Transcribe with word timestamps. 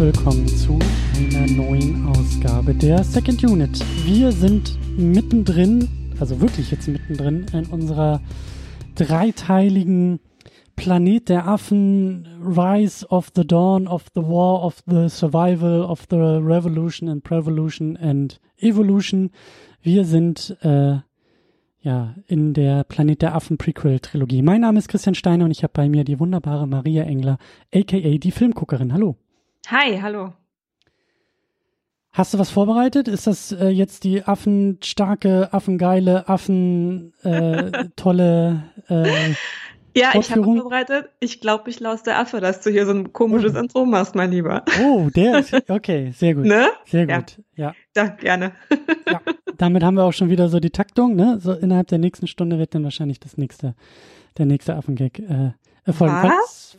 willkommen 0.00 0.48
zu 0.48 0.78
einer 1.14 1.46
neuen 1.52 2.06
Ausgabe 2.06 2.74
der 2.74 3.04
Second 3.04 3.44
Unit. 3.44 3.84
Wir 4.06 4.32
sind 4.32 4.78
mittendrin, 4.96 5.90
also 6.18 6.40
wirklich 6.40 6.70
jetzt 6.70 6.88
mittendrin 6.88 7.44
in 7.52 7.66
unserer 7.66 8.22
dreiteiligen 8.94 10.20
Planet 10.74 11.28
der 11.28 11.46
Affen, 11.46 12.26
Rise 12.42 13.06
of 13.08 13.30
the 13.36 13.46
Dawn 13.46 13.86
of 13.86 14.06
the 14.14 14.22
War 14.22 14.64
of 14.64 14.82
the 14.86 15.10
Survival 15.10 15.82
of 15.82 16.06
the 16.08 16.16
Revolution 16.16 17.10
and 17.10 17.22
Prevolution 17.22 17.98
and 17.98 18.40
Evolution. 18.56 19.30
Wir 19.82 20.06
sind 20.06 20.56
äh, 20.62 21.00
ja 21.82 22.14
in 22.26 22.54
der 22.54 22.84
Planet 22.84 23.20
der 23.20 23.34
Affen 23.34 23.58
Prequel 23.58 24.00
Trilogie. 24.00 24.40
Mein 24.40 24.62
Name 24.62 24.78
ist 24.78 24.88
Christian 24.88 25.14
Steiner 25.14 25.44
und 25.44 25.50
ich 25.50 25.62
habe 25.62 25.74
bei 25.74 25.90
mir 25.90 26.04
die 26.04 26.18
wunderbare 26.18 26.66
Maria 26.66 27.02
Engler, 27.02 27.36
aka 27.70 27.98
die 27.98 28.30
Filmguckerin. 28.30 28.94
Hallo. 28.94 29.18
Hi, 29.68 29.98
hallo. 30.00 30.32
Hast 32.12 32.34
du 32.34 32.38
was 32.38 32.50
vorbereitet? 32.50 33.06
Ist 33.06 33.26
das 33.26 33.52
äh, 33.52 33.68
jetzt 33.68 34.02
die 34.02 34.24
affenstarke, 34.24 35.48
affengeile, 35.52 36.28
affentolle 36.28 37.12
äh, 37.22 37.88
tolle, 37.96 38.64
äh, 38.88 39.34
Ja, 39.96 40.10
ich 40.14 40.30
habe 40.30 40.42
vorbereitet. 40.42 41.10
Ich 41.20 41.40
glaube, 41.40 41.70
ich 41.70 41.78
laus 41.80 42.02
der 42.02 42.18
Affe, 42.18 42.40
dass 42.40 42.60
du 42.62 42.70
hier 42.70 42.86
so 42.86 42.92
ein 42.92 43.12
komisches 43.12 43.54
oh. 43.54 43.58
Intro 43.58 43.86
machst, 43.86 44.14
mein 44.14 44.30
Lieber. 44.30 44.64
Oh, 44.82 45.08
der 45.14 45.38
ist, 45.38 45.54
okay, 45.70 46.12
sehr 46.16 46.34
gut. 46.34 46.44
Ne? 46.50 46.68
Sehr 46.86 47.06
gut, 47.06 47.38
ja. 47.54 47.68
ja. 47.68 47.74
Da, 47.92 48.08
gerne. 48.08 48.52
ja, 49.08 49.20
damit 49.56 49.82
haben 49.84 49.94
wir 49.94 50.04
auch 50.04 50.12
schon 50.12 50.30
wieder 50.30 50.48
so 50.48 50.58
die 50.58 50.70
Taktung, 50.70 51.14
ne? 51.14 51.38
So 51.40 51.52
innerhalb 51.52 51.88
der 51.88 51.98
nächsten 51.98 52.26
Stunde 52.26 52.58
wird 52.58 52.74
dann 52.74 52.84
wahrscheinlich 52.84 53.20
das 53.20 53.36
nächste, 53.36 53.74
der 54.38 54.46
nächste 54.46 54.74
Affengag 54.74 55.18
äh, 55.18 55.52
erfolgen. 55.84 56.14
Was? 56.22 56.76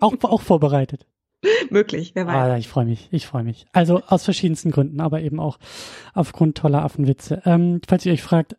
auch, 0.00 0.14
auch 0.22 0.40
vorbereitet. 0.40 1.06
Möglich, 1.70 2.12
wer 2.14 2.26
weiß. 2.26 2.34
Ah, 2.34 2.56
ich 2.58 2.68
freue 2.68 2.84
mich, 2.84 3.08
ich 3.10 3.26
freue 3.26 3.44
mich. 3.44 3.66
Also 3.72 4.02
aus 4.06 4.24
verschiedensten 4.24 4.70
Gründen, 4.70 5.00
aber 5.00 5.20
eben 5.22 5.40
auch 5.40 5.58
aufgrund 6.14 6.58
toller 6.58 6.82
Affenwitze. 6.82 7.42
Ähm, 7.44 7.80
falls 7.86 8.04
ihr 8.04 8.12
euch 8.12 8.22
fragt, 8.22 8.56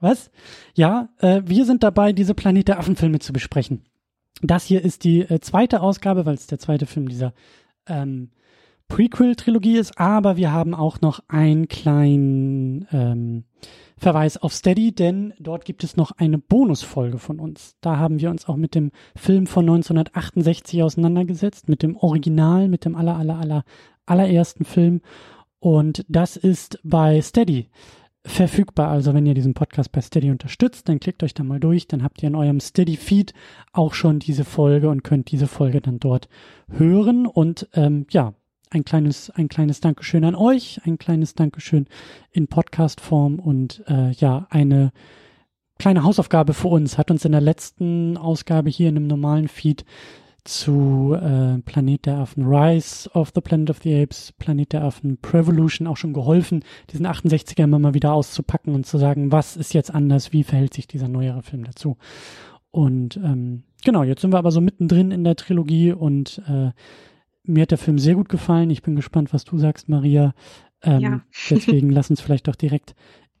was? 0.00 0.30
Ja, 0.74 1.08
äh, 1.18 1.42
wir 1.44 1.64
sind 1.64 1.82
dabei, 1.82 2.12
diese 2.12 2.34
Planet 2.34 2.68
der 2.68 2.78
Affenfilme 2.78 3.18
zu 3.18 3.32
besprechen. 3.32 3.84
Das 4.42 4.64
hier 4.64 4.84
ist 4.84 5.04
die 5.04 5.20
äh, 5.22 5.40
zweite 5.40 5.80
Ausgabe, 5.80 6.24
weil 6.24 6.34
es 6.34 6.46
der 6.46 6.58
zweite 6.58 6.86
Film 6.86 7.08
dieser 7.08 7.34
ähm, 7.86 8.30
Prequel-Trilogie 8.88 9.76
ist, 9.76 9.98
aber 9.98 10.36
wir 10.36 10.52
haben 10.52 10.74
auch 10.74 11.00
noch 11.00 11.20
einen 11.28 11.68
kleinen 11.68 12.86
ähm, 12.90 13.44
Verweis 13.98 14.36
auf 14.36 14.52
Steady, 14.52 14.92
denn 14.92 15.34
dort 15.38 15.64
gibt 15.64 15.84
es 15.84 15.96
noch 15.96 16.12
eine 16.12 16.38
Bonusfolge 16.38 17.18
von 17.18 17.40
uns. 17.40 17.76
Da 17.80 17.98
haben 17.98 18.20
wir 18.20 18.30
uns 18.30 18.48
auch 18.48 18.56
mit 18.56 18.74
dem 18.74 18.92
Film 19.16 19.46
von 19.46 19.64
1968 19.64 20.82
auseinandergesetzt, 20.82 21.68
mit 21.68 21.82
dem 21.82 21.96
Original, 21.96 22.68
mit 22.68 22.84
dem 22.84 22.94
aller, 22.94 23.16
aller, 23.16 23.38
aller, 23.38 23.64
allerersten 24.06 24.64
Film. 24.64 25.00
Und 25.58 26.04
das 26.08 26.36
ist 26.36 26.78
bei 26.84 27.20
Steady 27.20 27.68
verfügbar. 28.24 28.90
Also 28.90 29.14
wenn 29.14 29.26
ihr 29.26 29.34
diesen 29.34 29.54
Podcast 29.54 29.90
bei 29.90 30.00
Steady 30.00 30.30
unterstützt, 30.30 30.88
dann 30.88 31.00
klickt 31.00 31.22
euch 31.22 31.34
da 31.34 31.42
mal 31.42 31.60
durch, 31.60 31.88
dann 31.88 32.02
habt 32.02 32.22
ihr 32.22 32.28
in 32.28 32.34
eurem 32.34 32.60
Steady-Feed 32.60 33.32
auch 33.72 33.94
schon 33.94 34.18
diese 34.18 34.44
Folge 34.44 34.88
und 34.88 35.02
könnt 35.02 35.30
diese 35.30 35.46
Folge 35.46 35.80
dann 35.80 35.98
dort 35.98 36.28
hören. 36.70 37.26
Und 37.26 37.68
ähm, 37.74 38.06
ja, 38.10 38.34
ein 38.70 38.84
kleines, 38.84 39.30
ein 39.30 39.48
kleines 39.48 39.80
Dankeschön 39.80 40.24
an 40.24 40.34
euch, 40.34 40.80
ein 40.84 40.98
kleines 40.98 41.34
Dankeschön 41.34 41.86
in 42.32 42.48
Podcast-Form 42.48 43.38
und 43.38 43.82
äh, 43.86 44.10
ja, 44.12 44.46
eine 44.50 44.92
kleine 45.78 46.02
Hausaufgabe 46.02 46.54
für 46.54 46.68
uns. 46.68 46.98
Hat 46.98 47.10
uns 47.10 47.24
in 47.24 47.32
der 47.32 47.40
letzten 47.40 48.16
Ausgabe 48.16 48.70
hier 48.70 48.88
in 48.88 48.96
einem 48.96 49.06
normalen 49.06 49.48
Feed 49.48 49.84
zu 50.44 51.14
äh, 51.14 51.58
Planet 51.58 52.06
der 52.06 52.18
Affen 52.18 52.46
Rise 52.46 53.10
of 53.10 53.32
the 53.34 53.40
Planet 53.40 53.70
of 53.70 53.78
the 53.82 53.94
Apes, 54.00 54.32
Planet 54.38 54.72
der 54.72 54.84
Affen 54.84 55.18
Prevolution 55.18 55.86
auch 55.86 55.96
schon 55.98 56.14
geholfen, 56.14 56.64
diesen 56.90 57.06
68er 57.06 57.64
immer 57.64 57.78
mal 57.78 57.94
wieder 57.94 58.14
auszupacken 58.14 58.74
und 58.74 58.86
zu 58.86 58.96
sagen, 58.98 59.30
was 59.30 59.56
ist 59.56 59.74
jetzt 59.74 59.94
anders, 59.94 60.32
wie 60.32 60.44
verhält 60.44 60.72
sich 60.72 60.86
dieser 60.86 61.08
neuere 61.08 61.42
Film 61.42 61.64
dazu. 61.64 61.98
Und 62.70 63.16
ähm, 63.18 63.64
genau, 63.84 64.02
jetzt 64.02 64.22
sind 64.22 64.32
wir 64.32 64.38
aber 64.38 64.50
so 64.50 64.60
mittendrin 64.60 65.10
in 65.10 65.24
der 65.24 65.36
Trilogie 65.36 65.92
und 65.92 66.40
äh, 66.48 66.70
mir 67.48 67.62
hat 67.62 67.70
der 67.70 67.78
Film 67.78 67.98
sehr 67.98 68.14
gut 68.14 68.28
gefallen. 68.28 68.70
Ich 68.70 68.82
bin 68.82 68.96
gespannt, 68.96 69.32
was 69.32 69.44
du 69.44 69.58
sagst, 69.58 69.88
Maria. 69.88 70.34
Ähm, 70.82 71.00
ja. 71.00 71.20
deswegen 71.50 71.90
lass 71.90 72.10
uns 72.10 72.20
vielleicht 72.20 72.48
doch 72.48 72.56
direkt 72.56 72.94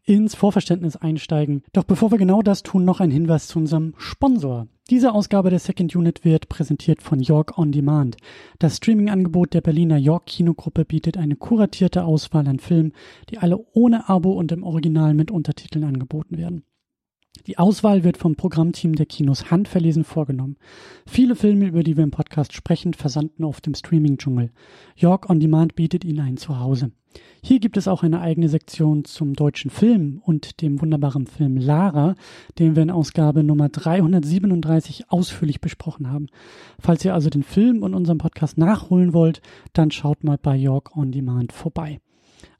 ins 0.08 0.34
Vorverständnis 0.34 0.96
einsteigen. 0.96 1.62
Doch 1.72 1.84
bevor 1.84 2.10
wir 2.10 2.18
genau 2.18 2.40
das 2.40 2.62
tun, 2.62 2.84
noch 2.84 3.00
ein 3.00 3.10
Hinweis 3.10 3.46
zu 3.46 3.58
unserem 3.58 3.92
Sponsor. 3.98 4.66
Diese 4.88 5.12
Ausgabe 5.12 5.50
der 5.50 5.58
Second 5.58 5.94
Unit 5.94 6.24
wird 6.24 6.48
präsentiert 6.48 7.02
von 7.02 7.20
York 7.20 7.58
On 7.58 7.72
Demand. 7.72 8.16
Das 8.58 8.78
Streaming-Angebot 8.78 9.52
der 9.52 9.60
Berliner 9.60 9.98
York 9.98 10.24
Kinogruppe 10.24 10.86
bietet 10.86 11.18
eine 11.18 11.36
kuratierte 11.36 12.04
Auswahl 12.04 12.48
an 12.48 12.58
Filmen, 12.58 12.94
die 13.28 13.36
alle 13.36 13.58
ohne 13.74 14.08
Abo 14.08 14.32
und 14.32 14.50
im 14.50 14.62
Original 14.62 15.12
mit 15.12 15.30
Untertiteln 15.30 15.84
angeboten 15.84 16.38
werden. 16.38 16.64
Die 17.46 17.58
Auswahl 17.58 18.04
wird 18.04 18.16
vom 18.16 18.36
Programmteam 18.36 18.94
der 18.94 19.06
Kinos 19.06 19.50
handverlesen 19.50 20.04
vorgenommen. 20.04 20.56
Viele 21.06 21.36
Filme, 21.36 21.66
über 21.66 21.82
die 21.82 21.96
wir 21.96 22.04
im 22.04 22.10
Podcast 22.10 22.52
sprechen, 22.52 22.94
versanden 22.94 23.44
auf 23.44 23.60
dem 23.60 23.74
Streaming-Dschungel. 23.74 24.50
York 24.96 25.30
On 25.30 25.40
Demand 25.40 25.74
bietet 25.74 26.04
ihnen 26.04 26.20
ein 26.20 26.36
Zuhause. 26.36 26.92
Hier 27.42 27.60
gibt 27.60 27.76
es 27.76 27.88
auch 27.88 28.02
eine 28.02 28.20
eigene 28.20 28.48
Sektion 28.48 29.04
zum 29.04 29.34
deutschen 29.34 29.70
Film 29.70 30.20
und 30.24 30.60
dem 30.60 30.80
wunderbaren 30.80 31.26
Film 31.26 31.56
Lara, 31.56 32.14
den 32.58 32.76
wir 32.76 32.82
in 32.82 32.90
Ausgabe 32.90 33.44
Nummer 33.44 33.68
337 33.68 35.10
ausführlich 35.10 35.60
besprochen 35.60 36.10
haben. 36.10 36.26
Falls 36.78 37.04
ihr 37.04 37.14
also 37.14 37.30
den 37.30 37.44
Film 37.44 37.82
und 37.82 37.94
unseren 37.94 38.18
Podcast 38.18 38.58
nachholen 38.58 39.14
wollt, 39.14 39.40
dann 39.72 39.90
schaut 39.90 40.24
mal 40.24 40.38
bei 40.38 40.56
York 40.56 40.96
On 40.96 41.12
Demand 41.12 41.52
vorbei. 41.52 42.00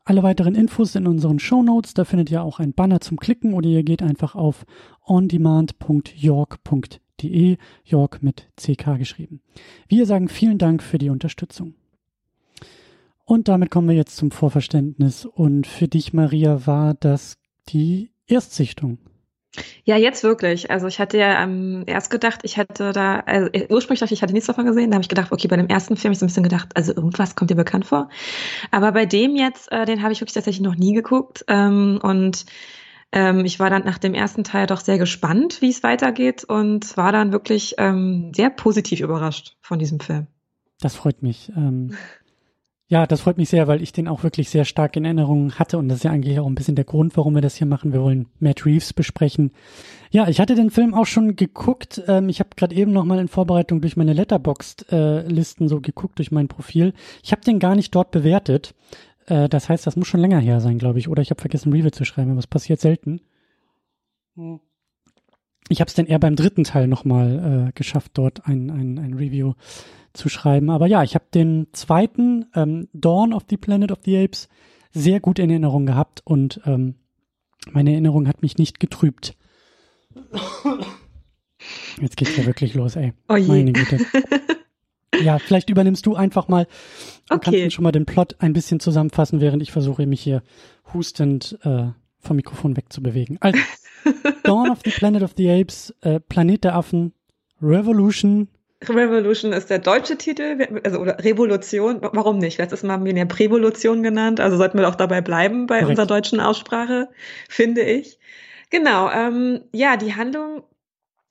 Alle 0.09 0.23
weiteren 0.23 0.55
Infos 0.55 0.95
in 0.95 1.07
unseren 1.07 1.39
Show. 1.39 1.63
Da 1.93 2.07
findet 2.07 2.31
ihr 2.31 2.43
auch 2.43 2.61
ein 2.61 2.73
Banner 2.73 3.03
zum 3.03 3.19
Klicken 3.19 3.53
oder 3.53 3.69
ihr 3.69 3.83
geht 3.83 4.03
einfach 4.03 4.35
auf 4.35 4.65
ondemand.york.de, 5.05 7.59
York 7.85 8.23
mit 8.23 8.49
CK 8.57 8.97
geschrieben. 8.97 9.43
Wir 9.87 10.07
sagen 10.07 10.31
vielen 10.31 10.57
Dank 10.57 10.83
für 10.83 10.97
die 10.97 11.11
Unterstützung. 11.11 11.75
Und 13.27 13.49
damit 13.49 13.71
kommen 13.71 13.91
wir 13.91 13.97
jetzt 13.97 14.17
zum 14.17 14.31
Vorverständnis. 14.31 15.27
Und 15.27 15.67
für 15.67 15.89
dich, 15.89 16.15
Maria, 16.15 16.67
war 16.67 16.95
das 16.95 17.37
die 17.69 18.11
Erstsichtung. 18.27 18.97
Ja, 19.85 19.97
jetzt 19.97 20.23
wirklich. 20.23 20.71
Also 20.71 20.87
ich 20.87 20.99
hatte 20.99 21.19
ja 21.19 21.43
ähm, 21.43 21.85
erst 21.87 22.11
gedacht, 22.11 22.41
ich 22.43 22.57
hätte 22.57 22.93
da, 22.93 23.21
also 23.21 23.49
äh, 23.53 23.67
ursprünglich 23.71 24.01
dachte 24.01 24.13
ich, 24.13 24.19
ich 24.19 24.23
hatte 24.23 24.33
nichts 24.33 24.47
davon 24.47 24.67
gesehen. 24.67 24.91
Da 24.91 24.97
habe 24.97 25.03
ich 25.03 25.09
gedacht, 25.09 25.33
okay, 25.33 25.49
bei 25.49 25.57
dem 25.57 25.69
ersten 25.69 25.97
Film 25.97 26.11
habe 26.11 26.13
ich 26.13 26.19
so 26.19 26.27
ein 26.27 26.29
bisschen 26.29 26.43
gedacht, 26.43 26.69
also 26.75 26.95
irgendwas 26.95 27.35
kommt 27.35 27.51
dir 27.51 27.55
bekannt 27.55 27.87
vor. 27.87 28.09
Aber 28.71 28.93
bei 28.93 29.07
dem 29.07 29.37
jetzt, 29.37 29.73
äh, 29.73 29.85
den 29.87 30.03
habe 30.03 30.13
ich 30.13 30.21
wirklich 30.21 30.35
tatsächlich 30.35 30.65
noch 30.65 30.77
nie 30.77 30.93
geguckt. 30.93 31.45
Ähm, 31.49 31.99
und 32.03 32.45
ähm, 33.13 33.45
ich 33.45 33.59
war 33.59 33.71
dann 33.71 33.85
nach 33.85 33.99
dem 33.99 34.15
ersten 34.15 34.45
Teil 34.45 34.67
doch 34.67 34.81
sehr 34.81 34.99
gespannt, 34.99 35.63
wie 35.63 35.71
es 35.71 35.83
weitergeht 35.83 36.45
und 36.45 36.97
war 36.97 37.13
dann 37.13 37.33
wirklich 37.33 37.75
ähm, 37.79 38.33
sehr 38.35 38.51
positiv 38.51 39.01
überrascht 39.01 39.57
von 39.61 39.79
diesem 39.79 40.01
Film. 40.01 40.27
Das 40.81 40.95
freut 40.95 41.23
mich. 41.23 41.51
Ähm, 41.57 41.95
Ja, 42.91 43.07
das 43.07 43.21
freut 43.21 43.37
mich 43.37 43.51
sehr, 43.51 43.69
weil 43.69 43.83
ich 43.83 43.93
den 43.93 44.09
auch 44.09 44.23
wirklich 44.23 44.49
sehr 44.49 44.65
stark 44.65 44.97
in 44.97 45.05
Erinnerung 45.05 45.53
hatte 45.53 45.77
und 45.77 45.89
das 45.89 45.99
ist 45.99 46.05
ja 46.05 46.11
eigentlich 46.11 46.41
auch 46.41 46.47
ein 46.47 46.55
bisschen 46.55 46.75
der 46.75 46.87
Grund, 46.87 47.19
warum 47.19 47.35
wir 47.35 47.43
das 47.43 47.57
hier 47.57 47.67
machen. 47.67 47.93
Wir 47.93 48.01
wollen 48.01 48.29
Matt 48.41 48.65
Reeves 48.65 48.95
besprechen. 48.95 49.53
Ja, 50.11 50.27
ich 50.27 50.41
hatte 50.41 50.55
den 50.55 50.71
Film 50.71 50.95
auch 50.95 51.05
schon 51.05 51.37
geguckt. 51.37 52.03
Ähm, 52.09 52.31
ich 52.31 52.41
habe 52.41 52.49
gerade 52.57 52.75
eben 52.75 52.93
noch 52.93 53.05
mal 53.05 53.19
in 53.19 53.29
Vorbereitung 53.29 53.83
durch 53.83 53.99
meine 53.99 54.15
Letterboxd-Listen 54.15 55.67
äh, 55.67 55.69
so 55.69 55.83
geguckt 55.83 56.19
durch 56.19 56.31
mein 56.31 56.49
Profil. 56.49 56.95
Ich 57.23 57.33
habe 57.33 57.43
den 57.43 57.59
gar 57.59 57.75
nicht 57.75 57.95
dort 57.95 58.11
bewertet. 58.11 58.75
Äh, 59.27 59.51
das 59.51 59.69
heißt, 59.69 59.87
das 59.87 59.97
muss 59.97 60.09
schon 60.09 60.21
länger 60.21 60.41
her 60.41 60.63
sein, 60.63 60.79
glaube 60.79 60.99
ich. 60.99 61.09
Oder 61.09 61.21
ich 61.21 61.29
habe 61.29 61.43
vergessen, 61.43 61.75
Review 61.75 61.91
zu 61.91 62.07
schreiben, 62.07 62.31
aber 62.31 62.41
es 62.41 62.47
passiert 62.47 62.81
selten. 62.81 63.21
Hm. 64.35 64.61
Ich 65.69 65.83
habe 65.83 65.89
es 65.89 65.95
dann 65.95 66.07
eher 66.07 66.19
beim 66.19 66.37
dritten 66.37 66.65
Teil 66.65 66.89
noch 66.89 67.05
mal 67.05 67.69
äh, 67.69 67.73
geschafft, 67.75 68.13
dort 68.15 68.47
ein, 68.47 68.71
ein, 68.71 68.99
ein 68.99 69.13
Review 69.13 69.53
zu 70.19 70.29
schreiben. 70.29 70.71
Aber 70.71 70.87
ja, 70.87 71.03
ich 71.03 71.15
habe 71.15 71.25
den 71.33 71.69
zweiten, 71.73 72.47
ähm, 72.55 72.89
Dawn 72.93 73.33
of 73.33 73.45
the 73.49 73.57
Planet 73.57 73.93
of 73.93 73.99
the 74.05 74.19
Apes, 74.19 74.49
sehr 74.93 75.21
gut 75.21 75.39
in 75.39 75.51
Erinnerung 75.51 75.87
gehabt 75.87 76.23
und 76.25 76.61
ähm, 76.67 76.97
meine 77.71 77.93
Erinnerung 77.93 78.29
hat 78.29 78.43
mich 78.43 78.59
nicht 78.59 78.81
getrübt. 78.81 79.37
Jetzt 82.01 82.17
geht's 82.17 82.37
ja 82.37 82.47
wirklich 82.47 82.75
los, 82.75 82.97
ey. 82.97 83.13
Oh 83.29 83.37
je. 83.37 83.49
Meine 83.49 83.73
Güte. 83.73 83.99
Ja, 85.23 85.39
vielleicht 85.39 85.71
übernimmst 85.71 86.07
du 86.07 86.15
einfach 86.15 86.49
mal 86.49 86.67
und 87.31 87.39
okay. 87.39 87.63
kannst 87.63 87.75
schon 87.75 87.83
mal 87.83 87.93
den 87.93 88.07
Plot 88.07 88.37
ein 88.39 88.53
bisschen 88.53 88.79
zusammenfassen, 88.79 89.41
während 89.41 89.63
ich 89.63 89.73
versuche, 89.73 90.07
mich 90.07 90.21
hier 90.21 90.43
hustend 90.93 91.59
äh, 91.63 91.89
vom 92.21 92.37
Mikrofon 92.37 92.77
wegzubewegen. 92.77 93.39
Also, 93.41 93.59
Dawn 94.45 94.71
of 94.71 94.81
the 94.85 94.91
Planet 94.91 95.23
of 95.23 95.33
the 95.37 95.51
Apes, 95.51 95.95
äh, 96.03 96.21
Planet 96.21 96.65
der 96.65 96.75
Affen, 96.77 97.15
Revolution, 97.61 98.49
Revolution 98.87 99.53
ist 99.53 99.71
der 99.71 99.81
deutsche 99.81 100.17
Titel, 100.17 100.81
also 100.85 100.99
oder 101.01 101.23
Revolution, 101.25 101.99
warum 102.01 102.39
nicht? 102.39 102.59
Letztes 102.59 102.83
Mal 102.83 102.95
haben 102.95 103.05
wir 103.05 103.11
ihn 103.11 103.17
ja 103.17 103.25
Prävolution 103.25 104.03
genannt, 104.03 104.41
also 104.41 104.57
sollten 104.57 104.79
wir 104.79 104.89
auch 104.89 104.95
dabei 104.95 105.21
bleiben 105.21 105.67
bei 105.67 105.81
Korrekt. 105.81 105.91
unserer 105.91 106.07
deutschen 106.07 106.41
Aussprache, 106.41 107.09
finde 107.49 107.83
ich. 107.83 108.19
Genau, 108.71 109.11
ähm, 109.11 109.63
ja, 109.73 109.97
die 109.97 110.15
Handlung 110.15 110.63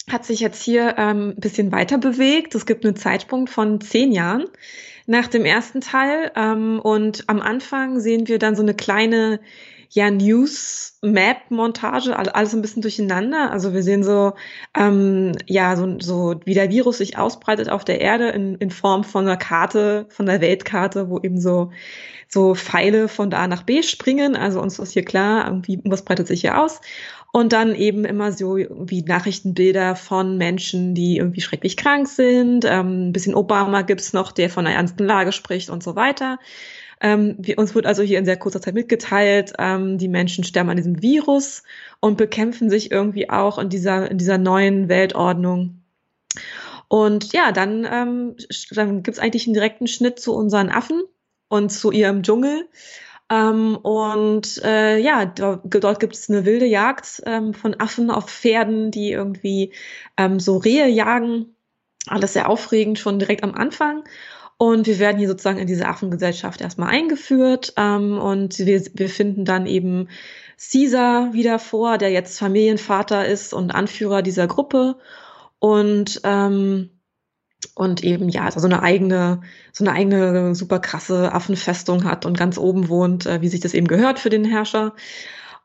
hat 0.09 0.25
sich 0.25 0.39
jetzt 0.39 0.61
hier 0.63 0.95
ähm, 0.97 1.29
ein 1.29 1.39
bisschen 1.39 1.71
weiter 1.71 1.97
bewegt. 1.97 2.55
Es 2.55 2.65
gibt 2.65 2.85
einen 2.85 2.95
Zeitsprung 2.95 3.47
von 3.47 3.81
zehn 3.81 4.11
Jahren. 4.11 4.45
nach 5.07 5.27
dem 5.27 5.45
ersten 5.45 5.81
Teil. 5.81 6.31
Ähm, 6.35 6.79
und 6.79 7.23
am 7.27 7.41
Anfang 7.41 7.99
sehen 7.99 8.27
wir 8.27 8.39
dann 8.39 8.55
so 8.55 8.61
eine 8.61 8.75
kleine 8.75 9.39
ja, 9.89 10.11
News-Map-Montage, 10.11 12.17
alles 12.17 12.53
ein 12.53 12.61
bisschen 12.61 12.81
durcheinander. 12.81 13.51
Also 13.51 13.73
wir 13.73 13.83
sehen 13.83 14.03
so, 14.03 14.33
ähm, 14.75 15.33
ja, 15.45 15.75
so, 15.75 15.99
so 15.99 16.39
wie 16.45 16.53
der 16.53 16.69
Virus 16.69 16.97
sich 16.97 17.17
ausbreitet 17.17 17.69
auf 17.69 17.85
der 17.85 18.01
Erde 18.01 18.29
in, 18.29 18.55
in 18.55 18.71
Form 18.71 19.03
von 19.03 19.25
einer 19.25 19.37
Karte, 19.37 20.05
von 20.09 20.25
der 20.25 20.41
Weltkarte, 20.41 21.09
wo 21.09 21.19
eben 21.19 21.39
so, 21.39 21.71
so 22.27 22.55
Pfeile 22.55 23.07
von 23.07 23.29
da 23.29 23.47
nach 23.47 23.63
B 23.63 23.81
springen. 23.81 24.35
Also 24.35 24.61
uns 24.61 24.79
ist 24.79 24.91
hier 24.91 25.05
klar, 25.05 25.47
irgendwie, 25.47 25.79
was 25.85 26.03
breitet 26.03 26.27
sich 26.27 26.41
hier 26.41 26.61
aus. 26.61 26.81
Und 27.31 27.53
dann 27.53 27.75
eben 27.75 28.05
immer 28.05 28.31
so 28.31 28.57
wie 28.57 29.03
Nachrichtenbilder 29.03 29.95
von 29.95 30.37
Menschen, 30.37 30.95
die 30.95 31.17
irgendwie 31.17 31.41
schrecklich 31.41 31.77
krank 31.77 32.07
sind. 32.07 32.65
Ähm, 32.65 33.09
ein 33.09 33.13
bisschen 33.13 33.35
Obama 33.35 33.83
gibt's 33.83 34.13
noch, 34.13 34.31
der 34.31 34.49
von 34.49 34.65
einer 34.65 34.75
ernsten 34.75 35.05
Lage 35.05 35.31
spricht 35.31 35.69
und 35.69 35.83
so 35.83 35.95
weiter. 35.95 36.39
Ähm, 37.01 37.35
wir, 37.37 37.57
uns 37.57 37.75
wird 37.75 37.85
also 37.85 38.03
hier 38.03 38.19
in 38.19 38.25
sehr 38.25 38.37
kurzer 38.37 38.61
Zeit 38.61 38.73
mitgeteilt, 38.73 39.53
ähm, 39.59 39.97
die 39.97 40.07
Menschen 40.07 40.43
sterben 40.43 40.69
an 40.69 40.77
diesem 40.77 41.01
Virus 41.01 41.63
und 41.99 42.17
bekämpfen 42.17 42.69
sich 42.69 42.91
irgendwie 42.91 43.29
auch 43.29 43.59
in 43.59 43.69
dieser, 43.69 44.09
in 44.09 44.17
dieser 44.17 44.37
neuen 44.37 44.89
Weltordnung. 44.89 45.81
Und 46.87 47.33
ja, 47.33 47.51
dann, 47.51 47.85
ähm, 47.89 48.35
dann 48.71 49.03
gibt's 49.03 49.19
eigentlich 49.19 49.45
einen 49.45 49.53
direkten 49.53 49.87
Schnitt 49.87 50.19
zu 50.19 50.33
unseren 50.33 50.69
Affen 50.69 51.03
und 51.49 51.71
zu 51.71 51.91
ihrem 51.91 52.23
Dschungel. 52.23 52.67
Ähm, 53.29 53.75
und 53.75 54.61
äh, 54.63 54.97
ja, 54.97 55.25
dort, 55.25 55.61
dort 55.65 55.99
gibt 55.99 56.15
es 56.15 56.29
eine 56.29 56.45
wilde 56.45 56.65
Jagd 56.65 57.21
ähm, 57.25 57.53
von 57.53 57.79
Affen 57.79 58.09
auf 58.09 58.29
Pferden, 58.29 58.89
die 58.91 59.11
irgendwie 59.11 59.73
ähm, 60.15 60.39
so 60.39 60.57
Rehe 60.57 60.87
jagen. 60.87 61.55
Alles 62.07 62.33
sehr 62.33 62.49
aufregend 62.49 62.99
schon 62.99 63.19
direkt 63.19 63.43
am 63.43 63.53
Anfang. 63.53 64.05
Und 64.57 64.87
wir 64.87 64.97
werden 64.99 65.19
hier 65.19 65.27
sozusagen 65.27 65.59
in 65.59 65.67
diese 65.67 65.87
Affengesellschaft 65.87 66.61
erstmal 66.61 66.89
eingeführt. 66.89 67.73
Ähm, 67.77 68.17
und 68.17 68.57
wir, 68.57 68.83
wir 68.93 69.09
finden 69.09 69.45
dann 69.45 69.67
eben 69.67 70.09
Caesar 70.57 71.33
wieder 71.33 71.59
vor, 71.59 71.97
der 71.97 72.09
jetzt 72.09 72.39
Familienvater 72.39 73.27
ist 73.27 73.53
und 73.53 73.71
Anführer 73.71 74.21
dieser 74.21 74.47
Gruppe. 74.47 74.97
Und 75.59 76.21
ähm, 76.23 76.89
und 77.73 78.03
eben 78.03 78.29
ja, 78.29 78.45
also 78.45 78.59
so 78.59 78.67
eine 78.67 78.83
eigene, 78.83 79.41
so 79.71 79.83
eine 79.83 79.93
eigene 79.93 80.55
super 80.55 80.79
krasse 80.79 81.31
Affenfestung 81.33 82.03
hat 82.03 82.25
und 82.25 82.37
ganz 82.37 82.57
oben 82.57 82.89
wohnt, 82.89 83.25
äh, 83.25 83.41
wie 83.41 83.47
sich 83.49 83.59
das 83.59 83.73
eben 83.73 83.87
gehört 83.87 84.19
für 84.19 84.29
den 84.29 84.45
Herrscher. 84.45 84.93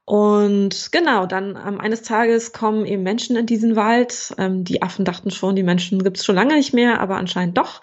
Und 0.05 0.91
genau, 0.91 1.27
dann 1.27 1.57
ähm, 1.57 1.81
eines 1.81 2.03
Tages 2.03 2.53
kommen 2.53 2.87
eben 2.87 3.03
Menschen 3.03 3.37
in 3.37 3.47
diesen 3.47 3.77
Wald. 3.77 4.35
Ähm, 4.39 4.65
die 4.65 4.83
Affen 4.83 5.05
dachten 5.05 5.31
schon, 5.31 5.57
die 5.57 5.63
Menschen 5.63 6.03
gibt 6.03 6.19
es 6.19 6.25
schon 6.25 6.35
lange 6.35 6.55
nicht 6.55 6.75
mehr, 6.75 7.01
aber 7.01 7.17
anscheinend 7.17 7.57
doch. 7.57 7.81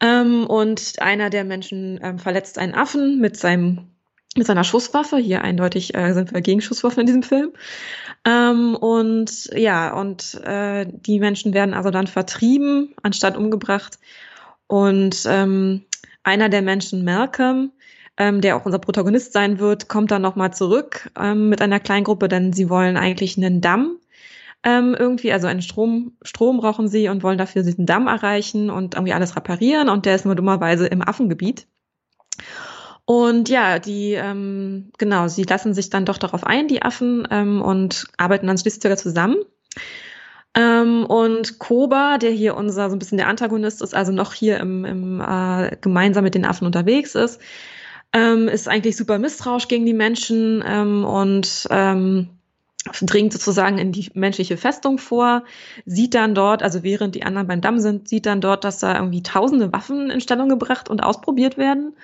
Ähm, 0.00 0.46
und 0.46 1.00
einer 1.00 1.30
der 1.30 1.44
Menschen 1.44 1.98
ähm, 2.02 2.18
verletzt 2.18 2.58
einen 2.58 2.74
Affen 2.74 3.20
mit 3.20 3.36
seinem 3.36 3.90
mit 4.36 4.46
seiner 4.46 4.64
Schusswaffe. 4.64 5.16
Hier 5.16 5.42
eindeutig 5.42 5.94
äh, 5.94 6.12
sind 6.12 6.34
wir 6.34 6.42
gegen 6.42 6.60
Schusswaffen 6.60 7.00
in 7.00 7.06
diesem 7.06 7.22
Film. 7.22 7.52
Ähm, 8.26 8.74
und 8.76 9.48
ja, 9.54 9.98
und 9.98 10.34
äh, 10.44 10.86
die 10.86 11.20
Menschen 11.20 11.54
werden 11.54 11.72
also 11.74 11.90
dann 11.90 12.06
vertrieben, 12.06 12.94
anstatt 13.02 13.36
umgebracht. 13.36 13.98
Und 14.66 15.24
ähm, 15.26 15.86
einer 16.22 16.48
der 16.48 16.62
Menschen, 16.62 17.04
Malcolm, 17.04 17.72
ähm, 18.18 18.40
der 18.40 18.56
auch 18.56 18.66
unser 18.66 18.78
Protagonist 18.78 19.32
sein 19.32 19.58
wird, 19.58 19.88
kommt 19.88 20.10
dann 20.10 20.22
nochmal 20.22 20.52
zurück 20.52 21.10
ähm, 21.18 21.48
mit 21.48 21.62
einer 21.62 21.80
kleinen 21.80 22.04
Gruppe, 22.04 22.28
denn 22.28 22.52
sie 22.52 22.68
wollen 22.68 22.96
eigentlich 22.96 23.36
einen 23.36 23.60
Damm 23.60 23.98
ähm, 24.66 24.96
irgendwie, 24.98 25.32
also 25.32 25.46
einen 25.46 25.62
Strom, 25.62 26.16
Strom 26.22 26.56
brauchen 26.56 26.88
sie 26.88 27.08
und 27.08 27.22
wollen 27.22 27.38
dafür 27.38 27.62
diesen 27.62 27.86
Damm 27.86 28.08
erreichen 28.08 28.68
und 28.68 28.94
irgendwie 28.94 29.12
alles 29.12 29.36
reparieren 29.36 29.88
und 29.88 30.06
der 30.06 30.16
ist 30.16 30.24
nur 30.24 30.34
dummerweise 30.34 30.88
im 30.88 31.06
Affengebiet. 31.06 31.68
Und 33.04 33.48
ja, 33.48 33.78
die, 33.78 34.14
ähm, 34.14 34.90
genau, 34.98 35.28
sie 35.28 35.44
lassen 35.44 35.72
sich 35.72 35.88
dann 35.88 36.04
doch 36.04 36.18
darauf 36.18 36.42
ein, 36.42 36.66
die 36.66 36.82
Affen, 36.82 37.28
ähm, 37.30 37.62
und 37.62 38.08
arbeiten 38.16 38.48
dann 38.48 38.58
schließlich 38.58 38.82
sogar 38.82 38.96
zusammen. 38.96 39.36
Ähm, 40.56 41.06
und 41.06 41.60
Koba, 41.60 42.18
der 42.18 42.32
hier 42.32 42.56
unser 42.56 42.90
so 42.90 42.96
ein 42.96 42.98
bisschen 42.98 43.18
der 43.18 43.28
Antagonist 43.28 43.82
ist, 43.82 43.94
also 43.94 44.10
noch 44.10 44.32
hier 44.32 44.58
im, 44.58 44.84
im 44.84 45.20
äh, 45.20 45.76
gemeinsam 45.80 46.24
mit 46.24 46.34
den 46.34 46.44
Affen 46.44 46.66
unterwegs 46.66 47.14
ist, 47.14 47.40
ähm, 48.12 48.48
ist 48.48 48.66
eigentlich 48.66 48.96
super 48.96 49.20
misstrauisch 49.20 49.68
gegen 49.68 49.86
die 49.86 49.94
Menschen 49.94 50.64
ähm, 50.66 51.04
und 51.04 51.68
ähm, 51.70 52.35
dringt 53.02 53.32
sozusagen 53.32 53.78
in 53.78 53.92
die 53.92 54.10
menschliche 54.14 54.56
Festung 54.56 54.98
vor, 54.98 55.44
sieht 55.84 56.14
dann 56.14 56.34
dort, 56.34 56.62
also 56.62 56.82
während 56.82 57.14
die 57.14 57.24
anderen 57.24 57.46
beim 57.46 57.60
Damm 57.60 57.78
sind, 57.78 58.08
sieht 58.08 58.26
dann 58.26 58.40
dort, 58.40 58.64
dass 58.64 58.78
da 58.78 58.94
irgendwie 58.96 59.22
tausende 59.22 59.72
Waffen 59.72 60.10
in 60.10 60.20
Stellung 60.20 60.48
gebracht 60.48 60.88
und 60.88 61.02
ausprobiert 61.02 61.56
werden 61.56 61.94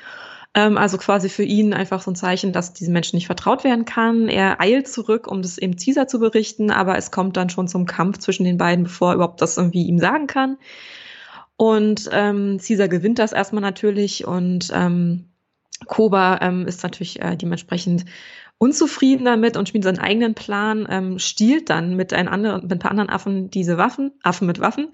ähm, 0.55 0.76
also 0.76 0.99
quasi 0.99 1.29
für 1.29 1.44
ihn 1.44 1.73
einfach 1.73 2.02
so 2.02 2.11
ein 2.11 2.17
Zeichen, 2.17 2.52
dass 2.52 2.73
diesen 2.73 2.93
Menschen 2.93 3.17
nicht 3.17 3.26
vertraut 3.26 3.64
werden 3.64 3.84
kann. 3.84 4.29
Er 4.29 4.61
eilt 4.61 4.88
zurück, 4.88 5.26
um 5.26 5.43
das 5.43 5.58
eben 5.58 5.76
Caesar 5.76 6.08
zu 6.08 6.19
berichten, 6.19 6.70
aber 6.70 6.96
es 6.99 7.11
kommt 7.11 7.37
dann 7.37 7.50
schon 7.50 7.69
zum 7.69 7.87
Kampf 7.87 8.19
zwischen 8.19 8.44
den 8.44 8.58
beiden, 8.58 8.85
bevor 8.85 9.11
er 9.11 9.14
überhaupt 9.17 9.40
das 9.40 9.56
irgendwie 9.56 9.85
ihm 9.85 9.99
sagen 9.99 10.26
kann. 10.26 10.58
Und 11.56 12.08
ähm, 12.12 12.58
Caesar 12.58 12.88
gewinnt 12.88 13.19
das 13.19 13.32
erstmal 13.32 13.62
natürlich 13.62 14.26
und 14.26 14.70
ähm, 14.75 15.28
Koba 15.87 16.38
ähm, 16.43 16.67
ist 16.67 16.82
natürlich 16.82 17.20
äh, 17.20 17.37
dementsprechend 17.37 18.05
unzufrieden 18.62 19.25
damit 19.25 19.56
und 19.56 19.69
spielt 19.69 19.82
seinen 19.82 19.99
eigenen 19.99 20.35
Plan, 20.35 20.87
ähm, 20.88 21.19
stiehlt 21.19 21.69
dann 21.69 21.97
mit, 21.97 22.12
ein 22.12 22.29
anderen, 22.29 22.62
mit 22.62 22.70
ein 22.70 22.79
paar 22.79 22.93
anderen 22.93 23.11
Affen 23.11 23.50
diese 23.50 23.76
Waffen, 23.76 24.12
Affen 24.23 24.47
mit 24.47 24.61
Waffen, 24.61 24.93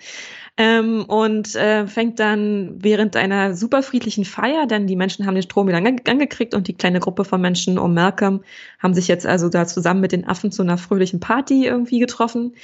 ähm, 0.61 1.05
und 1.05 1.55
äh, 1.55 1.87
fängt 1.87 2.19
dann 2.19 2.83
während 2.83 3.15
einer 3.15 3.55
super 3.55 3.81
friedlichen 3.81 4.25
Feier, 4.25 4.67
denn 4.67 4.89
die 4.89 4.97
Menschen 4.97 5.25
haben 5.25 5.35
den 5.35 5.45
Strom 5.45 5.69
wieder 5.69 5.79
angekriegt 5.79 6.53
und 6.53 6.67
die 6.67 6.75
kleine 6.75 6.99
Gruppe 6.99 7.25
von 7.25 7.41
Menschen 7.41 7.79
um 7.79 7.95
Malcolm 7.95 8.41
haben 8.81 8.93
sich 8.93 9.07
jetzt 9.07 9.25
also 9.25 9.49
da 9.49 9.69
zusammen 9.69 10.01
mit 10.01 10.11
den 10.11 10.27
Affen 10.27 10.51
zu 10.51 10.63
einer 10.63 10.77
fröhlichen 10.77 11.21
Party 11.21 11.65
irgendwie 11.65 12.01
getroffen, 12.01 12.55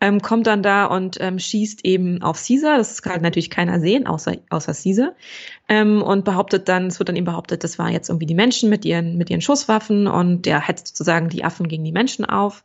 ähm, 0.00 0.22
kommt 0.22 0.46
dann 0.46 0.62
da 0.62 0.86
und 0.86 1.18
ähm, 1.20 1.38
schießt 1.38 1.84
eben 1.84 2.22
auf 2.22 2.42
Caesar, 2.42 2.78
das 2.78 3.02
kann 3.02 3.20
natürlich 3.20 3.50
keiner 3.50 3.78
sehen, 3.78 4.06
außer, 4.06 4.36
außer 4.48 4.72
Caesar, 4.72 5.12
ähm, 5.68 6.00
und 6.00 6.24
behauptet 6.24 6.70
dann, 6.70 6.86
es 6.86 6.98
wird 6.98 7.10
dann 7.10 7.16
eben 7.16 7.26
behauptet, 7.26 7.62
das 7.62 7.78
waren 7.78 7.92
jetzt 7.92 8.08
irgendwie 8.08 8.26
die 8.26 8.34
Menschen 8.34 8.70
mit 8.70 8.86
ihren, 8.86 9.18
mit 9.18 9.28
ihren 9.28 9.42
Schusswaffen 9.42 10.06
und 10.06 10.46
der 10.46 10.66
hetzt 10.66 10.88
sozusagen 10.88 11.28
die 11.28 11.44
Affen 11.44 11.68
gegen 11.68 11.84
die 11.84 11.92
Menschen 11.92 12.24
auf 12.24 12.64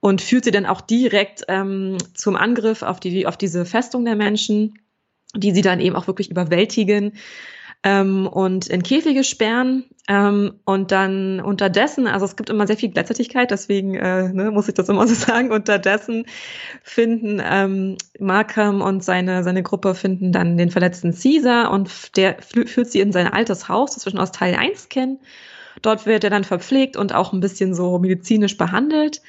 und 0.00 0.20
führt 0.20 0.44
sie 0.44 0.50
dann 0.50 0.66
auch 0.66 0.80
direkt 0.80 1.44
ähm, 1.48 1.98
zum 2.14 2.36
Angriff 2.36 2.82
auf, 2.82 3.00
die, 3.00 3.26
auf 3.26 3.36
diese 3.36 3.64
Festung 3.64 4.04
der 4.04 4.16
Menschen, 4.16 4.78
die 5.34 5.52
sie 5.52 5.62
dann 5.62 5.80
eben 5.80 5.96
auch 5.96 6.06
wirklich 6.06 6.30
überwältigen 6.30 7.12
ähm, 7.82 8.26
und 8.26 8.68
in 8.68 8.82
Käfige 8.82 9.24
sperren. 9.24 9.84
Ähm, 10.08 10.54
und 10.64 10.90
dann 10.90 11.40
unterdessen, 11.40 12.06
also 12.06 12.24
es 12.24 12.36
gibt 12.36 12.48
immer 12.48 12.66
sehr 12.66 12.78
viel 12.78 12.88
Gleichzeitigkeit, 12.88 13.50
deswegen 13.50 13.94
äh, 13.94 14.32
ne, 14.32 14.50
muss 14.50 14.68
ich 14.68 14.74
das 14.74 14.88
immer 14.88 15.06
so 15.06 15.14
sagen, 15.26 15.52
unterdessen 15.52 16.24
finden 16.82 17.42
ähm, 17.44 17.98
Markham 18.18 18.80
und 18.80 19.04
seine, 19.04 19.44
seine 19.44 19.62
Gruppe 19.62 19.94
finden 19.94 20.32
dann 20.32 20.56
den 20.56 20.70
verletzten 20.70 21.14
Caesar 21.14 21.70
und 21.70 22.16
der 22.16 22.38
führt 22.40 22.90
sie 22.90 23.00
in 23.00 23.12
sein 23.12 23.26
altes 23.26 23.68
Haus, 23.68 23.94
das 23.94 24.06
wir 24.06 24.12
schon 24.12 24.20
aus 24.20 24.32
Teil 24.32 24.54
1 24.54 24.88
kennen. 24.88 25.18
Dort 25.82 26.06
wird 26.06 26.24
er 26.24 26.30
dann 26.30 26.44
verpflegt 26.44 26.96
und 26.96 27.14
auch 27.14 27.32
ein 27.32 27.40
bisschen 27.40 27.74
so 27.74 27.98
medizinisch 27.98 28.56
behandelt. 28.56 29.20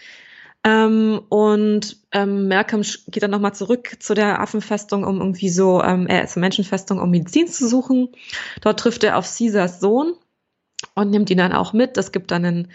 Ähm, 0.63 1.21
und 1.29 1.97
ähm, 2.11 2.47
Malcolm 2.47 2.83
geht 3.07 3.23
dann 3.23 3.31
nochmal 3.31 3.53
zurück 3.53 3.95
zu 3.99 4.13
der 4.13 4.41
Affenfestung, 4.41 5.05
um 5.05 5.19
irgendwie 5.19 5.49
so, 5.49 5.81
ähm, 5.81 6.07
äh, 6.07 6.25
zur 6.27 6.41
Menschenfestung, 6.41 6.99
um 6.99 7.09
Medizin 7.09 7.47
zu 7.47 7.67
suchen. 7.67 8.09
Dort 8.61 8.79
trifft 8.79 9.03
er 9.03 9.17
auf 9.17 9.25
Caesars 9.25 9.79
Sohn 9.79 10.13
und 10.95 11.11
nimmt 11.11 11.29
ihn 11.29 11.37
dann 11.37 11.53
auch 11.53 11.71
mit. 11.73 11.95
Das 11.97 12.11
gibt 12.11 12.31
dann 12.31 12.45
ein 12.45 12.67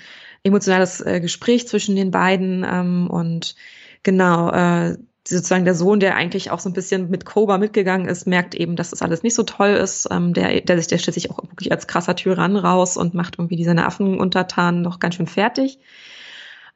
emotionales 0.45 1.01
äh, 1.01 1.21
Gespräch 1.21 1.69
zwischen 1.69 1.97
den 1.97 2.11
beiden 2.11 2.65
ähm, 2.69 3.09
und 3.11 3.55
genau, 4.03 4.51
äh, 4.51 4.97
sozusagen 5.27 5.65
der 5.65 5.75
Sohn, 5.75 6.01
der 6.01 6.17
eigentlich 6.17 6.51
auch 6.51 6.61
so 6.61 6.69
ein 6.69 6.75
bisschen 6.75 7.11
mit 7.11 7.25
Koba 7.25 7.59
mitgegangen 7.59 8.09
ist, 8.09 8.27
merkt 8.27 8.55
eben, 8.55 8.77
dass 8.77 8.91
das 8.91 9.03
alles 9.03 9.23
nicht 9.23 9.35
so 9.35 9.43
toll 9.43 9.71
ist. 9.71 10.09
Ähm, 10.11 10.35
der, 10.35 10.61
der 10.61 10.77
sich, 10.79 10.87
der 10.87 10.99
stellt 10.99 11.15
sich 11.15 11.31
auch 11.31 11.43
wirklich 11.43 11.73
als 11.73 11.87
krasser 11.87 12.15
Tyrann 12.15 12.57
raus 12.57 12.97
und 12.97 13.15
macht 13.15 13.39
irgendwie 13.39 13.63
seine 13.65 13.87
Affenuntertanen 13.87 14.83
noch 14.83 15.01
ganz 15.01 15.15
schön 15.17 15.27
fertig. 15.27 15.79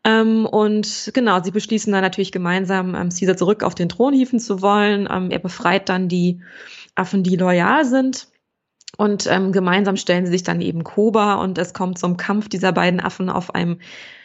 Ähm, 0.05 0.47
und 0.47 1.11
genau, 1.15 1.43
sie 1.43 1.51
beschließen 1.51 1.93
dann 1.93 2.03
natürlich 2.03 2.33
gemeinsam, 2.33 2.95
ähm, 2.95 3.11
Caesar 3.11 3.37
zurück 3.37 3.63
auf 3.63 3.75
den 3.75 3.89
Thron 3.89 4.15
hieven 4.15 4.41
zu 4.41 4.63
wollen. 4.63 5.09
Ähm, 5.11 5.31
er 5.31 5.39
befreit 5.39 5.89
dann 5.89 6.09
die 6.09 6.41
Affen, 6.95 7.23
die 7.23 7.37
loyal 7.37 7.85
sind. 7.85 8.29
Und 8.97 9.27
ähm, 9.27 9.53
gemeinsam 9.53 9.97
stellen 9.97 10.27
sie 10.27 10.33
sich 10.33 10.43
dann 10.43 10.61
eben 10.61 10.83
Koba 10.83 11.35
und 11.35 11.59
es 11.59 11.75
kommt 11.75 11.99
zum 11.99 12.17
Kampf 12.17 12.49
dieser 12.49 12.73
beiden 12.73 13.01
Affen 13.01 13.29
auf 13.29 13.55
einem 13.55 13.79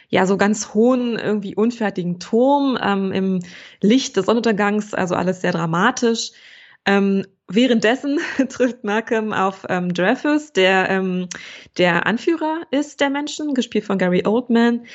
ja 0.08 0.26
so 0.26 0.36
ganz 0.36 0.74
hohen, 0.74 1.18
irgendwie 1.18 1.54
unfertigen 1.54 2.18
Turm 2.18 2.78
ähm, 2.80 3.12
im 3.12 3.40
Licht 3.80 4.16
des 4.16 4.26
Sonnenuntergangs, 4.26 4.94
also 4.94 5.14
alles 5.14 5.40
sehr 5.40 5.52
dramatisch. 5.52 6.30
Ähm, 6.86 7.26
währenddessen 7.48 8.18
trifft 8.48 8.84
Malcolm 8.84 9.32
auf 9.32 9.64
ähm, 9.68 9.92
Dreyfus, 9.92 10.52
der 10.52 10.88
ähm, 10.90 11.28
der 11.78 12.06
Anführer 12.06 12.62
ist 12.70 13.00
der 13.00 13.10
Menschen, 13.10 13.54
gespielt 13.54 13.84
von 13.84 13.98
Gary 13.98 14.22
Oldman. 14.26 14.86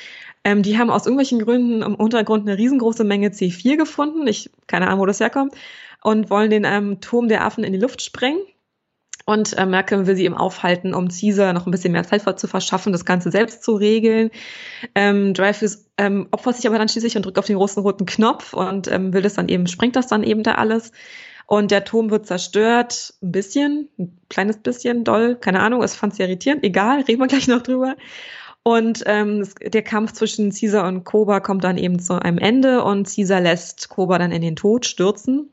Ähm, 0.43 0.63
die 0.63 0.77
haben 0.77 0.89
aus 0.89 1.05
irgendwelchen 1.05 1.43
Gründen 1.43 1.81
im 1.81 1.96
Untergrund 1.96 2.48
eine 2.48 2.58
riesengroße 2.58 3.03
Menge 3.03 3.29
C4 3.29 3.77
gefunden. 3.77 4.27
Ich 4.27 4.50
keine 4.67 4.88
Ahnung, 4.88 5.01
wo 5.01 5.05
das 5.05 5.19
herkommt. 5.19 5.53
Und 6.01 6.29
wollen 6.29 6.50
den 6.50 6.63
ähm, 6.65 7.01
Turm 7.01 7.27
der 7.27 7.43
Affen 7.43 7.63
in 7.63 7.74
die 7.74 7.79
Luft 7.79 8.01
sprengen. 8.01 8.41
Und 9.25 9.55
äh, 9.60 9.65
Malcolm 9.67 10.08
will 10.08 10.15
sie 10.15 10.25
eben 10.25 10.36
aufhalten, 10.36 10.96
um 10.96 11.10
Caesar 11.10 11.53
noch 11.53 11.67
ein 11.67 11.72
bisschen 11.72 11.91
mehr 11.91 12.03
Zeit 12.03 12.39
zu 12.39 12.48
verschaffen, 12.48 12.93
das 12.93 13.05
Ganze 13.05 13.29
selbst 13.29 13.63
zu 13.63 13.75
regeln. 13.75 14.31
Ähm, 14.96 15.36
Dreyfus 15.36 15.86
ähm, 15.98 16.27
opfert 16.31 16.55
sich 16.55 16.65
aber 16.65 16.79
dann 16.79 16.89
schließlich 16.89 17.15
und 17.15 17.25
drückt 17.25 17.38
auf 17.38 17.46
den 17.46 17.58
großen 17.58 17.84
roten 17.84 18.08
Knopf 18.08 18.53
und 18.53 18.91
ähm, 18.91 19.13
will 19.13 19.22
das 19.22 19.36
dann 19.36 19.48
eben, 19.48 19.67
sprengt 19.67 19.96
das 19.96 20.08
dann 20.08 20.24
eben 20.24 20.41
da 20.41 20.55
alles. 20.55 20.93
Und 21.46 21.69
der 21.69 21.84
Turm 21.84 22.10
wird 22.10 22.25
zerstört, 22.25 23.13
ein 23.22 23.31
bisschen, 23.31 23.89
ein 24.00 24.17
kleines 24.29 24.58
bisschen, 24.58 25.03
doll, 25.03 25.36
keine 25.36 25.60
Ahnung, 25.60 25.84
es 25.84 25.96
fand 25.96 26.15
sie 26.15 26.24
irritierend, 26.24 26.63
egal, 26.63 27.01
reden 27.01 27.19
wir 27.19 27.27
gleich 27.27 27.48
noch 27.48 27.62
drüber. 27.62 27.98
Und 28.63 29.04
ähm, 29.06 29.48
der 29.62 29.82
Kampf 29.84 30.13
zwischen 30.13 30.51
Caesar 30.51 30.88
und 30.88 31.04
Koba 31.04 31.39
kommt 31.39 31.63
dann 31.63 31.78
eben 31.78 32.00
zu 32.00 32.22
einem 32.22 32.38
Ende 32.38 32.84
und 32.84 33.08
Caesar 33.08 33.42
lässt 33.42 33.89
Koba 33.89 34.18
dann 34.18 34.32
in 34.32 34.42
den 34.42 34.56
Tod 34.56 34.86
stürzen. 34.86 35.51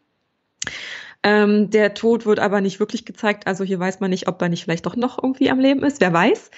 Ähm, 1.23 1.71
der 1.71 1.95
Tod 1.95 2.27
wird 2.27 2.39
aber 2.39 2.61
nicht 2.61 2.79
wirklich 2.79 3.05
gezeigt. 3.05 3.47
Also 3.47 3.65
hier 3.65 3.81
weiß 3.81 4.01
man 4.01 4.11
nicht, 4.11 4.29
ob 4.29 4.41
er 4.43 4.49
nicht 4.49 4.65
vielleicht 4.65 4.87
doch 4.87 4.97
noch 4.97 5.23
irgendwie 5.23 5.51
am 5.51 5.61
Leben 5.61 5.83
ist. 5.83 6.01
Wer 6.01 6.13
weiß. 6.13 6.51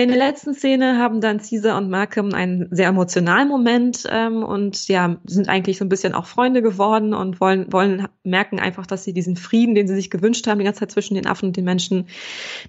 In 0.00 0.08
der 0.08 0.16
letzten 0.16 0.54
Szene 0.54 0.96
haben 0.96 1.20
dann 1.20 1.42
Caesar 1.42 1.76
und 1.76 1.90
Malcolm 1.90 2.32
einen 2.32 2.68
sehr 2.70 2.88
emotionalen 2.88 3.48
Moment 3.48 4.04
ähm, 4.10 4.42
und 4.42 4.88
ja, 4.88 5.18
sind 5.26 5.50
eigentlich 5.50 5.76
so 5.76 5.84
ein 5.84 5.90
bisschen 5.90 6.14
auch 6.14 6.24
Freunde 6.24 6.62
geworden 6.62 7.12
und 7.12 7.38
wollen, 7.38 7.70
wollen 7.70 8.08
merken 8.24 8.58
einfach, 8.58 8.86
dass 8.86 9.04
sie 9.04 9.12
diesen 9.12 9.36
Frieden, 9.36 9.74
den 9.74 9.86
sie 9.86 9.94
sich 9.94 10.08
gewünscht 10.08 10.46
haben, 10.46 10.58
die 10.58 10.64
ganze 10.64 10.80
Zeit 10.80 10.92
zwischen 10.92 11.16
den 11.16 11.26
Affen 11.26 11.48
und 11.48 11.56
den 11.58 11.66
Menschen, 11.66 12.06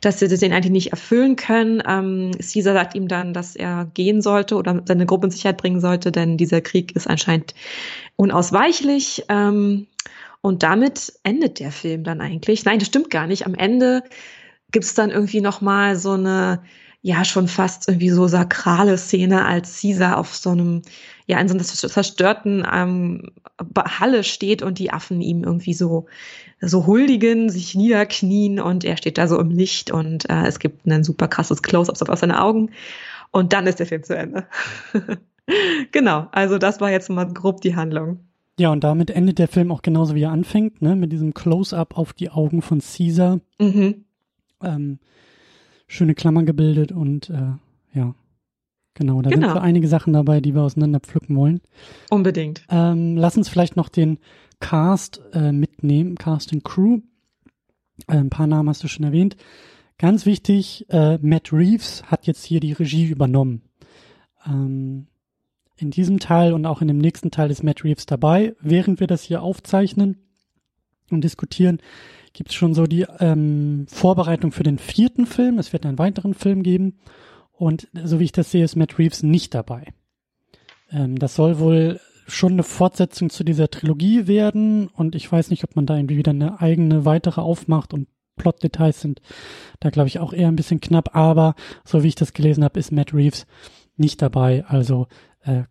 dass 0.02 0.20
sie 0.20 0.28
den 0.28 0.52
eigentlich 0.52 0.74
nicht 0.74 0.92
erfüllen 0.92 1.38
können. 1.38 1.82
Ähm, 1.88 2.32
Caesar 2.38 2.74
sagt 2.74 2.96
ihm 2.96 3.08
dann, 3.08 3.34
dass 3.34 3.56
er 3.56 3.90
gehen 3.94 4.22
sollte 4.22 4.58
oder 4.58 4.82
seine 4.86 5.06
Gruppe 5.06 5.28
in 5.28 5.32
Sicherheit 5.32 5.58
bringen 5.58 5.80
sollte, 5.80 6.12
denn 6.12 6.36
dieser 6.36 6.60
Krieg 6.60 6.98
ist 6.98 7.08
anscheinend 7.08 7.54
unausweichlich. 8.18 9.24
Ähm, 9.30 9.88
und 10.42 10.64
damit 10.64 11.14
endet 11.24 11.62
der 11.62 11.72
Film 11.72 12.04
dann 12.04 12.20
eigentlich. 12.20 12.66
Nein, 12.66 12.80
das 12.80 12.90
stimmt 12.90 13.10
gar 13.10 13.26
nicht. 13.26 13.46
Am 13.46 13.56
Ende 13.56 14.04
gibt 14.74 14.84
es 14.84 14.96
dann 14.96 15.12
irgendwie 15.12 15.40
noch 15.40 15.62
mal 15.62 15.96
so 15.96 16.12
eine 16.12 16.62
ja 17.02 17.26
schon 17.26 17.48
fast 17.48 17.88
irgendwie 17.88 18.10
so 18.10 18.28
sakrale 18.28 18.98
Szene, 18.98 19.46
als 19.46 19.82
Caesar 19.82 20.18
auf 20.18 20.36
so 20.36 20.52
einem 20.52 20.84
ja 21.26 21.40
in 21.40 21.48
so 21.48 21.56
einer 21.56 21.64
zerstörten 21.64 22.66
ähm, 22.72 23.32
Halle 23.76 24.24
steht 24.24 24.62
und 24.62 24.80
die 24.80 24.92
Affen 24.92 25.22
ihm 25.22 25.44
irgendwie 25.44 25.74
so 25.74 26.06
so 26.60 26.86
huldigen, 26.86 27.50
sich 27.50 27.74
niederknien 27.74 28.60
und 28.60 28.84
er 28.84 28.98
steht 28.98 29.18
da 29.18 29.28
so 29.28 29.40
im 29.40 29.50
Licht 29.50 29.90
und 29.90 30.30
äh, 30.30 30.46
es 30.46 30.60
gibt 30.60 30.86
ein 30.86 31.04
super 31.04 31.28
krasses 31.28 31.64
Close-up 31.64 32.10
auf 32.10 32.20
seine 32.20 32.42
Augen 32.42 32.70
und 33.32 33.54
dann 33.54 33.66
ist 33.66 33.80
der 33.80 33.88
Film 33.88 34.04
zu 34.04 34.16
Ende. 34.16 34.46
genau, 35.92 36.28
also 36.32 36.60
das 36.60 36.82
war 36.82 36.92
jetzt 36.92 37.10
mal 37.10 37.26
grob 37.26 37.62
die 37.62 37.76
Handlung. 37.76 38.20
Ja, 38.60 38.70
und 38.72 38.84
damit 38.84 39.10
endet 39.10 39.40
der 39.40 39.48
Film 39.48 39.72
auch 39.72 39.82
genauso 39.82 40.14
wie 40.14 40.24
er 40.24 40.32
anfängt, 40.32 40.84
ne? 40.84 40.96
mit 40.96 41.12
diesem 41.12 41.34
Close-up 41.34 41.98
auf 41.98 42.14
die 42.14 42.30
Augen 42.30 42.62
von 42.62 42.80
Caesar. 42.80 43.40
Mhm. 43.60 44.06
Ähm, 44.62 45.00
schöne 45.92 46.16
Klammern 46.16 46.46
gebildet 46.46 46.92
und 46.92 47.30
äh, 47.30 47.52
ja, 47.94 48.16
genau, 48.94 49.22
da 49.22 49.30
genau. 49.30 49.48
sind 49.48 49.56
so 49.56 49.62
einige 49.62 49.88
Sachen 49.88 50.14
dabei, 50.14 50.40
die 50.40 50.56
wir 50.56 50.62
auseinander 50.62 51.02
pflücken 51.02 51.36
wollen. 51.36 51.60
Unbedingt. 52.10 52.64
Ähm, 52.70 53.18
lass 53.18 53.36
uns 53.36 53.50
vielleicht 53.50 53.76
noch 53.76 53.90
den 53.90 54.18
Cast 54.62 55.22
äh, 55.34 55.52
mitnehmen, 55.52 56.16
Cast 56.16 56.54
and 56.54 56.64
Crew. 56.64 57.00
Äh, 58.08 58.18
ein 58.18 58.30
paar 58.30 58.48
Namen 58.48 58.70
hast 58.70 58.84
du 58.84 58.88
schon 58.88 59.04
erwähnt. 59.04 59.36
Ganz 59.98 60.26
wichtig, 60.26 60.86
äh, 60.90 61.18
Matt 61.22 61.52
Reeves 61.52 62.04
hat 62.04 62.26
jetzt 62.26 62.46
hier 62.46 62.62
die 62.62 62.72
Regie 62.72 63.08
übernommen. 63.08 63.62
Ähm, 64.46 65.08
in 65.76 65.92
diesem 65.92 66.20
Teil 66.20 66.54
und 66.54 66.66
auch 66.66 66.82
in 66.82 66.88
dem 66.88 67.00
nächsten 67.00 67.32
Teil 67.32 67.52
ist 67.52 67.64
Matt 67.64 67.84
Reeves 67.84 68.06
dabei. 68.06 68.56
Während 68.62 69.02
wir 69.02 69.08
das 69.08 69.24
hier 69.24 69.42
aufzeichnen 69.42 70.18
und 71.10 71.24
diskutieren, 71.24 71.80
gibt 72.34 72.50
es 72.50 72.56
schon 72.56 72.74
so 72.74 72.86
die 72.86 73.06
ähm, 73.20 73.86
Vorbereitung 73.88 74.52
für 74.52 74.64
den 74.64 74.78
vierten 74.78 75.26
Film. 75.26 75.60
Es 75.60 75.74
wird 75.74 75.86
einen 75.86 76.00
weiteren 76.00 76.34
Film 76.34 76.64
geben. 76.64 77.00
Und 77.52 77.88
so 78.04 78.20
wie 78.20 78.26
ich 78.26 78.32
das 78.32 78.52
sehe, 78.52 78.64
ist 78.64 78.76
Matt 78.76 78.98
Reeves 78.98 79.24
nicht 79.24 79.54
dabei. 79.54 79.94
Ähm, 80.92 81.20
das 81.20 81.36
soll 81.36 81.60
wohl 81.60 82.00
schon 82.28 82.54
eine 82.54 82.64
Fortsetzung 82.64 83.30
zu 83.30 83.44
dieser 83.44 83.70
Trilogie 83.70 84.28
werden. 84.28 84.88
Und 84.88 85.16
ich 85.16 85.32
weiß 85.32 85.50
nicht, 85.50 85.64
ob 85.64 85.76
man 85.76 85.86
da 85.86 85.98
irgendwie 85.98 86.18
wieder 86.18 86.32
eine 86.32 86.62
eigene 86.62 87.06
weitere 87.06 87.42
aufmacht 87.42 87.94
und 87.94 88.08
Plotdetails 88.38 89.02
sind 89.02 89.22
da, 89.80 89.90
glaube 89.90 90.08
ich, 90.08 90.20
auch 90.20 90.34
eher 90.34 90.48
ein 90.48 90.56
bisschen 90.56 90.80
knapp. 90.80 91.16
Aber 91.16 91.56
so 91.84 92.04
wie 92.04 92.08
ich 92.08 92.16
das 92.16 92.34
gelesen 92.34 92.64
habe, 92.64 92.80
ist 92.80 92.92
Matt 92.92 93.14
Reeves 93.14 93.46
nicht 93.98 94.22
dabei. 94.22 94.66
Also 94.66 95.08
äh, 95.44 95.64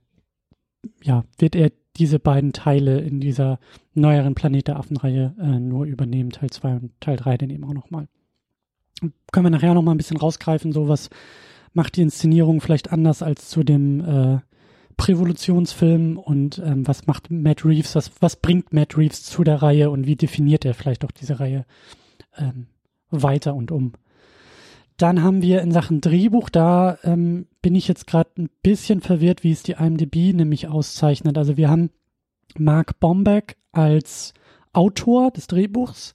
ja, 1.03 1.25
wird 1.39 1.57
er 1.57 1.73
diese 2.01 2.19
beiden 2.19 2.53
Teile 2.53 3.01
in 3.01 3.21
dieser 3.21 3.59
neueren 3.95 4.35
Planet 4.35 4.69
der 4.69 4.77
Affenreihe 4.77 5.35
äh, 5.39 5.61
nur 5.61 5.85
übernehmen, 5.85 6.31
Teil 6.31 6.51
2 6.51 6.73
und 6.75 7.01
Teil 7.01 7.17
3 7.17 7.37
dann 7.37 7.51
eben 7.51 7.65
auch 7.65 7.75
nochmal. 7.75 8.09
Können 9.33 9.47
wir 9.47 9.51
nachher 9.51 9.75
nochmal 9.75 9.95
ein 9.95 9.99
bisschen 9.99 10.17
rausgreifen, 10.17 10.73
so 10.73 10.89
was 10.89 11.11
macht 11.73 11.97
die 11.97 12.03
Inszenierung 12.03 12.61
vielleicht 12.61 12.93
anders 12.93 13.23
als 13.23 13.49
zu 13.49 13.63
dem 13.63 14.01
äh, 14.01 14.39
Prävolutionsfilm 14.97 16.19
und 16.19 16.59
ähm, 16.59 16.87
was 16.87 17.07
macht 17.07 17.31
Matt 17.31 17.65
Reeves, 17.65 17.95
was, 17.95 18.11
was 18.21 18.37
bringt 18.37 18.73
Matt 18.73 18.97
Reeves 18.97 19.23
zu 19.23 19.45
der 19.45 19.63
Reihe 19.63 19.91
und 19.91 20.07
wie 20.07 20.17
definiert 20.17 20.65
er 20.65 20.75
vielleicht 20.75 21.05
auch 21.05 21.11
diese 21.11 21.39
Reihe 21.39 21.65
ähm, 22.37 22.67
weiter 23.11 23.55
und 23.55 23.71
um. 23.71 23.93
Dann 25.01 25.23
haben 25.23 25.41
wir 25.41 25.63
in 25.63 25.73
Sachen 25.73 26.03
Drehbuch, 26.03 26.51
da 26.51 26.99
ähm, 27.05 27.47
bin 27.63 27.75
ich 27.75 27.89
jetzt 27.89 28.07
gerade 28.07 28.29
ein 28.37 28.51
bisschen 28.63 29.01
verwirrt, 29.01 29.43
wie 29.43 29.51
es 29.51 29.63
die 29.63 29.73
IMDb 29.73 30.35
nämlich 30.35 30.69
auszeichnet. 30.69 31.39
Also 31.39 31.57
wir 31.57 31.71
haben 31.71 31.89
Mark 32.59 33.01
Bombeck 33.01 33.57
als 33.73 34.35
Autor 34.75 35.31
des 35.31 35.47
Drehbuchs. 35.47 36.13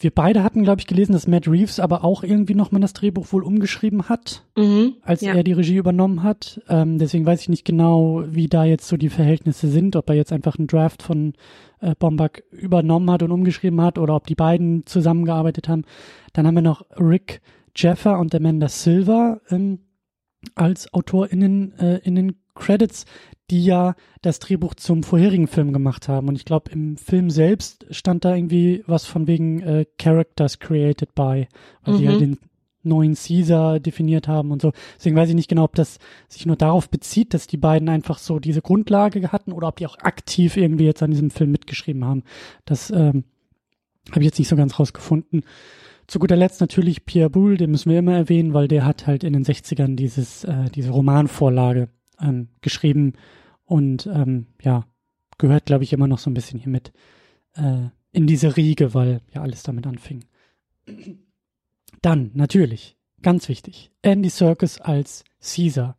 Wir 0.00 0.10
beide 0.10 0.42
hatten, 0.42 0.64
glaube 0.64 0.80
ich, 0.80 0.88
gelesen, 0.88 1.12
dass 1.12 1.28
Matt 1.28 1.46
Reeves 1.46 1.78
aber 1.78 2.02
auch 2.02 2.24
irgendwie 2.24 2.56
nochmal 2.56 2.80
das 2.80 2.94
Drehbuch 2.94 3.32
wohl 3.32 3.44
umgeschrieben 3.44 4.08
hat, 4.08 4.44
mhm, 4.56 4.94
als 5.02 5.20
ja. 5.20 5.34
er 5.34 5.44
die 5.44 5.52
Regie 5.52 5.76
übernommen 5.76 6.24
hat. 6.24 6.60
Ähm, 6.68 6.98
deswegen 6.98 7.26
weiß 7.26 7.42
ich 7.42 7.48
nicht 7.48 7.64
genau, 7.64 8.24
wie 8.26 8.48
da 8.48 8.64
jetzt 8.64 8.88
so 8.88 8.96
die 8.96 9.08
Verhältnisse 9.08 9.68
sind, 9.68 9.94
ob 9.94 10.08
er 10.08 10.16
jetzt 10.16 10.32
einfach 10.32 10.58
einen 10.58 10.66
Draft 10.66 11.04
von 11.04 11.34
äh, 11.80 11.94
Bombeck 11.96 12.42
übernommen 12.50 13.08
hat 13.10 13.22
und 13.22 13.30
umgeschrieben 13.30 13.80
hat 13.80 13.98
oder 13.98 14.16
ob 14.16 14.26
die 14.26 14.34
beiden 14.34 14.84
zusammengearbeitet 14.84 15.68
haben. 15.68 15.84
Dann 16.32 16.44
haben 16.44 16.56
wir 16.56 16.62
noch 16.62 16.84
Rick 16.98 17.40
Jeffer 17.76 18.18
und 18.18 18.34
Amanda 18.34 18.68
Silver 18.68 19.40
ähm, 19.50 19.80
als 20.54 20.92
AutorInnen 20.92 21.78
äh, 21.78 21.98
in 21.98 22.14
den 22.14 22.36
Credits, 22.54 23.04
die 23.50 23.64
ja 23.64 23.94
das 24.20 24.40
Drehbuch 24.40 24.74
zum 24.74 25.02
vorherigen 25.02 25.46
Film 25.46 25.72
gemacht 25.72 26.08
haben. 26.08 26.28
Und 26.28 26.36
ich 26.36 26.44
glaube, 26.44 26.70
im 26.70 26.96
Film 26.96 27.30
selbst 27.30 27.86
stand 27.90 28.24
da 28.24 28.34
irgendwie 28.34 28.82
was 28.86 29.06
von 29.06 29.26
wegen 29.26 29.60
äh, 29.60 29.86
Characters 29.98 30.58
created 30.58 31.14
by, 31.14 31.48
weil 31.84 31.94
mhm. 31.94 31.98
die 31.98 32.08
halt 32.08 32.20
den 32.20 32.38
neuen 32.82 33.14
Caesar 33.14 33.80
definiert 33.80 34.28
haben 34.28 34.50
und 34.50 34.62
so. 34.62 34.72
Deswegen 34.96 35.16
weiß 35.16 35.28
ich 35.28 35.34
nicht 35.34 35.48
genau, 35.48 35.64
ob 35.64 35.74
das 35.74 35.98
sich 36.28 36.46
nur 36.46 36.56
darauf 36.56 36.88
bezieht, 36.88 37.34
dass 37.34 37.46
die 37.46 37.56
beiden 37.56 37.88
einfach 37.88 38.18
so 38.18 38.38
diese 38.38 38.62
Grundlage 38.62 39.32
hatten 39.32 39.52
oder 39.52 39.68
ob 39.68 39.76
die 39.76 39.86
auch 39.86 39.98
aktiv 39.98 40.56
irgendwie 40.56 40.84
jetzt 40.84 41.02
an 41.02 41.10
diesem 41.10 41.30
Film 41.30 41.50
mitgeschrieben 41.50 42.04
haben. 42.04 42.22
Das 42.64 42.90
ähm, 42.90 43.24
habe 44.10 44.20
ich 44.20 44.26
jetzt 44.26 44.38
nicht 44.38 44.48
so 44.48 44.56
ganz 44.56 44.78
rausgefunden. 44.78 45.44
Zu 46.08 46.18
guter 46.18 46.36
Letzt 46.36 46.62
natürlich 46.62 47.04
Pierre 47.04 47.28
Boulle, 47.28 47.58
den 47.58 47.70
müssen 47.70 47.90
wir 47.90 47.98
immer 47.98 48.16
erwähnen, 48.16 48.54
weil 48.54 48.66
der 48.66 48.86
hat 48.86 49.06
halt 49.06 49.24
in 49.24 49.34
den 49.34 49.44
60ern 49.44 49.94
dieses, 49.94 50.42
äh, 50.44 50.70
diese 50.70 50.90
Romanvorlage 50.90 51.90
ähm, 52.18 52.48
geschrieben 52.62 53.12
und 53.64 54.06
ähm, 54.06 54.46
ja, 54.62 54.86
gehört, 55.36 55.66
glaube 55.66 55.84
ich, 55.84 55.92
immer 55.92 56.08
noch 56.08 56.18
so 56.18 56.30
ein 56.30 56.34
bisschen 56.34 56.58
hier 56.58 56.70
mit 56.70 56.92
äh, 57.56 57.88
in 58.10 58.26
diese 58.26 58.56
Riege, 58.56 58.94
weil 58.94 59.20
ja 59.34 59.42
alles 59.42 59.62
damit 59.62 59.86
anfing. 59.86 60.24
Dann, 62.00 62.30
natürlich, 62.32 62.96
ganz 63.20 63.50
wichtig, 63.50 63.90
Andy 64.00 64.30
Serkis 64.30 64.80
als 64.80 65.24
Caesar, 65.42 65.98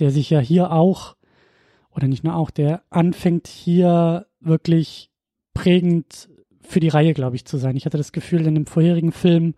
der 0.00 0.10
sich 0.10 0.30
ja 0.30 0.40
hier 0.40 0.72
auch, 0.72 1.14
oder 1.90 2.08
nicht 2.08 2.24
nur 2.24 2.34
auch, 2.34 2.50
der 2.50 2.82
anfängt 2.90 3.46
hier 3.46 4.26
wirklich 4.40 5.12
prägend 5.54 6.28
für 6.66 6.80
die 6.80 6.88
Reihe, 6.88 7.14
glaube 7.14 7.36
ich, 7.36 7.44
zu 7.44 7.56
sein. 7.56 7.76
Ich 7.76 7.86
hatte 7.86 7.98
das 7.98 8.12
Gefühl, 8.12 8.46
in 8.46 8.54
dem 8.54 8.66
vorherigen 8.66 9.12
Film 9.12 9.54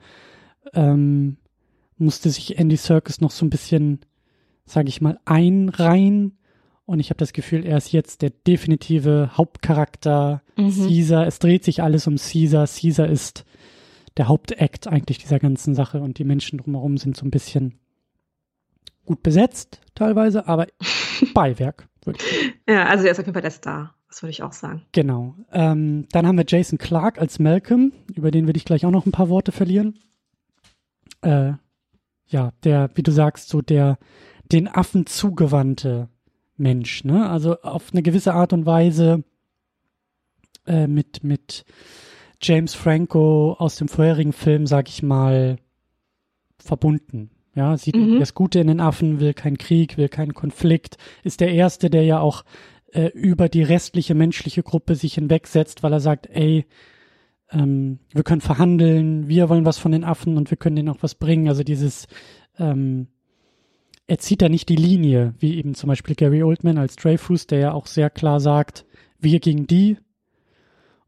ähm, 0.74 1.36
musste 1.98 2.30
sich 2.30 2.58
Andy 2.58 2.76
Serkis 2.76 3.20
noch 3.20 3.30
so 3.30 3.46
ein 3.46 3.50
bisschen, 3.50 4.00
sage 4.64 4.88
ich 4.88 5.00
mal, 5.00 5.18
einreihen. 5.24 6.38
Und 6.84 7.00
ich 7.00 7.10
habe 7.10 7.18
das 7.18 7.32
Gefühl, 7.32 7.64
er 7.64 7.78
ist 7.78 7.92
jetzt 7.92 8.22
der 8.22 8.30
definitive 8.30 9.30
Hauptcharakter. 9.36 10.42
Mhm. 10.56 10.70
Caesar, 10.70 11.26
es 11.26 11.38
dreht 11.38 11.64
sich 11.64 11.82
alles 11.82 12.06
um 12.06 12.16
Caesar. 12.16 12.66
Caesar 12.66 13.08
ist 13.08 13.44
der 14.16 14.28
Hauptakt 14.28 14.86
eigentlich 14.86 15.18
dieser 15.18 15.38
ganzen 15.38 15.74
Sache 15.74 16.00
und 16.00 16.18
die 16.18 16.24
Menschen 16.24 16.58
drumherum 16.58 16.96
sind 16.96 17.16
so 17.16 17.26
ein 17.26 17.30
bisschen 17.30 17.74
gut 19.04 19.22
besetzt 19.22 19.80
teilweise, 19.94 20.46
aber 20.48 20.66
Beiwerk. 21.34 21.88
Ja, 22.68 22.86
also 22.86 23.04
er 23.04 23.12
ist 23.12 23.18
auf 23.18 23.26
jeden 23.26 23.34
Fall 23.34 23.42
der 23.42 23.50
Star. 23.50 23.95
Das 24.08 24.22
würde 24.22 24.30
ich 24.30 24.42
auch 24.42 24.52
sagen. 24.52 24.82
Genau. 24.92 25.34
Ähm, 25.52 26.06
dann 26.12 26.26
haben 26.26 26.38
wir 26.38 26.44
Jason 26.46 26.78
Clark 26.78 27.18
als 27.18 27.38
Malcolm, 27.38 27.92
über 28.14 28.30
den 28.30 28.46
würde 28.46 28.56
ich 28.56 28.64
gleich 28.64 28.86
auch 28.86 28.90
noch 28.90 29.04
ein 29.06 29.12
paar 29.12 29.28
Worte 29.28 29.52
verlieren. 29.52 29.98
Äh, 31.22 31.52
ja, 32.28 32.52
der, 32.64 32.90
wie 32.94 33.02
du 33.02 33.10
sagst, 33.10 33.48
so 33.48 33.62
der 33.62 33.98
den 34.52 34.68
Affen 34.68 35.06
zugewandte 35.06 36.08
Mensch, 36.56 37.04
ne? 37.04 37.28
Also 37.28 37.60
auf 37.62 37.92
eine 37.92 38.02
gewisse 38.02 38.32
Art 38.32 38.52
und 38.52 38.64
Weise 38.64 39.24
äh, 40.66 40.86
mit, 40.86 41.24
mit 41.24 41.64
James 42.40 42.74
Franco 42.74 43.54
aus 43.58 43.76
dem 43.76 43.88
vorherigen 43.88 44.32
Film, 44.32 44.66
sag 44.66 44.88
ich 44.88 45.02
mal, 45.02 45.58
verbunden. 46.58 47.30
Ja, 47.54 47.76
sieht 47.76 47.96
Mhm. 47.96 48.18
das 48.18 48.34
Gute 48.34 48.60
in 48.60 48.66
den 48.66 48.80
Affen, 48.80 49.18
will 49.18 49.32
keinen 49.34 49.58
Krieg, 49.58 49.96
will 49.96 50.08
keinen 50.08 50.34
Konflikt, 50.34 50.98
ist 51.24 51.40
der 51.40 51.52
Erste, 51.52 51.88
der 51.88 52.04
ja 52.04 52.20
auch 52.20 52.44
äh, 52.92 53.08
über 53.08 53.48
die 53.48 53.62
restliche 53.62 54.14
menschliche 54.14 54.62
Gruppe 54.62 54.94
sich 54.94 55.14
hinwegsetzt, 55.14 55.82
weil 55.82 55.92
er 55.92 56.00
sagt, 56.00 56.26
ey, 56.30 56.66
ähm, 57.50 57.98
wir 58.12 58.22
können 58.22 58.40
verhandeln, 58.40 59.28
wir 59.28 59.48
wollen 59.48 59.64
was 59.64 59.78
von 59.78 59.92
den 59.92 60.04
Affen 60.04 60.36
und 60.36 60.50
wir 60.50 60.56
können 60.56 60.76
denen 60.76 60.88
auch 60.88 61.02
was 61.02 61.14
bringen. 61.14 61.48
Also 61.48 61.62
dieses, 61.62 62.06
ähm, 62.58 63.08
er 64.06 64.18
zieht 64.18 64.42
da 64.42 64.48
nicht 64.48 64.68
die 64.68 64.76
Linie, 64.76 65.34
wie 65.38 65.56
eben 65.56 65.74
zum 65.74 65.88
Beispiel 65.88 66.14
Gary 66.14 66.42
Oldman 66.42 66.78
als 66.78 66.96
Dreyfus, 66.96 67.46
der 67.46 67.58
ja 67.58 67.72
auch 67.72 67.86
sehr 67.86 68.10
klar 68.10 68.40
sagt, 68.40 68.84
wir 69.18 69.40
gegen 69.40 69.66
die. 69.66 69.98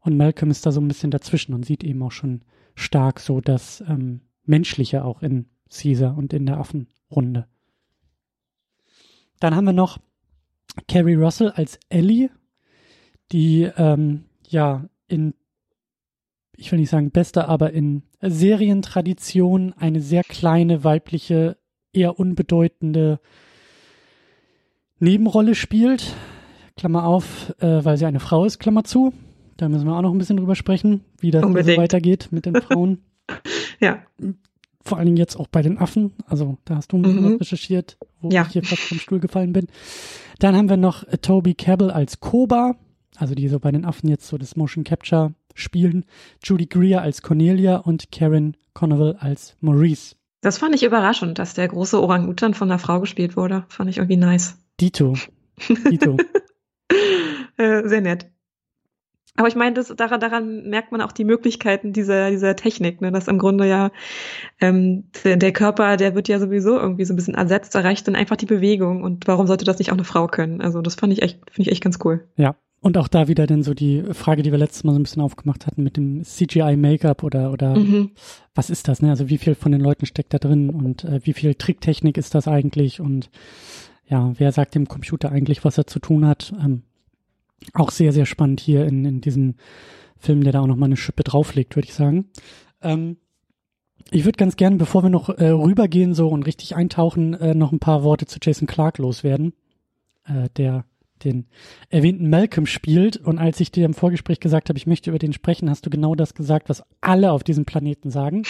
Und 0.01 0.17
Malcolm 0.17 0.51
ist 0.51 0.65
da 0.65 0.71
so 0.71 0.81
ein 0.81 0.87
bisschen 0.87 1.11
dazwischen 1.11 1.53
und 1.53 1.65
sieht 1.65 1.83
eben 1.83 2.01
auch 2.03 2.11
schon 2.11 2.41
stark 2.75 3.19
so 3.19 3.41
das 3.41 3.83
ähm, 3.87 4.21
Menschliche 4.45 5.03
auch 5.03 5.21
in 5.21 5.47
Caesar 5.69 6.17
und 6.17 6.33
in 6.33 6.45
der 6.45 6.57
Affenrunde. 6.57 7.47
Dann 9.39 9.55
haben 9.55 9.65
wir 9.65 9.73
noch 9.73 9.99
Carrie 10.87 11.15
Russell 11.15 11.49
als 11.49 11.79
Ellie, 11.89 12.29
die 13.31 13.63
ähm, 13.77 14.25
ja 14.47 14.85
in, 15.07 15.33
ich 16.55 16.71
will 16.71 16.79
nicht 16.79 16.89
sagen 16.89 17.11
bester, 17.11 17.47
aber 17.49 17.71
in 17.73 18.03
Serientradition 18.21 19.73
eine 19.77 20.01
sehr 20.01 20.23
kleine 20.23 20.83
weibliche, 20.83 21.57
eher 21.93 22.19
unbedeutende 22.19 23.19
Nebenrolle 24.99 25.55
spielt. 25.55 26.13
Klammer 26.77 27.05
auf, 27.05 27.53
äh, 27.59 27.83
weil 27.83 27.97
sie 27.97 28.05
eine 28.05 28.19
Frau 28.19 28.45
ist, 28.45 28.59
Klammer 28.59 28.83
zu. 28.83 29.13
Da 29.57 29.67
müssen 29.67 29.85
wir 29.85 29.95
auch 29.97 30.01
noch 30.01 30.11
ein 30.13 30.17
bisschen 30.17 30.37
drüber 30.37 30.55
sprechen, 30.55 31.01
wie 31.19 31.31
das 31.31 31.41
so 31.43 31.53
weitergeht 31.53 32.29
mit 32.31 32.45
den 32.45 32.55
Frauen. 32.61 32.99
Ja. 33.79 34.01
Vor 34.83 34.97
allen 34.97 35.05
Dingen 35.05 35.17
jetzt 35.17 35.37
auch 35.39 35.47
bei 35.47 35.61
den 35.61 35.77
Affen. 35.77 36.11
Also 36.25 36.57
da 36.65 36.75
hast 36.77 36.91
du 36.91 36.97
Mhm. 36.97 37.35
recherchiert, 37.37 37.97
wo 38.19 38.29
Ja. 38.29 38.41
ich 38.41 38.53
hier 38.53 38.63
fast 38.63 38.81
vom 38.81 38.97
Stuhl 38.97 39.19
gefallen 39.19 39.53
bin. 39.53 39.67
Dann 40.39 40.55
haben 40.55 40.69
wir 40.69 40.77
noch 40.77 41.03
äh, 41.03 41.17
Toby 41.17 41.53
Cabell 41.53 41.91
als 41.91 42.21
Koba, 42.21 42.75
also 43.17 43.35
die 43.35 43.47
so 43.49 43.59
bei 43.59 43.71
den 43.71 43.85
Affen 43.85 44.09
jetzt 44.09 44.27
so 44.27 44.37
das 44.37 44.55
Motion 44.55 44.83
Capture 44.85 45.33
spielen. 45.53 46.05
Judy 46.43 46.65
Greer 46.65 47.01
als 47.01 47.21
Cornelia 47.21 47.77
und 47.77 48.11
Karen 48.11 48.55
Connell 48.73 49.17
als 49.19 49.57
Maurice. 49.59 50.15
Das 50.41 50.57
fand 50.57 50.73
ich 50.73 50.83
überraschend, 50.83 51.37
dass 51.37 51.53
der 51.53 51.67
große 51.67 52.01
Orang-Utan 52.01 52.53
von 52.53 52.71
einer 52.71 52.79
Frau 52.79 53.01
gespielt 53.01 53.35
wurde. 53.35 53.65
Fand 53.67 53.89
ich 53.89 53.97
irgendwie 53.97 54.15
nice. 54.15 54.57
Dito. 54.79 55.15
Dito. 55.89 56.17
Äh, 57.57 57.89
sehr 57.89 57.99
nett. 57.99 58.31
Aber 59.39 59.47
ich 59.47 59.55
meine, 59.55 59.73
das, 59.73 59.87
daran, 59.95 60.19
daran 60.19 60.69
merkt 60.69 60.91
man 60.91 60.99
auch 61.01 61.13
die 61.13 61.23
Möglichkeiten 61.23 61.93
dieser, 61.93 62.29
dieser 62.29 62.55
Technik, 62.57 62.99
ne? 62.99 63.11
dass 63.11 63.29
im 63.29 63.37
Grunde 63.39 63.65
ja 63.67 63.89
ähm, 64.59 65.05
der, 65.23 65.37
der 65.37 65.53
Körper, 65.53 65.95
der 65.95 66.13
wird 66.13 66.27
ja 66.27 66.39
sowieso 66.39 66.77
irgendwie 66.77 67.05
so 67.05 67.13
ein 67.13 67.15
bisschen 67.15 67.35
ersetzt, 67.35 67.73
da 67.73 67.79
reicht 67.79 68.05
dann 68.07 68.15
einfach 68.15 68.35
die 68.35 68.45
Bewegung. 68.45 69.01
Und 69.01 69.27
warum 69.27 69.47
sollte 69.47 69.63
das 69.63 69.79
nicht 69.79 69.91
auch 69.91 69.95
eine 69.95 70.03
Frau 70.03 70.27
können? 70.27 70.59
Also 70.61 70.81
das 70.81 70.95
fand 70.95 71.13
ich 71.13 71.21
echt, 71.21 71.39
finde 71.51 71.69
ich 71.69 71.71
echt 71.71 71.83
ganz 71.83 71.99
cool. 72.03 72.27
ja. 72.35 72.55
Und 72.81 72.97
auch 72.97 73.09
da 73.09 73.27
wieder 73.27 73.45
dann 73.45 73.61
so 73.61 73.73
die 73.73 74.03
Frage, 74.13 74.41
die 74.41 74.51
wir 74.51 74.57
letztes 74.57 74.85
Mal 74.85 74.93
so 74.93 74.99
ein 74.99 75.03
bisschen 75.03 75.21
aufgemacht 75.21 75.67
hatten 75.67 75.83
mit 75.83 75.97
dem 75.97 76.23
CGI-Make-up 76.23 77.23
oder, 77.23 77.51
oder 77.51 77.75
Mhm. 77.77 78.11
was 78.55 78.69
ist 78.69 78.87
das, 78.87 79.01
ne? 79.01 79.09
Also 79.09 79.29
wie 79.29 79.37
viel 79.37 79.55
von 79.55 79.73
den 79.73 79.81
Leuten 79.81 80.05
steckt 80.05 80.33
da 80.33 80.37
drin 80.37 80.69
und 80.69 81.03
äh, 81.03 81.19
wie 81.23 81.33
viel 81.33 81.55
Tricktechnik 81.55 82.17
ist 82.17 82.35
das 82.35 82.47
eigentlich 82.47 83.01
und 83.01 83.29
ja, 84.07 84.31
wer 84.37 84.51
sagt 84.53 84.75
dem 84.75 84.87
Computer 84.87 85.29
eigentlich, 85.29 85.65
was 85.65 85.77
er 85.77 85.87
zu 85.87 85.99
tun 85.99 86.25
hat? 86.25 86.53
Ähm, 86.63 86.83
auch 87.73 87.91
sehr, 87.91 88.11
sehr 88.11 88.25
spannend 88.25 88.59
hier 88.59 88.85
in, 88.85 89.05
in 89.05 89.21
diesem 89.21 89.55
Film, 90.17 90.43
der 90.43 90.53
da 90.53 90.61
auch 90.61 90.67
nochmal 90.67 90.87
eine 90.87 90.97
Schippe 90.97 91.23
drauflegt, 91.23 91.75
würde 91.75 91.87
ich 91.87 91.93
sagen. 91.93 92.29
Ähm, 92.81 93.17
ich 94.11 94.25
würde 94.25 94.37
ganz 94.37 94.55
gerne, 94.55 94.77
bevor 94.77 95.03
wir 95.03 95.09
noch 95.09 95.29
äh, 95.29 95.49
rübergehen 95.49 96.13
so 96.13 96.29
und 96.29 96.43
richtig 96.43 96.75
eintauchen, 96.75 97.33
äh, 97.35 97.53
noch 97.53 97.71
ein 97.71 97.79
paar 97.79 98.03
Worte 98.03 98.25
zu 98.25 98.39
Jason 98.41 98.67
Clark 98.67 98.97
loswerden, 98.97 99.53
äh, 100.25 100.49
der 100.57 100.85
den 101.23 101.47
erwähnten 101.89 102.29
Malcolm 102.29 102.65
spielt. 102.65 103.17
Und 103.17 103.39
als 103.39 103.59
ich 103.59 103.71
dir 103.71 103.85
im 103.85 103.93
Vorgespräch 103.93 104.39
gesagt 104.39 104.69
habe, 104.69 104.77
ich 104.77 104.87
möchte 104.87 105.09
über 105.09 105.19
den 105.19 105.33
sprechen, 105.33 105.69
hast 105.69 105.85
du 105.85 105.89
genau 105.89 106.15
das 106.15 106.33
gesagt, 106.33 106.69
was 106.69 106.83
alle 107.01 107.31
auf 107.31 107.43
diesem 107.43 107.65
Planeten 107.65 108.09
sagen. 108.09 108.43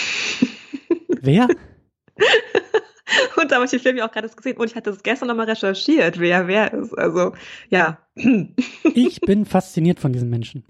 Wer? 1.22 1.48
Und 3.38 3.52
da 3.52 3.56
habe 3.56 3.66
ich 3.66 3.72
den 3.72 3.80
Film 3.80 3.98
ja 3.98 4.08
auch 4.08 4.12
gerade 4.12 4.30
gesehen 4.30 4.58
und 4.58 4.70
ich 4.70 4.76
hatte 4.76 4.92
das 4.92 5.04
gestern 5.04 5.28
nochmal 5.28 5.50
recherchiert, 5.50 6.20
wer 6.20 6.48
wer 6.48 6.74
ist. 6.74 6.98
Also, 6.98 7.34
ja. 7.70 8.00
Ich 8.94 9.22
bin 9.22 9.46
fasziniert 9.46 10.00
von 10.00 10.14
diesen 10.14 10.30
Menschen. 10.30 10.66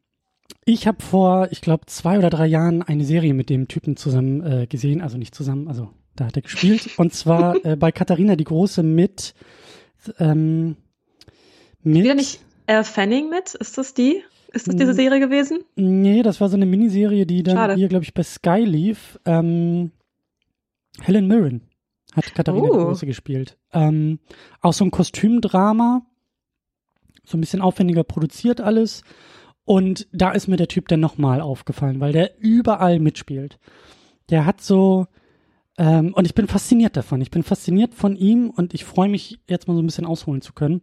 Ich 0.65 0.87
habe 0.87 1.01
vor, 1.01 1.47
ich 1.51 1.61
glaube, 1.61 1.85
zwei 1.87 2.17
oder 2.17 2.29
drei 2.29 2.45
Jahren 2.45 2.83
eine 2.83 3.03
Serie 3.03 3.33
mit 3.33 3.49
dem 3.49 3.67
Typen 3.67 3.97
zusammen 3.97 4.43
äh, 4.43 4.67
gesehen, 4.67 5.01
also 5.01 5.17
nicht 5.17 5.33
zusammen, 5.33 5.67
also 5.67 5.89
da 6.15 6.25
hat 6.25 6.35
er 6.35 6.41
gespielt. 6.41 6.89
Und 6.97 7.13
zwar 7.13 7.55
äh, 7.65 7.75
bei 7.75 7.91
Katharina 7.91 8.35
die 8.35 8.43
Große 8.43 8.83
mit, 8.83 9.33
ähm, 10.19 10.75
mit 11.81 12.03
Wieder 12.03 12.15
nicht 12.15 12.41
Elle 12.67 12.83
Fanning 12.83 13.29
mit? 13.29 13.55
Ist 13.55 13.77
das 13.79 13.95
die? 13.95 14.23
Ist 14.51 14.67
das 14.67 14.75
diese. 14.75 14.93
Serie 14.93 15.19
gewesen? 15.19 15.63
Nee, 15.75 16.21
das 16.21 16.39
war 16.39 16.49
so 16.49 16.55
eine 16.55 16.65
Miniserie, 16.65 17.25
die 17.25 17.41
dann 17.41 17.55
Schade. 17.55 17.73
hier, 17.75 17.87
glaube 17.87 18.03
ich, 18.03 18.13
bei 18.13 18.23
Sky 18.23 18.63
lief. 18.63 19.19
Ähm, 19.25 19.91
Helen 21.01 21.27
Mirren 21.27 21.68
hat 22.15 22.33
Katharina. 22.33 22.67
Große 22.67 23.05
gespielt. 23.05 23.57
Ähm, 23.73 24.19
auch 24.61 24.73
so 24.73 24.83
ein 24.83 24.91
Kostümdrama, 24.91 26.01
so 27.23 27.37
ein 27.37 27.41
bisschen 27.41 27.61
aufwendiger 27.61 28.03
produziert 28.03 28.61
alles. 28.61 29.03
Und 29.65 30.07
da 30.11 30.31
ist 30.31 30.47
mir 30.47 30.57
der 30.57 30.67
Typ 30.67 30.87
dann 30.87 30.99
nochmal 30.99 31.41
aufgefallen, 31.41 31.99
weil 31.99 32.11
der 32.11 32.39
überall 32.39 32.99
mitspielt. 32.99 33.59
Der 34.29 34.45
hat 34.45 34.61
so, 34.61 35.05
ähm, 35.77 36.13
und 36.13 36.25
ich 36.25 36.33
bin 36.33 36.47
fasziniert 36.47 36.97
davon. 36.97 37.21
Ich 37.21 37.29
bin 37.29 37.43
fasziniert 37.43 37.93
von 37.93 38.15
ihm 38.15 38.49
und 38.49 38.73
ich 38.73 38.83
freue 38.83 39.09
mich, 39.09 39.39
jetzt 39.47 39.67
mal 39.67 39.75
so 39.75 39.81
ein 39.81 39.85
bisschen 39.85 40.05
ausholen 40.05 40.41
zu 40.41 40.53
können. 40.53 40.81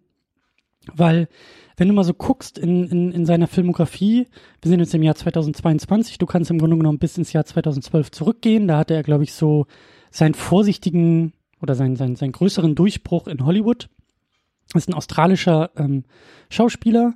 Weil, 0.94 1.28
wenn 1.76 1.88
du 1.88 1.94
mal 1.94 2.04
so 2.04 2.14
guckst 2.14 2.58
in, 2.58 2.84
in, 2.84 3.10
in 3.10 3.26
seiner 3.26 3.48
Filmografie, 3.48 4.28
wir 4.62 4.68
sind 4.68 4.78
jetzt 4.78 4.94
im 4.94 5.02
Jahr 5.02 5.16
2022, 5.16 6.18
du 6.18 6.26
kannst 6.26 6.52
im 6.52 6.58
Grunde 6.58 6.76
genommen 6.76 7.00
bis 7.00 7.18
ins 7.18 7.32
Jahr 7.32 7.44
2012 7.44 8.12
zurückgehen. 8.12 8.68
Da 8.68 8.78
hatte 8.78 8.94
er, 8.94 9.02
glaube 9.02 9.24
ich, 9.24 9.32
so 9.32 9.66
seinen 10.16 10.34
vorsichtigen 10.34 11.32
oder 11.60 11.74
seinen, 11.74 11.96
seinen, 11.96 12.16
seinen 12.16 12.32
größeren 12.32 12.74
Durchbruch 12.74 13.26
in 13.26 13.44
Hollywood. 13.44 13.88
Ist 14.74 14.88
ein 14.88 14.94
australischer 14.94 15.70
ähm, 15.76 16.04
Schauspieler. 16.48 17.14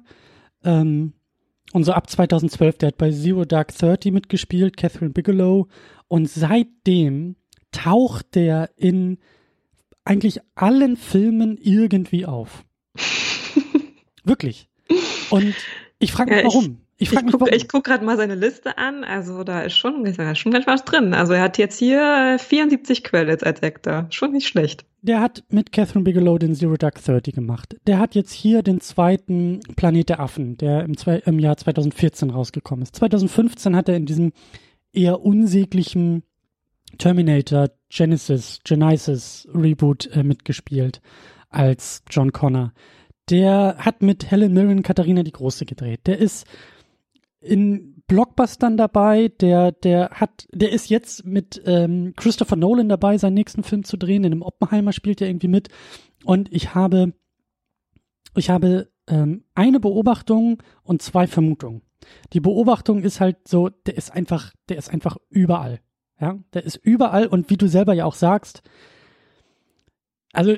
Ähm, 0.65 1.15
und 1.73 1.85
so 1.85 1.93
ab 1.93 2.11
2012, 2.11 2.79
der 2.79 2.89
hat 2.89 2.99
bei 2.99 3.11
Zero 3.11 3.45
Dark 3.45 3.77
Thirty 3.77 4.11
mitgespielt, 4.11 4.77
Catherine 4.77 5.13
Bigelow. 5.13 5.69
Und 6.09 6.29
seitdem 6.29 7.37
taucht 7.73 8.35
der 8.35 8.71
in 8.77 9.19
eigentlich 10.05 10.41
allen 10.55 10.97
Filmen 10.97 11.57
irgendwie 11.57 12.27
auf. 12.27 12.65
Wirklich. 14.25 14.69
Und 15.31 15.55
ich 15.99 16.13
frage 16.13 16.35
mich, 16.35 16.43
Ja, 16.43 16.49
warum. 16.49 16.81
Ich 17.03 17.11
Ich 17.13 17.27
gucke 17.27 17.67
guck 17.67 17.85
gerade 17.85 18.05
mal 18.05 18.19
seine 18.19 18.35
Liste 18.35 18.77
an. 18.77 19.05
Also 19.05 19.43
da 19.43 19.63
ist 19.63 19.77
schon, 19.77 20.05
ist 20.05 20.39
schon 20.39 20.53
ganz 20.53 20.67
was 20.67 20.85
drin. 20.85 21.15
Also 21.15 21.33
er 21.33 21.41
hat 21.41 21.57
jetzt 21.57 21.79
hier 21.79 22.35
äh, 22.35 22.39
74 22.39 23.03
Credits 23.03 23.43
als 23.43 23.63
Actor. 23.63 24.07
Schon 24.11 24.33
nicht 24.33 24.47
schlecht. 24.47 24.85
Der 25.01 25.23
hat 25.23 25.43
mit 25.49 25.73
Catherine 25.73 26.05
Bigelow 26.05 26.37
den 26.37 26.55
Zero 26.55 26.77
Dark 26.77 27.03
Thirty 27.03 27.33
gemacht. 27.33 27.75
Der 27.87 27.99
hat 27.99 28.15
jetzt 28.15 28.33
hier 28.33 28.63
den 28.63 28.83
zweiten 28.83 29.61
Planet 29.77 30.11
der 30.11 30.21
Affen, 30.21 30.59
der 30.59 30.85
im, 30.85 30.95
zwei, 30.99 31.17
im 31.25 31.39
Jahr 31.39 31.57
2014 31.57 32.29
rausgekommen 32.29 32.83
ist. 32.83 32.97
2015 32.97 33.75
hat 33.75 33.89
er 33.89 33.97
in 33.97 34.05
diesem 34.05 34.33
eher 34.93 35.23
unsäglichen 35.23 36.23
Terminator 36.99 37.71
Genesis, 37.89 38.61
Genesis 38.63 39.49
Reboot 39.55 40.07
äh, 40.15 40.23
mitgespielt 40.23 41.01
als 41.49 42.03
John 42.11 42.33
Connor. 42.33 42.75
Der 43.31 43.77
hat 43.79 44.03
mit 44.03 44.31
Helen 44.31 44.53
Mirren 44.53 44.83
Katharina 44.83 45.23
die 45.23 45.33
Große 45.33 45.65
gedreht. 45.65 46.01
Der 46.07 46.19
ist 46.19 46.47
in 47.41 48.03
Blockbustern 48.07 48.77
dabei, 48.77 49.29
der, 49.29 49.73
der 49.73 50.11
hat, 50.11 50.47
der 50.53 50.73
ist 50.73 50.91
jetzt 50.91 51.25
mit 51.25 51.63
ähm, 51.65 52.13
Christopher 52.17 52.57
Nolan 52.57 52.89
dabei, 52.89 53.19
seinen 53.19 53.35
nächsten 53.35 53.63
Film 53.63 53.85
zu 53.85 53.97
drehen. 53.97 54.25
In 54.25 54.33
einem 54.33 54.43
Oppenheimer 54.43 54.93
spielt 54.93 55.21
er 55.21 55.29
irgendwie 55.29 55.49
mit. 55.49 55.69
Und 56.25 56.53
ich 56.53 56.75
habe, 56.75 57.15
ich 58.37 58.51
habe 58.51 58.91
ähm, 59.09 59.45
eine 59.55 59.81
Beobachtung 59.81 60.63
und 60.83 61.03
zwei 61.03 61.27
Vermutungen. 61.27 61.83
Die 62.33 62.41
Beobachtung 62.41 63.03
ist 63.03 63.21
halt 63.21 63.47
so, 63.47 63.69
der 63.69 63.97
ist 63.97 64.11
einfach, 64.11 64.53
der 64.69 64.79
ist 64.79 64.91
einfach 64.91 65.17
überall. 65.29 65.81
Ja, 66.21 66.39
der 66.53 66.65
ist 66.65 66.77
überall 66.77 67.27
und 67.27 67.49
wie 67.49 67.57
du 67.57 67.67
selber 67.67 67.95
ja 67.95 68.05
auch 68.05 68.15
sagst, 68.15 68.63
also 70.33 70.55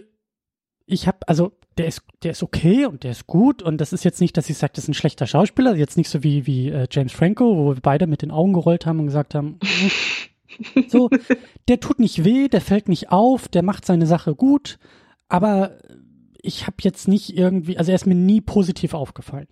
ich 0.92 1.06
habe, 1.06 1.18
also 1.26 1.52
der 1.78 1.86
ist, 1.86 2.02
der 2.22 2.32
ist 2.32 2.42
okay 2.42 2.86
und 2.86 3.02
der 3.02 3.12
ist 3.12 3.26
gut 3.26 3.62
und 3.62 3.80
das 3.80 3.92
ist 3.92 4.04
jetzt 4.04 4.20
nicht, 4.20 4.36
dass 4.36 4.50
ich 4.50 4.58
sage, 4.58 4.72
das 4.74 4.84
ist 4.84 4.88
ein 4.88 4.94
schlechter 4.94 5.26
Schauspieler, 5.26 5.74
jetzt 5.74 5.96
nicht 5.96 6.10
so 6.10 6.22
wie, 6.22 6.46
wie 6.46 6.68
äh, 6.68 6.86
James 6.90 7.12
Franco, 7.12 7.56
wo 7.56 7.74
wir 7.74 7.80
beide 7.80 8.06
mit 8.06 8.22
den 8.22 8.30
Augen 8.30 8.52
gerollt 8.52 8.84
haben 8.84 9.00
und 9.00 9.06
gesagt 9.06 9.34
haben, 9.34 9.58
so, 10.88 11.08
der 11.68 11.80
tut 11.80 11.98
nicht 11.98 12.24
weh, 12.24 12.48
der 12.48 12.60
fällt 12.60 12.88
nicht 12.88 13.10
auf, 13.10 13.48
der 13.48 13.62
macht 13.62 13.86
seine 13.86 14.06
Sache 14.06 14.34
gut, 14.34 14.78
aber 15.28 15.78
ich 16.42 16.66
habe 16.66 16.76
jetzt 16.80 17.08
nicht 17.08 17.36
irgendwie, 17.36 17.78
also 17.78 17.90
er 17.90 17.96
ist 17.96 18.06
mir 18.06 18.14
nie 18.14 18.40
positiv 18.40 18.94
aufgefallen. 18.94 19.48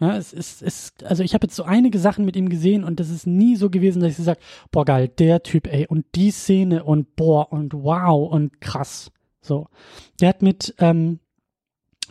Ja, 0.00 0.16
es 0.16 0.32
ist, 0.32 0.62
es, 0.62 0.92
also 1.04 1.24
ich 1.24 1.34
habe 1.34 1.46
jetzt 1.46 1.56
so 1.56 1.64
einige 1.64 1.98
Sachen 1.98 2.24
mit 2.24 2.36
ihm 2.36 2.48
gesehen 2.48 2.84
und 2.84 3.00
das 3.00 3.10
ist 3.10 3.26
nie 3.26 3.56
so 3.56 3.68
gewesen, 3.68 4.00
dass 4.00 4.12
ich 4.12 4.16
so 4.16 4.22
sage, 4.22 4.40
boah 4.70 4.84
geil, 4.84 5.08
der 5.08 5.42
Typ, 5.42 5.66
ey, 5.66 5.86
und 5.88 6.06
die 6.14 6.30
Szene 6.30 6.84
und 6.84 7.16
boah 7.16 7.52
und 7.52 7.74
wow 7.74 8.30
und 8.30 8.60
krass. 8.60 9.10
So. 9.48 9.68
Der 10.20 10.28
hat 10.28 10.42
mit 10.42 10.74
ähm, 10.78 11.18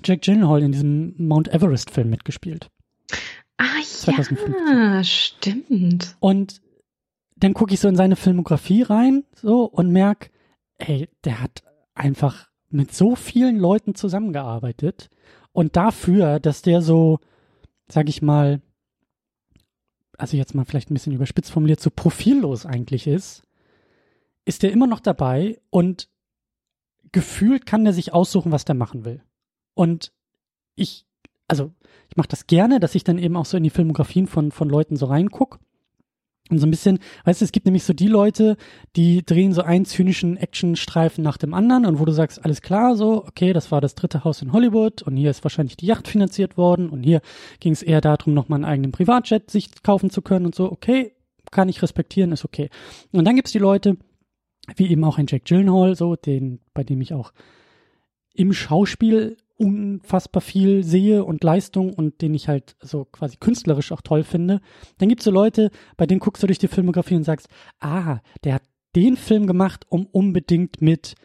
Jack 0.03 0.23
Gyllenhaal 0.23 0.61
in 0.61 0.71
diesem 0.73 1.15
Mount 1.17 1.47
Everest-Film 1.47 2.09
mitgespielt. 2.09 2.69
Ah 3.57 3.81
2015. 3.83 4.55
ja, 4.67 5.03
stimmt. 5.03 6.15
Und 6.19 6.61
dann 7.37 7.53
gucke 7.53 7.73
ich 7.73 7.79
so 7.79 7.87
in 7.87 7.95
seine 7.95 8.15
Filmografie 8.15 8.81
rein 8.81 9.23
so 9.35 9.65
und 9.65 9.91
merk, 9.91 10.31
ey, 10.77 11.09
der 11.23 11.41
hat 11.41 11.63
einfach 11.93 12.49
mit 12.69 12.93
so 12.93 13.15
vielen 13.15 13.57
Leuten 13.57 13.95
zusammengearbeitet 13.95 15.09
und 15.53 15.75
dafür, 15.75 16.39
dass 16.39 16.61
der 16.61 16.81
so, 16.81 17.19
sag 17.87 18.09
ich 18.09 18.21
mal, 18.21 18.61
also 20.17 20.35
jetzt 20.35 20.55
mal 20.55 20.65
vielleicht 20.65 20.89
ein 20.91 20.95
bisschen 20.95 21.13
überspitzt 21.13 21.51
formuliert, 21.51 21.79
so 21.79 21.89
profillos 21.89 22.65
eigentlich 22.65 23.07
ist, 23.07 23.43
ist 24.45 24.63
der 24.63 24.71
immer 24.71 24.87
noch 24.87 24.99
dabei 24.99 25.59
und 25.69 26.09
gefühlt 27.11 27.65
kann 27.65 27.83
der 27.83 27.93
sich 27.93 28.13
aussuchen, 28.13 28.51
was 28.51 28.65
der 28.65 28.75
machen 28.75 29.05
will. 29.05 29.21
Und 29.73 30.11
ich, 30.75 31.05
also 31.47 31.71
ich 32.09 32.17
mache 32.17 32.27
das 32.27 32.47
gerne, 32.47 32.79
dass 32.79 32.95
ich 32.95 33.03
dann 33.03 33.17
eben 33.17 33.35
auch 33.35 33.45
so 33.45 33.57
in 33.57 33.63
die 33.63 33.69
Filmografien 33.69 34.27
von, 34.27 34.51
von 34.51 34.69
Leuten 34.69 34.95
so 34.95 35.05
reinguck. 35.05 35.59
Und 36.49 36.59
so 36.59 36.67
ein 36.67 36.71
bisschen, 36.71 36.99
weißt 37.25 37.41
du, 37.41 37.45
es 37.45 37.51
gibt 37.51 37.65
nämlich 37.65 37.83
so 37.83 37.91
die 37.91 38.07
Leute, 38.07 38.55
die 38.95 39.25
drehen 39.25 39.51
so 39.51 39.63
einen 39.63 39.83
zynischen 39.83 40.37
Actionstreifen 40.37 41.21
nach 41.21 41.35
dem 41.35 41.53
anderen 41.53 41.85
und 41.85 41.99
wo 41.99 42.05
du 42.05 42.13
sagst, 42.13 42.43
alles 42.45 42.61
klar, 42.61 42.95
so, 42.95 43.25
okay, 43.25 43.51
das 43.51 43.69
war 43.69 43.81
das 43.81 43.95
dritte 43.95 44.23
Haus 44.23 44.41
in 44.41 44.53
Hollywood 44.53 45.01
und 45.01 45.17
hier 45.17 45.29
ist 45.29 45.43
wahrscheinlich 45.43 45.75
die 45.75 45.87
Yacht 45.87 46.07
finanziert 46.07 46.55
worden 46.55 46.89
und 46.89 47.03
hier 47.03 47.19
ging 47.59 47.73
es 47.73 47.83
eher 47.83 47.99
darum, 47.99 48.33
nochmal 48.33 48.57
einen 48.57 48.65
eigenen 48.65 48.91
Privatjet 48.93 49.51
sich 49.51 49.83
kaufen 49.83 50.09
zu 50.09 50.21
können 50.21 50.45
und 50.45 50.55
so, 50.55 50.71
okay, 50.71 51.11
kann 51.51 51.67
ich 51.67 51.81
respektieren, 51.81 52.31
ist 52.31 52.45
okay. 52.45 52.69
Und 53.11 53.25
dann 53.25 53.35
gibt's 53.35 53.51
die 53.51 53.59
Leute, 53.59 53.97
wie 54.75 54.89
eben 54.89 55.03
auch 55.03 55.17
ein 55.17 55.27
Jack 55.27 55.45
Gyllenhaal, 55.45 55.95
so, 55.95 56.15
den, 56.15 56.59
bei 56.73 56.83
dem 56.83 57.01
ich 57.01 57.13
auch 57.13 57.31
im 58.33 58.53
Schauspiel 58.53 59.37
unfassbar 59.57 60.41
viel 60.41 60.83
sehe 60.83 61.23
und 61.23 61.43
Leistung 61.43 61.93
und 61.93 62.21
den 62.21 62.33
ich 62.35 62.47
halt 62.47 62.75
so 62.79 63.05
quasi 63.05 63.37
künstlerisch 63.37 63.91
auch 63.91 64.01
toll 64.01 64.23
finde. 64.23 64.61
Dann 64.99 65.09
gibt's 65.09 65.25
so 65.25 65.31
Leute, 65.31 65.71
bei 65.97 66.05
denen 66.05 66.19
guckst 66.19 66.43
du 66.43 66.47
durch 66.47 66.59
die 66.59 66.67
Filmografie 66.67 67.15
und 67.15 67.23
sagst, 67.23 67.47
ah, 67.79 68.19
der 68.43 68.55
hat 68.55 68.63
den 68.95 69.17
Film 69.17 69.47
gemacht, 69.47 69.85
um 69.89 70.05
unbedingt 70.05 70.81
mit 70.81 71.15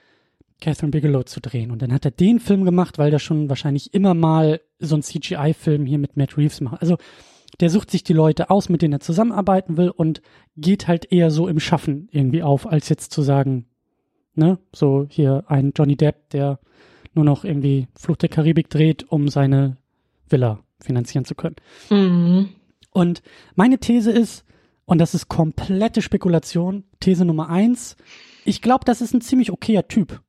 Catherine 0.61 0.93
Bigelow 0.93 1.25
zu 1.25 1.41
drehen. 1.41 1.71
Und 1.71 1.83
dann 1.83 1.93
hat 1.93 2.05
er 2.05 2.11
den 2.11 2.41
Film 2.41 2.65
gemacht, 2.65 2.97
weil 2.97 3.11
der 3.11 3.19
schon 3.19 3.49
wahrscheinlich 3.49 3.93
immer 3.93 4.15
mal 4.15 4.61
so 4.79 4.97
ein 4.97 5.03
CGI-Film 5.03 5.85
hier 5.85 5.99
mit 5.99 6.17
Matt 6.17 6.39
Reeves 6.39 6.61
macht. 6.61 6.81
Also 6.81 6.97
der 7.61 7.71
sucht 7.71 7.91
sich 7.91 8.03
die 8.03 8.13
Leute 8.13 8.51
aus, 8.51 8.69
mit 8.69 8.83
denen 8.83 8.95
er 8.95 9.01
zusammenarbeiten 9.01 9.77
will 9.77 9.91
und 9.91 10.23
geht 10.57 10.89
halt 10.89 11.13
eher 11.13 11.31
so 11.31 11.49
im 11.49 11.61
Schaffen 11.61 12.09
irgendwie 12.11 12.43
auf, 12.43 12.67
als 12.67 12.89
jetzt 12.89 13.13
zu 13.13 13.23
sagen, 13.23 13.67
ne, 14.35 14.59
so 14.73 15.07
hier 15.09 15.45
ein 15.49 15.73
Johnny 15.77 15.97
Depp, 15.97 16.31
der 16.31 16.59
nur 17.15 17.25
noch 17.25 17.45
irgendwie 17.45 17.89
Flucht 17.95 18.23
der 18.23 18.29
Karibik 18.29 18.71
dreht, 18.71 19.11
um 19.11 19.29
seine 19.29 19.77
Villa 20.29 20.61
finanzieren 20.81 21.25
zu 21.25 21.35
können. 21.35 21.57
Mhm. 21.91 22.49
Und 22.91 23.23
meine 23.55 23.79
These 23.79 24.11
ist, 24.11 24.45
und 24.85 24.99
das 24.99 25.15
ist 25.15 25.29
komplette 25.29 26.03
Spekulation, 26.03 26.85
These 27.01 27.25
Nummer 27.25 27.49
eins, 27.49 27.97
ich 28.45 28.61
glaube, 28.61 28.85
das 28.85 29.01
ist 29.01 29.15
ein 29.15 29.21
ziemlich 29.21 29.53
okayer 29.53 29.87
Typ. 29.89 30.21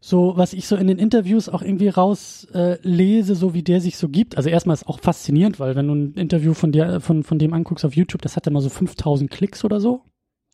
So, 0.00 0.36
was 0.36 0.52
ich 0.52 0.68
so 0.68 0.76
in 0.76 0.86
den 0.86 0.98
Interviews 0.98 1.48
auch 1.48 1.62
irgendwie 1.62 1.88
rauslese, 1.88 3.32
äh, 3.32 3.36
so 3.36 3.54
wie 3.54 3.62
der 3.62 3.80
sich 3.80 3.96
so 3.96 4.08
gibt. 4.08 4.36
Also 4.36 4.48
erstmal 4.48 4.74
ist 4.74 4.86
auch 4.86 5.00
faszinierend, 5.00 5.58
weil 5.58 5.74
wenn 5.74 5.88
du 5.88 5.94
ein 5.94 6.14
Interview 6.14 6.54
von 6.54 6.70
dir, 6.70 7.00
von, 7.00 7.24
von 7.24 7.38
dem 7.38 7.52
anguckst 7.52 7.84
auf 7.84 7.96
YouTube, 7.96 8.22
das 8.22 8.36
hat 8.36 8.46
immer 8.46 8.60
so 8.60 8.68
5000 8.68 9.30
Klicks 9.30 9.64
oder 9.64 9.80
so. 9.80 10.02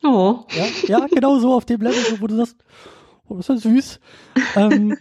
Oh. 0.03 0.41
Ja, 0.57 0.65
ja 0.89 1.07
genau 1.07 1.39
so 1.39 1.53
auf 1.53 1.65
dem 1.65 1.81
Level, 1.81 2.21
wo 2.21 2.27
du 2.27 2.37
sagst, 2.37 2.57
oh, 3.29 3.39
ist 3.39 3.49
das 3.49 3.63
süß. 3.63 4.01
ähm, 4.57 4.97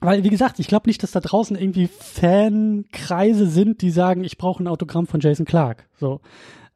weil, 0.00 0.22
wie 0.22 0.30
gesagt, 0.30 0.58
ich 0.58 0.68
glaube 0.68 0.88
nicht, 0.88 1.02
dass 1.02 1.12
da 1.12 1.20
draußen 1.20 1.56
irgendwie 1.56 1.88
Fankreise 1.88 3.46
sind, 3.46 3.82
die 3.82 3.90
sagen, 3.90 4.22
ich 4.22 4.38
brauche 4.38 4.62
ein 4.62 4.68
Autogramm 4.68 5.06
von 5.06 5.20
Jason 5.20 5.46
Clark. 5.46 5.88
So. 5.98 6.20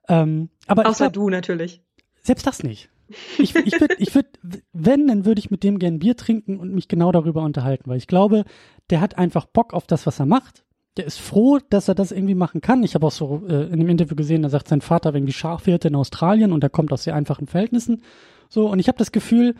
Ähm, 0.08 0.48
aber 0.66 0.86
Außer 0.86 1.10
glaub, 1.10 1.12
du 1.12 1.30
natürlich. 1.30 1.82
Selbst 2.22 2.46
das 2.46 2.62
nicht. 2.62 2.90
Ich, 3.38 3.54
ich 3.54 3.80
würde, 3.80 3.94
ich 3.98 4.14
würd, 4.14 4.26
wenn, 4.72 5.06
dann 5.06 5.24
würde 5.24 5.38
ich 5.38 5.50
mit 5.50 5.62
dem 5.62 5.78
gern 5.78 5.98
Bier 5.98 6.16
trinken 6.16 6.58
und 6.58 6.74
mich 6.74 6.88
genau 6.88 7.12
darüber 7.12 7.42
unterhalten, 7.42 7.88
weil 7.88 7.98
ich 7.98 8.06
glaube, 8.06 8.44
der 8.90 9.00
hat 9.00 9.18
einfach 9.18 9.46
Bock 9.46 9.74
auf 9.74 9.86
das, 9.86 10.06
was 10.06 10.18
er 10.20 10.26
macht. 10.26 10.64
Der 10.96 11.06
ist 11.06 11.20
froh, 11.20 11.58
dass 11.70 11.88
er 11.88 11.94
das 11.94 12.12
irgendwie 12.12 12.34
machen 12.34 12.60
kann. 12.60 12.82
Ich 12.82 12.94
habe 12.94 13.06
auch 13.06 13.12
so 13.12 13.42
äh, 13.48 13.64
in 13.64 13.78
dem 13.78 13.88
Interview 13.88 14.16
gesehen, 14.16 14.42
da 14.42 14.48
sagt 14.48 14.68
sein 14.68 14.80
Vater 14.80 15.14
irgendwie 15.14 15.32
Schafwirte 15.32 15.88
in 15.88 15.94
Australien 15.94 16.52
und 16.52 16.62
er 16.64 16.70
kommt 16.70 16.92
aus 16.92 17.04
sehr 17.04 17.14
einfachen 17.14 17.46
Verhältnissen. 17.46 18.02
So, 18.48 18.68
und 18.68 18.78
ich 18.78 18.88
habe 18.88 18.98
das 18.98 19.12
Gefühl, 19.12 19.54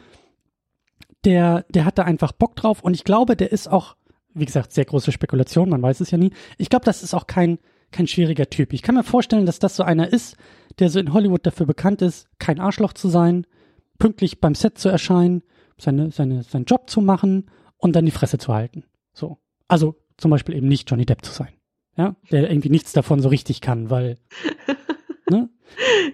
der, 1.25 1.65
der 1.69 1.85
hat 1.85 1.99
da 1.99 2.03
einfach 2.03 2.33
Bock 2.33 2.57
drauf 2.57 2.83
und 2.83 2.95
ich 2.95 3.05
glaube, 3.05 3.37
der 3.37 3.53
ist 3.53 3.69
auch, 3.69 3.97
wie 4.35 4.47
gesagt, 4.47 4.73
sehr 4.73 4.85
große 4.85 5.13
Spekulation, 5.13 5.69
man 5.69 5.83
weiß 5.83 6.01
es 6.01 6.11
ja 6.11 6.19
nie. 6.19 6.33
Ich 6.59 6.71
glaube, 6.71 6.85
das 6.85 7.03
ist 7.03 7.15
auch 7.15 7.27
kein, 7.27 7.59
kein 7.91 8.07
schwieriger 8.07 8.49
Typ. 8.51 8.73
Ich 8.73 8.83
kann 8.83 8.95
mir 8.95 9.05
vorstellen, 9.05 9.47
dass 9.47 9.59
das 9.59 9.77
so 9.77 9.83
einer 9.83 10.13
ist, 10.13 10.37
der 10.79 10.91
so 10.91 10.99
in 10.99 11.13
Hollywood 11.13 11.47
dafür 11.47 11.67
bekannt 11.67 12.03
ist, 12.03 12.29
kein 12.39 12.61
Arschloch 12.61 12.93
zu 12.93 13.09
sein, 13.09 13.47
pünktlich 13.99 14.41
beim 14.41 14.55
Set 14.55 14.79
zu 14.79 14.89
erscheinen, 14.89 15.43
seine, 15.79 16.11
seine, 16.11 16.43
seinen 16.43 16.65
Job 16.65 16.89
zu 16.91 17.01
machen 17.01 17.51
und 17.77 17.95
dann 17.97 18.05
die 18.05 18.11
Fresse 18.11 18.39
zu 18.39 18.55
halten. 18.55 18.85
So. 19.13 19.39
Also 19.67 19.97
zum 20.17 20.31
Beispiel 20.31 20.57
eben 20.57 20.69
nicht 20.69 20.91
Johnny 20.91 21.07
Depp 21.07 21.25
zu 21.25 21.33
sein. 21.33 21.53
Ja, 21.97 22.15
der 22.31 22.49
irgendwie 22.49 22.71
nichts 22.71 22.93
davon 22.93 23.21
so 23.21 23.29
richtig 23.29 23.61
kann, 23.61 23.91
weil 23.91 24.19
Ne? 25.31 25.49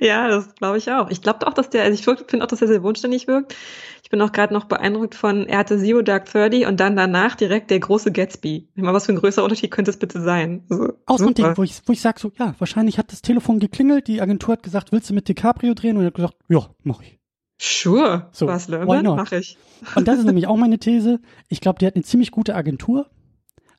Ja, 0.00 0.28
das 0.28 0.54
glaube 0.56 0.78
ich 0.78 0.90
auch. 0.90 1.10
Ich 1.10 1.22
glaube 1.22 1.46
auch, 1.46 1.54
dass 1.54 1.70
der, 1.70 1.84
also 1.84 1.94
ich 1.94 2.04
finde 2.04 2.44
auch, 2.44 2.48
dass 2.48 2.60
er 2.60 2.68
sehr 2.68 2.82
wohnständig 2.82 3.28
wirkt. 3.28 3.54
Ich 4.02 4.10
bin 4.10 4.20
auch 4.20 4.32
gerade 4.32 4.52
noch 4.52 4.64
beeindruckt 4.64 5.14
von, 5.14 5.46
er 5.46 5.58
hatte 5.58 5.78
Zero 5.78 6.02
Dark 6.02 6.30
Thirty 6.30 6.66
und 6.66 6.80
dann 6.80 6.96
danach 6.96 7.36
direkt 7.36 7.70
der 7.70 7.78
große 7.78 8.12
Gatsby. 8.12 8.68
Ich 8.74 8.82
meine, 8.82 8.92
was 8.92 9.06
für 9.06 9.12
ein 9.12 9.18
größerer 9.18 9.44
Unterschied 9.44 9.70
könnte 9.70 9.90
es 9.90 9.96
bitte 9.96 10.20
sein? 10.20 10.64
Also, 10.68 10.92
Aus 11.06 11.22
und 11.22 11.38
Ding, 11.38 11.56
wo 11.56 11.62
ich, 11.62 11.80
wo 11.86 11.92
ich 11.92 12.00
sage 12.00 12.20
so, 12.20 12.32
ja, 12.38 12.54
wahrscheinlich 12.58 12.98
hat 12.98 13.12
das 13.12 13.22
Telefon 13.22 13.60
geklingelt, 13.60 14.08
die 14.08 14.20
Agentur 14.20 14.52
hat 14.52 14.62
gesagt, 14.62 14.92
willst 14.92 15.08
du 15.08 15.14
mit 15.14 15.28
DiCaprio 15.28 15.74
drehen? 15.74 15.96
Und 15.96 16.02
er 16.02 16.08
hat 16.08 16.14
gesagt, 16.14 16.36
ja, 16.48 16.68
mach 16.82 17.00
ich. 17.00 17.18
Sure, 17.56 18.28
so, 18.32 18.46
was 18.46 18.68
lernen, 18.68 19.06
mach 19.16 19.32
ich. 19.32 19.56
Und 19.94 20.08
das 20.08 20.18
ist 20.18 20.24
nämlich 20.24 20.48
auch 20.48 20.56
meine 20.56 20.78
These. 20.78 21.20
Ich 21.48 21.60
glaube, 21.60 21.78
die 21.78 21.86
hat 21.86 21.94
eine 21.94 22.04
ziemlich 22.04 22.30
gute 22.30 22.54
Agentur. 22.56 23.08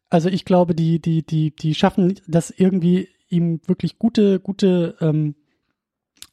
Also 0.09 0.29
ich 0.29 0.45
glaube, 0.45 0.75
die, 0.75 0.99
die, 0.99 1.25
die, 1.25 1.53
die 1.53 1.75
schaffen 1.75 2.19
das 2.27 2.51
irgendwie 2.51 3.09
ihm 3.29 3.61
wirklich 3.65 3.97
gute, 3.97 4.39
gute, 4.39 4.95
ähm, 5.01 5.35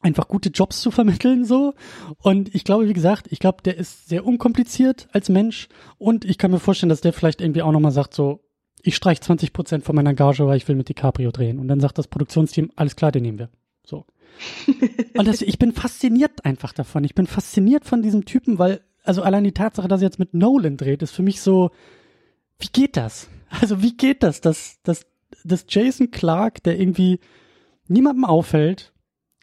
einfach 0.01 0.29
gute 0.29 0.51
Jobs 0.51 0.81
zu 0.81 0.91
vermitteln 0.91 1.45
so. 1.45 1.75
Und 2.19 2.55
ich 2.55 2.65
glaube, 2.65 2.89
wie 2.89 2.93
gesagt, 2.93 3.27
ich 3.31 3.39
glaube, 3.39 3.63
der 3.63 3.77
ist 3.77 4.09
sehr 4.09 4.27
unkompliziert 4.27 5.09
als 5.13 5.29
Mensch 5.29 5.69
und 5.99 6.25
ich 6.25 6.39
kann 6.39 6.51
mir 6.51 6.61
vorstellen, 6.61 6.91
dass 6.91 7.01
der 7.01 7.13
vielleicht 7.13 7.41
irgendwie 7.41 7.63
auch 7.63 7.73
nochmal 7.73 7.93
sagt, 7.93 8.15
so, 8.15 8.41
ich 8.83 8.97
streich 8.97 9.21
20 9.21 9.53
Prozent 9.53 9.85
von 9.85 9.95
meiner 9.95 10.15
Gage, 10.15 10.47
weil 10.47 10.57
ich 10.57 10.67
will 10.67 10.75
mit 10.75 10.89
DiCaprio 10.89 11.31
drehen. 11.31 11.59
Und 11.59 11.69
dann 11.69 11.81
sagt 11.81 11.99
das 11.99 12.09
Produktionsteam, 12.09 12.73
alles 12.75 12.97
klar, 12.97 13.13
den 13.13 13.23
nehmen 13.23 13.39
wir. 13.39 13.49
So. 13.85 14.07
und 15.17 15.29
das, 15.29 15.41
ich 15.41 15.59
bin 15.59 15.73
fasziniert 15.73 16.45
einfach 16.45 16.73
davon. 16.73 17.05
Ich 17.05 17.15
bin 17.15 17.27
fasziniert 17.27 17.85
von 17.85 18.03
diesem 18.03 18.25
Typen, 18.25 18.59
weil, 18.59 18.81
also 19.05 19.23
allein 19.23 19.45
die 19.45 19.53
Tatsache, 19.53 19.87
dass 19.87 20.01
er 20.01 20.07
jetzt 20.07 20.19
mit 20.19 20.35
Nolan 20.35 20.77
dreht, 20.77 21.03
ist 21.03 21.13
für 21.13 21.23
mich 21.23 21.41
so, 21.41 21.71
wie 22.59 22.69
geht 22.73 22.97
das? 22.97 23.29
Also 23.61 23.83
wie 23.83 23.97
geht 23.97 24.23
das, 24.23 24.41
dass, 24.41 24.81
dass 24.83 25.07
dass 25.45 25.67
Jason 25.69 26.11
Clark, 26.11 26.63
der 26.63 26.79
irgendwie 26.79 27.21
niemandem 27.89 28.25
auffällt, 28.25 28.93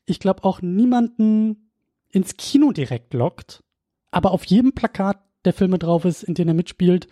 ich 0.05 0.19
glaube 0.19 0.43
auch 0.43 0.61
niemanden 0.61 1.71
ins 2.09 2.37
Kino 2.37 2.71
direkt 2.71 3.13
lockt, 3.13 3.63
aber 4.11 4.31
auf 4.31 4.45
jedem 4.45 4.73
Plakat 4.73 5.19
der 5.45 5.53
Filme 5.53 5.79
drauf 5.79 6.05
ist, 6.05 6.23
in 6.23 6.33
denen 6.33 6.49
er 6.49 6.55
mitspielt 6.55 7.07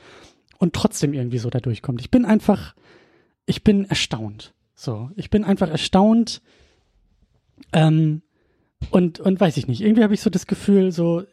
und 0.57 0.73
trotzdem 0.73 1.13
irgendwie 1.13 1.37
so 1.37 1.49
da 1.49 1.59
durchkommt. 1.59 2.01
Ich 2.01 2.11
bin 2.11 2.25
einfach, 2.25 2.75
ich 3.45 3.63
bin 3.63 3.85
erstaunt. 3.85 4.53
So, 4.75 5.09
ich 5.15 5.29
bin 5.29 5.43
einfach 5.43 5.69
erstaunt. 5.69 6.41
Ähm, 7.73 8.21
und, 8.91 9.19
und 9.19 9.39
weiß 9.39 9.57
ich 9.57 9.67
nicht, 9.67 9.81
irgendwie 9.81 10.03
habe 10.03 10.13
ich 10.13 10.21
so 10.21 10.29
das 10.29 10.45
Gefühl, 10.45 10.91
so, 10.91 11.23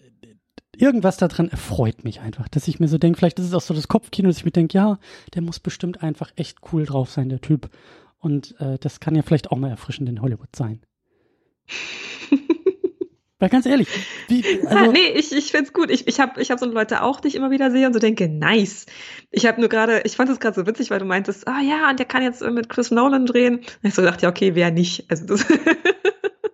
irgendwas 0.76 1.16
daran 1.16 1.48
erfreut 1.48 2.04
mich 2.04 2.20
einfach, 2.20 2.48
dass 2.48 2.68
ich 2.68 2.80
mir 2.80 2.88
so 2.88 2.98
denke, 2.98 3.18
vielleicht 3.18 3.38
ist 3.38 3.46
es 3.46 3.54
auch 3.54 3.60
so 3.60 3.74
das 3.74 3.88
Kopfkino, 3.88 4.28
dass 4.28 4.38
ich 4.38 4.44
mir 4.44 4.50
denke, 4.50 4.76
ja, 4.76 4.98
der 5.34 5.42
muss 5.42 5.60
bestimmt 5.60 6.02
einfach 6.02 6.30
echt 6.36 6.58
cool 6.72 6.86
drauf 6.86 7.10
sein, 7.10 7.28
der 7.28 7.40
Typ. 7.40 7.70
Und 8.18 8.54
äh, 8.60 8.78
das 8.78 9.00
kann 9.00 9.14
ja 9.14 9.22
vielleicht 9.22 9.50
auch 9.50 9.58
mal 9.58 9.70
erfrischend 9.70 10.08
in 10.08 10.22
Hollywood 10.22 10.54
sein. 10.56 10.80
Weil 13.40 13.48
ganz 13.50 13.66
ehrlich, 13.66 13.88
wie, 14.28 14.42
also, 14.66 14.92
nee, 14.92 15.08
ich, 15.14 15.32
ich 15.32 15.50
find's 15.50 15.72
gut. 15.72 15.90
Ich, 15.90 16.06
ich 16.06 16.20
habe 16.20 16.40
ich 16.40 16.50
hab 16.50 16.58
so 16.58 16.66
Leute 16.66 17.02
auch, 17.02 17.20
die 17.20 17.28
ich 17.28 17.34
immer 17.34 17.50
wieder 17.50 17.70
sehe 17.70 17.86
und 17.86 17.92
so 17.92 17.98
denke, 17.98 18.28
nice. 18.28 18.86
Ich 19.30 19.44
habe 19.44 19.60
nur 19.60 19.68
gerade, 19.68 20.00
ich 20.04 20.16
fand 20.16 20.30
es 20.30 20.40
gerade 20.40 20.54
so 20.54 20.66
witzig, 20.66 20.90
weil 20.90 21.00
du 21.00 21.04
meintest, 21.04 21.46
ah 21.46 21.60
ja, 21.60 21.90
und 21.90 21.98
der 21.98 22.06
kann 22.06 22.22
jetzt 22.22 22.42
mit 22.42 22.68
Chris 22.70 22.90
Nolan 22.90 23.26
drehen. 23.26 23.56
Und 23.56 23.66
ich 23.82 23.92
so 23.94 24.02
dachte, 24.02 24.22
ja, 24.22 24.30
okay, 24.30 24.54
wer 24.54 24.70
nicht? 24.70 25.10
Also 25.10 25.26
das 25.26 25.44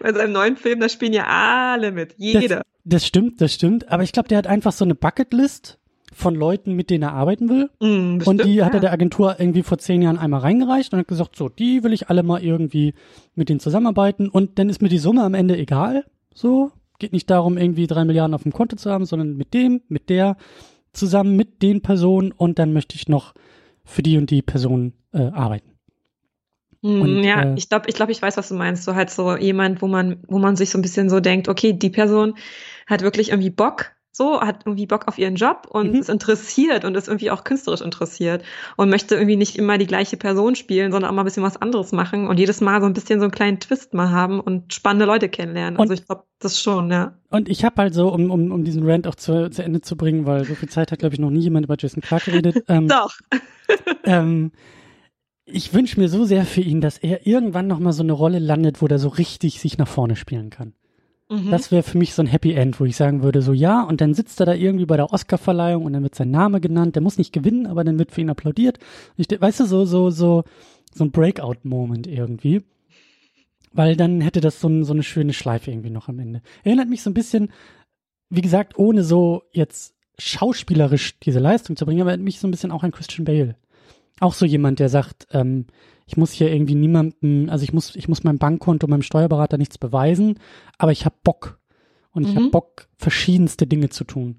Bei 0.00 0.12
seinem 0.12 0.32
neuen 0.32 0.56
Film, 0.56 0.80
da 0.80 0.88
spielen 0.88 1.12
ja 1.12 1.26
alle 1.26 1.92
mit. 1.92 2.14
Jeder. 2.16 2.56
Das, 2.56 2.62
das 2.84 3.06
stimmt, 3.06 3.40
das 3.40 3.52
stimmt. 3.52 3.90
Aber 3.90 4.02
ich 4.02 4.12
glaube, 4.12 4.28
der 4.28 4.38
hat 4.38 4.46
einfach 4.46 4.72
so 4.72 4.84
eine 4.84 4.94
Bucketlist 4.94 5.78
von 6.14 6.34
Leuten, 6.34 6.74
mit 6.74 6.90
denen 6.90 7.02
er 7.02 7.12
arbeiten 7.12 7.48
will. 7.48 7.70
Mm, 7.80 8.18
bestimmt, 8.18 8.40
und 8.40 8.44
die 8.46 8.62
hat 8.62 8.72
ja. 8.72 8.78
er 8.78 8.80
der 8.80 8.92
Agentur 8.92 9.36
irgendwie 9.38 9.62
vor 9.62 9.78
zehn 9.78 10.00
Jahren 10.00 10.18
einmal 10.18 10.40
reingereicht 10.40 10.92
und 10.92 11.00
hat 11.00 11.08
gesagt, 11.08 11.36
so, 11.36 11.48
die 11.48 11.82
will 11.82 11.92
ich 11.92 12.08
alle 12.08 12.22
mal 12.22 12.42
irgendwie 12.42 12.94
mit 13.34 13.48
denen 13.48 13.60
zusammenarbeiten 13.60 14.28
und 14.28 14.58
dann 14.58 14.68
ist 14.68 14.80
mir 14.80 14.88
die 14.88 14.98
Summe 14.98 15.22
am 15.24 15.34
Ende 15.34 15.56
egal. 15.56 16.04
So, 16.32 16.70
geht 16.98 17.12
nicht 17.12 17.28
darum, 17.30 17.58
irgendwie 17.58 17.86
drei 17.86 18.04
Milliarden 18.04 18.34
auf 18.34 18.44
dem 18.44 18.52
Konto 18.52 18.76
zu 18.76 18.90
haben, 18.90 19.06
sondern 19.06 19.36
mit 19.36 19.54
dem, 19.54 19.82
mit 19.88 20.08
der, 20.08 20.36
zusammen 20.92 21.36
mit 21.36 21.62
den 21.62 21.82
Personen 21.82 22.32
und 22.32 22.58
dann 22.58 22.72
möchte 22.72 22.94
ich 22.94 23.08
noch 23.08 23.34
für 23.84 24.02
die 24.02 24.16
und 24.16 24.30
die 24.30 24.42
Person 24.42 24.94
äh, 25.12 25.18
arbeiten. 25.18 25.73
Und, 26.84 27.24
ja, 27.24 27.42
äh, 27.42 27.54
ich 27.56 27.68
glaube, 27.70 27.88
ich 27.88 27.94
glaube, 27.94 28.12
ich 28.12 28.20
weiß, 28.20 28.36
was 28.36 28.48
du 28.48 28.54
meinst. 28.54 28.84
So 28.84 28.94
halt 28.94 29.08
so 29.10 29.36
jemand, 29.36 29.80
wo 29.80 29.86
man, 29.88 30.18
wo 30.28 30.38
man 30.38 30.54
sich 30.56 30.68
so 30.70 30.78
ein 30.78 30.82
bisschen 30.82 31.08
so 31.08 31.18
denkt, 31.20 31.48
okay, 31.48 31.72
die 31.72 31.88
Person 31.90 32.34
hat 32.86 33.00
wirklich 33.02 33.30
irgendwie 33.30 33.48
Bock, 33.50 33.92
so 34.12 34.40
hat 34.42 34.60
irgendwie 34.66 34.86
Bock 34.86 35.08
auf 35.08 35.16
ihren 35.18 35.34
Job 35.36 35.66
und 35.70 35.92
Mhm. 35.94 36.00
ist 36.00 36.08
interessiert 36.10 36.84
und 36.84 36.94
ist 36.94 37.08
irgendwie 37.08 37.30
auch 37.30 37.42
künstlerisch 37.42 37.80
interessiert 37.80 38.44
und 38.76 38.90
möchte 38.90 39.14
irgendwie 39.14 39.36
nicht 39.36 39.56
immer 39.56 39.78
die 39.78 39.86
gleiche 39.86 40.16
Person 40.18 40.54
spielen, 40.56 40.92
sondern 40.92 41.10
auch 41.10 41.14
mal 41.14 41.22
ein 41.22 41.24
bisschen 41.24 41.42
was 41.42 41.56
anderes 41.60 41.90
machen 41.92 42.28
und 42.28 42.38
jedes 42.38 42.60
Mal 42.60 42.80
so 42.80 42.86
ein 42.86 42.92
bisschen 42.92 43.18
so 43.18 43.24
einen 43.24 43.32
kleinen 43.32 43.58
Twist 43.60 43.92
mal 43.94 44.10
haben 44.10 44.38
und 44.38 44.72
spannende 44.74 45.06
Leute 45.06 45.28
kennenlernen. 45.30 45.76
Und- 45.76 45.80
also 45.90 45.94
ich 45.94 46.04
glaube, 46.06 46.24
das 46.38 46.60
schon, 46.60 46.90
ja. 46.92 47.14
Und 47.30 47.48
ich 47.48 47.64
habe 47.64 47.80
halt 47.80 47.94
so, 47.94 48.12
um, 48.12 48.30
um, 48.30 48.52
um 48.52 48.62
diesen 48.62 48.88
Rant 48.88 49.08
auch 49.08 49.14
zu, 49.16 49.50
zu 49.50 49.64
Ende 49.64 49.80
zu 49.80 49.96
bringen, 49.96 50.26
weil 50.26 50.44
so 50.44 50.54
viel 50.54 50.68
Zeit 50.68 50.92
hat, 50.92 50.98
glaube 51.00 51.14
ich, 51.14 51.18
noch 51.20 51.30
nie 51.30 51.40
jemand 51.40 51.64
über 51.64 51.76
Jason 51.78 52.02
Clark 52.02 52.24
geredet. 52.26 52.62
Ähm, 52.68 52.86
Doch. 52.88 53.14
ähm, 54.04 54.52
ich 55.46 55.74
wünsche 55.74 56.00
mir 56.00 56.08
so 56.08 56.24
sehr 56.24 56.44
für 56.44 56.60
ihn, 56.60 56.80
dass 56.80 56.98
er 56.98 57.26
irgendwann 57.26 57.66
noch 57.66 57.78
mal 57.78 57.92
so 57.92 58.02
eine 58.02 58.12
Rolle 58.12 58.38
landet, 58.38 58.80
wo 58.80 58.86
er 58.86 58.98
so 58.98 59.08
richtig 59.08 59.60
sich 59.60 59.78
nach 59.78 59.88
vorne 59.88 60.16
spielen 60.16 60.50
kann. 60.50 60.72
Mhm. 61.28 61.50
Das 61.50 61.70
wäre 61.70 61.82
für 61.82 61.98
mich 61.98 62.14
so 62.14 62.22
ein 62.22 62.26
Happy 62.26 62.52
End, 62.52 62.80
wo 62.80 62.84
ich 62.84 62.96
sagen 62.96 63.22
würde, 63.22 63.42
so 63.42 63.52
ja, 63.52 63.82
und 63.82 64.00
dann 64.00 64.14
sitzt 64.14 64.40
er 64.40 64.46
da 64.46 64.54
irgendwie 64.54 64.86
bei 64.86 64.96
der 64.96 65.12
Oscarverleihung 65.12 65.84
und 65.84 65.92
dann 65.92 66.02
wird 66.02 66.14
sein 66.14 66.30
Name 66.30 66.60
genannt. 66.60 66.94
Der 66.94 67.02
muss 67.02 67.18
nicht 67.18 67.32
gewinnen, 67.32 67.66
aber 67.66 67.84
dann 67.84 67.98
wird 67.98 68.12
für 68.12 68.20
ihn 68.20 68.30
applaudiert. 68.30 68.78
Ich, 69.16 69.28
weißt 69.28 69.60
du, 69.60 69.66
so, 69.66 69.84
so, 69.84 70.10
so, 70.10 70.44
so 70.92 71.04
ein 71.04 71.10
Breakout-Moment 71.10 72.06
irgendwie. 72.06 72.62
Weil 73.72 73.96
dann 73.96 74.20
hätte 74.20 74.40
das 74.40 74.60
so, 74.60 74.68
ein, 74.68 74.84
so 74.84 74.92
eine 74.92 75.02
schöne 75.02 75.32
Schleife 75.32 75.70
irgendwie 75.70 75.90
noch 75.90 76.08
am 76.08 76.20
Ende. 76.20 76.42
Erinnert 76.62 76.88
mich 76.88 77.02
so 77.02 77.10
ein 77.10 77.14
bisschen, 77.14 77.50
wie 78.30 78.42
gesagt, 78.42 78.78
ohne 78.78 79.02
so 79.02 79.42
jetzt 79.50 79.94
schauspielerisch 80.18 81.18
diese 81.18 81.40
Leistung 81.40 81.76
zu 81.76 81.84
bringen, 81.84 82.00
aber 82.00 82.10
erinnert 82.10 82.24
mich 82.24 82.38
so 82.38 82.46
ein 82.46 82.52
bisschen 82.52 82.70
auch 82.70 82.84
an 82.84 82.92
Christian 82.92 83.24
Bale. 83.24 83.56
Auch 84.20 84.34
so 84.34 84.46
jemand, 84.46 84.78
der 84.78 84.88
sagt, 84.88 85.26
ähm, 85.32 85.66
ich 86.06 86.16
muss 86.16 86.32
hier 86.32 86.52
irgendwie 86.52 86.74
niemandem, 86.74 87.48
also 87.50 87.64
ich 87.64 87.72
muss, 87.72 87.96
ich 87.96 88.08
muss 88.08 88.24
meinem 88.24 88.38
Bankkonto, 88.38 88.86
meinem 88.86 89.02
Steuerberater 89.02 89.58
nichts 89.58 89.78
beweisen, 89.78 90.38
aber 90.78 90.92
ich 90.92 91.04
habe 91.04 91.16
Bock. 91.24 91.58
Und 92.10 92.26
ich 92.28 92.34
Mhm. 92.34 92.38
habe 92.38 92.50
Bock, 92.50 92.88
verschiedenste 92.96 93.66
Dinge 93.66 93.88
zu 93.88 94.04
tun. 94.04 94.38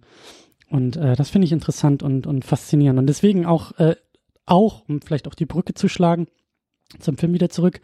Und 0.70 0.96
äh, 0.96 1.16
das 1.16 1.30
finde 1.30 1.46
ich 1.46 1.52
interessant 1.52 2.04
und, 2.04 2.26
und 2.26 2.46
faszinierend. 2.46 3.00
Und 3.00 3.08
deswegen 3.08 3.46
auch, 3.46 3.74
äh, 3.80 3.96
auch, 4.46 4.88
um 4.88 5.02
vielleicht 5.02 5.28
auch 5.28 5.36
die 5.36 5.46
Brücke 5.46 5.74
zu 5.74 5.88
schlagen, 5.90 6.28
zum 7.00 7.18
Film 7.18 7.34
wieder 7.34 7.50
zurück, 7.50 7.82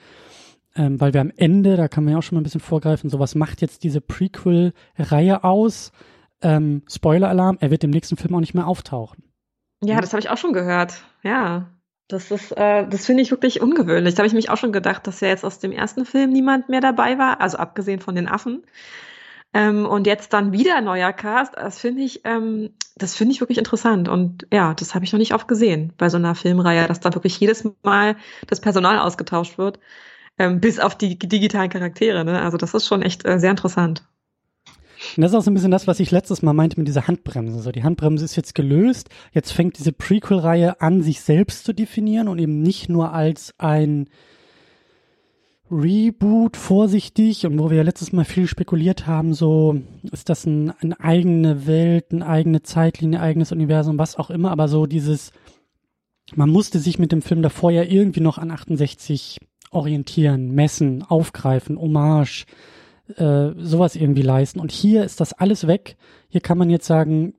ähm, 0.75 1.01
weil 1.01 1.13
wir 1.13 1.19
am 1.21 1.31
Ende, 1.35 1.75
da 1.75 1.87
kann 1.89 2.05
man 2.05 2.13
ja 2.13 2.19
auch 2.19 2.23
schon 2.23 2.35
mal 2.37 2.41
ein 2.41 2.43
bisschen 2.43 2.61
vorgreifen, 2.61 3.09
so 3.09 3.19
was 3.19 3.35
macht 3.35 3.61
jetzt 3.61 3.83
diese 3.83 3.99
Prequel-Reihe 3.99 5.43
aus? 5.43 5.91
Ähm, 6.41 6.83
Spoiler-Alarm, 6.87 7.57
er 7.59 7.71
wird 7.71 7.83
im 7.83 7.89
nächsten 7.91 8.15
Film 8.15 8.33
auch 8.35 8.39
nicht 8.39 8.53
mehr 8.53 8.67
auftauchen. 8.67 9.23
Ja, 9.83 9.99
das 9.99 10.13
habe 10.13 10.21
ich 10.21 10.29
auch 10.29 10.37
schon 10.37 10.53
gehört. 10.53 11.03
Ja. 11.23 11.69
Das 12.07 12.29
ist, 12.31 12.51
äh, 12.51 12.87
das 12.87 13.05
finde 13.05 13.23
ich 13.23 13.31
wirklich 13.31 13.61
ungewöhnlich. 13.61 14.15
Da 14.15 14.19
habe 14.19 14.27
ich 14.27 14.33
mich 14.33 14.49
auch 14.49 14.57
schon 14.57 14.73
gedacht, 14.73 15.07
dass 15.07 15.21
ja 15.21 15.29
jetzt 15.29 15.45
aus 15.45 15.59
dem 15.59 15.71
ersten 15.71 16.05
Film 16.05 16.31
niemand 16.31 16.69
mehr 16.69 16.81
dabei 16.81 17.17
war, 17.17 17.39
also 17.41 17.57
abgesehen 17.57 17.99
von 17.99 18.15
den 18.15 18.27
Affen. 18.27 18.63
Ähm, 19.53 19.85
und 19.85 20.07
jetzt 20.07 20.33
dann 20.33 20.51
wieder 20.53 20.79
neuer 20.81 21.11
Cast. 21.13 21.55
Das 21.55 21.79
finde 21.79 22.03
ich, 22.03 22.21
ähm, 22.25 22.73
das 22.95 23.15
finde 23.15 23.33
ich 23.33 23.41
wirklich 23.41 23.57
interessant. 23.57 24.07
Und 24.07 24.47
ja, 24.51 24.73
das 24.73 24.95
habe 24.95 25.05
ich 25.05 25.11
noch 25.11 25.19
nicht 25.19 25.33
oft 25.33 25.47
gesehen 25.47 25.93
bei 25.97 26.09
so 26.09 26.17
einer 26.17 26.35
Filmreihe, 26.35 26.87
dass 26.87 26.99
da 27.01 27.13
wirklich 27.13 27.39
jedes 27.39 27.67
Mal 27.83 28.15
das 28.47 28.61
Personal 28.61 28.99
ausgetauscht 28.99 29.57
wird, 29.57 29.79
ähm, 30.37 30.61
bis 30.61 30.79
auf 30.79 30.97
die 30.97 31.17
digitalen 31.19 31.69
Charaktere. 31.69 32.23
Ne? 32.25 32.41
Also 32.41 32.57
das 32.57 32.73
ist 32.73 32.87
schon 32.87 33.01
echt 33.01 33.25
äh, 33.25 33.39
sehr 33.39 33.51
interessant. 33.51 34.03
Und 35.15 35.21
das 35.21 35.31
ist 35.31 35.37
auch 35.37 35.43
so 35.43 35.51
ein 35.51 35.53
bisschen 35.53 35.71
das, 35.71 35.87
was 35.87 35.99
ich 35.99 36.11
letztes 36.11 36.41
Mal 36.41 36.53
meinte 36.53 36.79
mit 36.79 36.87
dieser 36.87 37.07
Handbremse. 37.07 37.59
So, 37.59 37.71
die 37.71 37.83
Handbremse 37.83 38.25
ist 38.25 38.35
jetzt 38.35 38.55
gelöst. 38.55 39.09
Jetzt 39.33 39.51
fängt 39.51 39.77
diese 39.77 39.91
Prequel-Reihe 39.91 40.81
an, 40.81 41.01
sich 41.01 41.21
selbst 41.21 41.65
zu 41.65 41.73
definieren 41.73 42.27
und 42.27 42.39
eben 42.39 42.61
nicht 42.61 42.89
nur 42.89 43.13
als 43.13 43.53
ein 43.57 44.07
Reboot 45.71 46.57
vorsichtig 46.57 47.45
und 47.45 47.57
wo 47.57 47.69
wir 47.69 47.77
ja 47.77 47.83
letztes 47.83 48.11
Mal 48.11 48.25
viel 48.25 48.45
spekuliert 48.45 49.07
haben, 49.07 49.33
so 49.33 49.81
ist 50.11 50.27
das 50.27 50.45
ein, 50.45 50.71
eine 50.81 50.99
eigene 50.99 51.65
Welt, 51.65 52.07
eine 52.11 52.27
eigene 52.27 52.61
Zeitlinie, 52.61 53.19
ein 53.19 53.23
eigenes 53.23 53.53
Universum, 53.53 53.97
was 53.97 54.17
auch 54.17 54.29
immer, 54.29 54.51
aber 54.51 54.67
so 54.67 54.85
dieses, 54.85 55.31
man 56.35 56.49
musste 56.49 56.79
sich 56.79 56.99
mit 56.99 57.13
dem 57.13 57.21
Film 57.21 57.41
davor 57.41 57.71
ja 57.71 57.83
irgendwie 57.83 58.19
noch 58.19 58.37
an 58.37 58.51
68 58.51 59.39
orientieren, 59.71 60.51
messen, 60.51 61.03
aufgreifen, 61.03 61.79
Hommage, 61.79 62.45
äh, 63.17 63.53
sowas 63.57 63.95
irgendwie 63.95 64.21
leisten. 64.21 64.59
Und 64.59 64.71
hier 64.71 65.03
ist 65.03 65.19
das 65.19 65.33
alles 65.33 65.67
weg. 65.67 65.95
Hier 66.29 66.41
kann 66.41 66.57
man 66.57 66.69
jetzt 66.69 66.85
sagen, 66.87 67.33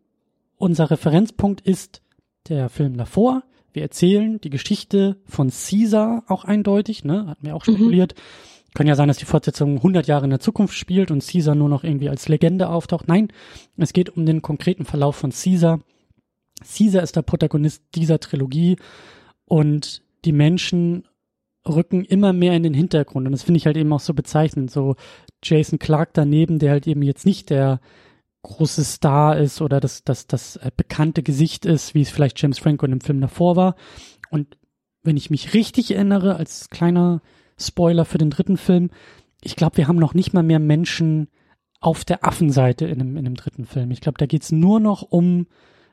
unser 0.56 0.90
Referenzpunkt 0.90 1.61
ist 1.61 2.02
der 2.48 2.68
Film 2.68 2.96
davor. 2.96 3.42
Wir 3.72 3.82
erzählen 3.82 4.40
die 4.40 4.50
Geschichte 4.50 5.16
von 5.24 5.50
Caesar 5.50 6.24
auch 6.28 6.44
eindeutig, 6.44 7.04
ne? 7.04 7.26
Hatten 7.26 7.46
wir 7.46 7.56
auch 7.56 7.66
Mhm. 7.66 7.72
spekuliert. 7.74 8.14
Kann 8.74 8.87
ja 8.87 8.94
sein, 8.96 9.08
dass 9.08 9.18
die 9.18 9.24
Fortsetzung 9.26 9.76
100 9.82 10.06
Jahre 10.06 10.24
in 10.24 10.30
der 10.30 10.40
Zukunft 10.40 10.74
spielt 10.74 11.11
und 11.11 11.26
Caesar 11.26 11.54
nur 11.54 11.68
noch 11.68 11.85
irgendwie 11.85 12.08
als 12.08 12.28
Legende 12.28 12.68
auftaucht. 12.68 13.06
Nein, 13.08 13.28
es 13.76 13.92
geht 13.92 14.11
um 14.16 14.24
den 14.24 14.40
konkreten 14.40 14.85
Verlauf 14.85 15.16
von 15.16 15.30
Caesar. 15.30 15.80
Caesar 16.64 17.02
ist 17.02 17.16
der 17.16 17.22
Protagonist 17.22 17.82
dieser 17.94 18.18
Trilogie 18.20 18.76
und 19.46 20.02
die 20.24 20.32
Menschen 20.32 21.04
rücken 21.68 22.04
immer 22.04 22.32
mehr 22.32 22.54
in 22.54 22.62
den 22.62 22.74
Hintergrund. 22.74 23.26
Und 23.26 23.32
das 23.32 23.42
finde 23.42 23.58
ich 23.58 23.66
halt 23.66 23.76
eben 23.76 23.92
auch 23.92 24.00
so 24.00 24.14
bezeichnend. 24.14 24.70
So 24.70 24.96
Jason 25.42 25.78
Clark 25.78 26.14
daneben, 26.14 26.59
der 26.59 26.72
halt 26.72 26.87
eben 26.87 27.02
jetzt 27.02 27.26
nicht 27.26 27.50
der 27.50 27.81
große 28.42 28.85
Star 28.85 29.37
ist 29.37 29.61
oder 29.61 29.81
das, 29.81 30.05
das, 30.05 30.26
das 30.26 30.57
äh, 30.57 30.70
bekannte 30.76 31.22
Gesicht 31.22 31.64
ist, 31.64 31.94
wie 31.94 32.02
es 32.02 32.11
vielleicht 32.11 32.40
James 32.40 32.59
Franco 32.59 32.85
in 32.85 32.92
dem 32.92 33.00
Film 33.00 33.20
davor 33.20 33.57
war. 33.57 33.76
Und 34.31 34.59
wenn 35.02 35.16
ich 35.16 35.31
mich 35.31 35.55
richtig 35.55 35.92
erinnere, 35.92 36.37
als 36.37 36.68
kleiner 36.68 37.22
Spoiler 37.59 38.05
für 38.05 38.18
den 38.18 38.31
dritten 38.31 38.57
Film, 38.57 38.90
ich 39.42 39.57
glaube, 39.57 39.76
wir 39.76 39.88
haben 39.88 39.98
noch 39.98 40.14
nicht 40.14 40.33
mal 40.33 40.42
mehr 40.42 40.59
Menschen 40.59 41.28
auf 41.81 42.05
der 42.05 42.24
Affenseite 42.24 42.87
in 42.87 42.98
dem, 42.98 43.16
in 43.16 43.24
dem 43.24 43.35
dritten 43.35 43.66
Film. 43.66 43.90
Ich 43.90 44.00
glaube, 44.00 44.18
da 44.18 44.26
geht's 44.26 44.52
nur 44.52 44.81
noch 44.81 45.02
um 45.02 45.46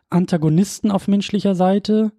Antagonisten 0.10 0.92
auf 0.92 1.08
menschlicher 1.08 1.56
Seite 1.56 2.12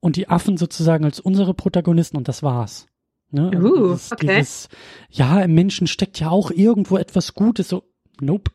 und 0.00 0.16
die 0.16 0.28
Affen 0.28 0.56
sozusagen 0.56 1.04
als 1.04 1.20
unsere 1.20 1.54
Protagonisten 1.54 2.16
und 2.16 2.28
das 2.28 2.42
war's. 2.42 2.86
Ne? 3.32 3.50
Also 3.54 3.68
Uh, 3.68 3.92
dieses, 3.92 4.12
okay. 4.12 4.36
dieses, 4.38 4.68
ja, 5.10 5.40
im 5.40 5.54
Menschen 5.54 5.86
steckt 5.86 6.20
ja 6.20 6.30
auch 6.30 6.50
irgendwo 6.50 6.96
etwas 6.96 7.34
Gutes. 7.34 7.68
So, 7.68 7.84
nope. 8.20 8.50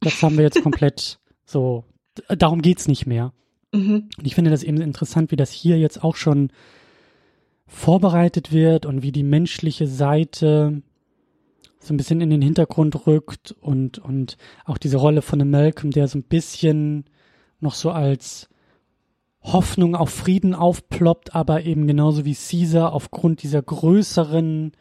Das 0.00 0.22
haben 0.22 0.36
wir 0.36 0.44
jetzt 0.44 0.62
komplett 0.62 1.18
so. 1.44 1.84
Darum 2.28 2.60
geht's 2.60 2.88
nicht 2.88 3.06
mehr. 3.06 3.32
Mhm. 3.72 4.08
Und 4.18 4.26
ich 4.26 4.34
finde 4.34 4.50
das 4.50 4.62
eben 4.62 4.80
interessant, 4.80 5.30
wie 5.30 5.36
das 5.36 5.50
hier 5.50 5.78
jetzt 5.78 6.02
auch 6.04 6.16
schon 6.16 6.50
vorbereitet 7.66 8.52
wird 8.52 8.84
und 8.84 9.02
wie 9.02 9.12
die 9.12 9.22
menschliche 9.22 9.86
Seite 9.86 10.82
so 11.78 11.94
ein 11.94 11.96
bisschen 11.96 12.20
in 12.20 12.30
den 12.30 12.42
Hintergrund 12.42 13.06
rückt 13.06 13.52
und, 13.60 13.98
und 13.98 14.36
auch 14.64 14.78
diese 14.78 14.98
Rolle 14.98 15.22
von 15.22 15.38
dem 15.38 15.50
Malcolm, 15.50 15.90
der 15.90 16.06
so 16.06 16.18
ein 16.18 16.22
bisschen 16.22 17.04
noch 17.60 17.74
so 17.74 17.90
als 17.90 18.48
Hoffnung 19.42 19.96
auf 19.96 20.10
Frieden 20.10 20.54
aufploppt, 20.54 21.34
aber 21.34 21.64
eben 21.64 21.86
genauso 21.86 22.24
wie 22.24 22.34
Caesar 22.34 22.92
aufgrund 22.92 23.42
dieser 23.42 23.62
größeren, 23.62 24.72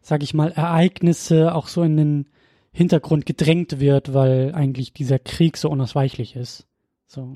sag 0.00 0.22
ich 0.22 0.34
mal, 0.34 0.52
Ereignisse 0.52 1.54
auch 1.54 1.68
so 1.68 1.82
in 1.82 1.96
den 1.96 2.26
Hintergrund 2.72 3.26
gedrängt 3.26 3.80
wird, 3.80 4.14
weil 4.14 4.52
eigentlich 4.54 4.92
dieser 4.92 5.18
Krieg 5.18 5.56
so 5.56 5.68
unausweichlich 5.70 6.36
ist. 6.36 6.66
So. 7.06 7.34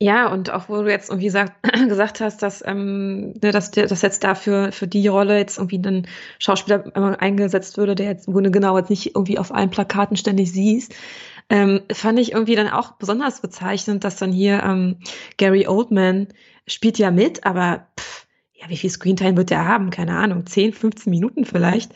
Ja, 0.00 0.30
und 0.32 0.50
auch 0.50 0.68
wo 0.68 0.82
du 0.82 0.90
jetzt 0.90 1.10
irgendwie 1.10 1.30
sagt, 1.30 1.52
gesagt 1.88 2.20
hast, 2.20 2.42
dass, 2.42 2.64
ähm, 2.64 3.32
ne, 3.42 3.50
dass, 3.50 3.72
dass 3.72 4.02
jetzt 4.02 4.22
dafür 4.22 4.70
für 4.70 4.86
die 4.86 5.08
Rolle 5.08 5.36
jetzt 5.36 5.58
irgendwie 5.58 5.78
ein 5.78 6.06
Schauspieler 6.38 6.86
äh, 6.94 7.16
eingesetzt 7.16 7.76
würde, 7.78 7.96
der 7.96 8.06
jetzt, 8.06 8.28
wo 8.28 8.40
du 8.40 8.50
genau 8.52 8.78
jetzt 8.78 8.90
nicht 8.90 9.16
irgendwie 9.16 9.38
auf 9.38 9.52
allen 9.52 9.70
Plakaten 9.70 10.16
ständig 10.16 10.52
siehst, 10.52 10.94
ähm, 11.50 11.80
fand 11.92 12.18
ich 12.18 12.32
irgendwie 12.32 12.56
dann 12.56 12.68
auch 12.68 12.92
besonders 12.92 13.40
bezeichnend, 13.40 14.04
dass 14.04 14.16
dann 14.16 14.32
hier 14.32 14.62
ähm, 14.62 14.98
Gary 15.36 15.66
Oldman 15.66 16.28
spielt 16.66 16.98
ja 16.98 17.10
mit, 17.10 17.44
aber 17.44 17.86
pff, 17.98 18.26
ja, 18.60 18.68
wie 18.68 18.76
viel 18.76 18.90
Screentime 18.90 19.36
wird 19.36 19.50
der 19.50 19.64
haben? 19.64 19.90
Keine 19.90 20.16
Ahnung, 20.16 20.44
10, 20.44 20.72
15 20.72 21.10
Minuten 21.10 21.44
vielleicht 21.44 21.92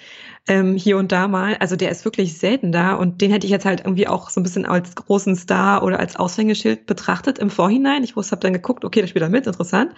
ähm, 0.46 0.76
hier 0.76 0.96
und 0.96 1.10
da 1.10 1.26
mal. 1.28 1.56
Also 1.56 1.76
der 1.76 1.90
ist 1.90 2.04
wirklich 2.04 2.38
selten 2.38 2.70
da 2.72 2.94
und 2.94 3.20
den 3.20 3.32
hätte 3.32 3.46
ich 3.46 3.50
jetzt 3.50 3.64
halt 3.64 3.80
irgendwie 3.84 4.06
auch 4.06 4.30
so 4.30 4.40
ein 4.40 4.44
bisschen 4.44 4.64
als 4.64 4.94
großen 4.94 5.34
Star 5.34 5.82
oder 5.82 5.98
als 5.98 6.16
Aushängeschild 6.16 6.86
betrachtet 6.86 7.38
im 7.38 7.50
Vorhinein. 7.50 8.04
Ich 8.04 8.16
wusste, 8.16 8.32
habe 8.32 8.42
dann 8.42 8.52
geguckt, 8.52 8.84
okay, 8.84 9.00
der 9.00 9.08
spielt 9.08 9.24
da 9.24 9.28
mit, 9.28 9.46
interessant. 9.46 9.92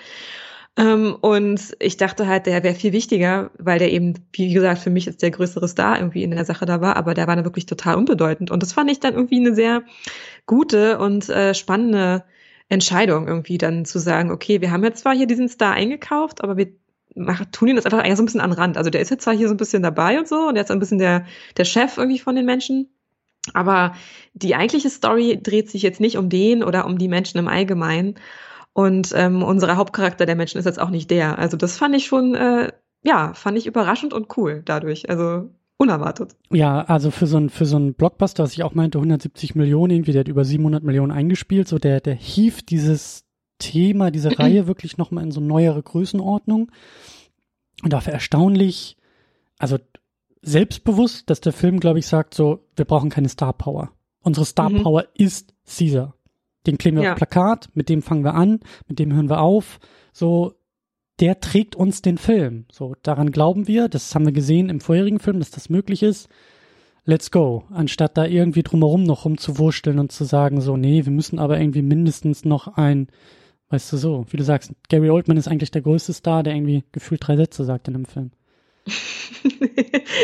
Ähm, 0.76 1.16
und 1.20 1.76
ich 1.78 1.96
dachte 1.96 2.26
halt, 2.26 2.46
der 2.46 2.62
wäre 2.64 2.74
viel 2.74 2.92
wichtiger, 2.92 3.50
weil 3.58 3.78
der 3.78 3.92
eben, 3.92 4.14
wie 4.32 4.52
gesagt, 4.52 4.80
für 4.80 4.90
mich 4.90 5.06
jetzt 5.06 5.22
der 5.22 5.30
größere 5.30 5.68
Star 5.68 5.98
irgendwie 5.98 6.24
in 6.24 6.32
der 6.32 6.44
Sache 6.44 6.66
da 6.66 6.80
war, 6.80 6.96
aber 6.96 7.14
der 7.14 7.28
war 7.28 7.36
dann 7.36 7.44
wirklich 7.44 7.66
total 7.66 7.94
unbedeutend. 7.94 8.50
Und 8.50 8.62
das 8.62 8.72
fand 8.72 8.90
ich 8.90 8.98
dann 8.98 9.14
irgendwie 9.14 9.38
eine 9.38 9.54
sehr 9.54 9.82
gute 10.46 10.98
und 10.98 11.28
äh, 11.28 11.54
spannende 11.54 12.24
Entscheidung 12.68 13.28
irgendwie 13.28 13.58
dann 13.58 13.84
zu 13.84 13.98
sagen, 13.98 14.32
okay, 14.32 14.60
wir 14.60 14.72
haben 14.72 14.82
jetzt 14.82 15.02
zwar 15.02 15.14
hier 15.14 15.26
diesen 15.26 15.48
Star 15.48 15.74
eingekauft, 15.74 16.42
aber 16.42 16.56
wir 16.56 16.72
tun 17.52 17.68
ihn 17.68 17.76
das 17.76 17.84
einfach 17.84 18.04
eher 18.04 18.16
so 18.16 18.22
ein 18.22 18.26
bisschen 18.26 18.40
an 18.40 18.52
Rand. 18.52 18.76
Also 18.76 18.90
der 18.90 19.00
ist 19.00 19.10
jetzt 19.10 19.22
zwar 19.22 19.34
hier 19.36 19.46
so 19.46 19.54
ein 19.54 19.58
bisschen 19.58 19.82
dabei 19.82 20.18
und 20.18 20.26
so 20.26 20.48
und 20.48 20.56
jetzt 20.56 20.72
ein 20.72 20.80
bisschen 20.80 20.98
der, 20.98 21.24
der 21.56 21.64
Chef 21.64 21.98
irgendwie 21.98 22.18
von 22.18 22.34
den 22.34 22.46
Menschen. 22.46 22.88
Aber 23.52 23.94
die 24.32 24.54
eigentliche 24.54 24.90
Story 24.90 25.38
dreht 25.40 25.70
sich 25.70 25.82
jetzt 25.82 26.00
nicht 26.00 26.16
um 26.16 26.30
den 26.30 26.64
oder 26.64 26.86
um 26.86 26.98
die 26.98 27.08
Menschen 27.08 27.38
im 27.38 27.46
Allgemeinen. 27.46 28.16
Und 28.74 29.12
ähm, 29.14 29.42
unser 29.42 29.76
Hauptcharakter 29.76 30.26
der 30.26 30.36
Menschen 30.36 30.58
ist 30.58 30.66
jetzt 30.66 30.80
auch 30.80 30.90
nicht 30.90 31.10
der. 31.10 31.38
Also 31.38 31.56
das 31.56 31.78
fand 31.78 31.94
ich 31.94 32.06
schon, 32.06 32.34
äh, 32.34 32.72
ja, 33.02 33.32
fand 33.32 33.56
ich 33.56 33.66
überraschend 33.66 34.12
und 34.12 34.36
cool 34.36 34.62
dadurch. 34.64 35.08
Also 35.08 35.48
unerwartet. 35.76 36.36
Ja, 36.50 36.82
also 36.82 37.10
für 37.10 37.26
so 37.26 37.38
ein 37.38 37.50
für 37.50 37.66
so 37.66 37.76
ein 37.78 37.94
Blockbuster, 37.94 38.42
was 38.42 38.52
ich 38.52 38.64
auch 38.64 38.74
meinte, 38.74 38.98
170 38.98 39.54
Millionen, 39.54 39.92
irgendwie, 39.92 40.12
der 40.12 40.20
hat 40.20 40.28
über 40.28 40.44
700 40.44 40.82
Millionen 40.82 41.12
eingespielt, 41.12 41.68
so 41.68 41.78
der 41.78 42.00
der 42.00 42.14
hieft 42.14 42.70
dieses 42.70 43.24
Thema, 43.58 44.10
diese 44.10 44.38
Reihe 44.38 44.66
wirklich 44.66 44.98
nochmal 44.98 45.24
in 45.24 45.30
so 45.30 45.40
neuere 45.40 45.82
Größenordnung. 45.82 46.70
Und 47.82 47.92
dafür 47.92 48.12
erstaunlich, 48.12 48.96
also 49.58 49.78
selbstbewusst, 50.42 51.30
dass 51.30 51.40
der 51.40 51.52
Film, 51.52 51.80
glaube 51.80 51.98
ich, 51.98 52.06
sagt 52.06 52.34
so, 52.34 52.66
wir 52.76 52.84
brauchen 52.84 53.10
keine 53.10 53.28
Star 53.28 53.52
Power. 53.52 53.92
Unsere 54.20 54.46
Star 54.46 54.70
mhm. 54.70 54.82
Power 54.82 55.04
ist 55.14 55.54
Caesar. 55.66 56.14
Den 56.66 56.78
kleben 56.78 56.96
wir 56.96 57.04
ja. 57.04 57.12
auf 57.12 57.18
Plakat, 57.18 57.68
mit 57.74 57.88
dem 57.88 58.02
fangen 58.02 58.24
wir 58.24 58.34
an, 58.34 58.60
mit 58.88 58.98
dem 58.98 59.12
hören 59.12 59.28
wir 59.28 59.40
auf. 59.40 59.78
So, 60.12 60.54
der 61.20 61.40
trägt 61.40 61.76
uns 61.76 62.02
den 62.02 62.18
Film. 62.18 62.66
So, 62.72 62.94
daran 63.02 63.30
glauben 63.30 63.68
wir, 63.68 63.88
das 63.88 64.14
haben 64.14 64.24
wir 64.24 64.32
gesehen 64.32 64.68
im 64.68 64.80
vorherigen 64.80 65.20
Film, 65.20 65.38
dass 65.38 65.50
das 65.50 65.68
möglich 65.68 66.02
ist. 66.02 66.28
Let's 67.04 67.30
go. 67.30 67.64
Anstatt 67.70 68.16
da 68.16 68.24
irgendwie 68.24 68.62
drumherum 68.62 69.04
noch 69.04 69.26
rumzuwurschteln 69.26 69.98
und 69.98 70.10
zu 70.10 70.24
sagen, 70.24 70.60
so, 70.60 70.76
nee, 70.76 71.04
wir 71.04 71.12
müssen 71.12 71.38
aber 71.38 71.60
irgendwie 71.60 71.82
mindestens 71.82 72.44
noch 72.44 72.76
ein, 72.76 73.08
weißt 73.68 73.92
du 73.92 73.96
so, 73.98 74.26
wie 74.30 74.38
du 74.38 74.44
sagst, 74.44 74.72
Gary 74.88 75.10
Oldman 75.10 75.36
ist 75.36 75.46
eigentlich 75.46 75.70
der 75.70 75.82
größte 75.82 76.14
Star, 76.14 76.42
der 76.42 76.54
irgendwie 76.54 76.84
gefühlt 76.92 77.26
drei 77.26 77.36
Sätze 77.36 77.64
sagt 77.64 77.88
in 77.88 77.94
einem 77.94 78.06
Film. 78.06 78.30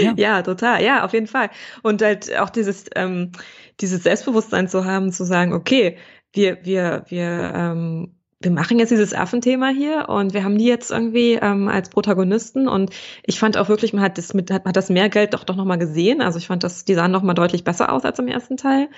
ja. 0.03 0.15
ja. 0.17 0.43
total. 0.43 0.83
Ja, 0.83 1.05
auf 1.05 1.13
jeden 1.13 1.27
Fall. 1.27 1.51
Und 1.83 2.03
halt 2.03 2.37
auch 2.39 2.51
dieses, 2.51 2.87
ähm, 2.97 3.33
dieses 3.81 4.03
Selbstbewusstsein 4.03 4.69
zu 4.69 4.85
haben, 4.87 5.13
zu 5.13 5.25
sagen, 5.25 5.53
okay, 5.53 5.99
wir, 6.33 6.59
wir, 6.65 7.05
wir, 7.09 7.53
ähm, 7.55 8.15
wir 8.43 8.51
machen 8.51 8.79
jetzt 8.79 8.91
dieses 8.91 9.13
Affenthema 9.13 9.69
hier 9.69 10.09
und 10.09 10.33
wir 10.33 10.45
haben 10.45 10.57
die 10.57 10.65
jetzt 10.65 10.91
irgendwie 10.91 11.35
ähm, 11.35 11.69
als 11.69 11.91
Protagonisten 11.91 12.69
und 12.69 12.91
ich 13.25 13.39
fand 13.39 13.59
auch 13.59 13.69
wirklich, 13.69 13.93
man 13.93 14.03
hat 14.03 14.17
das 14.17 14.33
mit, 14.33 14.51
hat, 14.51 14.65
hat 14.65 14.77
das 14.77 14.89
mehr 14.89 15.11
Geld 15.11 15.35
doch 15.35 15.45
doch 15.45 15.57
nochmal 15.57 15.79
gesehen. 15.79 16.23
Also 16.23 16.39
ich 16.39 16.47
fand 16.47 16.65
das, 16.65 16.85
die 16.85 16.95
sahen 16.95 17.11
nochmal 17.11 17.35
deutlich 17.35 17.65
besser 17.65 17.93
aus 17.93 18.05
als 18.05 18.19
im 18.19 18.29
ersten 18.29 18.57
Teil. 18.57 18.89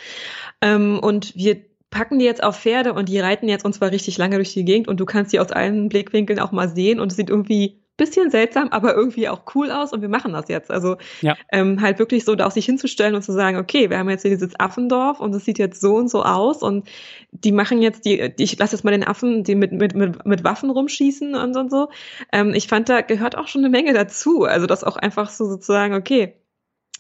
Ähm, 0.61 1.01
und 1.01 1.35
wir 1.35 1.57
packen 1.91 2.19
die 2.19 2.25
jetzt 2.25 2.43
auf 2.43 2.59
Pferde 2.59 2.95
und 2.95 3.09
die 3.09 3.19
reiten 3.19 3.49
jetzt 3.49 3.65
und 3.65 3.75
zwar 3.75 3.91
richtig 3.91 4.17
lange 4.17 4.37
durch 4.37 4.53
die 4.53 4.65
Gegend 4.65 4.89
und 4.89 5.01
du 5.01 5.05
kannst 5.05 5.33
die 5.33 5.41
aus 5.41 5.51
allen 5.51 5.89
Blickwinkeln 5.89 6.39
auch 6.39 6.53
mal 6.53 6.69
sehen 6.69 7.01
und 7.01 7.11
es 7.11 7.17
sieht 7.17 7.29
irgendwie 7.29 7.82
bisschen 7.97 8.31
seltsam, 8.31 8.69
aber 8.69 8.95
irgendwie 8.95 9.29
auch 9.29 9.43
cool 9.55 9.71
aus 9.71 9.93
und 9.93 10.01
wir 10.01 10.09
machen 10.09 10.33
das 10.33 10.49
jetzt. 10.49 10.71
Also 10.71 10.97
ja. 11.21 11.37
ähm, 11.51 11.81
halt 11.81 11.99
wirklich 11.99 12.25
so 12.25 12.35
da 12.35 12.47
auch 12.47 12.51
sich 12.51 12.65
hinzustellen 12.65 13.15
und 13.15 13.23
zu 13.23 13.33
sagen, 13.33 13.59
okay, 13.59 13.91
wir 13.91 13.99
haben 13.99 14.09
jetzt 14.09 14.23
hier 14.23 14.31
dieses 14.31 14.59
Affendorf 14.59 15.21
und 15.21 15.35
es 15.35 15.45
sieht 15.45 15.59
jetzt 15.59 15.81
so 15.81 15.97
und 15.97 16.09
so 16.09 16.23
aus 16.23 16.63
und 16.63 16.89
die 17.33 17.53
machen 17.53 17.83
jetzt 17.83 18.05
die, 18.05 18.35
die 18.35 18.45
ich 18.45 18.59
lasse 18.59 18.77
jetzt 18.77 18.85
mal 18.85 18.93
den 18.93 19.05
Affen, 19.05 19.45
die 19.45 19.55
mit, 19.55 19.73
mit, 19.73 19.95
mit, 19.95 20.25
mit 20.25 20.45
Waffen 20.45 20.71
rumschießen 20.71 21.35
und, 21.35 21.57
und 21.57 21.71
so. 21.71 21.89
Ähm, 22.33 22.55
ich 22.55 22.67
fand, 22.67 22.89
da 22.89 23.03
gehört 23.03 23.37
auch 23.37 23.49
schon 23.49 23.63
eine 23.63 23.71
Menge 23.71 23.93
dazu. 23.93 24.45
Also 24.45 24.67
das 24.67 24.85
auch 24.85 24.97
einfach 24.97 25.29
so 25.31 25.47
sozusagen, 25.47 25.95
okay, 25.95 26.35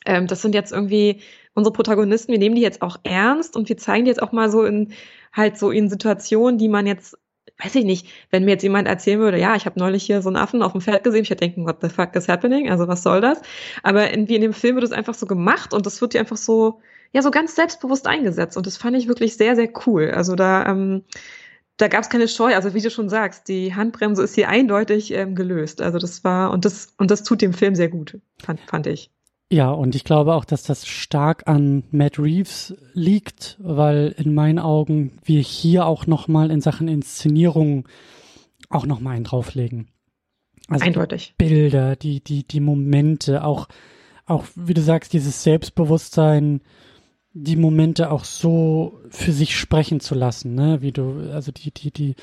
ähm, 0.05 0.27
das 0.27 0.43
sind 0.43 0.55
jetzt 0.55 0.73
irgendwie 0.73 1.21
unsere 1.55 1.73
Protagonisten, 1.73 2.33
wir 2.33 2.39
nehmen 2.39 2.55
die 2.55 2.63
jetzt 2.63 2.83
auch 2.83 2.99
ernst 3.03 3.57
und 3.57 3.69
wir 3.69 3.77
zeigen 3.77 4.05
die 4.05 4.11
jetzt 4.11 4.23
auch 4.23 4.33
mal 4.33 4.51
so 4.51 4.65
in 4.65 4.93
halt 5.33 5.59
so 5.59 5.71
in 5.71 5.89
Situationen, 5.89 6.59
die 6.59 6.69
man 6.69 6.87
jetzt 6.87 7.17
weiß 7.63 7.75
ich 7.77 7.85
nicht, 7.85 8.09
wenn 8.31 8.45
mir 8.45 8.53
jetzt 8.53 8.63
jemand 8.63 8.89
erzählen 8.89 9.21
würde, 9.21 9.39
ja, 9.39 9.55
ich 9.57 9.67
habe 9.67 9.79
neulich 9.79 10.05
hier 10.05 10.23
so 10.23 10.29
einen 10.29 10.37
Affen 10.37 10.63
auf 10.63 10.73
dem 10.73 10.81
Pferd 10.81 11.05
gesehen, 11.05 11.23
ich 11.23 11.31
hätte 11.31 11.41
denken, 11.41 11.67
what 11.67 11.79
the 11.81 11.89
fuck 11.89 12.15
is 12.17 12.29
happening? 12.29 12.71
Also 12.71 12.89
was 12.89 13.03
soll 13.03 13.21
das? 13.21 13.41
Aber 13.83 14.11
irgendwie 14.11 14.37
in 14.37 14.43
dem 14.43 14.53
Film 14.53 14.77
wird 14.77 14.85
es 14.85 14.93
einfach 14.93 15.15
so 15.15 15.27
gemacht 15.27 15.75
und 15.75 15.87
das 15.87 16.01
wird 16.01 16.15
dir 16.15 16.21
einfach 16.21 16.37
so, 16.37 16.81
ja, 17.13 17.23
so 17.23 17.31
ganz 17.31 17.55
selbstbewusst 17.55 18.07
eingesetzt 18.07 18.57
und 18.57 18.67
das 18.67 18.77
fand 18.77 18.97
ich 18.97 19.09
wirklich 19.09 19.37
sehr, 19.37 19.57
sehr 19.57 19.71
cool. 19.87 20.11
Also 20.11 20.35
da, 20.35 20.67
ähm, 20.67 21.05
da 21.77 21.89
gab 21.89 22.03
es 22.03 22.11
keine 22.11 22.29
Scheu. 22.29 22.55
Also 22.55 22.75
wie 22.75 22.81
du 22.81 22.91
schon 22.91 23.09
sagst, 23.09 23.49
die 23.49 23.75
Handbremse 23.75 24.23
ist 24.23 24.35
hier 24.35 24.49
eindeutig 24.49 25.13
ähm, 25.13 25.35
gelöst. 25.35 25.83
Also 25.83 25.99
das 25.99 26.25
war 26.25 26.51
und 26.53 26.65
das 26.65 26.95
und 26.99 27.11
das 27.11 27.23
tut 27.23 27.43
dem 27.43 27.53
Film 27.53 27.75
sehr 27.75 27.89
gut, 27.89 28.19
fand, 28.43 28.61
fand 28.61 28.87
ich. 28.87 29.11
Ja, 29.53 29.71
und 29.71 29.95
ich 29.95 30.05
glaube 30.05 30.33
auch, 30.33 30.47
dass 30.47 30.63
das 30.63 30.87
stark 30.87 31.47
an 31.47 31.83
Matt 31.91 32.19
Reeves 32.19 32.75
liegt, 32.95 33.59
weil 33.61 34.15
in 34.17 34.33
meinen 34.33 34.59
Augen 34.59 35.19
wir 35.25 35.43
hier 35.43 35.85
auch 35.85 36.07
nochmal 36.07 36.51
in 36.51 36.63
Sachen 36.63 36.89
Inszenierung 36.89 37.87
auch 38.71 38.87
nochmal 38.87 39.17
einen 39.17 39.25
drauflegen. 39.25 39.89
Also 40.69 40.87
Eindeutig. 40.87 41.35
Die 41.39 41.45
Bilder, 41.45 41.97
die, 41.97 42.25
die, 42.25 42.45
die 42.45 42.61
Momente, 42.61 43.45
auch, 43.45 43.69
auch, 44.25 44.47
wie 44.55 44.73
du 44.73 44.81
sagst, 44.81 45.13
dieses 45.13 45.43
Selbstbewusstsein, 45.43 46.63
die 47.35 47.57
Momente 47.57 48.11
auch 48.11 48.25
so 48.25 49.01
für 49.11 49.33
sich 49.33 49.55
sprechen 49.55 50.01
zu 50.01 50.15
lassen, 50.15 50.55
ne, 50.55 50.81
wie 50.81 50.93
du, 50.93 51.31
also 51.31 51.53
die, 51.53 51.73
die, 51.73 51.91
die 51.91 52.15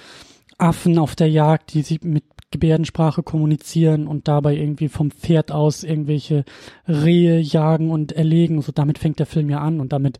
Affen 0.58 0.98
auf 0.98 1.16
der 1.16 1.30
Jagd, 1.30 1.76
die 1.76 1.84
sie 1.84 2.00
mit 2.02 2.24
Gebärdensprache 2.52 3.24
kommunizieren 3.24 4.08
und 4.08 4.28
dabei 4.28 4.56
irgendwie 4.56 4.90
vom 4.90 5.12
Pferd 5.12 5.52
aus 5.52 5.84
irgendwelche 5.84 6.46
Rehe 6.88 7.40
jagen 7.40 7.92
und 7.92 8.12
erlegen. 8.12 8.62
So 8.62 8.72
damit 8.72 8.98
fängt 8.98 9.20
der 9.20 9.26
Film 9.26 9.50
ja 9.50 9.60
an 9.60 9.80
und 9.80 9.94
damit 9.94 10.20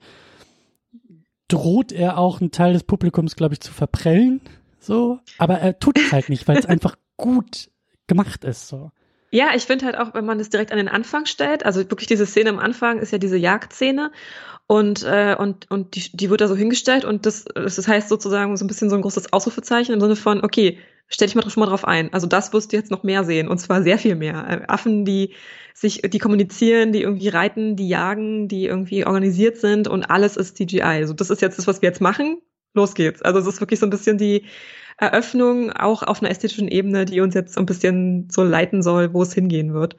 droht 1.48 1.92
er 1.92 2.18
auch 2.18 2.40
einen 2.40 2.52
Teil 2.52 2.74
des 2.74 2.84
Publikums, 2.84 3.36
glaube 3.36 3.56
ich, 3.56 3.62
zu 3.62 3.74
verprellen. 3.74 4.42
So, 4.80 5.20
aber 5.38 5.60
er 5.60 5.80
tut 5.80 5.98
es 5.98 6.12
halt 6.12 6.30
nicht, 6.30 6.48
weil 6.48 6.58
es 6.58 6.66
einfach 6.68 6.96
gut 7.18 7.70
gemacht 8.08 8.44
ist. 8.44 8.68
So. 8.68 8.92
Ja, 9.32 9.50
ich 9.56 9.64
finde 9.64 9.86
halt 9.86 9.98
auch, 9.98 10.14
wenn 10.14 10.26
man 10.26 10.38
das 10.38 10.50
direkt 10.50 10.72
an 10.72 10.78
den 10.78 10.88
Anfang 10.88 11.26
stellt, 11.26 11.66
also 11.66 11.80
wirklich 11.90 12.08
diese 12.08 12.26
Szene 12.26 12.50
am 12.50 12.60
Anfang 12.60 13.00
ist 13.00 13.12
ja 13.12 13.18
diese 13.18 13.38
Jagdszene 13.38 14.12
und, 14.68 15.04
äh, 15.04 15.36
und, 15.38 15.70
und 15.70 15.96
die, 15.96 16.10
die 16.14 16.30
wird 16.30 16.42
da 16.42 16.48
so 16.48 16.56
hingestellt 16.56 17.06
und 17.06 17.26
das, 17.26 17.46
das 17.46 17.88
heißt 17.88 18.10
sozusagen 18.10 18.58
so 18.58 18.66
ein 18.66 18.68
bisschen 18.68 18.90
so 18.90 18.96
ein 18.96 19.02
großes 19.02 19.34
Ausrufezeichen 19.34 19.94
im 19.94 20.02
Sinne 20.02 20.16
von, 20.16 20.44
okay, 20.44 20.80
stell 21.10 21.28
dich 21.28 21.36
mal 21.36 21.50
schon 21.50 21.62
mal 21.62 21.68
drauf 21.68 21.86
ein. 21.86 22.14
Also 22.14 22.28
das 22.28 22.54
wirst 22.54 22.72
du 22.72 22.78
jetzt 22.78 22.92
noch 22.92 23.04
mehr 23.04 23.24
sehen 23.24 23.48
und 23.48 23.58
zwar 23.58 23.84
sehr 23.84 23.98
viel 23.98 24.16
mehr. 24.16 24.46
Äh, 24.48 24.66
Affen, 24.68 25.06
die 25.06 25.34
sich, 25.74 26.02
die 26.02 26.20
kommunizieren, 26.20 26.92
die 26.92 27.02
irgendwie 27.02 27.30
reiten, 27.30 27.76
die 27.76 27.88
jagen, 27.88 28.48
die 28.48 28.66
irgendwie 28.66 29.06
organisiert 29.06 29.58
sind 29.58 29.88
und 29.88 30.04
alles 30.04 30.38
ist 30.38 30.58
CGI. 30.58 30.82
Also 30.82 31.14
das 31.14 31.30
ist 31.30 31.42
jetzt 31.42 31.58
das, 31.58 31.68
was 31.68 31.82
wir 31.82 31.90
jetzt 31.90 32.02
machen. 32.02 32.42
Los 32.74 32.94
geht's. 32.94 33.22
Also 33.22 33.40
es 33.40 33.48
ist 33.48 33.60
wirklich 33.60 33.80
so 33.80 33.88
ein 33.88 33.90
bisschen 33.90 34.18
die 34.18 34.46
Eröffnung 34.98 35.72
auch 35.72 36.04
auf 36.04 36.22
einer 36.22 36.30
ästhetischen 36.30 36.68
Ebene, 36.68 37.06
die 37.06 37.22
uns 37.22 37.34
jetzt 37.34 37.54
so 37.54 37.62
ein 37.62 37.66
bisschen 37.66 38.30
so 38.30 38.44
leiten 38.44 38.84
soll, 38.84 39.14
wo 39.14 39.22
es 39.22 39.34
hingehen 39.34 39.74
wird. 39.74 39.96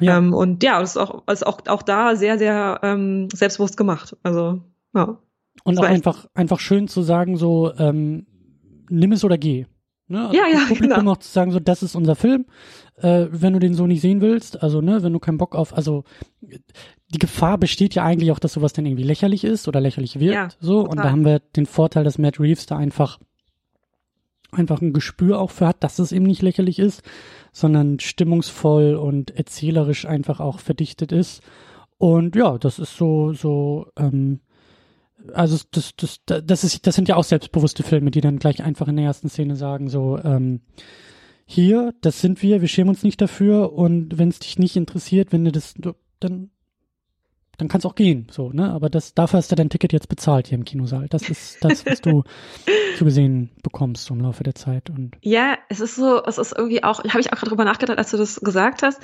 Ja. 0.00 0.18
Ähm, 0.18 0.34
und 0.34 0.62
ja, 0.62 0.80
es 0.82 0.90
ist 0.90 0.96
auch, 0.98 1.26
ist 1.28 1.46
auch, 1.46 1.60
auch 1.66 1.82
da 1.82 2.14
sehr, 2.14 2.38
sehr 2.38 2.80
ähm, 2.82 3.28
selbstbewusst 3.32 3.76
gemacht. 3.76 4.16
Also, 4.22 4.60
ja. 4.94 5.18
Und 5.62 5.78
auch 5.78 5.84
einfach, 5.84 6.26
einfach 6.34 6.60
schön 6.60 6.88
zu 6.88 7.02
sagen, 7.02 7.36
so, 7.36 7.72
ähm, 7.78 8.26
nimm 8.90 9.12
es 9.12 9.24
oder 9.24 9.38
geh. 9.38 9.66
Ne? 10.06 10.28
Also 10.28 10.36
ja, 10.36 10.46
ja, 10.46 10.66
Publikum 10.68 10.98
genau. 10.98 11.12
auch 11.12 11.16
zu 11.18 11.30
sagen, 11.30 11.50
so, 11.50 11.60
das 11.60 11.82
ist 11.82 11.94
unser 11.94 12.14
Film. 12.14 12.46
Äh, 12.96 13.26
wenn 13.30 13.54
du 13.54 13.58
den 13.58 13.74
so 13.74 13.86
nicht 13.86 14.02
sehen 14.02 14.20
willst, 14.20 14.62
also, 14.62 14.80
ne, 14.80 15.02
wenn 15.02 15.12
du 15.12 15.18
keinen 15.18 15.38
Bock 15.38 15.54
auf, 15.54 15.74
also, 15.74 16.04
die 16.40 17.18
Gefahr 17.18 17.58
besteht 17.58 17.94
ja 17.94 18.04
eigentlich 18.04 18.30
auch, 18.30 18.38
dass 18.38 18.52
sowas 18.52 18.72
dann 18.72 18.86
irgendwie 18.86 19.02
lächerlich 19.02 19.44
ist 19.44 19.66
oder 19.66 19.80
lächerlich 19.80 20.20
wird. 20.20 20.34
Ja, 20.34 20.48
so, 20.60 20.82
total. 20.82 20.90
und 20.90 20.96
da 20.98 21.10
haben 21.10 21.24
wir 21.24 21.38
den 21.38 21.66
Vorteil, 21.66 22.04
dass 22.04 22.18
Matt 22.18 22.38
Reeves 22.38 22.66
da 22.66 22.76
einfach, 22.76 23.18
einfach 24.52 24.80
ein 24.80 24.92
Gespür 24.92 25.40
auch 25.40 25.50
für 25.50 25.66
hat, 25.66 25.82
dass 25.82 25.98
es 25.98 26.12
eben 26.12 26.26
nicht 26.26 26.42
lächerlich 26.42 26.78
ist, 26.78 27.02
sondern 27.52 27.98
stimmungsvoll 27.98 28.94
und 28.94 29.30
erzählerisch 29.30 30.06
einfach 30.06 30.40
auch 30.40 30.60
verdichtet 30.60 31.12
ist. 31.12 31.42
Und 31.98 32.36
ja, 32.36 32.58
das 32.58 32.78
ist 32.78 32.96
so, 32.96 33.32
so, 33.32 33.86
ähm, 33.96 34.40
also 35.32 35.58
das, 35.70 35.94
das, 35.96 36.20
das 36.26 36.64
ist, 36.64 36.86
das 36.86 36.94
sind 36.94 37.08
ja 37.08 37.16
auch 37.16 37.24
selbstbewusste 37.24 37.82
Filme, 37.82 38.10
die 38.10 38.20
dann 38.20 38.38
gleich 38.38 38.62
einfach 38.62 38.88
in 38.88 38.96
der 38.96 39.06
ersten 39.06 39.28
Szene 39.28 39.56
sagen, 39.56 39.88
so, 39.88 40.18
ähm, 40.22 40.60
hier, 41.46 41.94
das 42.00 42.20
sind 42.20 42.42
wir, 42.42 42.60
wir 42.60 42.68
schämen 42.68 42.90
uns 42.90 43.02
nicht 43.02 43.20
dafür 43.20 43.72
und 43.72 44.18
wenn 44.18 44.28
es 44.28 44.38
dich 44.38 44.58
nicht 44.58 44.76
interessiert, 44.76 45.32
wenn 45.32 45.44
du 45.44 45.52
das, 45.52 45.74
dann 46.20 46.50
dann 47.58 47.68
kann 47.68 47.78
es 47.78 47.86
auch 47.86 47.94
gehen, 47.94 48.26
so, 48.30 48.50
ne? 48.52 48.70
Aber 48.70 48.90
das, 48.90 49.14
dafür 49.14 49.38
hast 49.38 49.50
du 49.50 49.56
dein 49.56 49.70
Ticket 49.70 49.92
jetzt 49.92 50.08
bezahlt 50.08 50.48
hier 50.48 50.58
im 50.58 50.64
Kinosaal. 50.64 51.06
Das 51.08 51.28
ist 51.28 51.64
das, 51.64 51.86
was 51.86 52.00
du 52.00 52.24
zu 52.98 53.04
gesehen 53.04 53.50
bekommst 53.62 54.10
im 54.10 54.20
Laufe 54.20 54.42
der 54.42 54.54
Zeit. 54.54 54.90
Und 54.90 55.12
ja, 55.22 55.56
es 55.68 55.80
ist 55.80 55.96
so, 55.96 56.22
es 56.24 56.38
ist 56.38 56.54
irgendwie 56.56 56.82
auch, 56.82 57.02
habe 57.04 57.20
ich 57.20 57.32
auch 57.32 57.36
gerade 57.36 57.50
drüber 57.50 57.64
nachgedacht, 57.64 57.98
als 57.98 58.10
du 58.10 58.16
das 58.16 58.40
gesagt 58.40 58.82
hast. 58.82 59.00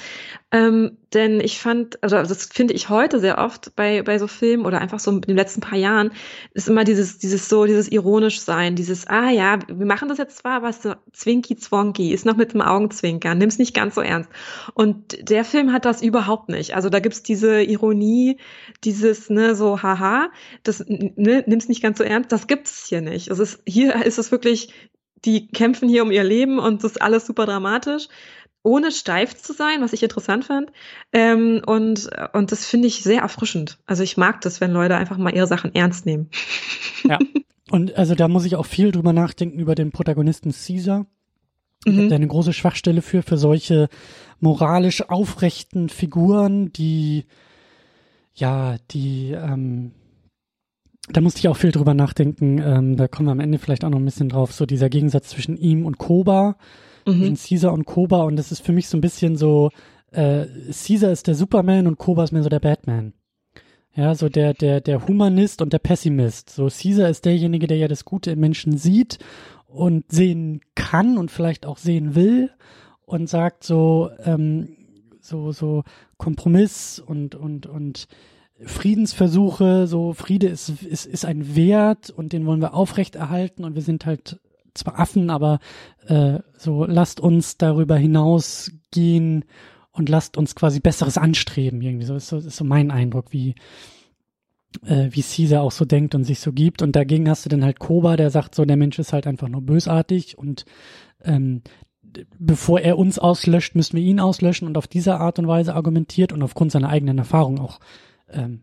Ähm, 0.53 0.98
denn 1.12 1.40
ich 1.40 1.59
fand, 1.59 2.03
also 2.03 2.16
das 2.16 2.46
finde 2.46 2.74
ich 2.74 2.88
heute 2.88 3.20
sehr 3.20 3.38
oft 3.38 3.74
bei, 3.76 4.03
bei 4.03 4.18
so 4.18 4.26
Filmen 4.26 4.64
oder 4.64 4.80
einfach 4.80 5.01
so 5.01 5.11
in 5.11 5.20
den 5.22 5.36
letzten 5.36 5.61
paar 5.61 5.78
Jahren, 5.78 6.12
ist 6.55 6.68
immer 6.68 6.84
dieses, 6.84 7.18
dieses 7.18 7.48
so, 7.48 7.64
dieses 7.66 7.90
ironisch 7.90 8.40
sein, 8.40 8.76
dieses, 8.76 9.07
ah 9.09 9.30
ja, 9.30 9.59
wir 9.66 9.86
machen 9.86 10.09
das 10.09 10.18
jetzt 10.18 10.38
zwar, 10.38 10.57
aber 10.57 10.68
es 10.68 10.76
ist 10.76 10.82
so 10.84 10.94
zwinky 11.12 11.57
zwonky, 11.57 12.12
ist 12.12 12.26
noch 12.26 12.36
mit 12.36 12.53
dem 12.53 12.62
Augenzwinkern, 12.62 13.38
nimm's 13.38 13.59
nicht 13.59 13.74
ganz 13.74 13.94
so 13.94 14.01
ernst. 14.01 14.30
Und 14.74 15.28
der 15.28 15.44
Film 15.44 15.72
hat 15.72 15.84
das 15.84 16.03
überhaupt 16.03 16.48
nicht. 16.48 16.74
Also 16.74 16.88
da 16.88 17.01
gibt's 17.01 17.22
diese 17.22 17.62
Ironie, 17.62 18.38
dieses, 18.84 19.30
ne, 19.30 19.55
so, 19.55 19.82
haha, 19.82 20.30
das 20.62 20.84
ne, 20.86 21.45
nimm's 21.47 21.68
nicht 21.68 21.82
ganz 21.82 21.99
so 21.99 22.05
ernst, 22.05 22.32
das 22.32 22.47
gibt's 22.47 22.86
hier 22.88 23.01
nicht. 23.01 23.28
Es 23.28 23.38
ist, 23.38 23.62
hier 23.66 24.05
ist 24.05 24.18
es 24.18 24.30
wirklich, 24.30 24.72
die 25.24 25.49
kämpfen 25.49 25.88
hier 25.88 26.03
um 26.03 26.11
ihr 26.11 26.24
Leben 26.24 26.59
und 26.59 26.82
das 26.82 26.93
ist 26.93 27.03
alles 27.03 27.26
super 27.26 27.47
dramatisch 27.47 28.09
ohne 28.62 28.93
steif 28.93 29.36
zu 29.36 29.53
sein, 29.53 29.80
was 29.80 29.93
ich 29.93 30.03
interessant 30.03 30.45
fand. 30.45 30.70
Ähm, 31.12 31.62
und, 31.64 32.11
und 32.32 32.53
das 32.53 32.66
finde 32.66 32.88
ich 32.88 33.03
sehr 33.03 33.22
erfrischend. 33.22 33.78
Also 33.86 34.03
ich 34.03 34.16
mag 34.16 34.41
das, 34.43 34.61
wenn 34.61 34.70
Leute 34.70 34.97
einfach 34.97 35.16
mal 35.16 35.34
ihre 35.34 35.47
Sachen 35.47 35.74
ernst 35.74 36.07
nehmen. 36.07 36.30
Ja. 37.05 37.18
Und 37.70 37.97
also 37.97 38.14
da 38.14 38.28
muss 38.28 38.45
ich 38.45 38.57
auch 38.57 38.66
viel 38.66 38.91
drüber 38.91 39.12
nachdenken 39.12 39.59
über 39.59 39.74
den 39.74 39.93
Protagonisten 39.93 40.53
Caesar. 40.53 41.07
Ich 41.84 41.93
mhm. 41.93 41.99
habe 41.99 42.09
da 42.09 42.16
eine 42.16 42.26
große 42.26 42.53
Schwachstelle 42.53 43.01
für, 43.01 43.22
für 43.22 43.38
solche 43.38 43.88
moralisch 44.41 45.09
aufrechten 45.09 45.88
Figuren, 45.88 46.72
die, 46.72 47.26
ja, 48.34 48.76
die, 48.90 49.32
ähm, 49.32 49.92
da 51.08 51.20
musste 51.20 51.40
ich 51.40 51.48
auch 51.48 51.56
viel 51.56 51.72
drüber 51.72 51.94
nachdenken. 51.94 52.58
Ähm, 52.58 52.96
da 52.96 53.08
kommen 53.08 53.28
wir 53.28 53.32
am 53.32 53.40
Ende 53.40 53.58
vielleicht 53.58 53.84
auch 53.84 53.90
noch 53.90 53.98
ein 53.98 54.04
bisschen 54.04 54.28
drauf. 54.28 54.52
So 54.52 54.66
dieser 54.66 54.88
Gegensatz 54.88 55.28
zwischen 55.28 55.56
ihm 55.56 55.86
und 55.86 55.98
Koba 55.98 56.56
mhm. 57.06 57.12
zwischen 57.12 57.36
Caesar 57.36 57.72
und 57.72 57.84
Koba 57.84 58.22
und 58.22 58.36
das 58.36 58.52
ist 58.52 58.64
für 58.64 58.72
mich 58.72 58.88
so 58.88 58.96
ein 58.96 59.00
bisschen 59.00 59.36
so, 59.36 59.70
äh, 60.12 60.46
Caesar 60.70 61.10
ist 61.10 61.26
der 61.26 61.34
Superman 61.34 61.86
und 61.86 61.98
Koba 61.98 62.24
ist 62.24 62.32
mehr 62.32 62.42
so 62.42 62.48
der 62.48 62.60
Batman. 62.60 63.12
Ja, 63.94 64.14
so 64.14 64.28
der, 64.28 64.54
der, 64.54 64.80
der 64.80 65.08
Humanist 65.08 65.62
und 65.62 65.72
der 65.72 65.80
Pessimist. 65.80 66.50
So 66.50 66.68
Caesar 66.68 67.08
ist 67.08 67.24
derjenige, 67.24 67.66
der 67.66 67.76
ja 67.76 67.88
das 67.88 68.04
Gute 68.04 68.30
im 68.30 68.40
Menschen 68.40 68.76
sieht 68.76 69.18
und 69.66 70.10
sehen 70.12 70.60
kann 70.76 71.18
und 71.18 71.30
vielleicht 71.30 71.66
auch 71.66 71.76
sehen 71.76 72.14
will 72.14 72.50
und 73.04 73.28
sagt 73.28 73.64
so, 73.64 74.10
ähm, 74.24 74.76
so, 75.20 75.50
so 75.50 75.82
Kompromiss 76.20 77.00
und, 77.00 77.34
und, 77.34 77.66
und 77.66 78.06
Friedensversuche, 78.62 79.86
so 79.86 80.12
Friede 80.12 80.48
ist, 80.48 80.68
ist, 80.68 81.06
ist 81.06 81.24
ein 81.24 81.56
Wert 81.56 82.10
und 82.10 82.34
den 82.34 82.44
wollen 82.44 82.60
wir 82.60 82.74
aufrechterhalten 82.74 83.64
und 83.64 83.74
wir 83.74 83.82
sind 83.82 84.04
halt 84.04 84.38
zwar 84.74 85.00
Affen, 85.00 85.30
aber 85.30 85.60
äh, 86.06 86.40
so 86.58 86.84
lasst 86.84 87.20
uns 87.20 87.56
darüber 87.56 87.96
hinausgehen 87.96 89.46
und 89.92 90.10
lasst 90.10 90.36
uns 90.36 90.54
quasi 90.54 90.78
Besseres 90.78 91.16
anstreben. 91.16 91.80
Irgendwie 91.80 92.04
so 92.04 92.14
ist 92.14 92.28
so, 92.28 92.36
ist 92.36 92.56
so 92.56 92.64
mein 92.64 92.90
Eindruck, 92.90 93.32
wie 93.32 93.54
äh, 94.84 95.08
wie 95.10 95.22
Caesar 95.22 95.62
auch 95.62 95.72
so 95.72 95.86
denkt 95.86 96.14
und 96.14 96.24
sich 96.24 96.40
so 96.40 96.52
gibt. 96.52 96.82
Und 96.82 96.94
dagegen 96.94 97.30
hast 97.30 97.46
du 97.46 97.48
dann 97.48 97.64
halt 97.64 97.78
Koba, 97.78 98.16
der 98.16 98.30
sagt 98.30 98.54
so, 98.54 98.66
der 98.66 98.76
Mensch 98.76 98.98
ist 98.98 99.14
halt 99.14 99.26
einfach 99.26 99.48
nur 99.48 99.62
bösartig 99.62 100.36
und 100.36 100.66
ähm, 101.24 101.62
bevor 102.38 102.80
er 102.80 102.98
uns 102.98 103.18
auslöscht, 103.18 103.74
müssen 103.74 103.96
wir 103.96 104.02
ihn 104.02 104.20
auslöschen 104.20 104.66
und 104.68 104.76
auf 104.76 104.86
diese 104.86 105.18
Art 105.18 105.38
und 105.38 105.48
Weise 105.48 105.74
argumentiert 105.74 106.32
und 106.32 106.42
aufgrund 106.42 106.72
seiner 106.72 106.88
eigenen 106.88 107.18
Erfahrung 107.18 107.58
auch 107.61 107.80
ähm, 108.28 108.62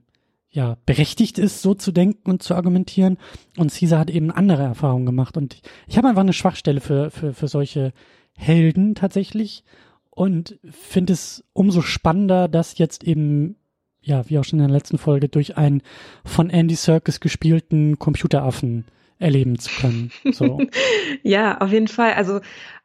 ja 0.50 0.78
berechtigt 0.86 1.38
ist, 1.38 1.62
so 1.62 1.74
zu 1.74 1.91
denken 1.91 2.30
und 2.30 2.43
zu 2.43 2.56
argumentieren. 2.56 3.18
Und 3.58 3.72
Caesar 3.72 4.00
hat 4.00 4.10
eben 4.10 4.32
andere 4.32 4.64
Erfahrungen 4.64 5.06
gemacht. 5.06 5.38
Und 5.38 5.62
ich 5.88 5.98
habe 5.98 6.08
einfach 6.08 6.22
eine 6.22 6.34
Schwachstelle 6.34 6.82
für, 6.82 7.12
für, 7.12 7.34
für 7.34 7.48
solche 7.48 7.93
Helden 8.36 8.95
tatsächlich 8.95 9.64
und 10.10 10.58
finde 10.72 11.14
es 11.14 11.43
umso 11.54 11.82
spannender, 11.82 12.48
dass 12.48 12.80
jetzt 12.80 13.04
eben, 13.04 13.56
ja, 14.02 14.28
wie 14.30 14.39
auch 14.39 14.43
schon 14.43 14.60
in 14.60 14.66
der 14.66 14.76
letzten 14.76 14.98
Folge, 14.98 15.30
durch 15.30 15.58
einen 15.58 15.84
von 16.26 16.50
Andy 16.50 16.76
Serkis 16.76 17.20
gespielten 17.20 18.00
Computeraffen 18.00 18.86
erleben 19.20 19.60
zu 19.60 19.70
können. 19.80 20.12
So. 20.32 20.60
ja, 21.24 21.60
auf 21.60 21.72
jeden 21.72 21.88
Fall. 21.88 22.14
Also 22.14 22.39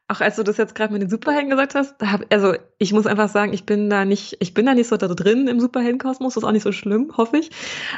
auch 0.09 0.19
als 0.19 0.35
du 0.35 0.43
das 0.43 0.57
jetzt 0.57 0.75
gerade 0.75 0.91
mit 0.91 1.01
den 1.01 1.09
Superhelden 1.09 1.49
gesagt 1.49 1.75
hast, 1.75 1.95
hab, 2.01 2.25
also 2.31 2.55
ich 2.77 2.91
muss 2.91 3.07
einfach 3.07 3.29
sagen, 3.29 3.53
ich 3.53 3.65
bin 3.65 3.89
da 3.89 4.03
nicht, 4.03 4.35
ich 4.41 4.53
bin 4.53 4.65
da 4.65 4.73
nicht 4.73 4.87
so 4.89 4.97
da 4.97 5.07
drin 5.07 5.47
im 5.47 5.61
Superheldenkosmos, 5.61 6.33
das 6.33 6.43
ist 6.43 6.47
auch 6.47 6.51
nicht 6.51 6.63
so 6.63 6.73
schlimm, 6.73 7.13
hoffe 7.15 7.37
ich, 7.37 7.51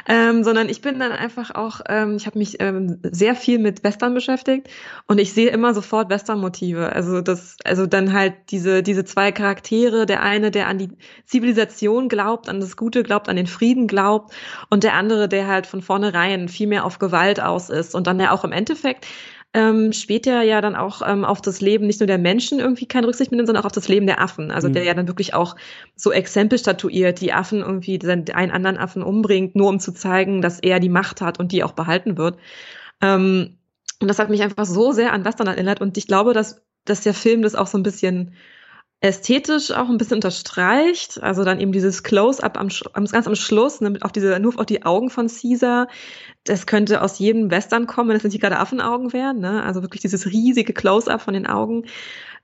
ähm, 0.06 0.44
sondern 0.44 0.68
ich 0.68 0.80
bin 0.80 1.00
dann 1.00 1.10
einfach 1.10 1.54
auch, 1.56 1.80
ähm, 1.88 2.16
ich 2.16 2.26
habe 2.26 2.38
mich 2.38 2.60
ähm, 2.60 3.00
sehr 3.02 3.34
viel 3.34 3.58
mit 3.58 3.82
Western 3.82 4.14
beschäftigt 4.14 4.68
und 5.08 5.18
ich 5.18 5.32
sehe 5.32 5.50
immer 5.50 5.74
sofort 5.74 6.08
Western-Motive. 6.08 6.92
Also 6.92 7.22
das, 7.22 7.56
also 7.64 7.86
dann 7.86 8.12
halt 8.12 8.34
diese 8.50 8.84
diese 8.84 9.04
zwei 9.04 9.32
Charaktere, 9.32 10.06
der 10.06 10.22
eine, 10.22 10.52
der 10.52 10.68
an 10.68 10.78
die 10.78 10.90
Zivilisation 11.24 12.08
glaubt, 12.08 12.48
an 12.48 12.60
das 12.60 12.76
Gute 12.76 13.02
glaubt, 13.02 13.28
an 13.28 13.36
den 13.36 13.48
Frieden 13.48 13.88
glaubt 13.88 14.32
und 14.70 14.84
der 14.84 14.94
andere, 14.94 15.28
der 15.28 15.48
halt 15.48 15.66
von 15.66 15.82
vornherein 15.82 16.48
viel 16.48 16.68
mehr 16.68 16.84
auf 16.84 17.00
Gewalt 17.00 17.40
aus 17.40 17.68
ist 17.68 17.96
und 17.96 18.06
dann 18.06 18.20
ja 18.20 18.30
auch 18.30 18.44
im 18.44 18.52
Endeffekt 18.52 19.06
ähm, 19.56 19.94
später 19.94 20.42
ja 20.42 20.60
dann 20.60 20.76
auch 20.76 21.00
ähm, 21.02 21.24
auf 21.24 21.40
das 21.40 21.62
Leben 21.62 21.86
nicht 21.86 21.98
nur 21.98 22.06
der 22.06 22.18
Menschen 22.18 22.58
irgendwie 22.58 22.84
keine 22.84 23.06
Rücksicht 23.06 23.30
mitnimmt, 23.30 23.48
sondern 23.48 23.62
auch 23.62 23.66
auf 23.66 23.72
das 23.72 23.88
Leben 23.88 24.06
der 24.06 24.20
Affen. 24.20 24.50
Also 24.50 24.68
mhm. 24.68 24.74
der 24.74 24.84
ja 24.84 24.92
dann 24.92 25.08
wirklich 25.08 25.32
auch 25.32 25.56
so 25.94 26.12
Exempel 26.12 26.58
statuiert, 26.58 27.22
die 27.22 27.32
Affen 27.32 27.60
irgendwie 27.60 27.98
einen 28.06 28.50
anderen 28.50 28.76
Affen 28.76 29.02
umbringt, 29.02 29.56
nur 29.56 29.70
um 29.70 29.80
zu 29.80 29.92
zeigen, 29.92 30.42
dass 30.42 30.60
er 30.60 30.78
die 30.78 30.90
Macht 30.90 31.22
hat 31.22 31.40
und 31.40 31.52
die 31.52 31.64
auch 31.64 31.72
behalten 31.72 32.18
wird. 32.18 32.38
Ähm, 33.00 33.56
und 33.98 34.08
das 34.08 34.18
hat 34.18 34.28
mich 34.28 34.42
einfach 34.42 34.66
so 34.66 34.92
sehr 34.92 35.14
an 35.14 35.24
Western 35.24 35.46
erinnert 35.46 35.80
und 35.80 35.96
ich 35.96 36.06
glaube, 36.06 36.34
dass, 36.34 36.62
dass 36.84 37.00
der 37.00 37.14
Film 37.14 37.40
das 37.40 37.54
auch 37.54 37.66
so 37.66 37.78
ein 37.78 37.82
bisschen 37.82 38.34
ästhetisch 39.00 39.72
auch 39.72 39.88
ein 39.88 39.98
bisschen 39.98 40.16
unterstreicht. 40.16 41.22
Also 41.22 41.44
dann 41.44 41.60
eben 41.60 41.72
dieses 41.72 42.02
Close-up 42.02 42.58
am, 42.58 42.68
ganz 42.68 43.26
am 43.26 43.34
Schluss, 43.34 43.80
ne, 43.80 43.98
auf 44.00 44.12
diese, 44.12 44.38
nur 44.40 44.58
auf 44.58 44.66
die 44.66 44.84
Augen 44.84 45.10
von 45.10 45.28
Caesar. 45.28 45.88
Das 46.44 46.66
könnte 46.66 47.02
aus 47.02 47.18
jedem 47.18 47.50
Western 47.50 47.86
kommen, 47.86 48.10
wenn 48.10 48.16
es 48.16 48.24
nicht 48.24 48.40
gerade 48.40 48.58
Affenaugen 48.58 49.12
wären. 49.12 49.40
Ne? 49.40 49.62
Also 49.62 49.82
wirklich 49.82 50.02
dieses 50.02 50.26
riesige 50.26 50.72
Close-up 50.72 51.20
von 51.20 51.34
den 51.34 51.46
Augen. 51.46 51.84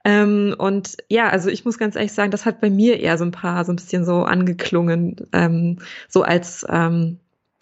Ähm, 0.05 0.55
und 0.57 0.97
ja, 1.09 1.29
also 1.29 1.49
ich 1.49 1.65
muss 1.65 1.77
ganz 1.77 1.95
ehrlich 1.95 2.11
sagen, 2.11 2.31
das 2.31 2.45
hat 2.45 2.59
bei 2.61 2.69
mir 2.69 2.99
eher 2.99 3.17
so 3.17 3.23
ein 3.23 3.31
paar, 3.31 3.63
so 3.65 3.71
ein 3.71 3.77
bisschen 3.77 4.05
so 4.05 4.23
angeklungen, 4.23 5.15
ähm, 5.31 5.79
so 6.09 6.23
als 6.23 6.65
ähm, 6.69 7.19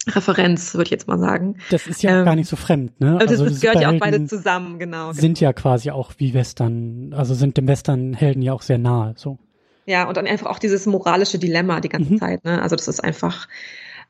Referenz, 0.08 0.74
würde 0.74 0.84
ich 0.84 0.90
jetzt 0.90 1.06
mal 1.06 1.18
sagen. 1.18 1.56
Das 1.70 1.86
ist 1.86 2.02
ja 2.02 2.20
ähm, 2.20 2.24
gar 2.24 2.34
nicht 2.34 2.48
so 2.48 2.56
fremd, 2.56 3.00
ne? 3.00 3.18
Also 3.20 3.44
das, 3.44 3.52
das 3.52 3.60
gehört 3.60 3.80
ja 3.80 3.90
auch 3.90 3.98
beide 3.98 4.24
zusammen, 4.26 4.78
genau. 4.78 5.12
Sind 5.12 5.40
ja 5.40 5.52
quasi 5.52 5.90
auch 5.90 6.12
wie 6.18 6.34
Western, 6.34 7.14
also 7.14 7.34
sind 7.34 7.56
dem 7.56 7.68
Western-Helden 7.68 8.42
ja 8.42 8.52
auch 8.52 8.62
sehr 8.62 8.78
nahe, 8.78 9.14
so. 9.16 9.38
Ja, 9.86 10.08
und 10.08 10.16
dann 10.16 10.26
einfach 10.26 10.46
auch 10.46 10.58
dieses 10.58 10.86
moralische 10.86 11.38
Dilemma 11.38 11.80
die 11.80 11.88
ganze 11.88 12.14
mhm. 12.14 12.18
Zeit, 12.18 12.44
ne? 12.44 12.60
Also 12.62 12.76
das 12.76 12.88
ist 12.88 13.02
einfach, 13.02 13.48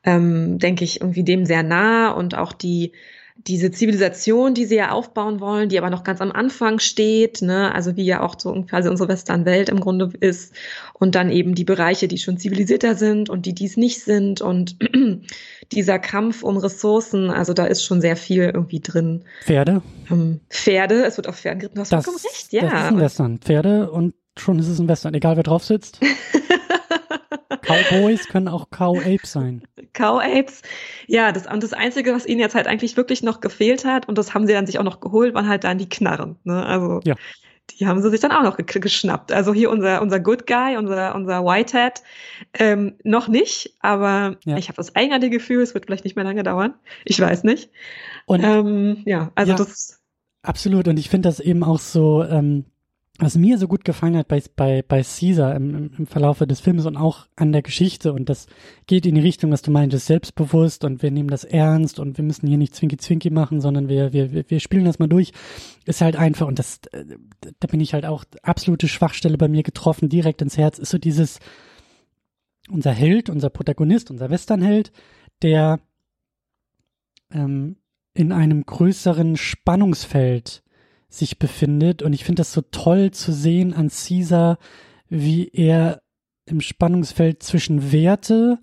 ähm, 0.03 0.57
denke 0.59 0.83
ich, 0.83 1.01
irgendwie 1.01 1.23
dem 1.23 1.45
sehr 1.45 1.63
nah 1.63 2.11
und 2.11 2.35
auch 2.35 2.53
die, 2.53 2.91
diese 3.35 3.71
Zivilisation, 3.71 4.53
die 4.53 4.65
sie 4.65 4.75
ja 4.75 4.91
aufbauen 4.91 5.39
wollen, 5.39 5.69
die 5.69 5.77
aber 5.77 5.89
noch 5.89 6.03
ganz 6.03 6.21
am 6.21 6.31
Anfang 6.31 6.79
steht, 6.79 7.41
ne, 7.41 7.73
also 7.73 7.95
wie 7.95 8.05
ja 8.05 8.21
auch 8.21 8.39
so 8.39 8.53
quasi 8.69 8.89
unsere 8.89 9.09
Western-Welt 9.09 9.69
im 9.69 9.79
Grunde 9.79 10.11
ist, 10.19 10.53
und 10.93 11.15
dann 11.15 11.31
eben 11.31 11.55
die 11.55 11.65
Bereiche, 11.65 12.07
die 12.07 12.19
schon 12.19 12.37
zivilisierter 12.37 12.95
sind 12.95 13.29
und 13.29 13.45
die 13.45 13.53
dies 13.53 13.75
nicht 13.75 14.01
sind 14.01 14.41
und 14.41 14.77
dieser 15.71 15.99
Kampf 15.99 16.43
um 16.43 16.57
Ressourcen, 16.57 17.29
also 17.29 17.53
da 17.53 17.65
ist 17.65 17.83
schon 17.83 18.01
sehr 18.01 18.15
viel 18.15 18.43
irgendwie 18.43 18.79
drin. 18.79 19.23
Pferde? 19.43 19.81
Ähm, 20.11 20.41
Pferde, 20.49 21.05
es 21.05 21.17
wird 21.17 21.27
auf 21.27 21.37
Pferden 21.37 21.59
geritten, 21.59 21.75
du 21.75 21.81
hast 21.81 21.91
das, 21.91 22.05
vollkommen 22.05 22.23
recht, 22.25 22.53
ja. 22.53 22.61
Das 22.61 22.73
ist 22.73 22.87
ein 22.87 22.99
Western. 22.99 23.37
Pferde 23.39 23.91
und 23.91 24.13
schon 24.37 24.59
ist 24.59 24.67
es 24.67 24.79
ein 24.79 24.87
Western, 24.87 25.13
egal 25.13 25.35
wer 25.35 25.43
drauf 25.43 25.63
sitzt. 25.63 25.99
Cowboys 27.61 28.27
können 28.27 28.49
auch 28.49 28.69
Cow-Apes 28.69 29.31
sein. 29.31 29.63
Cow-Apes, 29.93 30.63
ja, 31.07 31.31
das, 31.31 31.47
und 31.47 31.63
das 31.63 31.73
Einzige, 31.73 32.13
was 32.13 32.25
ihnen 32.25 32.41
jetzt 32.41 32.55
halt 32.55 32.67
eigentlich 32.67 32.97
wirklich 32.97 33.23
noch 33.23 33.39
gefehlt 33.39 33.85
hat, 33.85 34.07
und 34.07 34.17
das 34.17 34.33
haben 34.33 34.47
sie 34.47 34.53
dann 34.53 34.65
sich 34.65 34.79
auch 34.79 34.83
noch 34.83 34.99
geholt, 34.99 35.33
waren 35.33 35.47
halt 35.47 35.63
dann 35.63 35.77
die 35.77 35.89
Knarren. 35.89 36.37
Ne? 36.43 36.65
Also 36.65 36.99
ja. 37.03 37.15
Die 37.71 37.87
haben 37.87 38.01
sie 38.01 38.09
sich 38.09 38.19
dann 38.19 38.31
auch 38.31 38.43
noch 38.43 38.57
geschnappt. 38.57 39.31
Also 39.31 39.53
hier 39.53 39.69
unser, 39.69 40.01
unser 40.01 40.19
Good 40.19 40.47
Guy, 40.47 40.77
unser, 40.77 41.15
unser 41.15 41.43
Whitehead, 41.43 42.03
ähm, 42.53 42.95
noch 43.03 43.27
nicht, 43.27 43.75
aber 43.79 44.37
ja. 44.45 44.57
ich 44.57 44.67
habe 44.67 44.77
das 44.77 44.95
eigenartige 44.95 45.37
Gefühl, 45.37 45.61
es 45.61 45.73
wird 45.73 45.85
vielleicht 45.85 46.03
nicht 46.03 46.15
mehr 46.15 46.25
lange 46.25 46.43
dauern. 46.43 46.73
Ich 47.05 47.19
weiß 47.19 47.43
nicht. 47.43 47.69
Und 48.25 48.43
ähm, 48.43 49.03
ja, 49.05 49.31
also 49.35 49.51
ja, 49.51 49.57
das. 49.57 50.01
Absolut, 50.41 50.87
und 50.87 50.99
ich 50.99 51.09
finde 51.09 51.29
das 51.29 51.39
eben 51.39 51.63
auch 51.63 51.79
so, 51.79 52.23
ähm, 52.23 52.65
was 53.23 53.37
mir 53.37 53.57
so 53.57 53.67
gut 53.67 53.85
gefallen 53.85 54.17
hat 54.17 54.27
bei, 54.27 54.41
bei, 54.55 54.83
bei 54.87 55.03
Caesar 55.03 55.55
im, 55.55 55.91
im 55.97 56.07
Verlaufe 56.07 56.47
des 56.47 56.59
Films 56.59 56.85
und 56.85 56.97
auch 56.97 57.27
an 57.35 57.51
der 57.51 57.61
Geschichte 57.61 58.13
und 58.13 58.29
das 58.29 58.47
geht 58.87 59.05
in 59.05 59.15
die 59.15 59.21
Richtung, 59.21 59.51
was 59.51 59.61
du 59.61 59.71
meintest, 59.71 60.07
selbstbewusst 60.07 60.83
und 60.83 61.01
wir 61.01 61.11
nehmen 61.11 61.29
das 61.29 61.43
ernst 61.43 61.99
und 61.99 62.17
wir 62.17 62.23
müssen 62.23 62.47
hier 62.47 62.57
nicht 62.57 62.75
Zwinki-Zwinki 62.75 63.29
machen, 63.29 63.61
sondern 63.61 63.89
wir, 63.89 64.13
wir, 64.13 64.49
wir 64.49 64.59
spielen 64.59 64.85
das 64.85 64.99
mal 64.99 65.07
durch, 65.07 65.31
ist 65.85 66.01
halt 66.01 66.15
einfach 66.15 66.47
und 66.47 66.59
das, 66.59 66.79
äh, 66.91 67.05
da 67.59 67.67
bin 67.67 67.79
ich 67.79 67.93
halt 67.93 68.05
auch 68.05 68.25
absolute 68.41 68.87
Schwachstelle 68.87 69.37
bei 69.37 69.47
mir 69.47 69.63
getroffen, 69.63 70.09
direkt 70.09 70.41
ins 70.41 70.57
Herz, 70.57 70.79
ist 70.79 70.91
so 70.91 70.97
dieses, 70.97 71.39
unser 72.69 72.91
Held, 72.91 73.29
unser 73.29 73.49
Protagonist, 73.49 74.11
unser 74.11 74.29
Westernheld, 74.29 74.91
der 75.41 75.79
ähm, 77.31 77.77
in 78.13 78.31
einem 78.31 78.65
größeren 78.65 79.37
Spannungsfeld 79.37 80.62
sich 81.13 81.37
befindet. 81.37 82.01
Und 82.01 82.13
ich 82.13 82.23
finde 82.23 82.39
das 82.39 82.53
so 82.53 82.61
toll 82.61 83.11
zu 83.11 83.31
sehen 83.31 83.73
an 83.73 83.89
Caesar, 83.89 84.57
wie 85.09 85.47
er 85.47 86.01
im 86.45 86.59
Spannungsfeld 86.59 87.43
zwischen 87.43 87.91
Werte, 87.91 88.59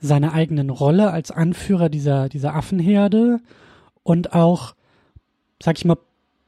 seiner 0.00 0.32
eigenen 0.32 0.70
Rolle 0.70 1.10
als 1.10 1.30
Anführer 1.30 1.90
dieser, 1.90 2.30
dieser 2.30 2.54
Affenherde 2.54 3.40
und 4.02 4.32
auch, 4.32 4.74
sag 5.62 5.76
ich 5.76 5.84
mal, 5.84 5.98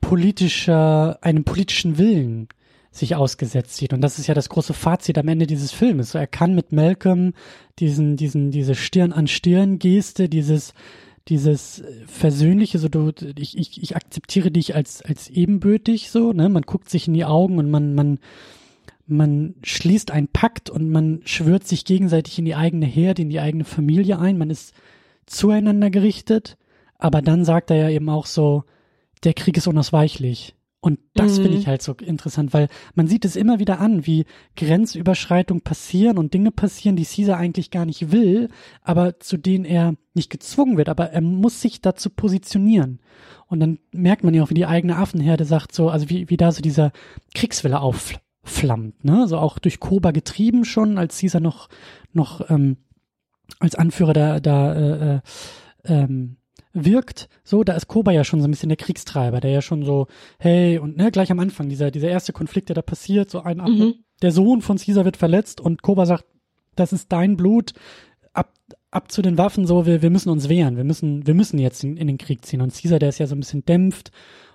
politischer, 0.00 1.18
einem 1.20 1.44
politischen 1.44 1.98
Willen 1.98 2.48
sich 2.90 3.14
ausgesetzt 3.14 3.76
sieht. 3.76 3.92
Und 3.92 4.00
das 4.00 4.18
ist 4.18 4.26
ja 4.26 4.34
das 4.34 4.48
große 4.48 4.72
Fazit 4.72 5.18
am 5.18 5.28
Ende 5.28 5.46
dieses 5.46 5.70
Filmes. 5.70 6.12
So, 6.12 6.18
er 6.18 6.26
kann 6.26 6.55
mit 6.55 6.72
Malcolm 6.72 7.34
diesen, 7.78 8.16
diesen, 8.16 8.50
diese 8.50 8.74
Stirn 8.74 9.12
an 9.12 9.26
Stirn 9.26 9.78
Geste, 9.78 10.30
dieses, 10.30 10.72
dieses 11.29 11.83
versöhnliche, 12.07 12.79
so 12.79 12.89
du, 12.89 13.12
ich, 13.37 13.57
ich, 13.57 13.83
ich 13.83 13.97
akzeptiere 13.97 14.51
dich 14.51 14.75
als, 14.75 15.03
als 15.03 15.29
ebenbürtig, 15.29 16.11
so, 16.11 16.33
ne, 16.33 16.49
man 16.49 16.62
guckt 16.62 16.91
sich 16.91 17.07
in 17.07 17.14
die 17.14 17.25
Augen 17.25 17.59
und 17.59 17.70
man, 17.70 17.95
man, 17.95 18.18
man 19.07 19.55
schließt 19.62 20.11
einen 20.11 20.29
Pakt 20.29 20.68
und 20.68 20.91
man 20.91 21.20
schwört 21.25 21.66
sich 21.66 21.85
gegenseitig 21.85 22.39
in 22.39 22.45
die 22.45 22.57
eigene 22.57 22.87
Herde, 22.87 23.23
in 23.23 23.31
die 23.31 23.41
eigene 23.41 23.64
Familie 23.64 24.18
ein, 24.18 24.39
man 24.39 24.51
ist 24.51 24.75
zueinander 25.27 25.91
gerichtet, 25.91 26.57
aber 26.99 27.23
dann 27.23 27.45
sagt 27.45 27.70
er 27.70 27.77
ja 27.77 27.89
eben 27.89 28.09
auch 28.09 28.27
so, 28.27 28.64
der 29.23 29.35
Krieg 29.35 29.57
ist 29.57 29.68
unausweichlich. 29.68 30.55
Und 30.85 30.99
das 31.14 31.39
mhm. 31.39 31.43
finde 31.45 31.59
ich 31.59 31.68
halt 31.68 31.80
so 31.80 31.93
interessant, 31.93 32.53
weil 32.53 32.66
man 32.97 33.07
sieht 33.07 33.24
es 33.24 33.37
immer 33.37 33.61
wieder 33.61 33.78
an, 33.78 34.05
wie 34.05 34.24
Grenzüberschreitungen 34.57 35.62
passieren 35.62 36.18
und 36.18 36.35
Dinge 36.35 36.51
passieren, 36.51 36.97
die 36.97 37.05
Caesar 37.05 37.39
eigentlich 37.39 37.70
gar 37.70 37.87
nicht 37.87 38.11
will, 38.11 38.49
aber 38.83 39.20
zu 39.20 39.37
denen 39.37 39.64
er 39.64 39.95
nicht 40.12 40.28
gezwungen 40.28 40.76
wird, 40.76 40.89
aber 40.89 41.11
er 41.11 41.20
muss 41.20 41.61
sich 41.61 41.83
dazu 41.83 42.11
positionieren. 42.11 42.99
Und 43.47 43.61
dann 43.61 43.78
merkt 43.93 44.24
man 44.24 44.35
ja 44.35 44.43
auch, 44.43 44.51
wie 44.51 44.55
die 44.55 44.66
eigene 44.66 44.97
Affenherde 44.97 45.45
sagt 45.45 45.72
so, 45.72 45.89
also 45.89 46.11
wie, 46.11 46.28
wie 46.30 46.37
da 46.37 46.51
so 46.51 46.62
dieser 46.62 46.91
Kriegswille 47.33 47.80
aufflammt, 47.80 49.05
ne? 49.05 49.28
So 49.28 49.39
auch 49.39 49.61
durch 49.61 49.78
Koba 49.78 50.11
getrieben 50.11 50.64
schon, 50.64 50.99
als 50.99 51.20
Caesar 51.20 51.41
noch, 51.41 51.68
noch 52.12 52.51
ähm, 52.51 52.78
als 53.61 53.76
Anführer 53.76 54.14
da, 54.14 54.41
da 54.41 54.74
äh, 54.74 55.14
äh, 55.14 55.20
ähm, 55.85 56.39
wirkt, 56.73 57.29
so, 57.45 57.64
da 57.64 57.75
ist 57.75 57.89
Koba 57.89 58.12
ja 58.12 58.25
schon 58.25 58.41
so 58.41 58.49
ein 58.49 58.51
bisschen 58.51 58.68
der 58.68 58.77
Kriegstreiber, 58.77 59.41
der 59.41 59.51
ja 59.51 59.62
schon 59.62 59.85
so, 59.85 60.07
hey, 60.39 60.79
und 60.79 60.97
ne, 60.97 61.11
gleich 61.11 61.31
am 61.31 61.39
Anfang, 61.39 61.68
dieser, 61.68 61.91
dieser 61.91 62.09
erste 62.09 62.33
Konflikt, 62.33 62.68
der 62.68 62.75
da 62.75 62.83
passiert, 62.83 63.31
so 63.31 63.43
ein, 63.43 63.59
mhm. 63.59 63.95
der 64.23 64.33
Sohn 64.33 64.62
von 64.62 64.79
Caesar 64.79 65.05
wird 65.05 65.16
verletzt 65.16 65.61
und 65.61 65.83
Koba 65.83 66.07
sagt, 66.07 66.25
das 66.75 66.93
ist 66.93 67.12
dein 67.12 67.37
Blut, 67.37 67.73
ab, 68.33 68.53
ab 68.91 69.12
zu 69.12 69.23
den 69.23 69.39
Waffen, 69.39 69.66
so, 69.66 69.87
wir, 69.87 70.03
wir 70.03 70.11
müssen 70.11 70.31
uns 70.31 70.49
wehren, 70.49 70.77
wir 70.77 70.85
müssen, 70.85 71.27
wir 71.27 71.35
müssen 71.35 71.59
jetzt 71.59 71.85
in, 71.85 71.97
in 71.97 72.07
den 72.07 72.18
Krieg 72.18 72.45
ziehen. 72.45 72.61
Und 72.61 72.75
Caesar, 72.75 72.99
der 72.99 73.11
ist 73.11 73.18
ja 73.18 73.27
so 73.27 73.35
ein 73.35 73.41
bisschen 73.41 73.64
dämpft 73.64 74.11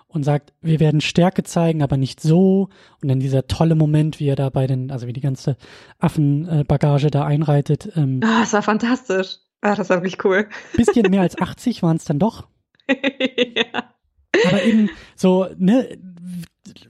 und 0.07 0.24
sagt, 0.24 0.53
wir 0.61 0.80
werden 0.80 1.01
Stärke 1.01 1.43
zeigen, 1.43 1.84
aber 1.84 1.97
nicht 1.97 2.22
so. 2.22 2.70
Und 3.01 3.09
dann 3.09 3.20
dieser 3.20 3.47
tolle 3.47 3.76
Moment, 3.76 4.20
wie 4.20 4.28
er 4.28 4.36
da 4.36 4.49
bei 4.49 4.65
den, 4.65 4.89
also 4.91 5.07
wie 5.07 5.13
die 5.13 5.22
ganze 5.22 5.57
Affenbagage 5.99 7.11
da 7.11 7.26
einreitet. 7.26 7.91
Ähm, 7.95 8.22
ah, 8.24 8.41
es 8.43 8.53
war 8.53 8.63
fantastisch. 8.63 9.39
Ah, 9.61 9.75
das 9.75 9.89
war 9.89 9.97
wirklich 9.97 10.23
cool. 10.23 10.47
Bisschen 10.75 11.09
mehr 11.09 11.21
als 11.21 11.37
80 11.37 11.83
waren 11.83 11.97
es 11.97 12.05
dann 12.05 12.19
doch. 12.19 12.47
ja. 12.89 13.93
Aber 14.47 14.63
eben 14.63 14.89
so, 15.15 15.47
ne, 15.57 15.97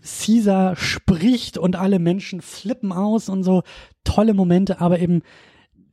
Caesar 0.01 0.75
spricht 0.75 1.57
und 1.57 1.75
alle 1.75 1.99
Menschen 1.99 2.41
flippen 2.41 2.91
aus 2.91 3.29
und 3.29 3.43
so 3.43 3.63
tolle 4.03 4.33
Momente, 4.33 4.81
aber 4.81 4.99
eben 4.99 5.21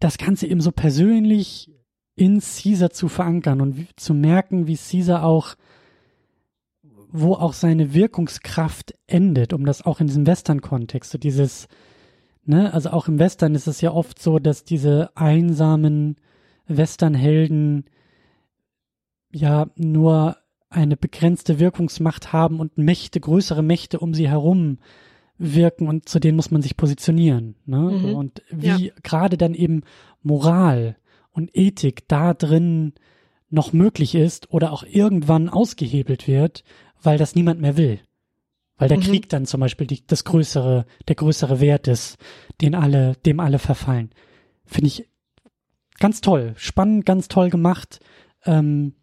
das 0.00 0.18
Ganze 0.18 0.46
eben 0.46 0.60
so 0.60 0.72
persönlich 0.72 1.70
in 2.16 2.40
Caesar 2.40 2.90
zu 2.90 3.08
verankern 3.08 3.60
und 3.60 3.76
wie, 3.76 3.88
zu 3.96 4.14
merken, 4.14 4.66
wie 4.66 4.76
Caesar 4.76 5.24
auch, 5.24 5.54
wo 7.10 7.34
auch 7.34 7.52
seine 7.52 7.94
Wirkungskraft 7.94 8.94
endet, 9.06 9.52
um 9.52 9.64
das 9.64 9.82
auch 9.82 10.00
in 10.00 10.06
diesem 10.06 10.26
Western-Kontext, 10.26 11.10
so 11.10 11.18
dieses, 11.18 11.68
ne, 12.44 12.72
also 12.72 12.90
auch 12.90 13.08
im 13.08 13.18
Western 13.18 13.54
ist 13.54 13.66
es 13.66 13.80
ja 13.80 13.92
oft 13.92 14.20
so, 14.20 14.38
dass 14.38 14.64
diese 14.64 15.16
einsamen 15.16 16.16
Westernhelden 16.66 17.84
ja 19.32 19.68
nur 19.76 20.36
eine 20.70 20.96
begrenzte 20.96 21.58
Wirkungsmacht 21.58 22.32
haben 22.32 22.60
und 22.60 22.78
Mächte, 22.78 23.20
größere 23.20 23.62
Mächte 23.62 24.00
um 24.00 24.14
sie 24.14 24.28
herum 24.28 24.78
wirken 25.36 25.88
und 25.88 26.08
zu 26.08 26.20
denen 26.20 26.36
muss 26.36 26.50
man 26.50 26.62
sich 26.62 26.76
positionieren. 26.76 27.56
Ne? 27.66 27.78
Mhm. 27.78 28.14
Und 28.14 28.42
wie 28.50 28.86
ja. 28.86 28.92
gerade 29.02 29.36
dann 29.36 29.54
eben 29.54 29.82
Moral 30.22 30.96
und 31.32 31.50
Ethik 31.56 32.08
da 32.08 32.34
drin 32.34 32.92
noch 33.50 33.72
möglich 33.72 34.14
ist 34.14 34.50
oder 34.52 34.72
auch 34.72 34.84
irgendwann 34.84 35.48
ausgehebelt 35.48 36.26
wird, 36.26 36.64
weil 37.02 37.18
das 37.18 37.34
niemand 37.34 37.60
mehr 37.60 37.76
will. 37.76 38.00
Weil 38.76 38.88
der 38.88 38.98
mhm. 38.98 39.02
Krieg 39.02 39.28
dann 39.28 39.46
zum 39.46 39.60
Beispiel 39.60 39.86
die, 39.86 40.04
das 40.06 40.24
größere, 40.24 40.86
der 41.06 41.14
größere 41.14 41.60
Wert 41.60 41.86
ist, 41.86 42.16
den 42.60 42.74
alle, 42.74 43.14
dem 43.24 43.38
alle 43.38 43.58
verfallen. 43.58 44.10
Finde 44.64 44.88
ich 44.88 45.08
ganz 45.98 46.20
toll, 46.20 46.54
spannend, 46.56 47.06
ganz 47.06 47.28
toll 47.28 47.50
gemacht. 47.50 48.00
Ähm, 48.44 48.94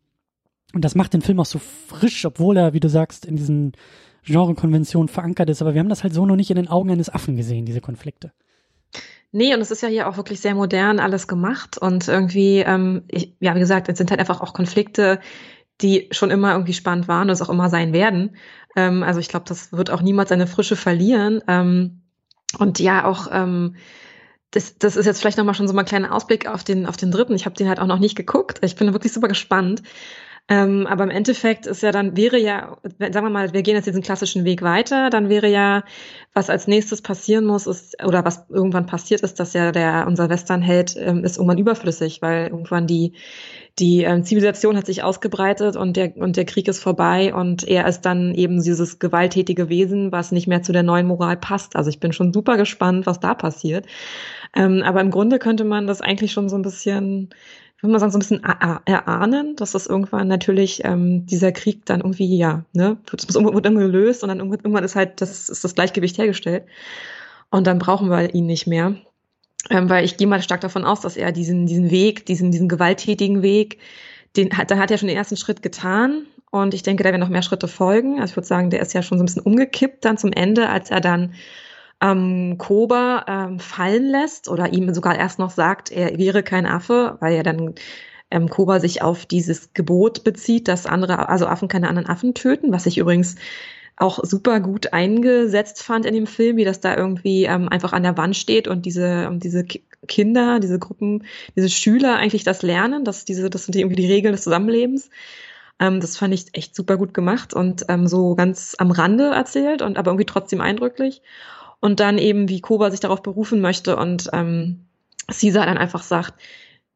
und 0.74 0.86
das 0.86 0.96
macht 0.96 1.14
den 1.14 1.22
Film 1.22 1.40
auch 1.40 1.46
so 1.46 1.60
frisch, 1.60 2.26
obwohl 2.26 2.58
er, 2.58 2.74
wie 2.74 2.80
du 2.80 2.90
sagst, 2.90 3.26
in 3.26 3.36
diesen 3.36 3.74
Genrekonventionen 4.24 5.10
verankert 5.10 5.50
ist. 5.50 5.62
Aber 5.62 5.74
wir 5.74 5.80
haben 5.80 5.90
das 5.90 6.04
halt 6.04 6.14
so 6.14 6.26
noch 6.26 6.36
nicht 6.36 6.50
in 6.50 6.56
den 6.56 6.68
Augen 6.68 6.92
eines 6.92 7.14
Affen 7.14 7.36
gesehen, 7.36 7.66
diese 7.66 7.82
Konflikte. 7.82 8.32
Nee, 9.34 9.54
und 9.54 9.62
es 9.62 9.72
ist 9.72 9.82
ja 9.82 9.88
hier 9.88 10.10
auch 10.10 10.18
wirklich 10.18 10.42
sehr 10.42 10.56
modern 10.56 11.00
alles 11.00 11.28
gemacht. 11.28 11.78
Und 11.78 12.08
irgendwie, 12.08 12.60
ähm, 12.60 13.04
ich, 13.08 13.36
ja, 13.40 13.56
wie 13.56 13.60
gesagt, 13.60 13.90
es 13.90 13.98
sind 13.98 14.12
halt 14.12 14.20
einfach 14.20 14.42
auch 14.42 14.54
Konflikte, 14.54 15.20
die 15.82 16.10
schon 16.12 16.32
immer 16.32 16.52
irgendwie 16.52 16.74
spannend 16.74 17.08
waren 17.08 17.24
und 17.24 17.34
es 17.34 17.42
auch 17.42 17.50
immer 17.50 17.70
sein 17.70 17.94
werden. 17.94 18.36
Ähm, 18.76 19.04
also 19.04 19.20
ich 19.20 19.30
glaube, 19.30 19.46
das 19.48 19.72
wird 19.72 19.90
auch 19.90 20.02
niemals 20.02 20.30
seine 20.30 20.48
Frische 20.48 20.76
verlieren. 20.76 21.42
Ähm, 21.48 22.02
und 22.60 22.80
ja, 22.80 23.06
auch 23.06 23.28
ähm, 23.32 23.76
das, 24.52 24.78
das 24.78 24.98
ist 24.98 25.06
jetzt 25.06 25.22
vielleicht 25.22 25.38
nochmal 25.38 25.56
schon 25.56 25.68
so 25.68 25.74
mal 25.74 25.82
ein 25.82 25.88
kleiner 25.88 26.14
Ausblick 26.14 26.48
auf 26.48 26.64
den, 26.64 26.86
auf 26.86 26.98
den 26.98 27.12
dritten. 27.12 27.34
Ich 27.34 27.46
habe 27.46 27.56
den 27.56 27.70
halt 27.70 27.80
auch 27.80 27.88
noch 27.88 28.00
nicht 28.00 28.16
geguckt. 28.16 28.60
Ich 28.64 28.76
bin 28.76 28.92
wirklich 28.94 29.14
super 29.14 29.30
gespannt. 29.30 29.82
Ähm, 30.48 30.86
aber 30.88 31.06
im 31.06 31.10
Endeffekt 31.10 31.66
ist 31.66 31.82
ja 31.82 31.92
dann, 31.92 32.18
wäre 32.18 32.38
ja, 32.38 32.78
sagen 33.00 33.26
wir 33.26 33.30
mal, 33.30 33.54
wir 33.54 33.62
gehen 33.62 33.76
jetzt 33.76 33.86
diesen 33.86 34.02
klassischen 34.02 34.44
Weg 34.44 34.62
weiter, 34.62 35.10
dann 35.10 35.30
wäre 35.30 35.48
ja, 35.48 35.84
was 36.34 36.50
als 36.50 36.68
nächstes 36.68 37.02
passieren 37.02 37.46
muss, 37.46 37.68
ist, 37.68 38.04
oder 38.04 38.26
was 38.26 38.46
irgendwann 38.50 38.86
passiert 38.86 39.22
ist, 39.22 39.40
dass 39.40 39.54
ja 39.54 39.72
der, 39.72 40.06
unser 40.08 40.30
Westernheld 40.30 40.96
ähm, 40.98 41.24
ist 41.24 41.38
irgendwann 41.38 41.58
überflüssig, 41.58 42.22
weil 42.22 42.48
irgendwann 42.48 42.88
die, 42.88 43.14
die 43.80 44.04
ähm, 44.04 44.24
Zivilisation 44.26 44.76
hat 44.76 44.86
sich 44.86 45.04
ausgebreitet 45.04 45.76
und 45.78 45.96
der, 45.96 46.18
und 46.18 46.36
der 46.36 46.46
Krieg 46.46 46.68
ist 46.68 46.80
vorbei 46.80 47.34
und 47.34 47.66
er 47.66 47.88
ist 47.88 48.02
dann 48.02 48.34
eben 48.34 48.62
dieses 48.62 49.00
gewalttätige 49.00 49.70
Wesen, 49.70 50.12
was 50.12 50.32
nicht 50.32 50.48
mehr 50.48 50.62
zu 50.64 50.74
der 50.74 50.84
neuen 50.84 51.08
Moral 51.08 51.38
passt. 51.38 51.76
Also 51.76 51.90
ich 51.90 52.00
bin 52.00 52.12
schon 52.12 52.34
super 52.34 52.58
gespannt, 52.58 53.06
was 53.06 53.20
da 53.20 53.34
passiert. 53.36 53.86
Ähm, 54.54 54.84
aber 54.84 55.00
im 55.00 55.12
Grunde 55.12 55.40
könnte 55.40 55.64
man 55.64 55.88
das 55.88 56.02
eigentlich 56.02 56.34
schon 56.34 56.50
so 56.50 56.58
ein 56.58 56.62
bisschen, 56.62 57.30
würde 57.82 57.94
mal 57.94 58.00
sagen, 58.00 58.12
so 58.12 58.18
ein 58.18 58.20
bisschen 58.20 58.44
erahnen, 58.44 59.56
dass 59.56 59.72
das 59.72 59.88
irgendwann 59.88 60.28
natürlich 60.28 60.82
ähm, 60.84 61.26
dieser 61.26 61.52
Krieg 61.52 61.86
dann 61.86 62.02
irgendwie, 62.02 62.38
ja, 62.38 62.64
ne, 62.74 62.98
wird, 63.10 63.28
wird 63.28 63.36
irgendwann 63.36 63.76
gelöst 63.76 64.24
und 64.24 64.30
dann 64.30 64.40
irgendwann 64.40 64.84
ist 64.84 64.96
halt 64.96 65.22
das, 65.22 65.50
ist 65.50 65.64
das 65.64 65.76
Gleichgewicht 65.76 66.18
hergestellt. 66.18 66.66
Und 67.50 67.68
dann 67.68 67.80
brauchen 67.80 68.10
wir 68.10 68.34
ihn 68.34 68.46
nicht 68.46 68.68
mehr. 68.68 68.96
Ähm, 69.70 69.90
weil 69.90 70.06
ich 70.06 70.18
gehe 70.18 70.28
mal 70.28 70.42
stark 70.42 70.62
davon 70.62 70.86
aus, 70.86 71.02
dass 71.02 71.18
er 71.18 71.32
diesen, 71.32 71.68
diesen 71.68 71.92
Weg, 71.92 72.26
diesen, 72.26 72.52
diesen 72.52 72.68
gewalttätigen 72.68 73.42
Weg, 73.42 73.78
den 74.36 74.58
hat, 74.58 74.72
da 74.72 74.78
hat 74.78 74.92
er 74.92 74.98
schon 74.98 75.08
den 75.08 75.18
ersten 75.18 75.38
Schritt 75.38 75.62
getan. 75.62 76.26
Und 76.50 76.74
ich 76.74 76.84
denke, 76.84 77.04
da 77.04 77.12
werden 77.12 77.22
noch 77.22 77.30
mehr 77.30 77.42
Schritte 77.44 77.68
folgen. 77.68 78.20
Also 78.20 78.32
ich 78.32 78.38
würde 78.38 78.48
sagen, 78.48 78.70
der 78.70 78.82
ist 78.82 78.94
ja 78.94 79.02
schon 79.02 79.18
so 79.18 79.24
ein 79.24 79.26
bisschen 79.26 79.44
umgekippt 79.44 80.04
dann 80.04 80.18
zum 80.18 80.34
Ende, 80.34 80.70
als 80.70 80.90
er 80.90 81.00
dann 81.00 81.34
ähm, 82.02 82.58
Koba 82.58 83.26
ähm, 83.28 83.60
fallen 83.60 84.06
lässt 84.10 84.50
oder 84.50 84.74
ihm 84.74 84.94
sogar 84.94 85.16
erst 85.18 85.40
noch 85.40 85.52
sagt, 85.52 85.92
er 85.92 86.18
wäre 86.18 86.44
kein 86.44 86.66
Affe, 86.66 87.18
weil 87.20 87.36
er 87.36 87.44
dann 87.44 87.76
ähm, 88.32 88.50
Koba 88.50 88.80
sich 88.80 89.02
auf 89.02 89.26
dieses 89.26 89.74
Gebot 89.74 90.24
bezieht, 90.24 90.68
dass 90.68 90.86
andere, 90.86 91.30
also 91.30 91.46
Affen 91.48 91.68
keine 91.68 91.90
anderen 91.90 92.10
Affen 92.10 92.34
töten, 92.34 92.72
was 92.72 92.86
ich 92.86 92.98
übrigens 92.98 93.36
auch 93.98 94.20
super 94.24 94.60
gut 94.62 94.94
eingesetzt 94.94 95.84
fand 95.84 96.06
in 96.06 96.16
dem 96.16 96.28
Film, 96.28 96.58
wie 96.58 96.66
das 96.66 96.80
da 96.80 96.96
irgendwie 96.96 97.46
ähm, 97.46 97.70
einfach 97.70 97.94
an 97.94 98.04
der 98.04 98.18
Wand 98.18 98.36
steht 98.36 98.68
und 98.68 98.86
diese, 98.86 99.28
um 99.28 99.40
diese 99.40 99.64
Kinder, 100.08 100.60
diese 100.60 100.80
Gruppen, 100.80 101.26
diese 101.56 101.70
Schüler 101.70 102.16
eigentlich 102.16 102.44
das 102.44 102.64
lernen, 102.64 103.06
dass 103.06 103.26
diese, 103.26 103.50
das 103.50 103.66
sind 103.66 103.76
irgendwie 103.76 103.98
die 103.98 104.12
Regeln 104.12 104.32
des 104.32 104.44
Zusammenlebens. 104.44 105.12
Ähm, 105.80 106.00
das 106.00 106.18
fand 106.18 106.34
ich 106.34 106.48
echt 106.54 106.76
super 106.76 106.98
gut 106.98 107.14
gemacht 107.14 107.54
und 107.54 107.86
ähm, 107.90 108.08
so 108.08 108.34
ganz 108.36 108.76
am 108.80 108.90
Rande 108.90 109.30
erzählt 109.30 109.84
und 109.84 109.98
aber 109.98 110.12
irgendwie 110.12 110.26
trotzdem 110.26 110.62
eindrücklich. 110.62 111.22
Und 111.82 112.00
dann 112.00 112.18
eben, 112.18 112.48
wie 112.48 112.62
Koba 112.62 112.92
sich 112.92 113.00
darauf 113.02 113.22
berufen 113.22 113.60
möchte 113.60 113.98
und 113.98 114.30
ähm, 114.34 114.86
Caesar 115.28 115.66
dann 115.66 115.78
einfach 115.78 116.04
sagt, 116.04 116.36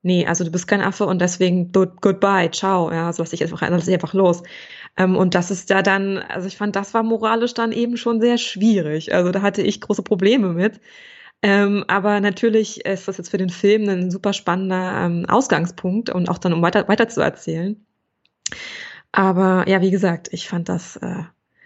nee, 0.04 0.28
also 0.28 0.44
du 0.44 0.52
bist 0.52 0.68
kein 0.68 0.82
Affe 0.82 1.06
und 1.08 1.20
deswegen 1.20 1.72
goodbye, 1.72 2.52
ciao, 2.52 2.92
ja, 2.92 3.12
so 3.12 3.24
lass 3.24 3.34
ich 3.34 3.42
einfach, 3.44 3.62
lass 3.68 3.88
ich 3.88 3.94
einfach 3.94 4.14
los. 4.14 4.44
Ähm, 4.98 5.18
und 5.18 5.34
das 5.36 5.52
ist 5.52 5.72
da 5.72 5.82
dann, 5.82 6.20
also 6.20 6.48
ich 6.48 6.58
fand, 6.58 6.76
das 6.76 6.94
war 6.94 7.04
moralisch 7.04 7.56
dann 7.56 7.72
eben 7.72 7.98
schon 7.98 8.22
sehr 8.22 8.38
schwierig. 8.38 9.14
Also 9.14 9.32
da 9.32 9.42
hatte 9.42 9.64
ich 9.64 9.82
große 9.82 10.04
Probleme 10.04 10.54
mit. 10.54 10.80
Ähm, 11.42 11.86
aber 11.88 12.22
natürlich 12.22 12.86
ist 12.86 13.08
das 13.08 13.18
jetzt 13.18 13.30
für 13.30 13.38
den 13.38 13.50
Film 13.50 13.90
ein 13.90 14.12
super 14.12 14.34
spannender 14.34 15.06
ähm, 15.06 15.26
Ausgangspunkt 15.28 16.10
und 16.10 16.30
auch 16.30 16.38
dann, 16.38 16.54
um 16.54 16.62
weiter, 16.62 16.88
weiter 16.88 17.10
zu 17.10 17.22
erzählen. 17.22 17.86
Aber 19.12 19.68
ja, 19.68 19.82
wie 19.82 19.92
gesagt, 19.92 20.30
ich 20.32 20.48
fand 20.48 20.70
das 20.70 20.98
äh, 20.98 21.24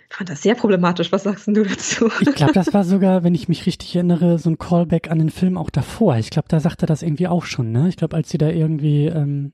fand 0.10 0.30
das 0.30 0.42
sehr 0.42 0.56
problematisch. 0.56 1.12
Was 1.12 1.24
sagst 1.24 1.48
du 1.48 1.64
dazu? 1.64 2.10
Ich 2.22 2.36
glaube, 2.36 2.54
das 2.54 2.74
war 2.74 2.84
sogar, 2.84 3.24
wenn 3.24 3.36
ich 3.36 3.48
mich 3.48 3.66
richtig 3.66 3.96
erinnere, 3.96 4.40
so 4.40 4.50
ein 4.50 4.58
Callback 4.58 5.12
an 5.12 5.20
den 5.20 5.30
Film 5.30 5.58
auch 5.58 5.70
davor. 5.70 6.18
Ich 6.18 6.30
glaube, 6.30 6.48
da 6.48 6.60
sagte 6.60 6.86
das 6.86 7.04
irgendwie 7.04 7.28
auch 7.28 7.46
schon, 7.46 7.72
ne? 7.72 7.90
Ich 7.90 7.98
glaube, 7.98 8.16
als 8.16 8.30
sie 8.30 8.38
da 8.38 8.50
irgendwie. 8.50 9.06
Ähm 9.06 9.54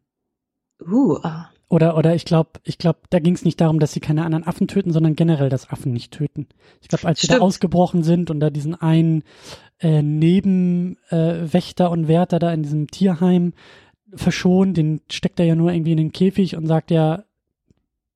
uh, 0.82 1.18
ah. 1.24 1.50
Oder, 1.68 1.98
oder 1.98 2.16
ich 2.16 2.26
glaube, 2.26 2.52
ich 2.64 2.78
glaube, 2.78 3.00
da 3.10 3.20
ging 3.20 3.34
es 3.34 3.44
nicht 3.44 3.60
darum, 3.60 3.80
dass 3.80 3.92
sie 3.92 4.00
keine 4.00 4.24
anderen 4.24 4.46
Affen 4.46 4.68
töten, 4.68 4.92
sondern 4.92 5.16
generell, 5.16 5.50
dass 5.50 5.70
Affen 5.70 5.94
nicht 5.94 6.14
töten. 6.14 6.48
Ich 6.82 6.88
glaube, 6.88 7.08
als 7.08 7.20
sie 7.20 7.28
da 7.28 7.40
ausgebrochen 7.40 8.04
sind 8.04 8.30
und 8.30 8.40
da 8.40 8.52
diesen 8.52 8.76
einen 8.76 9.24
äh, 9.80 10.04
Nebenwächter 10.04 11.86
äh, 11.86 11.90
und 11.90 12.08
Wärter 12.08 12.40
da 12.40 12.54
in 12.54 12.64
diesem 12.64 12.88
Tierheim 12.88 13.54
verschont, 14.14 14.78
den 14.78 15.02
steckt 15.12 15.40
er 15.40 15.46
ja 15.46 15.56
nur 15.56 15.74
irgendwie 15.74 15.92
in 15.92 15.98
den 15.98 16.14
Käfig 16.14 16.56
und 16.56 16.68
sagt 16.68 16.92
ja, 16.92 17.25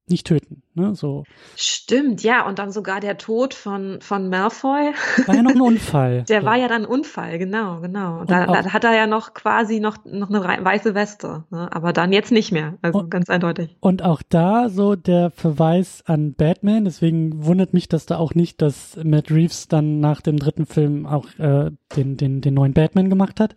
nicht 0.10 0.28
töten. 0.28 0.62
Ne? 0.74 0.96
So. 0.96 1.24
Stimmt, 1.56 2.24
ja. 2.24 2.48
Und 2.48 2.60
dann 2.60 2.72
sogar 2.72 3.00
der 3.00 3.18
Tod 3.18 3.54
von, 3.54 4.00
von 4.02 4.30
Malfoy. 4.30 4.94
War 5.26 5.36
ja 5.36 5.42
noch 5.42 5.52
ein 5.52 5.62
Unfall. 5.62 6.24
der 6.24 6.42
so. 6.42 6.46
war 6.48 6.56
ja 6.56 6.68
dann 6.68 6.84
ein 6.84 6.88
Unfall, 6.88 7.38
genau, 7.38 7.82
genau. 7.82 8.24
Da, 8.26 8.46
da, 8.46 8.74
hat 8.74 8.84
er 8.84 8.96
ja 8.96 9.08
noch 9.08 9.34
quasi 9.34 9.80
noch, 9.80 9.98
noch 10.06 10.30
eine 10.30 10.64
weiße 10.64 10.96
Weste. 10.96 11.44
Ne? 11.50 11.70
Aber 11.72 11.94
dann 11.94 12.14
jetzt 12.14 12.32
nicht 12.32 12.52
mehr. 12.52 12.78
Also 12.82 13.00
und, 13.00 13.12
ganz 13.12 13.30
eindeutig. 13.30 13.76
Und 13.80 14.04
auch 14.04 14.22
da 14.28 14.70
so 14.70 14.96
der 14.96 15.32
Verweis 15.32 16.04
an 16.06 16.34
Batman. 16.34 16.86
Deswegen 16.86 17.46
wundert 17.46 17.74
mich 17.74 17.90
das 17.90 18.06
da 18.06 18.18
auch 18.18 18.34
nicht, 18.34 18.62
dass 18.62 18.98
Matt 19.04 19.32
Reeves 19.32 19.68
dann 19.68 20.00
nach 20.00 20.22
dem 20.22 20.38
dritten 20.38 20.66
Film 20.66 21.06
auch 21.06 21.28
äh, 21.38 21.72
den, 21.96 22.18
den, 22.18 22.42
den 22.42 22.54
neuen 22.54 22.74
Batman 22.74 23.10
gemacht 23.10 23.40
hat 23.40 23.56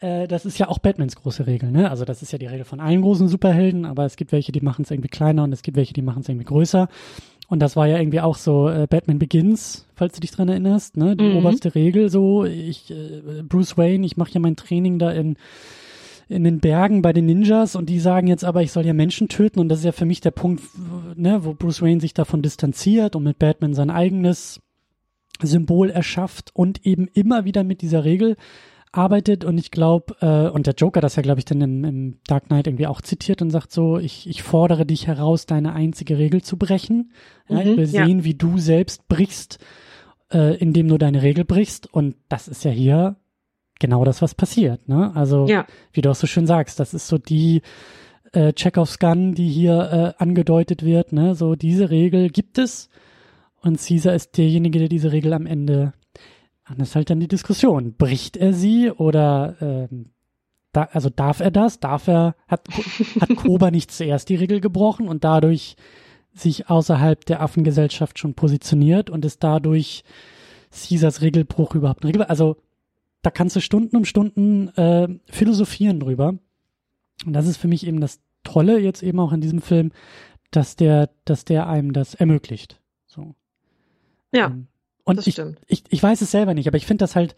äh, 0.00 0.26
das 0.26 0.46
ist 0.46 0.58
ja 0.58 0.68
auch 0.68 0.78
Batmans 0.78 1.16
große 1.16 1.46
Regel, 1.46 1.70
ne? 1.70 1.90
Also 1.90 2.04
das 2.04 2.22
ist 2.22 2.32
ja 2.32 2.38
die 2.38 2.46
Regel 2.46 2.64
von 2.64 2.80
allen 2.80 3.02
großen 3.02 3.28
Superhelden, 3.28 3.84
aber 3.84 4.04
es 4.04 4.16
gibt 4.16 4.32
welche, 4.32 4.52
die 4.52 4.60
machen 4.60 4.82
es 4.82 4.90
irgendwie 4.90 5.08
kleiner 5.08 5.44
und 5.44 5.52
es 5.52 5.62
gibt 5.62 5.76
welche, 5.76 5.92
die 5.92 6.02
machen 6.02 6.22
es 6.22 6.28
irgendwie 6.28 6.46
größer. 6.46 6.88
Und 7.48 7.60
das 7.60 7.74
war 7.76 7.88
ja 7.88 7.98
irgendwie 7.98 8.20
auch 8.20 8.36
so 8.36 8.68
äh, 8.68 8.86
Batman 8.88 9.18
Begins, 9.18 9.88
falls 9.94 10.14
du 10.14 10.20
dich 10.20 10.30
dran 10.30 10.48
erinnerst, 10.48 10.96
ne? 10.96 11.16
Die 11.16 11.24
mhm. 11.24 11.36
oberste 11.36 11.74
Regel 11.74 12.08
so, 12.08 12.44
ich 12.44 12.90
äh, 12.90 13.42
Bruce 13.42 13.76
Wayne, 13.76 14.06
ich 14.06 14.16
mache 14.16 14.32
ja 14.32 14.40
mein 14.40 14.56
Training 14.56 14.98
da 14.98 15.10
in 15.10 15.36
in 16.28 16.44
den 16.44 16.60
Bergen 16.60 17.02
bei 17.02 17.12
den 17.12 17.26
Ninjas 17.26 17.74
und 17.74 17.90
die 17.90 17.98
sagen 17.98 18.28
jetzt 18.28 18.44
aber, 18.44 18.62
ich 18.62 18.70
soll 18.70 18.86
ja 18.86 18.92
Menschen 18.92 19.28
töten 19.28 19.58
und 19.58 19.68
das 19.68 19.80
ist 19.80 19.84
ja 19.84 19.90
für 19.90 20.04
mich 20.04 20.20
der 20.20 20.30
Punkt, 20.30 20.62
ne, 21.16 21.44
wo 21.44 21.54
Bruce 21.54 21.82
Wayne 21.82 22.00
sich 22.00 22.14
davon 22.14 22.40
distanziert 22.40 23.16
und 23.16 23.24
mit 23.24 23.40
Batman 23.40 23.74
sein 23.74 23.90
eigenes 23.90 24.60
Symbol 25.42 25.90
erschafft 25.90 26.50
und 26.54 26.86
eben 26.86 27.08
immer 27.14 27.44
wieder 27.44 27.64
mit 27.64 27.82
dieser 27.82 28.04
Regel 28.04 28.36
arbeitet 28.92 29.44
und 29.44 29.58
ich 29.58 29.70
glaube, 29.70 30.16
äh, 30.20 30.48
und 30.48 30.66
der 30.66 30.74
Joker 30.74 31.00
das 31.00 31.16
ja, 31.16 31.22
glaube 31.22 31.38
ich, 31.38 31.44
dann 31.44 31.60
im, 31.60 31.84
im 31.84 32.18
Dark 32.26 32.46
Knight 32.46 32.66
irgendwie 32.66 32.88
auch 32.88 33.00
zitiert 33.00 33.40
und 33.40 33.50
sagt 33.50 33.70
so, 33.72 33.98
ich, 33.98 34.28
ich 34.28 34.42
fordere 34.42 34.84
dich 34.84 35.06
heraus, 35.06 35.46
deine 35.46 35.72
einzige 35.74 36.18
Regel 36.18 36.42
zu 36.42 36.56
brechen. 36.56 37.12
Ja, 37.48 37.56
mhm, 37.56 37.60
ich 37.60 37.76
will 37.76 37.88
ja. 37.88 38.06
sehen, 38.06 38.24
wie 38.24 38.34
du 38.34 38.58
selbst 38.58 39.06
brichst, 39.08 39.58
äh, 40.32 40.56
indem 40.56 40.88
du 40.88 40.98
deine 40.98 41.22
Regel 41.22 41.44
brichst. 41.44 41.92
Und 41.92 42.16
das 42.28 42.48
ist 42.48 42.64
ja 42.64 42.72
hier 42.72 43.16
genau 43.78 44.04
das, 44.04 44.22
was 44.22 44.34
passiert. 44.34 44.88
Ne? 44.88 45.14
Also, 45.14 45.46
ja. 45.46 45.66
wie 45.92 46.00
du 46.00 46.10
auch 46.10 46.16
so 46.16 46.26
schön 46.26 46.46
sagst, 46.46 46.80
das 46.80 46.92
ist 46.92 47.06
so 47.06 47.16
die 47.16 47.62
äh, 48.32 48.52
Chekhovs 48.52 48.98
Gun, 48.98 49.34
die 49.34 49.48
hier 49.48 50.14
äh, 50.18 50.22
angedeutet 50.22 50.84
wird. 50.84 51.12
Ne? 51.12 51.36
So, 51.36 51.54
diese 51.54 51.90
Regel 51.90 52.28
gibt 52.30 52.58
es. 52.58 52.88
Und 53.62 53.78
Caesar 53.78 54.14
ist 54.14 54.36
derjenige, 54.36 54.80
der 54.80 54.88
diese 54.88 55.12
Regel 55.12 55.32
am 55.32 55.46
Ende 55.46 55.92
das 56.78 56.90
ist 56.90 56.96
halt 56.96 57.10
dann 57.10 57.20
die 57.20 57.28
Diskussion. 57.28 57.94
Bricht 57.94 58.36
er 58.36 58.52
sie 58.52 58.90
oder 58.90 59.56
ähm, 59.60 60.10
da, 60.72 60.88
also 60.92 61.10
darf 61.10 61.40
er 61.40 61.50
das? 61.50 61.80
Darf 61.80 62.06
er, 62.06 62.36
hat, 62.46 62.68
hat 63.20 63.36
Koba 63.36 63.70
nicht 63.70 63.90
zuerst 63.90 64.28
die 64.28 64.36
Regel 64.36 64.60
gebrochen 64.60 65.08
und 65.08 65.24
dadurch 65.24 65.76
sich 66.32 66.70
außerhalb 66.70 67.24
der 67.24 67.42
Affengesellschaft 67.42 68.18
schon 68.18 68.34
positioniert 68.34 69.10
und 69.10 69.24
ist 69.24 69.42
dadurch 69.42 70.04
Caesars 70.70 71.22
Regelbruch 71.22 71.74
überhaupt 71.74 72.04
eine 72.04 72.10
Regel? 72.10 72.22
Also 72.22 72.56
da 73.22 73.30
kannst 73.30 73.56
du 73.56 73.60
Stunden 73.60 73.96
um 73.96 74.04
Stunden 74.04 74.68
äh, 74.68 75.08
philosophieren 75.26 76.00
drüber. 76.00 76.34
Und 77.26 77.32
das 77.32 77.46
ist 77.46 77.56
für 77.56 77.68
mich 77.68 77.86
eben 77.86 78.00
das 78.00 78.20
Tolle 78.44 78.78
jetzt 78.78 79.02
eben 79.02 79.20
auch 79.20 79.32
in 79.32 79.40
diesem 79.40 79.60
Film, 79.60 79.92
dass 80.50 80.76
der, 80.76 81.10
dass 81.24 81.44
der 81.44 81.68
einem 81.68 81.92
das 81.92 82.14
ermöglicht. 82.14 82.80
So. 83.06 83.34
Ja. 84.32 84.46
Ähm, 84.46 84.68
und 85.10 85.26
ich, 85.26 85.40
ich, 85.68 85.84
ich 85.88 86.02
weiß 86.02 86.20
es 86.20 86.30
selber 86.30 86.54
nicht, 86.54 86.68
aber 86.68 86.76
ich 86.76 86.86
finde 86.86 87.02
das 87.02 87.16
halt, 87.16 87.34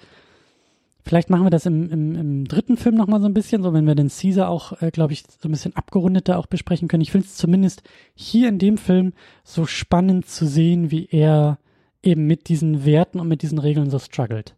vielleicht 1.04 1.30
machen 1.30 1.44
wir 1.44 1.50
das 1.50 1.66
im, 1.66 1.90
im, 1.90 2.14
im 2.14 2.44
dritten 2.46 2.76
Film 2.76 2.94
nochmal 2.94 3.20
so 3.20 3.26
ein 3.26 3.34
bisschen, 3.34 3.62
so 3.62 3.72
wenn 3.72 3.86
wir 3.86 3.94
den 3.94 4.08
Caesar 4.08 4.48
auch, 4.48 4.80
äh, 4.80 4.90
glaube 4.90 5.12
ich, 5.12 5.24
so 5.40 5.48
ein 5.48 5.52
bisschen 5.52 5.76
abgerundeter 5.76 6.38
auch 6.38 6.46
besprechen 6.46 6.88
können. 6.88 7.02
Ich 7.02 7.12
finde 7.12 7.26
es 7.26 7.36
zumindest 7.36 7.82
hier 8.14 8.48
in 8.48 8.58
dem 8.58 8.78
Film 8.78 9.12
so 9.44 9.66
spannend 9.66 10.28
zu 10.28 10.46
sehen, 10.46 10.90
wie 10.90 11.06
er 11.10 11.58
eben 12.02 12.26
mit 12.26 12.48
diesen 12.48 12.84
Werten 12.84 13.20
und 13.20 13.28
mit 13.28 13.42
diesen 13.42 13.58
Regeln 13.58 13.90
so 13.90 13.98
struggelt. 13.98 14.56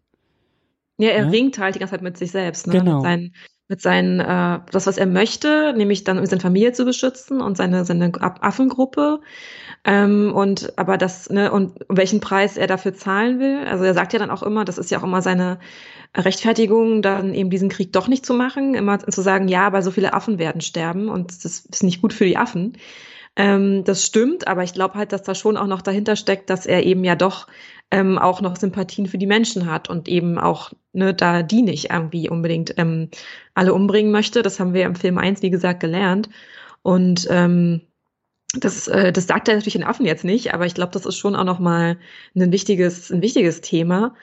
Ja, 0.98 1.10
er 1.10 1.24
ja? 1.24 1.28
ringt 1.30 1.58
halt 1.58 1.74
die 1.74 1.78
ganze 1.80 1.92
Zeit 1.92 2.02
mit 2.02 2.16
sich 2.16 2.30
selbst, 2.30 2.66
ne? 2.66 2.74
Genau. 2.74 2.96
Mit 2.96 3.02
seinen, 3.02 3.34
mit 3.68 3.80
seinen, 3.80 4.20
äh, 4.20 4.60
das, 4.70 4.86
was 4.86 4.98
er 4.98 5.06
möchte, 5.06 5.72
nämlich 5.76 6.04
dann 6.04 6.18
um 6.18 6.26
seine 6.26 6.40
Familie 6.40 6.72
zu 6.72 6.84
beschützen 6.84 7.40
und 7.40 7.56
seine, 7.56 7.84
seine 7.84 8.12
Affengruppe. 8.20 9.20
Ähm, 9.84 10.32
und 10.34 10.78
aber 10.78 10.98
das, 10.98 11.30
ne, 11.30 11.50
und 11.50 11.78
welchen 11.88 12.20
Preis 12.20 12.56
er 12.56 12.66
dafür 12.66 12.94
zahlen 12.94 13.38
will. 13.38 13.66
Also 13.66 13.84
er 13.84 13.94
sagt 13.94 14.12
ja 14.12 14.18
dann 14.18 14.30
auch 14.30 14.42
immer, 14.42 14.64
das 14.64 14.78
ist 14.78 14.90
ja 14.90 14.98
auch 14.98 15.04
immer 15.04 15.22
seine 15.22 15.58
Rechtfertigung, 16.16 17.02
dann 17.02 17.34
eben 17.34 17.50
diesen 17.50 17.68
Krieg 17.68 17.92
doch 17.92 18.06
nicht 18.06 18.24
zu 18.24 18.34
machen, 18.34 18.74
immer 18.74 18.98
zu 19.00 19.22
sagen, 19.22 19.48
ja, 19.48 19.66
aber 19.66 19.82
so 19.82 19.90
viele 19.90 20.12
Affen 20.14 20.38
werden 20.38 20.60
sterben 20.60 21.08
und 21.08 21.44
das 21.44 21.60
ist 21.60 21.82
nicht 21.82 22.02
gut 22.02 22.12
für 22.12 22.24
die 22.24 22.36
Affen. 22.36 22.76
Ähm, 23.36 23.82
das 23.84 24.04
stimmt, 24.04 24.46
aber 24.46 24.62
ich 24.62 24.74
glaube 24.74 24.94
halt, 24.94 25.12
dass 25.12 25.22
da 25.22 25.34
schon 25.34 25.56
auch 25.56 25.66
noch 25.66 25.82
dahinter 25.82 26.14
steckt, 26.14 26.50
dass 26.50 26.66
er 26.66 26.84
eben 26.84 27.02
ja 27.02 27.16
doch 27.16 27.48
ähm, 27.94 28.18
auch 28.18 28.40
noch 28.40 28.56
Sympathien 28.56 29.06
für 29.06 29.18
die 29.18 29.26
Menschen 29.26 29.70
hat 29.70 29.88
und 29.88 30.08
eben 30.08 30.36
auch 30.36 30.72
ne, 30.92 31.14
da 31.14 31.42
die 31.42 31.62
nicht 31.62 31.90
irgendwie 31.90 32.28
unbedingt 32.28 32.74
ähm, 32.76 33.08
alle 33.54 33.72
umbringen 33.72 34.10
möchte. 34.10 34.42
Das 34.42 34.58
haben 34.58 34.74
wir 34.74 34.84
im 34.84 34.96
Film 34.96 35.16
1, 35.16 35.42
wie 35.42 35.50
gesagt, 35.50 35.78
gelernt. 35.78 36.28
Und 36.82 37.28
ähm, 37.30 37.82
das, 38.54 38.88
äh, 38.88 39.12
das 39.12 39.28
sagt 39.28 39.46
er 39.46 39.54
natürlich 39.54 39.74
den 39.74 39.84
Affen 39.84 40.06
jetzt 40.06 40.24
nicht, 40.24 40.52
aber 40.54 40.66
ich 40.66 40.74
glaube, 40.74 40.90
das 40.90 41.06
ist 41.06 41.16
schon 41.16 41.36
auch 41.36 41.44
nochmal 41.44 41.96
ein 42.34 42.50
wichtiges, 42.50 43.12
ein 43.12 43.22
wichtiges 43.22 43.60
Thema. 43.60 44.16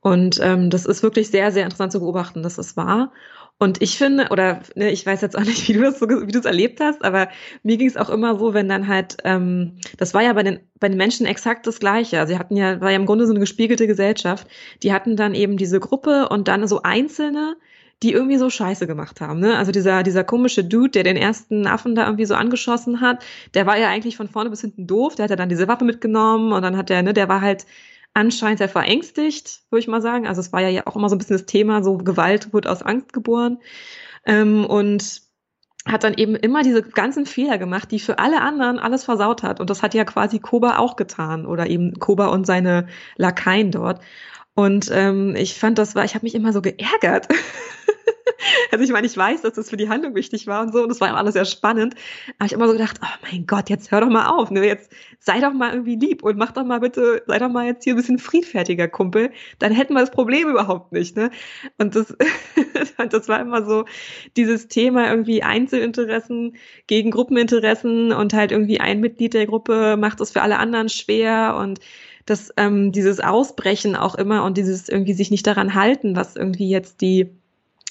Und 0.00 0.40
ähm, 0.42 0.70
das 0.70 0.86
ist 0.86 1.02
wirklich 1.02 1.28
sehr, 1.28 1.52
sehr 1.52 1.64
interessant 1.64 1.92
zu 1.92 2.00
beobachten, 2.00 2.42
dass 2.42 2.56
das 2.56 2.74
war. 2.78 3.12
Und 3.62 3.82
ich 3.82 3.98
finde, 3.98 4.28
oder 4.30 4.62
ne, 4.74 4.90
ich 4.90 5.04
weiß 5.04 5.20
jetzt 5.20 5.36
auch 5.36 5.44
nicht, 5.44 5.68
wie 5.68 5.74
du 5.74 5.82
das 5.82 5.98
so, 5.98 6.08
wie 6.08 6.32
du 6.32 6.38
es 6.38 6.46
erlebt 6.46 6.80
hast, 6.80 7.04
aber 7.04 7.28
mir 7.62 7.76
ging 7.76 7.88
es 7.88 7.98
auch 7.98 8.08
immer 8.08 8.38
so, 8.38 8.54
wenn 8.54 8.70
dann 8.70 8.88
halt, 8.88 9.18
ähm, 9.24 9.76
das 9.98 10.14
war 10.14 10.22
ja 10.22 10.32
bei 10.32 10.42
den 10.42 10.60
bei 10.80 10.88
den 10.88 10.96
Menschen 10.96 11.26
exakt 11.26 11.66
das 11.66 11.78
Gleiche. 11.78 12.18
Also 12.18 12.32
sie 12.32 12.38
hatten 12.38 12.56
ja, 12.56 12.80
war 12.80 12.90
ja 12.90 12.96
im 12.96 13.04
Grunde 13.04 13.26
so 13.26 13.32
eine 13.32 13.40
gespiegelte 13.40 13.86
Gesellschaft. 13.86 14.48
Die 14.82 14.94
hatten 14.94 15.14
dann 15.14 15.34
eben 15.34 15.58
diese 15.58 15.78
Gruppe 15.78 16.30
und 16.30 16.48
dann 16.48 16.66
so 16.66 16.80
Einzelne, 16.82 17.56
die 18.02 18.12
irgendwie 18.12 18.38
so 18.38 18.48
Scheiße 18.48 18.86
gemacht 18.86 19.20
haben. 19.20 19.40
Ne? 19.40 19.58
Also 19.58 19.72
dieser, 19.72 20.02
dieser 20.02 20.24
komische 20.24 20.64
Dude, 20.64 20.92
der 20.92 21.04
den 21.04 21.18
ersten 21.18 21.66
Affen 21.66 21.94
da 21.94 22.06
irgendwie 22.06 22.24
so 22.24 22.34
angeschossen 22.34 23.02
hat, 23.02 23.22
der 23.52 23.66
war 23.66 23.78
ja 23.78 23.88
eigentlich 23.88 24.16
von 24.16 24.28
vorne 24.28 24.48
bis 24.48 24.62
hinten 24.62 24.86
doof. 24.86 25.16
Der 25.16 25.24
hat 25.24 25.30
ja 25.30 25.36
dann 25.36 25.50
diese 25.50 25.68
Waffe 25.68 25.84
mitgenommen 25.84 26.54
und 26.54 26.62
dann 26.62 26.78
hat 26.78 26.88
der, 26.88 27.02
ne, 27.02 27.12
der 27.12 27.28
war 27.28 27.42
halt 27.42 27.66
anscheinend 28.14 28.58
sehr 28.58 28.68
verängstigt, 28.68 29.62
würde 29.70 29.80
ich 29.80 29.88
mal 29.88 30.02
sagen. 30.02 30.26
Also 30.26 30.40
es 30.40 30.52
war 30.52 30.60
ja 30.60 30.86
auch 30.86 30.96
immer 30.96 31.08
so 31.08 31.14
ein 31.14 31.18
bisschen 31.18 31.36
das 31.36 31.46
Thema, 31.46 31.82
so 31.82 31.96
Gewalt 31.96 32.52
wird 32.52 32.66
aus 32.66 32.82
Angst 32.82 33.12
geboren. 33.12 33.58
Ähm, 34.26 34.64
und 34.64 35.22
hat 35.86 36.04
dann 36.04 36.14
eben 36.14 36.36
immer 36.36 36.62
diese 36.62 36.82
ganzen 36.82 37.24
Fehler 37.24 37.56
gemacht, 37.56 37.90
die 37.90 38.00
für 38.00 38.18
alle 38.18 38.42
anderen 38.42 38.78
alles 38.78 39.04
versaut 39.04 39.42
hat. 39.42 39.60
Und 39.60 39.70
das 39.70 39.82
hat 39.82 39.94
ja 39.94 40.04
quasi 40.04 40.38
Koba 40.38 40.76
auch 40.76 40.96
getan 40.96 41.46
oder 41.46 41.68
eben 41.68 41.98
Koba 41.98 42.26
und 42.26 42.46
seine 42.46 42.86
Lakaien 43.16 43.70
dort. 43.70 44.02
Und 44.54 44.90
ähm, 44.92 45.34
ich 45.36 45.58
fand, 45.58 45.78
das 45.78 45.94
war, 45.94 46.04
ich 46.04 46.14
habe 46.14 46.26
mich 46.26 46.34
immer 46.34 46.52
so 46.52 46.60
geärgert. 46.60 47.28
also 48.70 48.84
ich 48.84 48.90
meine, 48.90 49.06
ich 49.06 49.16
weiß, 49.16 49.42
dass 49.42 49.54
das 49.54 49.70
für 49.70 49.76
die 49.76 49.88
Handlung 49.88 50.14
wichtig 50.14 50.46
war 50.46 50.62
und 50.62 50.72
so, 50.72 50.82
und 50.82 50.88
das 50.88 51.00
war 51.00 51.08
immer 51.08 51.18
alles 51.18 51.34
sehr 51.34 51.44
spannend. 51.44 51.94
Aber 52.38 52.46
ich 52.46 52.52
habe 52.52 52.62
immer 52.62 52.66
so 52.66 52.72
gedacht, 52.72 53.00
oh 53.02 53.26
mein 53.30 53.46
Gott, 53.46 53.70
jetzt 53.70 53.90
hör 53.90 54.00
doch 54.00 54.08
mal 54.08 54.28
auf, 54.28 54.50
ne? 54.50 54.66
Jetzt 54.66 54.92
sei 55.18 55.40
doch 55.40 55.52
mal 55.52 55.72
irgendwie 55.72 55.96
lieb 55.96 56.22
und 56.22 56.36
mach 56.36 56.52
doch 56.52 56.64
mal 56.64 56.80
bitte, 56.80 57.22
sei 57.26 57.38
doch 57.38 57.48
mal 57.48 57.66
jetzt 57.66 57.84
hier 57.84 57.94
ein 57.94 57.96
bisschen 57.96 58.18
friedfertiger, 58.18 58.88
Kumpel. 58.88 59.30
Dann 59.58 59.72
hätten 59.72 59.94
wir 59.94 60.00
das 60.00 60.10
Problem 60.10 60.48
überhaupt 60.48 60.92
nicht, 60.92 61.16
ne? 61.16 61.30
Und 61.78 61.94
das, 61.94 62.16
das 63.10 63.28
war 63.28 63.40
immer 63.40 63.64
so 63.64 63.84
dieses 64.36 64.68
Thema 64.68 65.10
irgendwie 65.10 65.42
Einzelinteressen 65.42 66.56
gegen 66.86 67.10
Gruppeninteressen 67.10 68.12
und 68.12 68.32
halt 68.32 68.52
irgendwie 68.52 68.80
ein 68.80 69.00
Mitglied 69.00 69.34
der 69.34 69.46
Gruppe 69.46 69.96
macht 69.96 70.20
es 70.20 70.30
für 70.30 70.42
alle 70.42 70.58
anderen 70.58 70.88
schwer 70.88 71.56
und 71.58 71.80
dass 72.26 72.52
ähm, 72.56 72.92
dieses 72.92 73.20
Ausbrechen 73.20 73.96
auch 73.96 74.14
immer 74.14 74.44
und 74.44 74.56
dieses 74.56 74.88
irgendwie 74.88 75.14
sich 75.14 75.30
nicht 75.30 75.46
daran 75.46 75.74
halten, 75.74 76.16
was 76.16 76.36
irgendwie 76.36 76.68
jetzt 76.68 77.00
die 77.00 77.28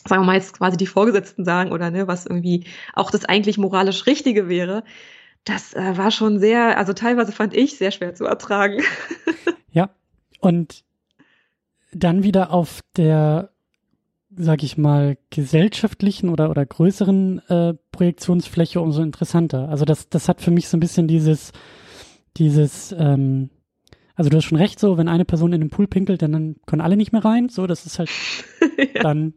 sagen 0.09 0.23
wir 0.23 0.25
mal 0.25 0.35
jetzt 0.35 0.57
quasi 0.57 0.75
die 0.75 0.87
Vorgesetzten 0.87 1.45
sagen 1.45 1.71
oder 1.71 1.91
ne, 1.91 2.07
was 2.07 2.25
irgendwie 2.25 2.65
auch 2.93 3.11
das 3.11 3.25
eigentlich 3.25 3.57
moralisch 3.57 4.05
Richtige 4.05 4.49
wäre, 4.49 4.83
das 5.45 5.73
äh, 5.73 5.97
war 5.97 6.11
schon 6.11 6.39
sehr, 6.39 6.77
also 6.77 6.93
teilweise 6.93 7.31
fand 7.31 7.53
ich 7.53 7.77
sehr 7.77 7.91
schwer 7.91 8.13
zu 8.13 8.25
ertragen. 8.25 8.81
ja, 9.71 9.89
und 10.39 10.83
dann 11.93 12.23
wieder 12.23 12.51
auf 12.51 12.81
der, 12.97 13.49
sag 14.35 14.63
ich 14.63 14.77
mal, 14.77 15.17
gesellschaftlichen 15.29 16.29
oder, 16.29 16.49
oder 16.49 16.65
größeren 16.65 17.41
äh, 17.47 17.73
Projektionsfläche 17.91 18.81
umso 18.81 19.01
interessanter. 19.01 19.69
Also 19.69 19.85
das, 19.85 20.09
das 20.09 20.27
hat 20.27 20.41
für 20.41 20.51
mich 20.51 20.67
so 20.67 20.77
ein 20.77 20.81
bisschen 20.81 21.07
dieses, 21.07 21.51
dieses, 22.37 22.93
ähm, 22.97 23.49
also 24.15 24.29
du 24.29 24.37
hast 24.37 24.45
schon 24.45 24.57
recht, 24.57 24.79
so, 24.79 24.97
wenn 24.97 25.07
eine 25.07 25.25
Person 25.25 25.53
in 25.53 25.61
den 25.61 25.69
Pool 25.69 25.87
pinkelt, 25.87 26.21
dann, 26.21 26.33
dann 26.33 26.55
können 26.65 26.81
alle 26.81 26.97
nicht 26.97 27.11
mehr 27.11 27.25
rein. 27.25 27.49
So, 27.49 27.65
das 27.65 27.85
ist 27.85 27.99
halt 27.99 28.09
ja. 28.93 29.01
dann 29.01 29.33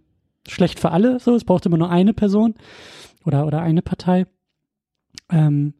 schlecht 0.48 0.80
für 0.80 0.90
alle. 0.90 1.20
So, 1.20 1.34
es 1.34 1.44
braucht 1.44 1.66
immer 1.66 1.78
nur 1.78 1.90
eine 1.90 2.14
Person 2.14 2.54
oder, 3.24 3.46
oder 3.46 3.60
eine 3.62 3.82
Partei. 3.82 4.26
Ähm, 5.30 5.74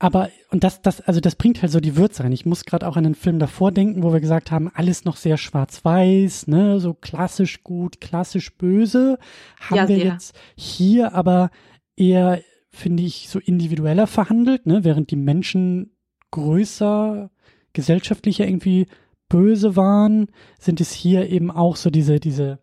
aber, 0.00 0.30
und 0.50 0.62
das, 0.62 0.80
das, 0.80 1.00
also 1.00 1.18
das 1.20 1.34
bringt 1.34 1.60
halt 1.60 1.72
so 1.72 1.80
die 1.80 1.96
Würze 1.96 2.22
rein. 2.22 2.30
Ich 2.30 2.46
muss 2.46 2.64
gerade 2.64 2.86
auch 2.86 2.96
an 2.96 3.02
den 3.02 3.16
Film 3.16 3.40
davor 3.40 3.72
denken, 3.72 4.04
wo 4.04 4.12
wir 4.12 4.20
gesagt 4.20 4.52
haben, 4.52 4.70
alles 4.72 5.04
noch 5.04 5.16
sehr 5.16 5.36
schwarz-weiß, 5.36 6.46
ne, 6.46 6.78
so 6.78 6.94
klassisch 6.94 7.64
gut, 7.64 8.00
klassisch 8.00 8.56
böse. 8.56 9.18
Haben 9.58 9.76
Ja, 9.76 9.88
wir 9.88 9.96
sehr. 9.96 10.12
jetzt 10.12 10.38
hier 10.54 11.14
aber 11.14 11.50
eher, 11.96 12.40
finde 12.70 13.02
ich, 13.02 13.28
so 13.28 13.40
individueller 13.40 14.06
verhandelt, 14.06 14.66
ne, 14.66 14.84
während 14.84 15.10
die 15.10 15.16
Menschen 15.16 15.90
größer, 16.30 17.30
gesellschaftlicher 17.72 18.46
irgendwie 18.46 18.86
böse 19.28 19.74
waren, 19.74 20.28
sind 20.60 20.80
es 20.80 20.92
hier 20.92 21.28
eben 21.28 21.50
auch 21.50 21.74
so 21.74 21.90
diese, 21.90 22.20
diese, 22.20 22.60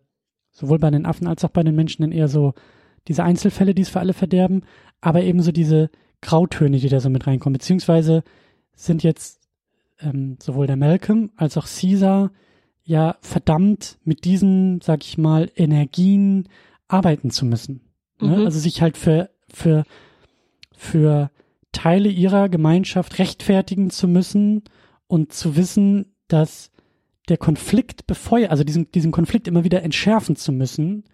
sowohl 0.56 0.78
bei 0.78 0.90
den 0.90 1.04
Affen 1.04 1.26
als 1.26 1.44
auch 1.44 1.50
bei 1.50 1.62
den 1.62 1.76
Menschen 1.76 2.02
dann 2.02 2.12
eher 2.12 2.28
so 2.28 2.54
diese 3.08 3.22
Einzelfälle, 3.22 3.74
die 3.74 3.82
es 3.82 3.90
für 3.90 4.00
alle 4.00 4.14
verderben, 4.14 4.62
aber 5.00 5.22
eben 5.22 5.42
so 5.42 5.52
diese 5.52 5.90
Grautöne, 6.22 6.78
die 6.78 6.88
da 6.88 6.98
so 6.98 7.10
mit 7.10 7.26
reinkommen, 7.26 7.58
beziehungsweise 7.58 8.24
sind 8.74 9.02
jetzt 9.02 9.42
ähm, 10.00 10.38
sowohl 10.42 10.66
der 10.66 10.76
Malcolm 10.76 11.30
als 11.36 11.56
auch 11.58 11.66
Caesar 11.66 12.30
ja 12.84 13.16
verdammt 13.20 13.98
mit 14.04 14.24
diesen, 14.24 14.80
sag 14.80 15.04
ich 15.04 15.18
mal, 15.18 15.50
Energien 15.56 16.48
arbeiten 16.88 17.30
zu 17.30 17.44
müssen. 17.44 17.82
Ne? 18.20 18.38
Mhm. 18.38 18.46
Also 18.46 18.58
sich 18.58 18.80
halt 18.80 18.96
für, 18.96 19.30
für, 19.52 19.84
für 20.74 21.30
Teile 21.72 22.08
ihrer 22.08 22.48
Gemeinschaft 22.48 23.18
rechtfertigen 23.18 23.90
zu 23.90 24.08
müssen 24.08 24.64
und 25.06 25.34
zu 25.34 25.54
wissen, 25.56 26.14
dass 26.28 26.70
der 27.28 27.36
Konflikt 27.36 28.06
befeuert, 28.06 28.50
also 28.50 28.64
diesen, 28.64 28.90
diesen 28.92 29.12
Konflikt 29.12 29.48
immer 29.48 29.64
wieder 29.64 29.82
entschärfen 29.82 30.36
zu 30.36 30.52
müssen 30.52 31.04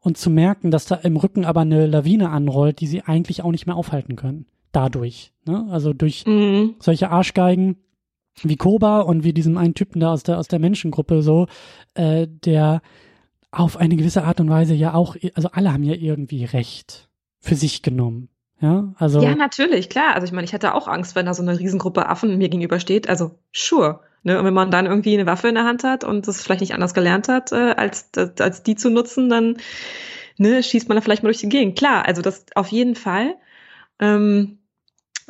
und 0.00 0.16
zu 0.16 0.30
merken, 0.30 0.70
dass 0.70 0.86
da 0.86 0.94
im 0.96 1.16
Rücken 1.16 1.44
aber 1.44 1.60
eine 1.60 1.86
Lawine 1.86 2.30
anrollt, 2.30 2.80
die 2.80 2.86
sie 2.86 3.02
eigentlich 3.02 3.42
auch 3.42 3.50
nicht 3.50 3.66
mehr 3.66 3.76
aufhalten 3.76 4.16
können. 4.16 4.46
Dadurch. 4.72 5.32
Ne? 5.46 5.66
Also 5.70 5.92
durch 5.92 6.24
Mhm. 6.26 6.76
solche 6.78 7.10
Arschgeigen 7.10 7.76
wie 8.42 8.56
Koba 8.56 9.00
und 9.00 9.24
wie 9.24 9.32
diesem 9.32 9.58
einen 9.58 9.74
Typen 9.74 10.00
da 10.00 10.12
aus 10.12 10.22
der, 10.22 10.38
aus 10.38 10.48
der 10.48 10.60
Menschengruppe 10.60 11.22
so, 11.22 11.46
äh, 11.94 12.26
der 12.28 12.80
auf 13.50 13.76
eine 13.76 13.96
gewisse 13.96 14.24
Art 14.24 14.40
und 14.40 14.48
Weise 14.48 14.74
ja 14.74 14.94
auch, 14.94 15.16
also 15.34 15.50
alle 15.52 15.72
haben 15.72 15.82
ja 15.82 15.94
irgendwie 15.94 16.44
Recht 16.44 17.08
für 17.40 17.56
sich 17.56 17.82
genommen. 17.82 18.28
Ja, 18.62 18.92
also. 18.98 19.20
Ja, 19.22 19.34
natürlich, 19.34 19.88
klar. 19.88 20.14
Also 20.14 20.26
ich 20.26 20.32
meine, 20.32 20.44
ich 20.44 20.52
hätte 20.52 20.74
auch 20.74 20.86
Angst, 20.86 21.14
wenn 21.16 21.26
da 21.26 21.34
so 21.34 21.42
eine 21.42 21.58
Riesengruppe 21.58 22.08
Affen 22.08 22.36
mir 22.38 22.48
gegenübersteht. 22.48 23.08
Also 23.08 23.32
sure. 23.52 24.00
Ne? 24.22 24.38
Und 24.38 24.44
wenn 24.44 24.54
man 24.54 24.70
dann 24.70 24.86
irgendwie 24.86 25.14
eine 25.14 25.26
Waffe 25.26 25.48
in 25.48 25.54
der 25.54 25.64
Hand 25.64 25.84
hat 25.84 26.04
und 26.04 26.28
das 26.28 26.42
vielleicht 26.42 26.60
nicht 26.60 26.74
anders 26.74 26.94
gelernt 26.94 27.28
hat, 27.28 27.52
äh, 27.52 27.72
als, 27.76 28.10
als 28.38 28.62
die 28.62 28.74
zu 28.76 28.90
nutzen, 28.90 29.28
dann 29.28 29.56
ne, 30.38 30.62
schießt 30.62 30.88
man 30.88 30.96
da 30.96 31.02
vielleicht 31.02 31.22
mal 31.22 31.28
durch 31.28 31.38
die 31.40 31.48
Gegend. 31.48 31.78
Klar, 31.78 32.06
also 32.06 32.22
das 32.22 32.44
auf 32.54 32.68
jeden 32.68 32.94
Fall. 32.94 33.34
Ähm, 33.98 34.58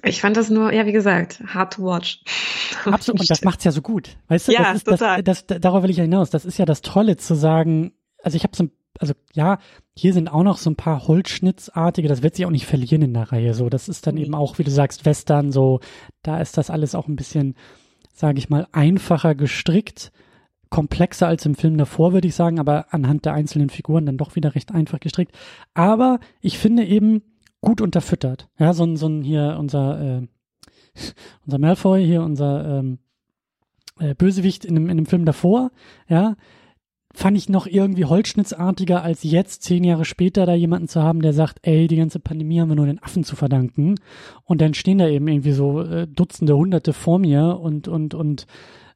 ich 0.02 0.20
fand 0.20 0.36
das 0.36 0.48
nur, 0.50 0.72
ja, 0.72 0.86
wie 0.86 0.92
gesagt, 0.92 1.40
hard 1.46 1.74
to 1.74 1.82
watch. 1.84 2.22
Absolut, 2.84 3.20
und 3.20 3.30
das 3.30 3.42
macht's 3.42 3.64
ja 3.64 3.72
so 3.72 3.82
gut. 3.82 4.16
Weißt 4.28 4.48
du, 4.48 4.52
Ja, 4.52 4.64
das 4.64 4.76
ist, 4.76 4.84
total. 4.84 5.22
Das, 5.22 5.46
das, 5.46 5.60
darauf 5.60 5.82
will 5.82 5.90
ich 5.90 5.98
ja 5.98 6.04
hinaus. 6.04 6.30
Das 6.30 6.44
ist 6.44 6.58
ja 6.58 6.64
das 6.64 6.80
Tolle 6.80 7.16
zu 7.16 7.34
sagen, 7.34 7.92
also 8.22 8.36
ich 8.36 8.42
habe 8.44 8.56
so, 8.56 8.64
ein- 8.64 8.72
also 8.98 9.14
ja, 9.34 9.58
hier 9.94 10.12
sind 10.12 10.28
auch 10.32 10.42
noch 10.42 10.58
so 10.58 10.70
ein 10.70 10.76
paar 10.76 11.06
Holzschnittsartige, 11.06 12.08
das 12.08 12.22
wird 12.22 12.36
sich 12.36 12.46
auch 12.46 12.50
nicht 12.50 12.66
verlieren 12.66 13.02
in 13.02 13.14
der 13.14 13.30
Reihe. 13.32 13.54
So, 13.54 13.68
das 13.68 13.88
ist 13.88 14.06
dann 14.06 14.16
eben 14.16 14.34
auch, 14.34 14.58
wie 14.58 14.64
du 14.64 14.70
sagst, 14.70 15.04
Western, 15.04 15.52
so, 15.52 15.80
da 16.22 16.40
ist 16.40 16.56
das 16.56 16.70
alles 16.70 16.94
auch 16.94 17.06
ein 17.08 17.16
bisschen, 17.16 17.54
sage 18.20 18.38
ich 18.38 18.50
mal, 18.50 18.68
einfacher 18.72 19.34
gestrickt, 19.34 20.12
komplexer 20.68 21.26
als 21.26 21.46
im 21.46 21.54
Film 21.54 21.78
davor, 21.78 22.12
würde 22.12 22.28
ich 22.28 22.34
sagen, 22.34 22.60
aber 22.60 22.92
anhand 22.92 23.24
der 23.24 23.32
einzelnen 23.32 23.70
Figuren 23.70 24.04
dann 24.04 24.18
doch 24.18 24.36
wieder 24.36 24.54
recht 24.54 24.72
einfach 24.72 25.00
gestrickt. 25.00 25.34
Aber 25.72 26.20
ich 26.42 26.58
finde 26.58 26.84
eben 26.84 27.22
gut 27.62 27.80
unterfüttert. 27.80 28.50
Ja, 28.58 28.74
so 28.74 28.84
ein, 28.84 28.96
so 28.96 29.08
ein 29.08 29.22
hier 29.22 29.56
unser, 29.58 30.00
äh, 30.00 30.26
unser 31.46 31.58
Malfoy, 31.58 32.04
hier 32.04 32.22
unser 32.22 32.78
ähm, 32.78 32.98
äh, 33.98 34.14
Bösewicht 34.14 34.66
in 34.66 34.74
dem, 34.74 34.90
in 34.90 34.98
dem 34.98 35.06
Film 35.06 35.24
davor, 35.24 35.70
ja, 36.06 36.36
fand 37.20 37.36
ich 37.36 37.50
noch 37.50 37.66
irgendwie 37.66 38.06
holzschnittsartiger, 38.06 39.02
als 39.02 39.22
jetzt, 39.24 39.62
zehn 39.62 39.84
Jahre 39.84 40.06
später, 40.06 40.46
da 40.46 40.54
jemanden 40.54 40.88
zu 40.88 41.02
haben, 41.02 41.20
der 41.20 41.34
sagt, 41.34 41.58
ey, 41.62 41.86
die 41.86 41.96
ganze 41.96 42.18
Pandemie 42.18 42.60
haben 42.60 42.70
wir 42.70 42.76
nur 42.76 42.86
den 42.86 43.02
Affen 43.02 43.24
zu 43.24 43.36
verdanken. 43.36 43.96
Und 44.44 44.62
dann 44.62 44.72
stehen 44.72 44.96
da 44.98 45.06
eben 45.06 45.28
irgendwie 45.28 45.52
so 45.52 45.82
äh, 45.82 46.06
Dutzende, 46.06 46.56
Hunderte 46.56 46.94
vor 46.94 47.18
mir 47.18 47.60
und, 47.60 47.88
und, 47.88 48.14
und 48.14 48.46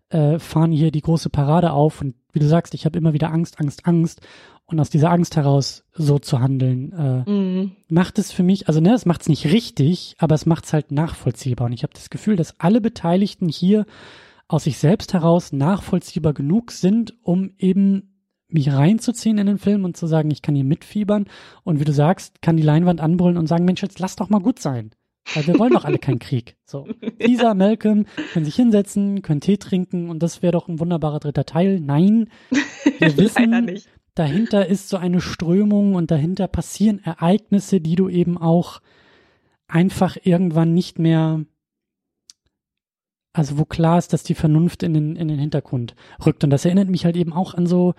äh, 0.08 0.38
fahren 0.38 0.72
hier 0.72 0.90
die 0.90 1.02
große 1.02 1.28
Parade 1.28 1.72
auf. 1.72 2.00
Und 2.00 2.14
wie 2.32 2.38
du 2.38 2.48
sagst, 2.48 2.72
ich 2.72 2.86
habe 2.86 2.98
immer 2.98 3.12
wieder 3.12 3.30
Angst, 3.30 3.60
Angst, 3.60 3.86
Angst. 3.86 4.22
Und 4.64 4.80
aus 4.80 4.88
dieser 4.88 5.10
Angst 5.10 5.36
heraus 5.36 5.84
so 5.92 6.18
zu 6.18 6.40
handeln, 6.40 6.92
äh, 6.92 7.30
Mhm. 7.30 7.72
macht 7.90 8.18
es 8.18 8.32
für 8.32 8.42
mich, 8.42 8.68
also 8.68 8.80
ne, 8.80 8.94
es 8.94 9.04
macht 9.04 9.20
es 9.20 9.28
nicht 9.28 9.44
richtig, 9.52 10.14
aber 10.16 10.34
es 10.34 10.46
macht 10.46 10.64
es 10.64 10.72
halt 10.72 10.90
nachvollziehbar. 10.90 11.66
Und 11.66 11.74
ich 11.74 11.82
habe 11.82 11.92
das 11.92 12.08
Gefühl, 12.08 12.36
dass 12.36 12.58
alle 12.58 12.80
Beteiligten 12.80 13.50
hier 13.50 13.84
aus 14.48 14.64
sich 14.64 14.78
selbst 14.78 15.12
heraus 15.12 15.52
nachvollziehbar 15.52 16.32
genug 16.32 16.70
sind, 16.70 17.12
um 17.22 17.50
eben 17.58 18.13
mich 18.54 18.72
reinzuziehen 18.72 19.38
in 19.38 19.46
den 19.46 19.58
Film 19.58 19.84
und 19.84 19.96
zu 19.96 20.06
sagen, 20.06 20.30
ich 20.30 20.42
kann 20.42 20.54
hier 20.54 20.64
mitfiebern. 20.64 21.26
Und 21.64 21.80
wie 21.80 21.84
du 21.84 21.92
sagst, 21.92 22.40
kann 22.42 22.56
die 22.56 22.62
Leinwand 22.62 23.00
anbrüllen 23.00 23.38
und 23.38 23.46
sagen, 23.46 23.64
Mensch, 23.64 23.82
jetzt 23.82 23.98
lass 23.98 24.16
doch 24.16 24.30
mal 24.30 24.40
gut 24.40 24.58
sein. 24.58 24.90
Weil 25.32 25.46
wir 25.46 25.58
wollen 25.58 25.72
doch 25.72 25.84
alle 25.84 25.98
keinen 25.98 26.18
Krieg. 26.18 26.56
So. 26.66 26.86
Lisa, 27.18 27.54
Malcolm 27.54 28.06
können 28.32 28.44
sich 28.44 28.56
hinsetzen, 28.56 29.22
können 29.22 29.40
Tee 29.40 29.56
trinken 29.56 30.10
und 30.10 30.22
das 30.22 30.42
wäre 30.42 30.52
doch 30.52 30.68
ein 30.68 30.80
wunderbarer 30.80 31.20
dritter 31.20 31.46
Teil. 31.46 31.80
Nein, 31.80 32.28
wir 32.98 33.16
wissen, 33.16 33.80
dahinter 34.14 34.66
ist 34.66 34.88
so 34.88 34.96
eine 34.96 35.20
Strömung 35.20 35.94
und 35.94 36.10
dahinter 36.10 36.46
passieren 36.46 37.02
Ereignisse, 37.02 37.80
die 37.80 37.96
du 37.96 38.08
eben 38.08 38.36
auch 38.36 38.80
einfach 39.66 40.16
irgendwann 40.22 40.74
nicht 40.74 40.98
mehr, 40.98 41.44
also 43.32 43.58
wo 43.58 43.64
klar 43.64 43.98
ist, 43.98 44.12
dass 44.12 44.22
die 44.24 44.34
Vernunft 44.34 44.82
in 44.82 44.92
den, 44.92 45.16
in 45.16 45.28
den 45.28 45.38
Hintergrund 45.38 45.94
rückt. 46.24 46.44
Und 46.44 46.50
das 46.50 46.66
erinnert 46.66 46.90
mich 46.90 47.06
halt 47.06 47.16
eben 47.16 47.32
auch 47.32 47.54
an 47.54 47.66
so, 47.66 47.94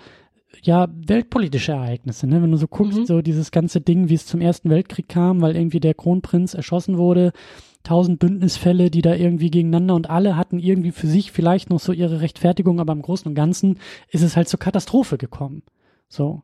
ja, 0.64 0.88
weltpolitische 1.08 1.74
Ereignisse, 1.74 2.28
ne? 2.28 2.42
Wenn 2.42 2.52
du 2.52 2.58
so 2.58 2.68
guckst, 2.68 2.98
Mhm. 3.00 3.06
so 3.06 3.22
dieses 3.22 3.52
ganze 3.52 3.82
Ding, 3.82 4.10
wie 4.10 4.14
es 4.16 4.26
zum 4.26 4.42
Ersten 4.42 4.70
Weltkrieg 4.70 5.08
kam, 5.08 5.42
weil 5.42 5.56
irgendwie 5.56 5.80
der 5.80 5.94
Kronprinz 5.94 6.54
erschossen 6.54 6.98
wurde, 6.98 7.32
tausend 7.84 8.20
Bündnisfälle, 8.20 8.90
die 8.90 9.02
da 9.02 9.14
irgendwie 9.16 9.52
gegeneinander 9.52 9.94
und 9.96 10.10
alle 10.10 10.36
hatten 10.36 10.58
irgendwie 10.60 10.92
für 10.92 11.08
sich 11.08 11.32
vielleicht 11.32 11.70
noch 11.70 11.80
so 11.80 11.92
ihre 11.92 12.22
Rechtfertigung, 12.22 12.80
aber 12.80 12.94
im 12.94 13.02
Großen 13.04 13.28
und 13.30 13.36
Ganzen 13.36 13.78
ist 14.10 14.24
es 14.24 14.36
halt 14.36 14.50
zur 14.50 14.60
Katastrophe 14.60 15.18
gekommen. 15.18 15.62
So. 16.10 16.42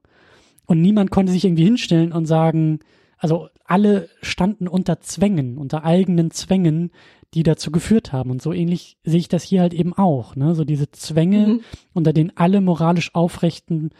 Und 0.67 0.81
niemand 0.81 1.09
konnte 1.11 1.31
sich 1.31 1.43
irgendwie 1.43 1.63
hinstellen 1.65 2.11
und 2.13 2.25
sagen, 2.25 2.79
also 3.17 3.49
alle 3.65 4.09
standen 4.21 4.67
unter 4.67 4.99
Zwängen, 4.99 5.57
unter 5.57 5.83
eigenen 5.83 6.31
Zwängen, 6.31 6.91
die 7.33 7.43
dazu 7.43 7.71
geführt 7.71 8.11
haben. 8.11 8.29
Und 8.29 8.41
so 8.41 8.51
ähnlich 8.51 8.97
sehe 9.03 9.19
ich 9.19 9.29
das 9.29 9.43
hier 9.43 9.61
halt 9.61 9.73
eben 9.73 9.93
auch. 9.93 10.35
Ne? 10.35 10.53
So 10.55 10.65
diese 10.65 10.91
Zwänge, 10.91 11.47
Mhm. 11.47 11.59
unter 11.93 12.13
denen 12.13 12.31
alle 12.35 12.61
moralisch 12.61 13.15
aufrechten 13.15 13.91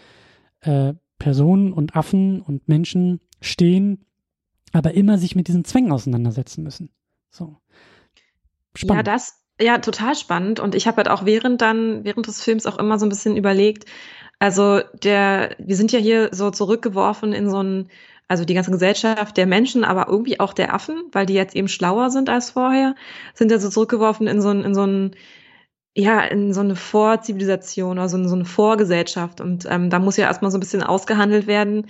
äh, 0.62 0.94
Personen 1.18 1.72
und 1.72 1.96
Affen 1.96 2.42
und 2.42 2.68
Menschen 2.68 3.20
stehen, 3.42 4.06
aber 4.74 4.94
immer 4.94 5.18
sich 5.18 5.36
mit 5.36 5.48
diesen 5.48 5.66
Zwängen 5.66 5.92
auseinandersetzen 5.92 6.64
müssen. 6.64 6.90
So. 7.30 7.58
Ja, 8.78 9.04
das, 9.04 9.44
ja, 9.60 9.78
total 9.80 10.16
spannend. 10.16 10.60
Und 10.60 10.76
ich 10.76 10.88
habe 10.88 10.98
halt 10.98 11.10
auch 11.10 11.26
während 11.26 11.62
dann, 11.62 12.04
während 12.04 12.28
des 12.28 12.44
Films 12.44 12.66
auch 12.66 12.78
immer 12.80 12.98
so 13.00 13.06
ein 13.06 13.10
bisschen 13.10 13.38
überlegt, 13.38 13.86
also 14.40 14.82
der, 15.04 15.56
wir 15.60 15.76
sind 15.76 15.92
ja 15.92 16.00
hier 16.00 16.30
so 16.32 16.50
zurückgeworfen 16.50 17.34
in 17.34 17.50
so 17.50 17.62
ein, 17.62 17.90
also 18.32 18.46
die 18.46 18.54
ganze 18.54 18.72
Gesellschaft 18.72 19.36
der 19.36 19.46
Menschen, 19.46 19.84
aber 19.84 20.08
irgendwie 20.08 20.40
auch 20.40 20.54
der 20.54 20.74
Affen, 20.74 21.04
weil 21.12 21.26
die 21.26 21.34
jetzt 21.34 21.54
eben 21.54 21.68
schlauer 21.68 22.12
sind 22.12 22.30
als 22.30 22.52
vorher, 22.52 22.96
sind 23.34 23.52
ja 23.52 23.60
so 23.60 23.70
zurückgeworfen 23.70 24.26
in 24.26 24.42
so 24.42 24.48
ein, 24.52 24.64
in 24.64 24.74
so 24.74 24.86
ein, 24.86 25.12
ja, 25.98 26.22
in 26.22 26.54
so 26.54 26.62
eine 26.62 26.78
Vorzivilisation 26.78 28.00
oder 28.00 28.08
so 28.08 28.16
eine, 28.16 28.30
so 28.30 28.36
eine 28.36 28.46
Vorgesellschaft. 28.46 29.42
Und 29.42 29.68
ähm, 29.70 29.90
da 29.90 30.00
muss 30.00 30.16
ja 30.16 30.28
erstmal 30.28 30.50
so 30.50 30.58
ein 30.58 30.62
bisschen 30.62 30.82
ausgehandelt 30.82 31.46
werden, 31.46 31.88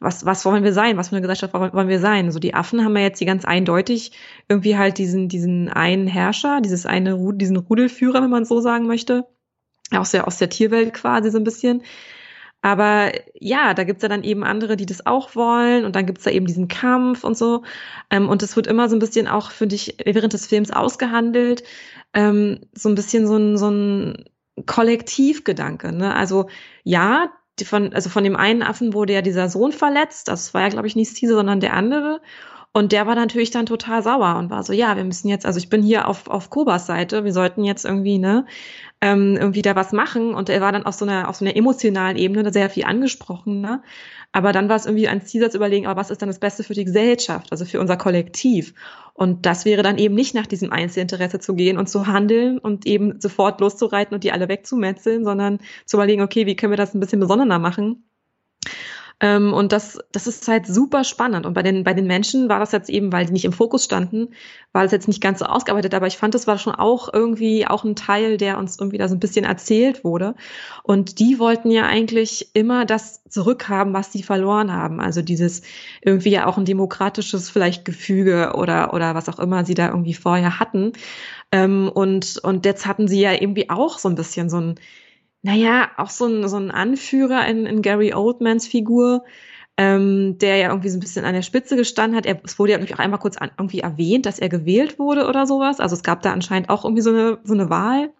was, 0.00 0.24
was 0.24 0.46
wollen 0.46 0.64
wir 0.64 0.72
sein? 0.72 0.96
Was 0.96 1.10
für 1.10 1.16
eine 1.16 1.20
Gesellschaft 1.20 1.52
wollen 1.52 1.88
wir 1.88 2.00
sein? 2.00 2.32
So 2.32 2.38
die 2.38 2.54
Affen 2.54 2.82
haben 2.82 2.96
ja 2.96 3.02
jetzt 3.02 3.18
hier 3.18 3.26
ganz 3.26 3.44
eindeutig 3.44 4.12
irgendwie 4.48 4.78
halt 4.78 4.96
diesen, 4.96 5.28
diesen 5.28 5.68
einen 5.68 6.06
Herrscher, 6.06 6.62
dieses 6.62 6.86
eine, 6.86 7.18
diesen 7.34 7.58
Rudelführer, 7.58 8.22
wenn 8.22 8.30
man 8.30 8.46
so 8.46 8.60
sagen 8.62 8.86
möchte. 8.86 9.26
Aus 9.90 10.12
der, 10.12 10.26
aus 10.26 10.38
der 10.38 10.48
Tierwelt 10.48 10.94
quasi 10.94 11.30
so 11.30 11.36
ein 11.36 11.44
bisschen. 11.44 11.82
Aber 12.62 13.12
ja, 13.38 13.74
da 13.74 13.84
gibt's 13.84 14.02
ja 14.02 14.08
dann 14.08 14.22
eben 14.22 14.44
andere, 14.44 14.76
die 14.76 14.86
das 14.86 15.04
auch 15.04 15.34
wollen 15.34 15.84
und 15.84 15.96
dann 15.96 16.06
gibt's 16.06 16.24
da 16.24 16.30
eben 16.30 16.46
diesen 16.46 16.68
Kampf 16.68 17.24
und 17.24 17.36
so. 17.36 17.64
Ähm, 18.08 18.28
und 18.28 18.42
es 18.42 18.56
wird 18.56 18.68
immer 18.68 18.88
so 18.88 18.96
ein 18.96 19.00
bisschen 19.00 19.26
auch, 19.28 19.50
finde 19.50 19.74
ich, 19.74 19.96
während 20.04 20.32
des 20.32 20.46
Films 20.46 20.70
ausgehandelt, 20.70 21.64
ähm, 22.14 22.60
so 22.72 22.88
ein 22.88 22.94
bisschen 22.94 23.26
so 23.26 23.36
ein, 23.36 23.58
so 23.58 23.68
ein 23.68 24.24
Kollektivgedanke. 24.66 25.92
Ne? 25.92 26.14
Also 26.14 26.48
ja, 26.84 27.32
von, 27.64 27.92
also 27.92 28.10
von 28.10 28.24
dem 28.24 28.36
einen 28.36 28.62
Affen 28.62 28.94
wurde 28.94 29.12
ja 29.12 29.22
dieser 29.22 29.48
Sohn 29.48 29.72
verletzt, 29.72 30.28
das 30.28 30.54
war 30.54 30.62
ja, 30.62 30.68
glaube 30.68 30.86
ich, 30.86 30.96
nicht 30.96 31.18
Caesar, 31.18 31.36
sondern 31.36 31.60
der 31.60 31.74
andere. 31.74 32.20
Und 32.74 32.92
der 32.92 33.06
war 33.06 33.14
natürlich 33.14 33.50
dann 33.50 33.66
total 33.66 34.02
sauer 34.02 34.36
und 34.38 34.48
war 34.48 34.62
so, 34.62 34.72
ja, 34.72 34.96
wir 34.96 35.04
müssen 35.04 35.28
jetzt, 35.28 35.44
also 35.44 35.58
ich 35.58 35.68
bin 35.68 35.82
hier 35.82 36.08
auf, 36.08 36.28
auf 36.28 36.48
Kobas 36.48 36.86
Seite, 36.86 37.22
wir 37.22 37.32
sollten 37.34 37.64
jetzt 37.64 37.84
irgendwie, 37.84 38.18
ne, 38.18 38.46
ähm, 39.02 39.36
irgendwie 39.36 39.60
da 39.60 39.76
was 39.76 39.92
machen. 39.92 40.34
Und 40.34 40.48
er 40.48 40.62
war 40.62 40.72
dann 40.72 40.86
auf 40.86 40.94
so 40.94 41.04
einer, 41.04 41.28
auf 41.28 41.36
so 41.36 41.44
einer 41.44 41.54
emotionalen 41.54 42.16
Ebene 42.16 42.50
sehr 42.50 42.70
viel 42.70 42.84
angesprochen, 42.84 43.60
ne? 43.60 43.82
Aber 44.32 44.52
dann 44.52 44.70
war 44.70 44.76
es 44.76 44.86
irgendwie 44.86 45.08
ein 45.08 45.20
Ziel 45.26 45.50
zu 45.50 45.58
überlegen, 45.58 45.86
aber 45.86 46.00
was 46.00 46.10
ist 46.10 46.22
dann 46.22 46.30
das 46.30 46.38
Beste 46.38 46.64
für 46.64 46.72
die 46.72 46.86
Gesellschaft, 46.86 47.52
also 47.52 47.66
für 47.66 47.80
unser 47.80 47.98
Kollektiv? 47.98 48.72
Und 49.12 49.44
das 49.44 49.66
wäre 49.66 49.82
dann 49.82 49.98
eben 49.98 50.14
nicht 50.14 50.34
nach 50.34 50.46
diesem 50.46 50.72
Einzelinteresse 50.72 51.38
zu 51.40 51.54
gehen 51.54 51.76
und 51.76 51.90
zu 51.90 52.06
handeln 52.06 52.58
und 52.58 52.86
eben 52.86 53.20
sofort 53.20 53.60
loszureiten 53.60 54.14
und 54.14 54.24
die 54.24 54.32
alle 54.32 54.48
wegzumetzeln, 54.48 55.24
sondern 55.24 55.58
zu 55.84 55.98
überlegen, 55.98 56.22
okay, 56.22 56.46
wie 56.46 56.56
können 56.56 56.72
wir 56.72 56.78
das 56.78 56.94
ein 56.94 57.00
bisschen 57.00 57.20
besonderer 57.20 57.58
machen? 57.58 58.04
Ähm, 59.22 59.54
und 59.54 59.70
das, 59.70 60.00
das 60.10 60.26
ist 60.26 60.48
halt 60.48 60.66
super 60.66 61.04
spannend. 61.04 61.46
Und 61.46 61.54
bei 61.54 61.62
den, 61.62 61.84
bei 61.84 61.94
den 61.94 62.08
Menschen 62.08 62.48
war 62.48 62.58
das 62.58 62.72
jetzt 62.72 62.90
eben, 62.90 63.12
weil 63.12 63.24
die 63.24 63.32
nicht 63.32 63.44
im 63.44 63.52
Fokus 63.52 63.84
standen, 63.84 64.34
war 64.72 64.82
das 64.82 64.90
jetzt 64.90 65.06
nicht 65.06 65.20
ganz 65.20 65.38
so 65.38 65.44
ausgearbeitet, 65.44 65.94
aber 65.94 66.08
ich 66.08 66.16
fand, 66.16 66.34
das 66.34 66.48
war 66.48 66.58
schon 66.58 66.74
auch 66.74 67.08
irgendwie 67.12 67.64
auch 67.64 67.84
ein 67.84 67.94
Teil, 67.94 68.36
der 68.36 68.58
uns 68.58 68.80
irgendwie 68.80 68.98
da 68.98 69.06
so 69.06 69.14
ein 69.14 69.20
bisschen 69.20 69.44
erzählt 69.44 70.02
wurde. 70.02 70.34
Und 70.82 71.20
die 71.20 71.38
wollten 71.38 71.70
ja 71.70 71.84
eigentlich 71.84 72.50
immer 72.54 72.84
das 72.84 73.22
zurückhaben, 73.28 73.94
was 73.94 74.10
sie 74.10 74.24
verloren 74.24 74.72
haben. 74.72 75.00
Also 75.00 75.22
dieses 75.22 75.62
irgendwie 76.00 76.30
ja 76.30 76.46
auch 76.46 76.58
ein 76.58 76.64
demokratisches 76.64 77.48
vielleicht 77.48 77.84
Gefüge 77.84 78.54
oder, 78.56 78.92
oder 78.92 79.14
was 79.14 79.28
auch 79.28 79.38
immer 79.38 79.64
sie 79.64 79.74
da 79.74 79.88
irgendwie 79.88 80.14
vorher 80.14 80.58
hatten. 80.58 80.94
Ähm, 81.52 81.88
und, 81.94 82.38
und 82.42 82.66
jetzt 82.66 82.86
hatten 82.86 83.06
sie 83.06 83.20
ja 83.20 83.32
irgendwie 83.32 83.70
auch 83.70 84.00
so 84.00 84.08
ein 84.08 84.16
bisschen 84.16 84.50
so 84.50 84.60
ein, 84.60 84.74
naja, 85.42 85.90
auch 85.96 86.10
so 86.10 86.26
ein, 86.26 86.48
so 86.48 86.56
ein 86.56 86.70
Anführer 86.70 87.46
in, 87.46 87.66
in 87.66 87.82
Gary 87.82 88.14
Oldmans 88.14 88.66
Figur, 88.66 89.24
ähm, 89.76 90.38
der 90.38 90.56
ja 90.56 90.68
irgendwie 90.68 90.88
so 90.88 90.96
ein 90.96 91.00
bisschen 91.00 91.24
an 91.24 91.34
der 91.34 91.42
Spitze 91.42 91.76
gestanden 91.76 92.16
hat. 92.16 92.26
Er, 92.26 92.40
es 92.44 92.58
wurde 92.58 92.72
ja 92.72 92.78
natürlich 92.78 92.94
auch 92.94 93.04
einmal 93.04 93.20
kurz 93.20 93.36
an, 93.36 93.50
irgendwie 93.58 93.80
erwähnt, 93.80 94.26
dass 94.26 94.38
er 94.38 94.48
gewählt 94.48 94.98
wurde 94.98 95.26
oder 95.26 95.46
sowas. 95.46 95.80
Also 95.80 95.94
es 95.94 96.02
gab 96.02 96.22
da 96.22 96.32
anscheinend 96.32 96.70
auch 96.70 96.84
irgendwie 96.84 97.02
so 97.02 97.10
eine, 97.10 97.38
so 97.44 97.54
eine 97.54 97.70
Wahl. 97.70 98.10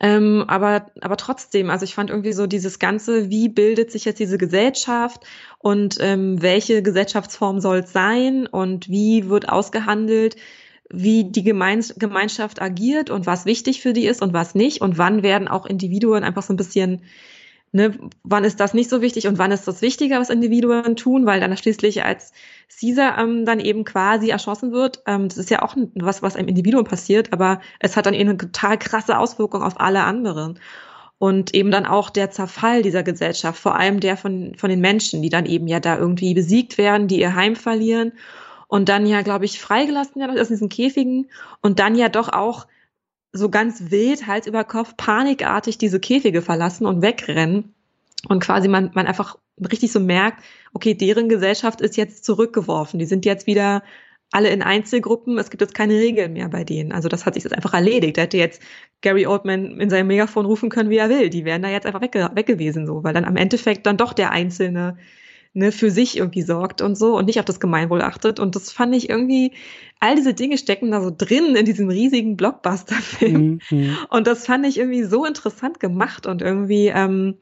Ähm, 0.00 0.44
aber, 0.48 0.90
aber 1.00 1.16
trotzdem, 1.16 1.70
also 1.70 1.84
ich 1.84 1.94
fand 1.94 2.10
irgendwie 2.10 2.32
so 2.32 2.48
dieses 2.48 2.80
Ganze, 2.80 3.30
wie 3.30 3.48
bildet 3.48 3.92
sich 3.92 4.04
jetzt 4.04 4.18
diese 4.18 4.36
Gesellschaft 4.36 5.24
und 5.58 5.98
ähm, 6.00 6.42
welche 6.42 6.82
Gesellschaftsform 6.82 7.60
soll 7.60 7.78
es 7.78 7.92
sein 7.92 8.48
und 8.48 8.88
wie 8.88 9.28
wird 9.28 9.48
ausgehandelt, 9.48 10.34
wie 10.92 11.24
die 11.24 11.42
Gemeins 11.42 11.94
Gemeinschaft 11.98 12.60
agiert 12.60 13.10
und 13.10 13.26
was 13.26 13.46
wichtig 13.46 13.80
für 13.80 13.92
die 13.92 14.06
ist 14.06 14.22
und 14.22 14.32
was 14.32 14.54
nicht 14.54 14.80
und 14.80 14.98
wann 14.98 15.22
werden 15.22 15.48
auch 15.48 15.66
Individuen 15.66 16.22
einfach 16.22 16.42
so 16.42 16.52
ein 16.52 16.56
bisschen, 16.56 17.02
ne, 17.72 17.98
wann 18.22 18.44
ist 18.44 18.60
das 18.60 18.74
nicht 18.74 18.90
so 18.90 19.00
wichtig 19.00 19.26
und 19.26 19.38
wann 19.38 19.52
ist 19.52 19.66
das 19.66 19.82
wichtiger, 19.82 20.20
was 20.20 20.30
Individuen 20.30 20.94
tun, 20.94 21.24
weil 21.26 21.40
dann 21.40 21.56
schließlich 21.56 22.04
als 22.04 22.32
Caesar 22.78 23.18
ähm, 23.18 23.44
dann 23.46 23.58
eben 23.58 23.84
quasi 23.84 24.28
erschossen 24.28 24.72
wird, 24.72 25.02
ähm, 25.06 25.28
das 25.28 25.38
ist 25.38 25.50
ja 25.50 25.62
auch 25.62 25.74
was, 25.94 26.22
was 26.22 26.36
einem 26.36 26.48
Individuum 26.48 26.84
passiert, 26.84 27.32
aber 27.32 27.60
es 27.80 27.96
hat 27.96 28.06
dann 28.06 28.14
eben 28.14 28.28
eine 28.28 28.38
total 28.38 28.78
krasse 28.78 29.18
Auswirkung 29.18 29.62
auf 29.62 29.80
alle 29.80 30.04
anderen. 30.04 30.60
Und 31.18 31.54
eben 31.54 31.70
dann 31.70 31.86
auch 31.86 32.10
der 32.10 32.32
Zerfall 32.32 32.82
dieser 32.82 33.04
Gesellschaft, 33.04 33.56
vor 33.56 33.76
allem 33.76 34.00
der 34.00 34.16
von, 34.16 34.56
von 34.56 34.68
den 34.68 34.80
Menschen, 34.80 35.22
die 35.22 35.28
dann 35.28 35.46
eben 35.46 35.68
ja 35.68 35.78
da 35.78 35.96
irgendwie 35.96 36.34
besiegt 36.34 36.78
werden, 36.78 37.06
die 37.06 37.20
ihr 37.20 37.36
Heim 37.36 37.54
verlieren 37.54 38.10
und 38.72 38.88
dann 38.88 39.04
ja, 39.04 39.20
glaube 39.20 39.44
ich, 39.44 39.60
freigelassen 39.60 40.18
werden 40.18 40.38
aus 40.38 40.48
diesen 40.48 40.70
Käfigen 40.70 41.28
und 41.60 41.78
dann 41.78 41.94
ja 41.94 42.08
doch 42.08 42.30
auch 42.30 42.66
so 43.30 43.50
ganz 43.50 43.90
wild, 43.90 44.26
Hals 44.26 44.46
über 44.46 44.64
Kopf, 44.64 44.96
panikartig 44.96 45.76
diese 45.76 46.00
Käfige 46.00 46.40
verlassen 46.40 46.86
und 46.86 47.02
wegrennen. 47.02 47.74
Und 48.28 48.42
quasi 48.42 48.68
man, 48.68 48.90
man 48.94 49.06
einfach 49.06 49.36
richtig 49.60 49.92
so 49.92 50.00
merkt, 50.00 50.42
okay, 50.72 50.94
deren 50.94 51.28
Gesellschaft 51.28 51.82
ist 51.82 51.98
jetzt 51.98 52.24
zurückgeworfen. 52.24 52.98
Die 52.98 53.04
sind 53.04 53.26
jetzt 53.26 53.46
wieder 53.46 53.82
alle 54.30 54.48
in 54.48 54.62
Einzelgruppen. 54.62 55.36
Es 55.36 55.50
gibt 55.50 55.60
jetzt 55.60 55.74
keine 55.74 55.96
Regeln 55.98 56.32
mehr 56.32 56.48
bei 56.48 56.64
denen. 56.64 56.92
Also 56.92 57.10
das 57.10 57.26
hat 57.26 57.34
sich 57.34 57.44
jetzt 57.44 57.52
einfach 57.52 57.74
erledigt. 57.74 58.16
Da 58.16 58.22
hätte 58.22 58.38
jetzt 58.38 58.62
Gary 59.02 59.26
Oldman 59.26 59.80
in 59.82 59.90
seinem 59.90 60.06
Megafon 60.06 60.46
rufen 60.46 60.70
können, 60.70 60.88
wie 60.88 60.96
er 60.96 61.10
will. 61.10 61.28
Die 61.28 61.44
wären 61.44 61.60
da 61.60 61.68
jetzt 61.68 61.84
einfach 61.84 62.00
weg, 62.00 62.14
weg 62.14 62.46
gewesen, 62.46 62.86
so, 62.86 63.04
weil 63.04 63.12
dann 63.12 63.26
am 63.26 63.36
Endeffekt 63.36 63.84
dann 63.84 63.98
doch 63.98 64.14
der 64.14 64.30
Einzelne 64.30 64.96
ne, 65.54 65.72
für 65.72 65.90
sich 65.90 66.16
irgendwie 66.16 66.42
sorgt 66.42 66.80
und 66.80 66.96
so 66.96 67.16
und 67.16 67.26
nicht 67.26 67.38
auf 67.38 67.44
das 67.44 67.60
Gemeinwohl 67.60 68.02
achtet. 68.02 68.40
Und 68.40 68.56
das 68.56 68.72
fand 68.72 68.94
ich 68.94 69.10
irgendwie, 69.10 69.52
all 70.00 70.16
diese 70.16 70.34
Dinge 70.34 70.58
stecken 70.58 70.90
da 70.90 71.02
so 71.02 71.12
drin 71.16 71.54
in 71.56 71.64
diesem 71.64 71.88
riesigen 71.88 72.36
Blockbuster-Film. 72.36 73.60
Mhm. 73.70 73.96
Und 74.08 74.26
das 74.26 74.46
fand 74.46 74.66
ich 74.66 74.78
irgendwie 74.78 75.04
so 75.04 75.24
interessant 75.24 75.80
gemacht 75.80 76.26
und 76.26 76.42
irgendwie, 76.42 76.88
ähm, 76.88 77.36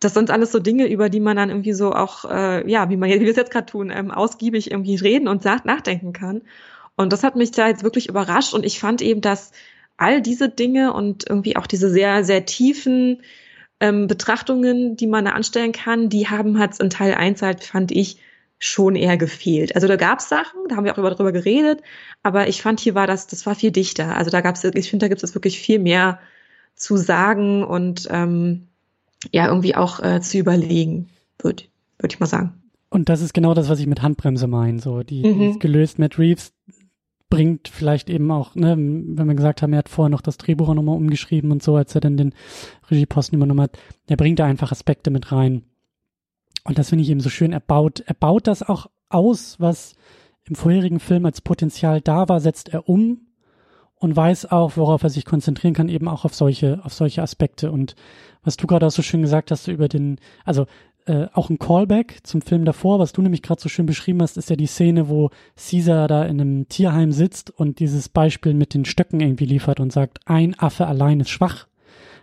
das 0.00 0.14
sind 0.14 0.30
alles 0.30 0.52
so 0.52 0.58
Dinge, 0.58 0.86
über 0.88 1.08
die 1.08 1.20
man 1.20 1.36
dann 1.36 1.48
irgendwie 1.48 1.72
so 1.72 1.92
auch, 1.92 2.24
äh, 2.24 2.68
ja, 2.70 2.88
wie 2.90 2.96
man 2.96 3.10
wie 3.10 3.20
wir 3.20 3.30
es 3.30 3.36
jetzt 3.36 3.50
gerade 3.50 3.66
tun, 3.66 3.90
ähm, 3.94 4.10
ausgiebig 4.10 4.70
irgendwie 4.70 4.96
reden 4.96 5.28
und 5.28 5.42
sagt, 5.42 5.64
nachdenken 5.64 6.12
kann. 6.12 6.42
Und 6.96 7.12
das 7.12 7.22
hat 7.22 7.36
mich 7.36 7.52
da 7.52 7.68
jetzt 7.68 7.84
wirklich 7.84 8.08
überrascht 8.08 8.54
und 8.54 8.66
ich 8.66 8.80
fand 8.80 9.02
eben, 9.02 9.20
dass 9.20 9.52
all 9.96 10.20
diese 10.22 10.48
Dinge 10.48 10.92
und 10.92 11.28
irgendwie 11.28 11.56
auch 11.56 11.66
diese 11.66 11.90
sehr, 11.90 12.24
sehr 12.24 12.44
tiefen 12.44 13.22
ähm, 13.80 14.06
Betrachtungen, 14.06 14.96
die 14.96 15.06
man 15.06 15.24
da 15.24 15.32
anstellen 15.32 15.72
kann, 15.72 16.08
die 16.08 16.28
haben 16.28 16.58
halt 16.58 16.78
in 16.80 16.90
Teil 16.90 17.14
1 17.14 17.42
halt, 17.42 17.64
fand 17.64 17.92
ich, 17.92 18.18
schon 18.58 18.96
eher 18.96 19.16
gefehlt. 19.16 19.74
Also 19.76 19.86
da 19.86 19.96
gab 19.96 20.18
es 20.18 20.28
Sachen, 20.28 20.58
da 20.68 20.76
haben 20.76 20.84
wir 20.84 20.92
auch 20.92 20.98
über, 20.98 21.10
drüber 21.10 21.30
geredet, 21.30 21.80
aber 22.24 22.48
ich 22.48 22.60
fand 22.60 22.80
hier 22.80 22.96
war 22.96 23.06
das, 23.06 23.28
das 23.28 23.46
war 23.46 23.54
viel 23.54 23.70
dichter. 23.70 24.16
Also 24.16 24.30
da 24.30 24.40
gab 24.40 24.56
es, 24.56 24.64
ich 24.64 24.90
finde, 24.90 25.04
da 25.04 25.08
gibt 25.08 25.22
es 25.22 25.34
wirklich 25.34 25.60
viel 25.60 25.78
mehr 25.78 26.18
zu 26.74 26.96
sagen 26.96 27.62
und 27.62 28.08
ähm, 28.10 28.66
ja, 29.32 29.46
irgendwie 29.46 29.76
auch 29.76 30.00
äh, 30.00 30.20
zu 30.20 30.38
überlegen, 30.38 31.08
würde 31.40 31.64
würd 31.98 32.12
ich 32.12 32.20
mal 32.20 32.26
sagen. 32.26 32.54
Und 32.90 33.08
das 33.08 33.20
ist 33.20 33.34
genau 33.34 33.54
das, 33.54 33.68
was 33.68 33.80
ich 33.80 33.86
mit 33.86 34.02
Handbremse 34.02 34.46
meine. 34.46 34.80
So, 34.80 35.02
die, 35.02 35.24
mhm. 35.24 35.50
ist 35.50 35.60
gelöst. 35.60 35.98
Matt 35.98 36.18
Reeves 36.18 36.52
bringt 37.30 37.68
vielleicht 37.68 38.08
eben 38.08 38.30
auch, 38.30 38.54
ne, 38.54 38.74
wenn 38.76 39.26
wir 39.26 39.34
gesagt 39.34 39.62
haben, 39.62 39.72
er 39.72 39.80
hat 39.80 39.88
vorher 39.88 40.10
noch 40.10 40.22
das 40.22 40.38
Drehbuch 40.38 40.68
auch 40.68 40.74
nochmal 40.74 40.96
umgeschrieben 40.96 41.50
und 41.50 41.62
so, 41.62 41.76
als 41.76 41.94
er 41.94 42.00
dann 42.00 42.16
den 42.16 42.34
Regieposten 42.90 43.36
übernommen 43.36 43.60
hat, 43.60 43.78
er 44.06 44.16
bringt 44.16 44.38
da 44.38 44.46
einfach 44.46 44.72
Aspekte 44.72 45.10
mit 45.10 45.30
rein. 45.30 45.62
Und 46.64 46.78
das 46.78 46.88
finde 46.90 47.02
ich 47.02 47.10
eben 47.10 47.20
so 47.20 47.30
schön. 47.30 47.52
Er 47.52 47.60
baut, 47.60 48.00
er 48.00 48.14
baut 48.14 48.46
das 48.46 48.62
auch 48.62 48.88
aus, 49.08 49.56
was 49.58 49.94
im 50.44 50.54
vorherigen 50.54 51.00
Film 51.00 51.26
als 51.26 51.40
Potenzial 51.40 52.00
da 52.00 52.28
war, 52.28 52.40
setzt 52.40 52.70
er 52.70 52.88
um 52.88 53.20
und 53.96 54.16
weiß 54.16 54.50
auch, 54.50 54.76
worauf 54.76 55.02
er 55.02 55.10
sich 55.10 55.24
konzentrieren 55.24 55.74
kann, 55.74 55.88
eben 55.88 56.08
auch 56.08 56.24
auf 56.24 56.34
solche, 56.34 56.80
auf 56.84 56.94
solche 56.94 57.22
Aspekte. 57.22 57.72
Und 57.72 57.94
was 58.42 58.56
du 58.56 58.66
gerade 58.66 58.86
auch 58.86 58.90
so 58.90 59.02
schön 59.02 59.22
gesagt 59.22 59.50
hast 59.50 59.68
über 59.68 59.88
den, 59.88 60.18
also 60.44 60.66
äh, 61.08 61.28
auch 61.32 61.48
ein 61.48 61.58
Callback 61.58 62.18
zum 62.22 62.42
Film 62.42 62.66
davor, 62.66 62.98
was 62.98 63.12
du 63.12 63.22
nämlich 63.22 63.40
gerade 63.40 63.60
so 63.60 63.70
schön 63.70 63.86
beschrieben 63.86 64.20
hast, 64.20 64.36
ist 64.36 64.50
ja 64.50 64.56
die 64.56 64.66
Szene, 64.66 65.08
wo 65.08 65.30
Caesar 65.56 66.06
da 66.06 66.24
in 66.24 66.40
einem 66.40 66.68
Tierheim 66.68 67.12
sitzt 67.12 67.50
und 67.50 67.80
dieses 67.80 68.10
Beispiel 68.10 68.52
mit 68.52 68.74
den 68.74 68.84
Stöcken 68.84 69.20
irgendwie 69.20 69.46
liefert 69.46 69.80
und 69.80 69.90
sagt, 69.90 70.20
ein 70.26 70.58
Affe 70.58 70.86
allein 70.86 71.20
ist 71.20 71.30
schwach, 71.30 71.66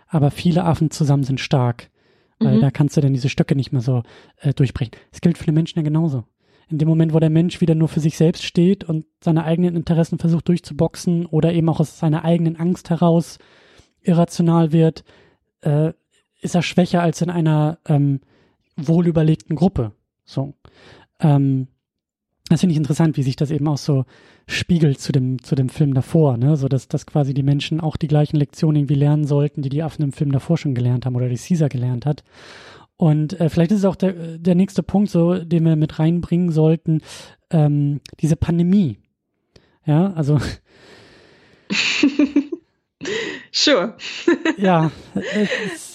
aber 0.06 0.30
viele 0.30 0.64
Affen 0.64 0.92
zusammen 0.92 1.24
sind 1.24 1.40
stark. 1.40 1.90
Weil 2.38 2.58
mhm. 2.58 2.60
da 2.60 2.70
kannst 2.70 2.96
du 2.96 3.00
dann 3.00 3.12
diese 3.12 3.28
Stöcke 3.28 3.56
nicht 3.56 3.72
mehr 3.72 3.80
so 3.80 4.02
äh, 4.40 4.54
durchbrechen. 4.54 4.92
Das 5.10 5.20
gilt 5.20 5.38
für 5.38 5.46
den 5.46 5.54
Menschen 5.54 5.78
ja 5.78 5.82
genauso. 5.82 6.24
In 6.68 6.78
dem 6.78 6.88
Moment, 6.88 7.12
wo 7.12 7.18
der 7.18 7.30
Mensch 7.30 7.60
wieder 7.60 7.74
nur 7.74 7.88
für 7.88 8.00
sich 8.00 8.16
selbst 8.16 8.44
steht 8.44 8.84
und 8.84 9.06
seine 9.20 9.44
eigenen 9.44 9.74
Interessen 9.74 10.18
versucht 10.18 10.48
durchzuboxen 10.48 11.26
oder 11.26 11.52
eben 11.52 11.68
auch 11.68 11.80
aus 11.80 11.98
seiner 11.98 12.24
eigenen 12.24 12.56
Angst 12.56 12.90
heraus 12.90 13.38
irrational 14.02 14.72
wird, 14.72 15.02
äh, 15.62 15.92
ist 16.40 16.54
er 16.54 16.62
schwächer 16.62 17.02
als 17.02 17.22
in 17.22 17.30
einer 17.30 17.78
ähm, 17.86 18.20
wohlüberlegten 18.76 19.56
Gruppe. 19.56 19.92
So. 20.24 20.54
Ähm, 21.20 21.68
das 22.48 22.60
finde 22.60 22.72
ich 22.72 22.78
interessant, 22.78 23.16
wie 23.16 23.22
sich 23.22 23.34
das 23.34 23.50
eben 23.50 23.66
auch 23.66 23.78
so 23.78 24.04
spiegelt 24.46 25.00
zu 25.00 25.10
dem, 25.10 25.42
zu 25.42 25.56
dem 25.56 25.68
Film 25.68 25.94
davor, 25.94 26.36
ne? 26.36 26.56
So 26.56 26.68
dass, 26.68 26.86
dass 26.86 27.06
quasi 27.06 27.34
die 27.34 27.42
Menschen 27.42 27.80
auch 27.80 27.96
die 27.96 28.06
gleichen 28.06 28.36
Lektionen 28.36 28.76
irgendwie 28.76 28.94
lernen 28.94 29.24
sollten, 29.24 29.62
die 29.62 29.68
die 29.68 29.82
Affen 29.82 30.04
im 30.04 30.12
Film 30.12 30.30
davor 30.30 30.56
schon 30.56 30.74
gelernt 30.74 31.06
haben 31.06 31.16
oder 31.16 31.28
die 31.28 31.36
Caesar 31.36 31.68
gelernt 31.68 32.06
hat. 32.06 32.22
Und 32.96 33.38
äh, 33.40 33.48
vielleicht 33.50 33.72
ist 33.72 33.80
es 33.80 33.84
auch 33.84 33.96
der, 33.96 34.38
der 34.38 34.54
nächste 34.54 34.82
Punkt, 34.82 35.10
so, 35.10 35.34
den 35.34 35.64
wir 35.64 35.76
mit 35.76 35.98
reinbringen 35.98 36.50
sollten, 36.50 37.00
ähm, 37.50 38.00
diese 38.20 38.36
Pandemie. 38.36 38.98
Ja, 39.84 40.12
also. 40.12 40.38
sure. 43.50 43.96
ja, 44.56 44.92
es, 45.14 45.85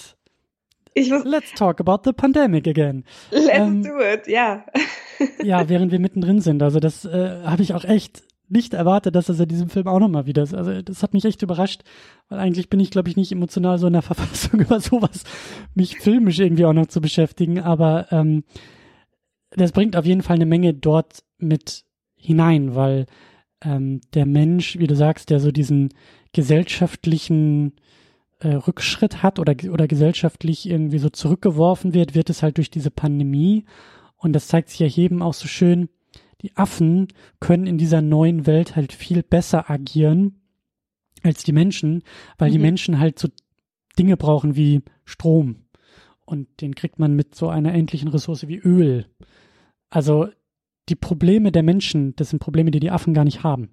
ich 0.94 1.10
muss, 1.10 1.24
Let's 1.24 1.52
talk 1.54 1.80
about 1.80 2.00
the 2.04 2.12
pandemic 2.12 2.66
again. 2.66 3.04
Let's 3.30 3.48
ähm, 3.50 3.82
do 3.82 3.98
it, 4.00 4.26
ja. 4.26 4.64
ja, 5.42 5.68
während 5.68 5.92
wir 5.92 6.00
mittendrin 6.00 6.40
sind. 6.40 6.62
Also 6.62 6.80
das 6.80 7.04
äh, 7.04 7.42
habe 7.44 7.62
ich 7.62 7.74
auch 7.74 7.84
echt 7.84 8.22
nicht 8.48 8.74
erwartet, 8.74 9.14
dass 9.14 9.26
das 9.26 9.40
in 9.40 9.48
diesem 9.48 9.70
Film 9.70 9.86
auch 9.86 9.98
nochmal 9.98 10.26
wieder 10.26 10.42
ist. 10.42 10.52
Also 10.52 10.82
das 10.82 11.02
hat 11.02 11.14
mich 11.14 11.24
echt 11.24 11.40
überrascht, 11.42 11.82
weil 12.28 12.38
eigentlich 12.38 12.68
bin 12.68 12.80
ich, 12.80 12.90
glaube 12.90 13.08
ich, 13.08 13.16
nicht 13.16 13.32
emotional 13.32 13.78
so 13.78 13.86
in 13.86 13.94
der 13.94 14.02
Verfassung 14.02 14.60
über 14.60 14.80
sowas, 14.80 15.24
mich 15.74 15.98
filmisch 15.98 16.38
irgendwie 16.38 16.66
auch 16.66 16.74
noch 16.74 16.86
zu 16.86 17.00
beschäftigen. 17.00 17.60
Aber 17.60 18.08
ähm, 18.10 18.44
das 19.50 19.72
bringt 19.72 19.96
auf 19.96 20.04
jeden 20.04 20.22
Fall 20.22 20.36
eine 20.36 20.46
Menge 20.46 20.74
dort 20.74 21.24
mit 21.38 21.84
hinein, 22.14 22.74
weil 22.74 23.06
ähm, 23.64 24.00
der 24.12 24.26
Mensch, 24.26 24.78
wie 24.78 24.86
du 24.86 24.96
sagst, 24.96 25.30
der 25.30 25.40
so 25.40 25.50
diesen 25.50 25.94
gesellschaftlichen 26.32 27.72
äh, 28.42 28.54
Rückschritt 28.54 29.22
hat 29.22 29.38
oder, 29.38 29.54
oder 29.70 29.86
gesellschaftlich 29.86 30.68
irgendwie 30.68 30.98
so 30.98 31.08
zurückgeworfen 31.08 31.94
wird, 31.94 32.14
wird 32.14 32.30
es 32.30 32.42
halt 32.42 32.56
durch 32.56 32.70
diese 32.70 32.90
Pandemie. 32.90 33.64
Und 34.16 34.32
das 34.32 34.48
zeigt 34.48 34.70
sich 34.70 34.80
ja 34.80 34.86
jedem 34.86 35.22
auch 35.22 35.34
so 35.34 35.46
schön, 35.48 35.88
die 36.42 36.56
Affen 36.56 37.08
können 37.40 37.66
in 37.66 37.78
dieser 37.78 38.02
neuen 38.02 38.46
Welt 38.46 38.74
halt 38.74 38.92
viel 38.92 39.22
besser 39.22 39.70
agieren 39.70 40.40
als 41.22 41.44
die 41.44 41.52
Menschen, 41.52 42.02
weil 42.36 42.48
mhm. 42.48 42.52
die 42.54 42.58
Menschen 42.58 42.98
halt 42.98 43.18
so 43.18 43.28
Dinge 43.98 44.16
brauchen 44.16 44.56
wie 44.56 44.82
Strom. 45.04 45.64
Und 46.24 46.60
den 46.60 46.74
kriegt 46.74 46.98
man 46.98 47.14
mit 47.14 47.34
so 47.34 47.48
einer 47.48 47.72
endlichen 47.74 48.08
Ressource 48.08 48.48
wie 48.48 48.58
Öl. 48.58 49.06
Also 49.88 50.28
die 50.88 50.96
Probleme 50.96 51.52
der 51.52 51.62
Menschen, 51.62 52.16
das 52.16 52.30
sind 52.30 52.40
Probleme, 52.40 52.70
die 52.70 52.80
die 52.80 52.90
Affen 52.90 53.14
gar 53.14 53.24
nicht 53.24 53.44
haben. 53.44 53.70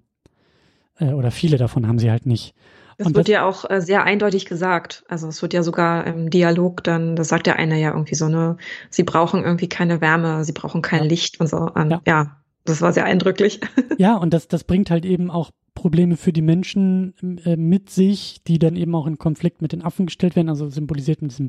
Äh, 0.96 1.12
oder 1.12 1.30
viele 1.30 1.56
davon 1.56 1.88
haben 1.88 1.98
sie 1.98 2.10
halt 2.10 2.26
nicht. 2.26 2.54
Das 3.00 3.06
und 3.06 3.16
wird 3.16 3.28
das, 3.28 3.32
ja 3.32 3.46
auch 3.46 3.70
äh, 3.70 3.80
sehr 3.80 4.04
eindeutig 4.04 4.44
gesagt. 4.44 5.04
Also 5.08 5.26
es 5.26 5.40
wird 5.40 5.54
ja 5.54 5.62
sogar 5.62 6.06
im 6.06 6.28
Dialog 6.28 6.84
dann, 6.84 7.16
das 7.16 7.28
sagt 7.28 7.46
ja 7.46 7.54
einer 7.54 7.76
ja 7.76 7.92
irgendwie 7.92 8.14
so, 8.14 8.28
ne, 8.28 8.58
sie 8.90 9.04
brauchen 9.04 9.42
irgendwie 9.42 9.70
keine 9.70 10.02
Wärme, 10.02 10.44
sie 10.44 10.52
brauchen 10.52 10.82
kein 10.82 11.04
ja. 11.04 11.08
Licht 11.08 11.40
und 11.40 11.48
so. 11.48 11.56
Und, 11.56 11.92
ja. 11.92 12.02
ja, 12.06 12.36
das 12.66 12.82
war 12.82 12.92
sehr 12.92 13.06
eindrücklich. 13.06 13.60
Ja, 13.96 14.16
und 14.16 14.34
das, 14.34 14.48
das 14.48 14.64
bringt 14.64 14.90
halt 14.90 15.06
eben 15.06 15.30
auch 15.30 15.50
Probleme 15.74 16.18
für 16.18 16.32
die 16.32 16.42
Menschen 16.42 17.14
äh, 17.46 17.56
mit 17.56 17.88
sich, 17.88 18.42
die 18.46 18.58
dann 18.58 18.76
eben 18.76 18.94
auch 18.94 19.06
in 19.06 19.16
Konflikt 19.16 19.62
mit 19.62 19.72
den 19.72 19.82
Affen 19.82 20.04
gestellt 20.04 20.36
werden, 20.36 20.50
also 20.50 20.68
symbolisiert 20.68 21.22
mit 21.22 21.30
diesem, 21.30 21.48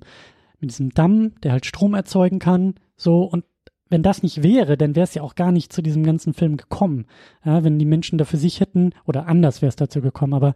mit 0.61 0.69
diesem 0.69 0.91
Damm, 0.91 1.33
der 1.43 1.51
halt 1.51 1.65
Strom 1.65 1.95
erzeugen 1.95 2.39
kann, 2.39 2.75
so, 2.95 3.23
und 3.23 3.43
wenn 3.89 4.03
das 4.03 4.23
nicht 4.23 4.41
wäre, 4.41 4.77
dann 4.77 4.95
wäre 4.95 5.03
es 5.03 5.15
ja 5.15 5.21
auch 5.21 5.35
gar 5.35 5.51
nicht 5.51 5.73
zu 5.73 5.81
diesem 5.81 6.03
ganzen 6.03 6.33
Film 6.33 6.55
gekommen. 6.55 7.07
Ja, 7.43 7.65
wenn 7.65 7.77
die 7.77 7.85
Menschen 7.85 8.17
da 8.17 8.23
für 8.23 8.37
sich 8.37 8.61
hätten, 8.61 8.91
oder 9.05 9.27
anders 9.27 9.61
wäre 9.61 9.67
es 9.69 9.75
dazu 9.75 10.01
gekommen, 10.01 10.33
aber 10.33 10.53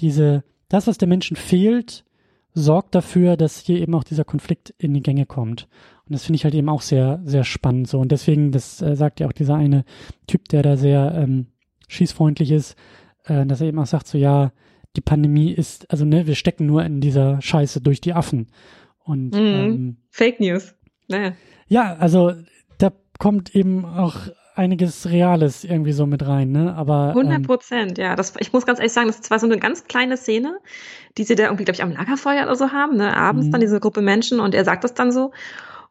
diese, 0.00 0.44
das, 0.68 0.86
was 0.86 0.98
der 0.98 1.08
Menschen 1.08 1.36
fehlt, 1.36 2.04
sorgt 2.54 2.94
dafür, 2.94 3.36
dass 3.36 3.58
hier 3.58 3.80
eben 3.80 3.94
auch 3.94 4.04
dieser 4.04 4.24
Konflikt 4.24 4.74
in 4.78 4.94
die 4.94 5.02
Gänge 5.02 5.26
kommt. 5.26 5.68
Und 6.06 6.14
das 6.14 6.24
finde 6.24 6.36
ich 6.36 6.44
halt 6.44 6.54
eben 6.54 6.68
auch 6.68 6.82
sehr, 6.82 7.20
sehr 7.24 7.44
spannend 7.44 7.88
so. 7.88 7.98
Und 7.98 8.12
deswegen, 8.12 8.52
das 8.52 8.80
äh, 8.80 8.94
sagt 8.94 9.20
ja 9.20 9.26
auch 9.26 9.32
dieser 9.32 9.56
eine 9.56 9.84
Typ, 10.26 10.48
der 10.48 10.62
da 10.62 10.76
sehr 10.76 11.14
ähm, 11.14 11.46
schießfreundlich 11.88 12.50
ist, 12.50 12.76
äh, 13.24 13.44
dass 13.46 13.60
er 13.60 13.68
eben 13.68 13.78
auch 13.78 13.86
sagt, 13.86 14.06
so 14.06 14.18
ja, 14.18 14.52
die 14.96 15.00
Pandemie 15.00 15.50
ist, 15.50 15.90
also 15.90 16.04
ne, 16.04 16.26
wir 16.26 16.36
stecken 16.36 16.66
nur 16.66 16.84
in 16.84 17.00
dieser 17.00 17.40
Scheiße 17.40 17.80
durch 17.80 18.00
die 18.00 18.12
Affen. 18.12 18.48
Und 19.02 19.34
mhm. 19.34 19.40
ähm, 19.40 19.96
Fake 20.10 20.40
News. 20.40 20.74
Naja. 21.08 21.32
Ja, 21.66 21.96
also 21.96 22.32
da 22.78 22.92
kommt 23.18 23.54
eben 23.54 23.84
auch 23.84 24.16
einiges 24.54 25.10
Reales 25.10 25.64
irgendwie 25.64 25.92
so 25.92 26.06
mit 26.06 26.26
rein, 26.26 26.52
ne? 26.52 26.74
Aber 26.76 27.08
100 27.08 27.36
ähm, 27.36 27.42
Prozent, 27.42 27.98
ähm, 27.98 28.04
ja. 28.04 28.16
Das, 28.16 28.34
ich 28.38 28.52
muss 28.52 28.66
ganz 28.66 28.78
ehrlich 28.78 28.92
sagen, 28.92 29.08
das 29.08 29.16
ist 29.16 29.24
zwar 29.24 29.38
so 29.38 29.46
eine 29.46 29.58
ganz 29.58 29.84
kleine 29.84 30.16
Szene, 30.16 30.58
die 31.18 31.24
sie 31.24 31.34
da 31.34 31.44
irgendwie, 31.44 31.64
glaube 31.64 31.76
ich, 31.76 31.82
am 31.82 31.92
Lagerfeuer 31.92 32.44
oder 32.44 32.56
so 32.56 32.72
haben, 32.72 32.96
ne? 32.96 33.16
Abends 33.16 33.50
dann 33.50 33.60
mhm. 33.60 33.64
diese 33.64 33.80
Gruppe 33.80 34.00
Menschen 34.00 34.40
und 34.40 34.54
er 34.54 34.64
sagt 34.64 34.84
das 34.84 34.94
dann 34.94 35.12
so. 35.12 35.32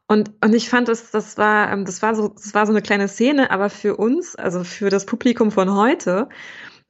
Und, 0.06 0.32
und 0.42 0.54
ich 0.54 0.68
fand, 0.68 0.88
das, 0.88 1.10
das 1.10 1.38
war, 1.38 1.72
ähm, 1.72 1.84
das 1.84 2.02
war 2.02 2.14
so, 2.14 2.28
das 2.28 2.54
war 2.54 2.66
so 2.66 2.72
eine 2.72 2.82
kleine 2.82 3.08
Szene, 3.08 3.50
aber 3.50 3.70
für 3.70 3.96
uns, 3.96 4.36
also 4.36 4.64
für 4.64 4.90
das 4.90 5.06
Publikum 5.06 5.50
von 5.50 5.74
heute, 5.74 6.28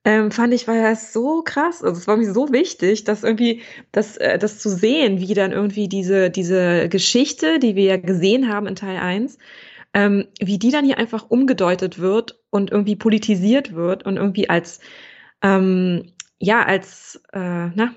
ähm, 0.04 0.30
fand 0.30 0.52
ich, 0.52 0.68
war 0.68 0.80
das 0.80 1.12
so 1.12 1.42
krass. 1.42 1.82
Also 1.82 1.98
es 1.98 2.06
war 2.06 2.16
mir 2.16 2.32
so 2.32 2.52
wichtig, 2.52 3.04
dass 3.04 3.22
irgendwie, 3.24 3.62
das, 3.92 4.16
äh, 4.18 4.38
das 4.38 4.58
zu 4.58 4.68
sehen, 4.68 5.20
wie 5.20 5.34
dann 5.34 5.52
irgendwie 5.52 5.88
diese, 5.88 6.30
diese 6.30 6.88
Geschichte, 6.88 7.58
die 7.58 7.74
wir 7.74 7.84
ja 7.84 7.96
gesehen 7.96 8.52
haben 8.52 8.66
in 8.66 8.76
Teil 8.76 8.98
1, 8.98 9.38
ähm, 9.94 10.26
wie 10.40 10.58
die 10.58 10.70
dann 10.70 10.84
hier 10.84 10.98
einfach 10.98 11.30
umgedeutet 11.30 11.98
wird 11.98 12.40
und 12.50 12.70
irgendwie 12.70 12.96
politisiert 12.96 13.74
wird 13.74 14.04
und 14.04 14.16
irgendwie 14.16 14.50
als, 14.50 14.80
ähm, 15.42 16.12
ja, 16.38 16.64
als, 16.64 17.22
äh, 17.32 17.68
na, 17.74 17.94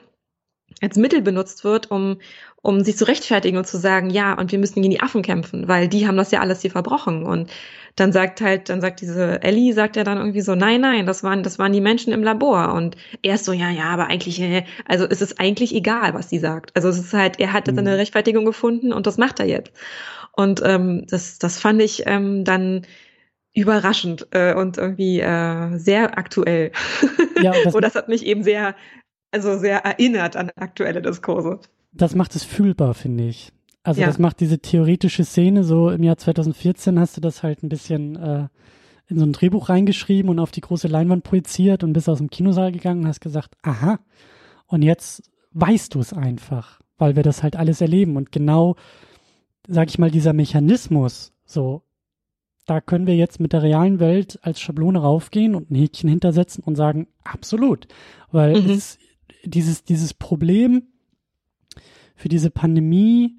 als 0.81 0.97
Mittel 0.97 1.21
benutzt 1.21 1.63
wird, 1.63 1.89
um, 1.91 2.17
um 2.61 2.83
sich 2.83 2.97
zu 2.97 3.07
rechtfertigen 3.07 3.57
und 3.57 3.67
zu 3.67 3.77
sagen, 3.77 4.09
ja, 4.09 4.33
und 4.37 4.51
wir 4.51 4.59
müssen 4.59 4.81
gegen 4.81 4.91
die 4.91 5.01
Affen 5.01 5.21
kämpfen, 5.21 5.67
weil 5.67 5.87
die 5.87 6.07
haben 6.07 6.17
das 6.17 6.31
ja 6.31 6.39
alles 6.39 6.61
hier 6.61 6.71
verbrochen. 6.71 7.23
Und 7.23 7.49
dann 7.95 8.11
sagt 8.11 8.41
halt, 8.41 8.69
dann 8.69 8.79
sagt 8.79 9.01
diese 9.01 9.41
Ellie, 9.41 9.73
sagt 9.73 9.95
ja 9.95 10.03
dann 10.03 10.17
irgendwie 10.17 10.41
so, 10.41 10.53
nein, 10.53 10.81
nein, 10.81 11.05
das 11.05 11.23
waren, 11.23 11.41
das 11.41 11.57
waren 11.57 11.73
die 11.73 11.81
Menschen 11.81 12.13
im 12.13 12.23
Labor. 12.23 12.73
Und 12.73 12.95
er 13.23 13.35
ist 13.35 13.45
so, 13.45 13.53
ja, 13.53 13.69
ja, 13.71 13.85
aber 13.85 14.07
eigentlich, 14.07 14.39
äh, 14.39 14.65
also 14.85 15.05
es 15.09 15.21
ist 15.21 15.39
eigentlich 15.39 15.73
egal, 15.73 16.13
was 16.13 16.29
sie 16.29 16.39
sagt. 16.39 16.75
Also 16.75 16.89
es 16.89 16.99
ist 16.99 17.13
halt, 17.13 17.39
er 17.39 17.53
hat 17.53 17.67
jetzt 17.67 17.79
eine 17.79 17.91
mhm. 17.91 17.95
Rechtfertigung 17.95 18.45
gefunden 18.45 18.93
und 18.93 19.07
das 19.07 19.17
macht 19.17 19.39
er 19.39 19.47
jetzt. 19.47 19.71
Und 20.33 20.61
ähm, 20.63 21.05
das, 21.09 21.39
das 21.39 21.59
fand 21.59 21.81
ich 21.81 22.03
ähm, 22.05 22.43
dann 22.43 22.85
überraschend 23.53 24.27
äh, 24.31 24.53
und 24.53 24.77
irgendwie 24.77 25.19
äh, 25.19 25.77
sehr 25.77 26.19
aktuell. 26.19 26.71
Ja, 27.41 27.53
das, 27.63 27.73
und 27.75 27.81
das 27.81 27.95
hat 27.95 28.07
mich 28.07 28.23
eben 28.23 28.43
sehr, 28.43 28.75
also 29.31 29.57
sehr 29.57 29.85
erinnert 29.85 30.35
an 30.35 30.51
aktuelle 30.55 31.01
Diskurse. 31.01 31.59
Das 31.91 32.15
macht 32.15 32.35
es 32.35 32.43
fühlbar, 32.43 32.93
finde 32.93 33.25
ich. 33.25 33.51
Also 33.83 34.01
ja. 34.01 34.07
das 34.07 34.19
macht 34.19 34.39
diese 34.39 34.59
theoretische 34.59 35.23
Szene, 35.23 35.63
so 35.63 35.89
im 35.89 36.03
Jahr 36.03 36.17
2014 36.17 36.99
hast 36.99 37.17
du 37.17 37.21
das 37.21 37.43
halt 37.43 37.63
ein 37.63 37.69
bisschen 37.69 38.15
äh, 38.17 38.47
in 39.07 39.17
so 39.17 39.25
ein 39.25 39.31
Drehbuch 39.31 39.69
reingeschrieben 39.69 40.29
und 40.29 40.39
auf 40.39 40.51
die 40.51 40.61
große 40.61 40.89
Leinwand 40.89 41.23
projiziert 41.23 41.83
und 41.83 41.93
bist 41.93 42.09
aus 42.09 42.17
dem 42.17 42.29
Kinosaal 42.29 42.71
gegangen 42.71 43.01
und 43.01 43.07
hast 43.07 43.21
gesagt, 43.21 43.55
aha, 43.61 43.99
und 44.65 44.81
jetzt 44.81 45.31
weißt 45.51 45.95
du 45.95 46.01
es 46.01 46.11
einfach, 46.11 46.81
weil 46.97 47.15
wir 47.15 47.23
das 47.23 47.43
halt 47.43 47.55
alles 47.55 47.79
erleben 47.79 48.17
und 48.17 48.33
genau 48.33 48.75
sag 49.67 49.89
ich 49.89 49.99
mal, 49.99 50.09
dieser 50.11 50.33
Mechanismus, 50.33 51.33
so, 51.45 51.83
da 52.65 52.81
können 52.81 53.07
wir 53.07 53.15
jetzt 53.15 53.39
mit 53.39 53.53
der 53.53 53.63
realen 53.63 53.99
Welt 53.99 54.39
als 54.41 54.59
Schablone 54.59 54.99
raufgehen 54.99 55.55
und 55.55 55.71
ein 55.71 55.75
Häkchen 55.75 56.09
hintersetzen 56.09 56.63
und 56.63 56.75
sagen, 56.75 57.07
absolut. 57.23 57.87
Weil 58.31 58.61
mhm. 58.61 58.71
es, 58.71 58.97
dieses, 59.43 59.83
dieses 59.83 60.13
Problem 60.13 60.83
für 62.15 62.29
diese 62.29 62.49
Pandemie 62.49 63.37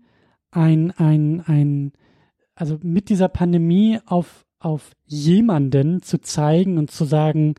ein, 0.50 0.92
ein, 0.92 1.42
ein, 1.46 1.92
also 2.54 2.78
mit 2.82 3.08
dieser 3.08 3.28
Pandemie 3.28 3.98
auf, 4.06 4.46
auf 4.58 4.92
jemanden 5.06 6.02
zu 6.02 6.20
zeigen 6.20 6.78
und 6.78 6.90
zu 6.90 7.04
sagen, 7.04 7.54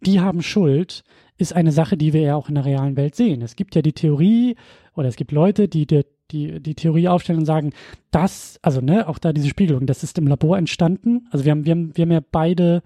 die 0.00 0.20
haben 0.20 0.42
Schuld, 0.42 1.04
ist 1.36 1.52
eine 1.52 1.72
Sache, 1.72 1.96
die 1.96 2.12
wir 2.12 2.22
ja 2.22 2.36
auch 2.36 2.48
in 2.48 2.54
der 2.54 2.64
realen 2.64 2.96
Welt 2.96 3.14
sehen. 3.14 3.42
Es 3.42 3.56
gibt 3.56 3.74
ja 3.74 3.82
die 3.82 3.92
Theorie 3.92 4.56
oder 4.94 5.08
es 5.08 5.16
gibt 5.16 5.32
Leute, 5.32 5.68
die 5.68 5.86
der 5.86 6.04
die, 6.32 6.60
die 6.60 6.74
Theorie 6.74 7.08
aufstellen 7.08 7.40
und 7.40 7.46
sagen, 7.46 7.72
das, 8.10 8.58
also 8.62 8.80
ne, 8.80 9.06
auch 9.08 9.18
da 9.18 9.32
diese 9.32 9.48
Spiegelung, 9.48 9.86
das 9.86 10.02
ist 10.02 10.18
im 10.18 10.26
Labor 10.26 10.58
entstanden. 10.58 11.28
Also 11.30 11.44
wir 11.44 11.52
haben, 11.52 11.66
wir 11.66 11.72
haben, 11.72 11.96
wir 11.96 12.02
haben 12.02 12.12
ja 12.12 12.22
beide 12.30 12.82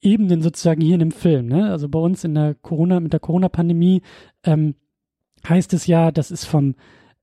Ebenen 0.00 0.42
sozusagen 0.42 0.80
hier 0.80 0.94
in 0.94 1.00
dem 1.00 1.10
Film, 1.10 1.46
ne? 1.46 1.70
Also 1.70 1.88
bei 1.88 1.98
uns 1.98 2.24
in 2.24 2.34
der 2.34 2.54
Corona, 2.54 3.00
mit 3.00 3.12
der 3.12 3.20
Corona-Pandemie 3.20 4.02
ähm, 4.44 4.74
heißt 5.48 5.72
es 5.74 5.86
ja, 5.86 6.10
das 6.10 6.30
ist 6.30 6.44
vom 6.44 6.74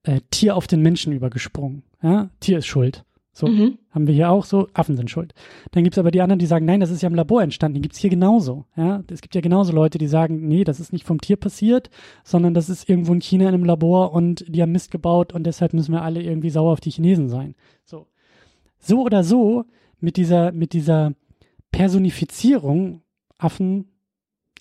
äh, 0.03 0.21
Tier 0.31 0.55
auf 0.55 0.67
den 0.67 0.81
Menschen 0.81 1.13
übergesprungen. 1.13 1.83
Ja? 2.01 2.29
Tier 2.39 2.59
ist 2.59 2.67
schuld. 2.67 3.03
So 3.35 3.47
mhm. 3.47 3.79
haben 3.89 4.05
wir 4.05 4.13
hier 4.13 4.29
auch 4.29 4.45
so, 4.45 4.67
Affen 4.73 4.95
sind 4.95 5.09
schuld. 5.09 5.33
Dann 5.71 5.83
gibt's 5.83 5.97
aber 5.97 6.11
die 6.11 6.21
anderen, 6.21 6.37
die 6.37 6.45
sagen, 6.45 6.65
nein, 6.65 6.81
das 6.81 6.91
ist 6.91 7.01
ja 7.01 7.09
im 7.09 7.15
Labor 7.15 7.41
entstanden. 7.41 7.73
Die 7.73 7.81
gibt's 7.81 7.97
hier 7.97 8.11
genauso. 8.11 8.65
Ja? 8.75 9.03
Es 9.09 9.21
gibt 9.21 9.33
ja 9.33 9.41
genauso 9.41 9.73
Leute, 9.73 9.97
die 9.97 10.07
sagen, 10.07 10.47
nee, 10.47 10.63
das 10.63 10.79
ist 10.79 10.93
nicht 10.93 11.05
vom 11.05 11.19
Tier 11.19 11.37
passiert, 11.37 11.89
sondern 12.23 12.53
das 12.53 12.69
ist 12.69 12.87
irgendwo 12.87 13.13
in 13.13 13.21
China 13.21 13.45
in 13.45 13.55
einem 13.55 13.65
Labor 13.65 14.13
und 14.13 14.45
die 14.47 14.61
haben 14.61 14.71
Mist 14.71 14.91
gebaut 14.91 15.33
und 15.33 15.45
deshalb 15.45 15.73
müssen 15.73 15.93
wir 15.93 16.03
alle 16.03 16.21
irgendwie 16.21 16.51
sauer 16.51 16.73
auf 16.73 16.81
die 16.81 16.91
Chinesen 16.91 17.27
sein. 17.27 17.55
So. 17.85 18.07
So 18.77 19.01
oder 19.01 19.23
so, 19.23 19.65
mit 19.99 20.17
dieser, 20.17 20.51
mit 20.51 20.73
dieser 20.73 21.13
Personifizierung 21.73 23.01
Affen, 23.37 23.89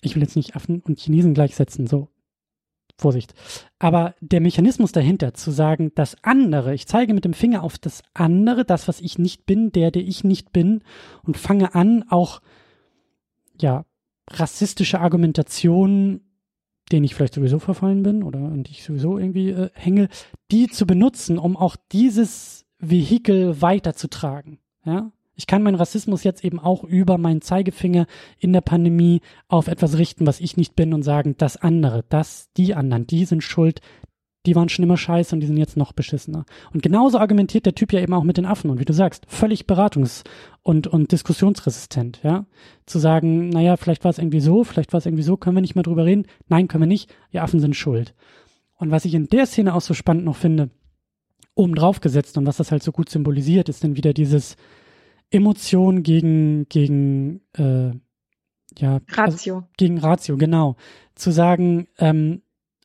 ich 0.01 0.15
will 0.15 0.23
jetzt 0.23 0.35
nicht 0.35 0.57
Affen 0.57 0.81
und 0.81 0.99
Chinesen 0.99 1.33
gleichsetzen, 1.33 1.87
so 1.87 2.09
Vorsicht. 2.97 3.33
Aber 3.79 4.15
der 4.19 4.41
Mechanismus 4.41 4.91
dahinter, 4.91 5.33
zu 5.33 5.51
sagen, 5.51 5.91
das 5.95 6.17
andere, 6.23 6.73
ich 6.73 6.85
zeige 6.85 7.13
mit 7.13 7.23
dem 7.23 7.33
Finger 7.33 7.63
auf 7.63 7.77
das 7.77 8.01
andere, 8.13 8.65
das, 8.65 8.87
was 8.87 8.99
ich 8.99 9.17
nicht 9.17 9.45
bin, 9.45 9.71
der, 9.71 9.91
der 9.91 10.03
ich 10.03 10.23
nicht 10.23 10.51
bin, 10.51 10.83
und 11.23 11.37
fange 11.37 11.75
an, 11.75 12.03
auch, 12.09 12.41
ja, 13.59 13.85
rassistische 14.29 14.99
Argumentationen, 14.99 16.21
denen 16.91 17.05
ich 17.05 17.15
vielleicht 17.15 17.35
sowieso 17.35 17.59
verfallen 17.59 18.03
bin 18.03 18.23
oder 18.23 18.39
an 18.39 18.63
die 18.63 18.71
ich 18.71 18.83
sowieso 18.83 19.17
irgendwie 19.17 19.49
äh, 19.49 19.69
hänge, 19.73 20.09
die 20.51 20.67
zu 20.67 20.85
benutzen, 20.85 21.37
um 21.37 21.57
auch 21.57 21.75
dieses 21.91 22.65
Vehikel 22.79 23.61
weiterzutragen. 23.61 24.59
Ja, 24.85 25.11
ich 25.35 25.47
kann 25.47 25.63
meinen 25.63 25.75
Rassismus 25.75 26.23
jetzt 26.23 26.43
eben 26.43 26.59
auch 26.59 26.83
über 26.83 27.17
meinen 27.17 27.41
Zeigefinger 27.41 28.05
in 28.39 28.53
der 28.53 28.61
Pandemie 28.61 29.21
auf 29.47 29.67
etwas 29.67 29.97
richten, 29.97 30.27
was 30.27 30.39
ich 30.39 30.57
nicht 30.57 30.75
bin 30.75 30.93
und 30.93 31.03
sagen, 31.03 31.35
das 31.37 31.57
andere, 31.57 32.03
das, 32.09 32.49
die 32.55 32.75
anderen, 32.75 33.07
die 33.07 33.25
sind 33.25 33.43
schuld, 33.43 33.81
die 34.45 34.55
waren 34.55 34.69
schon 34.69 34.83
immer 34.83 34.97
scheiße 34.97 35.33
und 35.33 35.39
die 35.39 35.47
sind 35.47 35.57
jetzt 35.57 35.77
noch 35.77 35.93
beschissener. 35.93 36.45
Und 36.73 36.83
genauso 36.83 37.17
argumentiert 37.17 37.65
der 37.65 37.75
Typ 37.75 37.93
ja 37.93 38.01
eben 38.01 38.13
auch 38.13 38.23
mit 38.23 38.37
den 38.37 38.45
Affen 38.45 38.69
und 38.69 38.79
wie 38.79 38.85
du 38.85 38.93
sagst, 38.93 39.25
völlig 39.27 39.63
beratungs- 39.63 40.23
und, 40.61 40.85
und 40.87 41.11
diskussionsresistent, 41.11 42.19
ja. 42.23 42.45
Zu 42.85 42.99
sagen, 42.99 43.49
naja, 43.49 43.77
vielleicht 43.77 44.03
war 44.03 44.11
es 44.11 44.17
irgendwie 44.17 44.41
so, 44.41 44.63
vielleicht 44.63 44.91
war 44.91 44.97
es 44.97 45.05
irgendwie 45.05 45.23
so, 45.23 45.37
können 45.37 45.55
wir 45.55 45.61
nicht 45.61 45.75
mehr 45.75 45.83
drüber 45.83 46.05
reden? 46.05 46.27
Nein, 46.49 46.67
können 46.67 46.83
wir 46.83 46.87
nicht, 46.87 47.13
die 47.31 47.39
Affen 47.39 47.61
sind 47.61 47.75
schuld. 47.75 48.13
Und 48.77 48.91
was 48.91 49.05
ich 49.05 49.13
in 49.13 49.27
der 49.27 49.45
Szene 49.45 49.73
auch 49.73 49.81
so 49.81 49.93
spannend 49.93 50.25
noch 50.25 50.35
finde, 50.35 50.69
oben 51.55 51.75
drauf 51.75 52.01
gesetzt 52.01 52.37
und 52.37 52.45
was 52.45 52.57
das 52.57 52.71
halt 52.71 52.83
so 52.83 52.91
gut 52.91 53.09
symbolisiert, 53.09 53.69
ist 53.69 53.83
dann 53.83 53.95
wieder 53.95 54.13
dieses, 54.13 54.57
Emotion 55.33 56.03
gegen, 56.03 56.67
gegen, 56.69 57.41
äh, 57.57 57.91
ja. 58.77 58.99
Also 59.15 59.21
Ratio. 59.21 59.55
Also 59.55 59.67
gegen 59.77 59.97
Ratio, 59.97 60.37
genau. 60.37 60.75
Zu 61.15 61.31
sagen, 61.31 61.87
ähm, 61.97 62.41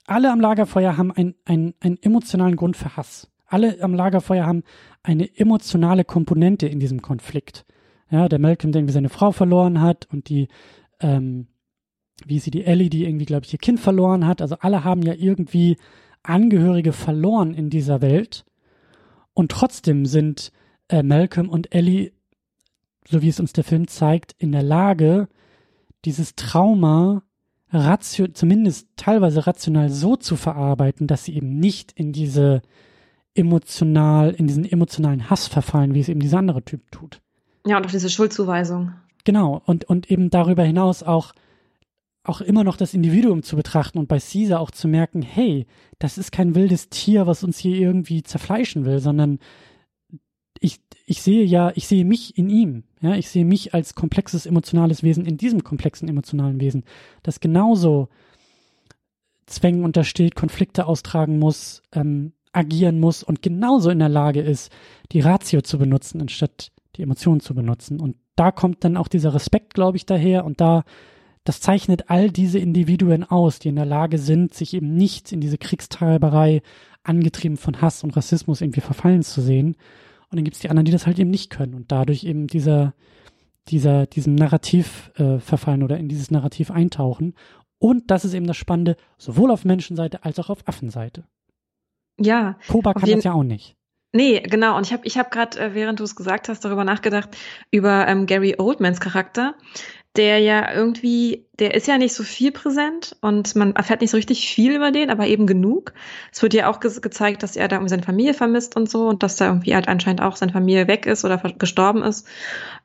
alle 0.07 0.33
am 0.33 0.41
Lagerfeuer 0.41 0.97
haben 0.97 1.13
ein, 1.13 1.35
ein, 1.45 1.75
einen 1.81 1.99
emotionalen 2.03 2.57
Grund 2.57 2.77
für 2.77 2.97
Hass. 2.97 3.31
Alle 3.47 3.83
am 3.83 3.95
Lagerfeuer 3.95 4.47
haben 4.47 4.63
eine 5.03 5.37
emotionale 5.39 6.05
Komponente 6.05 6.67
in 6.67 6.81
diesem 6.81 7.03
Konflikt. 7.03 7.67
Ja, 8.11 8.29
der 8.29 8.39
Malcolm, 8.39 8.73
der 8.73 8.81
irgendwie 8.81 8.95
seine 8.95 9.11
Frau 9.11 9.33
verloren 9.33 9.83
hat 9.83 10.07
und 10.11 10.31
die, 10.31 10.49
ähm, 11.01 11.49
wie 12.27 12.39
sie 12.39 12.51
die 12.51 12.65
Ellie, 12.65 12.89
die 12.89 13.05
irgendwie, 13.05 13.27
glaube 13.27 13.45
ich, 13.45 13.53
ihr 13.53 13.59
Kind 13.59 13.81
verloren 13.81 14.27
hat. 14.27 14.41
Also 14.41 14.57
alle 14.61 14.85
haben 14.85 15.03
ja 15.03 15.15
irgendwie 15.15 15.77
Angehörige 16.23 16.93
verloren 16.93 17.53
in 17.53 17.69
dieser 17.69 18.01
Welt. 18.01 18.47
Und 19.35 19.51
trotzdem 19.51 20.07
sind 20.07 20.53
äh, 20.89 21.03
Malcolm 21.03 21.49
und 21.49 21.75
Ellie, 21.75 22.13
so 23.09 23.23
wie 23.23 23.29
es 23.29 23.41
uns 23.41 23.53
der 23.53 23.65
Film 23.65 23.89
zeigt, 23.89 24.35
in 24.39 24.53
der 24.53 24.63
Lage, 24.63 25.29
dieses 26.05 26.35
Trauma 26.35 27.23
ratio 27.71 28.29
zumindest 28.29 28.89
teilweise 28.97 29.47
rational 29.47 29.91
so 29.91 30.17
zu 30.17 30.37
verarbeiten, 30.37 31.07
dass 31.07 31.25
sie 31.25 31.35
eben 31.35 31.59
nicht 31.59 31.93
in 31.93 32.13
diese 32.13 32.63
emotional, 33.35 34.31
in 34.31 34.47
diesen 34.47 34.65
emotionalen 34.65 35.31
Hass 35.31 35.47
verfallen, 35.47 35.95
wie 35.95 36.01
es 36.01 36.09
eben 36.09 36.21
dieser 36.21 36.39
andere 36.39 36.65
Typ 36.65 36.91
tut. 36.91 37.21
Ja, 37.67 37.77
und 37.77 37.87
auch 37.87 37.91
diese 37.91 38.11
Schuldzuweisung. 38.11 38.93
Genau, 39.25 39.63
und, 39.67 39.85
und 39.85 40.11
eben 40.11 40.31
darüber 40.31 40.65
hinaus 40.65 41.03
auch, 41.03 41.33
auch 42.25 42.41
immer 42.41 42.65
noch 42.65 42.77
das 42.77 42.95
Individuum 42.95 43.43
zu 43.43 43.57
betrachten 43.57 43.99
und 43.99 44.09
bei 44.09 44.19
Caesar 44.19 44.61
auch 44.61 44.71
zu 44.71 44.89
merken, 44.89 45.23
hey, 45.23 45.67
das 45.99 46.19
ist 46.19 46.33
kein 46.33 46.55
wildes 46.55 46.89
Tier, 46.89 47.27
was 47.27 47.45
uns 47.45 47.59
hier 47.59 47.77
irgendwie 47.77 48.23
zerfleischen 48.23 48.85
will, 48.85 48.99
sondern 49.01 49.39
ich, 50.61 50.81
ich 51.07 51.23
sehe 51.23 51.45
ja, 51.45 51.73
ich 51.75 51.87
sehe 51.87 52.05
mich 52.05 52.37
in 52.37 52.51
ihm. 52.51 52.85
Ja, 53.01 53.15
ich 53.15 53.29
sehe 53.29 53.45
mich 53.45 53.75
als 53.75 53.95
komplexes 53.95 54.47
emotionales 54.47 55.03
Wesen 55.03 55.25
in 55.25 55.37
diesem 55.37 55.63
komplexen 55.63 56.09
emotionalen 56.09 56.61
Wesen, 56.61 56.85
das 57.23 57.41
genauso 57.41 58.09
Zwängen 59.47 59.85
untersteht, 59.85 60.35
Konflikte 60.35 60.87
austragen 60.87 61.39
muss, 61.39 61.83
ähm, 61.93 62.33
agieren 62.53 63.01
muss 63.01 63.23
und 63.23 63.41
genauso 63.43 63.91
in 63.91 63.99
der 63.99 64.09
Lage 64.09 64.41
ist, 64.41 64.71
die 65.13 65.21
Ratio 65.21 65.63
zu 65.63 65.79
benutzen, 65.79 66.21
anstatt 66.21 66.73
die 66.97 67.03
Emotionen 67.03 67.41
zu 67.41 67.55
benutzen. 67.55 68.01
Und 68.01 68.17
da 68.37 68.51
kommt 68.53 68.85
dann 68.85 68.97
auch 68.97 69.09
dieser 69.09 69.35
Respekt, 69.35 69.75
glaube 69.75 69.97
ich, 69.97 70.07
daher. 70.07 70.45
Und 70.45 70.61
da, 70.61 70.85
das 71.45 71.61
zeichnet 71.61 72.11
all 72.11 72.31
diese 72.31 72.59
Individuen 72.59 73.25
aus, 73.25 73.59
die 73.59 73.69
in 73.69 73.77
der 73.77 73.87
Lage 73.87 74.19
sind, 74.19 74.55
sich 74.55 74.75
eben 74.75 74.95
nicht 74.95 75.33
in 75.33 75.41
diese 75.41 75.59
Kriegstreiberei, 75.59 76.63
angetrieben 77.05 77.57
von 77.57 77.81
Hass 77.81 78.05
und 78.05 78.17
Rassismus 78.17 78.61
irgendwie 78.61 78.81
verfallen 78.81 79.23
zu 79.23 79.41
sehen. 79.41 79.77
Und 80.31 80.37
dann 80.37 80.45
gibt 80.45 80.57
es 80.57 80.61
die 80.61 80.71
anderen, 80.71 80.85
die 80.85 80.93
das 80.93 81.07
halt 81.07 81.19
eben 81.19 81.31
nicht 81.31 81.51
können 81.51 81.75
und 81.75 81.91
dadurch 81.91 82.25
eben 82.25 82.47
dieser, 82.47 82.95
dieser, 83.69 84.07
diesem 84.07 84.35
Narrativ 84.35 85.11
äh, 85.17 85.39
verfallen 85.39 85.83
oder 85.83 85.99
in 85.99 86.09
dieses 86.09 86.31
Narrativ 86.31 86.71
eintauchen. 86.71 87.35
Und 87.79 88.11
das 88.11 88.25
ist 88.25 88.35
eben 88.35 88.47
das 88.47 88.57
Spannende, 88.57 88.97
sowohl 89.17 89.51
auf 89.51 89.65
Menschenseite 89.65 90.25
als 90.25 90.39
auch 90.39 90.51
auf 90.51 90.67
Affenseite. 90.67 91.25
Ja. 92.19 92.59
Koba 92.69 92.95
kann 92.95 93.11
das 93.11 93.25
ja 93.25 93.33
auch 93.33 93.45
nicht. 93.45 93.77
Nee, 94.13 94.41
genau. 94.41 94.77
Und 94.77 94.87
ich 94.87 94.93
habe 94.93 95.07
ich 95.07 95.19
hab 95.19 95.31
gerade, 95.31 95.61
äh, 95.61 95.75
während 95.75 96.01
du 96.01 96.05
es 96.05 96.17
gesagt 96.17 96.49
hast, 96.49 96.65
darüber 96.65 96.85
nachgedacht, 96.85 97.37
über 97.71 98.09
ähm, 98.09 98.27
Gary 98.27 98.57
Oldmans 98.59 99.01
Charakter, 99.01 99.55
der 100.19 100.41
ja 100.41 100.75
irgendwie, 100.75 101.47
der 101.61 101.75
ist 101.75 101.87
ja 101.87 101.97
nicht 101.97 102.13
so 102.13 102.25
viel 102.25 102.51
präsent 102.51 103.17
und 103.21 103.55
man 103.55 103.77
erfährt 103.77 104.01
nicht 104.01 104.11
so 104.11 104.17
richtig 104.17 104.49
viel 104.49 104.75
über 104.75 104.91
den, 104.91 105.11
aber 105.11 105.29
eben 105.29 105.47
genug. 105.47 105.93
Es 106.33 106.43
wird 106.43 106.55
ja 106.55 106.69
auch 106.69 106.81
ge 106.81 106.91
gezeigt, 107.01 107.45
dass 107.45 107.55
er 107.55 107.69
da 107.69 107.77
irgendwie 107.77 107.91
seine 107.91 108.03
Familie 108.03 108.35
vermisst 108.35 108.75
und 108.75 108.91
so 108.91 109.07
und 109.07 109.23
dass 109.23 109.37
da 109.37 109.47
irgendwie 109.47 109.77
halt 109.77 109.87
anscheinend 109.87 110.21
auch 110.21 110.35
seine 110.35 110.53
Familie 110.53 110.89
weg 110.89 111.07
ist 111.07 111.25
oder 111.25 111.39
gestorben 111.39 112.03
ist. 112.03 112.27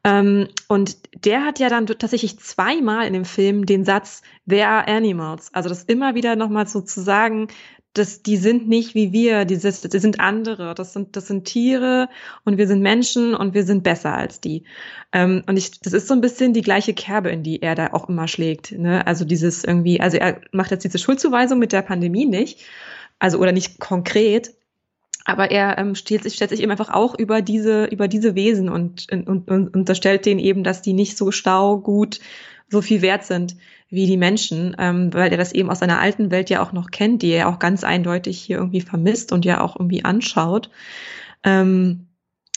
Ähm, 0.04 0.48
und 0.68 0.98
der 1.26 1.44
hat 1.44 1.58
ja 1.58 1.70
dann 1.70 1.88
tatsächlich 1.88 2.40
zweimal 2.40 3.08
in 3.08 3.14
dem 3.14 3.26
Film 3.26 3.66
den 3.66 3.84
Satz, 3.84 4.22
There 4.48 4.68
are 4.68 4.88
animals. 4.88 5.52
Also 5.54 5.70
das 5.70 5.84
immer 5.84 6.14
wieder 6.14 6.36
nochmal 6.36 6.68
so 6.68 6.82
zu 6.82 7.02
sagen, 7.02 7.48
das, 7.94 8.24
die 8.24 8.38
sind 8.38 8.68
nicht 8.68 8.96
wie 8.96 9.12
wir, 9.12 9.46
die, 9.46 9.58
die 9.58 10.00
sind 10.00 10.20
andere, 10.20 10.74
das 10.74 10.94
sind, 10.94 11.16
das 11.16 11.28
sind 11.28 11.46
Tiere 11.46 12.10
und 12.44 12.58
wir 12.58 12.68
sind 12.68 12.82
Menschen 12.82 13.36
und 13.36 13.54
wir 13.54 13.64
sind 13.64 13.84
besser 13.84 14.16
als 14.16 14.42
die. 14.42 14.64
Ähm, 15.12 15.44
und 15.48 15.58
ich, 15.58 15.80
das 15.80 15.94
ist 15.94 16.08
so 16.08 16.16
ein 16.16 16.22
bisschen 16.22 16.54
die 16.54 16.62
gleiche 16.62 16.96
Kerbe, 16.96 17.30
in 17.30 17.44
die 17.44 17.62
er 17.62 17.76
da 17.76 17.94
auch 17.94 18.10
immer 18.10 18.28
schlägt. 18.28 18.72
Ne? 18.72 19.06
Also 19.06 19.26
dieses 19.26 19.64
irgendwie, 19.64 20.02
also 20.02 20.18
er 20.18 20.42
macht 20.52 20.72
jetzt 20.72 20.84
diese 20.84 20.98
Schuldzuweisung 20.98 21.60
mit 21.60 21.72
der 21.72 21.84
Pandemie 21.84 22.26
nicht, 22.26 22.62
also 23.20 23.38
oder 23.38 23.52
nicht 23.52 23.80
konkret, 23.80 24.54
aber 25.26 25.52
er 25.52 25.78
ähm, 25.78 25.96
stellt, 25.96 26.24
sich, 26.24 26.34
stellt 26.34 26.50
sich 26.50 26.62
eben 26.62 26.72
einfach 26.72 26.90
auch 26.90 27.18
über 27.18 27.42
diese, 27.42 27.86
über 27.86 28.08
diese 28.08 28.36
Wesen 28.36 28.70
und, 28.70 29.08
und, 29.12 29.28
und, 29.28 29.50
und 29.50 29.74
unterstellt 29.76 30.26
denen 30.26 30.40
eben, 30.40 30.64
dass 30.64 30.82
die 30.82 30.94
nicht 30.94 31.18
so 31.18 31.32
stau 31.32 31.78
gut 31.78 32.20
so 32.74 32.82
viel 32.82 33.02
wert 33.02 33.24
sind 33.24 33.56
wie 33.90 34.08
die 34.08 34.18
Menschen, 34.18 34.76
ähm, 34.80 35.14
weil 35.14 35.32
er 35.32 35.38
das 35.38 35.54
eben 35.54 35.70
aus 35.70 35.80
seiner 35.80 36.00
alten 36.00 36.32
Welt 36.32 36.50
ja 36.50 36.62
auch 36.62 36.74
noch 36.74 36.92
kennt, 36.92 37.22
die 37.22 37.30
er 37.30 37.48
auch 37.48 37.60
ganz 37.60 37.84
eindeutig 37.84 38.42
hier 38.42 38.58
irgendwie 38.58 38.82
vermisst 38.82 39.32
und 39.32 39.46
ja 39.46 39.62
auch 39.62 39.78
irgendwie 39.78 40.04
anschaut. 40.04 40.70
Ähm, 41.44 42.08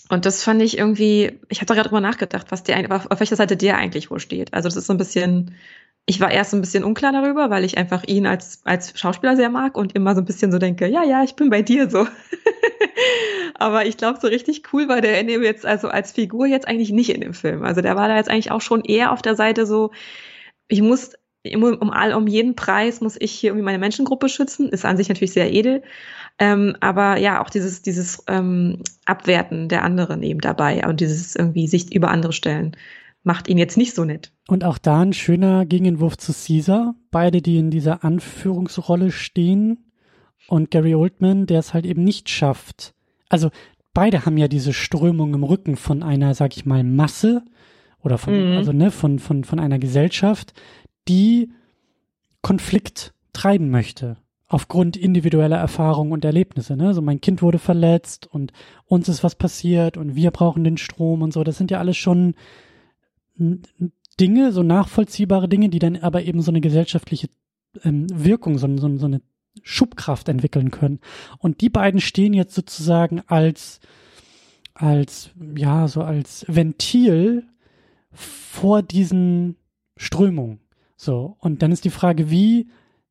und 0.09 0.25
das 0.25 0.43
fand 0.43 0.63
ich 0.63 0.79
irgendwie, 0.79 1.41
ich 1.49 1.59
habe 1.59 1.67
da 1.67 1.75
gerade 1.75 1.89
drüber 1.89 2.01
nachgedacht, 2.01 2.47
was 2.51 2.63
der 2.63 2.91
auf, 2.91 3.21
welcher 3.21 3.37
Seite 3.37 3.57
der 3.57 3.77
eigentlich 3.77 4.11
wohl 4.11 4.21
steht. 4.21 4.55
Also 4.55 4.69
das 4.69 4.77
ist 4.77 4.87
so 4.87 4.95
ein 4.95 4.99
bisschen, 4.99 5.55
ich 6.09 6.21
war 6.21 6.31
erst 6.31 6.55
ein 6.55 6.61
bisschen 6.61 6.85
unklar 6.85 7.13
darüber, 7.13 7.51
weil 7.51 7.65
ich 7.65 7.79
einfach 7.79 8.05
ihn 8.07 8.27
als, 8.27 8.61
als 8.65 8.99
Schauspieler 8.99 9.35
sehr 9.35 9.51
mag 9.51 9.77
und 9.77 9.95
immer 9.95 10.15
so 10.15 10.21
ein 10.21 10.25
bisschen 10.25 10.53
so 10.53 10.59
denke, 10.59 10.87
ja, 10.87 11.03
ja, 11.03 11.25
ich 11.25 11.35
bin 11.35 11.51
bei 11.51 11.63
dir 11.63 11.91
so. 11.91 12.07
Aber 13.55 13.87
ich 13.87 13.97
glaube, 13.97 14.21
so 14.21 14.29
richtig 14.29 14.73
cool 14.73 14.89
war 14.89 15.01
der 15.01 15.19
Ende 15.19 15.33
jetzt 15.33 15.67
also 15.67 15.89
als 15.89 16.13
Figur 16.13 16.47
jetzt 16.47 16.69
eigentlich 16.69 16.93
nicht 16.93 17.11
in 17.11 17.23
dem 17.23 17.35
Film. 17.35 17.65
Also 17.65 17.81
der 17.81 17.97
war 17.97 18.07
da 18.07 18.17
jetzt 18.17 18.31
eigentlich 18.31 18.53
auch 18.53 18.61
schon 18.61 18.83
eher 18.83 19.11
auf 19.11 19.21
der 19.21 19.35
Seite 19.35 19.67
so, 19.67 19.91
ich 20.69 20.81
muss 20.81 21.15
um, 21.55 21.91
all, 21.91 22.15
um 22.15 22.27
jeden 22.27 22.55
Preis 22.55 23.01
muss 23.01 23.17
ich 23.19 23.33
hier 23.33 23.51
irgendwie 23.51 23.65
meine 23.65 23.79
Menschengruppe 23.79 24.29
schützen. 24.29 24.69
Ist 24.69 24.85
an 24.85 24.97
sich 24.97 25.09
natürlich 25.09 25.33
sehr 25.33 25.53
edel. 25.53 25.83
Ähm, 26.39 26.77
aber 26.81 27.19
ja, 27.19 27.43
auch 27.43 27.51
dieses, 27.51 27.83
dieses 27.83 28.23
ähm, 28.29 28.83
Abwerten 29.07 29.69
der 29.69 29.83
anderen 29.83 30.23
eben 30.23 30.41
dabei 30.41 30.87
und 30.87 31.01
dieses 31.01 31.35
irgendwie 31.35 31.67
sich 31.67 31.95
über 31.95 32.11
andere 32.11 32.33
stellen, 32.33 32.77
macht 33.27 33.49
ihn 33.49 33.59
jetzt 33.59 33.77
nicht 33.77 33.93
so 33.95 34.05
nett. 34.05 34.33
Und 34.47 34.63
auch 34.63 34.79
da 34.79 35.01
ein 35.01 35.13
schöner 35.13 35.67
Gegenentwurf 35.67 36.17
zu 36.17 36.33
Caesar. 36.33 36.95
Beide, 37.11 37.43
die 37.43 37.59
in 37.59 37.71
dieser 37.71 38.05
Anführungsrolle 38.05 39.11
stehen. 39.11 39.91
Und 40.47 40.71
Gary 40.71 40.95
Oldman, 40.95 41.47
der 41.47 41.59
es 41.59 41.75
halt 41.75 41.87
eben 41.87 42.05
nicht 42.05 42.29
schafft. 42.29 42.95
Also 43.29 43.51
beide 43.93 44.27
haben 44.27 44.37
ja 44.39 44.47
diese 44.47 44.73
Strömung 44.73 45.35
im 45.35 45.43
Rücken 45.43 45.75
von 45.75 46.05
einer, 46.05 46.35
sag 46.35 46.57
ich 46.57 46.67
mal, 46.67 46.85
Masse 46.85 47.43
oder 48.01 48.17
von, 48.17 48.53
mhm. 48.53 48.57
also 48.59 48.71
ne, 48.73 48.93
von, 48.93 49.19
von, 49.19 49.43
von 49.43 49.59
einer 49.59 49.81
Gesellschaft, 49.81 50.53
die 51.09 51.51
Konflikt 52.43 53.13
treiben 53.33 53.71
möchte 53.71 54.19
aufgrund 54.47 54.97
individueller 54.97 55.57
Erfahrungen 55.57 56.13
und 56.13 56.25
Erlebnisse. 56.25 56.77
Ne? 56.77 56.95
So 56.95 57.03
mein 57.03 57.21
Kind 57.21 57.43
wurde 57.43 57.59
verletzt 57.59 58.29
und 58.33 58.53
uns 58.85 59.09
ist 59.09 59.25
was 59.25 59.35
passiert 59.35 59.97
und 59.97 60.15
wir 60.15 60.31
brauchen 60.31 60.63
den 60.63 60.77
Strom 60.77 61.23
und 61.23 61.33
so. 61.33 61.43
Das 61.43 61.59
sind 61.59 61.73
ja 61.73 61.81
alles 61.81 61.97
schon 61.97 62.37
Dinge, 63.39 64.53
so 64.53 64.63
nachvollziehbare 64.63 65.49
Dinge, 65.49 65.69
die 65.69 65.79
dann 65.79 65.97
aber 65.97 66.23
eben 66.23 66.41
so 66.41 66.51
eine 66.51 66.61
gesellschaftliche 66.61 67.29
ähm, 67.85 68.07
Wirkung, 68.13 68.59
so, 68.59 68.77
so, 68.77 68.97
so 68.97 69.07
eine 69.07 69.21
Schubkraft 69.63 70.29
entwickeln 70.29 70.71
können. 70.71 71.01
Und 71.39 71.61
die 71.61 71.71
beiden 71.71 72.01
stehen 72.01 72.35
jetzt 72.35 72.55
sozusagen 72.55 73.23
als, 73.27 73.81
als, 74.75 75.31
ja, 75.57 75.89
so 75.89 76.03
als 76.03 76.45
Ventil 76.49 77.45
vor 78.13 78.83
diesen 78.83 79.57
Strömungen. 79.97 80.61
So, 80.97 81.37
und 81.41 81.63
dann 81.63 81.73
ist 81.73 81.85
die 81.85 81.91
Frage, 81.91 82.31
wie, 82.31 82.69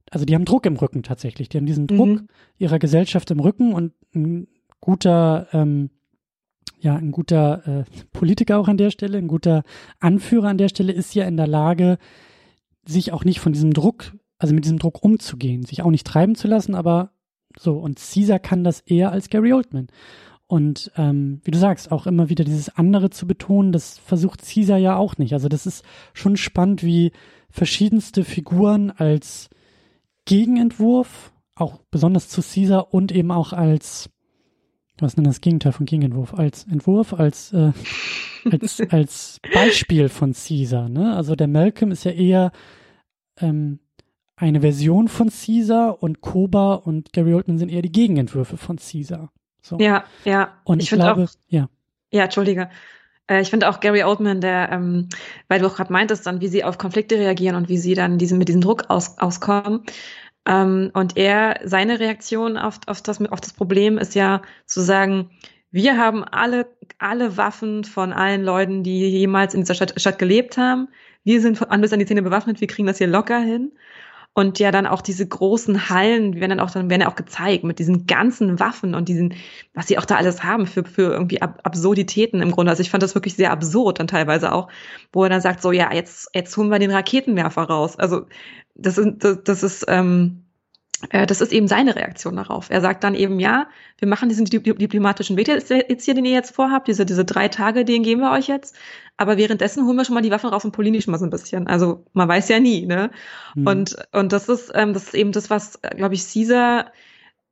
also 0.09 0.25
die 0.25 0.33
haben 0.33 0.45
Druck 0.45 0.65
im 0.65 0.75
Rücken 0.75 1.03
tatsächlich. 1.03 1.49
Die 1.49 1.57
haben 1.57 1.65
diesen 1.65 1.87
Druck 1.87 2.21
mhm. 2.21 2.27
ihrer 2.57 2.79
Gesellschaft 2.79 3.29
im 3.31 3.39
Rücken 3.39 3.73
und 3.73 3.93
ein 4.15 4.47
guter, 4.81 5.47
ähm, 5.51 5.91
ja, 6.85 6.95
ein 6.95 7.11
guter 7.11 7.67
äh, 7.67 7.83
Politiker 8.13 8.59
auch 8.59 8.67
an 8.67 8.77
der 8.77 8.91
Stelle, 8.91 9.17
ein 9.17 9.27
guter 9.27 9.63
Anführer 9.99 10.47
an 10.47 10.57
der 10.57 10.69
Stelle 10.69 10.93
ist 10.93 11.15
ja 11.15 11.25
in 11.25 11.35
der 11.35 11.47
Lage, 11.47 11.97
sich 12.85 13.11
auch 13.11 13.25
nicht 13.25 13.39
von 13.39 13.53
diesem 13.53 13.73
Druck, 13.73 14.15
also 14.37 14.53
mit 14.53 14.65
diesem 14.65 14.79
Druck 14.79 15.03
umzugehen, 15.03 15.63
sich 15.63 15.81
auch 15.81 15.91
nicht 15.91 16.05
treiben 16.05 16.35
zu 16.35 16.47
lassen, 16.47 16.75
aber 16.75 17.11
so, 17.57 17.73
und 17.77 17.99
Caesar 17.99 18.39
kann 18.39 18.63
das 18.63 18.81
eher 18.81 19.11
als 19.11 19.29
Gary 19.29 19.53
Oldman. 19.53 19.87
Und 20.47 20.91
ähm, 20.95 21.41
wie 21.43 21.51
du 21.51 21.57
sagst, 21.57 21.91
auch 21.91 22.05
immer 22.05 22.29
wieder 22.29 22.43
dieses 22.43 22.69
andere 22.69 23.09
zu 23.09 23.25
betonen, 23.25 23.71
das 23.71 23.97
versucht 23.97 24.43
Caesar 24.43 24.77
ja 24.77 24.95
auch 24.95 25.17
nicht. 25.17 25.33
Also 25.33 25.49
das 25.49 25.65
ist 25.65 25.83
schon 26.13 26.37
spannend, 26.37 26.83
wie 26.83 27.11
verschiedenste 27.49 28.23
Figuren 28.23 28.91
als 28.91 29.49
Gegenentwurf, 30.25 31.31
auch 31.55 31.79
besonders 31.89 32.29
zu 32.29 32.41
Caesar 32.41 32.93
und 32.93 33.11
eben 33.11 33.31
auch 33.31 33.53
als, 33.53 34.09
was 34.99 35.11
ist 35.11 35.17
denn 35.17 35.25
das 35.25 35.41
Gegenteil 35.41 35.71
von 35.71 35.85
Gegenentwurf? 35.85 36.33
Als 36.33 36.65
Entwurf, 36.65 37.13
als, 37.13 37.53
äh, 37.53 37.71
als, 38.49 38.81
als 38.89 39.39
Beispiel 39.53 40.09
von 40.09 40.33
Caesar. 40.33 40.89
Ne? 40.89 41.15
Also 41.15 41.35
der 41.35 41.47
Malcolm 41.47 41.91
ist 41.91 42.05
ja 42.05 42.11
eher 42.11 42.51
ähm, 43.41 43.79
eine 44.37 44.61
Version 44.61 45.07
von 45.07 45.29
Caesar 45.29 46.01
und 46.01 46.21
Koba 46.21 46.75
und 46.75 47.13
Gary 47.13 47.33
Oldman 47.33 47.57
sind 47.57 47.69
eher 47.69 47.81
die 47.81 47.91
Gegenentwürfe 47.91 48.57
von 48.57 48.77
Caesar. 48.77 49.31
So. 49.61 49.77
Ja, 49.79 50.05
ja. 50.23 50.53
Und 50.63 50.81
ich, 50.81 50.91
ich 50.91 50.97
glaube, 50.97 51.23
auch, 51.23 51.29
ja. 51.47 51.69
Ja, 52.11 52.23
Entschuldige. 52.23 52.69
Äh, 53.27 53.41
ich 53.41 53.49
finde 53.49 53.69
auch 53.69 53.79
Gary 53.79 54.03
Oldman, 54.03 54.41
der, 54.41 54.71
ähm, 54.71 55.09
weil 55.47 55.59
du 55.59 55.67
auch 55.67 55.75
gerade 55.75 55.91
meintest, 55.91 56.25
dann, 56.25 56.41
wie 56.41 56.47
sie 56.47 56.63
auf 56.63 56.77
Konflikte 56.77 57.15
reagieren 57.15 57.55
und 57.55 57.69
wie 57.69 57.77
sie 57.77 57.95
dann 57.95 58.17
diesen, 58.17 58.37
mit 58.37 58.47
diesem 58.47 58.61
Druck 58.61 58.89
aus, 58.89 59.17
auskommen. 59.17 59.81
Ähm, 60.47 60.91
und 60.93 61.17
er, 61.17 61.59
seine 61.63 61.99
Reaktion 61.99 62.57
auf, 62.57 62.79
auf, 62.87 63.01
das, 63.01 63.19
auf 63.31 63.41
das 63.41 63.53
Problem 63.53 63.97
ist 63.97 64.15
ja 64.15 64.41
zu 64.65 64.81
sagen, 64.81 65.29
wir 65.71 65.97
haben 65.97 66.23
alle, 66.23 66.67
alle 66.99 67.35
Waffen 67.37 67.83
von 67.83 68.13
allen 68.13 68.43
Leuten, 68.43 68.83
die 68.83 69.09
jemals 69.09 69.53
in 69.53 69.61
dieser 69.61 69.73
Stadt, 69.73 69.99
Stadt 69.99 70.19
gelebt 70.19 70.57
haben. 70.57 70.87
Wir 71.23 71.41
sind 71.41 71.57
von 71.57 71.69
an 71.69 71.81
bis 71.81 71.91
an 71.91 71.99
die 71.99 72.05
Zähne 72.05 72.21
bewaffnet, 72.21 72.61
wir 72.61 72.67
kriegen 72.67 72.87
das 72.87 72.99
hier 72.99 73.07
locker 73.07 73.39
hin. 73.39 73.71
Und 74.37 74.59
ja, 74.59 74.71
dann 74.71 74.85
auch 74.85 75.01
diese 75.01 75.25
großen 75.25 75.89
Hallen, 75.89 76.35
werden 76.35 76.49
dann 76.49 76.59
auch, 76.59 76.69
dann 76.69 76.89
werden 76.89 77.01
ja 77.01 77.07
auch 77.07 77.15
gezeigt 77.15 77.63
mit 77.63 77.79
diesen 77.79 78.05
ganzen 78.05 78.59
Waffen 78.59 78.93
und 78.93 79.07
diesen, 79.07 79.33
was 79.73 79.87
sie 79.87 79.97
auch 79.97 80.03
da 80.03 80.17
alles 80.17 80.43
haben 80.43 80.67
für, 80.67 80.83
für 80.83 81.13
irgendwie 81.13 81.41
Ab 81.41 81.61
Absurditäten 81.63 82.41
im 82.41 82.51
Grunde. 82.51 82.69
Also 82.69 82.81
ich 82.81 82.89
fand 82.91 83.01
das 83.01 83.15
wirklich 83.15 83.35
sehr 83.35 83.51
absurd 83.51 83.99
dann 83.99 84.07
teilweise 84.07 84.51
auch, 84.51 84.67
wo 85.13 85.23
er 85.23 85.29
dann 85.29 85.39
sagt, 85.39 85.61
so, 85.61 85.71
ja, 85.71 85.93
jetzt, 85.93 86.29
jetzt 86.33 86.57
holen 86.57 86.69
wir 86.69 86.79
den 86.79 86.91
Raketenwerfer 86.91 87.63
raus. 87.63 87.97
Also, 87.97 88.27
das 88.75 88.97
ist, 88.97 89.23
das, 89.23 89.43
das 89.43 89.63
ist, 89.63 89.85
ähm, 89.87 90.44
äh, 90.44 90.44
das 91.11 91.41
ist 91.41 91.51
eben 91.51 91.67
seine 91.67 91.95
Reaktion 91.95 92.35
darauf. 92.37 92.69
Er 92.69 92.81
sagt 92.81 93.03
dann 93.03 93.15
eben, 93.15 93.39
ja, 93.39 93.67
wir 93.97 94.07
machen 94.07 94.29
diesen 94.29 94.45
diplomatischen 94.45 95.37
Weg 95.37 95.47
jetzt 95.47 96.05
hier, 96.05 96.13
den 96.13 96.25
ihr 96.25 96.31
jetzt 96.31 96.55
vorhabt, 96.55 96.87
diese, 96.87 97.05
diese 97.05 97.25
drei 97.25 97.47
Tage, 97.47 97.85
den 97.85 98.03
geben 98.03 98.21
wir 98.21 98.31
euch 98.31 98.47
jetzt. 98.47 98.75
Aber 99.17 99.37
währenddessen 99.37 99.85
holen 99.85 99.97
wir 99.97 100.05
schon 100.05 100.15
mal 100.15 100.21
die 100.21 100.31
Waffen 100.31 100.49
raus 100.49 100.65
und 100.65 100.71
polieren 100.71 100.99
schon 101.01 101.11
mal 101.11 101.17
so 101.17 101.25
ein 101.25 101.29
bisschen. 101.29 101.67
Also 101.67 102.05
man 102.13 102.27
weiß 102.27 102.49
ja 102.49 102.59
nie, 102.59 102.85
ne? 102.85 103.11
Mhm. 103.55 103.67
Und, 103.67 103.95
und 104.13 104.31
das 104.31 104.49
ist, 104.49 104.71
ähm, 104.73 104.93
das 104.93 105.07
ist 105.07 105.13
eben 105.15 105.31
das, 105.31 105.49
was, 105.49 105.79
glaube 105.81 106.15
ich, 106.15 106.31
Caesar 106.31 106.91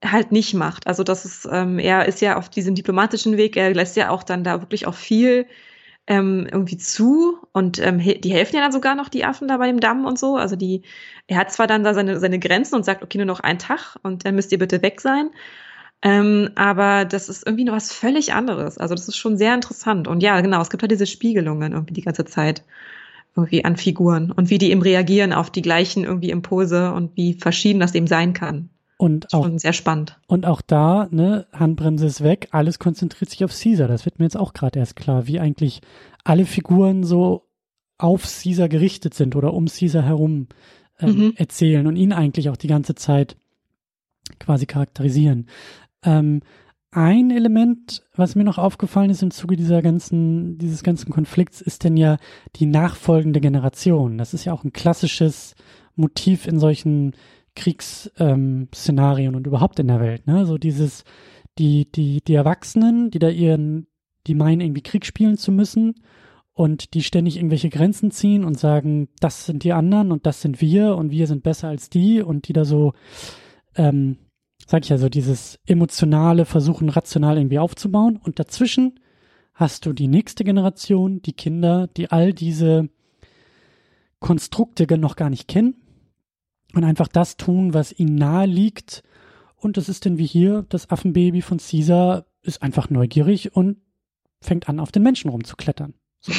halt 0.03 0.31
nicht 0.31 0.53
macht. 0.53 0.87
Also 0.87 1.03
das 1.03 1.25
ist, 1.25 1.47
ähm, 1.51 1.79
er 1.79 2.05
ist 2.07 2.21
ja 2.21 2.37
auf 2.37 2.49
diesem 2.49 2.75
diplomatischen 2.75 3.37
Weg, 3.37 3.55
er 3.57 3.73
lässt 3.73 3.95
ja 3.95 4.09
auch 4.09 4.23
dann 4.23 4.43
da 4.43 4.61
wirklich 4.61 4.87
auch 4.87 4.95
viel 4.95 5.47
ähm, 6.07 6.47
irgendwie 6.51 6.77
zu 6.77 7.37
und 7.53 7.79
ähm, 7.79 7.99
die 7.99 8.31
helfen 8.33 8.55
ja 8.55 8.61
dann 8.61 8.71
sogar 8.71 8.95
noch 8.95 9.09
die 9.09 9.23
Affen 9.25 9.47
da 9.47 9.57
bei 9.57 9.67
dem 9.67 9.79
Damm 9.79 10.05
und 10.05 10.19
so. 10.19 10.35
Also 10.35 10.55
die, 10.55 10.83
er 11.27 11.37
hat 11.37 11.51
zwar 11.51 11.67
dann 11.67 11.83
da 11.83 11.93
seine, 11.93 12.19
seine 12.19 12.39
Grenzen 12.39 12.75
und 12.75 12.83
sagt, 12.85 13.03
okay, 13.03 13.17
nur 13.17 13.25
noch 13.27 13.39
ein 13.39 13.59
Tag 13.59 13.97
und 14.03 14.25
dann 14.25 14.35
müsst 14.35 14.51
ihr 14.51 14.59
bitte 14.59 14.81
weg 14.81 14.99
sein. 15.01 15.29
Ähm, 16.01 16.49
aber 16.55 17.05
das 17.05 17.29
ist 17.29 17.45
irgendwie 17.45 17.63
noch 17.63 17.73
was 17.75 17.93
völlig 17.93 18.33
anderes. 18.33 18.77
Also 18.77 18.93
das 18.93 19.07
ist 19.07 19.15
schon 19.15 19.37
sehr 19.37 19.55
interessant. 19.55 20.07
Und 20.07 20.21
ja, 20.21 20.41
genau, 20.41 20.61
es 20.61 20.69
gibt 20.69 20.83
halt 20.83 20.91
diese 20.91 21.07
Spiegelungen 21.07 21.71
irgendwie 21.71 21.93
die 21.93 22.01
ganze 22.01 22.25
Zeit 22.25 22.63
irgendwie 23.35 23.63
an 23.65 23.77
Figuren 23.77 24.31
und 24.31 24.49
wie 24.49 24.57
die 24.57 24.71
eben 24.71 24.81
reagieren 24.81 25.33
auf 25.33 25.49
die 25.49 25.61
gleichen 25.61 26.03
irgendwie 26.03 26.29
Impulse 26.29 26.91
und 26.93 27.15
wie 27.15 27.33
verschieden 27.35 27.79
das 27.79 27.95
eben 27.95 28.07
sein 28.07 28.33
kann. 28.33 28.69
Und 29.03 29.33
auch, 29.33 29.43
Schon 29.43 29.59
sehr 29.59 29.73
spannend. 29.73 30.17
Und 30.27 30.45
auch 30.45 30.61
da, 30.61 31.09
ne, 31.11 31.45
Handbremse 31.51 32.05
ist 32.05 32.23
weg, 32.23 32.47
alles 32.51 32.79
konzentriert 32.79 33.29
sich 33.29 33.43
auf 33.43 33.51
Caesar. 33.51 33.89
Das 33.89 34.05
wird 34.05 34.17
mir 34.17 34.23
jetzt 34.23 34.37
auch 34.37 34.53
gerade 34.53 34.79
erst 34.79 34.95
klar, 34.95 35.27
wie 35.27 35.41
eigentlich 35.41 35.81
alle 36.23 36.45
Figuren 36.45 37.03
so 37.03 37.43
auf 37.97 38.23
Caesar 38.23 38.69
gerichtet 38.69 39.13
sind 39.13 39.35
oder 39.35 39.53
um 39.53 39.65
Caesar 39.65 40.03
herum 40.03 40.47
ähm, 41.01 41.17
mhm. 41.17 41.33
erzählen 41.35 41.85
und 41.85 41.97
ihn 41.97 42.13
eigentlich 42.13 42.49
auch 42.49 42.55
die 42.55 42.69
ganze 42.69 42.95
Zeit 42.95 43.35
quasi 44.39 44.67
charakterisieren. 44.67 45.47
Ähm, 46.03 46.39
ein 46.91 47.29
Element, 47.29 48.03
was 48.15 48.35
mir 48.35 48.45
noch 48.45 48.57
aufgefallen 48.57 49.09
ist 49.09 49.21
im 49.21 49.31
Zuge 49.31 49.57
dieser 49.57 49.81
ganzen, 49.81 50.57
dieses 50.59 50.81
ganzen 50.81 51.11
Konflikts, 51.11 51.59
ist 51.59 51.83
denn 51.83 51.97
ja 51.97 52.15
die 52.55 52.67
nachfolgende 52.67 53.41
Generation. 53.41 54.17
Das 54.17 54.33
ist 54.33 54.45
ja 54.45 54.53
auch 54.53 54.63
ein 54.63 54.71
klassisches 54.71 55.55
Motiv 55.97 56.47
in 56.47 56.57
solchen 56.57 57.17
Kriegsszenarien 57.55 59.33
ähm, 59.33 59.35
und 59.35 59.47
überhaupt 59.47 59.79
in 59.79 59.87
der 59.87 59.99
Welt, 59.99 60.27
ne? 60.27 60.45
So 60.45 60.57
dieses, 60.57 61.03
die, 61.57 61.91
die, 61.91 62.21
die 62.23 62.33
Erwachsenen, 62.33 63.11
die 63.11 63.19
da 63.19 63.29
ihren, 63.29 63.87
die 64.27 64.35
meinen, 64.35 64.61
irgendwie 64.61 64.81
Krieg 64.81 65.05
spielen 65.05 65.37
zu 65.37 65.51
müssen 65.51 65.95
und 66.53 66.93
die 66.93 67.03
ständig 67.03 67.37
irgendwelche 67.37 67.69
Grenzen 67.69 68.11
ziehen 68.11 68.43
und 68.43 68.59
sagen, 68.59 69.09
das 69.19 69.45
sind 69.45 69.63
die 69.63 69.73
anderen 69.73 70.11
und 70.11 70.25
das 70.25 70.41
sind 70.41 70.61
wir 70.61 70.95
und 70.95 71.11
wir 71.11 71.27
sind 71.27 71.43
besser 71.43 71.67
als 71.67 71.89
die 71.89 72.21
und 72.21 72.47
die 72.47 72.53
da 72.53 72.65
so, 72.65 72.93
ähm, 73.75 74.17
sag 74.65 74.83
ich 74.83 74.89
ja 74.89 74.97
so, 74.97 75.09
dieses 75.09 75.59
emotionale 75.67 76.45
Versuchen, 76.45 76.89
rational 76.89 77.37
irgendwie 77.37 77.59
aufzubauen 77.59 78.17
und 78.17 78.39
dazwischen 78.39 78.99
hast 79.53 79.85
du 79.85 79.93
die 79.93 80.07
nächste 80.07 80.43
Generation, 80.43 81.21
die 81.21 81.33
Kinder, 81.33 81.87
die 81.87 82.09
all 82.09 82.33
diese 82.33 82.89
Konstrukte 84.19 84.97
noch 84.97 85.15
gar 85.15 85.29
nicht 85.29 85.47
kennen 85.47 85.82
und 86.73 86.83
einfach 86.83 87.07
das 87.07 87.37
tun, 87.37 87.73
was 87.73 87.97
ihnen 87.97 88.15
nahe 88.15 88.45
liegt. 88.45 89.03
Und 89.55 89.77
das 89.77 89.89
ist 89.89 90.05
denn 90.05 90.17
wie 90.17 90.25
hier, 90.25 90.65
das 90.69 90.89
Affenbaby 90.89 91.41
von 91.41 91.57
Caesar 91.57 92.25
ist 92.41 92.61
einfach 92.61 92.89
neugierig 92.89 93.55
und 93.55 93.77
fängt 94.41 94.67
an, 94.67 94.79
auf 94.79 94.91
den 94.91 95.03
Menschen 95.03 95.29
rumzuklettern. 95.29 95.93
So, 96.19 96.33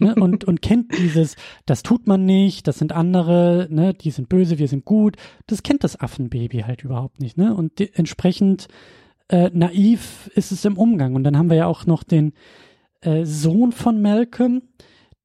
ne? 0.00 0.14
und, 0.20 0.44
und 0.44 0.62
kennt 0.62 0.96
dieses, 0.96 1.36
das 1.66 1.82
tut 1.82 2.06
man 2.06 2.24
nicht, 2.24 2.68
das 2.68 2.78
sind 2.78 2.92
andere, 2.92 3.66
ne? 3.70 3.94
die 3.94 4.10
sind 4.10 4.28
böse, 4.28 4.58
wir 4.58 4.68
sind 4.68 4.84
gut. 4.84 5.16
Das 5.46 5.62
kennt 5.62 5.82
das 5.82 5.98
Affenbaby 5.98 6.60
halt 6.60 6.84
überhaupt 6.84 7.20
nicht. 7.20 7.36
Ne? 7.36 7.54
Und 7.54 7.80
entsprechend 7.96 8.68
äh, 9.28 9.50
naiv 9.52 10.30
ist 10.34 10.52
es 10.52 10.64
im 10.64 10.76
Umgang. 10.76 11.14
Und 11.14 11.24
dann 11.24 11.36
haben 11.36 11.50
wir 11.50 11.56
ja 11.56 11.66
auch 11.66 11.86
noch 11.86 12.02
den 12.02 12.32
äh, 13.00 13.24
Sohn 13.24 13.72
von 13.72 14.02
Malcolm, 14.02 14.62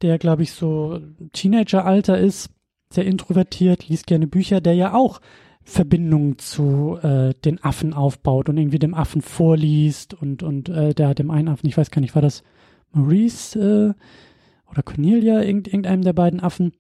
der, 0.02 0.18
glaube 0.18 0.44
ich, 0.44 0.52
so 0.52 1.02
Teenageralter 1.34 2.18
ist, 2.18 2.50
sehr 2.92 3.06
introvertiert, 3.06 3.88
liest 3.88 4.08
gerne 4.08 4.28
Bücher, 4.28 4.62
der 4.62 4.74
ja 4.74 4.94
auch 4.94 5.22
Verbindungen 5.64 6.38
zu 6.38 6.98
äh, 7.02 7.34
den 7.44 7.64
Affen 7.64 7.94
aufbaut 7.94 8.50
und 8.50 8.58
irgendwie 8.58 8.80
dem 8.80 8.94
Affen 8.94 9.22
vorliest 9.22 10.14
und 10.14 10.44
und 10.44 10.70
äh, 10.70 10.94
der 10.94 11.16
dem 11.16 11.32
einen 11.32 11.48
Affen, 11.48 11.68
ich 11.68 11.76
weiß 11.76 11.90
gar 11.90 12.02
nicht, 12.02 12.14
war 12.14 12.22
das 12.22 12.44
Maurice 12.92 13.60
äh, 13.60 14.70
oder 14.72 14.84
Cornelia, 14.84 15.42
irgend, 15.42 15.68
irgendeinem 15.68 16.04
der 16.04 16.14
beiden 16.14 16.40
Affen, 16.40 16.74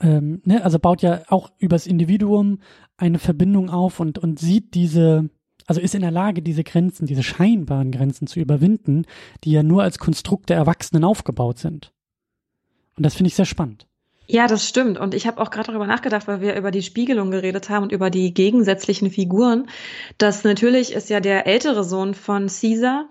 ähm, 0.00 0.40
ne, 0.44 0.64
also 0.64 0.78
baut 0.78 1.02
ja 1.02 1.22
auch 1.28 1.50
übers 1.58 1.88
Individuum 1.88 2.60
eine 2.96 3.18
Verbindung 3.18 3.70
auf 3.70 3.98
und 3.98 4.18
und 4.18 4.38
sieht 4.38 4.74
diese 4.74 5.28
also 5.66 5.80
ist 5.80 5.94
in 5.94 6.02
der 6.02 6.10
Lage, 6.10 6.42
diese 6.42 6.64
Grenzen, 6.64 7.06
diese 7.06 7.22
scheinbaren 7.22 7.92
Grenzen 7.92 8.26
zu 8.26 8.40
überwinden, 8.40 9.04
die 9.44 9.52
ja 9.52 9.62
nur 9.62 9.82
als 9.82 9.98
Konstrukt 9.98 10.48
der 10.48 10.56
Erwachsenen 10.56 11.04
aufgebaut 11.04 11.58
sind. 11.58 11.92
Und 12.96 13.04
das 13.04 13.14
finde 13.14 13.28
ich 13.28 13.36
sehr 13.36 13.44
spannend. 13.44 13.86
Ja, 14.32 14.46
das 14.46 14.68
stimmt. 14.68 14.96
Und 14.96 15.12
ich 15.14 15.26
habe 15.26 15.40
auch 15.40 15.50
gerade 15.50 15.68
darüber 15.68 15.88
nachgedacht, 15.88 16.28
weil 16.28 16.40
wir 16.40 16.54
über 16.54 16.70
die 16.70 16.82
Spiegelung 16.82 17.32
geredet 17.32 17.68
haben 17.68 17.82
und 17.82 17.92
über 17.92 18.10
die 18.10 18.32
gegensätzlichen 18.32 19.10
Figuren, 19.10 19.68
dass 20.18 20.44
natürlich 20.44 20.92
ist 20.92 21.10
ja 21.10 21.18
der 21.18 21.48
ältere 21.48 21.82
Sohn 21.82 22.14
von 22.14 22.46
Caesar, 22.46 23.08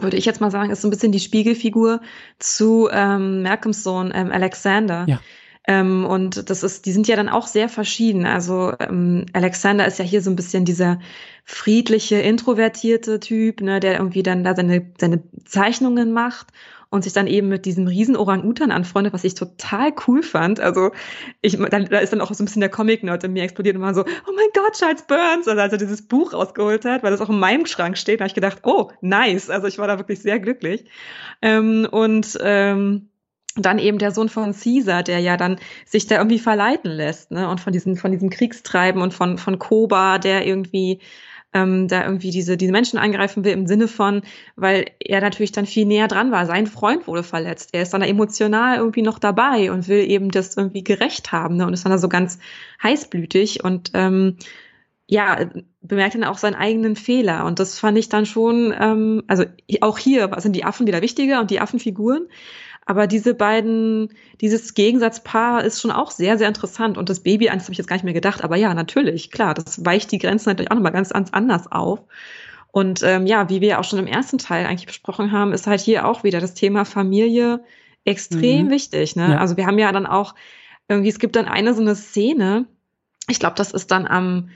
würde 0.00 0.18
ich 0.18 0.26
jetzt 0.26 0.42
mal 0.42 0.50
sagen, 0.50 0.70
ist 0.70 0.82
so 0.82 0.88
ein 0.88 0.90
bisschen 0.90 1.12
die 1.12 1.20
Spiegelfigur 1.20 2.02
zu 2.38 2.90
ähm, 2.92 3.42
Malcolms 3.42 3.82
Sohn 3.82 4.12
ähm, 4.14 4.30
Alexander. 4.30 5.06
Ja. 5.08 5.20
Ähm, 5.66 6.04
und 6.04 6.50
das 6.50 6.62
ist, 6.62 6.84
die 6.84 6.92
sind 6.92 7.08
ja 7.08 7.16
dann 7.16 7.30
auch 7.30 7.46
sehr 7.46 7.70
verschieden. 7.70 8.26
Also 8.26 8.74
ähm, 8.80 9.24
Alexander 9.32 9.86
ist 9.86 9.98
ja 9.98 10.04
hier 10.04 10.20
so 10.20 10.28
ein 10.28 10.36
bisschen 10.36 10.66
dieser 10.66 11.00
friedliche, 11.44 12.16
introvertierte 12.16 13.18
Typ, 13.18 13.62
ne, 13.62 13.80
der 13.80 13.94
irgendwie 13.96 14.22
dann 14.22 14.44
da 14.44 14.54
seine, 14.54 14.92
seine 14.98 15.22
Zeichnungen 15.46 16.12
macht 16.12 16.48
und 16.94 17.02
sich 17.02 17.12
dann 17.12 17.26
eben 17.26 17.48
mit 17.48 17.66
diesem 17.66 17.88
riesen 17.88 18.16
Orang-Utan 18.16 18.70
anfreundet, 18.70 19.12
was 19.12 19.24
ich 19.24 19.34
total 19.34 19.92
cool 20.06 20.22
fand. 20.22 20.60
Also 20.60 20.92
ich, 21.42 21.58
dann, 21.58 21.86
da 21.86 21.98
ist 21.98 22.12
dann 22.12 22.20
auch 22.20 22.32
so 22.32 22.42
ein 22.42 22.46
bisschen 22.46 22.60
der 22.60 22.70
Comic-Nerd 22.70 23.24
in 23.24 23.32
mir 23.32 23.42
explodiert 23.42 23.74
und 23.74 23.82
war 23.82 23.94
so, 23.94 24.02
oh 24.02 24.32
mein 24.34 24.46
Gott, 24.54 24.74
Charles 24.74 25.02
Burns, 25.02 25.48
also 25.48 25.60
als 25.60 25.72
er 25.72 25.78
dieses 25.78 26.06
Buch 26.06 26.32
rausgeholt 26.32 26.84
hat, 26.84 27.02
weil 27.02 27.10
das 27.10 27.20
auch 27.20 27.30
in 27.30 27.40
meinem 27.40 27.66
Schrank 27.66 27.98
steht, 27.98 28.20
da 28.20 28.22
habe 28.22 28.28
ich 28.28 28.34
gedacht, 28.34 28.58
oh, 28.62 28.92
nice. 29.00 29.50
Also 29.50 29.66
ich 29.66 29.78
war 29.78 29.88
da 29.88 29.98
wirklich 29.98 30.20
sehr 30.20 30.38
glücklich. 30.38 30.84
Ähm, 31.42 31.88
und 31.90 32.38
ähm, 32.40 33.08
dann 33.56 33.80
eben 33.80 33.98
der 33.98 34.12
Sohn 34.12 34.28
von 34.28 34.52
Caesar, 34.52 35.02
der 35.02 35.18
ja 35.18 35.36
dann 35.36 35.58
sich 35.84 36.06
da 36.06 36.18
irgendwie 36.18 36.38
verleiten 36.38 36.90
lässt, 36.90 37.32
ne? 37.32 37.48
Und 37.48 37.60
von 37.60 37.72
diesem, 37.72 37.96
von 37.96 38.12
diesem 38.12 38.30
Kriegstreiben 38.30 39.02
und 39.02 39.14
von, 39.14 39.38
von 39.38 39.58
Koba, 39.58 40.18
der 40.18 40.46
irgendwie 40.46 41.00
ähm, 41.54 41.88
da 41.88 42.04
irgendwie 42.04 42.30
diese, 42.30 42.56
diese 42.56 42.72
Menschen 42.72 42.98
angreifen 42.98 43.44
will 43.44 43.52
im 43.52 43.66
Sinne 43.66 43.88
von, 43.88 44.22
weil 44.56 44.86
er 44.98 45.20
natürlich 45.20 45.52
dann 45.52 45.66
viel 45.66 45.86
näher 45.86 46.08
dran 46.08 46.32
war. 46.32 46.44
Sein 46.46 46.66
Freund 46.66 47.06
wurde 47.06 47.22
verletzt. 47.22 47.70
Er 47.72 47.82
ist 47.82 47.94
dann 47.94 48.00
da 48.00 48.06
emotional 48.06 48.76
irgendwie 48.78 49.02
noch 49.02 49.18
dabei 49.18 49.70
und 49.70 49.88
will 49.88 50.10
eben 50.10 50.30
das 50.30 50.56
irgendwie 50.56 50.84
gerecht 50.84 51.32
haben 51.32 51.56
ne? 51.56 51.66
und 51.66 51.72
ist 51.72 51.84
dann 51.84 51.92
da 51.92 51.98
so 51.98 52.08
ganz 52.08 52.38
heißblütig 52.82 53.64
und 53.64 53.92
ähm, 53.94 54.36
ja, 55.06 55.50
bemerkt 55.82 56.14
dann 56.14 56.24
auch 56.24 56.38
seinen 56.38 56.54
eigenen 56.54 56.96
Fehler. 56.96 57.44
Und 57.44 57.60
das 57.60 57.78
fand 57.78 57.98
ich 57.98 58.08
dann 58.08 58.26
schon, 58.26 58.74
ähm, 58.78 59.22
also 59.26 59.44
auch 59.80 59.98
hier 59.98 60.30
sind 60.38 60.56
die 60.56 60.64
Affen 60.64 60.86
wieder 60.86 61.02
wichtiger 61.02 61.40
und 61.40 61.50
die 61.50 61.60
Affenfiguren. 61.60 62.26
Aber 62.86 63.06
diese 63.06 63.34
beiden, 63.34 64.10
dieses 64.40 64.74
Gegensatzpaar 64.74 65.64
ist 65.64 65.80
schon 65.80 65.90
auch 65.90 66.10
sehr, 66.10 66.36
sehr 66.36 66.48
interessant. 66.48 66.98
Und 66.98 67.08
das 67.08 67.20
Baby, 67.20 67.48
eins 67.48 67.64
habe 67.64 67.72
ich 67.72 67.78
jetzt 67.78 67.86
gar 67.86 67.96
nicht 67.96 68.04
mehr 68.04 68.12
gedacht, 68.12 68.44
aber 68.44 68.56
ja, 68.56 68.74
natürlich, 68.74 69.30
klar, 69.30 69.54
das 69.54 69.84
weicht 69.84 70.12
die 70.12 70.18
Grenzen 70.18 70.50
natürlich 70.50 70.70
auch 70.70 70.76
nochmal 70.76 70.92
ganz, 70.92 71.10
ganz 71.10 71.30
anders 71.32 71.70
auf. 71.72 72.00
Und 72.70 73.02
ähm, 73.02 73.26
ja, 73.26 73.48
wie 73.48 73.60
wir 73.60 73.78
auch 73.78 73.84
schon 73.84 74.00
im 74.00 74.06
ersten 74.06 74.36
Teil 74.36 74.66
eigentlich 74.66 74.86
besprochen 74.86 75.32
haben, 75.32 75.52
ist 75.52 75.66
halt 75.66 75.80
hier 75.80 76.06
auch 76.06 76.24
wieder 76.24 76.40
das 76.40 76.54
Thema 76.54 76.84
Familie 76.84 77.60
extrem 78.04 78.66
mhm. 78.66 78.70
wichtig. 78.70 79.16
Ne? 79.16 79.30
Ja. 79.30 79.38
Also 79.38 79.56
wir 79.56 79.66
haben 79.66 79.78
ja 79.78 79.92
dann 79.92 80.06
auch 80.06 80.34
irgendwie, 80.88 81.08
es 81.08 81.18
gibt 81.18 81.36
dann 81.36 81.46
eine 81.46 81.72
so 81.72 81.80
eine 81.80 81.94
Szene, 81.94 82.66
ich 83.28 83.38
glaube, 83.38 83.56
das 83.56 83.72
ist 83.72 83.90
dann 83.90 84.06
am 84.06 84.50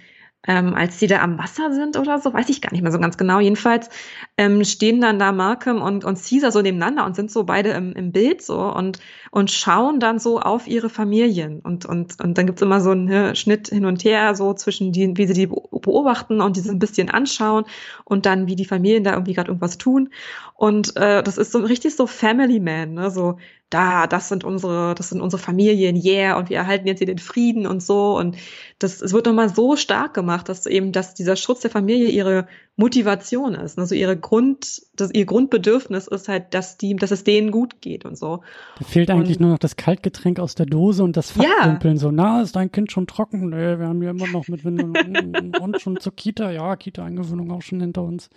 ähm, 0.46 0.74
als 0.74 0.98
die 0.98 1.08
da 1.08 1.20
am 1.20 1.36
Wasser 1.36 1.72
sind 1.72 1.96
oder 1.96 2.20
so, 2.20 2.32
weiß 2.32 2.48
ich 2.48 2.60
gar 2.60 2.70
nicht 2.72 2.82
mehr 2.82 2.92
so 2.92 3.00
ganz 3.00 3.16
genau. 3.16 3.40
Jedenfalls 3.40 3.90
ähm, 4.36 4.64
stehen 4.64 5.00
dann 5.00 5.18
da 5.18 5.32
Malcolm 5.32 5.82
und, 5.82 6.04
und 6.04 6.18
Caesar 6.22 6.52
so 6.52 6.62
nebeneinander 6.62 7.04
und 7.04 7.16
sind 7.16 7.30
so 7.30 7.42
beide 7.44 7.70
im, 7.70 7.92
im 7.94 8.12
Bild 8.12 8.40
so 8.42 8.60
und, 8.60 9.00
und 9.32 9.50
schauen 9.50 9.98
dann 9.98 10.20
so 10.20 10.40
auf 10.40 10.68
ihre 10.68 10.90
Familien. 10.90 11.60
Und, 11.60 11.86
und, 11.86 12.20
und 12.22 12.38
dann 12.38 12.46
gibt's 12.46 12.62
immer 12.62 12.80
so 12.80 12.90
einen 12.90 13.06
ne, 13.06 13.34
Schnitt 13.34 13.68
hin 13.68 13.84
und 13.84 14.04
her, 14.04 14.36
so 14.36 14.54
zwischen 14.54 14.92
die, 14.92 15.16
wie 15.16 15.26
sie 15.26 15.34
die 15.34 15.46
beobachten 15.48 16.40
und 16.40 16.56
die 16.56 16.60
so 16.60 16.70
ein 16.70 16.78
bisschen 16.78 17.10
anschauen 17.10 17.64
und 18.04 18.24
dann, 18.24 18.46
wie 18.46 18.56
die 18.56 18.64
Familien 18.64 19.02
da 19.02 19.14
irgendwie 19.14 19.34
gerade 19.34 19.48
irgendwas 19.48 19.76
tun. 19.76 20.10
Und 20.54 20.96
äh, 20.96 21.22
das 21.22 21.36
ist 21.36 21.50
so 21.50 21.58
richtig 21.58 21.96
so 21.96 22.06
Family 22.06 22.60
Man, 22.60 22.94
ne? 22.94 23.10
So, 23.10 23.38
da, 23.70 24.06
das 24.06 24.28
sind 24.28 24.44
unsere, 24.44 24.94
das 24.94 25.10
sind 25.10 25.20
unsere 25.20 25.42
Familien, 25.42 25.94
yeah, 25.94 26.38
und 26.38 26.48
wir 26.48 26.56
erhalten 26.56 26.86
jetzt 26.86 26.98
hier 26.98 27.06
den 27.06 27.18
Frieden 27.18 27.66
und 27.66 27.82
so. 27.82 28.16
Und 28.16 28.36
das, 28.78 29.02
es 29.02 29.12
wird 29.12 29.26
nochmal 29.26 29.54
so 29.54 29.76
stark 29.76 30.14
gemacht, 30.14 30.48
dass 30.48 30.64
eben, 30.66 30.92
dass 30.92 31.14
dieser 31.14 31.36
Schutz 31.36 31.60
der 31.60 31.70
Familie 31.70 32.08
ihre 32.08 32.46
Motivation 32.76 33.54
ist. 33.54 33.78
Also 33.78 33.94
ihre 33.94 34.16
Grund, 34.16 34.82
das, 34.94 35.12
ihr 35.12 35.26
Grundbedürfnis 35.26 36.06
ist 36.06 36.28
halt, 36.28 36.54
dass 36.54 36.78
die, 36.78 36.96
dass 36.96 37.10
es 37.10 37.24
denen 37.24 37.50
gut 37.50 37.82
geht 37.82 38.06
und 38.06 38.16
so. 38.16 38.40
Da 38.78 38.84
fehlt 38.86 39.10
eigentlich 39.10 39.36
und, 39.36 39.42
nur 39.42 39.50
noch 39.50 39.58
das 39.58 39.76
Kaltgetränk 39.76 40.40
aus 40.40 40.54
der 40.54 40.66
Dose 40.66 41.02
und 41.04 41.16
das 41.16 41.32
Fachkumpeln 41.32 41.96
ja. 41.96 42.00
so, 42.00 42.10
na, 42.10 42.40
ist 42.40 42.56
dein 42.56 42.72
Kind 42.72 42.90
schon 42.90 43.06
trocken? 43.06 43.50
Nee, 43.50 43.78
wir 43.78 43.88
haben 43.88 44.02
ja 44.02 44.10
immer 44.10 44.28
noch 44.28 44.48
mit 44.48 44.64
Wind 44.64 44.82
und, 44.82 45.58
und 45.60 45.80
schon 45.80 46.00
zur 46.00 46.14
Kita. 46.14 46.50
Ja, 46.52 46.76
Kita-Eingewöhnung 46.76 47.50
auch 47.50 47.62
schon 47.62 47.80
hinter 47.80 48.02
uns. 48.02 48.30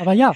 Aber 0.00 0.14
ja, 0.14 0.32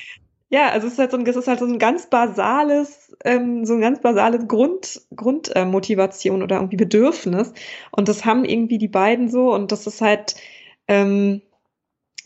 ja, 0.52 0.68
also 0.68 0.86
es 0.86 0.92
ist 0.92 0.98
halt 0.98 1.10
so 1.10 1.16
ein, 1.16 1.26
es 1.26 1.34
ist 1.34 1.48
halt 1.48 1.60
so 1.60 1.64
ein 1.64 1.78
ganz 1.78 2.08
basales, 2.08 3.16
ähm, 3.24 3.64
so 3.64 3.72
ein 3.72 3.80
ganz 3.80 4.02
basales 4.02 4.46
Grund, 4.46 5.00
Grundmotivation 5.16 6.42
äh, 6.42 6.44
oder 6.44 6.56
irgendwie 6.56 6.76
Bedürfnis. 6.76 7.54
Und 7.90 8.08
das 8.08 8.26
haben 8.26 8.44
irgendwie 8.44 8.76
die 8.76 8.88
beiden 8.88 9.30
so 9.30 9.54
und 9.54 9.72
das 9.72 9.86
ist 9.86 10.02
halt, 10.02 10.34
ähm, 10.88 11.40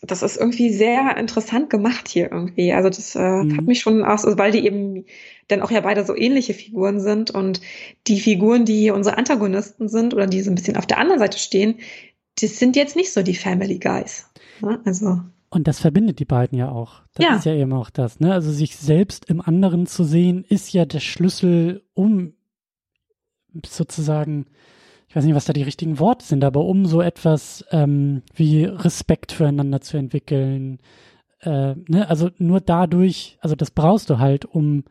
das 0.02 0.24
ist 0.24 0.36
irgendwie 0.36 0.72
sehr 0.72 1.16
interessant 1.16 1.70
gemacht 1.70 2.08
hier 2.08 2.32
irgendwie. 2.32 2.72
Also 2.72 2.88
das 2.88 3.14
äh, 3.14 3.20
mhm. 3.20 3.58
hat 3.58 3.64
mich 3.64 3.78
schon 3.78 4.04
aus, 4.04 4.24
also 4.24 4.36
weil 4.36 4.50
die 4.50 4.66
eben 4.66 5.04
dann 5.46 5.62
auch 5.62 5.70
ja 5.70 5.80
beide 5.80 6.04
so 6.04 6.16
ähnliche 6.16 6.52
Figuren 6.52 6.98
sind 6.98 7.30
und 7.30 7.60
die 8.08 8.18
Figuren, 8.18 8.64
die 8.64 8.80
hier 8.80 8.96
unsere 8.96 9.18
Antagonisten 9.18 9.88
sind 9.88 10.14
oder 10.14 10.26
die 10.26 10.42
so 10.42 10.50
ein 10.50 10.56
bisschen 10.56 10.76
auf 10.76 10.86
der 10.86 10.98
anderen 10.98 11.20
Seite 11.20 11.38
stehen, 11.38 11.76
das 12.40 12.58
sind 12.58 12.74
jetzt 12.74 12.96
nicht 12.96 13.12
so 13.12 13.22
die 13.22 13.36
Family 13.36 13.78
Guys. 13.78 14.28
Ne? 14.60 14.80
Also 14.84 15.20
und 15.50 15.68
das 15.68 15.80
verbindet 15.80 16.18
die 16.18 16.24
beiden 16.24 16.58
ja 16.58 16.70
auch. 16.70 17.02
Das 17.14 17.24
ja. 17.24 17.36
ist 17.36 17.46
ja 17.46 17.54
eben 17.54 17.72
auch 17.72 17.90
das, 17.90 18.20
ne? 18.20 18.32
Also 18.32 18.50
sich 18.50 18.76
selbst 18.76 19.26
im 19.30 19.40
anderen 19.40 19.86
zu 19.86 20.04
sehen, 20.04 20.44
ist 20.44 20.72
ja 20.72 20.84
der 20.84 21.00
Schlüssel, 21.00 21.84
um 21.94 22.34
sozusagen, 23.64 24.46
ich 25.08 25.16
weiß 25.16 25.24
nicht, 25.24 25.34
was 25.34 25.44
da 25.44 25.52
die 25.52 25.62
richtigen 25.62 25.98
Worte 25.98 26.24
sind, 26.24 26.44
aber 26.44 26.64
um 26.64 26.86
so 26.86 27.00
etwas 27.00 27.64
ähm, 27.70 28.22
wie 28.34 28.64
Respekt 28.64 29.32
füreinander 29.32 29.80
zu 29.80 29.96
entwickeln. 29.96 30.78
Äh, 31.40 31.74
ne? 31.88 32.08
Also 32.08 32.30
nur 32.38 32.60
dadurch, 32.60 33.38
also 33.40 33.54
das 33.54 33.70
brauchst 33.70 34.10
du 34.10 34.18
halt, 34.18 34.44
um, 34.44 34.84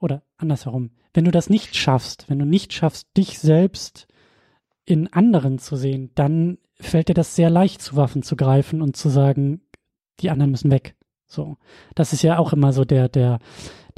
oder 0.00 0.22
andersherum, 0.36 0.90
wenn 1.14 1.24
du 1.24 1.30
das 1.30 1.48
nicht 1.48 1.76
schaffst, 1.76 2.28
wenn 2.28 2.38
du 2.38 2.44
nicht 2.44 2.72
schaffst, 2.72 3.16
dich 3.16 3.38
selbst 3.38 4.06
in 4.84 5.12
anderen 5.12 5.58
zu 5.58 5.76
sehen, 5.76 6.10
dann 6.14 6.58
fällt 6.78 7.08
dir 7.08 7.14
das 7.14 7.34
sehr 7.34 7.50
leicht, 7.50 7.80
zu 7.80 7.96
Waffen 7.96 8.22
zu 8.22 8.36
greifen 8.36 8.82
und 8.82 8.96
zu 8.96 9.08
sagen, 9.08 9.62
die 10.20 10.30
anderen 10.30 10.50
müssen 10.50 10.70
weg. 10.70 10.94
So. 11.26 11.56
Das 11.94 12.12
ist 12.12 12.22
ja 12.22 12.38
auch 12.38 12.52
immer 12.52 12.72
so 12.72 12.84
der, 12.84 13.08
der, 13.08 13.38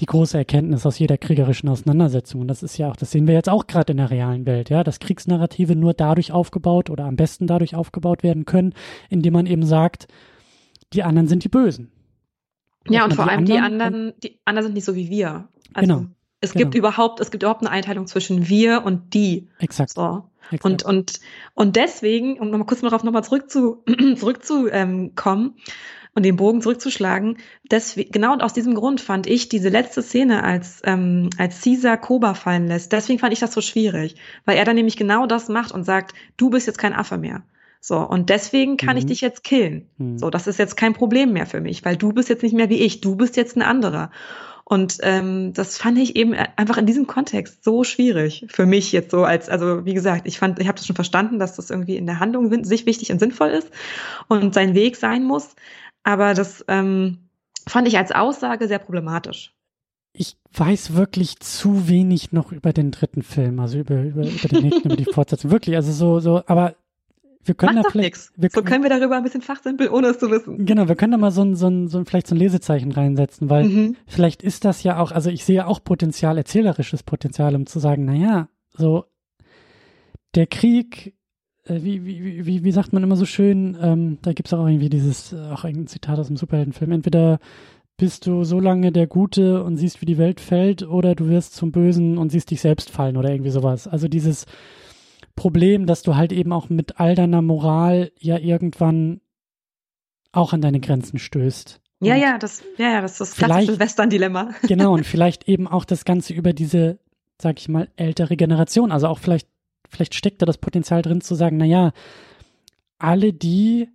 die 0.00 0.06
große 0.06 0.38
Erkenntnis 0.38 0.86
aus 0.86 0.98
jeder 0.98 1.18
kriegerischen 1.18 1.68
Auseinandersetzung. 1.68 2.40
Und 2.40 2.48
das 2.48 2.62
ist 2.62 2.78
ja 2.78 2.90
auch, 2.90 2.96
das 2.96 3.10
sehen 3.10 3.26
wir 3.26 3.34
jetzt 3.34 3.48
auch 3.48 3.66
gerade 3.66 3.92
in 3.92 3.98
der 3.98 4.10
realen 4.10 4.46
Welt, 4.46 4.70
ja, 4.70 4.84
dass 4.84 5.00
Kriegsnarrative 5.00 5.76
nur 5.76 5.94
dadurch 5.94 6.32
aufgebaut 6.32 6.90
oder 6.90 7.04
am 7.04 7.16
besten 7.16 7.46
dadurch 7.46 7.74
aufgebaut 7.74 8.22
werden 8.22 8.44
können, 8.44 8.74
indem 9.10 9.34
man 9.34 9.46
eben 9.46 9.64
sagt, 9.64 10.08
die 10.92 11.02
anderen 11.02 11.28
sind 11.28 11.44
die 11.44 11.48
Bösen. 11.48 11.92
Ja, 12.88 13.04
und 13.04 13.14
vor 13.14 13.28
allem 13.28 13.44
die 13.44 13.58
anderen, 13.58 14.14
die 14.22 14.40
anderen 14.44 14.68
sind 14.68 14.74
nicht 14.74 14.86
so 14.86 14.94
wie 14.94 15.10
wir. 15.10 15.48
Also 15.74 15.94
genau. 15.94 16.06
Es 16.40 16.52
genau. 16.52 16.64
gibt 16.64 16.74
überhaupt, 16.76 17.20
es 17.20 17.30
gibt 17.30 17.42
überhaupt 17.42 17.62
eine 17.62 17.70
Einteilung 17.70 18.06
zwischen 18.06 18.48
wir 18.48 18.84
und 18.84 19.12
die. 19.12 19.48
Exakt. 19.58 19.90
So. 19.90 20.24
Exakt. 20.50 20.64
Und, 20.64 20.84
und, 20.84 21.20
und 21.54 21.76
deswegen, 21.76 22.38
um 22.38 22.50
nochmal 22.50 22.66
kurz 22.66 22.80
darauf 22.80 23.04
nochmal 23.04 23.24
zurück 23.24 23.50
zu, 23.50 23.84
zurückzukommen, 24.16 24.70
ähm, 24.72 25.54
und 26.18 26.24
den 26.24 26.36
Bogen 26.36 26.60
zurückzuschlagen. 26.60 27.38
Das, 27.68 27.94
genau 27.94 28.36
aus 28.38 28.52
diesem 28.52 28.74
Grund 28.74 29.00
fand 29.00 29.26
ich 29.26 29.48
diese 29.48 29.68
letzte 29.68 30.02
Szene, 30.02 30.42
als, 30.42 30.82
ähm, 30.84 31.30
als 31.38 31.62
Caesar 31.62 31.96
Koba 31.96 32.34
fallen 32.34 32.66
lässt, 32.66 32.92
deswegen 32.92 33.20
fand 33.20 33.32
ich 33.32 33.38
das 33.38 33.52
so 33.52 33.60
schwierig, 33.60 34.16
weil 34.44 34.58
er 34.58 34.64
dann 34.64 34.74
nämlich 34.76 34.96
genau 34.96 35.26
das 35.26 35.48
macht 35.48 35.72
und 35.72 35.84
sagt, 35.84 36.14
du 36.36 36.50
bist 36.50 36.66
jetzt 36.66 36.78
kein 36.78 36.92
Affe 36.92 37.18
mehr. 37.18 37.44
So, 37.80 37.98
und 37.98 38.28
deswegen 38.28 38.76
kann 38.76 38.94
mhm. 38.94 38.98
ich 38.98 39.06
dich 39.06 39.20
jetzt 39.20 39.44
killen. 39.44 39.88
Mhm. 39.98 40.18
So, 40.18 40.28
das 40.28 40.48
ist 40.48 40.58
jetzt 40.58 40.76
kein 40.76 40.92
Problem 40.92 41.32
mehr 41.32 41.46
für 41.46 41.60
mich, 41.60 41.84
weil 41.84 41.96
du 41.96 42.12
bist 42.12 42.28
jetzt 42.28 42.42
nicht 42.42 42.54
mehr 42.54 42.68
wie 42.68 42.80
ich, 42.80 43.00
du 43.00 43.14
bist 43.14 43.36
jetzt 43.36 43.56
ein 43.56 43.62
anderer. 43.62 44.10
Und 44.64 44.98
ähm, 45.00 45.54
das 45.54 45.78
fand 45.78 45.96
ich 45.96 46.14
eben 46.14 46.34
einfach 46.34 46.76
in 46.76 46.84
diesem 46.84 47.06
Kontext 47.06 47.64
so 47.64 47.84
schwierig 47.84 48.44
für 48.50 48.66
mich 48.66 48.92
jetzt 48.92 49.12
so 49.12 49.24
als, 49.24 49.48
also 49.48 49.86
wie 49.86 49.94
gesagt, 49.94 50.26
ich 50.26 50.38
fand, 50.38 50.58
ich 50.58 50.68
habe 50.68 50.76
das 50.76 50.86
schon 50.86 50.94
verstanden, 50.94 51.38
dass 51.38 51.56
das 51.56 51.70
irgendwie 51.70 51.96
in 51.96 52.04
der 52.04 52.20
Handlung 52.20 52.64
sich 52.64 52.84
wichtig 52.84 53.10
und 53.10 53.18
sinnvoll 53.18 53.48
ist 53.48 53.70
und 54.28 54.52
sein 54.52 54.74
Weg 54.74 54.96
sein 54.96 55.24
muss. 55.24 55.54
Aber 56.08 56.32
das 56.32 56.64
ähm, 56.68 57.18
fand 57.66 57.86
ich 57.86 57.98
als 57.98 58.12
Aussage 58.12 58.66
sehr 58.66 58.78
problematisch. 58.78 59.52
Ich 60.14 60.38
weiß 60.54 60.94
wirklich 60.94 61.38
zu 61.38 61.86
wenig 61.86 62.32
noch 62.32 62.50
über 62.50 62.72
den 62.72 62.92
dritten 62.92 63.22
Film, 63.22 63.60
also 63.60 63.78
über, 63.78 64.00
über, 64.00 64.26
über 64.26 64.48
den 64.48 64.62
nächsten, 64.62 64.88
über 64.88 64.96
die 64.96 65.04
Fortsetzung. 65.12 65.50
Wirklich, 65.50 65.76
also 65.76 65.92
so, 65.92 66.18
so, 66.18 66.42
aber 66.46 66.76
wir 67.44 67.54
können 67.54 67.74
Macht 67.74 67.84
da 67.84 67.90
vielleicht. 67.90 68.30
Wir, 68.36 68.48
so 68.50 68.62
können 68.62 68.84
wir 68.84 68.88
darüber 68.88 69.18
ein 69.18 69.22
bisschen 69.22 69.42
fachsimpeln, 69.42 69.90
ohne 69.90 70.06
es 70.06 70.18
zu 70.18 70.30
wissen. 70.30 70.64
Genau, 70.64 70.88
wir 70.88 70.96
können 70.96 71.12
da 71.12 71.18
mal 71.18 71.30
so 71.30 71.42
ein, 71.42 71.56
so 71.56 71.68
ein, 71.68 71.88
so 71.88 71.98
ein 71.98 72.06
vielleicht 72.06 72.26
so 72.26 72.34
ein 72.34 72.38
Lesezeichen 72.38 72.90
reinsetzen, 72.90 73.50
weil 73.50 73.64
mhm. 73.64 73.96
vielleicht 74.06 74.42
ist 74.42 74.64
das 74.64 74.82
ja 74.82 74.98
auch, 75.00 75.12
also 75.12 75.28
ich 75.28 75.44
sehe 75.44 75.66
auch 75.66 75.84
Potenzial, 75.84 76.38
erzählerisches 76.38 77.02
Potenzial, 77.02 77.54
um 77.54 77.66
zu 77.66 77.80
sagen, 77.80 78.06
naja, 78.06 78.48
so 78.72 79.04
der 80.34 80.46
Krieg 80.46 81.17
wie, 81.68 82.04
wie, 82.04 82.46
wie, 82.46 82.64
wie 82.64 82.72
sagt 82.72 82.92
man 82.92 83.02
immer 83.02 83.16
so 83.16 83.26
schön, 83.26 83.76
ähm, 83.80 84.18
da 84.22 84.32
gibt 84.32 84.48
es 84.48 84.54
auch 84.54 84.66
irgendwie 84.66 84.88
dieses, 84.88 85.32
äh, 85.32 85.50
auch 85.50 85.64
ein 85.64 85.86
Zitat 85.86 86.18
aus 86.18 86.28
dem 86.28 86.36
Superheldenfilm, 86.36 86.92
entweder 86.92 87.38
bist 87.96 88.26
du 88.26 88.44
so 88.44 88.60
lange 88.60 88.92
der 88.92 89.06
Gute 89.06 89.64
und 89.64 89.76
siehst, 89.76 90.00
wie 90.00 90.06
die 90.06 90.18
Welt 90.18 90.40
fällt, 90.40 90.84
oder 90.84 91.14
du 91.14 91.28
wirst 91.28 91.54
zum 91.54 91.72
Bösen 91.72 92.16
und 92.16 92.30
siehst 92.30 92.50
dich 92.50 92.60
selbst 92.60 92.90
fallen 92.90 93.16
oder 93.16 93.30
irgendwie 93.30 93.50
sowas. 93.50 93.88
Also 93.88 94.08
dieses 94.08 94.46
Problem, 95.34 95.86
dass 95.86 96.02
du 96.02 96.16
halt 96.16 96.32
eben 96.32 96.52
auch 96.52 96.68
mit 96.68 97.00
all 97.00 97.14
deiner 97.14 97.42
Moral 97.42 98.12
ja 98.18 98.38
irgendwann 98.38 99.20
auch 100.32 100.52
an 100.52 100.60
deine 100.60 100.80
Grenzen 100.80 101.18
stößt. 101.18 101.80
Ja, 102.00 102.14
und 102.14 102.20
ja, 102.20 102.38
das, 102.38 102.62
ja, 102.76 102.92
ja, 102.92 103.00
das 103.00 103.12
ist 103.12 103.20
das 103.20 103.34
klassische 103.34 103.80
Western-Dilemma. 103.80 104.50
Genau, 104.62 104.94
und 104.94 105.04
vielleicht 105.06 105.48
eben 105.48 105.66
auch 105.66 105.84
das 105.84 106.04
Ganze 106.04 106.32
über 106.32 106.52
diese, 106.52 107.00
sag 107.40 107.58
ich 107.58 107.68
mal, 107.68 107.88
ältere 107.96 108.36
Generation, 108.36 108.92
also 108.92 109.08
auch 109.08 109.18
vielleicht 109.18 109.48
vielleicht 109.88 110.14
steckt 110.14 110.42
da 110.42 110.46
das 110.46 110.58
Potenzial 110.58 111.02
drin 111.02 111.20
zu 111.20 111.34
sagen, 111.34 111.56
na 111.56 111.64
ja, 111.64 111.92
alle 112.98 113.32
die 113.32 113.88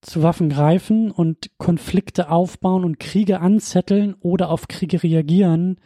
zu 0.00 0.22
Waffen 0.22 0.50
greifen 0.50 1.10
und 1.10 1.50
Konflikte 1.58 2.30
aufbauen 2.30 2.84
und 2.84 3.00
Kriege 3.00 3.40
anzetteln 3.40 4.14
oder 4.20 4.50
auf 4.50 4.68
Kriege 4.68 5.02
reagieren, 5.02 5.78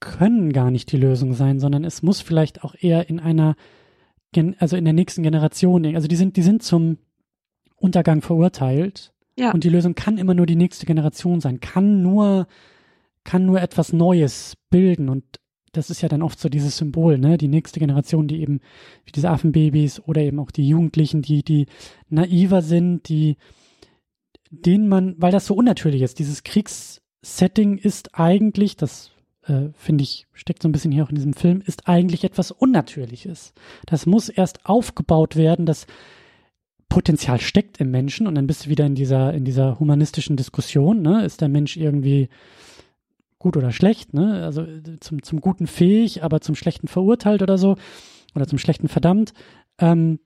können 0.00 0.52
gar 0.52 0.70
nicht 0.70 0.92
die 0.92 0.96
Lösung 0.96 1.34
sein, 1.34 1.60
sondern 1.60 1.84
es 1.84 2.02
muss 2.02 2.20
vielleicht 2.20 2.64
auch 2.64 2.74
eher 2.78 3.08
in 3.08 3.20
einer, 3.20 3.56
also 4.58 4.76
in 4.76 4.84
der 4.84 4.94
nächsten 4.94 5.22
Generation, 5.22 5.84
also 5.94 6.08
die 6.08 6.16
sind, 6.16 6.36
die 6.36 6.42
sind 6.42 6.62
zum 6.62 6.98
Untergang 7.76 8.22
verurteilt. 8.22 9.12
Ja. 9.36 9.52
Und 9.52 9.64
die 9.64 9.68
Lösung 9.68 9.94
kann 9.94 10.18
immer 10.18 10.34
nur 10.34 10.46
die 10.46 10.56
nächste 10.56 10.86
Generation 10.86 11.40
sein, 11.40 11.60
kann 11.60 12.02
nur, 12.02 12.46
kann 13.24 13.44
nur 13.46 13.60
etwas 13.60 13.92
Neues 13.92 14.56
bilden 14.70 15.08
und 15.08 15.24
das 15.76 15.90
ist 15.90 16.02
ja 16.02 16.08
dann 16.08 16.22
oft 16.22 16.38
so 16.38 16.48
dieses 16.48 16.76
Symbol, 16.76 17.18
ne? 17.18 17.36
Die 17.36 17.48
nächste 17.48 17.80
Generation, 17.80 18.28
die 18.28 18.40
eben 18.40 18.60
wie 19.04 19.12
diese 19.12 19.30
Affenbabys 19.30 20.00
oder 20.00 20.22
eben 20.22 20.38
auch 20.40 20.50
die 20.50 20.68
Jugendlichen, 20.68 21.22
die, 21.22 21.42
die 21.42 21.66
naiver 22.08 22.62
sind, 22.62 23.08
die, 23.08 23.36
denen 24.50 24.88
man, 24.88 25.14
weil 25.18 25.32
das 25.32 25.46
so 25.46 25.54
unnatürlich 25.54 26.02
ist, 26.02 26.18
dieses 26.18 26.42
Kriegssetting 26.42 27.78
ist 27.78 28.14
eigentlich, 28.14 28.76
das 28.76 29.12
äh, 29.46 29.68
finde 29.74 30.04
ich, 30.04 30.26
steckt 30.32 30.62
so 30.62 30.68
ein 30.68 30.72
bisschen 30.72 30.92
hier 30.92 31.04
auch 31.04 31.10
in 31.10 31.16
diesem 31.16 31.34
Film, 31.34 31.62
ist 31.64 31.88
eigentlich 31.88 32.24
etwas 32.24 32.50
Unnatürliches. 32.50 33.52
Das 33.86 34.06
muss 34.06 34.28
erst 34.28 34.64
aufgebaut 34.66 35.36
werden, 35.36 35.66
das 35.66 35.86
Potenzial 36.88 37.40
steckt 37.40 37.80
im 37.80 37.90
Menschen 37.90 38.26
und 38.26 38.36
dann 38.36 38.46
bist 38.46 38.66
du 38.66 38.70
wieder 38.70 38.86
in 38.86 38.94
dieser, 38.94 39.34
in 39.34 39.44
dieser 39.44 39.80
humanistischen 39.80 40.36
Diskussion, 40.36 41.02
ne? 41.02 41.24
Ist 41.24 41.40
der 41.40 41.48
Mensch 41.48 41.76
irgendwie 41.76 42.28
gut 43.44 43.58
oder 43.58 43.72
schlecht, 43.72 44.14
ne? 44.14 44.42
Also 44.42 44.62
äh, 44.62 44.98
zum, 45.00 45.22
zum 45.22 45.42
Guten 45.42 45.66
fähig, 45.66 46.24
aber 46.24 46.40
zum 46.40 46.54
Schlechten 46.54 46.88
verurteilt 46.88 47.42
oder 47.42 47.58
so. 47.58 47.76
Oder 48.34 48.48
zum 48.48 48.58
Schlechten 48.58 48.88
verdammt. 48.88 49.34
Ähm, 49.78 50.18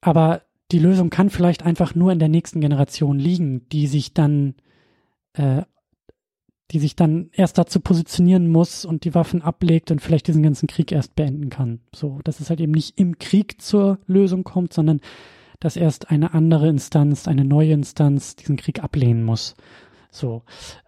aber 0.00 0.42
die 0.72 0.78
Lösung 0.78 1.10
kann 1.10 1.28
vielleicht 1.28 1.62
einfach 1.62 1.94
nur 1.94 2.12
in 2.12 2.18
der 2.18 2.30
nächsten 2.30 2.60
Generation 2.62 3.18
liegen, 3.18 3.68
die 3.68 3.86
sich 3.86 4.14
dann, 4.14 4.54
äh, 5.34 5.62
die 6.70 6.78
sich 6.78 6.96
dann 6.96 7.28
erst 7.32 7.58
dazu 7.58 7.78
positionieren 7.78 8.48
muss 8.48 8.86
und 8.86 9.04
die 9.04 9.14
Waffen 9.14 9.42
ablegt 9.42 9.90
und 9.90 10.00
vielleicht 10.00 10.26
diesen 10.26 10.42
ganzen 10.42 10.66
Krieg 10.66 10.92
erst 10.92 11.14
beenden 11.16 11.50
kann. 11.50 11.80
So, 11.94 12.20
dass 12.24 12.40
es 12.40 12.48
halt 12.48 12.60
eben 12.60 12.72
nicht 12.72 12.98
im 12.98 13.18
Krieg 13.18 13.60
zur 13.60 13.98
Lösung 14.06 14.44
kommt, 14.44 14.72
sondern 14.72 15.00
dass 15.58 15.76
erst 15.76 16.10
eine 16.10 16.32
andere 16.32 16.68
Instanz, 16.68 17.28
eine 17.28 17.44
neue 17.44 17.72
Instanz 17.74 18.34
diesen 18.34 18.56
Krieg 18.56 18.82
ablehnen 18.82 19.24
muss. 19.24 19.56
So. 20.10 20.42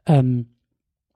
Ähm, 0.06 0.46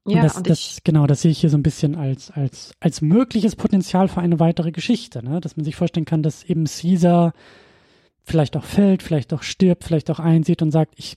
ja, 0.07 0.19
und 0.19 0.25
das, 0.25 0.37
und 0.37 0.51
das, 0.51 0.79
genau, 0.85 1.07
das 1.07 1.23
sehe 1.23 1.31
ich 1.31 1.41
hier 1.41 1.51
so 1.51 1.57
ein 1.57 1.63
bisschen 1.63 1.95
als, 1.97 2.31
als, 2.31 2.75
als 2.81 3.01
mögliches 3.01 3.57
Potenzial 3.57 4.09
für 4.09 4.21
eine 4.21 4.39
weitere 4.41 4.73
Geschichte, 4.73 5.25
ne? 5.25 5.41
Dass 5.41 5.57
man 5.57 5.65
sich 5.65 5.77
vorstellen 5.77 6.07
kann, 6.07 6.23
dass 6.23 6.45
eben 6.45 6.65
Caesar 6.65 7.33
vielleicht 8.23 8.57
auch 8.57 8.65
fällt, 8.65 9.03
vielleicht 9.03 9.33
auch 9.33 9.43
stirbt, 9.43 9.85
vielleicht 9.85 10.11
auch 10.11 10.19
einsieht 10.19 10.63
und 10.63 10.71
sagt, 10.71 10.95
ich, 10.97 11.17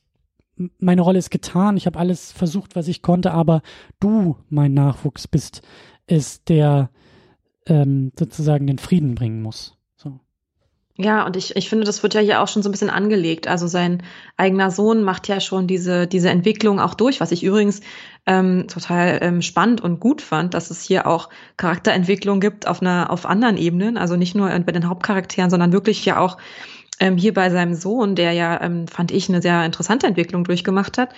meine 0.78 1.02
Rolle 1.02 1.20
ist 1.20 1.32
getan, 1.32 1.78
ich 1.78 1.86
habe 1.86 2.00
alles 2.00 2.32
versucht, 2.32 2.76
was 2.76 2.88
ich 2.88 3.02
konnte, 3.02 3.32
aber 3.32 3.62
du, 4.00 4.38
mein 4.50 4.74
Nachwuchs, 4.74 5.28
bist 5.28 5.62
es, 6.06 6.44
der 6.44 6.90
ähm, 7.66 8.12
sozusagen 8.18 8.68
den 8.68 8.80
Frieden 8.80 9.16
bringen 9.16 9.42
muss. 9.42 9.79
Ja, 11.02 11.26
und 11.26 11.38
ich, 11.38 11.56
ich 11.56 11.70
finde, 11.70 11.86
das 11.86 12.04
wird 12.04 12.14
ja 12.14 12.20
hier 12.20 12.42
auch 12.42 12.50
schon 12.50 12.62
so 12.62 12.68
ein 12.68 12.74
bisschen 12.74 12.90
angelegt. 12.90 13.48
Also 13.48 13.68
sein 13.68 14.04
eigener 14.36 14.70
Sohn 14.70 15.02
macht 15.02 15.30
ja 15.30 15.40
schon 15.40 15.66
diese, 15.66 16.08
diese 16.08 16.30
Entwicklung 16.30 16.82
auch 16.82 16.94
durch, 16.94 17.22
was 17.22 17.32
ich 17.32 17.42
übrigens 17.42 17.80
ähm, 18.26 18.68
total 18.68 19.20
ähm, 19.22 19.42
spannend 19.42 19.80
und 19.80 20.02
gut 20.02 20.22
fand, 20.22 20.54
dass 20.54 20.72
es 20.72 20.82
hier 20.82 21.08
auch 21.08 21.30
Charakterentwicklung 21.56 22.42
gibt 22.42 22.68
auf 22.68 22.82
einer, 22.82 23.12
auf 23.12 23.26
anderen 23.26 23.56
Ebenen. 23.56 23.98
Also 23.98 24.18
nicht 24.18 24.36
nur 24.36 24.50
bei 24.50 24.74
den 24.74 24.90
Hauptcharakteren, 24.90 25.50
sondern 25.50 25.72
wirklich 25.72 26.04
ja 26.04 26.20
auch 26.20 26.38
ähm, 27.00 27.16
hier 27.16 27.34
bei 27.34 27.50
seinem 27.50 27.76
Sohn, 27.76 28.16
der 28.16 28.34
ja, 28.34 28.62
ähm, 28.62 28.86
fand 28.90 29.12
ich, 29.12 29.30
eine 29.30 29.42
sehr 29.42 29.64
interessante 29.64 30.06
Entwicklung 30.06 30.44
durchgemacht 30.44 30.98
hat. 30.98 31.14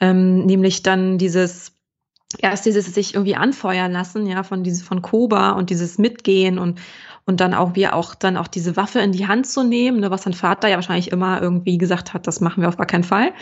Ähm, 0.00 0.46
nämlich 0.46 0.82
dann 0.82 1.16
dieses 1.18 1.72
erst 2.38 2.66
dieses 2.66 2.86
sich 2.86 3.14
irgendwie 3.14 3.36
anfeuern 3.36 3.92
lassen, 3.92 4.26
ja, 4.26 4.42
von 4.42 4.64
diese, 4.64 4.84
von 4.84 5.02
Koba 5.02 5.50
und 5.52 5.70
dieses 5.70 5.98
Mitgehen 5.98 6.58
und 6.58 6.80
und 7.24 7.40
dann 7.40 7.54
auch 7.54 7.74
wie 7.74 7.86
auch 7.88 8.14
dann 8.14 8.36
auch 8.36 8.48
diese 8.48 8.76
Waffe 8.76 9.00
in 9.00 9.12
die 9.12 9.26
Hand 9.26 9.46
zu 9.46 9.62
nehmen, 9.62 10.00
ne, 10.00 10.10
was 10.10 10.22
sein 10.22 10.32
Vater 10.32 10.68
ja 10.68 10.76
wahrscheinlich 10.76 11.12
immer 11.12 11.40
irgendwie 11.40 11.78
gesagt 11.78 12.14
hat, 12.14 12.26
das 12.26 12.40
machen 12.40 12.62
wir 12.62 12.68
auf 12.68 12.76
gar 12.76 12.86
keinen 12.86 13.04
Fall. 13.04 13.32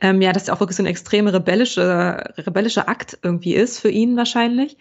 Ähm, 0.00 0.20
ja, 0.20 0.32
dass 0.32 0.46
ja 0.48 0.54
auch 0.54 0.60
wirklich 0.60 0.76
so 0.76 0.82
ein 0.82 0.86
extreme 0.86 1.32
rebellische 1.32 2.32
rebellische 2.36 2.88
Akt 2.88 3.18
irgendwie 3.22 3.54
ist 3.54 3.78
für 3.78 3.90
ihn 3.90 4.16
wahrscheinlich. 4.16 4.76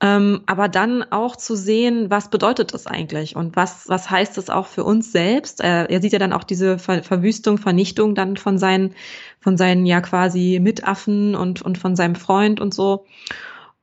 Ähm, 0.00 0.42
aber 0.46 0.68
dann 0.68 1.04
auch 1.12 1.36
zu 1.36 1.54
sehen, 1.56 2.10
was 2.10 2.28
bedeutet 2.28 2.74
das 2.74 2.86
eigentlich 2.86 3.36
und 3.36 3.54
was, 3.56 3.88
was 3.88 4.10
heißt 4.10 4.36
das 4.36 4.50
auch 4.50 4.66
für 4.66 4.84
uns 4.84 5.12
selbst? 5.12 5.62
Äh, 5.62 5.84
er 5.86 6.02
sieht 6.02 6.12
ja 6.12 6.18
dann 6.18 6.32
auch 6.32 6.44
diese 6.44 6.78
Ver 6.78 7.02
Verwüstung, 7.02 7.58
Vernichtung 7.58 8.14
dann 8.14 8.36
von 8.36 8.58
seinen, 8.58 8.94
von 9.40 9.56
seinen 9.56 9.86
ja 9.86 10.00
quasi 10.00 10.58
Mitaffen 10.60 11.34
und, 11.34 11.62
und 11.62 11.78
von 11.78 11.96
seinem 11.96 12.16
Freund 12.16 12.60
und 12.60 12.74
so. 12.74 13.06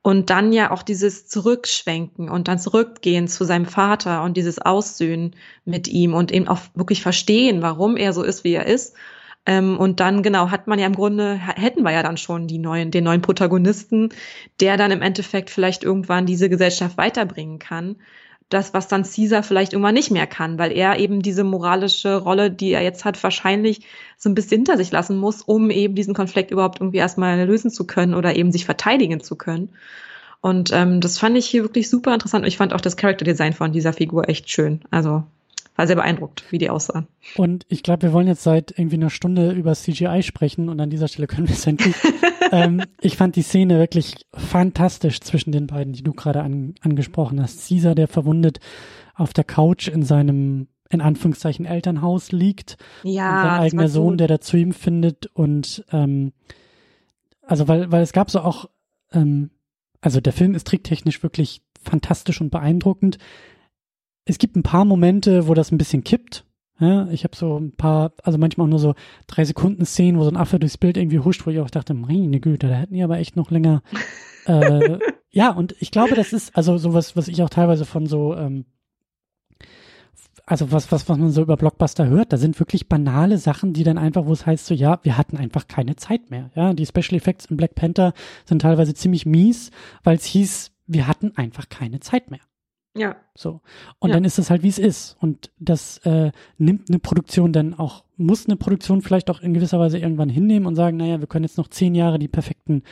Und 0.02 0.30
dann 0.30 0.52
ja 0.52 0.72
auch 0.72 0.82
dieses 0.82 1.28
Zurückschwenken 1.28 2.28
und 2.28 2.48
dann 2.48 2.58
zurückgehen 2.58 3.28
zu 3.28 3.44
seinem 3.44 3.66
Vater 3.66 4.24
und 4.24 4.36
dieses 4.36 4.58
Aussöhnen 4.58 5.36
mit 5.64 5.86
ihm 5.86 6.12
und 6.14 6.32
eben 6.32 6.48
auch 6.48 6.58
wirklich 6.74 7.02
verstehen, 7.02 7.62
warum 7.62 7.96
er 7.96 8.12
so 8.12 8.24
ist, 8.24 8.42
wie 8.42 8.54
er 8.54 8.66
ist. 8.66 8.96
Ähm, 9.46 9.78
und 9.78 10.00
dann, 10.00 10.22
genau, 10.22 10.50
hat 10.50 10.66
man 10.66 10.78
ja 10.78 10.86
im 10.86 10.94
Grunde, 10.94 11.34
hätten 11.34 11.82
wir 11.82 11.92
ja 11.92 12.02
dann 12.02 12.16
schon 12.16 12.48
die 12.48 12.58
neuen, 12.58 12.90
den 12.90 13.04
neuen 13.04 13.22
Protagonisten, 13.22 14.10
der 14.60 14.76
dann 14.76 14.90
im 14.90 15.02
Endeffekt 15.02 15.50
vielleicht 15.50 15.84
irgendwann 15.84 16.26
diese 16.26 16.48
Gesellschaft 16.48 16.96
weiterbringen 16.96 17.58
kann 17.58 17.96
das, 18.52 18.74
was 18.74 18.88
dann 18.88 19.04
Caesar 19.04 19.42
vielleicht 19.42 19.72
irgendwann 19.72 19.94
nicht 19.94 20.10
mehr 20.10 20.26
kann, 20.26 20.58
weil 20.58 20.72
er 20.72 20.98
eben 20.98 21.22
diese 21.22 21.44
moralische 21.44 22.16
Rolle, 22.16 22.50
die 22.50 22.72
er 22.72 22.82
jetzt 22.82 23.04
hat, 23.04 23.22
wahrscheinlich 23.22 23.80
so 24.16 24.28
ein 24.28 24.34
bisschen 24.34 24.58
hinter 24.58 24.76
sich 24.76 24.90
lassen 24.90 25.16
muss, 25.16 25.42
um 25.42 25.70
eben 25.70 25.94
diesen 25.94 26.14
Konflikt 26.14 26.50
überhaupt 26.50 26.80
irgendwie 26.80 26.98
erstmal 26.98 27.44
lösen 27.44 27.70
zu 27.70 27.86
können 27.86 28.14
oder 28.14 28.36
eben 28.36 28.52
sich 28.52 28.64
verteidigen 28.64 29.20
zu 29.20 29.36
können. 29.36 29.70
Und 30.40 30.70
ähm, 30.72 31.00
das 31.00 31.18
fand 31.18 31.38
ich 31.38 31.46
hier 31.46 31.62
wirklich 31.62 31.88
super 31.88 32.12
interessant. 32.12 32.42
Und 32.44 32.48
ich 32.48 32.56
fand 32.56 32.74
auch 32.74 32.80
das 32.80 32.96
Character 32.96 33.24
Design 33.24 33.52
von 33.52 33.72
dieser 33.72 33.92
Figur 33.92 34.28
echt 34.28 34.50
schön. 34.50 34.80
Also 34.90 35.24
war 35.82 35.88
sehr 35.88 35.96
beeindruckt, 35.96 36.44
wie 36.50 36.58
die 36.58 36.70
aussahen. 36.70 37.08
Und 37.36 37.66
ich 37.68 37.82
glaube, 37.82 38.02
wir 38.02 38.12
wollen 38.12 38.28
jetzt 38.28 38.44
seit 38.44 38.70
irgendwie 38.78 38.94
einer 38.94 39.10
Stunde 39.10 39.50
über 39.50 39.74
CGI 39.74 40.22
sprechen 40.22 40.68
und 40.68 40.78
an 40.78 40.90
dieser 40.90 41.08
Stelle 41.08 41.26
können 41.26 41.48
wir 41.48 41.56
es 41.56 41.66
endlich. 41.66 41.96
ähm, 42.52 42.84
ich 43.00 43.16
fand 43.16 43.34
die 43.34 43.42
Szene 43.42 43.80
wirklich 43.80 44.14
fantastisch 44.32 45.20
zwischen 45.20 45.50
den 45.50 45.66
beiden, 45.66 45.92
die 45.92 46.04
du 46.04 46.12
gerade 46.12 46.42
an, 46.42 46.76
angesprochen 46.82 47.42
hast. 47.42 47.66
Caesar, 47.66 47.96
der 47.96 48.06
verwundet 48.06 48.60
auf 49.16 49.32
der 49.32 49.42
Couch 49.42 49.88
in 49.88 50.04
seinem 50.04 50.68
in 50.88 51.00
Anführungszeichen 51.00 51.64
Elternhaus 51.64 52.30
liegt. 52.30 52.76
Ja. 53.02 53.36
Und 53.36 53.48
sein 53.48 53.60
eigener 53.60 53.88
Sohn, 53.88 54.18
der 54.18 54.28
da 54.28 54.40
zu 54.40 54.56
ihm 54.56 54.72
findet 54.72 55.26
und 55.34 55.84
ähm, 55.90 56.32
also 57.44 57.66
weil, 57.66 57.90
weil 57.90 58.02
es 58.02 58.12
gab 58.12 58.30
so 58.30 58.40
auch, 58.40 58.66
ähm, 59.12 59.50
also 60.00 60.20
der 60.20 60.32
Film 60.32 60.54
ist 60.54 60.68
tricktechnisch 60.68 61.24
wirklich 61.24 61.62
fantastisch 61.82 62.40
und 62.40 62.50
beeindruckend 62.50 63.18
es 64.24 64.38
gibt 64.38 64.56
ein 64.56 64.62
paar 64.62 64.84
Momente, 64.84 65.48
wo 65.48 65.54
das 65.54 65.72
ein 65.72 65.78
bisschen 65.78 66.04
kippt. 66.04 66.44
Ja, 66.80 67.06
ich 67.08 67.22
habe 67.22 67.36
so 67.36 67.58
ein 67.58 67.72
paar, 67.72 68.12
also 68.24 68.38
manchmal 68.38 68.66
auch 68.66 68.70
nur 68.70 68.78
so 68.78 68.94
drei 69.26 69.44
Sekunden 69.44 69.84
Szenen, 69.84 70.18
wo 70.18 70.24
so 70.24 70.30
ein 70.30 70.36
Affe 70.36 70.58
durchs 70.58 70.78
Bild 70.78 70.96
irgendwie 70.96 71.20
huscht, 71.20 71.46
wo 71.46 71.50
ich 71.50 71.60
auch 71.60 71.70
dachte, 71.70 71.94
meine 71.94 72.40
Güte, 72.40 72.66
da 72.66 72.74
hätten 72.74 72.94
die 72.94 73.02
aber 73.02 73.18
echt 73.18 73.36
noch 73.36 73.50
länger. 73.50 73.82
äh, 74.46 74.98
ja, 75.30 75.50
und 75.50 75.76
ich 75.78 75.90
glaube, 75.90 76.14
das 76.14 76.32
ist 76.32 76.56
also 76.56 76.78
sowas, 76.78 77.16
was 77.16 77.28
ich 77.28 77.42
auch 77.42 77.50
teilweise 77.50 77.84
von 77.84 78.06
so, 78.06 78.34
ähm, 78.34 78.64
also 80.44 80.72
was, 80.72 80.90
was, 80.90 81.08
was 81.08 81.18
man 81.18 81.30
so 81.30 81.42
über 81.42 81.56
Blockbuster 81.56 82.08
hört, 82.08 82.32
da 82.32 82.36
sind 82.36 82.58
wirklich 82.58 82.88
banale 82.88 83.38
Sachen, 83.38 83.72
die 83.72 83.84
dann 83.84 83.98
einfach, 83.98 84.26
wo 84.26 84.32
es 84.32 84.44
heißt 84.44 84.66
so, 84.66 84.74
ja, 84.74 84.98
wir 85.04 85.16
hatten 85.16 85.36
einfach 85.36 85.68
keine 85.68 85.94
Zeit 85.94 86.30
mehr. 86.30 86.50
Ja, 86.56 86.74
die 86.74 86.86
Special 86.86 87.14
Effects 87.14 87.46
in 87.46 87.56
Black 87.56 87.76
Panther 87.76 88.12
sind 88.44 88.62
teilweise 88.62 88.92
ziemlich 88.92 89.24
mies, 89.24 89.70
weil 90.02 90.16
es 90.16 90.24
hieß, 90.24 90.72
wir 90.86 91.06
hatten 91.06 91.36
einfach 91.36 91.68
keine 91.68 92.00
Zeit 92.00 92.30
mehr. 92.30 92.40
Ja. 92.94 93.16
So. 93.34 93.60
Und 93.98 94.10
ja. 94.10 94.16
dann 94.16 94.24
ist 94.24 94.38
es 94.38 94.50
halt, 94.50 94.62
wie 94.62 94.68
es 94.68 94.78
ist. 94.78 95.16
Und 95.20 95.50
das 95.58 95.98
äh, 95.98 96.30
nimmt 96.58 96.90
eine 96.90 96.98
Produktion 96.98 97.52
dann 97.52 97.74
auch, 97.74 98.04
muss 98.16 98.46
eine 98.46 98.56
Produktion 98.56 99.00
vielleicht 99.02 99.30
auch 99.30 99.40
in 99.40 99.54
gewisser 99.54 99.78
Weise 99.78 99.98
irgendwann 99.98 100.28
hinnehmen 100.28 100.66
und 100.66 100.74
sagen, 100.74 100.98
naja, 100.98 101.20
wir 101.20 101.26
können 101.26 101.44
jetzt 101.44 101.58
noch 101.58 101.68
zehn 101.68 101.94
Jahre 101.94 102.18
die 102.18 102.28
perfekten 102.28 102.82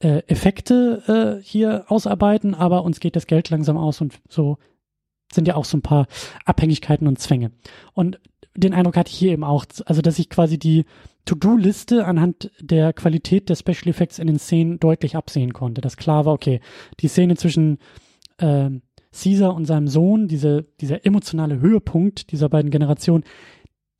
äh, 0.00 0.22
Effekte 0.26 1.38
äh, 1.40 1.44
hier 1.44 1.84
ausarbeiten, 1.88 2.54
aber 2.54 2.82
uns 2.82 3.00
geht 3.00 3.16
das 3.16 3.26
Geld 3.26 3.50
langsam 3.50 3.76
aus 3.76 4.00
und 4.00 4.20
so 4.28 4.58
sind 5.32 5.48
ja 5.48 5.56
auch 5.56 5.64
so 5.64 5.76
ein 5.76 5.82
paar 5.82 6.06
Abhängigkeiten 6.44 7.06
und 7.06 7.18
Zwänge. 7.18 7.52
Und 7.92 8.20
den 8.56 8.72
Eindruck 8.74 8.96
hatte 8.96 9.10
ich 9.10 9.18
hier 9.18 9.32
eben 9.32 9.44
auch, 9.44 9.66
also 9.86 10.00
dass 10.00 10.18
ich 10.18 10.30
quasi 10.30 10.58
die 10.58 10.84
To-Do-Liste 11.24 12.04
anhand 12.04 12.50
der 12.60 12.92
Qualität 12.92 13.48
der 13.48 13.56
Special 13.56 13.88
Effects 13.88 14.18
in 14.18 14.26
den 14.26 14.38
Szenen 14.38 14.78
deutlich 14.78 15.16
absehen 15.16 15.52
konnte. 15.52 15.80
Dass 15.80 15.96
klar 15.96 16.24
war, 16.24 16.34
okay, 16.34 16.60
die 17.00 17.08
Szene 17.08 17.36
zwischen 17.36 17.78
ähm, 18.38 18.82
Caesar 19.14 19.54
und 19.54 19.64
seinem 19.64 19.88
Sohn, 19.88 20.28
diese, 20.28 20.66
dieser 20.80 21.06
emotionale 21.06 21.60
Höhepunkt 21.60 22.32
dieser 22.32 22.48
beiden 22.48 22.70
Generationen, 22.70 23.24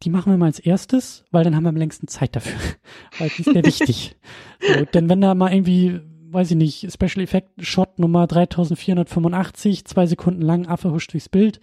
die 0.02 0.10
machen 0.10 0.32
wir 0.32 0.36
mal 0.36 0.46
als 0.46 0.58
erstes, 0.58 1.24
weil 1.30 1.44
dann 1.44 1.54
haben 1.54 1.62
wir 1.62 1.70
am 1.70 1.76
längsten 1.76 2.08
Zeit 2.08 2.36
dafür. 2.36 2.58
weil 3.18 3.30
die 3.30 3.42
ist 3.42 3.52
sehr 3.52 3.64
wichtig. 3.64 4.16
So, 4.60 4.84
denn 4.86 5.08
wenn 5.08 5.20
da 5.20 5.34
mal 5.34 5.52
irgendwie, 5.52 6.00
weiß 6.30 6.50
ich 6.50 6.56
nicht, 6.56 6.92
Special 6.92 7.22
Effect 7.22 7.64
Shot 7.64 7.98
Nummer 7.98 8.26
3485, 8.26 9.84
zwei 9.84 10.06
Sekunden 10.06 10.42
lang, 10.42 10.66
Affe 10.66 10.90
huscht 10.90 11.12
durchs 11.12 11.28
Bild. 11.28 11.60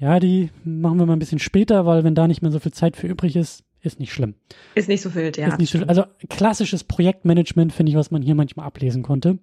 Ja, 0.00 0.18
die 0.18 0.50
machen 0.64 0.98
wir 0.98 1.06
mal 1.06 1.12
ein 1.12 1.20
bisschen 1.20 1.38
später, 1.38 1.86
weil 1.86 2.02
wenn 2.02 2.14
da 2.14 2.26
nicht 2.26 2.42
mehr 2.42 2.50
so 2.50 2.58
viel 2.58 2.72
Zeit 2.72 2.96
für 2.96 3.06
übrig 3.06 3.36
ist, 3.36 3.64
ist 3.80 4.00
nicht 4.00 4.12
schlimm. 4.12 4.34
Ist 4.74 4.88
nicht 4.88 5.02
so 5.02 5.14
wild, 5.14 5.36
ja. 5.36 5.48
Ist 5.48 5.58
nicht 5.58 5.70
so, 5.70 5.78
also 5.84 6.04
klassisches 6.28 6.84
Projektmanagement 6.84 7.72
finde 7.72 7.90
ich, 7.90 7.96
was 7.96 8.10
man 8.10 8.22
hier 8.22 8.34
manchmal 8.34 8.66
ablesen 8.66 9.02
konnte. 9.02 9.38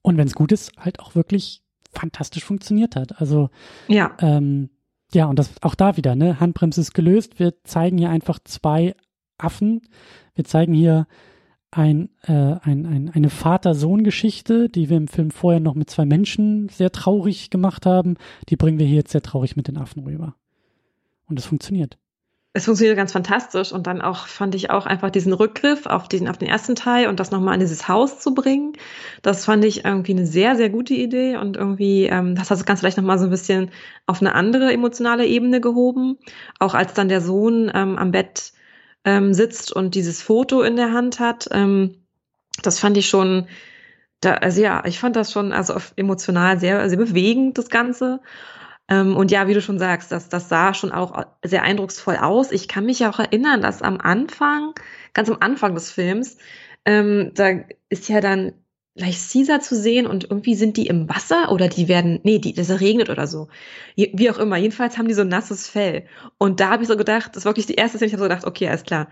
Und 0.00 0.16
wenn 0.16 0.26
es 0.26 0.34
gut 0.34 0.52
ist, 0.52 0.72
halt 0.78 1.00
auch 1.00 1.14
wirklich 1.14 1.61
fantastisch 1.92 2.44
funktioniert 2.44 2.96
hat. 2.96 3.20
Also 3.20 3.50
ja, 3.88 4.16
ähm, 4.20 4.70
ja 5.12 5.26
und 5.26 5.38
das 5.38 5.50
auch 5.62 5.74
da 5.74 5.96
wieder 5.96 6.14
ne 6.16 6.40
Handbremse 6.40 6.80
ist 6.80 6.94
gelöst. 6.94 7.38
Wir 7.38 7.54
zeigen 7.64 7.98
hier 7.98 8.10
einfach 8.10 8.38
zwei 8.44 8.94
Affen. 9.38 9.82
Wir 10.34 10.44
zeigen 10.44 10.74
hier 10.74 11.06
ein, 11.70 12.10
äh, 12.22 12.32
ein, 12.32 12.86
ein, 12.86 13.10
eine 13.14 13.30
Vater-Sohn-Geschichte, 13.30 14.68
die 14.68 14.90
wir 14.90 14.98
im 14.98 15.08
Film 15.08 15.30
vorher 15.30 15.60
noch 15.60 15.74
mit 15.74 15.88
zwei 15.88 16.04
Menschen 16.04 16.68
sehr 16.68 16.92
traurig 16.92 17.50
gemacht 17.50 17.86
haben. 17.86 18.16
Die 18.48 18.56
bringen 18.56 18.78
wir 18.78 18.86
hier 18.86 18.96
jetzt 18.96 19.12
sehr 19.12 19.22
traurig 19.22 19.56
mit 19.56 19.68
den 19.68 19.78
Affen 19.78 20.02
rüber. 20.04 20.34
Und 21.26 21.38
es 21.38 21.46
funktioniert 21.46 21.98
es 22.54 22.66
funktioniert 22.66 22.96
ganz 22.96 23.12
fantastisch 23.12 23.72
und 23.72 23.86
dann 23.86 24.02
auch 24.02 24.26
fand 24.26 24.54
ich 24.54 24.70
auch 24.70 24.84
einfach 24.84 25.10
diesen 25.10 25.32
Rückgriff 25.32 25.86
auf 25.86 26.06
diesen 26.08 26.28
auf 26.28 26.36
den 26.36 26.48
ersten 26.48 26.74
Teil 26.74 27.08
und 27.08 27.18
das 27.18 27.30
nochmal 27.30 27.54
in 27.54 27.60
dieses 27.60 27.88
Haus 27.88 28.18
zu 28.20 28.34
bringen, 28.34 28.74
das 29.22 29.46
fand 29.46 29.64
ich 29.64 29.84
irgendwie 29.84 30.12
eine 30.12 30.26
sehr 30.26 30.54
sehr 30.56 30.68
gute 30.68 30.92
Idee 30.92 31.36
und 31.36 31.56
irgendwie 31.56 32.04
ähm, 32.04 32.34
das 32.34 32.50
hat 32.50 32.58
das 32.58 32.66
Ganze 32.66 32.80
vielleicht 32.80 32.98
nochmal 32.98 33.18
so 33.18 33.24
ein 33.24 33.30
bisschen 33.30 33.70
auf 34.06 34.20
eine 34.20 34.34
andere 34.34 34.70
emotionale 34.72 35.26
Ebene 35.26 35.60
gehoben, 35.60 36.18
auch 36.58 36.74
als 36.74 36.92
dann 36.92 37.08
der 37.08 37.22
Sohn 37.22 37.70
ähm, 37.74 37.96
am 37.96 38.10
Bett 38.10 38.52
ähm, 39.04 39.32
sitzt 39.32 39.72
und 39.72 39.94
dieses 39.94 40.20
Foto 40.20 40.60
in 40.62 40.76
der 40.76 40.92
Hand 40.92 41.20
hat, 41.20 41.48
ähm, 41.52 42.04
das 42.62 42.78
fand 42.78 42.98
ich 42.98 43.08
schon 43.08 43.46
da, 44.20 44.34
also 44.34 44.60
ja, 44.60 44.84
ich 44.86 44.98
fand 44.98 45.16
das 45.16 45.32
schon 45.32 45.52
also 45.52 45.76
emotional 45.96 46.60
sehr 46.60 46.86
sehr 46.90 46.98
bewegend 46.98 47.56
das 47.56 47.70
Ganze 47.70 48.20
und 48.90 49.30
ja, 49.30 49.48
wie 49.48 49.54
du 49.54 49.62
schon 49.62 49.78
sagst, 49.78 50.12
das, 50.12 50.28
das 50.28 50.48
sah 50.48 50.74
schon 50.74 50.92
auch 50.92 51.24
sehr 51.42 51.62
eindrucksvoll 51.62 52.16
aus. 52.16 52.52
Ich 52.52 52.68
kann 52.68 52.84
mich 52.84 53.06
auch 53.06 53.18
erinnern, 53.18 53.62
dass 53.62 53.80
am 53.80 53.98
Anfang, 53.98 54.74
ganz 55.14 55.30
am 55.30 55.38
Anfang 55.40 55.74
des 55.74 55.90
Films, 55.90 56.36
ähm, 56.84 57.30
da 57.34 57.60
ist 57.88 58.08
ja 58.08 58.20
dann 58.20 58.52
gleich 58.94 59.16
Caesar 59.30 59.60
zu 59.60 59.74
sehen 59.74 60.06
und 60.06 60.24
irgendwie 60.24 60.54
sind 60.54 60.76
die 60.76 60.86
im 60.86 61.08
Wasser 61.08 61.50
oder 61.50 61.68
die 61.68 61.88
werden, 61.88 62.20
nee, 62.24 62.38
die, 62.38 62.52
das 62.52 62.80
regnet 62.80 63.08
oder 63.08 63.26
so. 63.26 63.48
Wie 63.96 64.30
auch 64.30 64.38
immer. 64.38 64.56
Jedenfalls 64.56 64.98
haben 64.98 65.08
die 65.08 65.14
so 65.14 65.24
nasses 65.24 65.68
Fell. 65.68 66.06
Und 66.38 66.60
da 66.60 66.70
habe 66.70 66.82
ich 66.82 66.88
so 66.88 66.96
gedacht, 66.96 67.34
das 67.34 67.44
war 67.44 67.50
wirklich 67.50 67.66
die 67.66 67.74
erste 67.74 67.96
Szene, 67.96 68.08
ich 68.08 68.12
habe 68.12 68.22
so 68.22 68.28
gedacht, 68.28 68.46
okay, 68.46 68.68
alles 68.68 68.82
klar. 68.84 69.08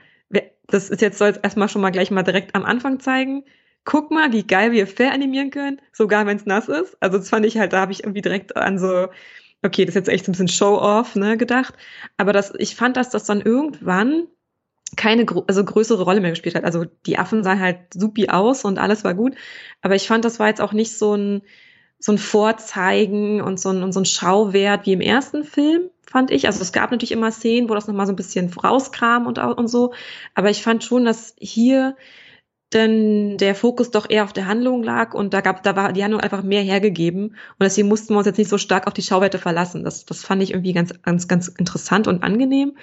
Das 0.67 0.91
ist 0.91 1.01
jetzt, 1.01 1.19
soll 1.19 1.29
jetzt 1.29 1.41
erstmal 1.43 1.69
schon 1.69 1.83
mal 1.83 1.91
gleich 1.91 2.11
mal 2.11 2.23
direkt 2.23 2.55
am 2.55 2.65
Anfang 2.65 3.01
zeigen. 3.01 3.45
Guck 3.85 4.11
mal, 4.11 4.33
wie 4.33 4.47
geil 4.47 4.73
wir 4.73 4.87
Fell 4.87 5.09
animieren 5.09 5.51
können, 5.51 5.81
sogar 5.93 6.27
wenn 6.27 6.37
es 6.37 6.47
nass 6.47 6.69
ist. 6.69 6.97
Also 7.01 7.19
das 7.19 7.31
fand 7.31 7.47
ich 7.47 7.59
halt, 7.59 7.73
da 7.73 7.81
habe 7.81 7.93
ich 7.93 8.05
irgendwie 8.05 8.21
direkt 8.21 8.57
an 8.57 8.79
so, 8.79 9.09
okay, 9.63 9.85
das 9.85 9.91
ist 9.91 10.07
jetzt 10.07 10.09
echt 10.09 10.25
so 10.25 10.31
ein 10.31 10.33
bisschen 10.33 10.49
Show-off, 10.49 11.17
ne, 11.17 11.37
gedacht. 11.37 11.75
Aber 12.17 12.33
das, 12.33 12.53
ich 12.59 12.77
fand, 12.77 12.97
dass 12.97 13.11
das 13.11 13.25
dann 13.25 13.41
irgendwann 13.41 14.27
keine 14.97 15.25
also 15.47 15.65
größere 15.65 16.03
Rolle 16.03 16.21
mehr 16.21 16.31
gespielt 16.31 16.55
hat. 16.55 16.65
Also 16.65 16.85
die 17.07 17.19
Affen 17.19 17.45
sahen 17.45 17.61
halt 17.61 17.79
supi 17.95 18.29
aus 18.29 18.65
und 18.65 18.79
alles 18.79 19.05
war 19.05 19.15
gut. 19.15 19.35
Aber 19.83 19.95
ich 19.95 20.07
fand, 20.07 20.25
das 20.25 20.41
war 20.41 20.49
jetzt 20.49 20.61
auch 20.61 20.73
nicht 20.73 20.97
so 20.99 21.15
ein, 21.15 21.43
so 21.99 22.13
ein 22.13 22.19
Vorzeigen 22.19 23.41
und 23.43 23.61
so 23.61 23.71
ein, 23.71 23.83
und 23.83 23.93
so 23.93 24.01
ein 24.01 24.07
Schauwert 24.07 24.87
wie 24.87 24.93
im 24.93 25.01
ersten 25.01 25.45
Film, 25.45 25.91
fand 26.03 26.31
ich. 26.31 26.47
Also 26.47 26.63
es 26.63 26.73
gab 26.73 26.91
natürlich 26.91 27.13
immer 27.13 27.31
Szenen, 27.31 27.69
wo 27.69 27.75
das 27.75 27.87
nochmal 27.87 28.07
so 28.07 28.13
ein 28.13 28.17
bisschen 28.17 28.53
rauskam 28.53 29.27
und, 29.27 29.39
und 29.39 29.69
so. 29.69 29.93
Aber 30.35 30.51
ich 30.51 30.63
fand 30.63 30.83
schon, 30.83 31.05
dass 31.05 31.37
hier 31.39 31.97
denn 32.73 33.37
der 33.37 33.55
Fokus 33.55 33.91
doch 33.91 34.09
eher 34.09 34.25
auf 34.25 34.33
der 34.33 34.47
Handlung 34.47 34.83
lag 34.83 35.15
und 35.15 35.35
da 35.35 35.41
gab, 35.41 35.63
da 35.63 35.75
war 35.77 35.93
die 35.93 36.03
Handlung 36.05 36.21
einfach 36.21 36.43
mehr 36.43 36.63
hergegeben 36.63 37.29
und 37.31 37.61
deswegen 37.61 37.89
mussten 37.89 38.15
wir 38.15 38.19
uns 38.19 38.27
jetzt 38.27 38.39
nicht 38.39 38.51
so 38.51 38.59
stark 38.59 38.87
auf 38.87 38.95
die 38.95 39.03
Schauwerte 39.03 39.39
verlassen. 39.39 39.85
Das, 39.85 40.05
das 40.05 40.25
fand 40.25 40.43
ich 40.43 40.53
irgendwie 40.53 40.73
ganz, 40.73 41.03
ganz, 41.03 41.27
ganz 41.29 41.49
interessant 41.49 42.07
und 42.07 42.23
angenehm. 42.23 42.77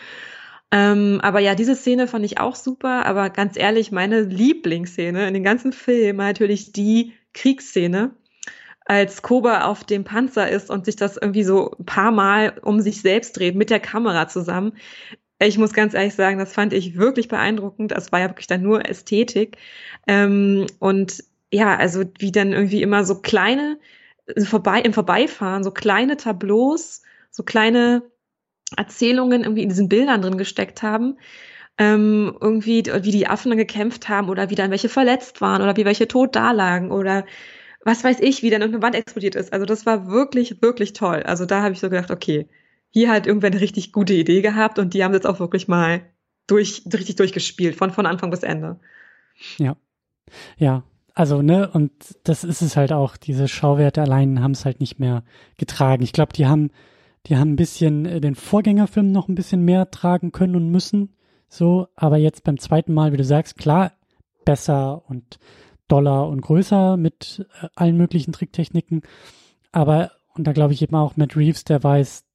Ähm, 0.72 1.20
aber 1.22 1.40
ja, 1.40 1.56
diese 1.56 1.76
Szene 1.76 2.08
fand 2.08 2.26
ich 2.26 2.40
auch 2.40 2.56
super, 2.56 3.06
aber 3.06 3.30
ganz 3.30 3.58
ehrlich, 3.58 3.92
meine 3.92 4.22
Lieblingsszene 4.22 5.28
in 5.28 5.34
den 5.34 5.44
ganzen 5.44 5.72
Film 5.72 6.18
war 6.18 6.26
natürlich 6.26 6.74
die 6.74 7.14
Kriegsszene, 7.34 8.12
als 8.86 9.22
Koba 9.22 9.66
auf 9.66 9.84
dem 9.84 10.04
Panzer 10.04 10.50
ist 10.50 10.70
und 10.70 10.86
sich 10.86 10.96
das 10.96 11.18
irgendwie 11.18 11.44
so 11.44 11.72
ein 11.78 11.86
paar 11.86 12.12
Mal 12.12 12.58
um 12.62 12.80
sich 12.82 13.02
selbst 13.02 13.38
dreht 13.38 13.56
mit 13.56 13.70
der 13.70 13.80
Kamera 13.80 14.28
zusammen. 14.28 14.74
Ich 15.40 15.58
muss 15.58 15.74
ganz 15.74 15.94
ehrlich 15.94 16.16
sagen, 16.16 16.40
das 16.40 16.54
fand 16.54 16.74
ich 16.74 16.98
wirklich 16.98 17.28
beeindruckend. 17.28 17.92
Das 17.92 18.12
war 18.12 18.20
ja 18.20 18.30
wirklich 18.30 18.48
dann 18.48 18.64
nur 18.64 18.88
Ästhetik. 18.90 19.58
Ähm, 20.08 20.66
und 20.80 21.24
ja, 21.52 21.76
also 21.78 22.04
wie 22.20 22.32
dann 22.32 22.54
irgendwie 22.54 22.82
immer 22.82 23.04
so 23.06 23.22
kleine, 23.22 23.80
vorbei, 24.46 24.82
im 24.82 24.94
Vorbeifahren, 24.94 25.64
so 25.64 25.72
kleine 25.72 26.18
Tableaus, 26.18 27.04
so 27.32 27.44
kleine 27.44 28.04
Erzählungen 28.78 29.44
irgendwie 29.44 29.64
in 29.64 29.70
diesen 29.70 29.90
Bildern 29.90 30.22
drin 30.22 30.38
gesteckt 30.38 30.84
haben. 30.84 31.18
Ähm, 31.80 32.38
irgendwie, 32.42 32.86
wie 32.86 33.12
die 33.12 33.28
Affen 33.28 33.50
dann 33.52 33.58
gekämpft 33.60 34.10
haben 34.10 34.30
oder 34.30 34.50
wie 34.50 34.56
dann 34.56 34.72
welche 34.72 34.90
verletzt 34.90 35.42
waren 35.42 35.62
oder 35.62 35.78
wie 35.78 35.86
welche 35.86 36.08
tot 36.08 36.36
dalagen 36.36 36.92
oder 36.92 37.26
was 37.86 38.04
weiß 38.04 38.20
ich, 38.22 38.44
wie 38.44 38.50
dann 38.52 38.62
irgendeine 38.62 38.84
Wand 38.84 38.96
explodiert 38.96 39.36
ist. 39.36 39.54
Also 39.54 39.66
das 39.66 39.86
war 39.86 40.08
wirklich, 40.10 40.62
wirklich 40.62 40.94
toll. 40.94 41.24
Also 41.24 41.46
da 41.46 41.64
habe 41.64 41.74
ich 41.74 41.80
so 41.82 41.90
gedacht, 41.90 42.12
okay, 42.12 42.48
hier 43.00 43.12
halt 43.12 43.28
irgendwer 43.28 43.52
eine 43.52 43.62
richtig 43.62 43.92
gute 43.92 44.14
Idee 44.14 44.42
gehabt 44.42 44.80
und 44.80 44.94
die 44.94 45.04
haben 45.04 45.14
jetzt 45.14 45.28
auch 45.28 45.40
wirklich 45.40 45.68
mal 45.68 46.02
durch, 46.48 46.84
richtig 46.94 47.16
durchgespielt, 47.18 47.76
von, 47.76 47.92
von 47.92 48.06
Anfang 48.06 48.30
bis 48.30 48.44
Ende. 48.44 48.80
Ja. 49.58 49.76
Ja, 50.58 50.84
also, 51.14 51.42
ne, 51.42 51.70
und 51.70 51.92
das 52.24 52.44
ist 52.44 52.62
es 52.62 52.76
halt 52.76 52.92
auch, 52.92 53.18
diese 53.18 53.48
Schauwerte 53.48 54.02
allein 54.02 54.42
haben 54.42 54.52
es 54.52 54.66
halt 54.66 54.80
nicht 54.80 55.00
mehr 55.00 55.24
getragen. 55.58 56.04
Ich 56.04 56.12
glaube, 56.12 56.34
die 56.34 56.48
haben 56.48 56.70
die 57.28 57.38
haben 57.38 57.54
ein 57.54 57.58
bisschen 57.58 58.06
äh, 58.06 58.22
den 58.22 58.36
Vorgängerfilm 58.36 59.12
noch 59.12 59.28
ein 59.28 59.36
bisschen 59.36 59.64
mehr 59.64 59.92
tragen 59.92 60.32
können 60.32 60.56
und 60.56 60.70
müssen. 60.70 61.16
So, 61.50 61.88
aber 61.96 62.18
jetzt 62.18 62.44
beim 62.44 62.60
zweiten 62.60 62.94
Mal, 62.94 63.12
wie 63.12 63.18
du 63.18 63.24
sagst, 63.24 63.58
klar, 63.58 63.94
besser 64.46 65.04
und 65.10 65.40
doller 65.88 66.28
und 66.28 66.42
größer 66.42 66.98
mit 66.98 67.46
äh, 67.62 67.68
allen 67.76 67.98
möglichen 67.98 68.32
Tricktechniken. 68.32 69.02
Aber, 69.72 70.12
und 70.36 70.46
da 70.46 70.54
glaube 70.54 70.74
ich 70.74 70.82
eben 70.82 70.96
auch 70.96 71.18
Matt 71.18 71.36
Reeves, 71.36 71.64
der 71.64 71.84
weiß, 71.84 72.26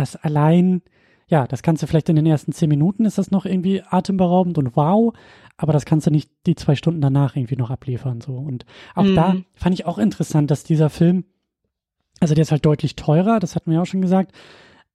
dass 0.00 0.16
allein, 0.16 0.82
ja, 1.28 1.46
das 1.46 1.62
kannst 1.62 1.82
du 1.82 1.86
vielleicht 1.86 2.08
in 2.08 2.16
den 2.16 2.26
ersten 2.26 2.52
zehn 2.52 2.68
Minuten 2.68 3.04
ist 3.04 3.18
das 3.18 3.30
noch 3.30 3.44
irgendwie 3.44 3.82
atemberaubend 3.82 4.58
und 4.58 4.76
wow, 4.76 5.14
aber 5.56 5.72
das 5.72 5.84
kannst 5.84 6.06
du 6.06 6.10
nicht 6.10 6.30
die 6.46 6.54
zwei 6.54 6.74
Stunden 6.74 7.00
danach 7.00 7.36
irgendwie 7.36 7.56
noch 7.56 7.70
abliefern, 7.70 8.20
so. 8.20 8.34
Und 8.34 8.64
auch 8.94 9.04
mhm. 9.04 9.14
da 9.14 9.36
fand 9.54 9.74
ich 9.74 9.86
auch 9.86 9.98
interessant, 9.98 10.50
dass 10.50 10.64
dieser 10.64 10.90
Film 10.90 11.24
also 12.20 12.34
der 12.34 12.42
ist 12.42 12.52
halt 12.52 12.66
deutlich 12.66 12.94
teurer, 12.96 13.40
das 13.40 13.56
hatten 13.56 13.72
wir 13.72 13.82
auch 13.82 13.86
schon 13.86 14.02
gesagt. 14.02 14.32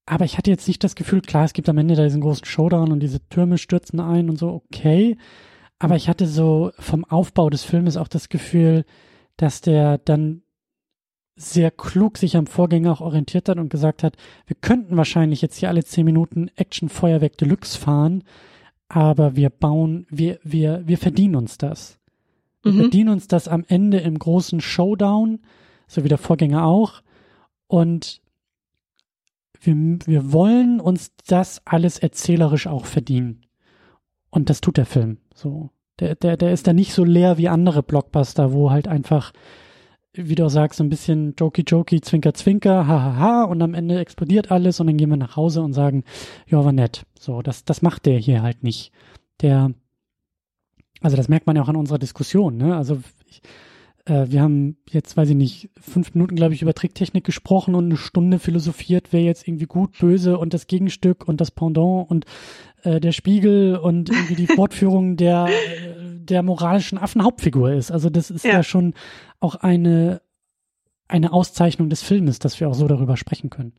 Aber 0.05 0.23
ich 0.23 0.37
hatte 0.37 0.51
jetzt 0.51 0.67
nicht 0.67 0.83
das 0.83 0.95
Gefühl, 0.95 1.21
klar, 1.21 1.45
es 1.45 1.53
gibt 1.53 1.67
am 1.67 1.79
Ende 1.79 1.95
da 1.95 2.03
diesen 2.03 2.21
großen 2.21 2.45
Showdown 2.45 2.91
und 2.91 2.99
diese 2.99 3.27
Türme 3.27 3.57
stürzen 3.57 3.99
ein 3.99 4.29
und 4.29 4.37
so, 4.37 4.49
okay. 4.49 5.17
Aber 5.79 5.95
ich 5.95 6.07
hatte 6.07 6.27
so 6.27 6.71
vom 6.77 7.03
Aufbau 7.03 7.49
des 7.49 7.63
Filmes 7.63 7.97
auch 7.97 8.07
das 8.07 8.29
Gefühl, 8.29 8.85
dass 9.37 9.61
der 9.61 9.97
dann 9.97 10.43
sehr 11.35 11.71
klug 11.71 12.17
sich 12.17 12.37
am 12.37 12.47
Vorgänger 12.47 12.91
auch 12.91 13.01
orientiert 13.01 13.49
hat 13.49 13.57
und 13.57 13.69
gesagt 13.69 14.03
hat, 14.03 14.15
wir 14.47 14.55
könnten 14.59 14.95
wahrscheinlich 14.95 15.41
jetzt 15.41 15.57
hier 15.57 15.69
alle 15.69 15.83
zehn 15.83 16.05
Minuten 16.05 16.49
Action 16.55 16.89
Feuerwerk 16.89 17.37
Deluxe 17.37 17.77
fahren, 17.77 18.23
aber 18.87 19.35
wir 19.35 19.49
bauen, 19.49 20.05
wir, 20.09 20.39
wir, 20.43 20.83
wir 20.85 20.97
verdienen 20.97 21.35
uns 21.35 21.57
das. 21.57 21.99
Wir 22.63 22.71
mhm. 22.71 22.79
verdienen 22.79 23.09
uns 23.09 23.27
das 23.27 23.47
am 23.47 23.65
Ende 23.67 23.99
im 23.99 24.17
großen 24.17 24.61
Showdown, 24.61 25.39
so 25.87 26.03
wie 26.03 26.09
der 26.09 26.17
Vorgänger 26.17 26.65
auch. 26.65 27.01
Und 27.67 28.21
wir, 29.61 29.75
wir 30.05 30.31
wollen 30.31 30.79
uns 30.79 31.11
das 31.27 31.61
alles 31.65 31.99
erzählerisch 31.99 32.67
auch 32.67 32.85
verdienen. 32.85 33.41
Und 34.29 34.49
das 34.49 34.61
tut 34.61 34.77
der 34.77 34.85
Film. 34.85 35.17
So. 35.33 35.69
Der, 35.99 36.15
der, 36.15 36.37
der 36.37 36.51
ist 36.51 36.67
da 36.67 36.73
nicht 36.73 36.93
so 36.93 37.03
leer 37.03 37.37
wie 37.37 37.49
andere 37.49 37.83
Blockbuster, 37.83 38.51
wo 38.51 38.71
halt 38.71 38.87
einfach, 38.87 39.31
wie 40.15 40.35
du 40.35 40.45
auch 40.45 40.49
sagst, 40.49 40.77
so 40.77 40.83
ein 40.83 40.89
bisschen 40.89 41.35
jokey 41.37 41.63
jokey, 41.67 42.01
zwinker 42.01 42.33
zwinker, 42.33 42.87
hahaha, 42.87 43.15
ha, 43.15 43.19
ha, 43.19 43.43
und 43.43 43.61
am 43.61 43.73
Ende 43.73 43.99
explodiert 43.99 44.51
alles 44.51 44.79
und 44.79 44.87
dann 44.87 44.97
gehen 44.97 45.09
wir 45.09 45.17
nach 45.17 45.35
Hause 45.35 45.61
und 45.61 45.73
sagen, 45.73 46.03
ja, 46.47 46.63
war 46.63 46.71
nett. 46.71 47.05
So, 47.19 47.41
das, 47.41 47.65
das 47.65 47.81
macht 47.81 48.05
der 48.05 48.17
hier 48.17 48.41
halt 48.41 48.63
nicht. 48.63 48.91
Der, 49.41 49.71
also 51.01 51.17
das 51.17 51.27
merkt 51.27 51.47
man 51.47 51.55
ja 51.55 51.61
auch 51.61 51.69
an 51.69 51.75
unserer 51.75 51.99
Diskussion, 51.99 52.57
ne? 52.57 52.75
Also 52.75 52.99
ich, 53.27 53.41
äh, 54.05 54.27
wir 54.29 54.41
haben 54.41 54.77
jetzt, 54.89 55.17
weiß 55.17 55.29
ich 55.29 55.35
nicht, 55.35 55.69
fünf 55.79 56.13
Minuten, 56.13 56.35
glaube 56.35 56.53
ich, 56.53 56.61
über 56.61 56.73
Tricktechnik 56.73 57.23
gesprochen 57.23 57.75
und 57.75 57.85
eine 57.85 57.97
Stunde 57.97 58.39
philosophiert, 58.39 59.07
wer 59.11 59.21
jetzt 59.21 59.47
irgendwie 59.47 59.65
gut, 59.65 59.97
böse 59.99 60.37
und 60.37 60.53
das 60.53 60.67
Gegenstück 60.67 61.27
und 61.27 61.41
das 61.41 61.51
Pendant 61.51 62.09
und 62.09 62.25
äh, 62.83 62.99
der 62.99 63.11
Spiegel 63.11 63.77
und 63.77 64.09
irgendwie 64.09 64.35
die 64.35 64.47
Fortführung 64.55 65.17
der, 65.17 65.47
äh, 65.47 66.14
der 66.25 66.43
moralischen 66.43 66.97
Affenhauptfigur 66.97 67.71
ist. 67.71 67.91
Also 67.91 68.09
das 68.09 68.31
ist 68.31 68.45
ja. 68.45 68.53
ja 68.53 68.63
schon 68.63 68.93
auch 69.39 69.55
eine, 69.55 70.21
eine 71.07 71.31
Auszeichnung 71.33 71.89
des 71.89 72.01
Filmes, 72.01 72.39
dass 72.39 72.59
wir 72.59 72.67
auch 72.67 72.73
so 72.73 72.87
darüber 72.87 73.17
sprechen 73.17 73.49
können. 73.49 73.73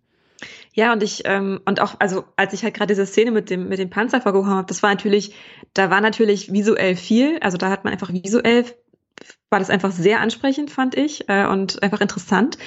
Ja, 0.75 0.93
und 0.93 1.03
ich, 1.03 1.23
ähm, 1.25 1.61
und 1.65 1.81
auch, 1.81 1.97
also 1.99 2.25
als 2.37 2.53
ich 2.53 2.63
halt 2.63 2.75
gerade 2.75 2.93
diese 2.93 3.07
Szene 3.07 3.31
mit 3.31 3.49
dem, 3.49 3.69
mit 3.69 3.79
dem 3.79 3.89
Panzer 3.89 4.21
vorgekommen 4.21 4.55
habe, 4.55 4.67
das 4.67 4.83
war 4.83 4.91
natürlich, 4.91 5.35
da 5.73 5.91
war 5.91 6.03
natürlich 6.03 6.53
visuell 6.53 6.95
viel, 6.95 7.39
also 7.41 7.57
da 7.57 7.71
hat 7.71 7.85
man 7.85 7.93
einfach 7.93 8.13
visuell 8.13 8.65
war 9.49 9.59
das 9.59 9.71
einfach 9.71 9.93
sehr 9.93 10.21
ansprechend, 10.21 10.71
fand 10.71 10.95
ich, 10.97 11.29
äh, 11.29 11.47
und 11.47 11.83
einfach 11.83 12.01
interessant. 12.01 12.59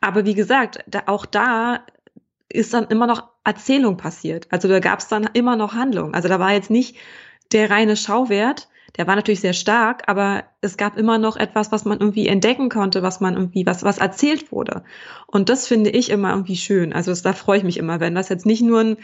Aber 0.00 0.24
wie 0.24 0.34
gesagt, 0.34 0.78
da, 0.86 1.02
auch 1.06 1.26
da 1.26 1.84
ist 2.48 2.72
dann 2.72 2.86
immer 2.86 3.06
noch 3.06 3.28
Erzählung 3.44 3.96
passiert. 3.96 4.46
Also 4.50 4.68
da 4.68 4.80
gab 4.80 5.00
es 5.00 5.08
dann 5.08 5.28
immer 5.34 5.56
noch 5.56 5.74
Handlung. 5.74 6.14
Also 6.14 6.28
da 6.28 6.38
war 6.38 6.52
jetzt 6.52 6.70
nicht 6.70 6.96
der 7.52 7.70
reine 7.70 7.96
Schauwert, 7.96 8.68
der 8.96 9.06
war 9.06 9.16
natürlich 9.16 9.40
sehr 9.40 9.52
stark, 9.52 10.04
aber 10.06 10.44
es 10.60 10.76
gab 10.76 10.96
immer 10.96 11.18
noch 11.18 11.36
etwas, 11.36 11.70
was 11.72 11.84
man 11.84 12.00
irgendwie 12.00 12.26
entdecken 12.26 12.68
konnte, 12.68 13.02
was 13.02 13.20
man 13.20 13.34
irgendwie, 13.34 13.66
was, 13.66 13.82
was 13.82 13.98
erzählt 13.98 14.50
wurde. 14.50 14.82
Und 15.26 15.48
das 15.48 15.66
finde 15.66 15.90
ich 15.90 16.10
immer 16.10 16.30
irgendwie 16.30 16.56
schön. 16.56 16.92
Also 16.92 17.10
das, 17.10 17.22
da 17.22 17.32
freue 17.32 17.58
ich 17.58 17.64
mich 17.64 17.76
immer, 17.76 18.00
wenn 18.00 18.14
das 18.14 18.28
jetzt 18.28 18.46
nicht 18.46 18.62
nur 18.62 18.80
ein, 18.80 18.96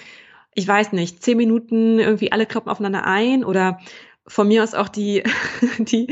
ich 0.55 0.67
weiß 0.67 0.93
nicht, 0.93 1.23
zehn 1.23 1.37
Minuten 1.37 1.99
irgendwie 1.99 2.33
alle 2.33 2.47
kloppen 2.47 2.71
aufeinander 2.71 3.07
ein 3.07 3.45
oder 3.45 3.79
von 4.27 4.49
mir 4.49 4.63
aus 4.63 4.75
auch 4.75 4.89
die, 4.89 5.23
die 5.79 6.09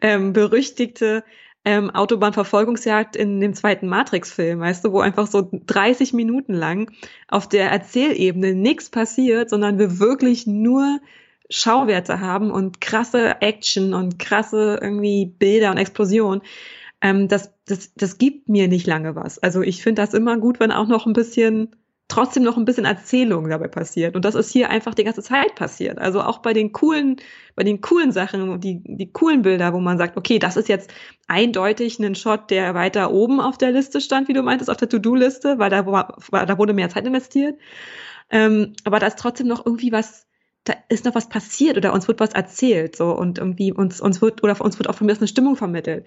ähm, 0.00 0.32
berüchtigte 0.32 1.24
ähm, 1.64 1.90
Autobahnverfolgungsjagd 1.90 3.16
in 3.16 3.40
dem 3.40 3.52
zweiten 3.52 3.88
Matrix-Film, 3.88 4.60
weißt 4.60 4.84
du, 4.84 4.92
wo 4.92 5.00
einfach 5.00 5.26
so 5.26 5.50
30 5.50 6.12
Minuten 6.12 6.54
lang 6.54 6.92
auf 7.26 7.48
der 7.48 7.72
Erzählebene 7.72 8.54
nichts 8.54 8.88
passiert, 8.88 9.50
sondern 9.50 9.76
wir 9.80 9.98
wirklich 9.98 10.46
nur 10.46 11.00
Schauwerte 11.50 12.20
haben 12.20 12.50
und 12.50 12.80
krasse 12.80 13.40
Action 13.40 13.94
und 13.94 14.18
krasse 14.18 14.78
irgendwie 14.82 15.26
Bilder 15.26 15.70
und 15.70 15.78
Explosionen. 15.78 16.42
Ähm, 17.00 17.28
das, 17.28 17.52
das, 17.66 17.94
das 17.94 18.18
gibt 18.18 18.48
mir 18.48 18.68
nicht 18.68 18.86
lange 18.86 19.14
was. 19.14 19.38
Also 19.38 19.62
ich 19.62 19.82
finde 19.82 20.02
das 20.02 20.14
immer 20.14 20.38
gut, 20.38 20.60
wenn 20.60 20.72
auch 20.72 20.88
noch 20.88 21.06
ein 21.06 21.12
bisschen 21.12 21.76
trotzdem 22.08 22.44
noch 22.44 22.56
ein 22.56 22.64
bisschen 22.64 22.84
Erzählung 22.84 23.48
dabei 23.48 23.66
passiert. 23.68 24.14
Und 24.14 24.24
das 24.24 24.36
ist 24.36 24.52
hier 24.52 24.70
einfach 24.70 24.94
die 24.94 25.02
ganze 25.02 25.22
Zeit 25.22 25.56
passiert. 25.56 25.98
Also 25.98 26.22
auch 26.22 26.38
bei 26.38 26.52
den 26.52 26.72
coolen, 26.72 27.16
bei 27.56 27.64
den 27.64 27.80
coolen 27.80 28.12
Sachen, 28.12 28.60
die, 28.60 28.80
die 28.84 29.10
coolen 29.12 29.42
Bilder, 29.42 29.72
wo 29.72 29.80
man 29.80 29.98
sagt, 29.98 30.16
okay, 30.16 30.38
das 30.38 30.56
ist 30.56 30.68
jetzt 30.68 30.92
eindeutig 31.26 31.98
ein 31.98 32.14
Shot, 32.14 32.50
der 32.50 32.74
weiter 32.74 33.10
oben 33.12 33.40
auf 33.40 33.58
der 33.58 33.72
Liste 33.72 34.00
stand, 34.00 34.28
wie 34.28 34.34
du 34.34 34.42
meintest, 34.42 34.70
auf 34.70 34.76
der 34.76 34.88
To-Do-Liste, 34.88 35.58
weil 35.58 35.70
da, 35.70 35.82
da 35.82 36.58
wurde 36.58 36.74
mehr 36.74 36.90
Zeit 36.90 37.06
investiert. 37.06 37.58
Ähm, 38.30 38.74
aber 38.84 39.00
da 39.00 39.08
ist 39.08 39.18
trotzdem 39.18 39.48
noch 39.48 39.66
irgendwie 39.66 39.90
was 39.90 40.26
da 40.66 40.74
ist 40.88 41.04
noch 41.04 41.14
was 41.14 41.28
passiert 41.28 41.76
oder 41.78 41.92
uns 41.94 42.08
wird 42.08 42.20
was 42.20 42.34
erzählt, 42.34 42.96
so 42.96 43.12
und 43.12 43.38
irgendwie 43.38 43.72
uns 43.72 44.00
uns 44.00 44.20
wird 44.20 44.42
oder 44.42 44.60
uns 44.60 44.78
wird 44.78 44.88
auch 44.88 44.94
von 44.94 45.06
mir 45.06 45.16
eine 45.16 45.28
Stimmung 45.28 45.56
vermittelt. 45.56 46.06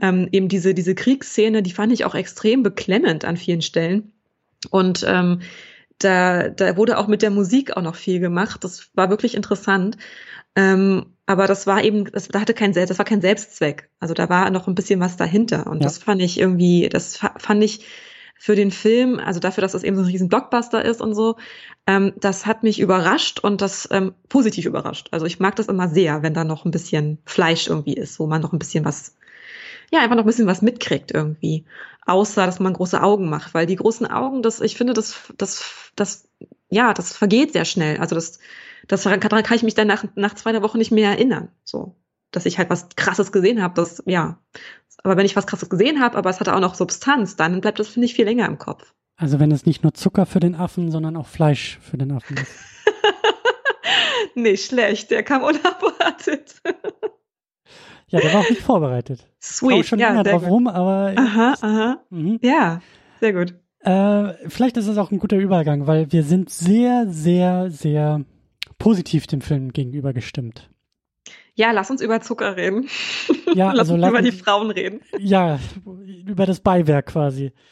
Ähm, 0.00 0.28
eben 0.32 0.48
diese 0.48 0.74
diese 0.74 0.94
Kriegsszene, 0.94 1.62
die 1.62 1.72
fand 1.72 1.92
ich 1.92 2.04
auch 2.04 2.14
extrem 2.14 2.62
beklemmend 2.62 3.24
an 3.24 3.36
vielen 3.36 3.62
Stellen 3.62 4.12
und 4.70 5.04
ähm, 5.06 5.40
da, 5.98 6.48
da 6.48 6.76
wurde 6.76 6.98
auch 6.98 7.08
mit 7.08 7.22
der 7.22 7.30
Musik 7.30 7.76
auch 7.76 7.82
noch 7.82 7.96
viel 7.96 8.20
gemacht. 8.20 8.64
Das 8.64 8.90
war 8.94 9.10
wirklich 9.10 9.34
interessant. 9.34 9.96
Ähm, 10.54 11.06
aber 11.26 11.46
das 11.46 11.66
war 11.66 11.82
eben, 11.82 12.10
das, 12.10 12.28
da 12.28 12.40
hatte 12.40 12.54
kein, 12.54 12.72
das 12.72 12.98
war 12.98 13.04
kein 13.04 13.20
Selbstzweck. 13.20 13.90
Also 13.98 14.14
da 14.14 14.28
war 14.28 14.50
noch 14.50 14.68
ein 14.68 14.74
bisschen 14.74 15.00
was 15.00 15.16
dahinter. 15.16 15.66
Und 15.66 15.78
ja. 15.78 15.84
das 15.84 15.98
fand 15.98 16.22
ich 16.22 16.38
irgendwie, 16.38 16.88
das 16.88 17.16
fand 17.16 17.64
ich 17.64 17.86
für 18.38 18.54
den 18.54 18.70
Film, 18.70 19.18
also 19.18 19.40
dafür, 19.40 19.62
dass 19.62 19.72
das 19.72 19.82
eben 19.82 19.96
so 19.96 20.02
ein 20.02 20.08
riesen 20.08 20.28
Blockbuster 20.28 20.84
ist 20.84 21.00
und 21.00 21.14
so, 21.14 21.36
ähm, 21.86 22.12
das 22.16 22.46
hat 22.46 22.62
mich 22.62 22.80
überrascht 22.80 23.40
und 23.40 23.60
das 23.60 23.88
ähm, 23.90 24.14
positiv 24.28 24.66
überrascht. 24.66 25.08
Also 25.12 25.26
ich 25.26 25.40
mag 25.40 25.56
das 25.56 25.68
immer 25.68 25.88
sehr, 25.88 26.22
wenn 26.22 26.34
da 26.34 26.44
noch 26.44 26.64
ein 26.64 26.70
bisschen 26.70 27.18
Fleisch 27.24 27.68
irgendwie 27.68 27.94
ist, 27.94 28.20
wo 28.20 28.26
man 28.26 28.42
noch 28.42 28.52
ein 28.52 28.58
bisschen 28.58 28.84
was, 28.84 29.16
ja, 29.90 30.00
einfach 30.00 30.16
noch 30.16 30.24
ein 30.24 30.26
bisschen 30.26 30.46
was 30.46 30.62
mitkriegt 30.62 31.12
irgendwie. 31.12 31.64
Außer, 32.04 32.46
dass 32.46 32.60
man 32.60 32.74
große 32.74 33.02
Augen 33.02 33.28
macht, 33.28 33.54
weil 33.54 33.66
die 33.66 33.76
großen 33.76 34.06
Augen, 34.06 34.42
das, 34.42 34.60
ich 34.60 34.76
finde, 34.76 34.92
das, 34.92 35.32
das, 35.38 35.90
das, 35.96 36.28
ja, 36.68 36.94
das 36.94 37.16
vergeht 37.16 37.52
sehr 37.52 37.64
schnell. 37.64 37.98
Also 37.98 38.14
das, 38.14 38.38
das 38.86 39.02
daran 39.02 39.20
kann 39.20 39.56
ich 39.56 39.62
mich 39.62 39.74
dann 39.74 39.88
nach, 39.88 40.04
nach 40.14 40.34
zwei 40.34 40.60
Wochen 40.62 40.78
nicht 40.78 40.92
mehr 40.92 41.10
erinnern. 41.10 41.48
So, 41.64 41.96
dass 42.30 42.46
ich 42.46 42.58
halt 42.58 42.70
was 42.70 42.88
Krasses 42.96 43.32
gesehen 43.32 43.62
habe. 43.62 43.74
Das 43.74 44.02
ja, 44.06 44.38
aber 45.02 45.16
wenn 45.16 45.26
ich 45.26 45.36
was 45.36 45.46
Krasses 45.46 45.68
gesehen 45.68 46.00
habe, 46.00 46.16
aber 46.16 46.30
es 46.30 46.40
hatte 46.40 46.54
auch 46.54 46.60
noch 46.60 46.74
Substanz, 46.74 47.36
dann 47.36 47.60
bleibt 47.60 47.78
das 47.78 47.88
finde 47.88 48.06
ich 48.06 48.14
viel 48.14 48.24
länger 48.24 48.46
im 48.46 48.58
Kopf. 48.58 48.94
Also 49.16 49.40
wenn 49.40 49.50
es 49.50 49.64
nicht 49.64 49.82
nur 49.82 49.94
Zucker 49.94 50.26
für 50.26 50.40
den 50.40 50.54
Affen, 50.54 50.90
sondern 50.90 51.16
auch 51.16 51.26
Fleisch 51.26 51.78
für 51.80 51.96
den 51.96 52.12
Affen 52.12 52.36
ist. 52.36 52.52
nicht 54.34 54.66
schlecht, 54.66 55.10
der 55.10 55.22
kam 55.22 55.42
unerwartet. 55.42 56.60
ja, 58.08 58.20
der 58.20 58.32
war 58.34 58.40
auch 58.40 58.50
nicht 58.50 58.62
vorbereitet. 58.62 59.26
Sweet, 59.40 59.80
ich 59.80 59.88
schon 59.88 59.98
ja, 59.98 60.08
länger 60.08 60.24
drauf 60.24 60.42
gut. 60.42 60.50
rum, 60.50 60.66
aber 60.66 61.14
aha, 61.16 61.54
aha. 61.60 62.04
Mhm. 62.10 62.38
ja, 62.42 62.80
sehr 63.20 63.32
gut. 63.32 63.54
Äh, 63.80 64.48
vielleicht 64.48 64.76
ist 64.76 64.88
es 64.88 64.98
auch 64.98 65.10
ein 65.10 65.18
guter 65.18 65.36
Übergang, 65.36 65.86
weil 65.86 66.12
wir 66.12 66.22
sind 66.22 66.50
sehr, 66.50 67.06
sehr, 67.08 67.70
sehr 67.70 68.24
positiv 68.78 69.26
dem 69.26 69.40
Film 69.40 69.72
gegenüber 69.72 70.12
gestimmt. 70.12 70.70
Ja, 71.56 71.72
lass 71.72 71.90
uns 71.90 72.00
über 72.02 72.20
Zucker 72.20 72.56
reden. 72.56 72.88
Ja, 73.54 73.72
lass 73.72 73.80
also 73.90 73.94
uns 73.94 74.00
lass 74.02 74.10
über 74.10 74.18
uns, 74.20 74.30
die 74.30 74.36
Frauen 74.36 74.70
reden. 74.70 75.00
Ja, 75.18 75.58
über 76.26 76.46
das 76.46 76.60
Beiwerk 76.60 77.06
quasi. 77.06 77.52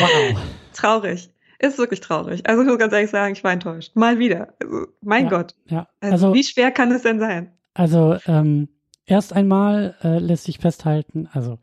Wow. 0.00 0.38
Traurig. 0.72 1.30
Ist 1.60 1.78
wirklich 1.78 2.00
traurig. 2.00 2.46
Also 2.48 2.62
ich 2.62 2.68
muss 2.68 2.78
ganz 2.78 2.92
ehrlich 2.92 3.10
sagen, 3.10 3.32
ich 3.32 3.44
war 3.44 3.52
enttäuscht. 3.52 3.94
Mal 3.94 4.18
wieder. 4.18 4.54
Also, 4.60 4.86
mein 5.02 5.24
Ja, 5.24 5.30
Gott. 5.30 5.54
Ja, 5.66 5.88
Also, 6.00 6.12
also, 6.12 6.34
wie 6.34 6.42
schwer 6.42 6.70
kann 6.72 6.90
es 6.92 7.02
denn 7.02 7.18
sein? 7.20 7.52
also 7.74 8.16
ähm, 8.26 8.68
erst 9.06 9.32
einmal 9.32 9.94
äh, 10.02 10.18
lässt 10.18 10.44
sich 10.44 10.58
festhalten, 10.58 11.28
also 11.32 11.58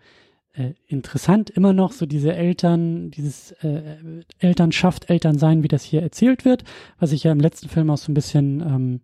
äh, 0.53 0.73
interessant 0.87 1.49
immer 1.49 1.73
noch 1.73 1.91
so 1.91 2.05
diese 2.05 2.33
Eltern, 2.33 3.11
dieses 3.11 3.51
äh, 3.63 3.97
Elternschaft, 4.39 5.09
Elternsein, 5.09 5.61
wie 5.63 5.67
das 5.69 5.83
hier 5.83 6.01
erzählt 6.01 6.43
wird, 6.45 6.63
was 6.99 7.11
ich 7.11 7.23
ja 7.23 7.31
im 7.31 7.39
letzten 7.39 7.69
Film 7.69 7.89
auch 7.89 7.97
so 7.97 8.11
ein 8.11 8.15
bisschen 8.15 8.61
ähm, 8.61 9.01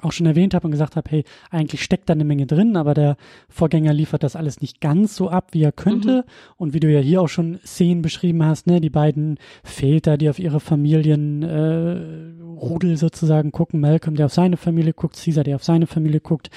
auch 0.00 0.12
schon 0.12 0.26
erwähnt 0.26 0.54
habe 0.54 0.66
und 0.66 0.70
gesagt 0.70 0.96
habe, 0.96 1.10
hey, 1.10 1.24
eigentlich 1.50 1.82
steckt 1.82 2.08
da 2.08 2.12
eine 2.12 2.24
Menge 2.24 2.46
drin, 2.46 2.76
aber 2.76 2.94
der 2.94 3.16
Vorgänger 3.48 3.92
liefert 3.92 4.22
das 4.22 4.36
alles 4.36 4.60
nicht 4.60 4.80
ganz 4.80 5.16
so 5.16 5.28
ab, 5.28 5.48
wie 5.52 5.62
er 5.62 5.72
könnte. 5.72 6.24
Und 6.56 6.74
wie 6.74 6.80
du 6.80 6.90
ja 6.90 7.00
hier 7.00 7.22
auch 7.22 7.28
schon 7.28 7.58
Szenen 7.64 8.02
beschrieben 8.02 8.44
hast, 8.44 8.66
ne, 8.66 8.80
die 8.80 8.90
beiden 8.90 9.38
Väter, 9.62 10.16
die 10.16 10.28
auf 10.28 10.38
ihre 10.38 10.60
Familien 10.60 11.42
äh, 11.42 12.38
Rudel 12.58 12.96
sozusagen 12.96 13.52
gucken, 13.52 13.80
Malcolm, 13.80 14.16
der 14.16 14.26
auf 14.26 14.34
seine 14.34 14.56
Familie 14.56 14.92
guckt, 14.92 15.22
Caesar, 15.22 15.44
der 15.44 15.56
auf 15.56 15.64
seine 15.64 15.86
Familie 15.86 16.20
guckt, 16.20 16.50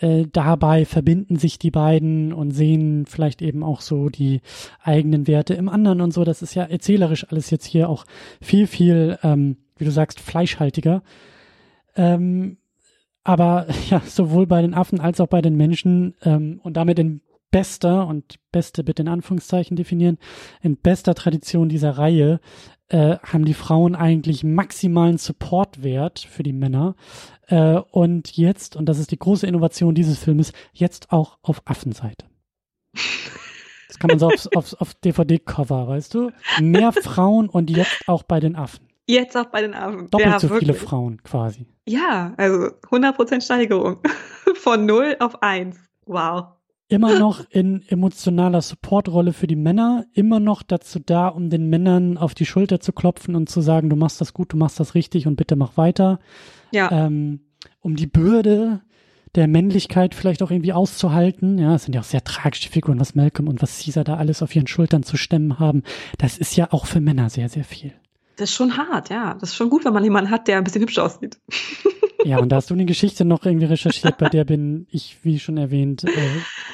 äh, 0.00 0.26
dabei 0.32 0.84
verbinden 0.84 1.36
sich 1.36 1.58
die 1.58 1.70
beiden 1.70 2.32
und 2.32 2.52
sehen 2.52 3.06
vielleicht 3.06 3.42
eben 3.42 3.62
auch 3.62 3.80
so 3.80 4.08
die 4.08 4.40
eigenen 4.82 5.26
Werte 5.26 5.54
im 5.54 5.68
anderen 5.68 6.00
und 6.00 6.12
so. 6.12 6.24
Das 6.24 6.42
ist 6.42 6.54
ja 6.54 6.64
erzählerisch 6.64 7.26
alles 7.28 7.50
jetzt 7.50 7.66
hier 7.66 7.88
auch 7.88 8.04
viel, 8.40 8.66
viel, 8.66 9.18
ähm, 9.22 9.56
wie 9.76 9.84
du 9.84 9.90
sagst, 9.90 10.20
fleischhaltiger. 10.20 11.02
Ähm, 11.96 12.58
aber 13.28 13.66
ja, 13.90 14.00
sowohl 14.06 14.46
bei 14.46 14.62
den 14.62 14.72
Affen 14.72 15.00
als 15.00 15.20
auch 15.20 15.26
bei 15.26 15.42
den 15.42 15.54
Menschen 15.54 16.14
ähm, 16.22 16.60
und 16.62 16.78
damit 16.78 16.98
in 16.98 17.20
bester 17.50 18.06
und 18.06 18.36
beste 18.52 18.82
bitte 18.82 19.02
in 19.02 19.08
Anführungszeichen 19.08 19.76
definieren, 19.76 20.16
in 20.62 20.78
bester 20.78 21.14
Tradition 21.14 21.68
dieser 21.68 21.90
Reihe 21.98 22.40
äh, 22.88 23.18
haben 23.22 23.44
die 23.44 23.52
Frauen 23.52 23.94
eigentlich 23.94 24.44
maximalen 24.44 25.18
Supportwert 25.18 26.20
für 26.20 26.42
die 26.42 26.54
Männer. 26.54 26.94
Äh, 27.48 27.80
und 27.90 28.34
jetzt, 28.34 28.76
und 28.76 28.86
das 28.86 28.98
ist 28.98 29.10
die 29.10 29.18
große 29.18 29.46
Innovation 29.46 29.94
dieses 29.94 30.18
Filmes, 30.18 30.54
jetzt 30.72 31.12
auch 31.12 31.36
auf 31.42 31.60
Affenseite. 31.66 32.24
Das 33.88 33.98
kann 33.98 34.08
man 34.08 34.18
so 34.18 34.28
aufs, 34.28 34.46
aufs, 34.56 34.72
auf 34.72 34.94
DVD-Cover, 34.94 35.86
weißt 35.86 36.14
du? 36.14 36.30
Mehr 36.62 36.92
Frauen 36.92 37.50
und 37.50 37.68
jetzt 37.68 38.08
auch 38.08 38.22
bei 38.22 38.40
den 38.40 38.56
Affen. 38.56 38.87
Jetzt 39.08 39.36
auch 39.36 39.46
bei 39.46 39.62
den 39.62 39.74
Affen. 39.74 40.10
Doppelt 40.10 40.32
ja, 40.32 40.38
so 40.38 40.48
viele 40.48 40.74
wirklich. 40.74 40.76
Frauen 40.76 41.22
quasi. 41.22 41.66
Ja, 41.88 42.34
also 42.36 42.68
100% 42.90 43.40
Steigerung. 43.40 44.00
Von 44.54 44.84
0 44.84 45.16
auf 45.18 45.42
1. 45.42 45.78
Wow. 46.04 46.48
Immer 46.88 47.18
noch 47.18 47.48
in 47.48 47.82
emotionaler 47.88 48.60
Supportrolle 48.60 49.32
für 49.32 49.46
die 49.46 49.56
Männer, 49.56 50.04
immer 50.12 50.40
noch 50.40 50.62
dazu 50.62 50.98
da, 50.98 51.28
um 51.28 51.48
den 51.48 51.70
Männern 51.70 52.18
auf 52.18 52.34
die 52.34 52.44
Schulter 52.44 52.80
zu 52.80 52.92
klopfen 52.92 53.34
und 53.34 53.48
zu 53.48 53.62
sagen, 53.62 53.88
du 53.88 53.96
machst 53.96 54.20
das 54.20 54.34
gut, 54.34 54.52
du 54.52 54.58
machst 54.58 54.78
das 54.78 54.94
richtig 54.94 55.26
und 55.26 55.36
bitte 55.36 55.56
mach 55.56 55.78
weiter. 55.78 56.18
Ja. 56.70 56.90
Ähm, 56.92 57.40
um 57.80 57.96
die 57.96 58.06
Bürde 58.06 58.82
der 59.34 59.48
Männlichkeit 59.48 60.14
vielleicht 60.14 60.42
auch 60.42 60.50
irgendwie 60.50 60.74
auszuhalten. 60.74 61.58
Ja, 61.58 61.74
es 61.74 61.84
sind 61.84 61.94
ja 61.94 62.02
auch 62.02 62.06
sehr 62.06 62.24
tragische 62.24 62.68
Figuren, 62.68 63.00
was 63.00 63.14
Malcolm 63.14 63.48
und 63.48 63.62
was 63.62 63.82
Caesar 63.82 64.04
da 64.04 64.16
alles 64.16 64.42
auf 64.42 64.54
ihren 64.54 64.66
Schultern 64.66 65.02
zu 65.02 65.16
stemmen 65.16 65.58
haben. 65.58 65.82
Das 66.18 66.36
ist 66.36 66.56
ja 66.56 66.68
auch 66.72 66.84
für 66.84 67.00
Männer 67.00 67.30
sehr, 67.30 67.48
sehr 67.48 67.64
viel. 67.64 67.94
Das 68.38 68.50
ist 68.50 68.54
schon 68.54 68.76
hart, 68.76 69.10
ja. 69.10 69.34
Das 69.34 69.50
ist 69.50 69.56
schon 69.56 69.68
gut, 69.68 69.84
wenn 69.84 69.92
man 69.92 70.04
jemanden 70.04 70.30
hat, 70.30 70.46
der 70.46 70.58
ein 70.58 70.64
bisschen 70.64 70.82
hübsch 70.82 70.98
aussieht. 70.98 71.38
Ja, 72.24 72.38
und 72.38 72.50
da 72.50 72.56
hast 72.56 72.70
du 72.70 72.74
eine 72.74 72.84
Geschichte 72.84 73.24
noch 73.24 73.44
irgendwie 73.44 73.66
recherchiert, 73.66 74.18
bei 74.18 74.28
der 74.28 74.44
bin 74.44 74.86
ich, 74.90 75.18
wie 75.22 75.38
schon 75.38 75.56
erwähnt, 75.56 76.04
äh, 76.04 76.10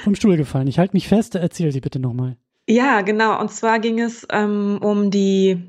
vom 0.03 0.15
Stuhl 0.15 0.37
gefallen. 0.37 0.69
Ich 0.69 0.79
halte 0.79 0.95
mich 0.95 1.09
fest, 1.09 1.35
erzähl 1.35 1.71
sie 1.71 1.81
bitte 1.81 1.99
nochmal. 1.99 2.37
Ja, 2.67 3.03
genau. 3.03 3.41
Und 3.41 3.51
zwar 3.51 3.79
ging 3.79 4.01
es 4.01 4.27
ähm, 4.31 4.79
um 4.81 5.11
die 5.11 5.63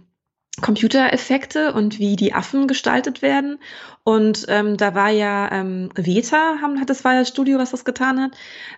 Computereffekte 0.61 1.73
und 1.73 1.99
wie 1.99 2.15
die 2.15 2.33
Affen 2.33 2.67
gestaltet 2.67 3.21
werden. 3.21 3.59
Und 4.03 4.45
ähm, 4.47 4.77
da 4.77 4.95
war 4.95 5.09
ja 5.09 5.51
ähm, 5.51 5.89
Veta, 5.95 6.57
haben, 6.61 6.79
hat 6.79 6.89
das 6.89 7.03
war 7.03 7.13
ja 7.13 7.19
das 7.19 7.29
Studio, 7.29 7.57
was 7.57 7.71
das 7.71 7.83
getan 7.83 8.21
hat. 8.21 8.31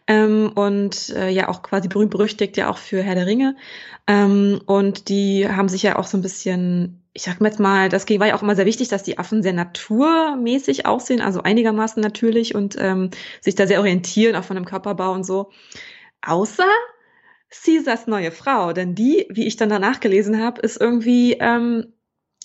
Ähm, 0.08 0.52
und 0.56 1.10
äh, 1.10 1.30
ja 1.30 1.50
auch 1.50 1.62
quasi 1.62 1.88
berühmt 1.88 2.12
berüchtigt 2.12 2.58
ja 2.58 2.70
auch 2.70 2.80
für 2.80 3.04
Herr 3.04 3.16
der 3.16 3.28
Ringe. 3.28 3.56
Ähm, 4.08 4.62
und 4.66 5.10
die 5.10 5.48
haben 5.48 5.70
sich 5.70 5.84
ja 5.84 5.98
auch 5.98 6.08
so 6.08 6.18
ein 6.18 6.24
bisschen, 6.24 7.04
ich 7.18 7.24
sag 7.24 7.42
mal 7.42 7.48
jetzt 7.48 7.60
mal, 7.60 7.90
das 7.90 8.08
war 8.08 8.28
ja 8.28 8.36
auch 8.36 8.44
immer 8.44 8.56
sehr 8.56 8.68
wichtig, 8.68 8.90
dass 8.90 9.02
die 9.02 9.18
Affen 9.18 9.42
sehr 9.42 9.52
naturmäßig 9.52 10.86
aussehen, 10.86 11.20
also 11.20 11.42
einigermaßen 11.42 12.00
natürlich 12.00 12.54
und 12.54 12.76
ähm, 12.78 13.10
sich 13.42 13.56
da 13.56 13.66
sehr 13.66 13.80
orientieren, 13.80 14.36
auch 14.36 14.44
von 14.44 14.56
dem 14.56 14.66
Körperbau 14.66 15.14
und 15.14 15.24
so. 15.24 15.50
Außer 16.22 16.68
Caesars 17.50 18.06
neue 18.06 18.32
Frau, 18.32 18.72
denn 18.72 18.94
die, 18.94 19.26
wie 19.32 19.48
ich 19.48 19.56
dann 19.56 19.70
danach 19.70 20.00
gelesen 20.00 20.40
habe, 20.40 20.62
ist 20.62 20.80
irgendwie 20.80 21.34
ähm, 21.40 21.92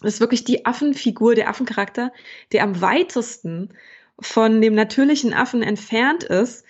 ist 0.03 0.21
wirklich 0.21 0.45
die 0.45 0.65
Affenfigur, 0.65 1.35
der 1.35 1.51
Affencharakter, 1.51 2.11
der 2.53 2.63
am 2.63 2.81
weitesten 2.81 3.75
von 4.21 4.63
dem 4.63 4.75
natürlichen 4.75 5.35
Affen 5.35 5.63
entfernt 5.63 6.25
ist, 6.25 6.65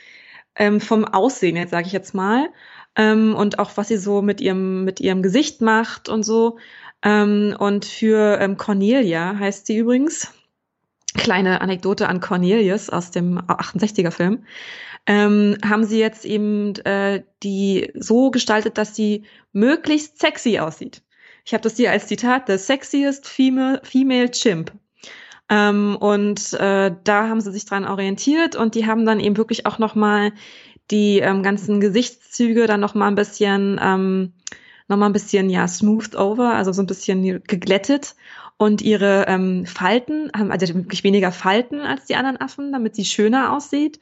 ähm, 0.56 0.80
vom 0.80 1.04
Aussehen, 1.04 1.54
jetzt 1.54 1.70
sage 1.70 1.86
ich 1.86 1.92
jetzt 1.92 2.14
mal, 2.14 2.48
ähm, 2.96 3.36
und 3.36 3.60
auch 3.60 3.76
was 3.76 3.86
sie 3.86 3.96
so 3.96 4.22
mit 4.22 4.40
ihrem 4.40 4.84
mit 4.84 4.98
ihrem 4.98 5.22
Gesicht 5.22 5.60
macht 5.60 6.08
und 6.08 6.24
so. 6.24 6.58
Ähm, 7.02 7.56
und 7.58 7.84
für 7.84 8.38
ähm, 8.40 8.56
Cornelia 8.56 9.36
heißt 9.38 9.66
sie 9.66 9.76
übrigens. 9.76 10.32
Kleine 11.14 11.60
Anekdote 11.60 12.08
an 12.08 12.20
Cornelius 12.20 12.88
aus 12.88 13.10
dem 13.10 13.38
68er 13.38 14.10
Film 14.10 14.44
ähm, 15.06 15.56
haben 15.64 15.84
sie 15.84 15.98
jetzt 15.98 16.24
eben 16.24 16.74
äh, 16.84 17.22
die 17.42 17.90
so 17.94 18.30
gestaltet, 18.30 18.78
dass 18.78 18.94
sie 18.94 19.24
möglichst 19.52 20.20
sexy 20.20 20.58
aussieht. 20.58 21.02
Ich 21.44 21.54
habe 21.54 21.62
das 21.62 21.76
hier 21.76 21.90
als 21.90 22.06
Zitat, 22.06 22.44
the 22.46 22.56
sexiest 22.56 23.26
female, 23.26 23.80
female 23.82 24.30
chimp. 24.30 24.72
Ähm, 25.48 25.96
und 25.98 26.52
äh, 26.54 26.94
da 27.02 27.28
haben 27.28 27.40
sie 27.40 27.52
sich 27.52 27.64
dran 27.64 27.84
orientiert 27.84 28.54
und 28.54 28.74
die 28.74 28.86
haben 28.86 29.04
dann 29.04 29.18
eben 29.18 29.36
wirklich 29.36 29.66
auch 29.66 29.78
noch 29.78 29.94
mal 29.94 30.32
die 30.90 31.18
ähm, 31.18 31.42
ganzen 31.42 31.80
Gesichtszüge 31.80 32.66
dann 32.66 32.80
noch 32.80 32.94
mal 32.94 33.08
ein 33.08 33.16
bisschen 33.16 33.80
ähm, 33.82 34.32
noch 34.92 34.98
mal 34.98 35.06
ein 35.06 35.12
bisschen 35.12 35.50
ja 35.50 35.66
smoothed 35.66 36.14
over, 36.14 36.54
also 36.54 36.72
so 36.72 36.82
ein 36.82 36.86
bisschen 36.86 37.42
geglättet 37.44 38.14
und 38.56 38.80
ihre 38.80 39.26
ähm, 39.26 39.66
Falten 39.66 40.30
haben 40.36 40.52
also 40.52 40.72
wirklich 40.74 41.02
weniger 41.02 41.32
Falten 41.32 41.80
als 41.80 42.04
die 42.04 42.14
anderen 42.14 42.40
Affen, 42.40 42.72
damit 42.72 42.94
sie 42.94 43.04
schöner 43.04 43.52
aussieht. 43.52 43.98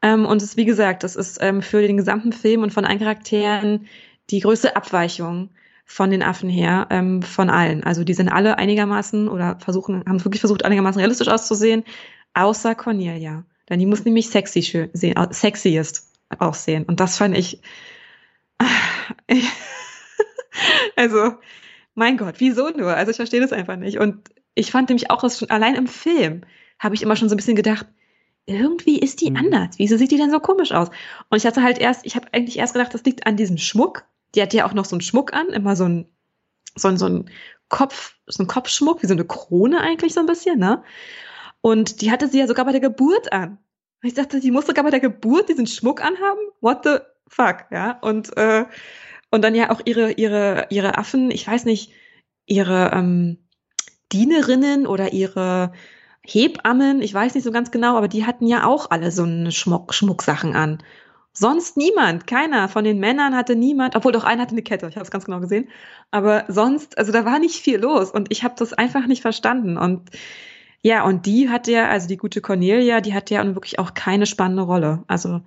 Ähm, 0.00 0.24
und 0.24 0.40
es, 0.40 0.56
wie 0.56 0.64
gesagt, 0.64 1.04
das 1.04 1.16
ist 1.16 1.38
ähm, 1.42 1.60
für 1.60 1.82
den 1.82 1.98
gesamten 1.98 2.32
Film 2.32 2.62
und 2.62 2.72
von 2.72 2.86
allen 2.86 2.98
Charakteren 2.98 3.86
die 4.30 4.40
größte 4.40 4.74
Abweichung 4.74 5.50
von 5.84 6.10
den 6.10 6.22
Affen 6.22 6.48
her, 6.48 6.86
ähm, 6.90 7.20
von 7.20 7.50
allen. 7.50 7.84
Also 7.84 8.04
die 8.04 8.14
sind 8.14 8.28
alle 8.28 8.56
einigermaßen 8.56 9.28
oder 9.28 9.58
versuchen, 9.58 10.04
haben 10.06 10.24
wirklich 10.24 10.40
versucht, 10.40 10.64
einigermaßen 10.64 11.00
realistisch 11.00 11.28
auszusehen, 11.28 11.84
außer 12.32 12.74
Cornelia. 12.74 13.44
Denn 13.68 13.80
die 13.80 13.86
muss 13.86 14.04
nämlich 14.04 14.30
sexy 14.30 14.62
schön 14.62 14.88
sehen, 14.94 15.14
sexiest 15.30 16.10
aussehen. 16.38 16.84
Und 16.84 17.00
das 17.00 17.18
fand 17.18 17.36
ich, 17.36 17.60
also, 20.96 21.34
mein 21.94 22.16
Gott, 22.16 22.36
wieso 22.38 22.70
nur? 22.70 22.94
Also 22.94 23.10
ich 23.10 23.16
verstehe 23.16 23.40
das 23.40 23.52
einfach 23.52 23.76
nicht. 23.76 23.98
Und 23.98 24.30
ich 24.54 24.70
fand 24.70 24.88
nämlich 24.88 25.10
auch, 25.10 25.20
dass 25.22 25.38
schon 25.38 25.50
allein 25.50 25.74
im 25.74 25.86
Film 25.86 26.42
habe 26.78 26.94
ich 26.94 27.02
immer 27.02 27.16
schon 27.16 27.28
so 27.28 27.34
ein 27.34 27.36
bisschen 27.36 27.56
gedacht, 27.56 27.86
irgendwie 28.46 28.98
ist 28.98 29.20
die 29.20 29.30
mhm. 29.30 29.36
anders. 29.36 29.78
Wieso 29.78 29.96
sieht 29.96 30.10
die 30.10 30.16
denn 30.16 30.30
so 30.30 30.40
komisch 30.40 30.72
aus? 30.72 30.88
Und 31.28 31.38
ich 31.38 31.46
hatte 31.46 31.62
halt 31.62 31.78
erst, 31.78 32.04
ich 32.04 32.16
habe 32.16 32.28
eigentlich 32.32 32.58
erst 32.58 32.74
gedacht, 32.74 32.94
das 32.94 33.04
liegt 33.04 33.26
an 33.26 33.36
diesem 33.36 33.58
Schmuck. 33.58 34.04
Die 34.34 34.42
hat 34.42 34.54
ja 34.54 34.66
auch 34.66 34.74
noch 34.74 34.84
so 34.84 34.94
einen 34.94 35.02
Schmuck 35.02 35.32
an, 35.32 35.48
immer 35.48 35.76
so 35.76 35.84
ein, 35.84 36.06
so 36.76 36.88
ein, 36.88 36.96
so 36.96 37.06
ein 37.06 37.30
Kopf, 37.68 38.16
so 38.26 38.42
ein 38.42 38.46
Kopfschmuck, 38.46 39.02
wie 39.02 39.06
so 39.06 39.14
eine 39.14 39.24
Krone 39.24 39.80
eigentlich 39.80 40.14
so 40.14 40.20
ein 40.20 40.26
bisschen, 40.26 40.58
ne? 40.58 40.82
Und 41.60 42.00
die 42.00 42.10
hatte 42.10 42.28
sie 42.28 42.38
ja 42.38 42.46
sogar 42.46 42.64
bei 42.64 42.72
der 42.72 42.80
Geburt 42.80 43.32
an. 43.32 43.58
Und 44.02 44.08
ich 44.08 44.14
dachte, 44.14 44.40
die 44.40 44.50
muss 44.50 44.66
sogar 44.66 44.82
bei 44.82 44.90
der 44.90 45.00
Geburt 45.00 45.48
diesen 45.48 45.66
Schmuck 45.66 46.02
anhaben? 46.02 46.40
What 46.60 46.84
the 46.84 46.96
fuck, 47.28 47.66
ja? 47.70 47.98
Und, 48.00 48.36
äh, 48.36 48.64
und 49.30 49.42
dann 49.42 49.54
ja 49.54 49.70
auch 49.70 49.80
ihre, 49.84 50.12
ihre, 50.12 50.66
ihre 50.70 50.98
Affen, 50.98 51.30
ich 51.30 51.46
weiß 51.46 51.64
nicht, 51.64 51.92
ihre 52.46 52.90
ähm, 52.92 53.38
Dienerinnen 54.12 54.86
oder 54.86 55.12
ihre 55.12 55.72
Hebammen, 56.22 57.00
ich 57.00 57.14
weiß 57.14 57.34
nicht 57.34 57.44
so 57.44 57.52
ganz 57.52 57.70
genau, 57.70 57.96
aber 57.96 58.08
die 58.08 58.26
hatten 58.26 58.46
ja 58.46 58.64
auch 58.64 58.90
alle 58.90 59.10
so 59.10 59.22
eine 59.22 59.52
Schmuck, 59.52 59.94
Schmucksachen 59.94 60.54
an. 60.54 60.82
Sonst 61.32 61.76
niemand, 61.76 62.26
keiner 62.26 62.68
von 62.68 62.84
den 62.84 62.98
Männern 62.98 63.36
hatte 63.36 63.54
niemand, 63.54 63.94
obwohl 63.94 64.12
doch 64.12 64.24
einer 64.24 64.42
hatte 64.42 64.52
eine 64.52 64.62
Kette, 64.62 64.88
ich 64.88 64.96
habe 64.96 65.04
es 65.04 65.12
ganz 65.12 65.24
genau 65.24 65.40
gesehen. 65.40 65.68
Aber 66.10 66.44
sonst, 66.48 66.98
also 66.98 67.12
da 67.12 67.24
war 67.24 67.38
nicht 67.38 67.56
viel 67.56 67.78
los 67.78 68.10
und 68.10 68.32
ich 68.32 68.42
habe 68.42 68.54
das 68.58 68.72
einfach 68.72 69.06
nicht 69.06 69.22
verstanden. 69.22 69.78
Und 69.78 70.10
ja, 70.82 71.04
und 71.04 71.26
die 71.26 71.48
hatte 71.48 71.72
ja, 71.72 71.88
also 71.88 72.08
die 72.08 72.16
gute 72.16 72.40
Cornelia, 72.40 73.00
die 73.00 73.14
hatte 73.14 73.34
ja 73.34 73.44
wirklich 73.46 73.78
auch 73.78 73.94
keine 73.94 74.26
spannende 74.26 74.62
Rolle. 74.62 75.04
Also 75.06 75.42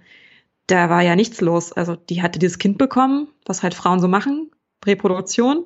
da 0.67 0.89
war 0.89 1.01
ja 1.01 1.15
nichts 1.15 1.41
los. 1.41 1.73
Also 1.73 1.95
die 1.95 2.21
hatte 2.21 2.39
dieses 2.39 2.59
Kind 2.59 2.77
bekommen, 2.77 3.27
was 3.45 3.63
halt 3.63 3.73
Frauen 3.73 3.99
so 3.99 4.07
machen, 4.07 4.51
Reproduktion 4.85 5.65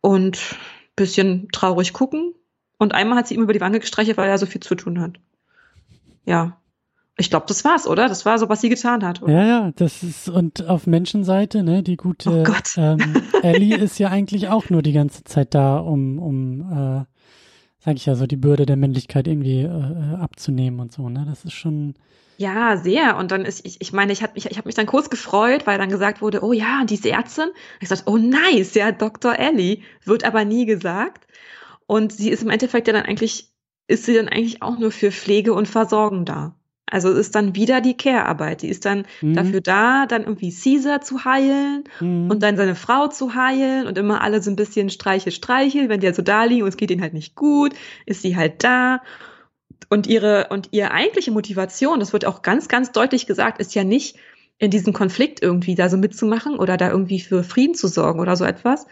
und 0.00 0.56
bisschen 0.94 1.48
traurig 1.52 1.92
gucken 1.92 2.34
und 2.78 2.94
einmal 2.94 3.18
hat 3.18 3.28
sie 3.28 3.34
ihm 3.34 3.42
über 3.42 3.52
die 3.52 3.60
Wange 3.60 3.80
gestreichelt, 3.80 4.16
weil 4.16 4.28
er 4.28 4.38
so 4.38 4.46
viel 4.46 4.62
zu 4.62 4.74
tun 4.74 5.00
hat. 5.00 5.18
Ja. 6.24 6.58
Ich 7.18 7.30
glaube, 7.30 7.46
das 7.48 7.64
war's, 7.64 7.86
oder? 7.86 8.08
Das 8.08 8.26
war 8.26 8.38
so, 8.38 8.50
was 8.50 8.60
sie 8.60 8.68
getan 8.68 9.02
hat. 9.02 9.22
Oder? 9.22 9.32
Ja, 9.32 9.46
ja, 9.46 9.72
das 9.76 10.02
ist, 10.02 10.28
und 10.28 10.66
auf 10.66 10.86
Menschenseite, 10.86 11.62
ne, 11.62 11.82
die 11.82 11.96
gute 11.96 12.44
oh 12.46 12.80
ähm, 12.80 13.22
Ellie 13.42 13.74
ist 13.78 13.98
ja 13.98 14.10
eigentlich 14.10 14.48
auch 14.48 14.68
nur 14.68 14.82
die 14.82 14.92
ganze 14.92 15.24
Zeit 15.24 15.54
da, 15.54 15.78
um, 15.78 16.18
um 16.18 16.60
äh, 16.60 17.04
sag 17.86 17.94
ich 17.94 18.06
ja 18.06 18.16
so, 18.16 18.26
die 18.26 18.36
Bürde 18.36 18.66
der 18.66 18.76
Männlichkeit 18.76 19.28
irgendwie 19.28 19.62
äh, 19.62 20.16
abzunehmen 20.20 20.80
und 20.80 20.92
so, 20.92 21.08
ne? 21.08 21.24
Das 21.26 21.44
ist 21.44 21.52
schon. 21.52 21.94
Ja, 22.36 22.76
sehr. 22.76 23.16
Und 23.16 23.30
dann 23.30 23.44
ist, 23.44 23.64
ich, 23.64 23.80
ich 23.80 23.92
meine, 23.92 24.12
ich 24.12 24.24
habe 24.24 24.32
mich, 24.34 24.46
ich 24.46 24.58
hab 24.58 24.66
mich 24.66 24.74
dann 24.74 24.86
kurz 24.86 25.08
gefreut, 25.08 25.68
weil 25.68 25.78
dann 25.78 25.88
gesagt 25.88 26.20
wurde, 26.20 26.42
oh 26.42 26.52
ja, 26.52 26.84
diese 26.84 27.10
Ärztin. 27.10 27.48
Ich 27.80 27.88
sagte, 27.88 28.10
oh 28.10 28.16
nice, 28.16 28.74
ja, 28.74 28.90
Dr. 28.90 29.38
Ellie. 29.38 29.82
Wird 30.04 30.24
aber 30.24 30.44
nie 30.44 30.66
gesagt. 30.66 31.28
Und 31.86 32.12
sie 32.12 32.30
ist 32.30 32.42
im 32.42 32.50
Endeffekt 32.50 32.88
ja 32.88 32.92
dann 32.92 33.04
eigentlich, 33.04 33.52
ist 33.86 34.04
sie 34.04 34.14
dann 34.14 34.28
eigentlich 34.28 34.62
auch 34.62 34.78
nur 34.78 34.90
für 34.90 35.12
Pflege 35.12 35.54
und 35.54 35.68
Versorgung 35.68 36.24
da. 36.24 36.56
Also 36.88 37.12
ist 37.12 37.34
dann 37.34 37.56
wieder 37.56 37.80
die 37.80 37.96
Care-Arbeit. 37.96 38.62
Die 38.62 38.68
ist 38.68 38.84
dann 38.84 39.06
mhm. 39.20 39.34
dafür 39.34 39.60
da, 39.60 40.06
dann 40.06 40.22
irgendwie 40.22 40.54
Caesar 40.54 41.00
zu 41.00 41.24
heilen 41.24 41.84
mhm. 42.00 42.30
und 42.30 42.42
dann 42.42 42.56
seine 42.56 42.76
Frau 42.76 43.08
zu 43.08 43.34
heilen 43.34 43.88
und 43.88 43.98
immer 43.98 44.20
alle 44.20 44.40
so 44.40 44.50
ein 44.50 44.56
bisschen 44.56 44.88
streiche, 44.88 45.32
streichel. 45.32 45.88
Wenn 45.88 46.00
die 46.00 46.06
also 46.06 46.22
da 46.22 46.44
liegen 46.44 46.62
und 46.62 46.68
es 46.68 46.76
geht 46.76 46.92
ihnen 46.92 47.02
halt 47.02 47.14
nicht 47.14 47.34
gut, 47.34 47.74
ist 48.06 48.22
sie 48.22 48.36
halt 48.36 48.62
da. 48.62 49.02
Und 49.88 50.06
ihre, 50.06 50.48
und 50.50 50.68
ihre 50.72 50.92
eigentliche 50.92 51.32
Motivation, 51.32 52.00
das 52.00 52.12
wird 52.12 52.24
auch 52.24 52.42
ganz, 52.42 52.68
ganz 52.68 52.92
deutlich 52.92 53.26
gesagt, 53.26 53.60
ist 53.60 53.74
ja 53.74 53.84
nicht, 53.84 54.16
in 54.58 54.70
diesem 54.70 54.92
Konflikt 54.92 55.42
irgendwie 55.42 55.74
da 55.74 55.88
so 55.88 55.96
mitzumachen 55.96 56.56
oder 56.56 56.76
da 56.76 56.90
irgendwie 56.90 57.20
für 57.20 57.44
Frieden 57.44 57.74
zu 57.74 57.88
sorgen 57.88 58.20
oder 58.20 58.36
so 58.36 58.44
etwas, 58.44 58.86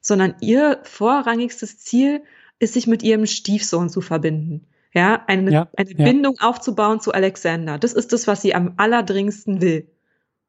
sondern 0.00 0.36
ihr 0.40 0.78
vorrangigstes 0.84 1.78
Ziel 1.78 2.22
ist, 2.60 2.74
sich 2.74 2.86
mit 2.86 3.02
ihrem 3.02 3.26
Stiefsohn 3.26 3.88
zu 3.88 4.00
verbinden. 4.00 4.66
Ja, 4.94 5.24
eine, 5.26 5.52
ja, 5.52 5.68
eine 5.76 5.90
ja. 5.90 6.04
Bindung 6.04 6.38
aufzubauen 6.40 7.00
zu 7.00 7.12
Alexander. 7.12 7.78
Das 7.78 7.92
ist 7.92 8.12
das, 8.12 8.26
was 8.26 8.42
sie 8.42 8.54
am 8.54 8.74
allerdringendsten 8.78 9.60
will. 9.60 9.90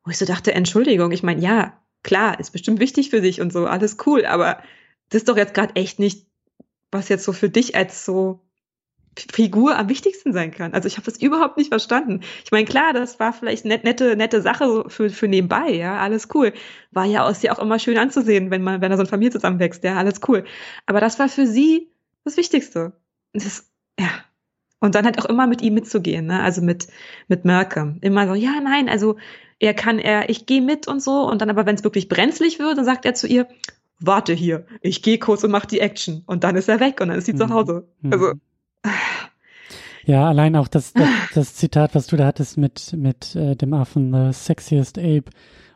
Wo 0.04 0.12
ich 0.12 0.18
so 0.18 0.26
dachte, 0.26 0.54
Entschuldigung, 0.54 1.12
ich 1.12 1.24
meine, 1.24 1.42
ja, 1.42 1.80
klar, 2.04 2.40
ist 2.40 2.52
bestimmt 2.52 2.80
wichtig 2.80 3.10
für 3.10 3.22
dich 3.22 3.42
und 3.42 3.52
so, 3.52 3.66
alles 3.66 3.98
cool, 4.06 4.26
aber 4.26 4.64
das 5.10 5.22
ist 5.22 5.30
doch 5.30 5.38
jetzt 5.38 5.54
gerade 5.54 5.76
echt 5.76 6.00
nicht, 6.00 6.28
was 6.92 7.10
jetzt 7.10 7.26
so 7.26 7.34
für 7.34 7.50
dich 7.50 7.76
als 7.76 8.06
so 8.06 8.42
Figur 9.18 9.78
am 9.78 9.90
wichtigsten 9.90 10.34
sein 10.34 10.52
kann. 10.52 10.74
Also 10.74 10.88
ich 10.88 10.96
habe 10.96 11.06
das 11.06 11.22
überhaupt 11.22 11.58
nicht 11.58 11.70
verstanden. 11.70 12.22
Ich 12.46 12.52
meine, 12.52 12.66
klar, 12.66 12.94
das 12.94 13.20
war 13.20 13.34
vielleicht 13.34 13.66
net, 13.66 13.84
nette, 13.84 14.16
nette 14.16 14.42
Sache 14.42 14.86
für, 14.88 15.10
für 15.10 15.28
nebenbei, 15.28 15.72
ja, 15.72 15.98
alles 15.98 16.30
cool. 16.34 16.54
War 16.92 17.06
ja 17.06 17.26
aus 17.26 17.42
ja 17.42 17.52
auch 17.52 17.60
immer 17.60 17.80
schön 17.80 17.98
anzusehen, 17.98 18.52
wenn 18.52 18.62
man, 18.62 18.82
wenn 18.82 18.92
da 18.92 18.98
so 18.98 19.02
eine 19.02 19.10
Familie 19.10 19.32
zusammenwächst, 19.32 19.84
ja, 19.84 19.98
alles 19.98 20.22
cool. 20.28 20.46
Aber 20.86 21.02
das 21.02 21.20
war 21.20 21.28
für 21.28 21.48
sie 21.48 21.92
das 22.24 22.38
Wichtigste. 22.38 22.94
Das, 23.34 23.70
ja. 24.00 24.10
Und 24.80 24.96
dann 24.96 25.06
halt 25.06 25.20
auch 25.20 25.26
immer 25.26 25.46
mit 25.46 25.62
ihm 25.62 25.74
mitzugehen, 25.74 26.26
ne? 26.26 26.42
Also 26.42 26.62
mit, 26.62 26.88
mit 27.28 27.44
Malcolm. 27.44 27.98
Immer 28.02 28.28
so, 28.28 28.34
ja, 28.34 28.62
nein, 28.64 28.88
also 28.88 29.18
er 29.60 29.74
kann, 29.74 30.00
er, 30.00 30.30
ich 30.30 30.46
gehe 30.46 30.62
mit 30.62 30.88
und 30.88 31.02
so. 31.04 31.30
Und 31.30 31.42
dann 31.42 31.50
aber, 31.50 31.66
wenn 31.66 31.76
es 31.76 31.84
wirklich 31.84 32.08
brenzlig 32.08 32.60
wird, 32.60 32.78
dann 32.78 32.86
sagt 32.86 33.06
er 33.06 33.14
zu 33.14 33.28
ihr, 33.28 33.48
warte 34.00 34.34
hier, 34.34 34.66
ich 34.82 35.02
gehe 35.02 35.20
kurz 35.20 35.44
und 35.44 35.52
mach 35.52 35.66
die 35.66 35.82
Action. 35.82 36.24
Und 36.26 36.44
dann 36.44 36.56
ist 36.56 36.70
er 36.70 36.80
weg 36.80 37.02
und 37.02 37.10
dann 37.10 37.18
ist 37.18 37.26
sie 37.26 37.34
mhm. 37.34 37.38
zu 37.38 37.50
Hause. 37.50 37.88
Also, 38.10 38.34
mhm. 38.34 38.42
Ja, 40.06 40.28
allein 40.28 40.56
auch 40.56 40.68
das, 40.68 40.94
das, 40.94 41.08
das, 41.36 41.56
Zitat, 41.56 41.94
was 41.94 42.08
du 42.08 42.18
da 42.18 42.26
hattest 42.26 42.58
mit, 42.58 42.94
mit 42.94 43.36
äh, 43.36 43.56
dem 43.56 43.74
Affen, 43.74 44.14
the 44.14 44.34
sexiest 44.34 44.98
ape, 44.98 45.26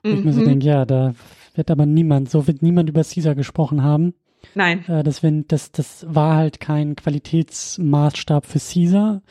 wo 0.02 0.10
mhm. 0.10 0.18
ich 0.18 0.24
mir 0.24 0.34
so 0.34 0.42
mhm. 0.42 0.46
denke, 0.46 0.66
ja, 0.66 0.86
da 0.86 1.14
wird 1.56 1.70
aber 1.70 1.86
niemand, 1.86 2.32
so 2.32 2.48
wird 2.48 2.62
niemand 2.62 2.90
über 2.90 3.04
Caesar 3.04 3.36
gesprochen 3.36 3.84
haben. 3.84 4.14
Nein. 4.56 4.86
Äh, 4.88 5.04
das, 5.04 5.22
das, 5.22 5.72
das 5.72 6.06
war 6.08 6.36
halt 6.36 6.60
kein 6.60 6.96
Qualitätsmaßstab 6.96 8.46
für 8.46 8.60
Caesar. 8.60 9.22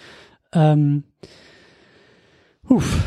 Ähm, 0.52 1.05
huf. 2.68 3.02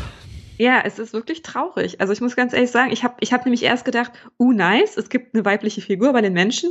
Ja, 0.58 0.80
es 0.84 0.98
ist 0.98 1.12
wirklich 1.12 1.42
traurig. 1.42 2.00
Also 2.00 2.12
ich 2.12 2.20
muss 2.20 2.36
ganz 2.36 2.52
ehrlich 2.52 2.70
sagen, 2.70 2.90
ich 2.90 3.04
habe 3.04 3.16
ich 3.20 3.32
hab 3.32 3.44
nämlich 3.44 3.62
erst 3.62 3.84
gedacht, 3.84 4.12
uh, 4.38 4.52
nice, 4.52 4.96
es 4.96 5.10
gibt 5.10 5.34
eine 5.34 5.44
weibliche 5.44 5.82
Figur 5.82 6.12
bei 6.12 6.22
den 6.22 6.32
Menschen. 6.32 6.70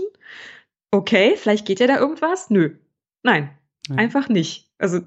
Okay, 0.92 1.36
vielleicht 1.38 1.66
geht 1.66 1.80
ja 1.80 1.88
da 1.88 1.98
irgendwas. 1.98 2.50
Nö. 2.50 2.78
Nein, 3.22 3.52
ja. 3.90 3.96
einfach 3.96 4.30
nicht. 4.30 4.72
Also, 4.80 5.02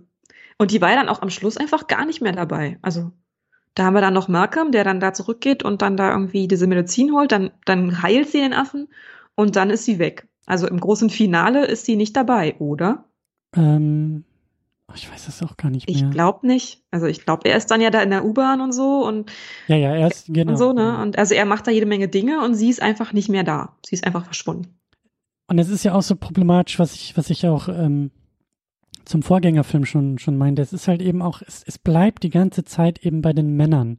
und 0.59 0.71
die 0.71 0.81
war 0.81 0.95
dann 0.95 1.09
auch 1.09 1.23
am 1.23 1.31
Schluss 1.31 1.57
einfach 1.57 1.87
gar 1.87 2.05
nicht 2.05 2.21
mehr 2.21 2.33
dabei. 2.33 2.79
Also, 2.83 3.13
da 3.75 3.85
haben 3.85 3.95
wir 3.95 4.01
dann 4.01 4.15
noch 4.15 4.29
Malcolm, 4.29 4.73
der 4.73 4.85
dann 4.85 5.01
da 5.01 5.13
zurückgeht 5.13 5.63
und 5.63 5.83
dann 5.83 5.97
da 5.97 6.11
irgendwie 6.11 6.49
diese 6.49 6.67
Medizin 6.67 7.13
holt, 7.13 7.33
dann, 7.33 7.53
dann 7.65 8.03
heilt 8.03 8.29
sie 8.29 8.41
den 8.41 8.53
Affen 8.53 8.89
und 9.39 9.55
dann 9.55 9.71
ist 9.71 9.85
sie 9.85 10.01
weg. 10.01 10.27
Also 10.47 10.67
im 10.67 10.81
großen 10.81 11.11
Finale 11.11 11.65
ist 11.65 11.85
sie 11.85 11.95
nicht 11.95 12.17
dabei, 12.17 12.57
oder? 12.59 13.05
Ähm, 13.55 14.25
ich 14.95 15.09
weiß 15.11 15.29
es 15.29 15.43
auch 15.45 15.57
gar 15.57 15.71
nicht 15.71 15.87
mehr. 15.87 15.97
Ich 15.97 16.11
glaube 16.11 16.45
nicht. 16.45 16.83
Also 16.91 17.07
ich 17.07 17.25
glaube, 17.25 17.49
er 17.49 17.57
ist 17.57 17.71
dann 17.71 17.81
ja 17.81 17.91
da 17.91 18.03
in 18.03 18.11
der 18.11 18.25
U-Bahn 18.25 18.61
und 18.61 18.73
so 18.73 19.07
und 19.07 19.31
ja, 19.69 19.77
ja, 19.77 19.95
er 19.95 20.09
ist 20.09 20.27
genau. 20.27 20.53
Und 20.53 20.59
so 20.59 20.73
ne. 20.73 21.01
Und 21.01 21.19
also 21.19 21.35
er 21.35 21.45
macht 21.45 21.69
da 21.69 21.71
jede 21.71 21.87
Menge 21.87 22.09
Dinge 22.09 22.45
und 22.45 22.57
sie 22.57 22.69
ist 22.69 22.83
einfach 22.83 23.13
nicht 23.13 23.29
mehr 23.29 23.45
da. 23.45 23.77
Sie 23.87 23.95
ist 23.95 24.05
einfach 24.05 24.25
verschwunden. 24.25 24.77
Und 25.47 25.61
es 25.61 25.69
ist 25.69 25.85
ja 25.85 25.95
auch 25.95 26.03
so 26.03 26.17
problematisch, 26.17 26.81
was 26.81 26.95
ich, 26.95 27.17
was 27.17 27.31
ich 27.31 27.47
auch 27.47 27.69
ähm, 27.69 28.11
zum 29.05 29.23
Vorgängerfilm 29.23 29.85
schon, 29.85 30.19
schon 30.19 30.37
meinte. 30.37 30.63
Es 30.63 30.73
ist 30.73 30.89
halt 30.89 31.01
eben 31.01 31.23
auch, 31.23 31.43
es, 31.47 31.63
es 31.65 31.79
bleibt 31.79 32.25
die 32.25 32.31
ganze 32.31 32.65
Zeit 32.65 33.05
eben 33.05 33.23
bei 33.23 33.33
den 33.33 33.57
Männern. 33.57 33.99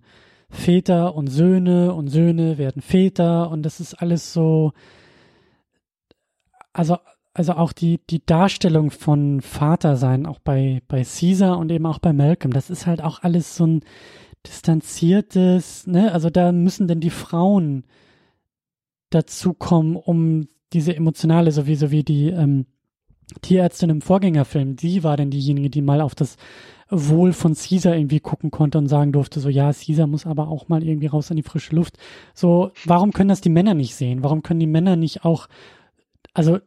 Väter 0.50 1.16
und 1.16 1.28
Söhne 1.28 1.94
und 1.94 2.10
Söhne 2.10 2.58
werden 2.58 2.82
Väter 2.82 3.50
und 3.52 3.64
das 3.64 3.80
ist 3.80 3.94
alles 3.94 4.34
so, 4.34 4.74
also, 6.74 6.98
also 7.34 7.54
auch 7.54 7.74
die, 7.74 8.00
die 8.10 8.26
Darstellung 8.26 8.92
von 8.92 9.42
Vater 9.42 9.96
sein, 9.96 10.26
auch 10.26 10.40
bei, 10.40 10.82
bei 10.88 11.04
Caesar 11.04 11.58
und 11.58 11.72
eben 11.72 11.86
auch 11.86 12.00
bei 12.00 12.14
Malcolm, 12.14 12.54
das 12.54 12.70
ist 12.70 12.86
halt 12.86 13.02
auch 13.02 13.24
alles 13.24 13.56
so 13.56 13.66
ein 13.66 13.82
distanziertes, 14.46 15.88
ne, 15.88 16.12
also 16.14 16.30
da 16.30 16.52
müssen 16.52 16.88
denn 16.88 17.02
die 17.02 17.10
Frauen 17.10 17.86
dazukommen, 19.10 19.96
um 19.96 20.48
diese 20.72 20.96
emotionale, 20.96 21.52
so 21.52 21.68
wie, 21.68 21.76
so 21.76 21.92
wie 21.92 22.04
die, 22.04 22.30
ähm, 22.30 22.66
Tierärztin 23.42 23.90
im 23.90 24.02
Vorgängerfilm, 24.02 24.76
die 24.76 25.04
war 25.04 25.18
denn 25.18 25.30
diejenige, 25.30 25.70
die 25.70 25.82
mal 25.82 26.02
auf 26.02 26.16
das 26.16 26.38
Wohl 26.90 27.34
von 27.34 27.54
Caesar 27.54 27.96
irgendwie 27.96 28.20
gucken 28.20 28.50
konnte 28.50 28.80
und 28.80 28.88
sagen 28.88 29.12
durfte, 29.12 29.40
so 29.40 29.50
ja, 29.50 29.72
Caesar 29.72 30.08
muss 30.08 30.26
aber 30.26 30.48
auch 30.48 30.68
mal 30.68 30.84
irgendwie 30.84 31.08
raus 31.08 31.30
in 31.30 31.36
die 31.36 31.44
frische 31.44 31.76
Luft. 31.76 31.98
So, 32.34 32.72
warum 32.86 33.14
können 33.14 33.30
das 33.30 33.42
die 33.42 33.50
Männer 33.50 33.76
nicht 33.76 33.96
sehen? 33.96 34.24
Warum 34.24 34.42
können 34.42 34.60
die 34.60 34.68
Männer 34.68 34.96
nicht 34.96 35.24
auch, 35.24 35.48
also, 36.34 36.60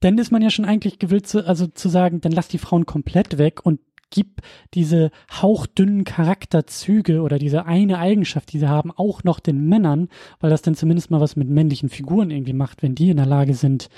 dann 0.00 0.18
ist 0.18 0.30
man 0.30 0.42
ja 0.42 0.50
schon 0.50 0.64
eigentlich 0.64 0.98
gewillt 0.98 1.26
zu, 1.26 1.46
also 1.46 1.66
zu 1.66 1.88
sagen, 1.88 2.20
dann 2.20 2.32
lass 2.32 2.48
die 2.48 2.58
Frauen 2.58 2.86
komplett 2.86 3.38
weg 3.38 3.64
und 3.64 3.80
gib 4.10 4.40
diese 4.74 5.10
hauchdünnen 5.30 6.04
Charakterzüge 6.04 7.20
oder 7.22 7.38
diese 7.38 7.66
eine 7.66 7.98
Eigenschaft, 7.98 8.52
die 8.52 8.58
sie 8.58 8.68
haben, 8.68 8.90
auch 8.90 9.24
noch 9.24 9.40
den 9.40 9.68
Männern, 9.68 10.08
weil 10.40 10.50
das 10.50 10.62
dann 10.62 10.74
zumindest 10.74 11.10
mal 11.10 11.20
was 11.20 11.36
mit 11.36 11.48
männlichen 11.48 11.88
Figuren 11.88 12.30
irgendwie 12.30 12.52
macht, 12.52 12.82
wenn 12.82 12.94
die 12.94 13.10
in 13.10 13.16
der 13.16 13.26
Lage 13.26 13.54
sind, 13.54 13.88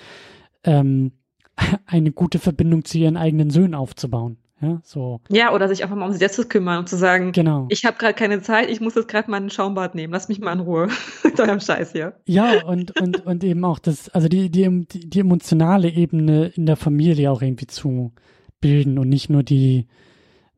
ähm, 0.65 1.13
eine 1.87 2.13
gute 2.13 2.39
Verbindung 2.39 2.85
zu 2.85 2.99
ihren 2.99 3.17
eigenen 3.17 3.51
Söhnen 3.51 3.75
aufzubauen. 3.75 4.39
Ja, 4.61 4.81
so. 4.85 5.21
Ja, 5.31 5.55
oder 5.55 5.69
sich 5.69 5.83
einfach 5.83 5.97
mal 5.97 6.07
um 6.07 6.13
sie 6.13 6.19
selbst 6.19 6.37
zu 6.37 6.47
kümmern 6.47 6.81
und 6.81 6.89
zu 6.89 6.97
sagen, 6.97 7.33
genau. 7.33 7.67
ich 7.71 7.85
habe 7.87 7.97
gerade 7.97 8.13
keine 8.13 8.43
Zeit, 8.43 8.69
ich 8.71 8.81
muss 8.81 8.95
jetzt 8.95 9.09
gerade 9.09 9.31
mal 9.31 9.39
ein 9.39 9.49
Schaumbad 9.49 9.95
nehmen, 9.95 10.13
lass 10.13 10.29
mich 10.29 10.39
mal 10.39 10.53
in 10.53 10.61
Ruhe 10.61 10.89
mit 11.25 11.41
eurem 11.41 11.61
Scheiß 11.61 11.93
hier. 11.93 12.15
Ja, 12.27 12.63
und, 12.65 13.01
und, 13.01 13.25
und 13.25 13.43
eben 13.43 13.65
auch 13.65 13.79
das, 13.79 14.11
also 14.11 14.29
die, 14.29 14.51
die, 14.51 14.87
die 14.87 15.21
emotionale 15.21 15.89
Ebene 15.89 16.49
in 16.49 16.67
der 16.67 16.77
Familie 16.77 17.31
auch 17.31 17.41
irgendwie 17.41 17.67
zu 17.67 18.13
bilden 18.61 18.99
und 18.99 19.09
nicht 19.09 19.31
nur 19.31 19.43
die 19.43 19.87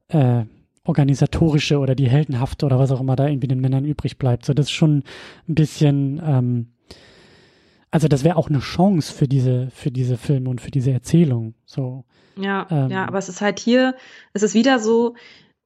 äh, 0.09 0.45
organisatorische 0.85 1.79
oder 1.79 1.95
die 1.95 2.09
heldenhafte 2.09 2.67
oder 2.67 2.79
was 2.79 2.91
auch 2.91 3.01
immer 3.01 3.15
da 3.17 3.29
irgendwie 3.29 3.49
den 3.49 3.61
Männern 3.61 3.85
übrig 3.85 4.19
bleibt. 4.19 4.45
So, 4.45 4.53
das 4.53 4.67
ist 4.67 4.73
schon 4.73 5.05
ein 5.49 5.55
bisschen, 5.55 6.21
ähm, 6.25 6.73
also 7.93 8.09
das 8.09 8.25
wäre 8.25 8.37
auch 8.37 8.49
eine 8.49 8.59
Chance 8.59 9.13
für 9.13 9.29
diese, 9.29 9.69
für 9.71 9.91
diese 9.91 10.17
Filme 10.17 10.49
und 10.49 10.61
für 10.61 10.71
diese 10.71 10.91
Erzählung. 10.91 11.55
So. 11.67 12.05
Ja, 12.37 12.67
ähm, 12.71 12.91
ja, 12.91 13.05
aber 13.07 13.19
es 13.19 13.29
ist 13.29 13.43
halt 13.43 13.61
hier, 13.61 13.95
es 14.33 14.43
ist 14.43 14.55
wieder 14.55 14.79
so, 14.79 15.15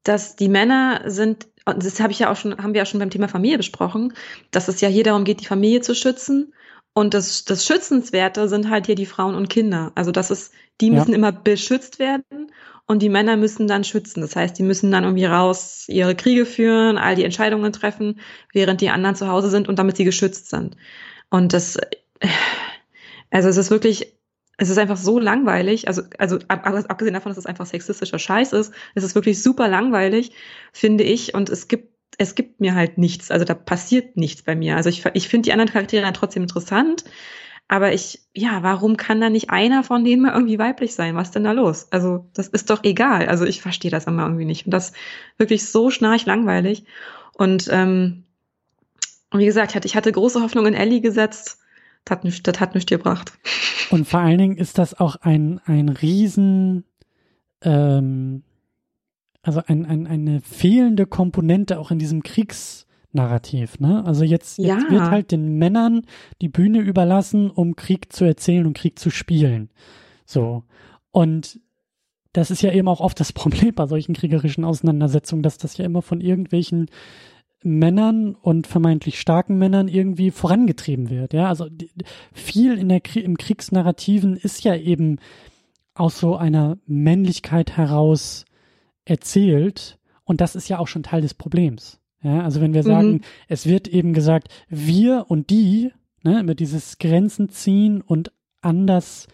dass 0.03 0.35
die 0.35 0.49
Männer 0.49 1.03
sind, 1.07 1.47
und 1.65 1.85
das 1.85 2.01
habe 2.01 2.13
ich 2.13 2.19
ja 2.19 2.31
auch 2.31 2.37
schon, 2.37 2.59
haben 2.59 2.75
wir 2.75 2.81
ja 2.81 2.87
schon 2.87 2.99
beim 2.99 3.11
Thema 3.11 3.29
Familie 3.29 3.59
besprochen, 3.59 4.13
dass 4.51 4.67
es 4.67 4.81
ja 4.81 4.89
hier 4.89 5.05
darum 5.05 5.25
geht, 5.25 5.41
die 5.41 5.47
Familie 5.47 5.81
zu 5.81 5.95
schützen. 5.95 6.53
Und 6.95 7.15
das, 7.15 7.45
das 7.45 7.65
Schützenswerte 7.65 8.49
sind 8.49 8.71
halt 8.71 8.87
hier 8.87 8.95
die 8.97 9.07
Frauen 9.07 9.37
und 9.37 9.49
Kinder. 9.49 9.93
Also 9.95 10.11
das 10.11 10.33
ist, 10.33 10.53
die 10.81 10.91
müssen 10.91 11.11
ja. 11.11 11.17
immer 11.17 11.31
beschützt 11.31 12.01
werden 12.01 12.51
und 12.87 13.03
die 13.03 13.09
Männer 13.09 13.37
müssen 13.37 13.69
dann 13.69 13.85
schützen. 13.85 14.21
Das 14.21 14.35
heißt, 14.35 14.59
die 14.59 14.63
müssen 14.65 14.91
dann 14.91 15.05
irgendwie 15.05 15.27
raus 15.27 15.85
ihre 15.89 16.17
Kriege 16.17 16.45
führen, 16.45 16.99
all 16.99 17.15
die 17.15 17.25
Entscheidungen 17.25 17.73
treffen, 17.73 18.19
während 18.53 18.81
die 18.81 18.91
anderen 18.91 19.15
zu 19.15 19.29
Hause 19.29 19.51
sind 19.51 19.69
und 19.69 19.79
damit 19.79 19.97
sie 19.97 20.05
geschützt 20.05 20.51
sind. 20.51 20.77
Und 21.29 21.53
das, 21.53 21.77
also 23.31 23.49
es 23.49 23.57
ist 23.57 23.71
wirklich 23.71 24.17
es 24.59 24.71
ist 24.71 24.79
einfach 24.79 24.97
so 24.97 25.19
langweilig, 25.19 25.87
also, 25.87 26.03
also 26.19 26.39
abgesehen 26.49 27.15
davon, 27.15 27.31
dass 27.31 27.37
es 27.37 27.47
einfach 27.47 27.67
sexistischer 27.67 28.19
Scheiß 28.19 28.53
ist, 28.53 28.73
es 28.95 29.05
ist 29.05 29.15
wirklich 29.15 29.43
super 29.43 29.69
langweilig, 29.69 30.33
finde 30.73 31.05
ich, 31.05 31.35
und 31.35 31.51
es 31.51 31.69
gibt, 31.69 31.95
es 32.19 32.35
gibt 32.35 32.61
mir 32.61 32.75
halt 32.75 32.97
nichts, 32.97 33.31
also 33.31 33.45
da 33.45 33.53
passiert 33.53 34.17
nichts 34.17 34.43
bei 34.43 34.57
mir. 34.57 34.77
Also 34.77 34.89
ich, 34.89 35.05
ich 35.13 35.29
finde 35.29 35.47
die 35.47 35.53
anderen 35.53 35.71
Charaktere 35.71 36.03
dann 36.03 36.15
trotzdem 36.15 36.43
interessant, 36.43 37.05
aber 37.69 37.93
ich, 37.93 38.21
ja, 38.35 38.63
warum 38.63 38.97
kann 38.97 39.21
da 39.21 39.29
nicht 39.29 39.51
einer 39.51 39.83
von 39.83 40.05
denen 40.05 40.23
mal 40.23 40.33
irgendwie 40.33 40.59
weiblich 40.59 40.95
sein? 40.95 41.17
Was 41.17 41.33
denn 41.33 41.45
da 41.45 41.53
los? 41.53 41.89
Also, 41.91 42.31
das 42.33 42.47
ist 42.47 42.71
doch 42.71 42.85
egal. 42.85 43.27
Also 43.27 43.45
ich 43.45 43.61
verstehe 43.61 43.91
das 43.91 44.07
immer 44.07 44.23
irgendwie 44.23 44.45
nicht. 44.45 44.67
Und 44.67 44.71
das 44.71 44.93
wirklich 45.37 45.69
so 45.69 45.91
schnarch 45.91 46.27
langweilig. 46.27 46.85
Und 47.35 47.69
ähm, 47.73 48.23
wie 49.33 49.47
gesagt, 49.47 49.85
ich 49.85 49.97
hatte 49.97 50.13
große 50.13 50.41
Hoffnung 50.41 50.67
in 50.67 50.75
Ellie 50.75 51.01
gesetzt 51.01 51.59
das 52.07 52.19
hat 52.19 52.25
nichts, 52.25 52.43
das 52.45 52.61
hat 52.61 52.75
nichts 52.75 52.89
gebracht. 52.89 53.33
Und 53.91 54.07
vor 54.07 54.21
allen 54.21 54.39
Dingen 54.39 54.57
ist 54.57 54.79
das 54.79 54.99
auch 54.99 55.17
ein, 55.17 55.61
ein 55.65 55.89
riesen, 55.89 56.85
ähm, 57.63 58.45
also 59.43 59.61
ein, 59.67 59.85
ein, 59.85 60.07
eine 60.07 60.41
fehlende 60.41 61.07
Komponente 61.07 61.79
auch 61.81 61.91
in 61.91 61.99
diesem 61.99 62.23
Kriegsnarrativ, 62.23 63.81
ne? 63.81 64.05
Also 64.07 64.25
jetzt, 64.25 64.59
jetzt 64.59 64.85
ja. 64.85 64.91
wird 64.91 65.11
halt 65.11 65.33
den 65.33 65.59
Männern 65.59 66.03
die 66.41 66.49
Bühne 66.49 66.79
überlassen, 66.79 67.51
um 67.51 67.75
Krieg 67.75 68.13
zu 68.13 68.25
erzählen 68.25 68.67
und 68.67 68.77
Krieg 68.77 68.99
zu 68.99 69.11
spielen. 69.11 69.71
So. 70.25 70.63
Und 71.11 71.61
das 72.33 72.53
ist 72.53 72.63
ja 72.63 72.71
eben 72.71 72.87
auch 72.87 73.01
oft 73.01 73.19
das 73.19 73.33
Problem 73.33 73.75
bei 73.75 73.87
solchen 73.87 74.15
kriegerischen 74.15 74.65
Auseinandersetzungen, 74.65 75.43
dass 75.43 75.59
das 75.59 75.77
ja 75.77 75.85
immer 75.85 76.03
von 76.03 76.21
irgendwelchen 76.21 76.87
Männern 77.67 78.37
und 78.37 78.69
vermeintlich 78.69 79.21
starken 79.21 79.59
Männern 79.59 79.89
irgendwie 79.89 80.31
vorangetrieben 80.31 81.11
wird. 81.11 81.33
Ja, 81.33 81.49
also 81.49 81.69
die, 81.69 81.91
viel 82.33 82.79
in 82.79 82.89
der 82.89 83.01
im 83.17 83.37
Kriegsnarrativen 83.37 84.37
ist 84.37 84.63
ja 84.63 84.77
eben 84.77 85.19
aus 85.95 86.21
so 86.21 86.37
einer 86.37 86.79
Männlichkeit 86.87 87.77
heraus 87.77 88.45
erzählt 89.05 89.99
und 90.25 90.41
das 90.41 90.55
ist 90.55 90.69
ja 90.69 90.79
auch 90.79 90.87
schon 90.87 91.03
Teil 91.03 91.23
des 91.23 91.35
Problems. 91.35 91.99
Ja, 92.23 92.43
also 92.43 92.61
wenn 92.61 92.73
wir 92.73 92.83
mhm. 92.83 92.87
sagen, 92.87 93.13
mhm. 93.13 93.21
es 93.49 93.67
wird 93.67 93.89
eben 93.89 94.13
gesagt, 94.13 94.49
wir 94.69 95.27
und 95.29 95.51
die, 95.51 95.93
ne, 96.23 96.41
über 96.41 96.55
dieses 96.55 96.99
Grenzen 96.99 97.49
ziehen 97.49 98.01
und 98.01 98.31
anders 98.61 99.27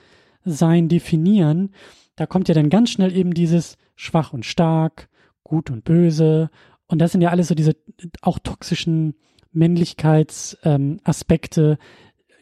sein 0.45 0.89
definieren, 0.89 1.75
da 2.17 2.27
kommt 2.27 2.49
ja 2.49 2.55
dann 2.55 2.71
ganz 2.71 2.91
schnell 2.91 3.15
eben 3.15 3.35
dieses 3.35 3.77
schwach 3.95 4.33
und 4.33 4.47
stark, 4.47 5.09
gut 5.45 5.71
und 5.71 5.85
böse 5.85 6.51
und 6.93 6.99
das 6.99 7.13
sind 7.13 7.23
ja 7.23 7.31
alles 7.31 7.49
so 7.49 7.55
diese 7.55 7.75
auch 8.21 8.39
toxischen 8.39 9.15
Männlichkeitsaspekte, 9.53 11.71
ähm, 11.71 11.79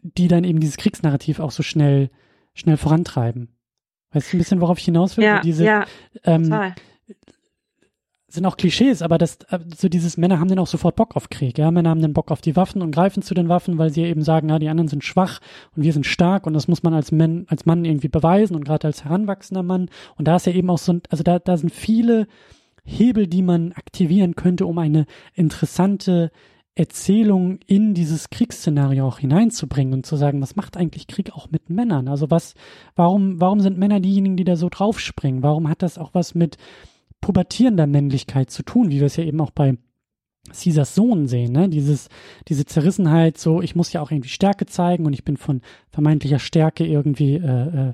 die 0.03 0.29
dann 0.29 0.45
eben 0.45 0.61
dieses 0.61 0.77
Kriegsnarrativ 0.77 1.41
auch 1.41 1.51
so 1.51 1.63
schnell, 1.63 2.11
schnell 2.55 2.77
vorantreiben. 2.77 3.49
Weißt 4.13 4.33
du 4.33 4.37
ein 4.37 4.39
bisschen, 4.39 4.61
worauf 4.61 4.79
ich 4.79 4.85
hinaus 4.85 5.17
will? 5.17 5.25
Ja, 5.25 5.37
so 5.37 5.43
diese, 5.43 5.65
ja, 5.65 5.87
ähm. 6.25 6.55
Sind 8.33 8.47
auch 8.47 8.57
Klischees, 8.57 9.03
aber 9.03 9.19
das, 9.19 9.39
äh, 9.51 9.59
so 9.77 9.89
dieses 9.89 10.17
Männer 10.17 10.39
haben 10.39 10.47
dann 10.47 10.61
auch 10.61 10.69
sofort 10.69 10.95
Bock 10.95 11.17
auf 11.17 11.31
Krieg, 11.31 11.59
ja. 11.59 11.73
Männer 11.73 11.91
haben 11.91 12.01
dann 12.01 12.13
Bock 12.13 12.31
auf 12.31 12.41
die 12.41 12.55
Waffen 12.55 12.81
und 12.81 12.93
greifen 12.93 13.25
zu 13.25 13.35
den 13.35 13.49
Waffen, 13.49 13.77
weil 13.77 13.91
sie 13.91 14.05
eben 14.05 14.23
sagen, 14.23 14.49
ja, 14.49 14.61
die 14.61 14.69
anderen 14.69 14.87
sind 14.87 15.03
schwach 15.03 15.41
und 15.75 15.83
wir 15.83 15.93
sind 15.93 16.07
stark 16.07 16.47
und 16.47 16.55
das 16.55 16.69
muss 16.69 16.85
man 16.85 16.95
als 16.95 17.11
Mann, 17.11 17.47
als 17.49 17.67
Mann 17.67 17.85
irgendwie 17.85 18.09
beweisen 18.09 18.55
und 18.55 18.65
gerade 18.65 18.87
als 18.87 19.05
heranwachsender 19.05 19.65
Mann. 19.65 19.91
Und 20.17 20.29
da 20.29 20.37
ist 20.37 20.47
ja 20.47 20.53
eben 20.53 20.71
auch 20.71 20.79
so, 20.79 21.01
also 21.09 21.25
da, 21.25 21.41
da 21.41 21.57
sind 21.57 21.73
viele, 21.73 22.29
Hebel, 22.91 23.27
die 23.27 23.43
man 23.43 23.73
aktivieren 23.73 24.35
könnte, 24.35 24.67
um 24.67 24.79
eine 24.79 25.07
interessante 25.35 26.31
Erzählung 26.75 27.59
in 27.67 27.95
dieses 27.95 28.31
Kriegsszenario 28.31 29.07
auch 29.07 29.19
hineinzubringen 29.19 29.93
und 29.93 30.07
zu 30.07 30.17
sagen, 30.17 30.41
was 30.41 30.57
macht 30.57 30.77
eigentlich 30.77 31.07
Krieg 31.07 31.33
auch 31.33 31.51
mit 31.51 31.69
Männern? 31.69 32.09
Also 32.09 32.31
was, 32.31 32.55
warum, 32.95 33.41
warum 33.41 33.61
sind 33.61 33.79
Männer 33.79 34.01
diejenigen, 34.01 34.37
die 34.37 34.45
da 34.45 34.57
so 34.57 34.69
draufspringen? 34.69 35.43
Warum 35.43 35.69
hat 35.69 35.83
das 35.83 35.99
auch 35.99 36.15
was 36.15 36.35
mit 36.35 36.57
pubertierender 37.21 37.87
Männlichkeit 37.87 38.51
zu 38.51 38.62
tun, 38.62 38.91
wie 38.91 39.01
wir 39.01 39.07
es 39.07 39.17
ja 39.17 39.25
eben 39.25 39.41
auch 39.41 39.51
bei 39.51 39.77
Caesars 40.49 40.95
Sohn 40.95 41.27
sehen, 41.27 41.53
ne? 41.53 41.69
Dieses, 41.69 42.09
diese 42.49 42.65
Zerrissenheit, 42.65 43.37
so, 43.37 43.61
ich 43.61 43.77
muss 43.77 43.93
ja 43.93 44.01
auch 44.01 44.11
irgendwie 44.11 44.31
Stärke 44.31 44.67
zeigen 44.67 45.05
und 45.07 45.12
ich 45.12 45.25
bin 45.25 45.37
von 45.37 45.61
vermeintlicher 45.91 46.39
Stärke 46.39 46.87
irgendwie 46.87 47.35
äh, 47.35 47.91
äh, 47.91 47.93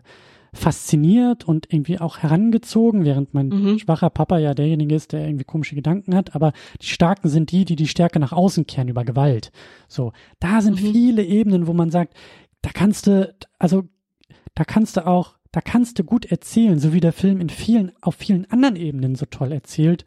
fasziniert 0.56 1.44
und 1.44 1.72
irgendwie 1.72 2.00
auch 2.00 2.18
herangezogen, 2.18 3.04
während 3.04 3.34
mein 3.34 3.48
mhm. 3.48 3.78
schwacher 3.78 4.10
Papa 4.10 4.38
ja 4.38 4.54
derjenige 4.54 4.94
ist, 4.94 5.12
der 5.12 5.26
irgendwie 5.26 5.44
komische 5.44 5.74
Gedanken 5.74 6.14
hat. 6.14 6.34
Aber 6.34 6.52
die 6.80 6.86
Starken 6.86 7.28
sind 7.28 7.52
die, 7.52 7.64
die 7.64 7.76
die 7.76 7.88
Stärke 7.88 8.18
nach 8.18 8.32
außen 8.32 8.66
kehren 8.66 8.88
über 8.88 9.04
Gewalt. 9.04 9.52
So, 9.88 10.12
da 10.40 10.60
sind 10.62 10.80
mhm. 10.82 10.92
viele 10.92 11.24
Ebenen, 11.24 11.66
wo 11.66 11.72
man 11.72 11.90
sagt, 11.90 12.14
da 12.62 12.70
kannst 12.72 13.06
du, 13.06 13.32
also 13.58 13.84
da 14.54 14.64
kannst 14.64 14.96
du 14.96 15.06
auch, 15.06 15.36
da 15.52 15.60
kannst 15.60 15.98
du 15.98 16.04
gut 16.04 16.26
erzählen, 16.26 16.78
so 16.78 16.92
wie 16.92 17.00
der 17.00 17.12
Film 17.12 17.40
in 17.40 17.48
vielen, 17.48 17.92
auf 18.00 18.16
vielen 18.16 18.50
anderen 18.50 18.76
Ebenen 18.76 19.14
so 19.14 19.26
toll 19.26 19.52
erzählt 19.52 20.04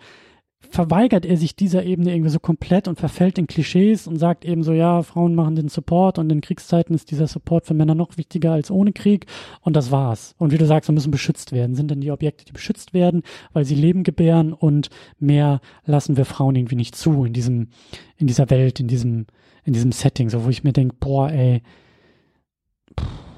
verweigert 0.68 1.26
er 1.26 1.38
sich 1.38 1.56
dieser 1.56 1.84
Ebene 1.84 2.14
irgendwie 2.14 2.30
so 2.30 2.40
komplett 2.40 2.88
und 2.88 3.00
verfällt 3.00 3.38
in 3.38 3.48
Klischees 3.48 4.08
und 4.08 4.18
sagt 4.18 4.44
eben 4.44 4.64
so, 4.64 4.74
ja, 4.74 5.04
Frauen 5.04 5.34
machen 5.34 5.56
den 5.56 5.70
Support 5.70 6.20
und 6.20 6.30
in 6.32 6.42
Kriegszeiten 6.42 6.94
ist 6.94 7.12
dieser 7.12 7.28
Support 7.28 7.66
für 7.66 7.74
Männer 7.74 7.96
noch 7.96 8.18
wichtiger 8.18 8.52
als 8.52 8.70
ohne 8.70 8.92
Krieg. 8.92 9.26
Und 9.62 9.76
das 9.76 9.90
war's. 9.90 10.36
Und 10.38 10.52
wie 10.52 10.58
du 10.58 10.66
sagst, 10.66 10.90
wir 10.90 10.94
müssen 10.94 11.12
beschützt 11.12 11.54
werden. 11.54 11.76
Sind 11.76 11.92
denn 11.92 12.02
die 12.02 12.12
Objekte, 12.12 12.46
die 12.46 12.52
beschützt 12.52 12.94
werden, 12.94 13.24
weil 13.54 13.66
sie 13.66 13.76
Leben 13.76 14.04
gebären? 14.04 14.54
Und 14.54 14.90
mehr 15.18 15.62
lassen 15.86 16.18
wir 16.18 16.26
Frauen 16.26 16.56
irgendwie 16.56 16.76
nicht 16.76 16.96
zu 16.96 17.24
in 17.24 17.34
diesem, 17.34 17.70
in 18.18 18.28
dieser 18.28 18.50
Welt, 18.50 18.80
in 18.80 18.88
diesem, 18.88 19.28
in 19.64 19.74
diesem 19.74 19.92
Setting, 19.92 20.30
so 20.30 20.44
wo 20.44 20.50
ich 20.50 20.64
mir 20.64 20.74
denke, 20.74 20.96
boah, 21.00 21.32
ey, 21.32 21.62
pff 23.00 23.29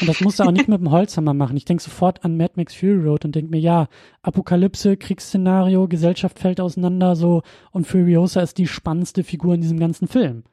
und 0.00 0.08
das 0.08 0.20
musst 0.20 0.38
du 0.38 0.44
auch 0.44 0.50
nicht 0.50 0.68
mit 0.68 0.80
dem 0.80 0.90
Holzhammer 0.90 1.34
machen. 1.34 1.56
Ich 1.56 1.64
denke 1.64 1.82
sofort 1.82 2.24
an 2.24 2.36
Mad 2.36 2.52
Max 2.56 2.74
Fury 2.74 3.06
Road 3.06 3.24
und 3.24 3.34
denke 3.34 3.50
mir, 3.50 3.60
ja, 3.60 3.88
Apokalypse, 4.22 4.96
Kriegsszenario, 4.96 5.88
Gesellschaft 5.88 6.38
fällt 6.38 6.60
auseinander 6.60 7.16
so 7.16 7.42
und 7.72 7.86
Furiosa 7.86 8.40
ist 8.40 8.58
die 8.58 8.66
spannendste 8.66 9.24
Figur 9.24 9.54
in 9.54 9.60
diesem 9.60 9.78
ganzen 9.78 10.08
Film. 10.08 10.44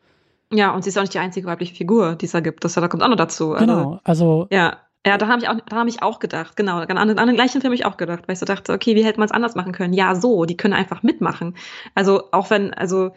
Ja, 0.51 0.73
und 0.73 0.83
sie 0.83 0.89
ist 0.89 0.97
auch 0.97 1.01
nicht 1.01 1.13
die 1.13 1.19
einzige 1.19 1.47
weibliche 1.47 1.75
Figur, 1.75 2.15
die 2.15 2.25
es 2.25 2.31
da 2.31 2.39
gibt. 2.39 2.63
Das 2.63 2.73
da 2.73 2.87
kommt 2.87 3.03
auch 3.03 3.07
noch 3.07 3.15
dazu. 3.15 3.53
Also, 3.53 3.65
genau, 3.65 3.99
also. 4.03 4.47
Ja, 4.51 4.77
ja, 5.05 5.17
da 5.17 5.27
habe 5.27 5.41
ich 5.41 5.47
auch, 5.49 5.55
da 5.67 5.75
habe 5.75 5.89
ich 5.89 6.01
auch 6.01 6.19
gedacht, 6.19 6.55
genau. 6.55 6.77
An, 6.77 6.97
an 6.97 7.27
den 7.27 7.35
gleichen 7.35 7.61
Film 7.61 7.65
habe 7.65 7.75
ich 7.75 7.85
auch 7.85 7.97
gedacht, 7.97 8.23
weil 8.27 8.33
ich 8.33 8.39
so 8.39 8.45
dachte, 8.45 8.73
okay, 8.73 8.95
wie 8.95 9.05
hätte 9.05 9.19
man 9.19 9.27
es 9.27 9.31
anders 9.31 9.55
machen 9.55 9.71
können? 9.71 9.93
Ja, 9.93 10.15
so, 10.15 10.45
die 10.45 10.57
können 10.57 10.73
einfach 10.73 11.03
mitmachen. 11.03 11.55
Also 11.93 12.31
auch 12.31 12.49
wenn, 12.49 12.73
also 12.73 13.11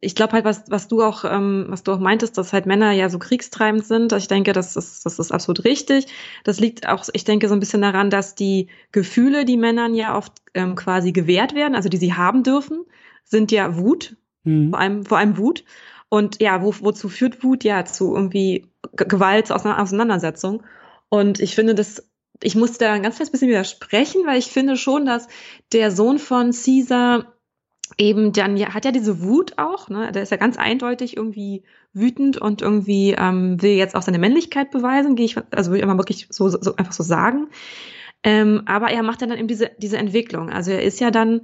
ich 0.00 0.14
glaube 0.14 0.32
halt, 0.32 0.44
was, 0.44 0.64
was 0.68 0.88
du 0.88 1.02
auch, 1.02 1.24
ähm, 1.24 1.66
was 1.68 1.82
du 1.82 1.92
auch 1.92 1.98
meintest, 1.98 2.38
dass 2.38 2.52
halt 2.52 2.64
Männer 2.64 2.92
ja 2.92 3.10
so 3.10 3.18
kriegstreibend 3.18 3.84
sind. 3.84 4.12
Ich 4.12 4.28
denke, 4.28 4.52
das 4.52 4.76
ist, 4.76 5.04
das 5.04 5.18
ist 5.18 5.30
absolut 5.30 5.64
richtig. 5.64 6.06
Das 6.44 6.58
liegt 6.58 6.88
auch, 6.88 7.04
ich 7.12 7.24
denke, 7.24 7.48
so 7.48 7.54
ein 7.54 7.60
bisschen 7.60 7.82
daran, 7.82 8.08
dass 8.08 8.34
die 8.34 8.68
Gefühle, 8.92 9.44
die 9.44 9.58
Männern 9.58 9.94
ja 9.94 10.16
oft 10.16 10.32
ähm, 10.54 10.74
quasi 10.74 11.12
gewährt 11.12 11.54
werden, 11.54 11.74
also 11.74 11.90
die 11.90 11.98
sie 11.98 12.14
haben 12.14 12.42
dürfen, 12.42 12.86
sind 13.24 13.52
ja 13.52 13.76
Wut, 13.76 14.16
mhm. 14.44 14.70
vor 14.70 14.78
allem, 14.78 15.04
vor 15.04 15.18
allem 15.18 15.36
Wut. 15.36 15.64
Und 16.08 16.40
ja, 16.40 16.62
wo, 16.62 16.74
wozu 16.80 17.08
führt 17.08 17.44
Wut? 17.44 17.62
Ja, 17.62 17.84
zu 17.84 18.14
irgendwie 18.14 18.66
Gewalt, 18.96 19.52
Auseinandersetzung. 19.52 20.62
Und 21.10 21.40
ich 21.40 21.54
finde, 21.54 21.74
das 21.74 22.10
ich 22.42 22.54
muss 22.56 22.78
da 22.78 22.94
ein 22.94 23.02
ganz 23.02 23.16
kleines 23.16 23.30
bisschen 23.30 23.48
widersprechen, 23.48 24.26
weil 24.26 24.38
ich 24.38 24.46
finde 24.46 24.76
schon, 24.76 25.04
dass 25.04 25.28
der 25.72 25.90
Sohn 25.90 26.18
von 26.18 26.52
Caesar 26.52 27.34
eben 27.98 28.32
dann 28.32 28.56
ja, 28.56 28.74
hat 28.74 28.84
ja 28.84 28.92
diese 28.92 29.22
Wut 29.22 29.58
auch, 29.58 29.88
ne? 29.88 30.12
Der 30.12 30.22
ist 30.22 30.30
ja 30.30 30.36
ganz 30.36 30.56
eindeutig 30.56 31.16
irgendwie 31.16 31.64
wütend 31.92 32.38
und 32.38 32.62
irgendwie 32.62 33.14
ähm, 33.18 33.60
will 33.62 33.72
jetzt 33.72 33.94
auch 33.94 34.02
seine 34.02 34.18
Männlichkeit 34.18 34.70
beweisen, 34.70 35.16
gehe 35.16 35.26
ich, 35.26 35.36
also 35.50 35.70
will 35.70 35.78
ich 35.78 35.82
immer 35.82 35.98
wirklich 35.98 36.28
so, 36.30 36.48
so 36.48 36.76
einfach 36.76 36.92
so 36.92 37.02
sagen. 37.02 37.48
Ähm, 38.22 38.62
aber 38.66 38.90
er 38.90 39.02
macht 39.02 39.20
ja 39.22 39.26
dann 39.26 39.38
eben 39.38 39.48
diese, 39.48 39.70
diese 39.78 39.98
Entwicklung. 39.98 40.50
Also 40.50 40.70
er 40.72 40.82
ist 40.82 41.00
ja 41.00 41.10
dann, 41.10 41.42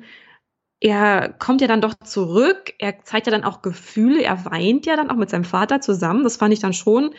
er 0.81 1.35
kommt 1.39 1.63
ja 1.63 1.67
dann 1.67 1.81
doch 1.81 1.95
zurück, 1.95 2.75
er 2.79 3.03
zeigt 3.03 3.27
ja 3.27 3.31
dann 3.31 3.45
auch 3.45 3.63
Gefühle, 3.63 4.23
er 4.23 4.45
weint 4.45 4.87
ja 4.87 4.97
dann 4.97 5.11
auch 5.11 5.17
mit 5.17 5.31
seinem 5.31 5.45
Vater 5.45 5.81
zusammen. 5.81 6.23
Das 6.23 6.37
fand 6.37 6.53
ich 6.53 6.61
dann 6.61 6.75
schon 6.75 7.15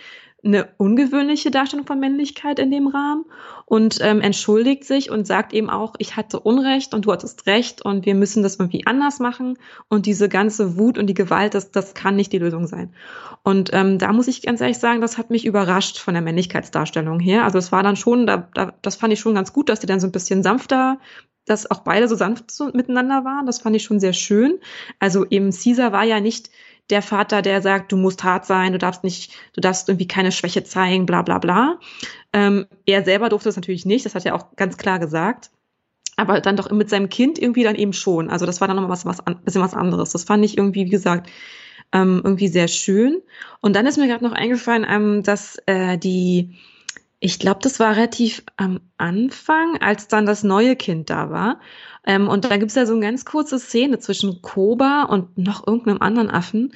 eine 0.48 0.70
ungewöhnliche 0.78 1.52
Darstellung 1.52 1.86
von 1.86 2.00
Männlichkeit 2.00 2.60
in 2.60 2.72
dem 2.72 2.88
Rahmen 2.88 3.26
und 3.66 4.00
ähm, 4.02 4.22
entschuldigt 4.22 4.86
sich 4.86 5.12
und 5.12 5.28
sagt 5.28 5.54
eben 5.54 5.70
auch, 5.70 5.96
ich 6.00 6.16
hatte 6.16 6.40
Unrecht 6.40 6.94
und 6.94 7.06
du 7.06 7.12
hattest 7.12 7.46
Recht 7.46 7.82
und 7.82 8.06
wir 8.06 8.16
müssen 8.16 8.44
das 8.44 8.56
irgendwie 8.56 8.88
anders 8.88 9.20
machen 9.20 9.58
und 9.90 10.06
diese 10.06 10.30
ganze 10.30 10.78
Wut 10.78 10.98
und 10.98 11.08
die 11.08 11.14
Gewalt, 11.14 11.54
das, 11.54 11.72
das 11.72 11.94
kann 11.94 12.16
nicht 12.16 12.32
die 12.32 12.40
Lösung 12.40 12.68
sein. 12.68 12.94
Und 13.44 13.70
ähm, 13.74 13.98
da 13.98 14.12
muss 14.14 14.28
ich 14.28 14.42
ganz 14.42 14.62
ehrlich 14.62 14.80
sagen, 14.80 15.02
das 15.02 15.18
hat 15.18 15.30
mich 15.30 15.46
überrascht 15.46 16.00
von 16.00 16.14
der 16.14 16.24
Männlichkeitsdarstellung 16.24 17.20
her. 17.20 17.44
Also 17.44 17.58
es 17.58 17.72
war 17.72 17.84
dann 17.84 17.96
schon, 17.96 18.26
da, 18.26 18.50
da, 18.54 18.74
das 18.82 18.96
fand 18.96 19.14
ich 19.14 19.20
schon 19.20 19.36
ganz 19.36 19.54
gut, 19.54 19.70
dass 19.70 19.80
die 19.80 19.88
dann 19.88 20.00
so 20.00 20.08
ein 20.08 20.12
bisschen 20.12 20.44
sanfter 20.44 20.98
dass 21.48 21.72
auch 21.72 21.80
beide 21.80 22.08
so 22.08 22.16
sanft 22.16 22.52
so 22.52 22.66
miteinander 22.74 23.24
waren. 23.24 23.46
Das 23.46 23.62
fand 23.62 23.76
ich 23.76 23.84
schon 23.84 24.00
sehr 24.00 24.14
schön. 24.14 24.60
Also 25.00 25.26
eben 25.30 25.52
Caesar 25.52 25.94
war 25.94 26.04
ja 26.04 26.20
nicht 26.20 26.50
der 26.90 27.02
Vater, 27.02 27.42
der 27.42 27.62
sagt, 27.62 27.92
du 27.92 27.98
musst 27.98 28.24
hart 28.24 28.46
sein, 28.46 28.72
du 28.72 28.78
darfst 28.78 29.04
nicht, 29.04 29.34
du 29.54 29.62
darfst 29.62 29.90
irgendwie 29.90 30.08
keine 30.08 30.32
Schwäche 30.32 30.64
zeigen, 30.64 31.06
bla 31.06 31.22
bla 31.22 31.40
bla. 31.40 31.80
Ähm, 32.34 32.66
er 32.86 33.04
selber 33.04 33.30
durfte 33.30 33.50
das 33.50 33.56
natürlich 33.56 33.86
nicht, 33.86 34.06
das 34.06 34.16
hat 34.16 34.26
er 34.26 34.36
auch 34.36 34.56
ganz 34.56 34.78
klar 34.78 35.00
gesagt. 35.00 35.52
Aber 36.16 36.42
dann 36.42 36.56
doch 36.56 36.72
mit 36.72 36.90
seinem 36.90 37.10
Kind 37.10 37.38
irgendwie 37.38 37.64
dann 37.64 37.76
eben 37.76 37.94
schon. 37.94 38.30
Also 38.30 38.46
das 38.46 38.60
war 38.60 38.68
dann 38.68 38.76
nochmal 38.78 38.92
was, 38.92 39.06
was 39.06 39.20
ein 39.26 39.44
bisschen 39.44 39.62
was 39.62 39.76
anderes. 39.76 40.12
Das 40.12 40.24
fand 40.24 40.44
ich 40.44 40.58
irgendwie, 40.58 40.86
wie 40.86 40.90
gesagt, 40.90 41.30
ähm, 41.94 42.22
irgendwie 42.24 42.48
sehr 42.48 42.68
schön. 42.68 43.22
Und 43.62 43.76
dann 43.76 43.86
ist 43.86 43.98
mir 43.98 44.08
gerade 44.08 44.24
noch 44.24 44.34
eingefallen, 44.34 44.86
ähm, 44.90 45.24
dass 45.24 45.62
äh, 45.68 45.98
die, 45.98 46.56
ich 47.20 47.40
glaube, 47.40 47.60
das 47.64 47.80
war 47.80 47.96
relativ 47.96 48.44
am 48.58 48.80
Anfang, 48.98 49.78
als 49.82 50.08
dann 50.08 50.26
das 50.26 50.44
neue 50.44 50.76
Kind 50.76 51.10
da 51.10 51.32
war. 51.32 51.60
Ähm, 52.06 52.28
und 52.28 52.46
da 52.46 52.58
gibt's 52.58 52.76
ja 52.76 52.86
so 52.86 52.94
eine 52.94 53.02
ganz 53.02 53.26
kurze 53.26 53.60
Szene 53.60 54.00
zwischen 54.00 54.42
Koba 54.42 55.04
und 55.04 55.38
noch 55.38 55.66
irgendeinem 55.66 56.02
anderen 56.02 56.30
Affen. 56.30 56.74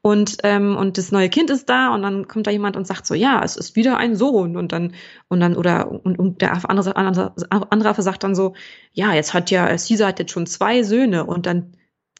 Und, 0.00 0.38
ähm, 0.44 0.76
und 0.76 0.98
das 0.98 1.12
neue 1.12 1.28
Kind 1.28 1.50
ist 1.50 1.68
da 1.68 1.94
und 1.94 2.02
dann 2.02 2.26
kommt 2.26 2.46
da 2.46 2.50
jemand 2.50 2.76
und 2.76 2.86
sagt 2.86 3.06
so, 3.06 3.14
ja, 3.14 3.42
es 3.44 3.56
ist 3.56 3.76
wieder 3.76 3.98
ein 3.98 4.16
Sohn. 4.16 4.56
Und 4.56 4.72
dann, 4.72 4.94
und 5.28 5.40
dann, 5.40 5.56
oder, 5.56 5.90
und, 5.90 6.18
und 6.18 6.40
der 6.40 6.52
andere, 6.68 6.96
andere, 6.96 7.34
andere 7.50 7.90
Affe 7.90 8.02
sagt 8.02 8.24
dann 8.24 8.34
so, 8.34 8.54
ja, 8.92 9.14
jetzt 9.14 9.34
hat 9.34 9.50
ja, 9.50 9.66
Caesar 9.66 10.08
hat 10.08 10.18
jetzt 10.18 10.32
schon 10.32 10.46
zwei 10.46 10.82
Söhne. 10.82 11.24
Und 11.26 11.46
dann 11.46 11.76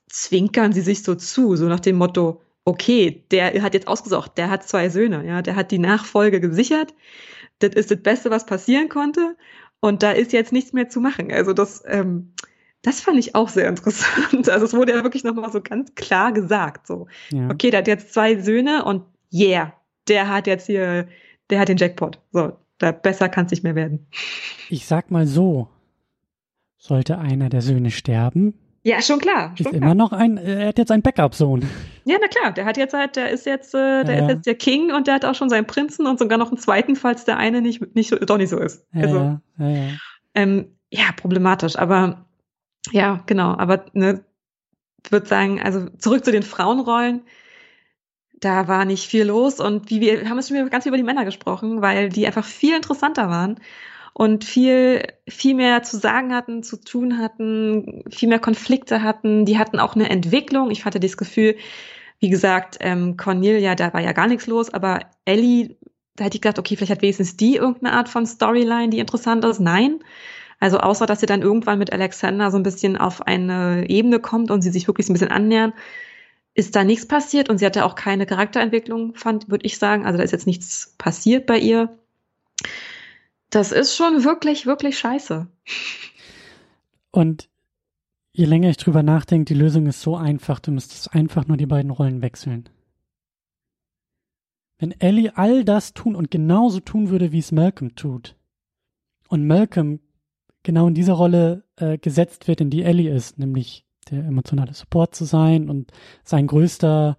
zwinkern 0.08 0.72
sie 0.72 0.82
sich 0.82 1.02
so 1.02 1.14
zu, 1.14 1.56
so 1.56 1.64
nach 1.66 1.80
dem 1.80 1.96
Motto, 1.96 2.42
okay, 2.64 3.24
der 3.30 3.62
hat 3.62 3.74
jetzt 3.74 3.88
ausgesucht, 3.88 4.32
der 4.36 4.50
hat 4.50 4.68
zwei 4.68 4.88
Söhne, 4.88 5.26
ja, 5.26 5.42
der 5.42 5.56
hat 5.56 5.70
die 5.70 5.78
Nachfolge 5.78 6.40
gesichert. 6.40 6.94
Das 7.62 7.74
ist 7.74 7.90
das 7.90 8.02
Beste, 8.02 8.30
was 8.30 8.46
passieren 8.46 8.88
konnte. 8.88 9.36
Und 9.80 10.02
da 10.02 10.12
ist 10.12 10.32
jetzt 10.32 10.52
nichts 10.52 10.72
mehr 10.72 10.88
zu 10.88 11.00
machen. 11.00 11.32
Also 11.32 11.52
das, 11.52 11.82
ähm, 11.86 12.32
das 12.82 13.00
fand 13.00 13.18
ich 13.18 13.34
auch 13.34 13.48
sehr 13.48 13.68
interessant. 13.68 14.48
Also 14.48 14.66
es 14.66 14.74
wurde 14.74 14.92
ja 14.92 15.02
wirklich 15.02 15.24
nochmal 15.24 15.50
so 15.52 15.60
ganz 15.60 15.94
klar 15.94 16.32
gesagt, 16.32 16.86
so, 16.86 17.06
ja. 17.30 17.48
okay, 17.50 17.70
der 17.70 17.78
hat 17.78 17.88
jetzt 17.88 18.12
zwei 18.12 18.40
Söhne 18.40 18.84
und 18.84 19.04
yeah, 19.32 19.72
der 20.08 20.28
hat 20.28 20.46
jetzt 20.46 20.66
hier, 20.66 21.08
der 21.50 21.60
hat 21.60 21.68
den 21.68 21.76
Jackpot. 21.76 22.20
So, 22.32 22.52
da 22.78 22.92
besser 22.92 23.28
kann 23.28 23.46
es 23.46 23.50
nicht 23.50 23.62
mehr 23.62 23.74
werden. 23.74 24.06
Ich 24.68 24.86
sag 24.86 25.10
mal 25.10 25.26
so, 25.26 25.68
sollte 26.76 27.18
einer 27.18 27.48
der 27.48 27.62
Söhne 27.62 27.90
sterben, 27.90 28.54
ja, 28.82 29.00
schon 29.00 29.20
klar. 29.20 29.52
Schon 29.56 29.66
ist 29.66 29.70
klar. 29.70 29.82
immer 29.82 29.94
noch 29.94 30.12
ein, 30.12 30.36
er 30.38 30.68
hat 30.68 30.78
jetzt 30.78 30.90
einen 30.90 31.02
Backup-Sohn. 31.02 31.68
Ja, 32.04 32.16
na 32.20 32.26
klar, 32.26 32.52
der 32.52 32.64
hat 32.64 32.76
jetzt 32.76 32.94
halt, 32.94 33.14
der 33.14 33.30
ist 33.30 33.46
jetzt, 33.46 33.74
äh, 33.74 34.04
der 34.04 34.16
ja. 34.16 34.22
ist 34.22 34.28
jetzt 34.28 34.46
der 34.46 34.54
King 34.56 34.92
und 34.92 35.06
der 35.06 35.14
hat 35.14 35.24
auch 35.24 35.36
schon 35.36 35.48
seinen 35.48 35.66
Prinzen 35.66 36.06
und 36.06 36.18
sogar 36.18 36.36
noch 36.36 36.48
einen 36.48 36.58
zweiten, 36.58 36.96
falls 36.96 37.24
der 37.24 37.36
eine 37.36 37.62
nicht, 37.62 37.94
nicht 37.94 38.12
doch 38.28 38.38
nicht 38.38 38.50
so 38.50 38.58
ist. 38.58 38.84
Ja, 38.92 39.02
also, 39.02 39.38
ja. 39.58 39.88
Ähm, 40.34 40.76
ja, 40.90 41.04
problematisch, 41.16 41.76
aber 41.76 42.26
ja, 42.90 43.22
genau, 43.26 43.56
aber 43.56 43.84
ne, 43.92 44.24
würde 45.10 45.26
sagen, 45.26 45.60
also 45.60 45.88
zurück 45.98 46.24
zu 46.24 46.32
den 46.32 46.42
Frauenrollen. 46.42 47.22
Da 48.40 48.66
war 48.66 48.84
nicht 48.84 49.06
viel 49.06 49.24
los 49.24 49.60
und 49.60 49.88
wie 49.90 50.00
wir 50.00 50.28
haben 50.28 50.38
es 50.38 50.48
schon 50.48 50.68
ganz 50.68 50.86
über 50.86 50.96
die 50.96 51.04
Männer 51.04 51.24
gesprochen, 51.24 51.80
weil 51.80 52.08
die 52.08 52.26
einfach 52.26 52.44
viel 52.44 52.74
interessanter 52.74 53.28
waren 53.28 53.60
und 54.14 54.44
viel, 54.44 55.02
viel 55.28 55.54
mehr 55.54 55.82
zu 55.82 55.98
sagen 55.98 56.34
hatten, 56.34 56.62
zu 56.62 56.78
tun 56.78 57.18
hatten, 57.18 58.04
viel 58.10 58.28
mehr 58.28 58.38
Konflikte 58.38 59.02
hatten. 59.02 59.44
Die 59.46 59.58
hatten 59.58 59.78
auch 59.78 59.94
eine 59.94 60.10
Entwicklung. 60.10 60.70
Ich 60.70 60.84
hatte 60.84 61.00
das 61.00 61.16
Gefühl, 61.16 61.56
wie 62.18 62.28
gesagt, 62.28 62.76
ähm, 62.80 63.16
Cornelia, 63.16 63.74
da 63.74 63.92
war 63.92 64.00
ja 64.00 64.12
gar 64.12 64.28
nichts 64.28 64.46
los, 64.46 64.72
aber 64.72 65.00
Ellie, 65.24 65.76
da 66.14 66.24
hätte 66.24 66.36
ich 66.36 66.42
gedacht, 66.42 66.58
okay, 66.58 66.76
vielleicht 66.76 66.92
hat 66.92 67.02
wenigstens 67.02 67.36
die 67.36 67.56
irgendeine 67.56 67.94
Art 67.94 68.08
von 68.08 68.26
Storyline, 68.26 68.90
die 68.90 68.98
interessant 68.98 69.44
ist. 69.44 69.60
Nein. 69.60 70.00
Also 70.60 70.78
außer, 70.78 71.06
dass 71.06 71.20
sie 71.20 71.26
dann 71.26 71.42
irgendwann 71.42 71.78
mit 71.78 71.92
Alexander 71.92 72.50
so 72.52 72.56
ein 72.58 72.62
bisschen 72.62 72.96
auf 72.96 73.22
eine 73.26 73.88
Ebene 73.88 74.20
kommt 74.20 74.50
und 74.50 74.62
sie 74.62 74.70
sich 74.70 74.86
wirklich 74.86 75.06
so 75.06 75.12
ein 75.12 75.14
bisschen 75.14 75.32
annähern, 75.32 75.72
ist 76.54 76.76
da 76.76 76.84
nichts 76.84 77.08
passiert 77.08 77.48
und 77.48 77.58
sie 77.58 77.66
hatte 77.66 77.84
auch 77.84 77.94
keine 77.94 78.26
Charakterentwicklung, 78.26 79.14
fand, 79.14 79.50
würde 79.50 79.66
ich 79.66 79.78
sagen. 79.78 80.06
Also 80.06 80.18
da 80.18 80.22
ist 80.22 80.30
jetzt 80.30 80.46
nichts 80.46 80.94
passiert 80.98 81.46
bei 81.46 81.58
ihr. 81.58 81.98
Das 83.52 83.70
ist 83.70 83.94
schon 83.94 84.24
wirklich, 84.24 84.64
wirklich 84.64 84.98
scheiße. 84.98 85.46
Und 87.10 87.50
je 88.32 88.46
länger 88.46 88.70
ich 88.70 88.78
drüber 88.78 89.02
nachdenke, 89.02 89.44
die 89.44 89.60
Lösung 89.60 89.86
ist 89.86 90.00
so 90.00 90.16
einfach, 90.16 90.58
du 90.58 90.72
müsstest 90.72 91.14
einfach 91.14 91.46
nur 91.46 91.58
die 91.58 91.66
beiden 91.66 91.90
Rollen 91.90 92.22
wechseln. 92.22 92.70
Wenn 94.78 94.98
Ellie 95.00 95.36
all 95.36 95.64
das 95.64 95.92
tun 95.92 96.16
und 96.16 96.30
genauso 96.30 96.80
tun 96.80 97.10
würde, 97.10 97.30
wie 97.30 97.40
es 97.40 97.52
Malcolm 97.52 97.94
tut, 97.94 98.36
und 99.28 99.46
Malcolm 99.46 100.00
genau 100.62 100.88
in 100.88 100.94
diese 100.94 101.12
Rolle 101.12 101.64
äh, 101.76 101.98
gesetzt 101.98 102.48
wird, 102.48 102.62
in 102.62 102.70
die 102.70 102.82
Ellie 102.82 103.14
ist, 103.14 103.38
nämlich 103.38 103.84
der 104.10 104.24
emotionale 104.24 104.72
Support 104.72 105.14
zu 105.14 105.26
sein 105.26 105.68
und 105.68 105.92
sein 106.24 106.46
größter 106.46 107.18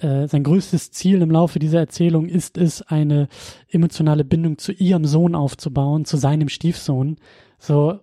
äh, 0.00 0.26
sein 0.26 0.42
größtes 0.42 0.90
Ziel 0.92 1.22
im 1.22 1.30
Laufe 1.30 1.58
dieser 1.58 1.78
Erzählung 1.78 2.26
ist 2.26 2.58
es, 2.58 2.82
eine 2.82 3.28
emotionale 3.68 4.24
Bindung 4.24 4.58
zu 4.58 4.72
ihrem 4.72 5.04
Sohn 5.04 5.34
aufzubauen, 5.34 6.04
zu 6.04 6.16
seinem 6.16 6.48
Stiefsohn. 6.48 7.16
So. 7.58 8.00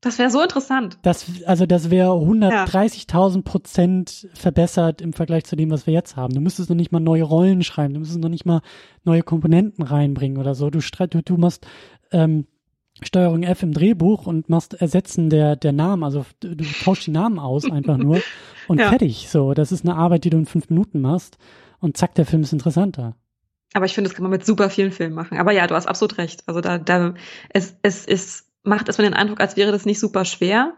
Das 0.00 0.18
wäre 0.18 0.30
so 0.30 0.42
interessant. 0.42 0.98
Das, 1.02 1.26
also 1.46 1.66
das 1.66 1.90
wäre 1.90 2.10
130.000 2.10 3.42
Prozent 3.42 4.28
verbessert 4.34 5.00
im 5.00 5.12
Vergleich 5.12 5.44
zu 5.44 5.56
dem, 5.56 5.70
was 5.70 5.86
wir 5.86 5.94
jetzt 5.94 6.16
haben. 6.16 6.34
Du 6.34 6.40
müsstest 6.40 6.68
noch 6.68 6.76
nicht 6.76 6.92
mal 6.92 7.00
neue 7.00 7.24
Rollen 7.24 7.62
schreiben, 7.62 7.94
du 7.94 8.00
müsstest 8.00 8.20
noch 8.20 8.28
nicht 8.28 8.46
mal 8.46 8.60
neue 9.04 9.22
Komponenten 9.22 9.82
reinbringen 9.84 10.38
oder 10.38 10.54
so. 10.54 10.70
Du, 10.70 10.80
du, 10.80 11.22
du 11.22 11.36
machst 11.36 11.66
ähm, 12.12 12.46
Steuerung 13.02 13.42
F 13.42 13.62
im 13.62 13.72
Drehbuch 13.72 14.26
und 14.26 14.48
machst 14.48 14.74
Ersetzen 14.74 15.28
der, 15.28 15.56
der 15.56 15.72
Namen, 15.72 16.02
also 16.02 16.24
du, 16.40 16.56
du 16.56 16.64
tauschst 16.64 17.06
die 17.06 17.10
Namen 17.10 17.38
aus 17.38 17.70
einfach 17.70 17.98
nur 17.98 18.20
und 18.68 18.78
ja. 18.78 18.88
fertig. 18.88 19.28
So, 19.28 19.54
das 19.54 19.72
ist 19.72 19.84
eine 19.84 19.96
Arbeit, 19.96 20.24
die 20.24 20.30
du 20.30 20.38
in 20.38 20.46
fünf 20.46 20.68
Minuten 20.70 21.00
machst 21.00 21.38
und 21.80 21.96
zack, 21.96 22.14
der 22.14 22.26
Film 22.26 22.42
ist 22.42 22.52
interessanter. 22.52 23.16
Aber 23.74 23.84
ich 23.84 23.94
finde, 23.94 24.08
das 24.08 24.16
kann 24.16 24.22
man 24.22 24.30
mit 24.30 24.46
super 24.46 24.70
vielen 24.70 24.92
Filmen 24.92 25.14
machen. 25.14 25.38
Aber 25.38 25.52
ja, 25.52 25.66
du 25.66 25.74
hast 25.74 25.86
absolut 25.86 26.18
recht. 26.18 26.42
Also 26.46 26.60
da, 26.60 26.78
da, 26.78 27.14
es, 27.50 27.76
es, 27.82 28.06
es 28.06 28.50
macht 28.62 28.88
erstmal 28.88 29.08
den 29.08 29.16
Eindruck, 29.16 29.40
als 29.40 29.56
wäre 29.56 29.72
das 29.72 29.84
nicht 29.84 30.00
super 30.00 30.24
schwer. 30.24 30.74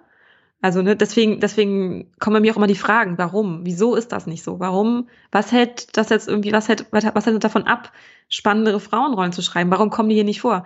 Also, 0.61 0.83
ne, 0.83 0.97
deswegen, 0.97 1.39
deswegen 1.39 2.13
kommen 2.19 2.43
mir 2.43 2.53
auch 2.53 2.57
immer 2.57 2.67
die 2.67 2.75
Fragen, 2.75 3.17
warum? 3.17 3.61
Wieso 3.65 3.95
ist 3.95 4.11
das 4.11 4.27
nicht 4.27 4.43
so? 4.43 4.59
Warum? 4.59 5.09
Was 5.31 5.53
hält 5.53 5.97
das 5.97 6.09
jetzt 6.09 6.27
irgendwie, 6.27 6.53
was 6.53 6.69
hält, 6.69 6.87
was 6.91 7.27
hält 7.27 7.45
davon 7.45 7.65
ab, 7.65 7.93
spannendere 8.29 8.81
Frauenrollen 8.81 9.33
zu 9.33 9.43
schreiben? 9.43 9.71
Warum 9.71 9.91
kommen 9.91 10.09
die 10.09 10.17
hier 10.17 10.25
nicht 10.25 10.41
vor? 10.41 10.65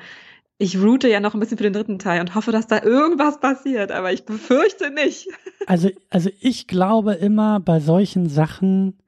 Ich 0.62 0.78
route 0.78 1.08
ja 1.08 1.18
noch 1.18 1.34
ein 1.34 1.40
bisschen 1.40 1.58
für 1.58 1.64
den 1.64 1.72
dritten 1.72 1.98
Teil 1.98 2.20
und 2.20 2.36
hoffe, 2.36 2.52
dass 2.52 2.68
da 2.68 2.82
irgendwas 2.82 3.40
passiert, 3.40 3.90
aber 3.90 4.12
ich 4.12 4.24
befürchte 4.24 4.90
nicht. 4.90 5.28
Also, 5.68 5.90
also 6.10 6.28
ich 6.40 6.66
glaube 6.66 7.12
immer 7.12 7.60
bei 7.60 7.78
solchen 7.78 8.28
Sachen 8.28 8.98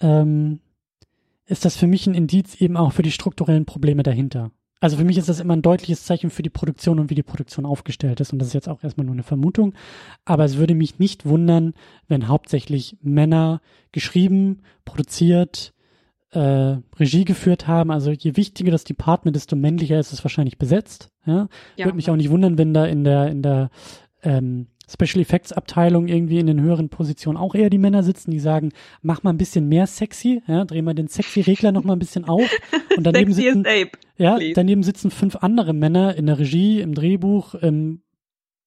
ähm, 0.00 0.58
ist 1.46 1.64
das 1.64 1.76
für 1.76 1.86
mich 1.86 2.08
ein 2.08 2.14
Indiz 2.14 2.60
eben 2.60 2.76
auch 2.76 2.92
für 2.92 3.02
die 3.02 3.12
strukturellen 3.12 3.64
Probleme 3.64 4.02
dahinter. 4.02 4.50
Also 4.80 4.96
für 4.96 5.04
mich 5.04 5.18
ist 5.18 5.28
das 5.28 5.38
immer 5.38 5.54
ein 5.54 5.62
deutliches 5.62 6.04
Zeichen 6.04 6.30
für 6.30 6.42
die 6.42 6.50
Produktion 6.50 6.98
und 6.98 7.10
wie 7.10 7.14
die 7.14 7.22
Produktion 7.22 7.64
aufgestellt 7.64 8.18
ist. 8.18 8.32
Und 8.32 8.40
das 8.40 8.48
ist 8.48 8.54
jetzt 8.54 8.68
auch 8.68 8.82
erstmal 8.82 9.04
nur 9.04 9.14
eine 9.14 9.22
Vermutung. 9.22 9.72
Aber 10.24 10.44
es 10.44 10.56
würde 10.56 10.74
mich 10.74 10.98
nicht 10.98 11.26
wundern, 11.26 11.74
wenn 12.08 12.26
hauptsächlich 12.26 12.96
Männer 13.02 13.60
geschrieben, 13.92 14.62
produziert, 14.84 15.74
äh, 16.32 16.76
Regie 16.98 17.24
geführt 17.24 17.66
haben. 17.66 17.90
Also 17.90 18.10
je 18.10 18.36
wichtiger 18.36 18.70
das 18.70 18.84
Department, 18.84 19.36
desto 19.36 19.56
männlicher 19.56 19.98
ist 19.98 20.12
es 20.12 20.24
wahrscheinlich 20.24 20.58
besetzt. 20.58 21.10
Ja? 21.26 21.48
ja. 21.76 21.86
Würde 21.86 21.96
mich 21.96 22.10
auch 22.10 22.16
nicht 22.16 22.30
wundern, 22.30 22.58
wenn 22.58 22.74
da 22.74 22.86
in 22.86 23.04
der 23.04 23.28
in 23.28 23.42
der 23.42 23.70
ähm, 24.22 24.66
Special 24.90 25.22
Effects 25.22 25.52
Abteilung 25.52 26.08
irgendwie 26.08 26.40
in 26.40 26.46
den 26.46 26.60
höheren 26.60 26.88
Positionen 26.88 27.38
auch 27.38 27.54
eher 27.54 27.70
die 27.70 27.78
Männer 27.78 28.02
sitzen, 28.02 28.32
die 28.32 28.40
sagen, 28.40 28.72
mach 29.02 29.22
mal 29.22 29.30
ein 29.30 29.38
bisschen 29.38 29.68
mehr 29.68 29.86
sexy, 29.86 30.42
ja, 30.48 30.64
dreh 30.64 30.82
mal 30.82 30.94
den 30.94 31.06
sexy 31.06 31.40
Regler 31.42 31.70
noch 31.70 31.84
mal 31.84 31.92
ein 31.92 32.00
bisschen 32.00 32.24
auf 32.24 32.50
und 32.96 33.04
daneben 33.06 33.32
sitzen, 33.32 33.66
Ape, 33.66 33.92
ja, 34.16 34.38
daneben 34.54 34.82
sitzen 34.82 35.12
fünf 35.12 35.36
andere 35.36 35.74
Männer 35.74 36.16
in 36.16 36.26
der 36.26 36.40
Regie, 36.40 36.80
im 36.80 36.94
Drehbuch, 36.94 37.54
im 37.54 38.02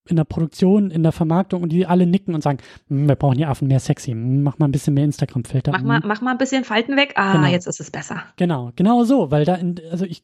in 0.08 0.18
der 0.18 0.26
Produktion, 0.26 0.92
in 0.92 1.04
der 1.04 1.12
Vermarktung 1.12 1.64
und 1.64 1.70
die 1.70 1.86
alle 1.86 2.06
nicken 2.06 2.36
und 2.36 2.42
sagen, 2.42 2.60
hm, 2.90 3.08
wir 3.08 3.16
brauchen 3.16 3.38
die 3.38 3.46
Affen 3.46 3.68
mehr 3.68 3.80
sexy, 3.80 4.12
hm, 4.12 4.44
mach 4.44 4.60
mal 4.60 4.68
ein 4.68 4.72
bisschen 4.72 4.94
mehr 4.94 5.06
Instagram-Filter. 5.06 5.72
Mach 5.72 5.82
mal, 5.82 6.02
hm. 6.02 6.08
mach 6.08 6.22
mal 6.22 6.32
ein 6.32 6.38
bisschen 6.38 6.64
Falten 6.64 6.98
weg. 6.98 7.14
Ah, 7.16 7.34
genau. 7.34 7.48
jetzt 7.48 7.68
ist 7.68 7.80
es 7.80 7.90
besser. 7.90 8.24
Genau, 8.36 8.72
genau 8.76 9.04
so, 9.04 9.32
weil 9.32 9.46
da, 9.46 9.56
in, 9.56 9.80
also 9.92 10.06
ich, 10.06 10.24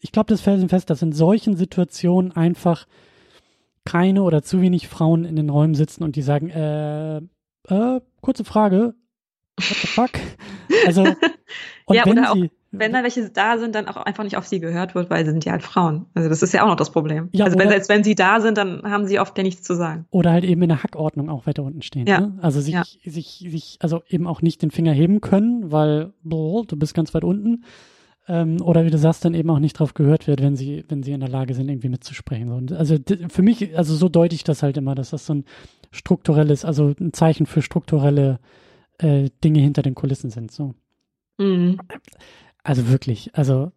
ich 0.00 0.12
glaube 0.12 0.28
das 0.28 0.40
felsenfest, 0.40 0.90
dass 0.90 1.02
in 1.02 1.12
solchen 1.12 1.56
Situationen 1.56 2.32
einfach 2.32 2.86
keine 3.84 4.22
oder 4.22 4.42
zu 4.42 4.60
wenig 4.60 4.88
Frauen 4.88 5.24
in 5.24 5.36
den 5.36 5.48
Räumen 5.48 5.74
sitzen 5.74 6.04
und 6.04 6.16
die 6.16 6.22
sagen, 6.22 6.50
äh, 6.50 7.18
äh, 7.18 8.00
kurze 8.20 8.44
Frage, 8.44 8.94
what 9.56 9.64
the 9.80 9.86
fuck? 9.86 10.10
Also, 10.86 11.02
und 11.84 11.96
ja, 11.96 12.06
wenn 12.06 12.24
sie, 12.32 12.50
wenn 12.72 12.92
da 12.92 13.02
welche 13.02 13.28
da 13.30 13.58
sind, 13.58 13.74
dann 13.74 13.88
auch 13.88 13.96
einfach 13.96 14.22
nicht 14.22 14.36
auf 14.36 14.46
sie 14.46 14.60
gehört 14.60 14.94
wird, 14.94 15.10
weil 15.10 15.24
sie 15.24 15.32
sind 15.32 15.44
ja 15.44 15.52
halt 15.52 15.62
Frauen. 15.62 16.06
Also 16.14 16.28
das 16.28 16.42
ist 16.42 16.52
ja 16.52 16.62
auch 16.62 16.68
noch 16.68 16.76
das 16.76 16.90
Problem. 16.90 17.28
Ja, 17.32 17.46
also 17.46 17.58
wenn, 17.58 17.68
selbst 17.68 17.88
wenn 17.88 18.04
sie 18.04 18.14
da 18.14 18.40
sind, 18.40 18.56
dann 18.56 18.82
haben 18.84 19.06
sie 19.06 19.18
oft 19.18 19.36
ja 19.36 19.42
nichts 19.42 19.62
zu 19.62 19.74
sagen. 19.74 20.06
Oder 20.10 20.30
halt 20.30 20.44
eben 20.44 20.62
in 20.62 20.68
der 20.68 20.82
Hackordnung 20.82 21.30
auch 21.30 21.46
weiter 21.46 21.64
unten 21.64 21.82
stehen. 21.82 22.06
Ja. 22.06 22.20
Ne? 22.20 22.38
Also 22.40 22.60
sich, 22.60 22.74
ja. 22.74 22.84
sich, 23.04 23.44
sich, 23.48 23.78
also 23.80 24.02
eben 24.08 24.26
auch 24.28 24.40
nicht 24.40 24.62
den 24.62 24.70
Finger 24.70 24.92
heben 24.92 25.20
können, 25.20 25.72
weil 25.72 26.12
boah, 26.22 26.64
du 26.64 26.76
bist 26.76 26.94
ganz 26.94 27.12
weit 27.12 27.24
unten. 27.24 27.64
Ähm, 28.28 28.62
oder 28.62 28.84
wie 28.84 28.90
du 28.90 28.98
sagst, 28.98 29.24
dann 29.24 29.34
eben 29.34 29.50
auch 29.50 29.58
nicht 29.58 29.78
drauf 29.78 29.94
gehört 29.94 30.28
wird, 30.28 30.40
wenn 30.40 30.54
sie, 30.54 30.84
wenn 30.88 31.02
sie 31.02 31.12
in 31.12 31.20
der 31.20 31.28
Lage 31.28 31.54
sind, 31.54 31.68
irgendwie 31.68 31.88
mitzusprechen. 31.88 32.52
Und 32.52 32.72
also 32.72 32.96
für 33.28 33.42
mich, 33.42 33.76
also 33.76 33.96
so 33.96 34.08
deute 34.08 34.36
ich 34.36 34.44
das 34.44 34.62
halt 34.62 34.76
immer, 34.76 34.94
dass 34.94 35.10
das 35.10 35.26
so 35.26 35.34
ein 35.34 35.44
strukturelles, 35.90 36.64
also 36.64 36.94
ein 37.00 37.12
Zeichen 37.12 37.46
für 37.46 37.62
strukturelle 37.62 38.38
äh, 38.98 39.30
Dinge 39.42 39.58
hinter 39.58 39.82
den 39.82 39.96
Kulissen 39.96 40.30
sind. 40.30 40.52
So. 40.52 40.74
Mhm. 41.38 41.78
Also 42.62 42.88
wirklich, 42.88 43.30
also 43.34 43.72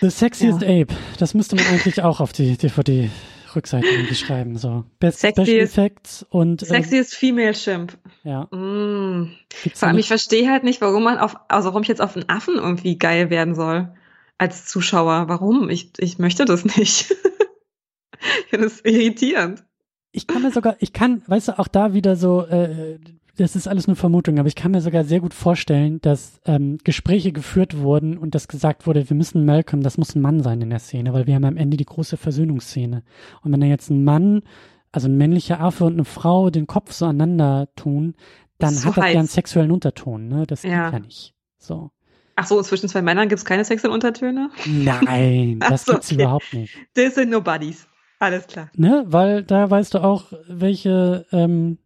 The 0.00 0.10
Sexiest 0.10 0.62
ja. 0.62 0.82
Ape, 0.82 0.94
das 1.18 1.34
müsste 1.34 1.56
man 1.56 1.66
eigentlich 1.66 2.02
auch 2.02 2.20
auf 2.20 2.32
die 2.32 2.56
DVD-Rückseite 2.56 3.86
irgendwie 3.86 4.14
schreiben. 4.14 4.56
So. 4.56 4.84
Best 5.00 5.20
Sexiest, 5.20 5.50
Special 5.50 5.64
Effects 5.64 6.26
und. 6.30 6.62
Äh, 6.62 6.66
Sexiest 6.66 7.14
Female 7.14 7.52
Chimp. 7.52 7.98
Ja. 8.22 8.44
Mm. 8.44 9.32
Vor 9.74 9.88
allem, 9.88 9.98
ich 9.98 10.06
verstehe 10.06 10.50
halt 10.50 10.62
nicht, 10.62 10.80
warum 10.80 11.02
man 11.02 11.18
auf, 11.18 11.36
also 11.48 11.68
warum 11.70 11.82
ich 11.82 11.88
jetzt 11.88 12.00
auf 12.00 12.14
einen 12.14 12.28
Affen 12.28 12.56
irgendwie 12.56 12.96
geil 12.96 13.30
werden 13.30 13.54
soll. 13.54 13.92
Als 14.40 14.66
Zuschauer. 14.66 15.28
Warum? 15.28 15.68
Ich, 15.68 15.90
ich 15.98 16.18
möchte 16.20 16.44
das 16.44 16.64
nicht. 16.64 17.10
ich 18.44 18.46
finde 18.50 18.66
es 18.66 18.84
irritierend. 18.84 19.64
Ich 20.12 20.28
kann 20.28 20.42
mir 20.42 20.52
sogar, 20.52 20.76
ich 20.78 20.92
kann, 20.92 21.22
weißt 21.26 21.48
du, 21.48 21.58
auch 21.58 21.68
da 21.68 21.92
wieder 21.92 22.14
so, 22.14 22.46
äh, 22.46 22.98
das 23.38 23.54
ist 23.54 23.68
alles 23.68 23.86
nur 23.86 23.96
Vermutung, 23.96 24.38
aber 24.38 24.48
ich 24.48 24.56
kann 24.56 24.72
mir 24.72 24.80
sogar 24.80 25.04
sehr 25.04 25.20
gut 25.20 25.32
vorstellen, 25.32 26.00
dass 26.00 26.40
ähm, 26.44 26.78
Gespräche 26.82 27.32
geführt 27.32 27.78
wurden 27.78 28.18
und 28.18 28.34
dass 28.34 28.48
gesagt 28.48 28.86
wurde, 28.86 29.08
wir 29.08 29.16
müssen 29.16 29.44
Malcolm, 29.44 29.82
das 29.82 29.96
muss 29.96 30.14
ein 30.14 30.20
Mann 30.20 30.42
sein 30.42 30.60
in 30.60 30.70
der 30.70 30.80
Szene, 30.80 31.12
weil 31.12 31.26
wir 31.26 31.36
haben 31.36 31.44
am 31.44 31.56
Ende 31.56 31.76
die 31.76 31.84
große 31.84 32.16
Versöhnungsszene. 32.16 33.04
Und 33.42 33.52
wenn 33.52 33.60
da 33.60 33.66
jetzt 33.66 33.90
ein 33.90 34.02
Mann, 34.02 34.42
also 34.90 35.08
ein 35.08 35.16
männlicher 35.16 35.60
Affe 35.60 35.84
und 35.84 35.94
eine 35.94 36.04
Frau 36.04 36.50
den 36.50 36.66
Kopf 36.66 36.92
so 36.92 37.06
aneinander 37.06 37.68
tun, 37.76 38.14
dann 38.58 38.74
so 38.74 38.88
hat 38.88 38.98
das 38.98 39.12
ja 39.12 39.20
einen 39.20 39.28
sexuellen 39.28 39.70
Unterton, 39.70 40.26
ne? 40.26 40.44
Das 40.46 40.64
ja. 40.64 40.90
geht 40.90 41.00
ja 41.00 41.06
nicht. 41.06 41.34
So. 41.58 41.92
Ach 42.34 42.46
so, 42.46 42.60
zwischen 42.62 42.88
zwei 42.88 43.02
Männern 43.02 43.28
gibt 43.28 43.38
es 43.38 43.44
keine 43.44 43.64
sexuellen 43.64 43.94
Untertöne? 43.94 44.50
Nein, 44.66 45.60
das 45.68 45.84
so, 45.84 45.92
gibt's 45.92 46.10
okay. 46.12 46.22
überhaupt 46.22 46.52
nicht. 46.54 46.76
Das 46.94 47.14
sind 47.14 47.30
nur 47.30 47.42
Buddies. 47.42 47.86
Alles 48.18 48.48
klar. 48.48 48.68
Ne, 48.74 49.04
weil 49.06 49.44
da 49.44 49.70
weißt 49.70 49.94
du 49.94 50.02
auch, 50.02 50.32
welche 50.48 51.24
ähm, 51.30 51.78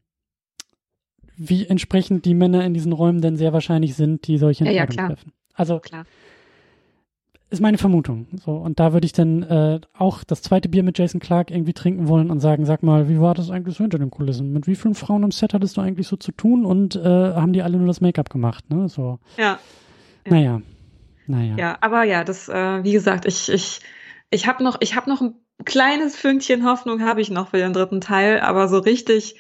wie 1.49 1.67
entsprechend 1.67 2.25
die 2.25 2.35
Männer 2.35 2.65
in 2.65 2.75
diesen 2.75 2.93
Räumen 2.93 3.21
denn 3.21 3.37
sehr 3.37 3.53
wahrscheinlich 3.53 3.95
sind, 3.95 4.27
die 4.27 4.39
solche 4.39 4.65
Entscheidungen 4.65 4.97
ja, 4.97 5.03
ja, 5.03 5.09
treffen. 5.09 5.33
Also 5.55 5.81
klar. 5.81 6.05
ist 7.51 7.61
meine 7.61 7.79
Vermutung. 7.79 8.27
So 8.45 8.53
und 8.53 8.81
da 8.81 8.93
würde 8.93 9.05
ich 9.05 9.13
dann 9.13 9.43
äh, 9.43 9.81
auch 9.97 10.25
das 10.25 10.43
zweite 10.43 10.69
Bier 10.69 10.83
mit 10.83 10.99
Jason 10.99 11.21
Clark 11.21 11.51
irgendwie 11.51 11.73
trinken 11.73 12.09
wollen 12.09 12.31
und 12.31 12.41
sagen, 12.41 12.65
sag 12.65 12.83
mal, 12.83 13.09
wie 13.09 13.21
war 13.21 13.35
das 13.35 13.51
eigentlich 13.51 13.77
so 13.77 13.85
hinter 13.85 13.99
den 13.99 14.11
Kulissen? 14.11 14.53
Mit 14.53 14.67
wie 14.67 14.77
vielen 14.77 14.95
Frauen 14.95 15.25
am 15.25 15.31
Set 15.31 15.55
hattest 15.55 15.77
du 15.77 15.81
eigentlich 15.81 16.09
so 16.09 16.17
zu 16.17 16.33
tun 16.33 16.65
und 16.65 16.97
äh, 16.97 17.03
haben 17.03 17.53
die 17.53 17.63
alle 17.63 17.79
nur 17.79 17.87
das 17.87 18.01
Make-up 18.01 18.31
gemacht? 18.31 18.71
Ne, 18.71 18.89
so. 18.89 19.19
Ja. 19.37 19.59
ja. 20.27 20.33
Naja. 20.33 20.63
Naja. 21.27 21.57
Ja, 21.57 21.79
aber 21.81 22.03
ja, 22.05 22.25
das, 22.25 22.49
äh, 22.49 22.85
wie 22.85 22.93
gesagt, 22.93 23.27
ich, 23.27 23.49
ich, 23.49 23.81
ich 24.31 24.47
habe 24.47 24.63
noch, 24.65 24.79
ich 24.81 24.97
habe 24.97 25.09
noch 25.09 25.21
ein 25.21 25.35
kleines 25.65 26.17
Fünkchen 26.17 26.65
Hoffnung 26.65 27.03
habe 27.03 27.21
ich 27.21 27.31
noch 27.31 27.51
für 27.51 27.59
den 27.59 27.73
dritten 27.73 28.01
Teil, 28.01 28.41
aber 28.41 28.69
so 28.69 28.79
richtig 28.79 29.37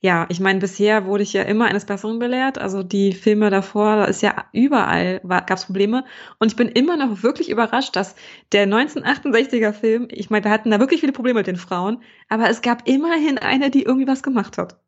ja, 0.00 0.26
ich 0.28 0.38
meine, 0.38 0.60
bisher 0.60 1.06
wurde 1.06 1.24
ich 1.24 1.32
ja 1.32 1.42
immer 1.42 1.66
eines 1.66 1.84
Besseren 1.84 2.20
belehrt. 2.20 2.56
Also 2.58 2.84
die 2.84 3.12
Filme 3.12 3.50
davor, 3.50 3.96
da 3.96 4.04
ist 4.04 4.22
ja 4.22 4.46
überall 4.52 5.20
gab 5.24 5.50
es 5.58 5.64
Probleme. 5.66 6.04
Und 6.38 6.52
ich 6.52 6.56
bin 6.56 6.68
immer 6.68 6.96
noch 6.96 7.24
wirklich 7.24 7.50
überrascht, 7.50 7.96
dass 7.96 8.14
der 8.52 8.68
1968er 8.68 9.72
Film, 9.72 10.06
ich 10.10 10.30
meine, 10.30 10.44
wir 10.44 10.52
hatten 10.52 10.70
da 10.70 10.78
wirklich 10.78 11.00
viele 11.00 11.12
Probleme 11.12 11.40
mit 11.40 11.48
den 11.48 11.56
Frauen, 11.56 12.02
aber 12.28 12.48
es 12.48 12.62
gab 12.62 12.86
immerhin 12.88 13.38
eine, 13.38 13.70
die 13.70 13.82
irgendwie 13.82 14.06
was 14.06 14.22
gemacht 14.22 14.56
hat. 14.56 14.80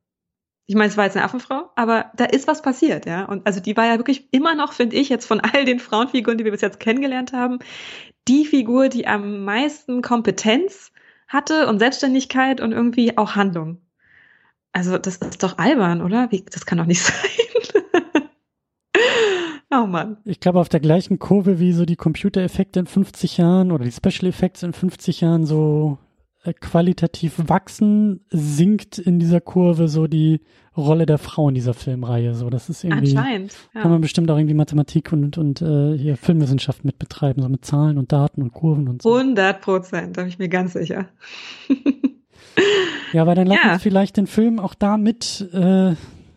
Ich 0.66 0.76
meine, 0.76 0.88
es 0.88 0.96
war 0.96 1.06
jetzt 1.06 1.16
eine 1.16 1.24
Affenfrau, 1.24 1.70
aber 1.74 2.12
da 2.14 2.26
ist 2.26 2.46
was 2.46 2.62
passiert, 2.62 3.04
ja. 3.04 3.24
Und 3.24 3.44
also 3.44 3.58
die 3.58 3.76
war 3.76 3.86
ja 3.86 3.98
wirklich 3.98 4.32
immer 4.32 4.54
noch, 4.54 4.72
finde 4.72 4.94
ich, 4.94 5.08
jetzt 5.08 5.26
von 5.26 5.40
all 5.54 5.64
den 5.64 5.80
Frauenfiguren, 5.80 6.38
die 6.38 6.44
wir 6.44 6.52
bis 6.52 6.60
jetzt 6.60 6.78
kennengelernt 6.78 7.32
haben, 7.32 7.58
die 8.28 8.44
Figur, 8.46 8.88
die 8.88 9.08
am 9.08 9.44
meisten 9.44 10.02
Kompetenz 10.02 10.92
hatte 11.26 11.66
und 11.66 11.80
Selbstständigkeit 11.80 12.60
und 12.60 12.70
irgendwie 12.70 13.18
auch 13.18 13.34
Handlung. 13.34 13.80
Also 14.72 14.98
das 14.98 15.16
ist 15.16 15.42
doch 15.42 15.58
albern, 15.58 16.02
oder? 16.02 16.30
Wie, 16.30 16.44
das 16.50 16.66
kann 16.66 16.78
doch 16.78 16.86
nicht 16.86 17.02
sein. 17.02 17.14
oh 19.70 19.86
Mann. 19.86 20.18
Ich 20.24 20.40
glaube, 20.40 20.60
auf 20.60 20.68
der 20.68 20.80
gleichen 20.80 21.18
Kurve 21.18 21.58
wie 21.58 21.72
so 21.72 21.84
die 21.84 21.96
Computereffekte 21.96 22.80
in 22.80 22.86
50 22.86 23.38
Jahren 23.38 23.72
oder 23.72 23.84
die 23.84 23.92
Special 23.92 24.28
Effects 24.28 24.62
in 24.62 24.72
50 24.72 25.20
Jahren 25.22 25.44
so 25.44 25.98
äh, 26.44 26.52
qualitativ 26.54 27.34
wachsen, 27.36 28.24
sinkt 28.30 28.98
in 28.98 29.18
dieser 29.18 29.40
Kurve 29.40 29.88
so 29.88 30.06
die 30.06 30.40
Rolle 30.76 31.04
der 31.04 31.18
Frau 31.18 31.48
in 31.48 31.54
dieser 31.54 31.74
Filmreihe. 31.74 32.34
So, 32.34 32.48
das 32.48 32.68
ist 32.68 32.84
irgendwie. 32.84 33.16
Anscheinend. 33.16 33.54
Ja. 33.74 33.82
Kann 33.82 33.90
man 33.90 34.00
bestimmt 34.00 34.30
auch 34.30 34.38
irgendwie 34.38 34.54
Mathematik 34.54 35.12
und, 35.12 35.36
und 35.36 35.60
äh, 35.60 35.98
hier 35.98 36.16
Filmwissenschaft 36.16 36.84
mit 36.84 36.98
betreiben, 36.98 37.42
so 37.42 37.48
mit 37.48 37.64
Zahlen 37.64 37.98
und 37.98 38.12
Daten 38.12 38.40
und 38.40 38.52
Kurven 38.52 38.88
und 38.88 39.02
so. 39.02 39.16
100 39.16 39.60
Prozent, 39.60 40.16
da 40.16 40.22
bin 40.22 40.28
ich 40.28 40.38
mir 40.38 40.48
ganz 40.48 40.74
sicher. 40.74 41.08
Ja, 43.12 43.22
aber 43.22 43.34
dann 43.34 43.48
lass 43.48 43.58
ja. 43.64 43.72
uns 43.72 43.82
vielleicht 43.82 44.16
den 44.18 44.28
Film 44.28 44.60
auch 44.60 44.72
damit 44.72 45.48
äh, 45.52 45.94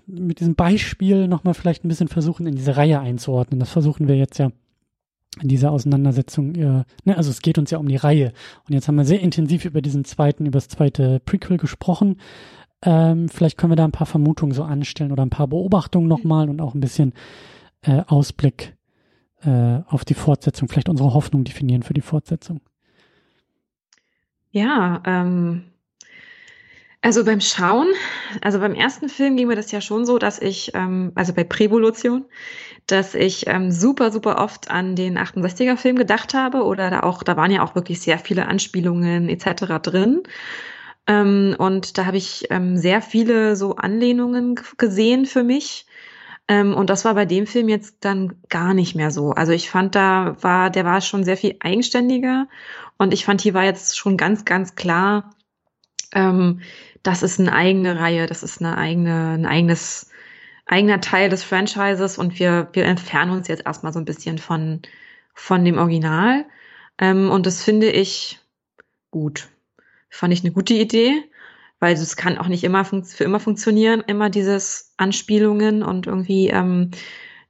mit 0.07 0.39
diesem 0.39 0.55
Beispiel 0.55 1.27
nochmal 1.27 1.53
vielleicht 1.53 1.85
ein 1.85 1.87
bisschen 1.87 2.07
versuchen, 2.07 2.47
in 2.47 2.55
diese 2.55 2.75
Reihe 2.77 2.99
einzuordnen. 2.99 3.59
Das 3.59 3.69
versuchen 3.69 4.07
wir 4.07 4.15
jetzt 4.15 4.39
ja 4.39 4.49
in 5.41 5.47
dieser 5.47 5.71
Auseinandersetzung. 5.71 6.55
Äh, 6.55 6.83
ne, 7.05 7.17
also 7.17 7.29
es 7.29 7.41
geht 7.41 7.57
uns 7.57 7.71
ja 7.71 7.77
um 7.77 7.87
die 7.87 7.95
Reihe. 7.95 8.33
Und 8.67 8.73
jetzt 8.73 8.87
haben 8.87 8.95
wir 8.95 9.05
sehr 9.05 9.21
intensiv 9.21 9.65
über 9.65 9.81
diesen 9.81 10.05
zweiten, 10.05 10.45
über 10.45 10.57
das 10.57 10.67
zweite 10.67 11.19
Prequel 11.19 11.57
gesprochen. 11.57 12.17
Ähm, 12.81 13.29
vielleicht 13.29 13.57
können 13.57 13.71
wir 13.71 13.77
da 13.77 13.85
ein 13.85 13.91
paar 13.91 14.07
Vermutungen 14.07 14.53
so 14.53 14.63
anstellen 14.63 15.11
oder 15.11 15.23
ein 15.23 15.29
paar 15.29 15.47
Beobachtungen 15.47 16.07
nochmal 16.07 16.49
und 16.49 16.59
auch 16.59 16.73
ein 16.73 16.81
bisschen 16.81 17.13
äh, 17.81 18.01
Ausblick 18.07 18.75
äh, 19.41 19.79
auf 19.87 20.05
die 20.05 20.13
Fortsetzung, 20.13 20.67
vielleicht 20.67 20.89
unsere 20.89 21.13
Hoffnung 21.13 21.43
definieren 21.43 21.83
für 21.83 21.93
die 21.93 22.01
Fortsetzung. 22.01 22.61
Ja, 24.51 25.01
ähm, 25.05 25.63
also 27.03 27.25
beim 27.25 27.41
Schauen, 27.41 27.87
also 28.41 28.59
beim 28.59 28.73
ersten 28.73 29.09
Film 29.09 29.35
ging 29.35 29.47
mir 29.47 29.57
das 29.57 29.71
ja 29.71 29.81
schon 29.81 30.05
so, 30.05 30.17
dass 30.17 30.39
ich, 30.39 30.71
ähm, 30.73 31.11
also 31.15 31.33
bei 31.33 31.43
Prävolution, 31.43 32.23
dass 32.87 33.13
ich 33.13 33.45
ähm, 33.47 33.71
super, 33.71 34.09
super 34.09 34.37
oft 34.37 34.71
an 34.71 34.95
den 34.95 35.17
68er-Film 35.17 35.97
gedacht 35.97 36.33
habe 36.33 36.63
oder 36.63 36.89
da 36.89 37.01
auch, 37.01 37.21
da 37.23 37.35
waren 37.35 37.51
ja 37.51 37.61
auch 37.61 37.75
wirklich 37.75 37.99
sehr 37.99 38.17
viele 38.19 38.47
Anspielungen 38.47 39.27
etc. 39.27 39.81
drin. 39.83 40.23
Ähm, 41.05 41.55
und 41.57 41.97
da 41.97 42.05
habe 42.05 42.15
ich 42.15 42.47
ähm, 42.51 42.77
sehr 42.77 43.01
viele 43.01 43.57
so 43.57 43.75
Anlehnungen 43.75 44.57
gesehen 44.77 45.25
für 45.25 45.43
mich. 45.43 45.85
Ähm, 46.47 46.73
und 46.73 46.89
das 46.89 47.03
war 47.03 47.15
bei 47.15 47.25
dem 47.25 47.47
Film 47.47 47.67
jetzt 47.67 47.97
dann 48.05 48.41
gar 48.47 48.73
nicht 48.73 48.95
mehr 48.95 49.11
so. 49.11 49.31
Also 49.31 49.51
ich 49.51 49.69
fand, 49.69 49.95
da 49.95 50.37
war, 50.39 50.69
der 50.69 50.85
war 50.85 51.01
schon 51.01 51.25
sehr 51.25 51.35
viel 51.35 51.57
eigenständiger 51.59 52.47
und 52.97 53.13
ich 53.13 53.25
fand, 53.25 53.41
hier 53.41 53.53
war 53.53 53.65
jetzt 53.65 53.97
schon 53.97 54.15
ganz, 54.15 54.45
ganz 54.45 54.75
klar, 54.75 55.31
ähm, 56.13 56.61
das 57.03 57.21
ist 57.21 57.39
eine 57.39 57.53
eigene 57.53 57.99
Reihe, 57.99 58.27
das 58.27 58.43
ist 58.43 58.61
eine 58.61 58.77
eigene, 58.77 59.33
ein 59.33 59.45
eigenes, 59.45 60.09
eigener 60.65 61.01
Teil 61.01 61.29
des 61.29 61.43
Franchises 61.43 62.17
und 62.17 62.39
wir, 62.39 62.69
wir 62.71 62.85
entfernen 62.85 63.31
uns 63.31 63.49
jetzt 63.49 63.65
erstmal 63.65 63.93
so 63.93 63.99
ein 63.99 64.05
bisschen 64.05 64.37
von, 64.37 64.81
von 65.33 65.65
dem 65.65 65.77
Original. 65.77 66.45
Ähm, 66.97 67.29
und 67.29 67.45
das 67.45 67.61
finde 67.61 67.91
ich 67.91 68.39
gut. 69.11 69.49
Fand 70.09 70.33
ich 70.33 70.43
eine 70.43 70.53
gute 70.53 70.73
Idee, 70.73 71.23
weil 71.79 71.93
es 71.93 72.15
kann 72.15 72.37
auch 72.37 72.47
nicht 72.47 72.63
immer 72.63 72.85
für 72.85 73.23
immer 73.23 73.39
funktionieren, 73.39 74.03
immer 74.07 74.29
dieses 74.29 74.93
Anspielungen 74.95 75.83
und 75.83 76.07
irgendwie, 76.07 76.47
ähm, 76.49 76.91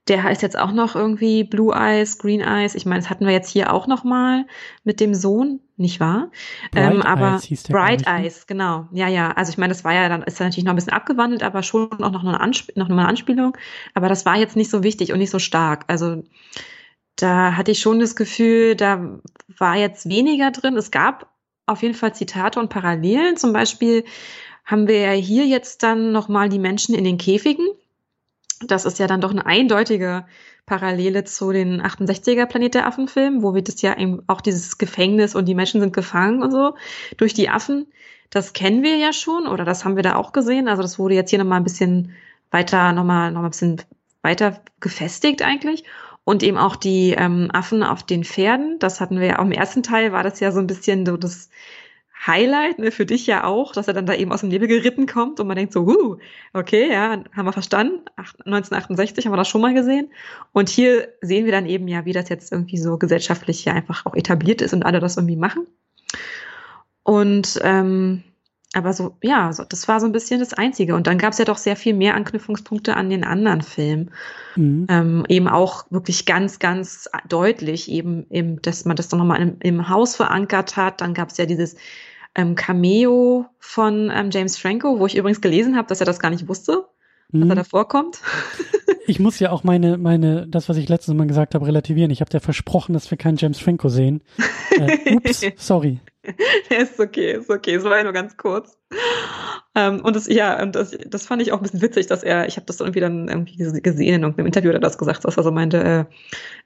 der 0.08 0.24
heißt 0.24 0.42
jetzt 0.42 0.58
auch 0.58 0.72
noch 0.72 0.96
irgendwie 0.96 1.44
Blue 1.44 1.74
Eyes, 1.76 2.18
Green 2.18 2.42
Eyes. 2.42 2.74
Ich 2.74 2.86
meine, 2.86 3.02
das 3.02 3.10
hatten 3.10 3.26
wir 3.26 3.34
jetzt 3.34 3.50
hier 3.50 3.72
auch 3.72 3.86
noch 3.86 4.04
mal 4.04 4.46
mit 4.84 5.00
dem 5.00 5.14
Sohn 5.14 5.60
nicht 5.76 6.00
wahr? 6.00 6.30
Bright 6.72 6.94
ähm, 6.94 7.02
aber 7.02 7.34
Eyes 7.34 7.44
hieß 7.44 7.64
der, 7.64 7.74
Bright 7.74 8.06
ne? 8.06 8.08
Eyes, 8.08 8.48
genau. 8.48 8.88
Ja, 8.92 9.08
ja. 9.08 9.32
Also 9.32 9.52
ich 9.52 9.58
meine, 9.58 9.74
das 9.74 9.84
war 9.84 9.94
ja 9.94 10.08
dann, 10.10 10.24
ist 10.24 10.40
dann 10.40 10.48
natürlich 10.48 10.66
noch 10.66 10.74
ein 10.74 10.76
bisschen 10.76 10.94
abgewandelt, 10.94 11.44
aber 11.44 11.64
schon 11.64 11.92
auch 12.04 12.12
noch 12.12 12.24
eine, 12.24 12.40
Ansp 12.40 12.76
noch 12.76 12.90
eine 12.90 13.08
Anspielung. 13.08 13.58
Aber 13.94 14.10
das 14.10 14.26
war 14.26 14.38
jetzt 14.38 14.56
nicht 14.56 14.70
so 14.70 14.84
wichtig 14.84 15.12
und 15.12 15.20
nicht 15.20 15.32
so 15.32 15.40
stark. 15.40 15.86
Also 15.88 16.24
da 17.16 17.56
hatte 17.56 17.72
ich 17.72 17.80
schon 17.80 18.00
das 18.00 18.16
Gefühl, 18.16 18.76
da 18.76 19.20
war 19.58 19.76
jetzt 19.78 20.08
weniger 20.08 20.52
drin. 20.52 20.78
Es 20.78 20.92
gab 20.92 21.32
auf 21.66 21.82
jeden 21.82 21.96
Fall 21.96 22.14
Zitate 22.14 22.60
und 22.60 22.70
Parallelen. 22.70 23.38
Zum 23.38 23.54
Beispiel 23.54 24.04
haben 24.66 24.88
wir 24.88 25.00
ja 25.00 25.12
hier 25.12 25.46
jetzt 25.46 25.84
dann 25.84 26.12
nochmal 26.12 26.50
die 26.50 26.60
Menschen 26.60 26.96
in 26.96 27.04
den 27.04 27.18
Käfigen. 27.18 27.68
Das 28.62 28.86
ist 28.86 29.00
ja 29.00 29.08
dann 29.08 29.22
doch 29.22 29.32
eine 29.32 29.46
eindeutige 29.46 30.26
Parallele 30.66 31.24
zu 31.26 31.52
den 31.52 31.82
68er 31.82 32.46
Planet 32.46 32.76
der 32.76 32.88
Affen 32.88 33.08
Filmen, 33.08 33.44
wo 33.44 33.54
wir 33.54 33.62
das 33.62 33.82
ja 33.82 33.98
eben 33.98 34.22
auch 34.28 34.42
dieses 34.42 34.78
Gefängnis 34.78 35.36
und 35.36 35.46
die 35.46 35.56
Menschen 35.56 35.82
sind 35.82 35.94
gefangen 35.94 36.42
und 36.42 36.52
so 36.52 36.76
durch 37.18 37.34
die 37.34 37.50
Affen. 37.50 37.88
Das 38.30 38.54
kennen 38.54 38.82
wir 38.82 38.98
ja 38.98 39.14
schon 39.14 39.48
oder 39.48 39.66
das 39.66 39.86
haben 39.86 39.96
wir 39.96 40.04
da 40.04 40.16
auch 40.16 40.32
gesehen. 40.32 40.68
Also 40.68 40.82
das 40.82 40.98
wurde 40.98 41.16
jetzt 41.16 41.30
hier 41.30 41.40
nochmal 41.40 41.60
ein 41.60 41.66
bisschen 41.66 42.14
weiter, 42.50 42.94
nochmal, 42.94 43.32
nochmal 43.32 43.50
ein 43.50 43.52
bisschen 43.52 43.82
weiter 44.22 44.62
gefestigt 44.80 45.42
eigentlich. 45.42 45.84
Und 46.24 46.42
eben 46.42 46.58
auch 46.58 46.78
die 46.78 47.12
ähm, 47.12 47.50
Affen 47.52 47.84
auf 47.84 48.04
den 48.04 48.24
Pferden. 48.24 48.80
Das 48.80 49.02
hatten 49.02 49.20
wir 49.20 49.28
ja 49.28 49.40
auch 49.40 49.44
im 49.44 49.52
ersten 49.52 49.84
Teil, 49.84 50.14
war 50.14 50.24
das 50.24 50.40
ja 50.40 50.54
so 50.54 50.60
ein 50.60 50.68
bisschen 50.68 51.06
so 51.06 51.18
das 51.18 51.50
Highlight, 52.26 52.80
ne, 52.80 52.92
für 52.92 53.06
dich 53.06 53.28
ja 53.28 53.44
auch, 53.44 53.74
dass 53.74 53.88
er 53.88 53.94
dann 53.94 54.06
da 54.06 54.14
eben 54.14 54.32
aus 54.32 54.42
dem 54.42 54.50
Nebel 54.50 54.68
geritten 54.68 55.08
kommt 55.08 55.40
und 55.40 55.48
man 55.48 55.58
denkt 55.58 55.74
so, 55.74 55.86
huh, 55.86 56.18
okay, 56.54 56.92
ja, 56.92 57.24
haben 57.36 57.46
wir 57.46 57.54
verstanden. 57.54 58.02
1968 58.18 59.26
haben 59.26 59.34
wir 59.34 59.38
das 59.38 59.50
schon 59.50 59.62
mal 59.62 59.74
gesehen. 59.74 60.10
Und 60.54 60.70
hier 60.70 61.10
sehen 61.22 61.46
wir 61.46 61.52
dann 61.52 61.66
eben 61.66 61.88
ja, 61.88 62.06
wie 62.06 62.14
das 62.14 62.30
jetzt 62.30 62.52
irgendwie 62.52 62.78
so 62.78 62.98
gesellschaftlich 62.98 63.66
ja 63.66 63.74
einfach 63.74 64.06
auch 64.06 64.16
etabliert 64.16 64.62
ist 64.62 64.74
und 64.74 64.84
alle 64.84 65.00
das 65.00 65.18
irgendwie 65.18 65.36
machen. 65.36 65.68
Und 67.04 67.60
ähm, 67.62 68.24
aber 68.76 68.94
so, 68.94 69.18
ja, 69.22 69.54
so, 69.54 69.64
das 69.64 69.88
war 69.88 70.00
so 70.00 70.08
ein 70.08 70.12
bisschen 70.12 70.40
das 70.40 70.54
Einzige. 70.54 70.96
Und 70.96 71.06
dann 71.06 71.20
gab 71.20 71.34
es 71.34 71.38
ja 71.38 71.46
doch 71.46 71.58
sehr 71.58 71.76
viel 71.76 71.94
mehr 71.94 72.16
Anknüpfungspunkte 72.16 72.96
an 72.96 73.10
den 73.10 73.24
anderen 73.24 73.62
Film. 73.62 74.10
Mhm. 74.56 74.88
Ähm, 74.90 75.26
eben 75.30 75.48
auch 75.48 75.86
wirklich 75.92 76.26
ganz, 76.26 76.58
ganz 76.58 77.08
deutlich, 77.30 77.90
eben, 77.90 78.26
eben 78.32 78.62
dass 78.64 78.86
man 78.86 78.96
das 78.96 79.10
dann 79.10 79.20
nochmal 79.20 79.42
im, 79.42 79.58
im 79.60 79.90
Haus 79.90 80.16
verankert 80.16 80.76
hat. 80.76 81.02
Dann 81.02 81.14
gab 81.14 81.30
es 81.30 81.38
ja 81.38 81.46
dieses 81.46 81.76
ähm, 82.36 82.56
Cameo 82.56 83.46
von 83.60 84.12
ähm, 84.14 84.30
James 84.32 84.58
Franco, 84.58 85.00
wo 85.00 85.06
ich 85.06 85.16
übrigens 85.16 85.42
gelesen 85.42 85.76
habe, 85.78 85.88
dass 85.88 86.00
er 86.00 86.06
das 86.06 86.20
gar 86.20 86.30
nicht 86.30 86.48
wusste, 86.48 86.86
dass 87.32 87.44
Mhm. 87.44 87.50
er 87.50 87.56
da 87.56 87.64
vorkommt. 87.64 88.20
Ich 89.06 89.20
muss 89.20 89.38
ja 89.40 89.52
auch 89.52 89.66
meine, 89.66 89.98
meine, 89.98 90.48
das, 90.48 90.70
was 90.70 90.78
ich 90.78 90.88
letztes 90.88 91.14
Mal 91.14 91.28
gesagt 91.28 91.56
habe, 91.56 91.68
relativieren. 91.68 92.10
Ich 92.10 92.22
habe 92.22 92.32
dir 92.32 92.40
versprochen, 92.40 92.94
dass 92.94 93.12
wir 93.12 93.18
keinen 93.18 93.36
James 93.36 93.60
Franco 93.60 93.90
sehen. 93.90 94.24
Äh, 94.80 95.16
ups, 95.18 95.42
sorry. 95.58 96.00
ist 96.70 96.98
okay, 97.02 97.34
ist 97.34 97.50
okay. 97.50 97.76
Es 97.76 97.84
war 97.84 97.98
ja 97.98 98.04
nur 98.06 98.14
ganz 98.14 98.38
kurz. 98.38 98.78
Ähm, 99.76 100.00
und 100.06 100.16
das, 100.16 100.28
ja, 100.28 100.62
und 100.64 100.74
das, 100.76 100.98
das 101.06 101.26
fand 101.26 101.42
ich 101.42 101.52
auch 101.52 101.58
ein 101.58 101.64
bisschen 101.64 101.82
witzig, 101.82 102.08
dass 102.08 102.24
er, 102.24 102.48
ich 102.48 102.56
habe 102.56 102.66
das 102.66 102.80
irgendwie 102.80 103.02
dann 103.02 103.28
irgendwie 103.28 103.58
gesehen 103.58 104.16
in 104.16 104.22
irgendeinem 104.22 104.46
Interview 104.46 104.70
oder 104.70 104.80
das 104.80 104.98
gesagt, 104.98 105.26
dass 105.26 105.36
er 105.36 105.44
so 105.44 105.52
meinte, 105.52 105.84
äh, 105.84 106.06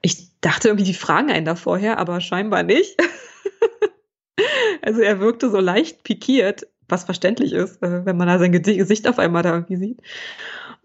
ich 0.00 0.28
dachte 0.40 0.68
irgendwie, 0.68 0.84
die 0.86 0.94
fragen 0.94 1.32
einen 1.32 1.44
da 1.44 1.56
vorher, 1.56 1.98
aber 1.98 2.20
scheinbar 2.20 2.62
nicht. 2.62 2.96
also 4.82 5.00
er 5.00 5.20
wirkte 5.20 5.50
so 5.50 5.60
leicht 5.60 6.02
pikiert, 6.04 6.66
was 6.88 7.04
verständlich 7.04 7.52
ist, 7.52 7.82
äh, 7.82 8.04
wenn 8.04 8.16
man 8.16 8.28
da 8.28 8.38
sein 8.38 8.52
Gesicht 8.52 9.08
auf 9.08 9.18
einmal 9.18 9.42
da 9.42 9.52
irgendwie 9.52 9.76
sieht. 9.76 10.00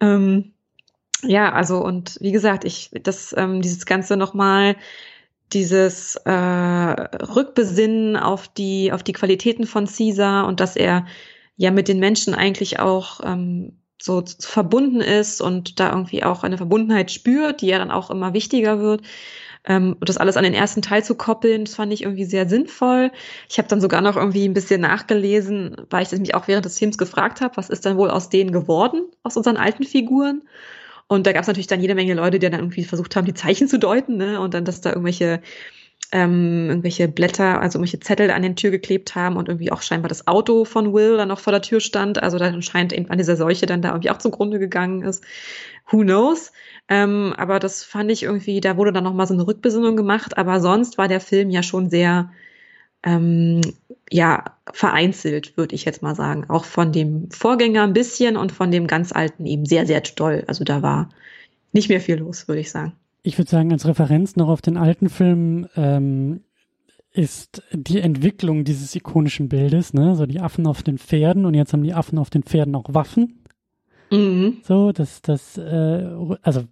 Ähm, 0.01 0.53
ja, 1.23 1.51
also 1.51 1.83
und 1.83 2.17
wie 2.19 2.31
gesagt, 2.31 2.65
ich 2.65 2.91
das 3.03 3.33
ähm, 3.37 3.61
dieses 3.61 3.85
ganze 3.85 4.17
nochmal 4.17 4.75
dieses 5.53 6.15
äh, 6.25 6.31
Rückbesinnen 6.31 8.17
auf 8.17 8.47
die 8.47 8.91
auf 8.91 9.03
die 9.03 9.13
Qualitäten 9.13 9.65
von 9.65 9.87
Caesar 9.87 10.47
und 10.47 10.59
dass 10.59 10.75
er 10.75 11.05
ja 11.55 11.71
mit 11.71 11.87
den 11.87 11.99
Menschen 11.99 12.33
eigentlich 12.33 12.79
auch 12.79 13.21
ähm, 13.23 13.77
so 14.01 14.23
verbunden 14.39 14.99
ist 14.99 15.39
und 15.39 15.79
da 15.79 15.91
irgendwie 15.91 16.23
auch 16.23 16.43
eine 16.43 16.57
Verbundenheit 16.57 17.11
spürt, 17.11 17.61
die 17.61 17.67
ja 17.67 17.77
dann 17.77 17.91
auch 17.91 18.09
immer 18.09 18.33
wichtiger 18.33 18.79
wird. 18.79 19.01
Ähm, 19.65 19.95
und 19.99 20.09
das 20.09 20.17
alles 20.17 20.37
an 20.37 20.43
den 20.43 20.53
ersten 20.53 20.81
Teil 20.81 21.03
zu 21.03 21.15
koppeln, 21.15 21.65
das 21.65 21.75
fand 21.75 21.93
ich 21.93 22.03
irgendwie 22.03 22.25
sehr 22.25 22.49
sinnvoll. 22.49 23.11
Ich 23.49 23.57
habe 23.57 23.67
dann 23.67 23.81
sogar 23.81 24.01
noch 24.01 24.17
irgendwie 24.17 24.47
ein 24.47 24.53
bisschen 24.53 24.81
nachgelesen, 24.81 25.77
weil 25.89 26.03
ich 26.03 26.11
mich 26.11 26.35
auch 26.35 26.47
während 26.47 26.65
des 26.65 26.77
Films 26.77 26.97
gefragt 26.97 27.41
habe, 27.41 27.55
was 27.57 27.69
ist 27.69 27.85
denn 27.85 27.97
wohl 27.97 28.09
aus 28.09 28.29
denen 28.29 28.51
geworden, 28.51 29.03
aus 29.23 29.37
unseren 29.37 29.57
alten 29.57 29.83
Figuren? 29.83 30.41
Und 31.07 31.27
da 31.27 31.33
gab 31.33 31.41
es 31.41 31.47
natürlich 31.47 31.67
dann 31.67 31.81
jede 31.81 31.95
Menge 31.95 32.13
Leute, 32.13 32.39
die 32.39 32.49
dann 32.49 32.59
irgendwie 32.59 32.83
versucht 32.83 33.15
haben, 33.15 33.25
die 33.25 33.33
Zeichen 33.33 33.67
zu 33.67 33.77
deuten, 33.77 34.17
ne? 34.17 34.39
Und 34.39 34.53
dann, 34.53 34.65
dass 34.65 34.81
da 34.81 34.89
irgendwelche 34.89 35.41
ähm, 36.13 36.69
irgendwelche 36.69 37.07
Blätter, 37.07 37.59
also 37.59 37.79
irgendwelche 37.79 37.99
Zettel 37.99 38.29
an 38.29 38.43
den 38.43 38.55
Tür 38.55 38.69
geklebt 38.69 39.15
haben 39.15 39.35
und 39.35 39.49
irgendwie 39.49 39.71
auch 39.71 39.81
scheinbar 39.81 40.09
das 40.09 40.27
Auto 40.27 40.63
von 40.63 40.93
Will 40.93 41.17
dann 41.17 41.27
noch 41.29 41.39
vor 41.39 41.51
der 41.51 41.63
Tür 41.63 41.79
stand. 41.79 42.21
Also 42.21 42.37
dann 42.37 42.61
scheint 42.61 42.93
irgendwann 42.93 43.17
dieser 43.17 43.35
Seuche 43.35 43.65
dann 43.65 43.81
da 43.81 43.89
irgendwie 43.89 44.11
auch 44.11 44.19
zugrunde 44.19 44.59
gegangen 44.59 45.01
ist. 45.01 45.23
Who 45.89 46.01
knows? 46.01 46.51
Ähm, 46.87 47.33
aber 47.35 47.57
das 47.59 47.83
fand 47.83 48.11
ich 48.11 48.21
irgendwie, 48.23 48.61
da 48.61 48.77
wurde 48.77 48.93
dann 48.93 49.03
noch 49.03 49.13
mal 49.15 49.25
so 49.25 49.33
eine 49.33 49.47
Rückbesinnung 49.47 49.97
gemacht. 49.97 50.37
Aber 50.37 50.61
sonst 50.61 50.99
war 50.99 51.07
der 51.07 51.19
Film 51.19 51.49
ja 51.49 51.63
schon 51.63 51.89
sehr 51.89 52.31
ähm, 53.03 53.61
ja, 54.11 54.57
vereinzelt, 54.71 55.57
würde 55.57 55.73
ich 55.73 55.83
jetzt 55.83 56.03
mal 56.03 56.15
sagen. 56.15 56.45
Auch 56.47 56.65
von 56.65 56.91
dem 56.91 57.31
Vorgänger 57.31 57.83
ein 57.83 57.93
bisschen 57.93 58.37
und 58.37 58.51
von 58.51 58.69
dem 58.69 58.85
ganz 58.85 59.11
alten 59.13 59.47
eben 59.47 59.65
sehr, 59.65 59.87
sehr 59.87 60.01
doll. 60.01 60.43
Also 60.45 60.63
da 60.63 60.83
war 60.83 61.09
nicht 61.71 61.89
mehr 61.89 62.01
viel 62.01 62.17
los, 62.17 62.47
würde 62.47 62.61
ich 62.61 62.69
sagen. 62.69 62.93
Ich 63.23 63.37
würde 63.37 63.49
sagen, 63.49 63.71
als 63.71 63.87
Referenz 63.87 64.35
noch 64.35 64.49
auf 64.49 64.61
den 64.61 64.77
alten 64.77 65.09
Film 65.09 65.67
ähm, 65.75 66.41
ist 67.11 67.63
die 67.71 68.01
Entwicklung 68.01 68.63
dieses 68.63 68.95
ikonischen 68.95 69.47
Bildes, 69.49 69.93
ne? 69.93 70.15
So 70.15 70.25
die 70.25 70.39
Affen 70.39 70.67
auf 70.67 70.83
den 70.83 70.97
Pferden 70.97 71.45
und 71.45 71.53
jetzt 71.53 71.73
haben 71.73 71.83
die 71.83 71.93
Affen 71.93 72.17
auf 72.17 72.29
den 72.29 72.43
Pferden 72.43 72.75
auch 72.75 72.93
Waffen. 72.93 73.43
Mhm. 74.11 74.57
So, 74.63 74.91
das, 74.91 75.21
das, 75.21 75.57
äh, 75.57 76.07
also 76.41 76.63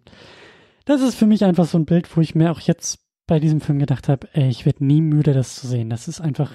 das 0.86 1.02
ist 1.02 1.15
für 1.15 1.28
mich 1.28 1.44
einfach 1.45 1.65
so 1.65 1.78
ein 1.78 1.86
Bild, 1.86 2.15
wo 2.15 2.22
ich 2.22 2.36
mir 2.36 2.52
auch 2.52 2.60
jetzt 2.60 2.99
bei 3.28 3.40
diesem 3.40 3.61
Film 3.61 3.80
gedacht 3.80 4.10
habe, 4.10 4.28
ey, 4.34 4.49
ich 4.49 4.65
werde 4.65 4.86
nie 4.86 5.02
müde, 5.02 5.34
das 5.34 5.56
zu 5.56 5.68
sehen. 5.68 5.90
Das 5.90 6.07
ist 6.07 6.22
einfach, 6.22 6.52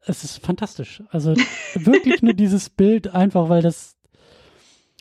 es 0.00 0.24
ist 0.24 0.44
fantastisch. 0.44 1.02
Also 1.10 1.34
wirklich 1.74 2.22
nur 2.22 2.34
dieses 2.34 2.70
Bild, 2.70 3.14
einfach 3.14 3.48
weil 3.48 3.62
das, 3.62 3.95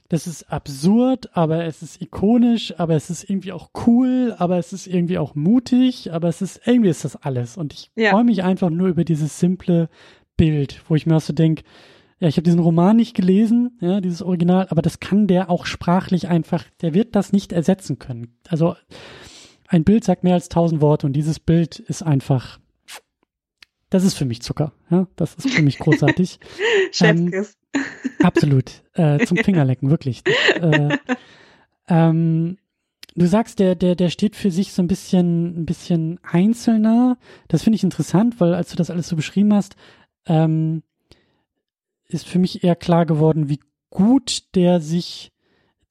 das 0.09 0.27
ist 0.27 0.51
absurd, 0.51 1.35
aber 1.35 1.65
es 1.65 1.81
ist 1.81 2.01
ikonisch, 2.01 2.77
aber 2.79 2.95
es 2.95 3.09
ist 3.09 3.27
irgendwie 3.29 3.51
auch 3.51 3.71
cool, 3.87 4.35
aber 4.37 4.57
es 4.57 4.71
ist 4.71 4.85
irgendwie 4.85 5.17
auch 5.17 5.33
mutig, 5.33 6.13
aber 6.13 6.27
es 6.27 6.41
ist, 6.43 6.61
irgendwie 6.65 6.89
ist 6.89 7.03
das 7.05 7.15
alles. 7.15 7.57
Und 7.57 7.73
ich 7.73 7.91
Ja. 7.95 8.11
freue 8.11 8.23
mich 8.23 8.43
einfach 8.43 8.69
nur 8.69 8.87
über 8.87 9.03
dieses 9.03 9.39
simple 9.39 9.89
Bild, 10.37 10.83
wo 10.87 10.95
ich 10.95 11.05
mir 11.07 11.15
auch 11.17 11.21
so 11.21 11.33
denke, 11.33 11.63
ja, 12.19 12.27
ich 12.27 12.37
habe 12.37 12.43
diesen 12.43 12.59
Roman 12.59 12.95
nicht 12.95 13.15
gelesen, 13.15 13.77
ja, 13.81 13.99
dieses 13.99 14.21
Original, 14.21 14.67
aber 14.69 14.81
das 14.81 14.99
kann 14.99 15.27
der 15.27 15.49
auch 15.49 15.65
sprachlich 15.65 16.27
einfach, 16.27 16.63
der 16.81 16.93
wird 16.93 17.15
das 17.15 17.33
nicht 17.33 17.51
ersetzen 17.51 17.99
können. 17.99 18.37
Also 18.47 18.75
ein 19.67 19.83
Bild 19.83 20.03
sagt 20.03 20.23
mehr 20.23 20.35
als 20.35 20.49
tausend 20.49 20.81
Worte 20.81 21.07
und 21.07 21.13
dieses 21.13 21.39
Bild 21.39 21.79
ist 21.79 22.03
einfach, 22.03 22.59
das 23.89 24.03
ist 24.03 24.13
für 24.15 24.25
mich 24.25 24.41
Zucker, 24.41 24.71
ja, 24.89 25.07
das 25.15 25.35
ist 25.35 25.49
für 25.49 25.61
mich 25.61 25.77
großartig. 25.79 26.39
Chefkiss. 26.91 27.57
Absolut, 28.23 28.83
äh, 28.93 29.25
zum 29.25 29.37
Fingerlecken, 29.37 29.89
wirklich. 29.89 30.23
Äh, 30.61 30.97
ähm, 31.87 32.57
du 33.15 33.27
sagst, 33.27 33.59
der, 33.59 33.75
der, 33.75 33.95
der 33.95 34.09
steht 34.09 34.35
für 34.35 34.51
sich 34.51 34.73
so 34.73 34.81
ein 34.81 34.87
bisschen, 34.87 35.61
ein 35.61 35.65
bisschen 35.65 36.19
einzelner. 36.23 37.17
Das 37.47 37.63
finde 37.63 37.75
ich 37.75 37.83
interessant, 37.83 38.39
weil 38.39 38.53
als 38.53 38.69
du 38.69 38.75
das 38.75 38.89
alles 38.89 39.07
so 39.07 39.15
beschrieben 39.15 39.53
hast, 39.53 39.75
ähm, 40.25 40.83
ist 42.07 42.27
für 42.27 42.39
mich 42.39 42.63
eher 42.63 42.75
klar 42.75 43.05
geworden, 43.05 43.49
wie 43.49 43.59
gut 43.89 44.55
der 44.55 44.81
sich 44.81 45.31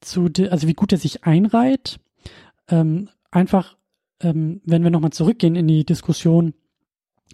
zu, 0.01 0.29
also 0.49 0.67
wie 0.67 0.73
gut 0.73 0.91
er 0.91 0.97
sich 0.97 1.23
einreiht. 1.23 1.99
Ähm, 2.69 3.09
einfach, 3.31 3.77
ähm, 4.21 4.61
wenn 4.65 4.83
wir 4.83 4.91
nochmal 4.91 5.11
zurückgehen 5.11 5.55
in 5.55 5.67
die 5.67 5.85
Diskussion, 5.85 6.53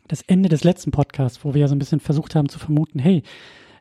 das 0.08 0.22
Ende 0.24 0.50
des 0.50 0.64
letzten 0.64 0.92
Podcasts, 0.92 1.44
wo 1.46 1.54
wir 1.54 1.62
ja 1.62 1.68
so 1.68 1.76
ein 1.76 1.80
bisschen 1.80 2.00
versucht 2.00 2.36
haben 2.36 2.50
zu 2.50 2.60
vermuten, 2.60 3.00
hey, 3.00 3.24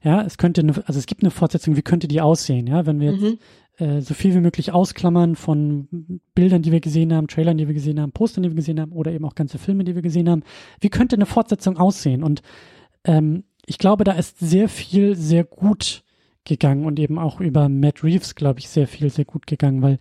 ja, 0.02 0.22
es 0.22 0.38
könnte 0.38 0.62
eine, 0.62 0.72
also 0.86 0.98
es 0.98 1.06
gibt 1.06 1.22
eine 1.22 1.30
Fortsetzung, 1.30 1.76
wie 1.76 1.82
könnte 1.82 2.08
die 2.08 2.20
aussehen, 2.20 2.66
ja, 2.66 2.86
wenn 2.86 3.00
wir 3.00 3.12
jetzt 3.12 3.22
Mhm. 3.22 3.38
äh, 3.78 4.00
so 4.00 4.14
viel 4.14 4.34
wie 4.34 4.40
möglich 4.40 4.72
ausklammern 4.72 5.36
von 5.36 6.20
Bildern, 6.34 6.62
die 6.62 6.72
wir 6.72 6.80
gesehen 6.80 7.12
haben, 7.12 7.28
Trailern, 7.28 7.58
die 7.58 7.66
wir 7.66 7.74
gesehen 7.74 8.00
haben, 8.00 8.12
Postern, 8.12 8.42
die 8.42 8.50
wir 8.50 8.56
gesehen 8.56 8.80
haben 8.80 8.92
oder 8.92 9.12
eben 9.12 9.24
auch 9.24 9.34
ganze 9.34 9.58
Filme, 9.58 9.84
die 9.84 9.94
wir 9.94 10.02
gesehen 10.02 10.28
haben. 10.28 10.42
Wie 10.80 10.88
könnte 10.90 11.16
eine 11.16 11.26
Fortsetzung 11.26 11.76
aussehen? 11.76 12.22
Und 12.22 12.42
ähm, 13.04 13.44
ich 13.66 13.78
glaube, 13.78 14.04
da 14.04 14.12
ist 14.12 14.38
sehr 14.38 14.68
viel 14.68 15.16
sehr 15.16 15.44
gut 15.44 16.02
gegangen 16.44 16.86
und 16.86 16.98
eben 16.98 17.18
auch 17.18 17.40
über 17.40 17.68
Matt 17.68 18.02
Reeves, 18.02 18.34
glaube 18.34 18.60
ich, 18.60 18.68
sehr 18.68 18.88
viel 18.88 19.10
sehr 19.10 19.26
gut 19.26 19.46
gegangen, 19.46 19.82
weil 19.82 19.98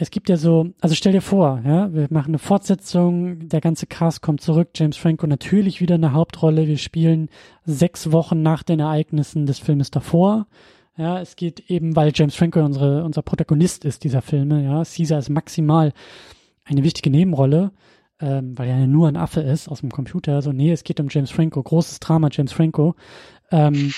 es 0.00 0.10
gibt 0.10 0.30
ja 0.30 0.38
so, 0.38 0.70
also 0.80 0.94
stell 0.94 1.12
dir 1.12 1.20
vor, 1.20 1.60
ja, 1.62 1.92
wir 1.92 2.06
machen 2.08 2.30
eine 2.30 2.38
Fortsetzung, 2.38 3.48
der 3.50 3.60
ganze 3.60 3.86
Cast 3.86 4.22
kommt 4.22 4.40
zurück, 4.40 4.70
James 4.74 4.96
Franco 4.96 5.26
natürlich 5.26 5.82
wieder 5.82 5.96
eine 5.96 6.14
Hauptrolle, 6.14 6.66
wir 6.66 6.78
spielen 6.78 7.28
sechs 7.66 8.10
Wochen 8.10 8.40
nach 8.40 8.62
den 8.62 8.80
Ereignissen 8.80 9.44
des 9.44 9.58
Filmes 9.58 9.90
davor. 9.90 10.46
Ja, 10.96 11.20
es 11.20 11.36
geht 11.36 11.68
eben, 11.70 11.96
weil 11.96 12.12
James 12.14 12.34
Franco 12.34 12.60
unsere, 12.60 13.04
unser 13.04 13.20
Protagonist 13.20 13.84
ist 13.84 14.02
dieser 14.02 14.22
Filme, 14.22 14.64
ja, 14.64 14.82
Caesar 14.84 15.18
ist 15.18 15.28
maximal 15.28 15.92
eine 16.64 16.82
wichtige 16.82 17.10
Nebenrolle. 17.10 17.70
ähm, 18.20 18.56
weil 18.58 18.68
er 18.68 18.78
ja 18.78 18.86
nur 18.86 19.08
ein 19.08 19.16
Affe 19.16 19.40
ist 19.40 19.68
aus 19.68 19.80
dem 19.80 19.90
Computer. 19.90 20.42
So, 20.42 20.52
nee, 20.52 20.72
es 20.72 20.84
geht 20.84 21.00
um 21.00 21.08
James 21.08 21.30
Franco, 21.30 21.62
großes 21.62 22.00
Drama 22.00 22.28
James 22.30 22.52
Franco. 22.52 22.94
Ähm, 23.50 23.92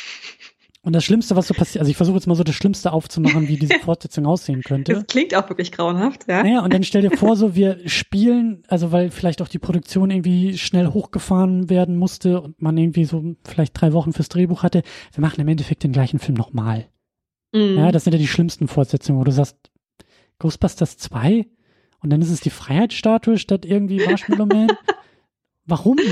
und 0.84 0.94
das 0.94 1.04
Schlimmste, 1.04 1.36
was 1.36 1.46
so 1.46 1.54
passiert, 1.54 1.80
also 1.80 1.90
ich 1.90 1.96
versuche 1.96 2.16
jetzt 2.16 2.26
mal 2.26 2.34
so 2.34 2.42
das 2.42 2.56
Schlimmste 2.56 2.92
aufzumachen, 2.92 3.46
wie 3.46 3.56
diese 3.56 3.74
Fortsetzung 3.84 4.26
aussehen 4.26 4.62
könnte. 4.62 4.94
Das 4.94 5.06
klingt 5.06 5.34
auch 5.34 5.48
wirklich 5.48 5.70
grauenhaft, 5.70 6.28
ja. 6.28 6.42
Naja, 6.42 6.64
und 6.64 6.72
dann 6.72 6.82
stell 6.82 7.02
dir 7.02 7.16
vor, 7.16 7.36
so 7.36 7.54
wir 7.54 7.78
spielen, 7.88 8.64
also 8.66 8.90
weil 8.90 9.10
vielleicht 9.10 9.42
auch 9.42 9.48
die 9.48 9.60
Produktion 9.60 10.10
irgendwie 10.10 10.59
schnell 10.59 10.88
hochgefahren 10.88 11.70
werden 11.70 11.96
musste 11.96 12.40
und 12.40 12.60
man 12.60 12.76
irgendwie 12.76 13.04
so 13.04 13.36
vielleicht 13.44 13.80
drei 13.80 13.92
Wochen 13.92 14.12
fürs 14.12 14.28
Drehbuch 14.28 14.64
hatte, 14.64 14.82
wir 15.12 15.20
machen 15.20 15.40
im 15.40 15.48
Endeffekt 15.48 15.84
den 15.84 15.92
gleichen 15.92 16.18
Film 16.18 16.36
nochmal. 16.36 16.88
Mhm. 17.52 17.76
Ja, 17.76 17.92
das 17.92 18.04
sind 18.04 18.12
ja 18.12 18.18
die 18.18 18.26
schlimmsten 18.26 18.66
Fortsetzungen, 18.66 19.20
wo 19.20 19.24
du 19.24 19.32
sagst, 19.32 19.56
Ghostbusters 20.40 20.98
2 20.98 21.46
und 22.02 22.10
dann 22.10 22.20
ist 22.20 22.30
es 22.30 22.40
die 22.40 22.50
Freiheitsstatue 22.50 23.38
statt 23.38 23.64
irgendwie 23.64 24.04
Marshmallow 24.04 24.46
Man. 24.46 24.68
Warum? 25.66 25.98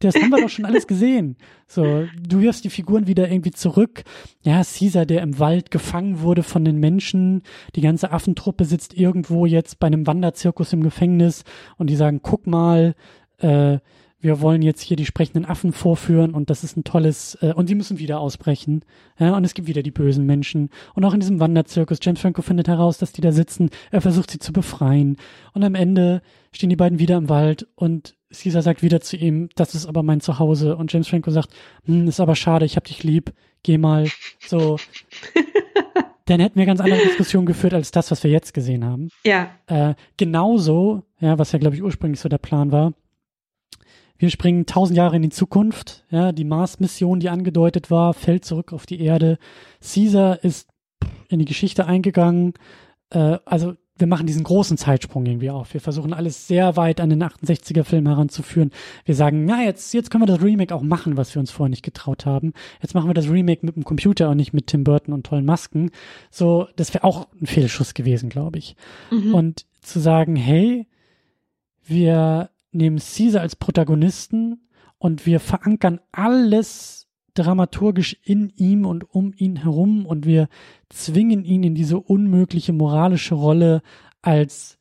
Das 0.00 0.16
haben 0.16 0.28
wir 0.28 0.42
doch 0.42 0.50
schon 0.50 0.66
alles 0.66 0.86
gesehen. 0.86 1.38
So, 1.66 2.06
du 2.20 2.40
wirfst 2.42 2.62
die 2.64 2.68
Figuren 2.68 3.06
wieder 3.06 3.30
irgendwie 3.30 3.52
zurück. 3.52 4.02
Ja, 4.42 4.62
Caesar, 4.62 5.06
der 5.06 5.22
im 5.22 5.38
Wald 5.38 5.70
gefangen 5.70 6.20
wurde 6.20 6.42
von 6.42 6.62
den 6.62 6.78
Menschen. 6.78 7.42
Die 7.74 7.80
ganze 7.80 8.10
Affentruppe 8.10 8.66
sitzt 8.66 8.92
irgendwo 8.92 9.46
jetzt 9.46 9.78
bei 9.78 9.86
einem 9.86 10.06
Wanderzirkus 10.06 10.74
im 10.74 10.82
Gefängnis 10.82 11.44
und 11.78 11.88
die 11.88 11.96
sagen, 11.96 12.20
guck 12.22 12.46
mal, 12.46 12.94
äh, 13.38 13.78
wir 14.24 14.40
wollen 14.40 14.62
jetzt 14.62 14.80
hier 14.80 14.96
die 14.96 15.04
sprechenden 15.04 15.44
Affen 15.44 15.72
vorführen 15.72 16.32
und 16.32 16.48
das 16.48 16.64
ist 16.64 16.76
ein 16.76 16.82
tolles, 16.82 17.36
äh, 17.42 17.52
und 17.52 17.66
sie 17.66 17.74
müssen 17.74 17.98
wieder 17.98 18.20
ausbrechen. 18.20 18.82
Ja, 19.18 19.36
und 19.36 19.44
es 19.44 19.52
gibt 19.52 19.68
wieder 19.68 19.82
die 19.82 19.90
bösen 19.90 20.24
Menschen. 20.24 20.70
Und 20.94 21.04
auch 21.04 21.12
in 21.12 21.20
diesem 21.20 21.40
Wanderzirkus, 21.40 21.98
James 22.02 22.20
Franco 22.20 22.40
findet 22.40 22.66
heraus, 22.66 22.96
dass 22.96 23.12
die 23.12 23.20
da 23.20 23.32
sitzen, 23.32 23.68
er 23.90 24.00
versucht 24.00 24.30
sie 24.30 24.38
zu 24.38 24.52
befreien. 24.52 25.18
Und 25.52 25.62
am 25.62 25.74
Ende 25.74 26.22
stehen 26.52 26.70
die 26.70 26.76
beiden 26.76 26.98
wieder 26.98 27.18
im 27.18 27.28
Wald 27.28 27.68
und 27.74 28.16
Caesar 28.32 28.62
sagt 28.62 28.82
wieder 28.82 29.00
zu 29.00 29.16
ihm, 29.16 29.50
das 29.54 29.74
ist 29.74 29.86
aber 29.86 30.02
mein 30.02 30.20
Zuhause. 30.20 30.76
Und 30.76 30.92
James 30.92 31.08
Franco 31.08 31.30
sagt, 31.30 31.50
hm, 31.84 32.08
ist 32.08 32.18
aber 32.18 32.34
schade, 32.34 32.64
ich 32.64 32.76
hab 32.76 32.84
dich 32.84 33.04
lieb, 33.04 33.32
geh 33.62 33.76
mal. 33.76 34.08
So. 34.46 34.78
Dann 36.24 36.40
hätten 36.40 36.58
wir 36.58 36.64
ganz 36.64 36.80
andere 36.80 37.02
Diskussionen 37.02 37.44
geführt 37.44 37.74
als 37.74 37.90
das, 37.90 38.10
was 38.10 38.24
wir 38.24 38.30
jetzt 38.30 38.54
gesehen 38.54 38.84
haben. 38.84 39.10
Ja. 39.24 39.50
Äh, 39.66 39.94
genauso, 40.16 41.02
ja, 41.20 41.38
was 41.38 41.52
ja, 41.52 41.58
glaube 41.58 41.76
ich, 41.76 41.82
ursprünglich 41.82 42.20
so 42.20 42.30
der 42.30 42.38
Plan 42.38 42.72
war, 42.72 42.94
wir 44.24 44.30
springen 44.30 44.64
tausend 44.64 44.96
Jahre 44.96 45.16
in 45.16 45.22
die 45.22 45.28
Zukunft. 45.28 46.02
Ja, 46.08 46.32
die 46.32 46.44
Mars-Mission, 46.44 47.20
die 47.20 47.28
angedeutet 47.28 47.90
war, 47.90 48.14
fällt 48.14 48.46
zurück 48.46 48.72
auf 48.72 48.86
die 48.86 49.02
Erde. 49.02 49.36
Caesar 49.82 50.42
ist 50.42 50.66
in 51.28 51.40
die 51.40 51.44
Geschichte 51.44 51.84
eingegangen. 51.84 52.54
Äh, 53.10 53.36
also 53.44 53.74
wir 53.98 54.06
machen 54.06 54.26
diesen 54.26 54.42
großen 54.42 54.78
Zeitsprung 54.78 55.26
irgendwie 55.26 55.50
auf. 55.50 55.74
Wir 55.74 55.82
versuchen 55.82 56.14
alles 56.14 56.48
sehr 56.48 56.78
weit 56.78 57.02
an 57.02 57.10
den 57.10 57.22
68er-Film 57.22 58.06
heranzuführen. 58.06 58.70
Wir 59.04 59.14
sagen, 59.14 59.44
na, 59.44 59.62
jetzt, 59.62 59.92
jetzt 59.92 60.10
können 60.10 60.22
wir 60.22 60.34
das 60.34 60.42
Remake 60.42 60.74
auch 60.74 60.80
machen, 60.80 61.18
was 61.18 61.34
wir 61.34 61.40
uns 61.40 61.50
vorher 61.50 61.68
nicht 61.68 61.84
getraut 61.84 62.24
haben. 62.24 62.54
Jetzt 62.80 62.94
machen 62.94 63.10
wir 63.10 63.14
das 63.14 63.28
Remake 63.28 63.66
mit 63.66 63.76
dem 63.76 63.84
Computer 63.84 64.30
und 64.30 64.38
nicht 64.38 64.54
mit 64.54 64.68
Tim 64.68 64.84
Burton 64.84 65.12
und 65.12 65.26
tollen 65.26 65.44
Masken. 65.44 65.90
So, 66.30 66.66
das 66.76 66.94
wäre 66.94 67.04
auch 67.04 67.28
ein 67.38 67.46
Fehlschuss 67.46 67.92
gewesen, 67.92 68.30
glaube 68.30 68.56
ich. 68.56 68.74
Mhm. 69.10 69.34
Und 69.34 69.66
zu 69.82 70.00
sagen, 70.00 70.34
hey, 70.34 70.86
wir 71.84 72.48
nehmen 72.74 72.98
Caesar 72.98 73.42
als 73.42 73.56
Protagonisten 73.56 74.68
und 74.98 75.26
wir 75.26 75.40
verankern 75.40 76.00
alles 76.12 77.04
dramaturgisch 77.34 78.16
in 78.22 78.50
ihm 78.56 78.86
und 78.86 79.10
um 79.12 79.32
ihn 79.36 79.56
herum 79.56 80.06
und 80.06 80.24
wir 80.24 80.48
zwingen 80.88 81.44
ihn 81.44 81.62
in 81.64 81.74
diese 81.74 81.98
unmögliche 81.98 82.72
moralische 82.72 83.34
Rolle 83.34 83.82
als 84.22 84.78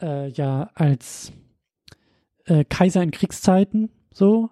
äh, 0.00 0.28
ja 0.28 0.70
als 0.74 1.32
äh, 2.44 2.64
Kaiser 2.64 3.02
in 3.02 3.10
Kriegszeiten 3.10 3.90
so 4.12 4.50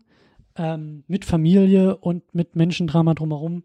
ähm, 0.56 1.04
mit 1.06 1.24
Familie 1.24 1.96
und 1.98 2.34
mit 2.34 2.56
Menschendrama 2.56 3.14
drumherum 3.14 3.64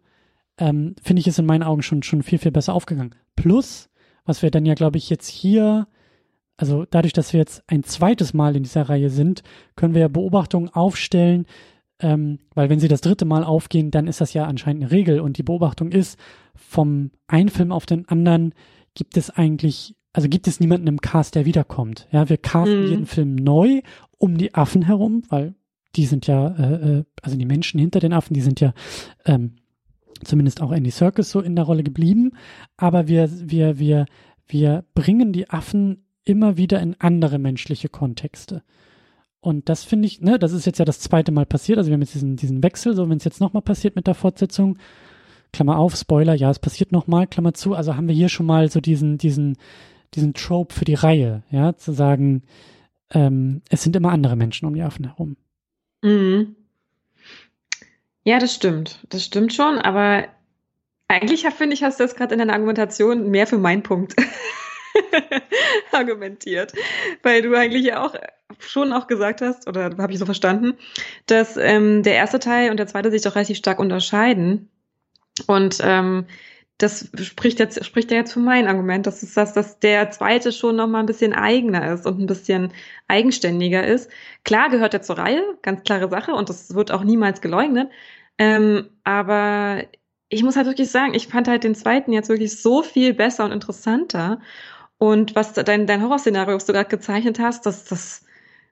ähm, 0.58 0.96
finde 1.02 1.22
ich 1.22 1.28
es 1.28 1.40
in 1.40 1.46
meinen 1.46 1.64
Augen 1.64 1.84
schon 1.84 2.04
schon 2.04 2.22
viel 2.22 2.40
viel 2.40 2.52
besser 2.52 2.74
aufgegangen. 2.74 3.16
Plus 3.36 3.90
was 4.26 4.42
wir 4.42 4.52
dann 4.52 4.66
ja 4.66 4.74
glaube 4.74 4.98
ich 4.98 5.10
jetzt 5.10 5.30
hier 5.30 5.88
also 6.58 6.86
dadurch, 6.90 7.14
dass 7.14 7.34
wir 7.34 7.40
jetzt 7.40 7.64
ein 7.68 7.84
zweites 7.84 8.34
Mal 8.34 8.56
in 8.56 8.64
dieser 8.64 8.84
Reihe 8.90 9.10
sind, 9.10 9.44
können 9.76 9.94
wir 9.94 10.02
ja 10.02 10.08
Beobachtungen 10.08 10.70
aufstellen, 10.70 11.46
ähm, 12.00 12.40
weil 12.54 12.70
wenn 12.70 12.80
sie 12.80 12.88
das 12.88 13.02
dritte 13.02 13.26
Mal 13.26 13.44
aufgehen, 13.44 13.92
dann 13.92 14.08
ist 14.08 14.22
das 14.22 14.34
ja 14.34 14.46
anscheinend 14.46 14.84
eine 14.84 14.92
Regel 14.92 15.20
und 15.20 15.38
die 15.38 15.44
Beobachtung 15.44 15.92
ist, 15.92 16.20
vom 16.56 17.12
einen 17.28 17.50
Film 17.50 17.72
auf 17.72 17.86
den 17.86 18.08
anderen 18.08 18.54
gibt 18.94 19.18
es 19.18 19.30
eigentlich, 19.30 19.96
also 20.12 20.30
gibt 20.30 20.48
es 20.48 20.60
niemanden 20.60 20.88
im 20.88 21.02
Cast, 21.02 21.36
der 21.36 21.46
wiederkommt. 21.46 22.08
Ja, 22.12 22.30
wir 22.30 22.38
casten 22.38 22.84
mhm. 22.84 22.90
jeden 22.90 23.06
Film 23.06 23.36
neu 23.36 23.82
um 24.18 24.38
die 24.38 24.54
Affen 24.54 24.84
herum, 24.84 25.24
weil 25.30 25.56
die 25.96 26.06
sind 26.06 26.28
ja, 26.28 26.48
äh, 26.48 27.00
äh, 27.00 27.04
also 27.22 27.38
die 27.38 27.46
Menschen 27.46 27.80
hinter 27.80 28.00
den 28.00 28.14
Affen, 28.14 28.34
die 28.34 28.42
sind 28.42 28.60
ja 28.60 28.74
ähm, 29.26 29.56
zumindest 30.24 30.62
auch 30.62 30.72
Andy 30.72 30.92
Circus 30.92 31.30
so 31.30 31.42
in 31.42 31.56
der 31.56 31.66
Rolle 31.66 31.84
geblieben, 31.84 32.32
aber 32.78 33.08
wir, 33.08 33.30
wir, 33.32 33.80
wir, 33.80 34.06
wir 34.48 34.86
bringen 34.94 35.34
die 35.34 35.50
Affen 35.50 36.06
immer 36.26 36.58
wieder 36.58 36.80
in 36.82 36.96
andere 37.00 37.40
menschliche 37.40 37.90
Kontexte. 37.90 38.64
Und 39.42 39.68
das 39.68 39.84
finde 39.84 40.08
ich, 40.08 40.22
ne, 40.22 40.40
das 40.40 40.54
ist 40.54 40.66
jetzt 40.66 40.80
ja 40.80 40.86
das 40.86 41.00
zweite 41.00 41.32
Mal 41.32 41.46
passiert. 41.46 41.78
Also 41.78 41.90
wir 41.90 41.96
haben 41.96 42.02
jetzt 42.02 42.14
diesen, 42.14 42.38
diesen 42.38 42.64
Wechsel, 42.64 42.96
so 42.96 43.10
wenn 43.10 43.18
es 43.18 43.26
jetzt 43.26 43.42
nochmal 43.42 43.62
passiert 43.62 43.96
mit 43.96 44.08
der 44.08 44.16
Fortsetzung, 44.16 44.78
Klammer 45.52 45.78
auf, 45.78 45.96
Spoiler, 45.96 46.34
ja, 46.34 46.50
es 46.50 46.60
passiert 46.60 46.92
nochmal, 46.92 47.28
Klammer 47.28 47.54
zu, 47.54 47.76
also 47.76 47.96
haben 47.96 48.08
wir 48.08 48.16
hier 48.16 48.30
schon 48.30 48.46
mal 48.46 48.72
so 48.72 48.80
diesen, 48.80 49.18
diesen, 49.18 49.58
diesen 50.14 50.34
Trope 50.34 50.74
für 50.74 50.86
die 50.86 50.96
Reihe, 50.96 51.44
ja, 51.52 51.76
zu 51.76 51.92
sagen, 51.92 52.44
ähm, 53.12 53.62
es 53.70 53.84
sind 53.84 53.96
immer 53.96 54.12
andere 54.12 54.36
Menschen 54.36 54.66
um 54.66 54.74
die 54.74 54.82
Affen 54.82 55.06
herum. 55.06 55.38
Mhm. 56.02 56.56
Ja, 58.24 58.40
das 58.40 58.56
stimmt. 58.56 59.06
Das 59.10 59.26
stimmt 59.26 59.54
schon, 59.54 59.78
aber 59.78 60.26
eigentlich 61.08 61.42
finde 61.42 61.74
ich, 61.74 61.84
hast 61.84 62.00
du 62.00 62.04
das 62.04 62.16
gerade 62.16 62.34
in 62.34 62.40
deiner 62.40 62.54
Argumentation 62.54 63.30
mehr 63.30 63.46
für 63.46 63.58
meinen 63.58 63.84
Punkt 63.84 64.16
argumentiert, 65.92 66.74
weil 67.22 67.42
du 67.42 67.56
eigentlich 67.56 67.86
ja 67.86 68.04
auch 68.04 68.16
schon 68.60 68.94
auch 68.94 69.08
gesagt 69.08 69.42
hast, 69.42 69.68
oder 69.68 69.96
habe 69.98 70.14
ich 70.14 70.20
so 70.20 70.26
verstanden, 70.26 70.78
dass 71.26 71.58
ähm, 71.58 72.04
der 72.04 72.16
erste 72.16 72.40
Teil 72.40 72.72
und 72.72 72.78
der 72.78 72.88
zweite 72.88 73.12
sich 73.12 73.22
doch 73.22 73.36
relativ 73.36 73.58
stark 73.58 73.80
unterscheiden. 73.80 74.70
Und 75.48 75.80
ähm, 75.82 76.26
das 76.78 77.10
spricht 77.22 77.60
jetzt, 77.60 77.84
spricht 77.86 78.12
ja 78.12 78.18
jetzt 78.18 78.34
für 78.34 78.40
mein 78.40 78.68
Argument, 78.68 79.06
dass 79.08 79.24
es 79.24 79.34
das, 79.34 79.54
dass 79.54 79.80
der 79.80 80.12
zweite 80.12 80.52
schon 80.52 80.76
noch 80.76 80.88
mal 80.88 81.00
ein 81.00 81.06
bisschen 81.06 81.34
eigener 81.34 81.94
ist 81.94 82.06
und 82.06 82.20
ein 82.20 82.26
bisschen 82.26 82.74
eigenständiger 83.08 83.86
ist. 83.86 84.10
Klar 84.44 84.70
gehört 84.70 84.94
er 84.94 85.02
zur 85.02 85.18
Reihe, 85.18 85.44
ganz 85.62 85.84
klare 85.84 86.10
Sache, 86.10 86.34
und 86.34 86.50
das 86.50 86.74
wird 86.76 86.92
auch 86.92 87.04
niemals 87.04 87.42
geleugnet. 87.42 87.90
Ähm, 88.38 88.90
aber 89.04 89.84
ich 90.30 90.44
muss 90.44 90.56
halt 90.56 90.66
wirklich 90.68 90.90
sagen, 90.90 91.14
ich 91.14 91.28
fand 91.28 91.48
halt 91.48 91.64
den 91.64 91.76
zweiten 91.76 92.12
jetzt 92.12 92.30
wirklich 92.30 92.60
so 92.60 92.82
viel 92.82 93.14
besser 93.14 93.46
und 93.46 93.52
interessanter. 93.52 94.42
Und 95.04 95.36
was 95.36 95.52
dein, 95.52 95.86
dein 95.86 96.02
Horrorszenario, 96.02 96.56
was 96.56 96.66
du 96.66 96.72
gerade 96.72 96.88
gezeichnet 96.88 97.38
hast, 97.38 97.66
dass 97.66 97.84
das 97.84 98.24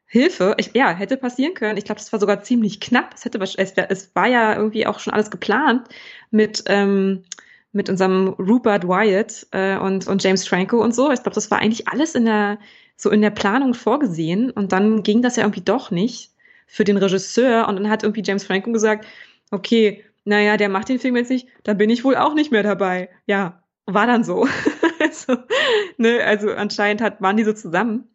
Hilfe, 0.06 0.56
ich, 0.58 0.72
ja, 0.74 0.90
hätte 0.92 1.18
passieren 1.18 1.56
können. 1.56 1.76
Ich 1.76 1.84
glaube, 1.84 2.00
das 2.00 2.14
war 2.14 2.22
sogar 2.22 2.42
ziemlich 2.42 2.80
knapp. 2.80 3.14
Es, 3.14 3.26
hätte, 3.26 3.38
es, 3.42 3.74
es 3.74 4.16
war 4.16 4.28
ja 4.28 4.56
irgendwie 4.56 4.88
auch 4.88 5.00
schon 5.00 5.12
alles 5.12 5.30
geplant 5.30 5.90
mit, 6.30 6.64
ähm, 6.68 7.24
mit 7.74 7.90
unserem 7.90 8.30
Rupert 8.30 8.88
Wyatt 8.88 9.46
äh, 9.52 9.78
und, 9.78 10.08
und 10.08 10.24
James 10.24 10.48
Franco 10.48 10.82
und 10.82 10.96
so. 10.96 11.12
Ich 11.12 11.22
glaube, 11.22 11.36
das 11.36 11.52
war 11.52 11.60
eigentlich 11.60 11.90
alles 11.90 12.16
in 12.16 12.24
der, 12.24 12.60
so 12.96 13.10
in 13.10 13.22
der 13.22 13.32
Planung 13.32 13.74
vorgesehen. 13.74 14.52
Und 14.52 14.72
dann 14.72 15.04
ging 15.04 15.22
das 15.22 15.36
ja 15.36 15.44
irgendwie 15.44 15.60
doch 15.60 15.92
nicht 15.92 16.32
für 16.66 16.86
den 16.86 16.96
Regisseur. 16.96 17.68
Und 17.68 17.76
dann 17.76 17.90
hat 17.90 18.04
irgendwie 18.04 18.24
James 18.24 18.46
Franco 18.46 18.72
gesagt, 18.72 19.06
okay, 19.52 20.06
naja, 20.24 20.56
der 20.56 20.70
macht 20.70 20.88
den 20.88 21.00
Film 21.00 21.18
jetzt 21.18 21.30
nicht, 21.30 21.50
dann 21.64 21.78
bin 21.78 21.90
ich 21.90 22.06
wohl 22.06 22.16
auch 22.16 22.36
nicht 22.36 22.54
mehr 22.54 22.64
dabei. 22.64 23.10
Ja, 23.26 23.62
war 23.86 24.08
dann 24.08 24.24
so. 24.24 24.48
also, 25.28 25.44
ne, 25.98 26.24
also 26.24 26.52
anscheinend 26.52 27.02
hat, 27.02 27.22
waren 27.22 27.38
die 27.38 27.44
so 27.44 27.54
zusammen. 27.54 28.08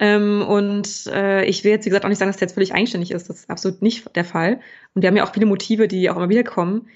Ähm, 0.00 0.42
und 0.42 1.06
äh, 1.08 1.44
ich 1.44 1.64
will 1.64 1.72
jetzt, 1.72 1.84
wie 1.84 1.90
gesagt, 1.90 2.04
auch 2.04 2.08
nicht 2.08 2.18
sagen, 2.18 2.28
dass 2.28 2.36
der 2.36 2.46
jetzt 2.46 2.54
völlig 2.54 2.72
eigenständig 2.72 3.10
ist. 3.10 3.28
Das 3.28 3.40
ist 3.40 3.50
absolut 3.50 3.82
nicht 3.82 4.14
der 4.14 4.24
Fall. 4.24 4.60
Und 4.94 5.02
wir 5.02 5.08
haben 5.08 5.16
ja 5.16 5.24
auch 5.24 5.34
viele 5.34 5.46
Motive, 5.46 5.88
die 5.88 6.08
auch 6.08 6.16
immer 6.16 6.28
wieder 6.28 6.44
kommen. 6.44 6.88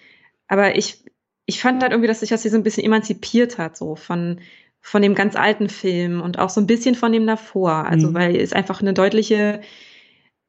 Aber 0.46 0.76
ich, 0.76 1.04
ich 1.46 1.60
fand 1.60 1.82
halt 1.82 1.92
irgendwie, 1.92 2.06
dass 2.06 2.20
sich 2.20 2.30
das 2.30 2.42
hier 2.42 2.50
so 2.50 2.56
ein 2.56 2.62
bisschen 2.62 2.84
emanzipiert 2.84 3.58
hat, 3.58 3.76
so 3.76 3.96
von, 3.96 4.40
von 4.80 5.02
dem 5.02 5.14
ganz 5.14 5.34
alten 5.34 5.68
Film 5.68 6.20
und 6.20 6.38
auch 6.38 6.50
so 6.50 6.60
ein 6.60 6.66
bisschen 6.66 6.94
von 6.94 7.12
dem 7.12 7.26
davor. 7.26 7.86
Also, 7.86 8.10
mhm. 8.10 8.14
weil 8.14 8.36
es 8.36 8.52
einfach 8.52 8.80
eine 8.80 8.92
deutliche, 8.92 9.60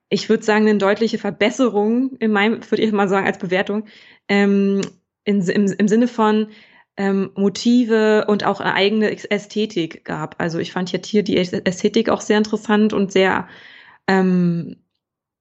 ich 0.09 0.29
würde 0.29 0.43
sagen, 0.43 0.67
eine 0.67 0.77
deutliche 0.77 1.17
Verbesserung 1.17 2.17
in 2.17 2.31
meinem, 2.31 2.59
würde 2.69 2.83
ich 2.83 2.91
mal 2.91 3.09
sagen, 3.09 3.25
als 3.25 3.39
Bewertung, 3.39 3.85
ähm, 4.27 4.81
in, 5.23 5.41
im, 5.41 5.65
im 5.71 5.87
Sinne 5.87 6.07
von, 6.07 6.49
ähm, 6.97 7.31
Motive 7.35 8.25
und 8.27 8.45
auch 8.45 8.59
eine 8.59 8.73
eigene 8.73 9.11
Ästhetik 9.31 10.05
gab. 10.05 10.39
Also 10.39 10.59
ich 10.59 10.71
fand 10.71 10.91
jetzt 10.91 11.07
hier 11.07 11.23
die 11.23 11.37
Ästhetik 11.37 12.09
auch 12.09 12.21
sehr 12.21 12.37
interessant 12.37 12.93
und 12.93 13.11
sehr 13.11 13.47
ähm, 14.07 14.77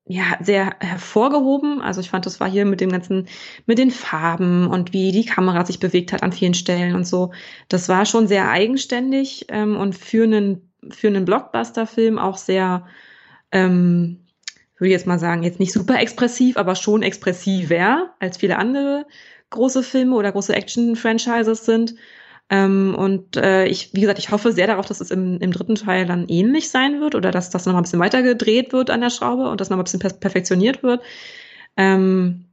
ja, 0.04 0.36
sehr 0.40 0.76
hervorgehoben. 0.80 1.80
Also 1.80 2.00
ich 2.00 2.10
fand, 2.10 2.26
das 2.26 2.40
war 2.40 2.50
hier 2.50 2.64
mit 2.64 2.80
dem 2.80 2.90
ganzen, 2.90 3.28
mit 3.66 3.78
den 3.78 3.90
Farben 3.90 4.66
und 4.66 4.92
wie 4.92 5.12
die 5.12 5.24
Kamera 5.24 5.64
sich 5.64 5.78
bewegt 5.78 6.12
hat 6.12 6.22
an 6.22 6.32
vielen 6.32 6.54
Stellen 6.54 6.96
und 6.96 7.06
so. 7.06 7.32
Das 7.68 7.88
war 7.88 8.04
schon 8.04 8.26
sehr 8.26 8.50
eigenständig 8.50 9.46
ähm, 9.48 9.76
und 9.76 9.94
für 9.94 10.24
einen 10.24 10.72
für 10.90 11.06
einen 11.06 11.24
Blockbuster-Film 11.24 12.18
auch 12.18 12.36
sehr, 12.36 12.86
ähm, 13.52 14.26
würde 14.76 14.88
ich 14.88 14.92
jetzt 14.92 15.06
mal 15.06 15.18
sagen, 15.18 15.44
jetzt 15.44 15.60
nicht 15.60 15.72
super 15.72 16.00
expressiv, 16.00 16.56
aber 16.56 16.74
schon 16.74 17.02
expressiver 17.02 18.14
als 18.18 18.38
viele 18.38 18.58
andere 18.58 19.06
große 19.52 19.82
Filme 19.82 20.16
oder 20.16 20.32
große 20.32 20.54
Action-Franchises 20.54 21.64
sind. 21.64 21.94
Ähm, 22.50 22.94
und 22.96 23.36
äh, 23.36 23.66
ich, 23.66 23.94
wie 23.94 24.00
gesagt, 24.00 24.18
ich 24.18 24.30
hoffe 24.30 24.52
sehr 24.52 24.66
darauf, 24.66 24.86
dass 24.86 25.00
es 25.00 25.10
im, 25.10 25.38
im 25.38 25.52
dritten 25.52 25.76
Teil 25.76 26.06
dann 26.06 26.28
ähnlich 26.28 26.68
sein 26.70 27.00
wird 27.00 27.14
oder 27.14 27.30
dass 27.30 27.50
das 27.50 27.64
nochmal 27.64 27.80
ein 27.80 27.84
bisschen 27.84 28.00
weiter 28.00 28.22
gedreht 28.22 28.72
wird 28.72 28.90
an 28.90 29.00
der 29.00 29.10
Schraube 29.10 29.48
und 29.48 29.60
das 29.60 29.70
nochmal 29.70 29.84
ein 29.84 29.90
bisschen 29.90 30.20
perfektioniert 30.20 30.82
wird. 30.82 31.02
Ähm, 31.76 32.46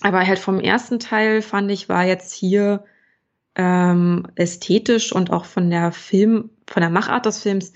aber 0.00 0.26
halt 0.26 0.38
vom 0.38 0.58
ersten 0.58 0.98
Teil 0.98 1.40
fand 1.40 1.70
ich, 1.70 1.88
war 1.88 2.04
jetzt 2.04 2.34
hier 2.34 2.84
ähm, 3.54 4.26
ästhetisch 4.34 5.12
und 5.12 5.30
auch 5.30 5.44
von 5.44 5.70
der 5.70 5.92
Film, 5.92 6.50
von 6.66 6.80
der 6.80 6.90
Machart 6.90 7.26
des 7.26 7.40
Films 7.40 7.72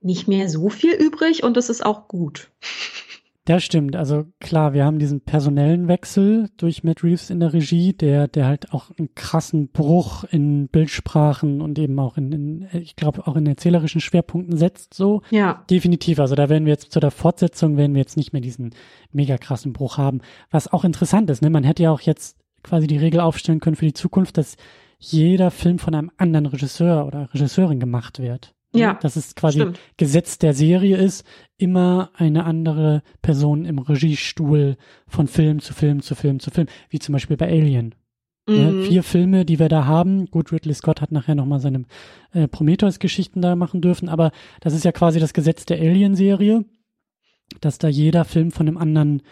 nicht 0.00 0.28
mehr 0.28 0.48
so 0.48 0.68
viel 0.68 0.92
übrig 0.92 1.42
und 1.42 1.56
das 1.56 1.68
ist 1.70 1.84
auch 1.84 2.06
gut. 2.08 2.50
Das 3.48 3.64
stimmt. 3.64 3.96
Also 3.96 4.26
klar, 4.40 4.74
wir 4.74 4.84
haben 4.84 4.98
diesen 4.98 5.22
personellen 5.22 5.88
Wechsel 5.88 6.50
durch 6.58 6.84
Matt 6.84 7.02
Reeves 7.02 7.30
in 7.30 7.40
der 7.40 7.54
Regie, 7.54 7.94
der, 7.94 8.28
der 8.28 8.44
halt 8.44 8.74
auch 8.74 8.90
einen 8.98 9.14
krassen 9.14 9.68
Bruch 9.68 10.24
in 10.24 10.68
Bildsprachen 10.68 11.62
und 11.62 11.78
eben 11.78 11.98
auch 11.98 12.18
in, 12.18 12.30
in 12.30 12.68
ich 12.74 12.94
glaube, 12.94 13.26
auch 13.26 13.36
in 13.36 13.46
erzählerischen 13.46 14.02
Schwerpunkten 14.02 14.58
setzt, 14.58 14.92
so. 14.92 15.22
Ja. 15.30 15.64
Definitiv. 15.70 16.20
Also 16.20 16.34
da 16.34 16.50
werden 16.50 16.66
wir 16.66 16.74
jetzt 16.74 16.92
zu 16.92 17.00
der 17.00 17.10
Fortsetzung, 17.10 17.78
werden 17.78 17.94
wir 17.94 18.02
jetzt 18.02 18.18
nicht 18.18 18.34
mehr 18.34 18.42
diesen 18.42 18.74
mega 19.12 19.38
krassen 19.38 19.72
Bruch 19.72 19.96
haben. 19.96 20.20
Was 20.50 20.70
auch 20.70 20.84
interessant 20.84 21.30
ist, 21.30 21.40
ne? 21.40 21.48
Man 21.48 21.64
hätte 21.64 21.84
ja 21.84 21.90
auch 21.90 22.02
jetzt 22.02 22.36
quasi 22.62 22.86
die 22.86 22.98
Regel 22.98 23.20
aufstellen 23.20 23.60
können 23.60 23.76
für 23.76 23.86
die 23.86 23.94
Zukunft, 23.94 24.36
dass 24.36 24.58
jeder 24.98 25.50
Film 25.50 25.78
von 25.78 25.94
einem 25.94 26.10
anderen 26.18 26.44
Regisseur 26.44 27.06
oder 27.06 27.32
Regisseurin 27.32 27.80
gemacht 27.80 28.18
wird. 28.18 28.54
Ja. 28.74 28.94
Dass 28.94 29.16
es 29.16 29.34
quasi 29.34 29.60
stimmt. 29.60 29.80
Gesetz 29.96 30.38
der 30.38 30.52
Serie 30.52 30.96
ist, 30.96 31.24
immer 31.56 32.10
eine 32.14 32.44
andere 32.44 33.02
Person 33.22 33.64
im 33.64 33.78
Regiestuhl 33.78 34.76
von 35.06 35.26
Film 35.26 35.60
zu 35.60 35.72
Film 35.72 36.02
zu 36.02 36.14
Film 36.14 36.38
zu 36.38 36.50
Film, 36.50 36.66
wie 36.90 36.98
zum 36.98 37.14
Beispiel 37.14 37.36
bei 37.36 37.48
Alien. 37.48 37.94
Ne? 38.48 38.72
Mhm. 38.72 38.82
Vier 38.84 39.02
Filme, 39.02 39.44
die 39.44 39.58
wir 39.58 39.68
da 39.68 39.84
haben. 39.84 40.26
Gut, 40.26 40.52
Ridley 40.52 40.74
Scott 40.74 41.02
hat 41.02 41.12
nachher 41.12 41.34
nochmal 41.34 41.60
seine 41.60 41.84
äh, 42.32 42.48
Prometheus-Geschichten 42.48 43.42
da 43.42 43.56
machen 43.56 43.82
dürfen, 43.82 44.08
aber 44.08 44.32
das 44.60 44.72
ist 44.72 44.84
ja 44.84 44.92
quasi 44.92 45.20
das 45.20 45.34
Gesetz 45.34 45.66
der 45.66 45.78
Alien-Serie, 45.78 46.64
dass 47.60 47.78
da 47.78 47.88
jeder 47.88 48.24
Film 48.24 48.50
von 48.50 48.66
einem 48.66 48.78
anderen 48.78 49.22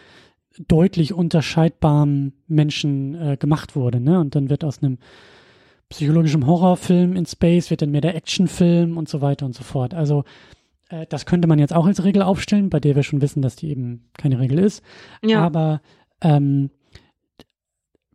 deutlich 0.69 1.15
unterscheidbaren 1.15 2.35
Menschen 2.47 3.15
äh, 3.15 3.37
gemacht 3.39 3.75
wurde, 3.75 4.01
ne? 4.01 4.21
Und 4.21 4.35
dann 4.35 4.51
wird 4.51 4.65
aus 4.65 4.83
einem 4.83 4.99
psychologischem 5.89 6.47
Horrorfilm 6.47 7.17
in 7.17 7.27
Space 7.27 7.71
wird 7.71 7.83
dann 7.83 7.91
mehr 7.91 8.01
der 8.01 8.17
Actionfilm 8.17 8.97
und 8.97 9.09
so 9.09 9.21
weiter 9.21 9.47
und 9.47 9.55
so 9.55 9.63
fort. 9.63 9.95
Also 9.95 10.25
äh, 10.89 11.07
das 11.09 11.27
könnte 11.27 11.49
man 11.49 11.59
jetzt 11.59 11.73
auch 11.73 11.87
als 11.87 12.05
Regel 12.05 12.23
aufstellen, 12.23 12.71
bei 12.71 12.81
der 12.81 12.97
wir 12.97 13.03
schon 13.03 13.21
wissen, 13.21 13.43
dass 13.43 13.57
die 13.57 13.71
eben 13.71 14.09
keine 14.17 14.39
Regel 14.39 14.59
ist. 14.59 14.83
Ja. 15.23 15.43
Aber 15.43 15.81
ähm, 16.21 16.71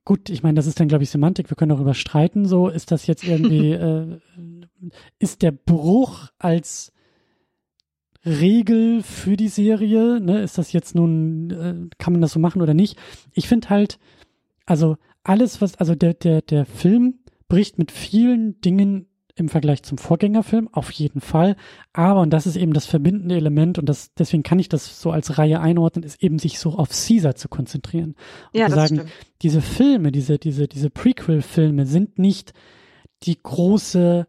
gut, 0.06 0.30
ich 0.30 0.43
meine, 0.43 0.56
das 0.56 0.68
ist 0.68 0.80
dann, 0.80 0.88
glaube 0.88 1.03
ich, 1.03 1.10
Semantik. 1.10 1.49
Wir 1.49 1.56
können 1.56 1.69
darüber 1.69 1.93
streiten. 1.93 2.45
So 2.45 2.68
ist 2.68 2.91
das 2.91 3.07
jetzt 3.07 3.23
irgendwie, 3.23 3.72
äh, 3.72 4.19
ist 5.19 5.41
der 5.41 5.52
Bruch 5.52 6.30
als 6.38 6.91
Regel 8.26 9.02
für 9.02 9.35
die 9.35 9.48
Serie, 9.48 10.19
ne, 10.22 10.41
ist 10.41 10.57
das 10.57 10.73
jetzt 10.73 10.93
nun, 10.93 11.49
äh, 11.49 11.95
kann 11.98 12.14
man 12.14 12.22
das 12.22 12.34
so 12.34 12.39
machen 12.39 12.61
oder 12.61 12.76
nicht? 12.76 12.98
Ich 13.34 13.48
finde 13.48 13.69
halt, 13.69 13.98
also 14.68 14.98
alles, 15.23 15.60
was, 15.60 15.76
also 15.76 15.95
der, 15.95 16.14
der, 16.14 16.41
der 16.41 16.65
Film 16.65 17.15
bricht 17.52 17.78
mit 17.78 17.91
vielen 17.91 18.61
Dingen 18.61 19.07
im 19.36 19.49
Vergleich 19.49 19.84
zum 19.84 19.98
Vorgängerfilm, 19.98 20.69
auf 20.72 20.90
jeden 20.90 21.19
Fall. 21.19 21.57
Aber, 21.91 22.22
und 22.22 22.30
das 22.30 22.48
ist 22.48 22.56
eben 22.56 22.72
das 22.72 22.86
verbindende 22.86 23.36
Element, 23.36 23.78
und 23.78 23.90
das, 23.90 24.14
deswegen 24.14 24.41
kann 24.41 24.57
ich 24.57 24.69
das 24.69 25.02
so 25.02 25.11
als 25.11 25.38
Reihe 25.38 25.60
einordnen, 25.60 26.06
ist 26.06 26.23
eben 26.23 26.40
sich 26.40 26.60
so 26.60 26.76
auf 26.76 26.88
Caesar 26.88 27.36
zu 27.36 27.49
konzentrieren. 27.49 28.15
Und 28.53 28.60
Ja, 28.61 28.69
zu 28.69 28.76
sagen, 28.76 28.95
stimmt. 28.95 29.11
diese 29.41 29.61
Filme, 29.61 30.14
diese, 30.14 30.40
diese, 30.40 30.69
diese 30.69 30.90
Prequel-Filme 30.90 31.86
sind 31.86 32.19
nicht 32.19 32.53
die 33.23 33.38
große 33.38 34.28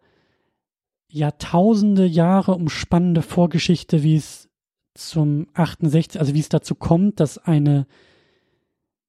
Jahrtausende 1.06 2.06
Jahre 2.06 2.56
umspannende 2.56 3.22
Vorgeschichte, 3.22 4.02
wie 4.02 4.16
es 4.16 4.48
zum 4.94 5.46
68, 5.54 6.20
also 6.20 6.34
wie 6.34 6.40
es 6.40 6.48
dazu 6.48 6.74
kommt, 6.74 7.20
dass 7.20 7.38
eine 7.38 7.86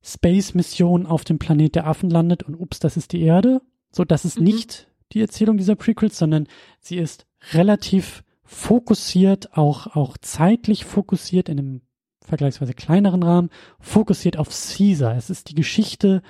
Space-Mission 0.04 1.08
auf 1.08 1.24
dem 1.24 1.40
Planet 1.40 1.74
der 1.74 1.88
Affen 1.88 2.12
landet 2.12 2.44
und 2.44 2.54
ups, 2.54 2.78
das 2.78 2.96
ist 2.96 3.12
die 3.12 3.24
Erde. 3.24 3.60
So, 3.96 4.04
das 4.04 4.26
ist 4.26 4.40
Mhm. 4.40 4.46
nicht 4.46 4.88
die 5.14 5.22
Erzählung 5.22 5.58
dieser 5.58 5.76
Prequels, 5.76 6.18
sondern 6.18 6.48
sie 6.80 6.98
ist 6.98 7.26
relativ 7.52 8.24
fokussiert, 8.44 9.56
auch, 9.58 9.96
auch 9.96 10.18
zeitlich 10.18 10.86
fokussiert 10.86 11.48
in 11.50 11.60
einem 11.60 11.82
vergleichsweise 12.26 12.74
kleineren 12.74 13.24
Rahmen, 13.24 13.50
fokussiert 13.80 14.38
auf 14.38 14.50
Caesar. 14.50 15.16
Es 15.16 15.30
ist 15.30 15.50
die 15.50 15.56
Geschichte 15.56 16.22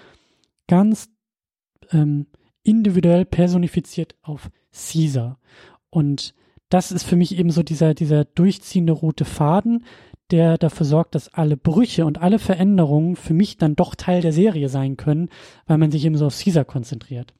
ganz 0.67 1.09
ähm, 1.91 2.27
individuell 2.63 3.25
personifiziert 3.25 4.15
auf 4.21 4.49
Caesar. 4.71 5.39
Und 5.89 6.33
das 6.69 6.91
ist 6.91 7.03
für 7.03 7.15
mich 7.15 7.37
eben 7.37 7.51
so 7.51 7.61
dieser, 7.61 7.93
dieser 7.93 8.25
durchziehende 8.25 8.93
rote 8.93 9.25
Faden, 9.25 9.85
der 10.31 10.57
dafür 10.57 10.85
sorgt, 10.85 11.13
dass 11.13 11.33
alle 11.33 11.57
Brüche 11.57 12.05
und 12.05 12.19
alle 12.19 12.39
Veränderungen 12.39 13.15
für 13.15 13.33
mich 13.33 13.57
dann 13.57 13.75
doch 13.75 13.93
Teil 13.93 14.21
der 14.21 14.33
Serie 14.33 14.69
sein 14.69 14.97
können, 14.97 15.29
weil 15.67 15.77
man 15.77 15.91
sich 15.91 16.03
eben 16.05 16.17
so 16.17 16.25
auf 16.25 16.39
Caesar 16.39 16.65
konzentriert. 16.65 17.35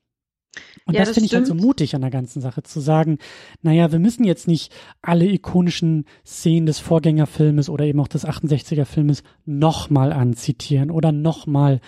Und 0.85 0.93
Ja, 0.93 0.99
das 0.99 1.09
das 1.09 1.15
finde 1.15 1.27
ich 1.27 1.33
halt 1.35 1.47
so 1.47 1.55
mutig 1.55 1.95
an 1.95 2.01
der 2.01 2.09
ganzen 2.09 2.41
Sache, 2.41 2.63
zu 2.63 2.79
sagen, 2.79 3.17
naja, 3.61 3.91
wir 3.91 3.99
müssen 3.99 4.23
jetzt 4.23 4.47
nicht 4.47 4.73
alle 5.01 5.25
ikonischen 5.25 6.05
Szenen 6.25 6.65
des 6.65 6.79
Vorgängerfilmes 6.79 7.69
oder 7.69 7.85
eben 7.85 7.99
auch 7.99 8.07
des 8.07 8.25
68er 8.27 8.85
Filmes 8.85 9.23
nochmal 9.45 10.11
anzitieren 10.13 10.91
oder 10.91 11.11
nochmal 11.11 11.79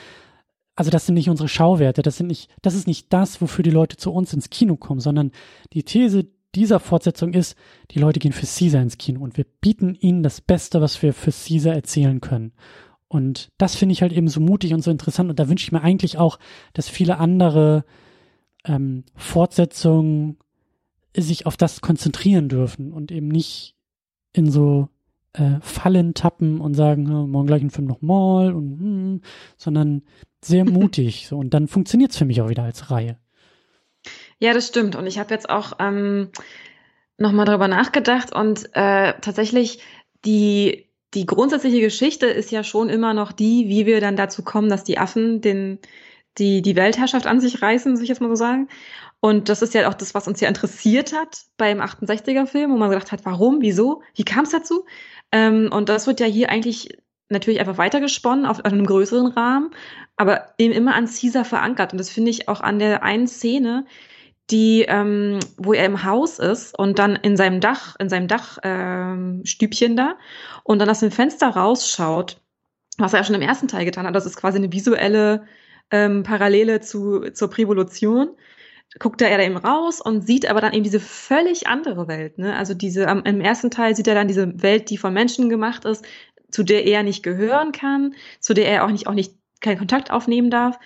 also 0.76 0.92
das 0.92 1.06
sind 1.06 1.16
nicht 1.16 1.30
unsere 1.30 1.48
Schauwerte, 1.48 2.02
das 2.02 2.18
sind 2.18 2.28
nicht, 2.28 2.50
das 2.62 2.76
ist 2.76 2.86
nicht 2.86 3.12
das, 3.14 3.42
wofür 3.42 3.64
die 3.64 3.70
Leute 3.72 3.96
zu 3.96 4.12
uns 4.12 4.34
ins 4.34 4.50
Kino 4.50 4.76
kommen, 4.76 5.00
sondern 5.00 5.32
die 5.72 5.84
These 5.84 6.28
dieser 6.54 6.80
Fortsetzung 6.80 7.34
ist, 7.34 7.56
die 7.92 8.00
Leute 8.00 8.20
gehen 8.20 8.34
für 8.34 8.46
Caesar 8.46 8.82
ins 8.82 8.98
Kino 8.98 9.22
und 9.22 9.38
wir 9.38 9.46
bieten 9.62 9.96
ihnen 9.96 10.24
das 10.24 10.42
Beste, 10.42 10.82
was 10.82 11.02
wir 11.02 11.14
für 11.14 11.32
Caesar 11.32 11.74
erzählen 11.74 12.22
können. 12.22 12.54
Und 13.08 13.50
das 13.58 13.76
finde 13.76 13.94
ich 13.94 14.02
halt 14.02 14.12
eben 14.12 14.28
so 14.28 14.40
mutig 14.42 14.74
und 14.74 14.82
so 14.82 14.92
interessant 14.92 15.30
und 15.30 15.40
da 15.40 15.48
wünsche 15.48 15.64
ich 15.64 15.72
mir 15.72 15.82
eigentlich 15.82 16.18
auch, 16.18 16.40
dass 16.74 16.90
viele 16.90 17.18
andere 17.18 17.86
ähm, 18.66 19.04
Fortsetzungen 19.16 20.38
sich 21.16 21.46
auf 21.46 21.58
das 21.58 21.82
konzentrieren 21.82 22.50
dürfen 22.50 22.92
und 22.92 23.12
eben 23.12 23.28
nicht 23.28 23.76
in 24.34 24.52
so 24.52 24.90
äh, 25.34 25.60
Fallen 25.62 26.14
tappen 26.14 26.60
und 26.60 26.74
sagen, 26.74 27.08
ja, 27.08 27.26
morgen 27.26 27.48
gleich 27.48 27.62
einen 27.62 27.72
Film 27.72 27.88
nochmal 27.88 28.54
und 28.54 28.80
hm, 28.80 29.22
sondern 29.58 30.04
sehr 30.44 30.66
mutig. 30.70 31.28
so 31.28 31.38
und 31.38 31.54
dann 31.54 31.68
funktioniert 31.68 32.12
es 32.12 32.18
für 32.18 32.26
mich 32.26 32.42
auch 32.42 32.50
wieder 32.50 32.64
als 32.64 32.92
Reihe. 32.92 33.18
Ja, 34.40 34.54
das 34.54 34.68
stimmt. 34.68 34.96
Und 34.96 35.08
ich 35.08 35.18
habe 35.18 35.34
jetzt 35.34 35.50
auch 35.50 35.74
ähm, 35.80 36.30
nochmal 37.18 37.46
darüber 37.46 37.68
nachgedacht 37.68 38.34
und 38.36 38.70
äh, 38.74 39.14
tatsächlich 39.22 39.80
die, 40.26 40.90
die 41.14 41.26
grundsätzliche 41.26 41.80
Geschichte 41.80 42.26
ist 42.26 42.52
ja 42.52 42.64
schon 42.64 42.90
immer 42.90 43.14
noch 43.14 43.32
die, 43.32 43.70
wie 43.70 43.86
wir 43.86 44.02
dann 44.02 44.16
dazu 44.16 44.44
kommen, 44.44 44.70
dass 44.70 44.84
die 44.84 44.98
Affen 44.98 45.42
den, 45.42 45.80
die, 46.38 46.62
die 46.62 46.76
Weltherrschaft 46.76 47.28
an 47.28 47.40
sich 47.40 47.62
reißen, 47.62 47.96
soll 47.96 48.04
ich 48.04 48.10
jetzt 48.10 48.22
mal 48.22 48.30
so 48.30 48.36
sagen. 48.36 48.68
Und 49.20 49.50
das 49.50 49.62
ist 49.62 49.74
ja 49.74 49.90
auch 49.90 49.94
das, 49.94 50.14
was 50.14 50.28
uns 50.28 50.40
ja 50.40 50.48
interessiert 50.48 51.14
hat 51.14 51.46
beim 51.58 51.82
68er-Film, 51.82 52.72
wo 52.72 52.78
man 52.78 52.90
gedacht 52.90 53.12
hat, 53.12 53.26
warum, 53.26 53.62
wieso, 53.62 54.04
wie 54.14 54.24
kam 54.24 54.44
es 54.44 54.52
dazu? 54.52 54.86
Ähm, 55.32 55.70
und 55.72 55.90
das 55.90 56.08
wird 56.08 56.20
ja 56.20 56.28
hier 56.28 56.50
eigentlich 56.50 56.98
natürlich 57.30 57.60
einfach 57.60 57.78
weitergesponnen 57.78 58.46
auf, 58.46 58.60
auf 58.60 58.72
einem 58.72 58.86
größeren 58.86 59.28
Rahmen, 59.28 59.72
aber 60.16 60.54
eben 60.58 60.74
immer 60.74 60.94
an 60.94 61.08
Caesar 61.08 61.44
verankert. 61.44 61.92
Und 61.92 61.98
das 61.98 62.10
finde 62.10 62.32
ich 62.32 62.48
auch 62.48 62.62
an 62.62 62.80
der 62.80 63.04
einen 63.04 63.28
Szene, 63.28 63.86
die, 64.52 64.86
ähm, 64.88 65.40
wo 65.58 65.74
er 65.74 65.86
im 65.86 66.04
Haus 66.04 66.38
ist 66.38 66.78
und 66.78 67.00
dann 67.00 67.16
in 67.16 67.36
seinem 67.36 67.62
Dach, 67.62 67.96
in 68.00 68.10
seinem 68.10 68.28
Dachstübchen 68.28 69.92
ähm, 69.92 69.98
da 69.98 70.16
und 70.64 70.80
dann 70.80 70.90
aus 70.90 71.00
dem 71.00 71.12
Fenster 71.12 71.48
rausschaut, 71.48 72.40
was 72.98 73.14
er 73.14 73.20
ja 73.20 73.24
schon 73.24 73.36
im 73.36 73.42
ersten 73.42 73.68
Teil 73.68 73.86
getan 73.86 74.06
hat. 74.06 74.16
Das 74.16 74.28
ist 74.28 74.38
quasi 74.38 74.58
eine 74.58 74.72
visuelle 74.72 75.48
ähm, 75.92 76.24
Parallele 76.24 76.82
zu, 76.82 77.32
zur 77.32 77.50
Prävolution. 77.50 78.30
Guckt 79.00 79.22
er 79.22 79.40
eben 79.40 79.58
raus 79.58 80.00
und 80.00 80.26
sieht 80.26 80.50
aber 80.50 80.62
dann 80.62 80.74
eben 80.74 80.84
diese 80.84 81.00
völlig 81.00 81.68
andere 81.68 82.08
Welt. 82.08 82.38
Ne? 82.38 82.56
Also 82.56 82.74
diese, 82.74 83.08
am, 83.08 83.24
im 83.24 83.42
ersten 83.42 83.70
Teil 83.70 83.96
sieht 83.96 84.08
er 84.08 84.16
dann 84.16 84.28
diese 84.28 84.62
Welt, 84.62 84.90
die 84.90 84.98
von 84.98 85.14
Menschen 85.14 85.50
gemacht 85.50 85.84
ist, 85.86 86.06
zu 86.50 86.64
der 86.64 86.86
er 86.86 87.04
nicht 87.04 87.22
gehören 87.22 87.72
kann, 87.72 88.16
zu 88.40 88.54
der 88.54 88.68
er 88.70 88.86
auch 88.86 88.92
nicht, 88.92 89.08
auch 89.08 89.14
nicht 89.14 89.34
keinen 89.60 89.78
Kontakt 89.80 90.12
aufnehmen 90.12 90.50
darf. 90.50 90.80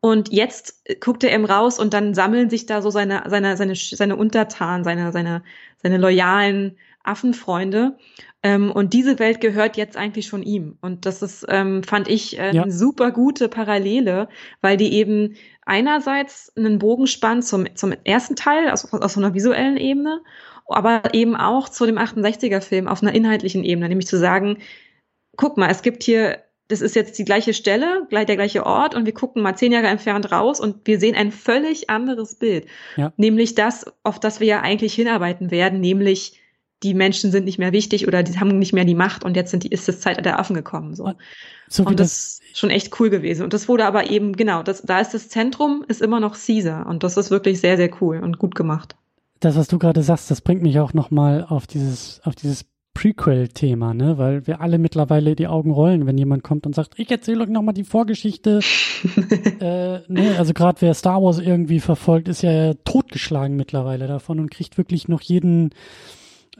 Und 0.00 0.32
jetzt 0.32 0.84
guckt 1.00 1.24
er 1.24 1.32
eben 1.32 1.44
raus 1.44 1.80
und 1.80 1.92
dann 1.92 2.14
sammeln 2.14 2.50
sich 2.50 2.66
da 2.66 2.82
so 2.82 2.90
seine, 2.90 3.24
seine, 3.26 3.56
seine, 3.56 3.74
seine 3.74 4.14
Untertanen, 4.14 4.84
seine, 4.84 5.10
seine, 5.10 5.42
seine 5.82 5.96
loyalen 5.96 6.78
Affenfreunde. 7.04 7.96
Ähm, 8.42 8.70
und 8.70 8.92
diese 8.92 9.18
Welt 9.18 9.40
gehört 9.40 9.76
jetzt 9.76 9.96
eigentlich 9.96 10.26
schon 10.26 10.42
ihm. 10.42 10.78
Und 10.80 11.06
das 11.06 11.22
ist, 11.22 11.44
ähm, 11.48 11.82
fand 11.82 12.08
ich, 12.08 12.38
äh, 12.38 12.54
Ja. 12.54 12.62
eine 12.62 12.72
super 12.72 13.10
gute 13.10 13.48
Parallele, 13.48 14.28
weil 14.60 14.76
die 14.76 14.92
eben 14.92 15.34
einerseits 15.64 16.52
einen 16.56 16.78
Bogen 16.78 17.06
spannt 17.06 17.44
zum, 17.44 17.66
zum 17.74 17.92
ersten 18.04 18.36
Teil, 18.36 18.70
aus, 18.70 18.92
aus 18.92 19.14
so 19.14 19.20
einer 19.20 19.34
visuellen 19.34 19.76
Ebene, 19.76 20.20
aber 20.66 21.14
eben 21.14 21.34
auch 21.34 21.68
zu 21.68 21.86
dem 21.86 21.98
68er-Film 21.98 22.88
auf 22.88 23.02
einer 23.02 23.14
inhaltlichen 23.14 23.64
Ebene, 23.64 23.88
nämlich 23.88 24.06
zu 24.06 24.18
sagen, 24.18 24.58
guck 25.36 25.56
mal, 25.56 25.70
es 25.70 25.82
gibt 25.82 26.02
hier, 26.02 26.38
das 26.68 26.80
ist 26.82 26.94
jetzt 26.94 27.18
die 27.18 27.24
gleiche 27.24 27.54
Stelle, 27.54 28.06
gleich 28.10 28.26
der 28.26 28.36
gleiche 28.36 28.66
Ort 28.66 28.94
und 28.94 29.06
wir 29.06 29.14
gucken 29.14 29.42
mal 29.42 29.56
zehn 29.56 29.72
Jahre 29.72 29.86
entfernt 29.86 30.30
raus 30.30 30.60
und 30.60 30.86
wir 30.86 31.00
sehen 31.00 31.14
ein 31.16 31.32
völlig 31.32 31.88
anderes 31.90 32.34
Bild. 32.34 32.66
Ja. 32.96 33.12
Nämlich 33.16 33.54
das, 33.54 33.86
auf 34.02 34.20
das 34.20 34.40
wir 34.40 34.46
ja 34.46 34.60
eigentlich 34.60 34.94
hinarbeiten 34.94 35.50
werden, 35.50 35.80
nämlich 35.80 36.38
die 36.82 36.94
Menschen 36.94 37.30
sind 37.30 37.44
nicht 37.44 37.58
mehr 37.58 37.72
wichtig 37.72 38.06
oder 38.06 38.22
die 38.22 38.38
haben 38.38 38.58
nicht 38.58 38.72
mehr 38.72 38.84
die 38.84 38.94
Macht 38.94 39.24
und 39.24 39.36
jetzt 39.36 39.50
sind 39.50 39.64
die, 39.64 39.68
ist 39.68 39.88
das 39.88 40.00
Zeit 40.00 40.24
der 40.24 40.38
Affen 40.38 40.54
gekommen. 40.54 40.94
So. 40.94 41.12
so 41.68 41.84
und 41.84 41.98
das, 41.98 42.40
ist 42.50 42.58
schon 42.58 42.70
echt 42.70 42.98
cool 43.00 43.10
gewesen. 43.10 43.42
Und 43.42 43.52
das 43.52 43.68
wurde 43.68 43.84
aber 43.84 44.10
eben, 44.10 44.34
genau, 44.34 44.62
das, 44.62 44.82
da 44.82 45.00
ist 45.00 45.14
das 45.14 45.28
Zentrum, 45.28 45.84
ist 45.88 46.00
immer 46.00 46.20
noch 46.20 46.36
Caesar. 46.36 46.86
Und 46.86 47.02
das 47.02 47.16
ist 47.16 47.30
wirklich 47.30 47.60
sehr, 47.60 47.76
sehr 47.76 47.90
cool 48.00 48.20
und 48.20 48.38
gut 48.38 48.54
gemacht. 48.54 48.96
Das, 49.40 49.56
was 49.56 49.68
du 49.68 49.78
gerade 49.78 50.02
sagst, 50.02 50.30
das 50.30 50.40
bringt 50.40 50.62
mich 50.62 50.80
auch 50.80 50.94
nochmal 50.94 51.44
auf 51.48 51.66
dieses, 51.66 52.20
auf 52.24 52.34
dieses 52.34 52.64
Prequel-Thema, 52.94 53.94
ne? 53.94 54.18
Weil 54.18 54.48
wir 54.48 54.60
alle 54.60 54.78
mittlerweile 54.78 55.36
die 55.36 55.46
Augen 55.46 55.70
rollen, 55.70 56.06
wenn 56.06 56.18
jemand 56.18 56.42
kommt 56.42 56.66
und 56.66 56.74
sagt, 56.74 56.94
ich 56.96 57.08
erzähle 57.08 57.44
euch 57.44 57.48
nochmal 57.48 57.74
die 57.74 57.84
Vorgeschichte. 57.84 58.58
äh, 59.60 60.00
ne? 60.08 60.34
Also 60.36 60.52
gerade 60.52 60.80
wer 60.80 60.94
Star 60.94 61.22
Wars 61.22 61.38
irgendwie 61.38 61.78
verfolgt, 61.78 62.26
ist 62.26 62.42
ja 62.42 62.74
totgeschlagen 62.84 63.54
mittlerweile 63.54 64.08
davon 64.08 64.40
und 64.40 64.50
kriegt 64.50 64.78
wirklich 64.78 65.06
noch 65.06 65.20
jeden, 65.20 65.70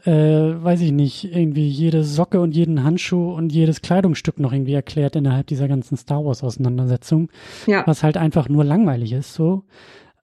äh, 0.05 0.63
weiß 0.63 0.81
ich 0.81 0.93
nicht, 0.93 1.25
irgendwie 1.25 1.69
jede 1.69 2.05
Socke 2.05 2.41
und 2.41 2.55
jeden 2.55 2.85
Handschuh 2.85 3.33
und 3.33 3.53
jedes 3.53 3.83
Kleidungsstück 3.83 4.39
noch 4.39 4.53
irgendwie 4.53 4.75
erklärt 4.75 5.17
innerhalb 5.17 5.47
dieser 5.47 5.69
ganzen 5.69 5.97
Star 5.97 6.25
Wars 6.25 6.43
Auseinandersetzung. 6.43 7.31
Ja. 7.67 7.87
Was 7.87 8.03
halt 8.03 8.17
einfach 8.17 8.49
nur 8.49 8.65
langweilig 8.65 9.13
ist, 9.13 9.35
so. 9.35 9.65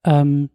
Ähm, 0.03 0.49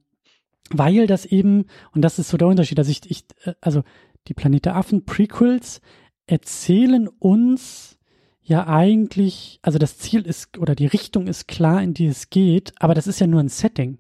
weil 0.70 1.06
das 1.06 1.26
eben, 1.26 1.66
und 1.92 2.02
das 2.02 2.18
ist 2.18 2.28
so 2.28 2.36
der 2.36 2.48
Unterschied, 2.48 2.78
dass 2.78 2.88
ich, 2.88 3.10
ich 3.10 3.24
äh, 3.44 3.55
also 3.60 3.82
die 4.28 4.34
Planet 4.34 4.66
der 4.66 4.76
Affen 4.76 5.05
Prequels 5.05 5.80
erzählen 6.26 7.09
uns 7.09 7.98
ja 8.42 8.66
eigentlich, 8.66 9.59
also 9.62 9.78
das 9.78 9.98
Ziel 9.98 10.22
ist 10.22 10.59
oder 10.59 10.74
die 10.74 10.86
Richtung 10.86 11.26
ist 11.26 11.48
klar, 11.48 11.82
in 11.82 11.94
die 11.94 12.06
es 12.06 12.30
geht, 12.30 12.72
aber 12.78 12.94
das 12.94 13.06
ist 13.06 13.20
ja 13.20 13.26
nur 13.26 13.40
ein 13.40 13.48
Setting. 13.48 13.98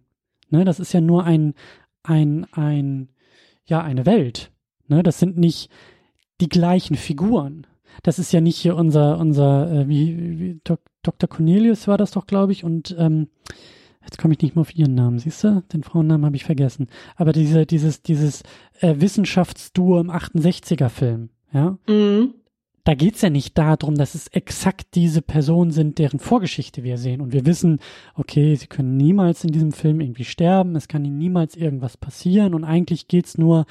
Ne? 0.50 0.64
Das 0.64 0.80
ist 0.80 0.92
ja 0.92 1.00
nur 1.00 1.24
ein, 1.24 1.54
ein, 2.02 2.46
ein, 2.52 3.08
ja, 3.64 3.82
eine 3.82 4.06
Welt. 4.06 4.50
Ne, 4.90 5.04
das 5.04 5.20
sind 5.20 5.38
nicht 5.38 5.70
die 6.40 6.48
gleichen 6.48 6.96
Figuren. 6.96 7.66
Das 8.02 8.18
ist 8.18 8.32
ja 8.32 8.40
nicht 8.40 8.56
hier 8.56 8.74
unser, 8.74 9.18
unser, 9.18 9.70
äh, 9.72 9.88
wie, 9.88 10.38
wie 10.38 10.60
Dok 10.64 10.80
Dr. 11.02 11.28
Cornelius 11.28 11.88
war 11.88 11.96
das 11.96 12.10
doch, 12.10 12.26
glaube 12.26 12.52
ich, 12.52 12.62
und 12.62 12.94
ähm, 12.98 13.28
jetzt 14.02 14.18
komme 14.18 14.34
ich 14.34 14.40
nicht 14.42 14.54
mehr 14.54 14.60
auf 14.60 14.74
ihren 14.74 14.94
Namen, 14.94 15.18
siehst 15.18 15.44
du? 15.44 15.62
Den 15.72 15.82
Frauennamen 15.82 16.26
habe 16.26 16.36
ich 16.36 16.44
vergessen. 16.44 16.88
Aber 17.16 17.32
diese, 17.32 17.64
dieses, 17.64 18.02
dieses 18.02 18.42
äh, 18.80 18.96
Wissenschaftsduo 18.98 19.98
im 19.98 20.10
68er-Film, 20.10 21.30
ja. 21.52 21.78
Mhm. 21.88 22.34
Da 22.84 22.94
geht's 22.94 23.22
ja 23.22 23.30
nicht 23.30 23.56
darum, 23.56 23.94
dass 23.94 24.14
es 24.14 24.26
exakt 24.28 24.94
diese 24.94 25.22
Personen 25.22 25.70
sind, 25.70 25.98
deren 25.98 26.18
Vorgeschichte 26.18 26.82
wir 26.82 26.98
sehen. 26.98 27.20
Und 27.20 27.32
wir 27.32 27.46
wissen, 27.46 27.78
okay, 28.14 28.56
sie 28.56 28.66
können 28.66 28.96
niemals 28.96 29.44
in 29.44 29.52
diesem 29.52 29.72
Film 29.72 30.00
irgendwie 30.00 30.24
sterben, 30.24 30.74
es 30.76 30.88
kann 30.88 31.04
ihnen 31.04 31.18
niemals 31.18 31.56
irgendwas 31.56 31.96
passieren. 31.96 32.54
Und 32.54 32.64
eigentlich 32.64 33.06
geht's 33.06 33.38
nur, 33.38 33.66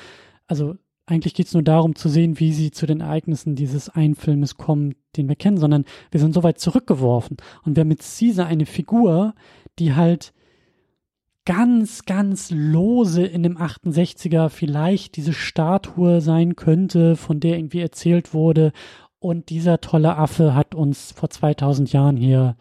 also 0.48 0.76
eigentlich 1.10 1.34
geht 1.34 1.48
es 1.48 1.54
nur 1.54 1.64
darum 1.64 1.96
zu 1.96 2.08
sehen, 2.08 2.40
wie 2.40 2.54
sie 2.54 2.72
zu 2.72 2.86
den 2.86 3.02
Ereignissen 3.02 3.56
dieses 3.56 3.90
einen 3.90 4.16
Filmes 4.16 4.58
kommen, 4.58 4.96
den 5.18 5.28
wir 5.28 5.36
kennen, 5.36 5.58
sondern 5.58 5.86
wir 6.12 6.20
sind 6.20 6.34
so 6.34 6.44
weit 6.44 6.60
zurückgeworfen. 6.60 7.38
Und 7.64 7.76
wir 7.76 7.82
haben 7.82 7.88
mit 7.88 8.02
Caesar 8.02 8.46
eine 8.46 8.66
Figur, 8.66 9.34
die 9.80 9.96
halt 9.96 10.34
ganz, 11.46 12.06
ganz 12.06 12.52
lose 12.52 13.26
in 13.26 13.42
dem 13.42 13.58
68er 13.58 14.50
vielleicht 14.50 15.16
diese 15.16 15.34
Statue 15.34 16.22
sein 16.22 16.56
könnte, 16.56 17.16
von 17.16 17.40
der 17.40 17.58
irgendwie 17.58 17.80
erzählt 17.80 18.34
wurde. 18.36 18.72
Und 19.18 19.50
dieser 19.50 19.82
tolle 19.82 20.16
Affe 20.16 20.54
hat 20.54 20.76
uns 20.76 21.12
vor 21.12 21.32
2000 21.32 21.92
Jahren 21.92 22.18
hier 22.18 22.56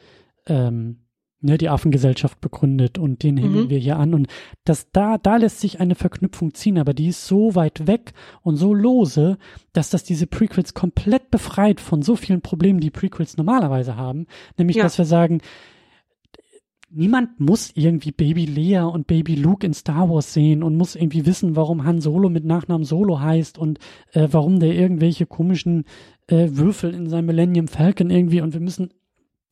ähm, 0.47 1.01
ne, 1.41 1.59
die 1.59 1.69
Affengesellschaft 1.69 2.41
begründet 2.41 2.99
und 2.99 3.23
den 3.23 3.37
hängen 3.37 3.65
mhm. 3.65 3.71
wir 3.71 3.79
hier 3.79 3.99
an. 3.99 4.15
Und 4.15 4.29
das 4.65 4.91
da, 4.93 5.19
da 5.19 5.37
lässt 5.37 5.61
sich 5.61 5.81
eine 5.81 5.95
Verknüpfung 5.95 6.55
ziehen, 6.55 6.79
aber 6.79 6.95
die 6.95 7.09
ist 7.09 7.27
so 7.27 7.55
weit 7.55 7.87
weg 7.87 8.13
und 8.43 8.57
so 8.57 8.75
lose, 8.75 9.39
dass 9.73 9.91
das 9.91 10.05
diese 10.05 10.27
Prequels 10.27 10.75
komplett 10.75 11.31
befreit 11.31 11.81
von 11.81 12.03
so 12.03 12.17
vielen 12.17 12.41
Problemen, 12.41 12.81
die 12.81 12.91
Prequels 12.91 13.37
normalerweise 13.37 13.97
haben. 13.97 14.27
Nämlich, 14.57 14.77
ja. 14.77 14.83
dass 14.83 14.99
wir 14.99 15.05
sagen, 15.05 15.41
niemand 16.91 17.39
muss 17.39 17.71
irgendwie 17.75 18.13
Baby 18.13 18.47
Leia 18.47 18.85
und 18.85 19.07
Baby 19.07 19.35
Luke 19.35 19.65
in 19.65 19.75
Star 19.75 20.09
Wars 20.11 20.33
sehen 20.33 20.63
und 20.63 20.77
muss 20.77 20.97
irgendwie 20.97 21.27
wissen, 21.27 21.55
warum 21.57 21.85
Han 21.85 22.01
Solo 22.01 22.29
mit 22.29 22.45
Nachnamen 22.45 22.85
Solo 22.85 23.21
heißt 23.21 23.59
und 23.59 23.79
äh, 24.13 24.29
warum 24.31 24.59
der 24.59 24.75
irgendwelche 24.75 25.27
komischen 25.27 25.85
äh, 26.27 26.49
Würfel 26.51 26.95
in 26.95 27.09
seinem 27.09 27.27
Millennium 27.27 27.69
Falcon 27.69 28.11
irgendwie 28.11 28.41
und 28.41 28.55
wir 28.55 28.61
müssen, 28.61 28.93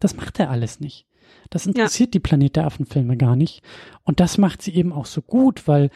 das 0.00 0.16
macht 0.16 0.40
er 0.40 0.50
alles 0.50 0.80
nicht. 0.80 1.06
Das 1.50 1.66
interessiert 1.66 2.08
ja. 2.08 2.12
die 2.12 2.20
Planet 2.20 2.56
der 2.56 2.66
Affen-Filme 2.66 3.16
gar 3.16 3.36
nicht. 3.36 3.62
Und 4.04 4.20
das 4.20 4.38
macht 4.38 4.62
sie 4.62 4.74
eben 4.74 4.92
auch 4.92 5.06
so 5.06 5.22
gut, 5.22 5.66
weil 5.68 5.90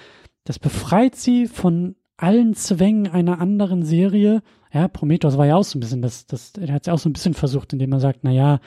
das 0.45 0.59
befreit 0.59 1.17
sie 1.17 1.47
von 1.47 1.97
allen 2.17 2.55
Zwängen 2.55 3.09
einer 3.09 3.41
anderen 3.41 3.85
Serie. 3.85 4.43
Ja, 4.73 4.89
Prometheus 4.89 5.39
war 5.39 5.47
ja 5.47 5.57
auch 5.57 5.65
so 5.65 5.79
ein 5.79 5.81
bisschen, 5.81 6.03
das, 6.03 6.27
das, 6.27 6.53
er 6.61 6.73
hat 6.75 6.83
es 6.83 6.87
ja 6.87 6.93
auch 6.93 6.99
so 6.99 7.09
ein 7.09 7.13
bisschen 7.13 7.35
versucht, 7.35 7.73
indem 7.73 7.93
er 7.93 8.01
sagt, 8.01 8.21
na 8.23 8.31
ja, 8.31 8.61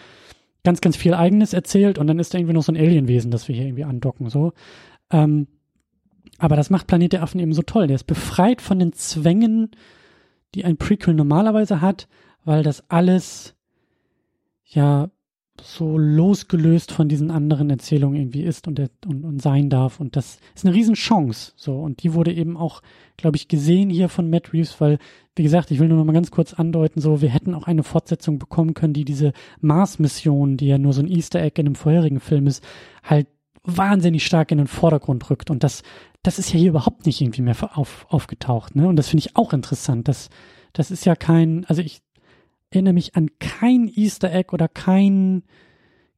ganz, 0.64 0.82
ganz 0.82 0.96
viel 0.96 1.14
Eigenes 1.14 1.54
erzählt 1.54 1.98
und 1.98 2.08
dann 2.08 2.20
ist 2.20 2.34
da 2.34 2.38
irgendwie 2.38 2.54
noch 2.54 2.64
so 2.64 2.72
ein 2.72 2.78
Alienwesen, 2.78 3.32
das 3.32 3.48
wir 3.48 3.56
hier 3.56 3.66
irgendwie 3.66 3.84
andocken, 3.84 4.30
so. 4.30 4.54
Ähm, 5.12 5.48
aber 6.40 6.56
das 6.56 6.70
macht 6.70 6.88
Planet 6.88 7.14
der 7.14 7.24
Affen 7.24 7.40
eben 7.40 7.54
so 7.54 7.62
toll. 7.62 7.88
Der 7.88 7.96
ist 7.96 8.06
befreit 8.06 8.62
von 8.62 8.80
den 8.80 8.94
Zwängen, 8.94 9.72
die 10.56 10.66
ein 10.66 10.78
Prequel 10.78 11.14
normalerweise 11.14 11.82
hat, 11.82 12.08
weil 12.44 12.64
das 12.64 12.90
alles 12.90 13.56
ja 14.66 15.10
so 15.62 15.98
losgelöst 15.98 16.92
von 16.92 17.08
diesen 17.08 17.30
anderen 17.30 17.70
Erzählungen 17.70 18.20
irgendwie 18.20 18.44
ist 18.44 18.68
und, 18.68 18.80
und, 19.06 19.24
und 19.24 19.42
sein 19.42 19.70
darf. 19.70 20.00
Und 20.00 20.16
das 20.16 20.40
ist 20.56 20.66
eine 20.66 20.74
Riesenchance. 20.74 21.54
So, 21.56 21.80
und 21.80 22.04
die 22.04 22.14
wurde 22.14 22.34
eben 22.34 22.58
auch, 22.58 22.82
glaube 23.18 23.38
ich, 23.38 23.48
gesehen 23.48 23.90
hier 23.90 24.10
von 24.10 24.30
Matt 24.30 24.52
Reeves, 24.52 24.82
weil, 24.82 24.98
wie 25.36 25.44
gesagt, 25.44 25.72
ich 25.72 25.80
will 25.80 25.88
nur 25.88 25.98
noch 25.98 26.06
mal 26.06 26.14
ganz 26.14 26.32
kurz 26.32 26.54
andeuten, 26.54 27.02
so, 27.02 27.22
wir 27.22 27.30
hätten 27.30 27.54
auch 27.54 27.68
eine 27.68 27.84
Fortsetzung 27.84 28.40
bekommen 28.40 28.74
können, 28.74 28.94
die 28.94 29.06
diese 29.06 29.32
Mars-Mission, 29.62 30.58
die 30.58 30.68
ja 30.68 30.78
nur 30.78 30.94
so 30.94 31.02
ein 31.02 31.08
Easter 31.08 31.42
Egg 31.42 31.60
in 31.60 31.68
einem 31.68 31.76
vorherigen 31.76 32.20
Film 32.20 32.48
ist, 32.48 32.64
halt 33.04 33.28
wahnsinnig 33.64 34.26
stark 34.26 34.52
in 34.52 34.58
den 34.58 34.68
Vordergrund 34.68 35.30
rückt. 35.30 35.50
Und 35.52 35.64
das, 35.64 35.84
das 36.24 36.40
ist 36.40 36.52
ja 36.52 36.60
hier 36.60 36.70
überhaupt 36.70 37.06
nicht 37.06 37.22
irgendwie 37.22 37.44
mehr 37.44 37.56
auf, 37.78 38.08
aufgetaucht, 38.10 38.76
ne? 38.76 38.88
Und 38.88 38.96
das 38.96 39.10
finde 39.10 39.26
ich 39.26 39.36
auch 39.36 39.54
interessant. 39.54 40.08
Das, 40.08 40.30
das 40.74 40.92
ist 40.92 41.06
ja 41.06 41.16
kein, 41.16 41.64
also 41.66 41.82
ich 41.82 42.02
erinnere 42.74 42.94
mich 42.94 43.16
an 43.16 43.30
kein 43.40 43.88
Easter 43.88 44.34
Egg 44.34 44.54
oder 44.54 44.68
kein, 44.68 45.44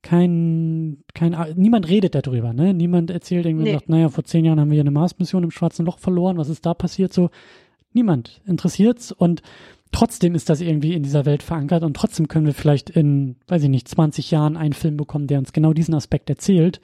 kein, 0.02 1.04
kein, 1.14 1.36
niemand 1.56 1.88
redet 1.90 2.16
darüber, 2.16 2.54
ne? 2.54 2.74
Niemand 2.74 3.12
erzählt 3.12 3.46
irgendwie, 3.46 3.66
nee. 3.66 3.74
sagt, 3.74 3.90
naja, 3.90 4.10
vor 4.10 4.24
zehn 4.24 4.46
Jahren 4.46 4.60
haben 4.60 4.70
wir 4.70 4.76
hier 4.76 4.84
eine 4.84 4.92
Mars-Mission 4.92 5.44
im 5.44 5.52
Schwarzen 5.52 5.86
Loch 5.86 6.00
verloren, 6.00 6.38
was 6.38 6.50
ist 6.50 6.66
da 6.66 6.74
passiert? 6.74 7.14
So, 7.14 7.30
niemand 7.94 8.42
interessiert's 8.46 9.12
und 9.12 9.42
trotzdem 9.92 10.36
ist 10.36 10.50
das 10.50 10.62
irgendwie 10.62 10.94
in 10.94 11.04
dieser 11.04 11.26
Welt 11.26 11.42
verankert 11.42 11.84
und 11.84 11.96
trotzdem 11.96 12.28
können 12.28 12.46
wir 12.46 12.54
vielleicht 12.54 12.90
in, 12.90 13.38
weiß 13.48 13.64
ich 13.64 13.70
nicht, 13.70 13.88
20 13.88 14.32
Jahren 14.32 14.58
einen 14.58 14.74
Film 14.74 14.98
bekommen, 14.98 15.28
der 15.28 15.40
uns 15.40 15.54
genau 15.54 15.74
diesen 15.74 15.96
Aspekt 15.96 16.30
erzählt. 16.30 16.82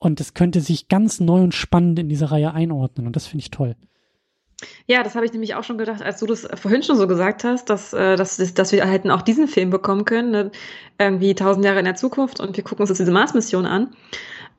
Und 0.00 0.20
es 0.20 0.32
könnte 0.32 0.60
sich 0.60 0.86
ganz 0.86 1.18
neu 1.18 1.42
und 1.42 1.54
spannend 1.54 1.98
in 1.98 2.08
diese 2.08 2.30
Reihe 2.30 2.54
einordnen 2.54 3.06
und 3.06 3.16
das 3.16 3.26
finde 3.26 3.42
ich 3.42 3.50
toll. 3.50 3.74
Ja, 4.86 5.02
das 5.02 5.14
habe 5.14 5.24
ich 5.24 5.32
nämlich 5.32 5.54
auch 5.54 5.62
schon 5.62 5.78
gedacht, 5.78 6.02
als 6.02 6.18
du 6.18 6.26
das 6.26 6.48
vorhin 6.60 6.82
schon 6.82 6.96
so 6.96 7.06
gesagt 7.06 7.44
hast, 7.44 7.70
dass, 7.70 7.92
äh, 7.92 8.16
dass, 8.16 8.36
dass 8.36 8.72
wir 8.72 8.88
halt 8.88 9.08
auch 9.08 9.22
diesen 9.22 9.46
Film 9.46 9.70
bekommen 9.70 10.04
können, 10.04 10.30
ne? 10.30 10.50
irgendwie 10.98 11.34
tausend 11.34 11.64
Jahre 11.64 11.78
in 11.78 11.84
der 11.84 11.94
Zukunft 11.94 12.40
und 12.40 12.56
wir 12.56 12.64
gucken 12.64 12.82
uns 12.82 12.90
jetzt 12.90 12.98
diese 12.98 13.12
Mars-Mission 13.12 13.66
an. 13.66 13.94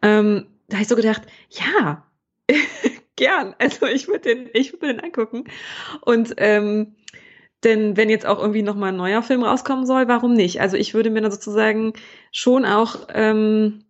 Ähm, 0.01 0.45
da 0.67 0.76
habe 0.76 0.84
ich 0.84 0.88
so 0.88 0.95
gedacht, 0.95 1.23
ja, 1.49 2.05
gern. 3.17 3.55
Also 3.59 3.85
ich 3.88 4.07
würde 4.07 4.35
den, 4.35 4.49
ich 4.53 4.71
würde 4.71 4.88
den 4.88 4.99
angucken. 5.01 5.43
Und 6.01 6.34
ähm, 6.38 6.95
denn 7.63 7.97
wenn 7.97 8.09
jetzt 8.09 8.26
auch 8.26 8.39
irgendwie 8.39 8.61
nochmal 8.61 8.89
ein 8.89 8.97
neuer 8.97 9.21
Film 9.21 9.43
rauskommen 9.43 9.85
soll, 9.85 10.07
warum 10.07 10.34
nicht? 10.34 10.61
Also 10.61 10.77
ich 10.77 10.93
würde 10.93 11.09
mir 11.09 11.21
dann 11.21 11.31
sozusagen 11.31 11.93
schon 12.31 12.65
auch 12.65 13.07
ähm, 13.13 13.84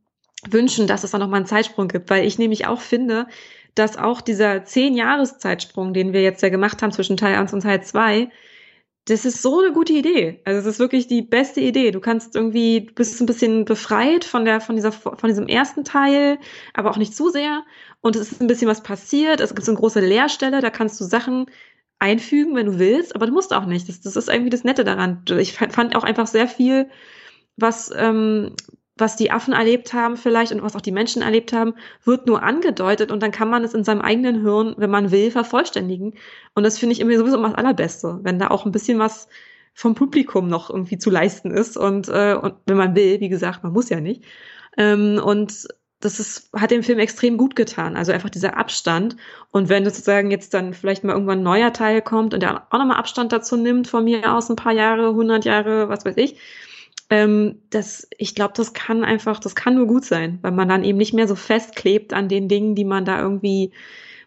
wünschen, 0.49 0.88
dass 0.88 1.03
es 1.03 1.11
da 1.11 1.19
nochmal 1.19 1.38
einen 1.38 1.45
Zeitsprung 1.45 1.88
gibt, 1.88 2.10
weil 2.10 2.26
ich 2.26 2.40
nämlich 2.40 2.65
auch 2.65 2.81
finde, 2.81 3.27
dass 3.80 3.97
auch 3.97 4.22
dieser 4.22 4.65
zehn 4.65 4.95
Jahreszeitsprung, 4.95 5.93
den 5.93 6.14
wir 6.14 6.22
jetzt 6.22 6.43
ja 6.43 6.49
gemacht 6.49 6.81
haben 6.81 6.91
zwischen 6.91 7.18
Teil 7.18 7.35
1 7.35 7.53
und 7.53 7.61
Teil 7.61 7.81
2, 7.81 8.30
das 9.06 9.26
ist 9.26 9.41
so 9.41 9.60
eine 9.60 9.73
gute 9.73 9.93
Idee. 9.93 10.41
Also 10.45 10.60
es 10.60 10.65
ist 10.76 10.80
wirklich 10.80 11.07
die 11.07 11.23
beste 11.23 11.61
Idee. 11.61 11.91
Du 11.91 11.99
kannst 11.99 12.35
irgendwie, 12.35 12.81
du 12.85 12.93
bist 12.93 13.19
ein 13.19 13.26
bisschen 13.26 13.65
befreit 13.65 14.23
von 14.23 14.45
der, 14.45 14.61
von 14.61 14.76
dieser, 14.76 14.91
von 14.91 15.18
diesem 15.27 15.47
ersten 15.47 15.84
Teil, 15.84 16.38
aber 16.73 16.91
auch 16.91 16.97
nicht 16.97 17.15
zu 17.15 17.30
sehr. 17.30 17.64
Und 18.01 18.15
es 18.15 18.31
ist 18.31 18.41
ein 18.41 18.47
bisschen 18.47 18.68
was 18.68 18.84
passiert. 18.84 19.39
Es 19.39 19.56
gibt 19.56 19.65
so 19.65 19.72
eine 19.72 19.80
große 19.80 19.99
Leerstelle, 19.99 20.61
da 20.61 20.69
kannst 20.69 20.99
du 21.01 21.06
Sachen 21.06 21.47
einfügen, 21.97 22.56
wenn 22.56 22.68
du 22.68 22.80
willst, 22.80 23.15
aber 23.15 23.26
du 23.26 23.34
musst 23.34 23.53
auch 23.53 23.65
nicht. 23.65 23.89
Das, 23.89 24.01
das 24.01 24.15
ist 24.15 24.30
irgendwie 24.30 24.51
das 24.51 24.64
Nette 24.64 24.84
daran. 24.84 25.23
Ich 25.39 25.53
fand 25.53 25.95
auch 25.95 26.03
einfach 26.03 26.27
sehr 26.27 26.47
viel, 26.47 26.89
was, 27.57 27.91
ähm, 27.95 28.56
was 29.00 29.16
die 29.16 29.32
Affen 29.32 29.54
erlebt 29.54 29.94
haben 29.94 30.18
vielleicht 30.18 30.52
und 30.52 30.62
was 30.62 30.76
auch 30.76 30.82
die 30.82 30.92
Menschen 30.92 31.22
erlebt 31.22 31.54
haben, 31.54 31.74
wird 32.04 32.28
nur 32.28 32.44
angedeutet 32.44 33.12
und 33.12 33.22
dann 33.22 33.32
kann 33.32 33.50
man 33.50 33.64
es 33.64 33.74
in 33.74 33.84
seinem 33.84 34.02
eigenen 34.02 34.42
Hirn, 34.42 34.76
wenn 34.78 34.90
man 34.90 35.12
will, 35.12 35.32
vervollständigen. 35.32 36.16
Und 36.56 36.64
das 36.64 36.78
finde 36.78 36.94
ich 36.94 37.00
immer 37.00 37.16
sowieso 37.18 37.38
immer 37.38 37.50
das 37.50 37.58
Allerbeste, 37.58 38.20
wenn 38.24 38.40
da 38.40 38.50
auch 38.50 38.66
ein 38.66 38.72
bisschen 38.72 39.00
was 39.00 39.28
vom 39.74 39.96
Publikum 39.96 40.48
noch 40.48 40.70
irgendwie 40.70 40.98
zu 40.98 41.10
leisten 41.10 41.52
ist 41.52 41.78
und, 41.78 42.10
äh, 42.10 42.36
und 42.36 42.56
wenn 42.66 42.78
man 42.78 42.96
will, 42.96 43.20
wie 43.20 43.30
gesagt, 43.30 43.64
man 43.64 43.74
muss 43.74 43.90
ja 43.90 44.02
nicht. 44.02 44.24
Ähm, 44.78 45.22
und 45.24 45.68
das 46.02 46.20
ist, 46.20 46.50
hat 46.54 46.72
dem 46.72 46.84
Film 46.84 47.00
extrem 47.00 47.38
gut 47.38 47.56
getan. 47.56 47.98
Also 47.98 48.12
einfach 48.12 48.30
dieser 48.30 48.58
Abstand. 48.58 49.18
Und 49.52 49.68
wenn 49.68 49.84
sozusagen 49.84 50.32
jetzt 50.32 50.54
dann 50.54 50.74
vielleicht 50.74 51.04
mal 51.04 51.14
irgendwann 51.14 51.40
ein 51.40 51.44
neuer 51.44 51.74
Teil 51.74 52.02
kommt 52.02 52.34
und 52.34 52.42
der 52.42 52.68
auch 52.70 52.80
nochmal 52.80 52.98
Abstand 52.98 53.34
dazu 53.34 53.58
nimmt, 53.58 53.88
von 53.88 54.06
mir 54.06 54.34
aus 54.34 54.50
ein 54.50 54.56
paar 54.56 54.72
Jahre, 54.72 55.10
100 55.10 55.44
Jahre, 55.44 55.90
was 55.90 56.06
weiß 56.06 56.16
ich, 56.18 56.40
ähm, 57.10 57.61
das, 57.69 58.07
ich 58.18 58.36
glaube, 58.36 58.53
das 58.56 58.73
kann 58.73 59.03
einfach, 59.03 59.40
das 59.40 59.56
kann 59.56 59.76
nur 59.76 59.88
gut 59.88 60.06
sein, 60.06 60.40
weil 60.41 60.52
man 60.52 60.69
dann 60.69 60.84
eben 60.84 60.98
nicht 60.98 61.14
mehr 61.14 61.27
so 61.27 61.36
festklebt 61.36 62.14
an 62.14 62.30
den 62.30 62.48
Dingen, 62.48 62.76
die 62.76 62.86
man 62.86 63.06
da 63.06 63.19
irgendwie 63.19 63.72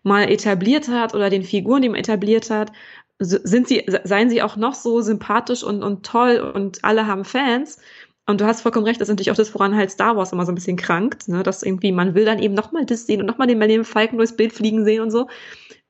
mal 0.03 0.25
etabliert 0.25 0.89
hat 0.89 1.15
oder 1.15 1.31
den 1.31 1.45
Figuren, 1.45 1.83
die 1.83 1.89
man 1.89 1.99
etabliert 1.99 2.51
hat. 2.51 2.73
Sind 3.19 3.69
sie, 3.69 3.87
seien 4.05 4.31
sie 4.31 4.43
auch 4.43 4.57
noch 4.57 4.75
so 4.75 5.01
sympathisch 5.01 5.63
und, 5.63 5.83
und 5.85 6.05
toll 6.05 6.39
und 6.39 6.85
alle 6.85 7.07
haben 7.07 7.25
Fans, 7.25 7.79
und 8.27 8.41
du 8.41 8.47
hast 8.47 8.63
vollkommen 8.63 8.87
recht, 8.87 9.01
das 9.01 9.09
ist 9.09 9.13
natürlich 9.13 9.33
auch 9.33 9.37
das, 9.37 9.53
woran 9.53 9.75
halt 9.75 9.91
Star 9.91 10.17
Wars 10.17 10.33
immer 10.33 10.47
so 10.47 10.53
ein 10.53 10.55
bisschen 10.55 10.77
krankt, 10.77 11.29
ne? 11.29 11.43
dass 11.43 11.63
irgendwie 11.63 11.91
man 11.91 12.15
will 12.15 12.25
dann 12.25 12.39
eben 12.39 12.55
nochmal 12.55 12.87
das 12.87 13.07
sehen 13.07 13.21
und 13.21 13.27
nochmal 13.27 13.49
den 13.49 13.59
Millennium 13.59 13.85
Falcon 13.85 14.19
durchs 14.19 14.37
Bild 14.37 14.53
fliegen 14.53 14.85
sehen 14.85 15.03
und 15.03 15.11
so. 15.11 15.29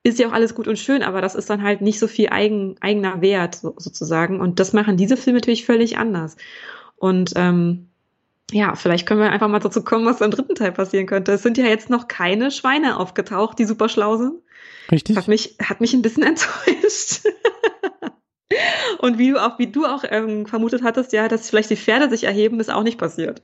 Ist 0.02 0.18
ja 0.18 0.28
auch 0.28 0.32
alles 0.32 0.54
gut 0.54 0.66
und 0.66 0.78
schön, 0.78 1.02
aber 1.02 1.20
das 1.20 1.34
ist 1.34 1.50
dann 1.50 1.62
halt 1.62 1.82
nicht 1.82 1.98
so 1.98 2.08
viel 2.08 2.30
eigen, 2.30 2.76
eigener 2.80 3.20
Wert 3.20 3.56
so, 3.56 3.74
sozusagen. 3.76 4.40
Und 4.40 4.58
das 4.58 4.72
machen 4.72 4.96
diese 4.96 5.16
Filme 5.16 5.38
natürlich 5.38 5.64
völlig 5.64 5.98
anders. 5.98 6.36
Und 7.02 7.32
ähm, 7.34 7.88
ja, 8.52 8.76
vielleicht 8.76 9.06
können 9.08 9.18
wir 9.18 9.32
einfach 9.32 9.48
mal 9.48 9.58
dazu 9.58 9.82
kommen, 9.82 10.06
was 10.06 10.20
im 10.20 10.30
dritten 10.30 10.54
Teil 10.54 10.70
passieren 10.70 11.06
könnte. 11.06 11.32
Es 11.32 11.42
sind 11.42 11.58
ja 11.58 11.64
jetzt 11.64 11.90
noch 11.90 12.06
keine 12.06 12.52
Schweine 12.52 12.96
aufgetaucht, 13.00 13.58
die 13.58 13.64
super 13.64 13.88
schlau 13.88 14.18
sind. 14.18 14.34
Richtig. 14.92 15.16
Hat 15.16 15.26
mich, 15.26 15.56
hat 15.60 15.80
mich 15.80 15.94
ein 15.94 16.02
bisschen 16.02 16.22
enttäuscht. 16.22 17.22
Und 19.00 19.18
wie 19.18 19.30
du 19.32 19.44
auch, 19.44 19.58
wie 19.58 19.66
du 19.66 19.84
auch 19.84 20.04
ähm, 20.08 20.46
vermutet 20.46 20.84
hattest, 20.84 21.12
ja, 21.12 21.26
dass 21.26 21.50
vielleicht 21.50 21.70
die 21.70 21.76
Pferde 21.76 22.08
sich 22.08 22.22
erheben, 22.22 22.60
ist 22.60 22.70
auch 22.70 22.84
nicht 22.84 22.98
passiert. 22.98 23.42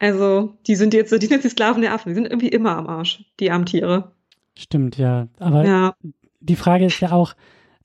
Also, 0.00 0.58
die 0.66 0.74
sind 0.74 0.92
jetzt, 0.92 1.12
die 1.12 1.18
sind 1.18 1.30
jetzt 1.30 1.44
die 1.44 1.50
Sklaven 1.50 1.82
der 1.82 1.94
Affen. 1.94 2.08
Die 2.08 2.16
sind 2.16 2.26
irgendwie 2.26 2.48
immer 2.48 2.76
am 2.76 2.88
Arsch, 2.88 3.24
die 3.38 3.52
armen 3.52 3.66
Tiere. 3.66 4.10
Stimmt, 4.58 4.98
ja. 4.98 5.28
Aber 5.38 5.64
Ja. 5.64 5.94
die 6.40 6.56
Frage 6.56 6.86
ist 6.86 6.98
ja 6.98 7.12
auch, 7.12 7.34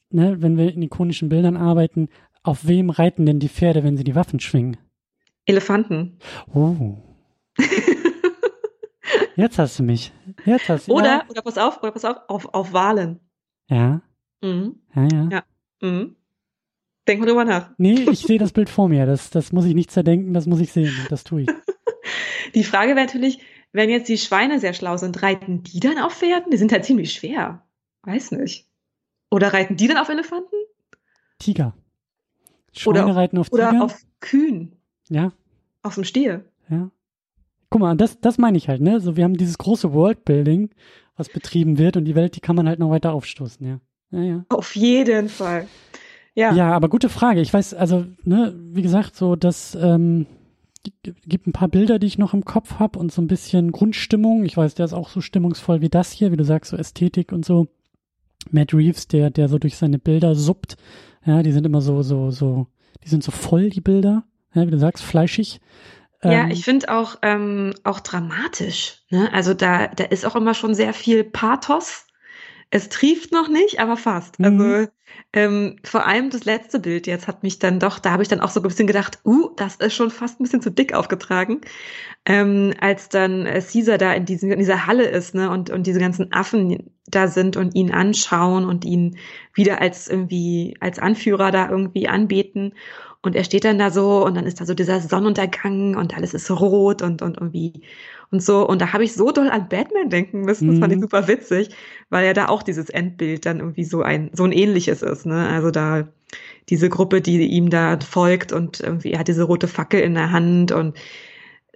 ne, 0.09 0.37
wenn 0.39 0.57
wir 0.57 0.73
in 0.73 0.81
ikonischen 0.81 1.29
Bildern 1.29 1.57
arbeiten, 1.57 2.09
auf 2.43 2.67
wem 2.67 2.89
reiten 2.89 3.25
denn 3.25 3.39
die 3.39 3.49
Pferde, 3.49 3.83
wenn 3.83 3.97
sie 3.97 4.03
die 4.03 4.15
Waffen 4.15 4.39
schwingen? 4.39 4.77
Elefanten. 5.45 6.17
Oh. 6.53 6.97
Jetzt 9.35 9.57
hast 9.59 9.79
du 9.79 9.83
mich. 9.83 10.11
Jetzt 10.45 10.69
hast 10.69 10.87
du 10.87 10.93
Oder, 10.93 11.25
oder 11.29 11.41
pass 11.41 11.57
auf, 11.57 11.81
oder 11.81 11.91
pass 11.91 12.05
auf, 12.05 12.17
auf, 12.27 12.53
auf 12.53 12.73
Walen. 12.73 13.19
Ja, 13.69 14.01
Mhm. 14.43 14.75
ja, 14.95 15.07
ja. 15.11 15.29
Ja. 15.31 15.43
Mhm. 15.81 16.15
Denk 17.07 17.19
mal 17.19 17.25
drüber 17.27 17.45
nach. 17.45 17.71
Nee, 17.77 18.05
ich 18.11 18.19
sehe 18.21 18.39
das 18.39 18.51
Bild 18.53 18.69
vor 18.69 18.89
mir. 18.89 19.05
Das, 19.05 19.29
das 19.29 19.51
muss 19.51 19.65
ich 19.65 19.75
nicht 19.75 19.91
zerdenken, 19.91 20.33
das 20.33 20.45
muss 20.47 20.59
ich 20.59 20.71
sehen. 20.71 20.93
Das 21.09 21.23
tue 21.23 21.43
ich. 21.43 21.49
Die 22.55 22.63
Frage 22.63 22.95
wäre 22.95 23.05
natürlich, 23.05 23.39
wenn 23.71 23.89
jetzt 23.89 24.09
die 24.09 24.17
Schweine 24.17 24.59
sehr 24.59 24.73
schlau 24.73 24.97
sind, 24.97 25.21
reiten 25.23 25.63
die 25.63 25.79
dann 25.79 25.99
auf 25.99 26.13
Pferden? 26.13 26.51
Die 26.51 26.57
sind 26.57 26.71
halt 26.71 26.83
ziemlich 26.85 27.13
schwer. 27.13 27.63
Weiß 28.03 28.31
nicht. 28.31 28.67
Oder 29.29 29.53
reiten 29.53 29.77
die 29.77 29.87
dann 29.87 29.97
auf 29.97 30.09
Elefanten? 30.09 30.55
Tiger. 31.39 31.73
Schweine 32.73 32.99
Oder 33.03 33.09
auf- 33.11 33.15
reiten 33.17 33.37
auf 33.37 33.49
Tiger. 33.49 33.69
Oder 33.69 33.83
auf 33.83 34.01
Kühen? 34.19 34.73
ja, 35.09 35.31
Auf 35.83 35.95
dem 35.95 36.03
Stier? 36.03 36.45
ja. 36.69 36.89
Guck 37.69 37.79
mal, 37.81 37.95
das, 37.95 38.19
das 38.19 38.37
meine 38.37 38.57
ich 38.57 38.67
halt, 38.67 38.81
ne? 38.81 38.99
So, 38.99 39.15
wir 39.15 39.23
haben 39.23 39.37
dieses 39.37 39.57
große 39.57 39.93
Worldbuilding, 39.93 40.71
was 41.15 41.29
betrieben 41.29 41.77
wird 41.77 41.95
und 41.95 42.03
die 42.03 42.15
Welt, 42.15 42.35
die 42.35 42.41
kann 42.41 42.55
man 42.57 42.67
halt 42.67 42.79
noch 42.79 42.89
weiter 42.89 43.13
aufstoßen, 43.13 43.65
ja. 43.65 43.79
Ja, 44.11 44.21
ja. 44.21 44.45
Auf 44.49 44.75
jeden 44.75 45.29
Fall. 45.29 45.67
Ja. 46.35 46.53
Ja, 46.53 46.71
aber 46.73 46.89
gute 46.89 47.07
Frage. 47.07 47.39
Ich 47.39 47.53
weiß, 47.53 47.73
also, 47.73 48.05
ne, 48.25 48.53
wie 48.73 48.81
gesagt, 48.81 49.15
so, 49.15 49.37
das 49.37 49.73
ähm, 49.75 50.25
gibt 51.25 51.47
ein 51.47 51.53
paar 51.53 51.69
Bilder, 51.69 51.97
die 51.97 52.07
ich 52.07 52.17
noch 52.17 52.33
im 52.33 52.43
Kopf 52.43 52.79
habe 52.79 52.99
und 52.99 53.11
so 53.13 53.21
ein 53.21 53.27
bisschen 53.27 53.71
Grundstimmung. 53.71 54.43
Ich 54.43 54.57
weiß, 54.57 54.75
der 54.75 54.85
ist 54.85 54.93
auch 54.93 55.07
so 55.09 55.21
stimmungsvoll 55.21 55.79
wie 55.79 55.89
das 55.89 56.11
hier, 56.11 56.31
wie 56.33 56.37
du 56.37 56.43
sagst, 56.43 56.71
so 56.71 56.77
Ästhetik 56.77 57.31
und 57.31 57.45
so. 57.45 57.67
Matt 58.49 58.73
Reeves, 58.73 59.07
der, 59.07 59.29
der 59.29 59.47
so 59.47 59.59
durch 59.59 59.77
seine 59.77 59.99
Bilder 59.99 60.35
suppt. 60.35 60.75
Ja, 61.25 61.43
die 61.43 61.51
sind 61.51 61.65
immer 61.65 61.81
so, 61.81 62.01
so, 62.01 62.31
so, 62.31 62.67
die 63.03 63.09
sind 63.09 63.23
so 63.23 63.31
voll, 63.31 63.69
die 63.69 63.81
Bilder. 63.81 64.23
Ja, 64.53 64.65
wie 64.65 64.71
du 64.71 64.79
sagst, 64.79 65.03
fleischig. 65.03 65.61
Ja, 66.23 66.43
Ähm, 66.43 66.51
ich 66.51 66.63
finde 66.63 66.89
auch, 66.89 67.17
ähm, 67.21 67.73
auch 67.83 67.99
dramatisch. 67.99 69.03
Ne? 69.09 69.31
Also 69.33 69.53
da, 69.53 69.87
da 69.87 70.03
ist 70.05 70.25
auch 70.25 70.35
immer 70.35 70.53
schon 70.53 70.75
sehr 70.75 70.93
viel 70.93 71.23
Pathos. 71.23 72.05
Es 72.71 72.87
trieft 72.87 73.33
noch 73.33 73.49
nicht, 73.49 73.79
aber 73.79 73.97
fast. 73.97 74.39
Mhm. 74.39 74.45
Also 74.45 74.87
ähm, 75.33 75.75
vor 75.83 76.07
allem 76.07 76.29
das 76.29 76.45
letzte 76.45 76.79
Bild 76.79 77.05
jetzt 77.05 77.27
hat 77.27 77.43
mich 77.43 77.59
dann 77.59 77.79
doch, 77.79 77.99
da 77.99 78.11
habe 78.11 78.23
ich 78.23 78.29
dann 78.29 78.39
auch 78.39 78.49
so 78.49 78.61
ein 78.61 78.63
bisschen 78.63 78.87
gedacht, 78.87 79.19
uh, 79.25 79.49
das 79.57 79.75
ist 79.75 79.93
schon 79.93 80.09
fast 80.09 80.39
ein 80.39 80.43
bisschen 80.43 80.61
zu 80.61 80.71
dick 80.71 80.93
aufgetragen. 80.93 81.61
Ähm, 82.25 82.73
als 82.79 83.09
dann 83.09 83.45
äh, 83.45 83.61
Caesar 83.61 83.97
da 83.97 84.13
in, 84.13 84.25
diesem, 84.25 84.51
in 84.51 84.59
dieser 84.59 84.87
Halle 84.87 85.05
ist, 85.05 85.35
ne, 85.35 85.49
und, 85.49 85.69
und 85.69 85.85
diese 85.85 85.99
ganzen 85.99 86.31
Affen 86.31 86.91
da 87.07 87.27
sind 87.27 87.57
und 87.57 87.75
ihn 87.75 87.91
anschauen 87.91 88.63
und 88.65 88.85
ihn 88.85 89.17
wieder 89.53 89.81
als 89.81 90.07
irgendwie, 90.07 90.77
als 90.79 90.97
Anführer 90.97 91.51
da 91.51 91.69
irgendwie 91.69 92.07
anbeten. 92.07 92.73
Und 93.21 93.35
er 93.35 93.43
steht 93.43 93.65
dann 93.65 93.79
da 93.79 93.91
so 93.91 94.25
und 94.25 94.35
dann 94.35 94.45
ist 94.45 94.61
da 94.61 94.65
so 94.65 94.73
dieser 94.73 95.01
Sonnenuntergang 95.01 95.95
und 95.95 96.15
alles 96.15 96.33
ist 96.33 96.49
rot 96.49 97.01
und, 97.01 97.21
und 97.21 97.37
irgendwie 97.37 97.83
und 98.31 98.41
so. 98.43 98.67
Und 98.67 98.81
da 98.81 98.93
habe 98.93 99.03
ich 99.03 99.13
so 99.13 99.31
doll 99.31 99.49
an 99.49 99.69
Batman 99.69 100.09
denken 100.09 100.41
müssen. 100.41 100.67
Das 100.67 100.79
fand 100.79 100.93
ich 100.93 100.99
Mhm. 100.99 101.01
super 101.01 101.27
witzig, 101.27 101.69
weil 102.09 102.25
ja 102.25 102.33
da 102.33 102.47
auch 102.47 102.63
dieses 102.63 102.89
Endbild 102.89 103.45
dann 103.45 103.59
irgendwie 103.59 103.83
so 103.85 104.01
ein, 104.01 104.31
so 104.33 104.43
ein 104.45 104.51
ähnliches 104.53 105.01
ist, 105.01 105.25
ne? 105.25 105.47
Also 105.49 105.71
da 105.71 106.07
diese 106.69 106.89
Gruppe, 106.89 107.21
die 107.21 107.45
ihm 107.47 107.69
da 107.69 107.99
folgt 107.99 108.53
und 108.53 108.79
irgendwie 108.81 109.11
er 109.13 109.19
hat 109.19 109.27
diese 109.27 109.43
rote 109.43 109.67
Fackel 109.67 110.01
in 110.01 110.15
der 110.15 110.31
Hand 110.31 110.71
und 110.71 110.97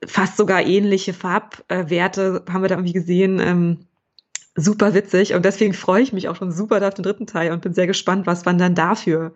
fast 0.05 0.37
sogar 0.37 0.65
ähnliche 0.65 1.13
Farbwerte 1.13 2.43
haben 2.49 2.61
wir 2.63 2.69
da 2.69 2.75
irgendwie 2.75 2.93
gesehen. 2.93 3.39
Ähm, 3.39 3.79
super 4.55 4.93
witzig 4.93 5.33
und 5.33 5.45
deswegen 5.45 5.73
freue 5.73 6.01
ich 6.01 6.13
mich 6.13 6.29
auch 6.29 6.35
schon 6.37 6.51
super 6.51 6.85
auf 6.87 6.93
den 6.93 7.03
dritten 7.03 7.27
Teil 7.27 7.51
und 7.51 7.61
bin 7.61 7.73
sehr 7.73 7.87
gespannt, 7.87 8.25
was 8.27 8.45
man 8.45 8.57
dann 8.57 8.75
dafür 8.75 9.33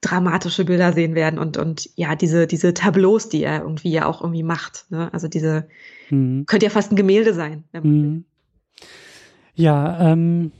dramatische 0.00 0.64
Bilder 0.64 0.92
sehen 0.92 1.14
werden 1.14 1.38
und 1.38 1.56
und 1.56 1.90
ja 1.96 2.16
diese 2.16 2.46
diese 2.46 2.72
Tableaus, 2.74 3.28
die 3.28 3.42
er 3.42 3.62
irgendwie 3.62 3.90
ja 3.90 4.06
auch 4.06 4.22
irgendwie 4.22 4.42
macht. 4.42 4.86
Ne? 4.90 5.12
Also 5.12 5.28
diese 5.28 5.68
mhm. 6.08 6.44
könnte 6.46 6.66
ja 6.66 6.70
fast 6.70 6.92
ein 6.92 6.96
Gemälde 6.96 7.34
sein. 7.34 7.64
Mhm. 7.72 8.24
Ja, 9.54 10.12
ähm, 10.12 10.52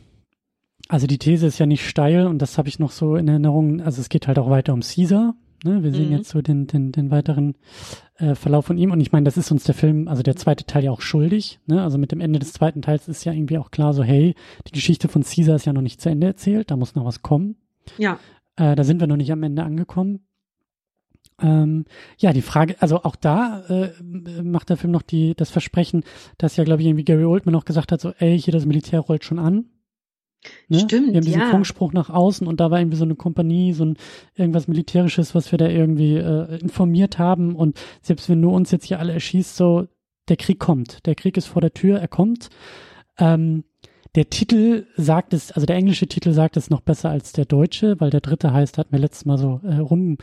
also 0.88 1.06
die 1.06 1.18
These 1.18 1.46
ist 1.46 1.58
ja 1.58 1.66
nicht 1.66 1.88
steil 1.88 2.26
und 2.26 2.42
das 2.42 2.58
habe 2.58 2.68
ich 2.68 2.78
noch 2.78 2.90
so 2.90 3.16
in 3.16 3.28
Erinnerung. 3.28 3.80
Also 3.80 4.00
es 4.00 4.08
geht 4.08 4.26
halt 4.26 4.38
auch 4.38 4.50
weiter 4.50 4.74
um 4.74 4.80
Caesar. 4.80 5.34
Ne? 5.64 5.82
Wir 5.82 5.92
sehen 5.92 6.10
Mhm. 6.10 6.16
jetzt 6.16 6.30
so 6.30 6.42
den, 6.42 6.66
den, 6.66 6.90
den 6.92 7.10
weiteren 7.10 7.54
äh, 8.16 8.34
Verlauf 8.34 8.66
von 8.66 8.76
ihm 8.76 8.90
und 8.90 9.00
ich 9.00 9.12
meine, 9.12 9.24
das 9.24 9.36
ist 9.36 9.50
uns 9.50 9.64
der 9.64 9.74
Film, 9.74 10.08
also 10.08 10.22
der 10.22 10.36
zweite 10.36 10.64
Teil 10.64 10.84
ja 10.84 10.90
auch 10.90 11.00
schuldig. 11.00 11.60
Ne? 11.66 11.82
Also 11.82 11.96
mit 11.96 12.12
dem 12.12 12.20
Ende 12.20 12.38
des 12.38 12.52
zweiten 12.52 12.82
Teils 12.82 13.08
ist 13.08 13.24
ja 13.24 13.32
irgendwie 13.32 13.58
auch 13.58 13.70
klar 13.70 13.94
so, 13.94 14.02
hey, 14.02 14.34
die 14.66 14.72
Geschichte 14.72 15.08
von 15.08 15.22
Caesar 15.22 15.56
ist 15.56 15.66
ja 15.66 15.72
noch 15.72 15.82
nicht 15.82 16.00
zu 16.00 16.08
Ende 16.10 16.26
erzählt, 16.26 16.70
da 16.70 16.76
muss 16.76 16.94
noch 16.94 17.04
was 17.04 17.22
kommen. 17.22 17.56
Ja, 17.98 18.18
Äh, 18.60 18.76
da 18.76 18.84
sind 18.84 19.00
wir 19.00 19.06
noch 19.06 19.16
nicht 19.16 19.32
am 19.32 19.42
Ende 19.42 19.64
angekommen. 19.64 20.20
Ähm, 21.40 21.86
ja, 22.18 22.34
die 22.34 22.42
Frage, 22.42 22.76
also 22.80 23.02
auch 23.02 23.16
da 23.16 23.64
äh, 23.68 24.02
macht 24.42 24.68
der 24.68 24.76
Film 24.76 24.92
noch 24.92 25.02
die, 25.02 25.34
das 25.34 25.48
Versprechen, 25.48 26.04
dass 26.36 26.56
ja, 26.56 26.64
glaube 26.64 26.82
ich, 26.82 26.88
irgendwie 26.88 27.04
Gary 27.04 27.24
Oldman 27.24 27.54
auch 27.54 27.64
gesagt 27.64 27.90
hat, 27.90 28.00
so, 28.02 28.12
ey, 28.18 28.38
hier 28.38 28.52
das 28.52 28.66
Militär 28.66 29.00
rollt 29.00 29.24
schon 29.24 29.38
an. 29.38 29.70
Ne? 30.68 30.80
Stimmt, 30.80 31.08
Wir 31.08 31.16
haben 31.16 31.24
diesen 31.24 31.40
ja. 31.40 31.50
Funkspruch 31.50 31.92
nach 31.94 32.10
außen 32.10 32.46
und 32.46 32.60
da 32.60 32.70
war 32.70 32.78
irgendwie 32.78 32.96
so 32.96 33.04
eine 33.04 33.14
Kompanie, 33.14 33.72
so 33.72 33.84
ein 33.84 33.96
irgendwas 34.34 34.68
Militärisches, 34.68 35.34
was 35.34 35.50
wir 35.52 35.58
da 35.58 35.68
irgendwie 35.68 36.16
äh, 36.16 36.58
informiert 36.58 37.18
haben 37.18 37.56
und 37.56 37.80
selbst 38.02 38.28
wenn 38.28 38.42
du 38.42 38.50
uns 38.50 38.70
jetzt 38.70 38.86
hier 38.86 39.00
alle 39.00 39.12
erschießt, 39.14 39.56
so, 39.56 39.88
der 40.28 40.36
Krieg 40.36 40.58
kommt. 40.58 41.06
Der 41.06 41.14
Krieg 41.14 41.36
ist 41.36 41.46
vor 41.46 41.62
der 41.62 41.72
Tür, 41.72 41.98
er 41.98 42.08
kommt. 42.08 42.50
Ähm, 43.18 43.64
der 44.14 44.28
Titel 44.30 44.86
sagt 44.96 45.32
es, 45.34 45.52
also 45.52 45.66
der 45.66 45.76
englische 45.76 46.06
Titel 46.06 46.32
sagt 46.32 46.56
es 46.56 46.70
noch 46.70 46.80
besser 46.80 47.10
als 47.10 47.32
der 47.32 47.44
deutsche, 47.44 48.00
weil 48.00 48.10
der 48.10 48.20
dritte 48.20 48.52
heißt, 48.52 48.78
hatten 48.78 48.92
wir 48.92 48.98
letztes 48.98 49.24
Mal 49.24 49.38
so 49.38 49.60
äh, 49.64 49.76
rum, 49.76 50.18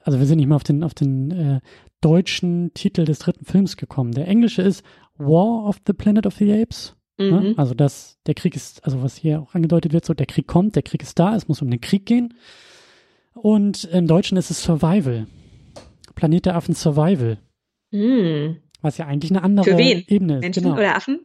also 0.00 0.18
wir 0.18 0.26
sind 0.26 0.38
nicht 0.38 0.46
mal 0.46 0.56
auf 0.56 0.64
den, 0.64 0.84
auf 0.84 0.94
den 0.94 1.30
äh, 1.30 1.60
deutschen 2.00 2.72
Titel 2.74 3.04
des 3.04 3.20
dritten 3.20 3.44
Films 3.44 3.76
gekommen. 3.76 4.12
Der 4.12 4.28
englische 4.28 4.62
ist 4.62 4.84
War 5.16 5.66
of 5.66 5.78
the 5.86 5.92
Planet 5.92 6.26
of 6.26 6.34
the 6.36 6.52
Apes. 6.52 6.96
Ne? 7.18 7.30
Mhm. 7.30 7.54
Also 7.56 7.74
das, 7.74 8.18
der 8.26 8.34
Krieg 8.34 8.56
ist, 8.56 8.84
also 8.84 9.02
was 9.02 9.16
hier 9.16 9.40
auch 9.40 9.54
angedeutet 9.54 9.92
wird, 9.92 10.04
so 10.04 10.14
der 10.14 10.26
Krieg 10.26 10.46
kommt, 10.46 10.76
der 10.76 10.82
Krieg 10.82 11.02
ist 11.02 11.18
da, 11.18 11.36
es 11.36 11.48
muss 11.48 11.62
um 11.62 11.70
den 11.70 11.80
Krieg 11.80 12.06
gehen. 12.06 12.34
Und 13.34 13.84
im 13.84 14.06
Deutschen 14.06 14.36
ist 14.36 14.50
es 14.50 14.62
Survival. 14.62 15.26
Planet 16.14 16.46
der 16.46 16.56
Affen 16.56 16.74
Survival, 16.74 17.38
Mhm. 17.90 18.56
was 18.80 18.98
ja 18.98 19.06
eigentlich 19.06 19.30
eine 19.30 19.42
andere? 19.42 19.80
Ebene 19.80 20.36
ist. 20.36 20.40
Menschen 20.40 20.62
genau. 20.64 20.76
oder 20.76 20.96
Affen? 20.96 21.20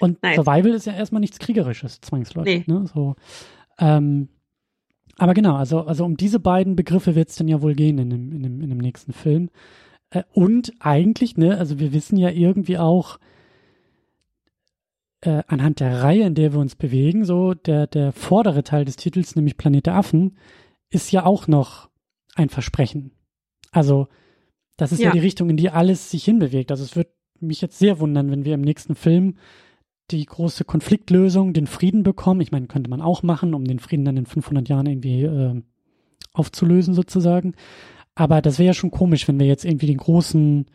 Und 0.00 0.22
Nice. 0.22 0.36
Survival 0.36 0.72
ist 0.72 0.86
ja 0.86 0.92
erstmal 0.94 1.20
nichts 1.20 1.38
Kriegerisches, 1.38 2.00
zwangsläufig. 2.00 2.66
Nee. 2.66 2.72
Ne? 2.72 2.86
So, 2.92 3.16
ähm, 3.78 4.28
aber 5.18 5.34
genau, 5.34 5.56
also, 5.56 5.80
also 5.80 6.04
um 6.04 6.16
diese 6.16 6.38
beiden 6.38 6.76
Begriffe 6.76 7.14
wird 7.14 7.28
es 7.28 7.36
dann 7.36 7.48
ja 7.48 7.60
wohl 7.60 7.74
gehen 7.74 7.98
in 7.98 8.10
dem, 8.10 8.32
in 8.32 8.42
dem, 8.42 8.60
in 8.60 8.68
dem 8.68 8.78
nächsten 8.78 9.12
Film. 9.12 9.50
Äh, 10.10 10.22
und 10.32 10.72
eigentlich, 10.78 11.36
ne, 11.36 11.58
also 11.58 11.78
wir 11.78 11.92
wissen 11.92 12.16
ja 12.16 12.30
irgendwie 12.30 12.78
auch 12.78 13.18
äh, 15.22 15.42
anhand 15.48 15.80
der 15.80 16.02
Reihe, 16.02 16.24
in 16.24 16.34
der 16.34 16.52
wir 16.52 16.60
uns 16.60 16.76
bewegen, 16.76 17.24
so 17.24 17.54
der, 17.54 17.88
der 17.88 18.12
vordere 18.12 18.62
Teil 18.62 18.84
des 18.84 18.96
Titels, 18.96 19.34
nämlich 19.34 19.56
Planet 19.56 19.86
der 19.86 19.96
Affen, 19.96 20.36
ist 20.90 21.10
ja 21.10 21.26
auch 21.26 21.48
noch 21.48 21.90
ein 22.36 22.48
Versprechen. 22.48 23.10
Also, 23.72 24.06
das 24.76 24.92
ist 24.92 25.00
ja. 25.00 25.06
ja 25.06 25.12
die 25.12 25.18
Richtung, 25.18 25.50
in 25.50 25.56
die 25.56 25.70
alles 25.70 26.10
sich 26.10 26.24
hinbewegt. 26.24 26.70
Also 26.70 26.84
es 26.84 26.94
wird 26.94 27.08
mich 27.40 27.60
jetzt 27.60 27.78
sehr 27.78 27.98
wundern, 27.98 28.30
wenn 28.30 28.44
wir 28.44 28.54
im 28.54 28.60
nächsten 28.60 28.94
Film 28.94 29.36
die 30.10 30.24
große 30.24 30.64
Konfliktlösung, 30.64 31.52
den 31.52 31.66
Frieden 31.66 32.02
bekommen. 32.02 32.40
Ich 32.40 32.52
meine, 32.52 32.66
könnte 32.66 32.90
man 32.90 33.02
auch 33.02 33.22
machen, 33.22 33.54
um 33.54 33.64
den 33.64 33.78
Frieden 33.78 34.04
dann 34.04 34.16
in 34.16 34.26
500 34.26 34.68
Jahren 34.68 34.86
irgendwie 34.86 35.22
äh, 35.22 35.62
aufzulösen 36.32 36.94
sozusagen. 36.94 37.54
Aber 38.14 38.42
das 38.42 38.58
wäre 38.58 38.68
ja 38.68 38.74
schon 38.74 38.90
komisch, 38.90 39.28
wenn 39.28 39.38
wir 39.38 39.46
jetzt 39.46 39.64
irgendwie 39.64 39.86
den 39.86 39.98
großen, 39.98 40.66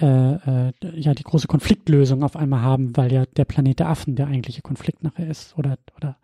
äh, 0.00 0.66
äh, 0.66 0.72
ja, 0.94 1.14
die 1.14 1.24
große 1.24 1.48
Konfliktlösung 1.48 2.22
auf 2.22 2.36
einmal 2.36 2.62
haben, 2.62 2.96
weil 2.96 3.12
ja 3.12 3.24
der 3.26 3.44
Planet 3.44 3.80
der 3.80 3.88
Affen 3.88 4.14
der 4.14 4.28
eigentliche 4.28 4.62
Konflikt 4.62 5.02
nachher 5.02 5.28
ist 5.28 5.58
oder, 5.58 5.78
oder 5.96 6.18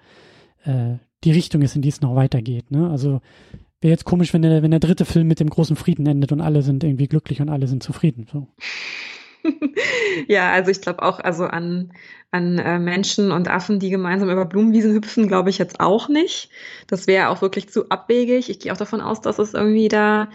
äh, 0.64 0.98
die 1.24 1.32
Richtung 1.32 1.62
ist, 1.62 1.74
in 1.74 1.82
die 1.82 1.88
es 1.88 2.00
noch 2.00 2.14
weitergeht. 2.14 2.70
Ne? 2.70 2.88
Also 2.90 3.20
wäre 3.80 3.92
jetzt 3.92 4.04
komisch, 4.04 4.32
wenn 4.32 4.42
der, 4.42 4.62
wenn 4.62 4.70
der 4.70 4.80
dritte 4.80 5.04
Film 5.04 5.26
mit 5.26 5.40
dem 5.40 5.50
großen 5.50 5.76
Frieden 5.76 6.06
endet 6.06 6.32
und 6.32 6.40
alle 6.40 6.62
sind 6.62 6.84
irgendwie 6.84 7.08
glücklich 7.08 7.40
und 7.40 7.48
alle 7.48 7.66
sind 7.66 7.82
zufrieden. 7.82 8.26
So. 8.30 8.46
ja, 10.28 10.52
also 10.52 10.70
ich 10.70 10.80
glaube 10.80 11.02
auch, 11.02 11.20
also 11.20 11.44
an, 11.44 11.92
an 12.30 12.58
äh, 12.58 12.78
Menschen 12.78 13.30
und 13.32 13.48
Affen, 13.48 13.78
die 13.78 13.90
gemeinsam 13.90 14.30
über 14.30 14.44
Blumenwiesen 14.44 14.92
hüpfen, 14.92 15.28
glaube 15.28 15.50
ich 15.50 15.58
jetzt 15.58 15.80
auch 15.80 16.08
nicht. 16.08 16.50
Das 16.86 17.06
wäre 17.06 17.28
auch 17.28 17.42
wirklich 17.42 17.68
zu 17.68 17.88
abwegig. 17.88 18.50
Ich 18.50 18.60
gehe 18.60 18.72
auch 18.72 18.76
davon 18.76 19.00
aus, 19.00 19.20
dass 19.20 19.38
es 19.38 19.54
irgendwie 19.54 19.88
da 19.88 20.28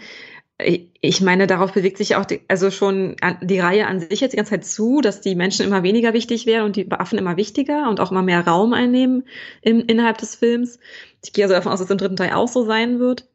ich 1.00 1.20
meine, 1.20 1.46
darauf 1.46 1.72
bewegt 1.72 1.98
sich 1.98 2.16
auch 2.16 2.24
die, 2.24 2.42
also 2.48 2.70
schon 2.70 3.16
die 3.42 3.58
Reihe 3.58 3.86
an 3.86 4.00
sich 4.00 4.20
jetzt 4.20 4.32
die 4.32 4.36
ganze 4.36 4.50
Zeit 4.50 4.64
zu, 4.64 5.00
dass 5.00 5.20
die 5.20 5.34
Menschen 5.34 5.66
immer 5.66 5.82
weniger 5.82 6.12
wichtig 6.12 6.46
werden 6.46 6.66
und 6.66 6.76
die 6.76 6.90
Affen 6.90 7.18
immer 7.18 7.36
wichtiger 7.36 7.88
und 7.88 8.00
auch 8.00 8.10
immer 8.10 8.22
mehr 8.22 8.46
Raum 8.46 8.72
einnehmen 8.72 9.24
im, 9.62 9.80
innerhalb 9.86 10.18
des 10.18 10.34
Films. 10.34 10.78
Ich 11.24 11.32
gehe 11.32 11.44
also 11.44 11.54
davon 11.54 11.72
aus, 11.72 11.78
dass 11.80 11.86
es 11.86 11.90
im 11.90 11.98
dritten 11.98 12.16
Teil 12.16 12.32
auch 12.32 12.48
so 12.48 12.64
sein 12.64 12.98
wird. 13.00 13.28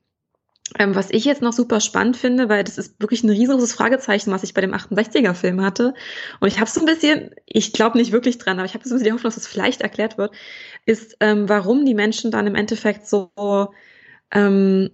Ähm, 0.77 0.95
was 0.95 1.09
ich 1.11 1.23
jetzt 1.23 1.41
noch 1.41 1.53
super 1.53 1.79
spannend 1.79 2.17
finde, 2.17 2.49
weil 2.49 2.63
das 2.63 2.77
ist 2.77 2.99
wirklich 2.99 3.23
ein 3.23 3.29
riesengroßes 3.29 3.73
Fragezeichen, 3.73 4.31
was 4.31 4.43
ich 4.43 4.53
bei 4.53 4.61
dem 4.61 4.73
68er-Film 4.73 5.61
hatte. 5.61 5.93
Und 6.39 6.49
ich 6.49 6.59
habe 6.59 6.69
so 6.69 6.81
ein 6.81 6.85
bisschen, 6.85 7.31
ich 7.45 7.71
glaube 7.71 7.97
nicht 7.97 8.11
wirklich 8.11 8.37
dran, 8.37 8.57
aber 8.59 8.65
ich 8.65 8.73
habe 8.73 8.83
so 8.83 8.93
ein 8.93 8.97
bisschen 8.97 9.05
die 9.05 9.11
Hoffnung, 9.13 9.29
dass 9.29 9.35
das 9.35 9.47
vielleicht 9.47 9.81
erklärt 9.81 10.17
wird, 10.17 10.33
ist, 10.85 11.17
ähm, 11.21 11.47
warum 11.47 11.85
die 11.85 11.93
Menschen 11.93 12.31
dann 12.31 12.47
im 12.47 12.55
Endeffekt 12.55 13.07
so 13.07 13.31
ähm, 14.31 14.89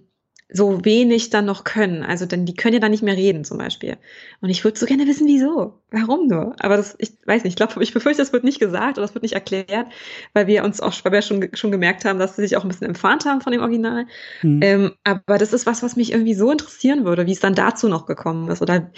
so 0.50 0.84
wenig 0.84 1.30
dann 1.30 1.46
noch 1.46 1.64
können. 1.64 2.02
Also 2.02 2.26
denn 2.26 2.44
die 2.44 2.54
können 2.54 2.74
ja 2.74 2.80
dann 2.80 2.90
nicht 2.90 3.02
mehr 3.02 3.16
reden 3.16 3.44
zum 3.44 3.58
Beispiel. 3.58 3.96
Und 4.40 4.50
ich 4.50 4.62
würde 4.62 4.78
so 4.78 4.86
gerne 4.86 5.06
wissen, 5.06 5.26
wieso, 5.26 5.80
warum 5.90 6.26
nur. 6.26 6.54
Aber 6.58 6.76
das, 6.76 6.94
ich 6.98 7.12
weiß 7.24 7.44
nicht, 7.44 7.52
ich 7.52 7.56
glaube, 7.56 7.82
ich 7.82 7.94
befürchte, 7.94 8.22
das 8.22 8.32
wird 8.32 8.44
nicht 8.44 8.60
gesagt 8.60 8.98
oder 8.98 9.06
das 9.06 9.14
wird 9.14 9.22
nicht 9.22 9.34
erklärt, 9.34 9.88
weil 10.34 10.46
wir 10.46 10.64
uns 10.64 10.80
auch, 10.80 10.92
weil 11.02 11.12
wir 11.12 11.22
schon, 11.22 11.48
schon 11.54 11.70
gemerkt 11.70 12.04
haben, 12.04 12.18
dass 12.18 12.36
sie 12.36 12.42
sich 12.42 12.56
auch 12.56 12.62
ein 12.62 12.68
bisschen 12.68 12.86
entfernt 12.86 13.24
haben 13.24 13.40
von 13.40 13.52
dem 13.52 13.62
Original. 13.62 14.06
Mhm. 14.42 14.60
Ähm, 14.62 14.92
aber 15.02 15.38
das 15.38 15.52
ist 15.52 15.66
was, 15.66 15.82
was 15.82 15.96
mich 15.96 16.12
irgendwie 16.12 16.34
so 16.34 16.50
interessieren 16.50 17.04
würde, 17.04 17.26
wie 17.26 17.32
es 17.32 17.40
dann 17.40 17.54
dazu 17.54 17.88
noch 17.88 18.06
gekommen 18.06 18.48
ist 18.50 18.60
oder 18.60 18.90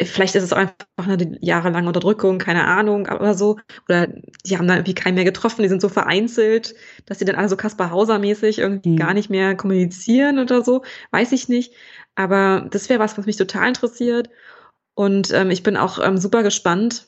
vielleicht 0.00 0.34
ist 0.34 0.44
es 0.44 0.52
auch 0.52 0.58
einfach 0.58 0.76
eine 0.98 1.36
jahrelange 1.40 1.88
Unterdrückung, 1.88 2.38
keine 2.38 2.66
Ahnung, 2.66 3.08
oder 3.08 3.34
so. 3.34 3.58
Oder 3.88 4.08
die 4.44 4.58
haben 4.58 4.66
da 4.66 4.74
irgendwie 4.74 4.94
keinen 4.94 5.14
mehr 5.14 5.24
getroffen, 5.24 5.62
die 5.62 5.68
sind 5.68 5.82
so 5.82 5.88
vereinzelt, 5.88 6.74
dass 7.06 7.18
die 7.18 7.24
dann 7.24 7.36
alle 7.36 7.48
so 7.48 7.56
Kaspar 7.56 7.90
Hauser-mäßig 7.90 8.58
irgendwie 8.58 8.90
mhm. 8.90 8.96
gar 8.96 9.14
nicht 9.14 9.30
mehr 9.30 9.56
kommunizieren 9.56 10.38
oder 10.38 10.62
so. 10.62 10.82
Weiß 11.10 11.32
ich 11.32 11.48
nicht. 11.48 11.74
Aber 12.14 12.66
das 12.70 12.88
wäre 12.88 13.00
was, 13.00 13.16
was 13.18 13.26
mich 13.26 13.36
total 13.36 13.68
interessiert. 13.68 14.30
Und 14.94 15.32
ähm, 15.32 15.50
ich 15.50 15.62
bin 15.62 15.76
auch 15.76 15.98
ähm, 15.98 16.18
super 16.18 16.42
gespannt, 16.42 17.06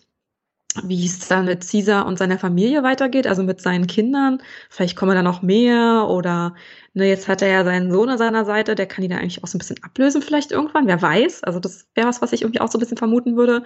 wie 0.83 1.07
es 1.07 1.28
dann 1.28 1.44
mit 1.44 1.68
Caesar 1.68 2.05
und 2.07 2.18
seiner 2.18 2.39
Familie 2.39 2.83
weitergeht, 2.83 3.26
also 3.26 3.44
mit 3.44 3.60
seinen 3.60 3.86
Kindern. 3.86 4.43
Vielleicht 4.70 4.97
kommen 4.97 5.15
da 5.15 5.23
noch 5.23 5.41
mehr 5.41 6.07
oder 6.09 6.55
ne, 6.94 7.07
jetzt 7.07 7.28
hat 7.28 7.43
er 7.43 7.49
ja 7.49 7.65
seinen 7.65 7.93
Sohn 7.93 8.09
an 8.09 8.18
seiner 8.18 8.44
Seite, 8.44 8.75
der 8.75 8.86
kann 8.86 9.05
ihn 9.05 9.10
da 9.10 9.18
eigentlich 9.18 9.43
auch 9.44 9.47
so 9.47 9.57
ein 9.57 9.60
bisschen 9.60 9.83
ablösen 9.84 10.20
vielleicht 10.20 10.51
irgendwann, 10.51 10.89
wer 10.89 11.01
weiß. 11.01 11.44
Also 11.44 11.60
das 11.60 11.86
wäre 11.94 12.09
was, 12.09 12.23
was 12.23 12.33
ich 12.33 12.43
irgendwie 12.43 12.60
auch 12.60 12.70
so 12.70 12.78
ein 12.78 12.81
bisschen 12.81 12.97
vermuten 12.97 13.36
würde. 13.36 13.62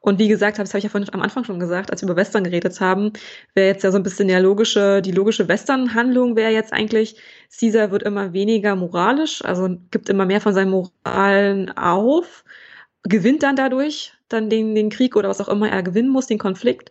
Und 0.00 0.18
wie 0.18 0.28
gesagt, 0.28 0.58
das 0.58 0.70
habe 0.70 0.78
ich 0.78 0.84
ja 0.84 0.90
vorhin 0.90 1.08
am 1.12 1.22
Anfang 1.22 1.44
schon 1.44 1.60
gesagt, 1.60 1.90
als 1.90 2.02
wir 2.02 2.08
über 2.08 2.16
Western 2.16 2.44
geredet 2.44 2.80
haben, 2.80 3.12
wäre 3.54 3.68
jetzt 3.68 3.84
ja 3.84 3.92
so 3.92 3.96
ein 3.96 4.02
bisschen 4.02 4.28
der 4.28 4.40
logische, 4.40 5.00
die 5.02 5.12
logische 5.12 5.48
Western-Handlung 5.48 6.36
wäre 6.36 6.52
jetzt 6.52 6.72
eigentlich, 6.72 7.16
Caesar 7.56 7.90
wird 7.92 8.02
immer 8.02 8.32
weniger 8.32 8.74
moralisch, 8.76 9.44
also 9.44 9.68
gibt 9.90 10.08
immer 10.08 10.26
mehr 10.26 10.40
von 10.40 10.54
seinen 10.54 10.70
Moralen 10.70 11.76
auf, 11.76 12.44
gewinnt 13.04 13.42
dann 13.42 13.56
dadurch 13.56 14.17
dann 14.28 14.50
den, 14.50 14.74
den 14.74 14.90
Krieg 14.90 15.16
oder 15.16 15.28
was 15.28 15.40
auch 15.40 15.48
immer 15.48 15.70
er 15.70 15.82
gewinnen 15.82 16.10
muss, 16.10 16.26
den 16.26 16.38
Konflikt, 16.38 16.90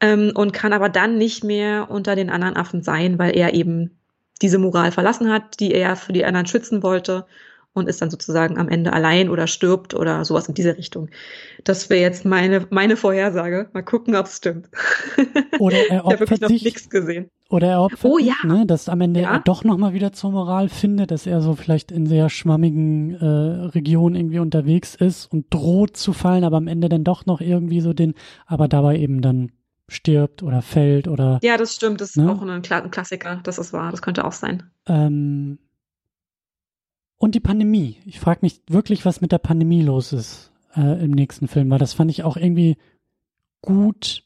ähm, 0.00 0.32
und 0.34 0.52
kann 0.52 0.72
aber 0.72 0.88
dann 0.88 1.18
nicht 1.18 1.44
mehr 1.44 1.90
unter 1.90 2.16
den 2.16 2.30
anderen 2.30 2.56
Affen 2.56 2.82
sein, 2.82 3.18
weil 3.18 3.36
er 3.36 3.54
eben 3.54 3.98
diese 4.42 4.58
Moral 4.58 4.92
verlassen 4.92 5.32
hat, 5.32 5.60
die 5.60 5.72
er 5.72 5.96
für 5.96 6.12
die 6.12 6.24
anderen 6.24 6.46
schützen 6.46 6.82
wollte 6.82 7.26
und 7.76 7.88
ist 7.88 8.00
dann 8.00 8.10
sozusagen 8.10 8.58
am 8.58 8.68
Ende 8.68 8.92
allein 8.92 9.28
oder 9.28 9.46
stirbt 9.46 9.94
oder 9.94 10.24
sowas 10.24 10.48
in 10.48 10.54
diese 10.54 10.76
Richtung. 10.76 11.08
Das 11.64 11.90
wäre 11.90 12.00
jetzt 12.00 12.24
meine, 12.24 12.66
meine 12.70 12.96
Vorhersage. 12.96 13.68
Mal 13.72 13.82
gucken, 13.82 14.16
ob 14.16 14.26
es 14.26 14.38
stimmt. 14.38 14.68
Oder 15.58 15.78
er 15.90 16.04
opfert 16.04 16.48
sich. 16.48 16.64
nichts 16.64 16.88
gesehen. 16.88 17.30
Oder 17.48 17.68
er 17.68 17.82
opfert 17.82 18.10
oh, 18.10 18.18
ja. 18.18 18.34
ne, 18.44 18.66
dass 18.66 18.88
am 18.88 19.00
Ende 19.00 19.22
ja. 19.22 19.34
er 19.34 19.40
doch 19.40 19.64
nochmal 19.64 19.92
wieder 19.92 20.12
zur 20.12 20.32
Moral 20.32 20.68
findet, 20.68 21.10
dass 21.10 21.26
er 21.26 21.40
so 21.40 21.54
vielleicht 21.54 21.92
in 21.92 22.06
sehr 22.06 22.28
schwammigen 22.28 23.14
äh, 23.14 23.26
Regionen 23.68 24.16
irgendwie 24.16 24.38
unterwegs 24.38 24.94
ist 24.94 25.32
und 25.32 25.46
droht 25.50 25.96
zu 25.96 26.12
fallen, 26.12 26.44
aber 26.44 26.56
am 26.56 26.68
Ende 26.68 26.88
dann 26.88 27.04
doch 27.04 27.26
noch 27.26 27.40
irgendwie 27.40 27.80
so 27.80 27.92
den, 27.92 28.14
aber 28.46 28.68
dabei 28.68 28.98
eben 28.98 29.22
dann 29.22 29.50
stirbt 29.88 30.42
oder 30.42 30.62
fällt 30.62 31.08
oder. 31.08 31.38
Ja, 31.42 31.56
das 31.56 31.74
stimmt. 31.74 32.00
Das 32.00 32.10
ist 32.10 32.16
ne? 32.16 32.30
auch 32.30 32.42
ein, 32.42 32.50
ein, 32.50 32.90
Klassiker. 32.90 33.40
Das 33.44 33.58
ist 33.58 33.72
wahr. 33.72 33.90
Das 33.90 34.02
könnte 34.02 34.24
auch 34.24 34.32
sein. 34.32 34.64
Ähm, 34.86 35.58
und 37.18 37.34
die 37.34 37.40
Pandemie. 37.40 37.98
Ich 38.04 38.20
frage 38.20 38.40
mich 38.42 38.62
wirklich, 38.68 39.04
was 39.04 39.20
mit 39.20 39.32
der 39.32 39.38
Pandemie 39.38 39.82
los 39.82 40.12
ist 40.12 40.52
äh, 40.76 41.02
im 41.02 41.10
nächsten 41.10 41.48
Film, 41.48 41.70
weil 41.70 41.78
das 41.78 41.94
fand 41.94 42.10
ich 42.10 42.24
auch 42.24 42.36
irgendwie 42.36 42.76
gut, 43.62 44.22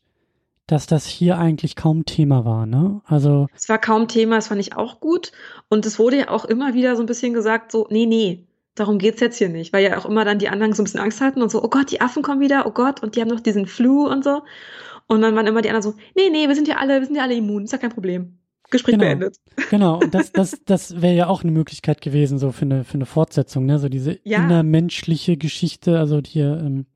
dass 0.66 0.86
das 0.86 1.06
hier 1.06 1.38
eigentlich 1.38 1.74
kaum 1.76 2.04
Thema 2.04 2.44
war, 2.44 2.66
ne? 2.66 3.00
Also. 3.04 3.48
Es 3.54 3.68
war 3.68 3.78
kaum 3.78 4.06
Thema, 4.06 4.36
das 4.36 4.48
fand 4.48 4.60
ich 4.60 4.76
auch 4.76 5.00
gut. 5.00 5.32
Und 5.68 5.84
es 5.84 5.98
wurde 5.98 6.18
ja 6.18 6.28
auch 6.30 6.44
immer 6.44 6.74
wieder 6.74 6.94
so 6.96 7.02
ein 7.02 7.06
bisschen 7.06 7.34
gesagt, 7.34 7.72
so, 7.72 7.86
nee, 7.90 8.06
nee, 8.06 8.46
darum 8.74 8.98
geht's 8.98 9.20
jetzt 9.20 9.38
hier 9.38 9.48
nicht, 9.48 9.72
weil 9.72 9.84
ja 9.84 9.98
auch 9.98 10.06
immer 10.06 10.24
dann 10.24 10.38
die 10.38 10.48
anderen 10.48 10.72
so 10.72 10.82
ein 10.82 10.84
bisschen 10.84 11.00
Angst 11.00 11.20
hatten 11.20 11.42
und 11.42 11.50
so, 11.50 11.62
oh 11.62 11.68
Gott, 11.68 11.90
die 11.90 12.00
Affen 12.00 12.22
kommen 12.22 12.40
wieder, 12.40 12.66
oh 12.66 12.70
Gott, 12.70 13.02
und 13.02 13.16
die 13.16 13.20
haben 13.20 13.28
noch 13.28 13.40
diesen 13.40 13.66
Flu 13.66 14.06
und 14.06 14.22
so. 14.22 14.42
Und 15.06 15.22
dann 15.22 15.34
waren 15.34 15.46
immer 15.46 15.62
die 15.62 15.70
anderen 15.70 15.92
so, 15.92 15.98
nee, 16.14 16.30
nee, 16.30 16.46
wir 16.46 16.54
sind 16.54 16.68
ja 16.68 16.76
alle, 16.76 17.00
wir 17.00 17.06
sind 17.06 17.16
ja 17.16 17.22
alle 17.22 17.34
immun, 17.34 17.64
ist 17.64 17.72
ja 17.72 17.78
kein 17.78 17.90
Problem. 17.90 18.38
Gespräch 18.70 18.94
genau, 18.94 19.04
beendet. 19.04 19.36
Genau, 19.70 19.98
und 19.98 20.14
das, 20.14 20.32
das, 20.32 20.60
das 20.64 21.02
wäre 21.02 21.14
ja 21.14 21.26
auch 21.26 21.42
eine 21.42 21.52
Möglichkeit 21.52 22.00
gewesen, 22.00 22.38
so 22.38 22.52
für 22.52 22.64
eine, 22.64 22.84
für 22.84 22.94
eine 22.94 23.06
Fortsetzung, 23.06 23.66
ne? 23.66 23.78
So 23.78 23.88
diese 23.88 24.18
ja. 24.24 24.42
innermenschliche 24.42 25.36
Geschichte, 25.36 25.98
also 25.98 26.20
die 26.20 26.40
ähm, 26.40 26.86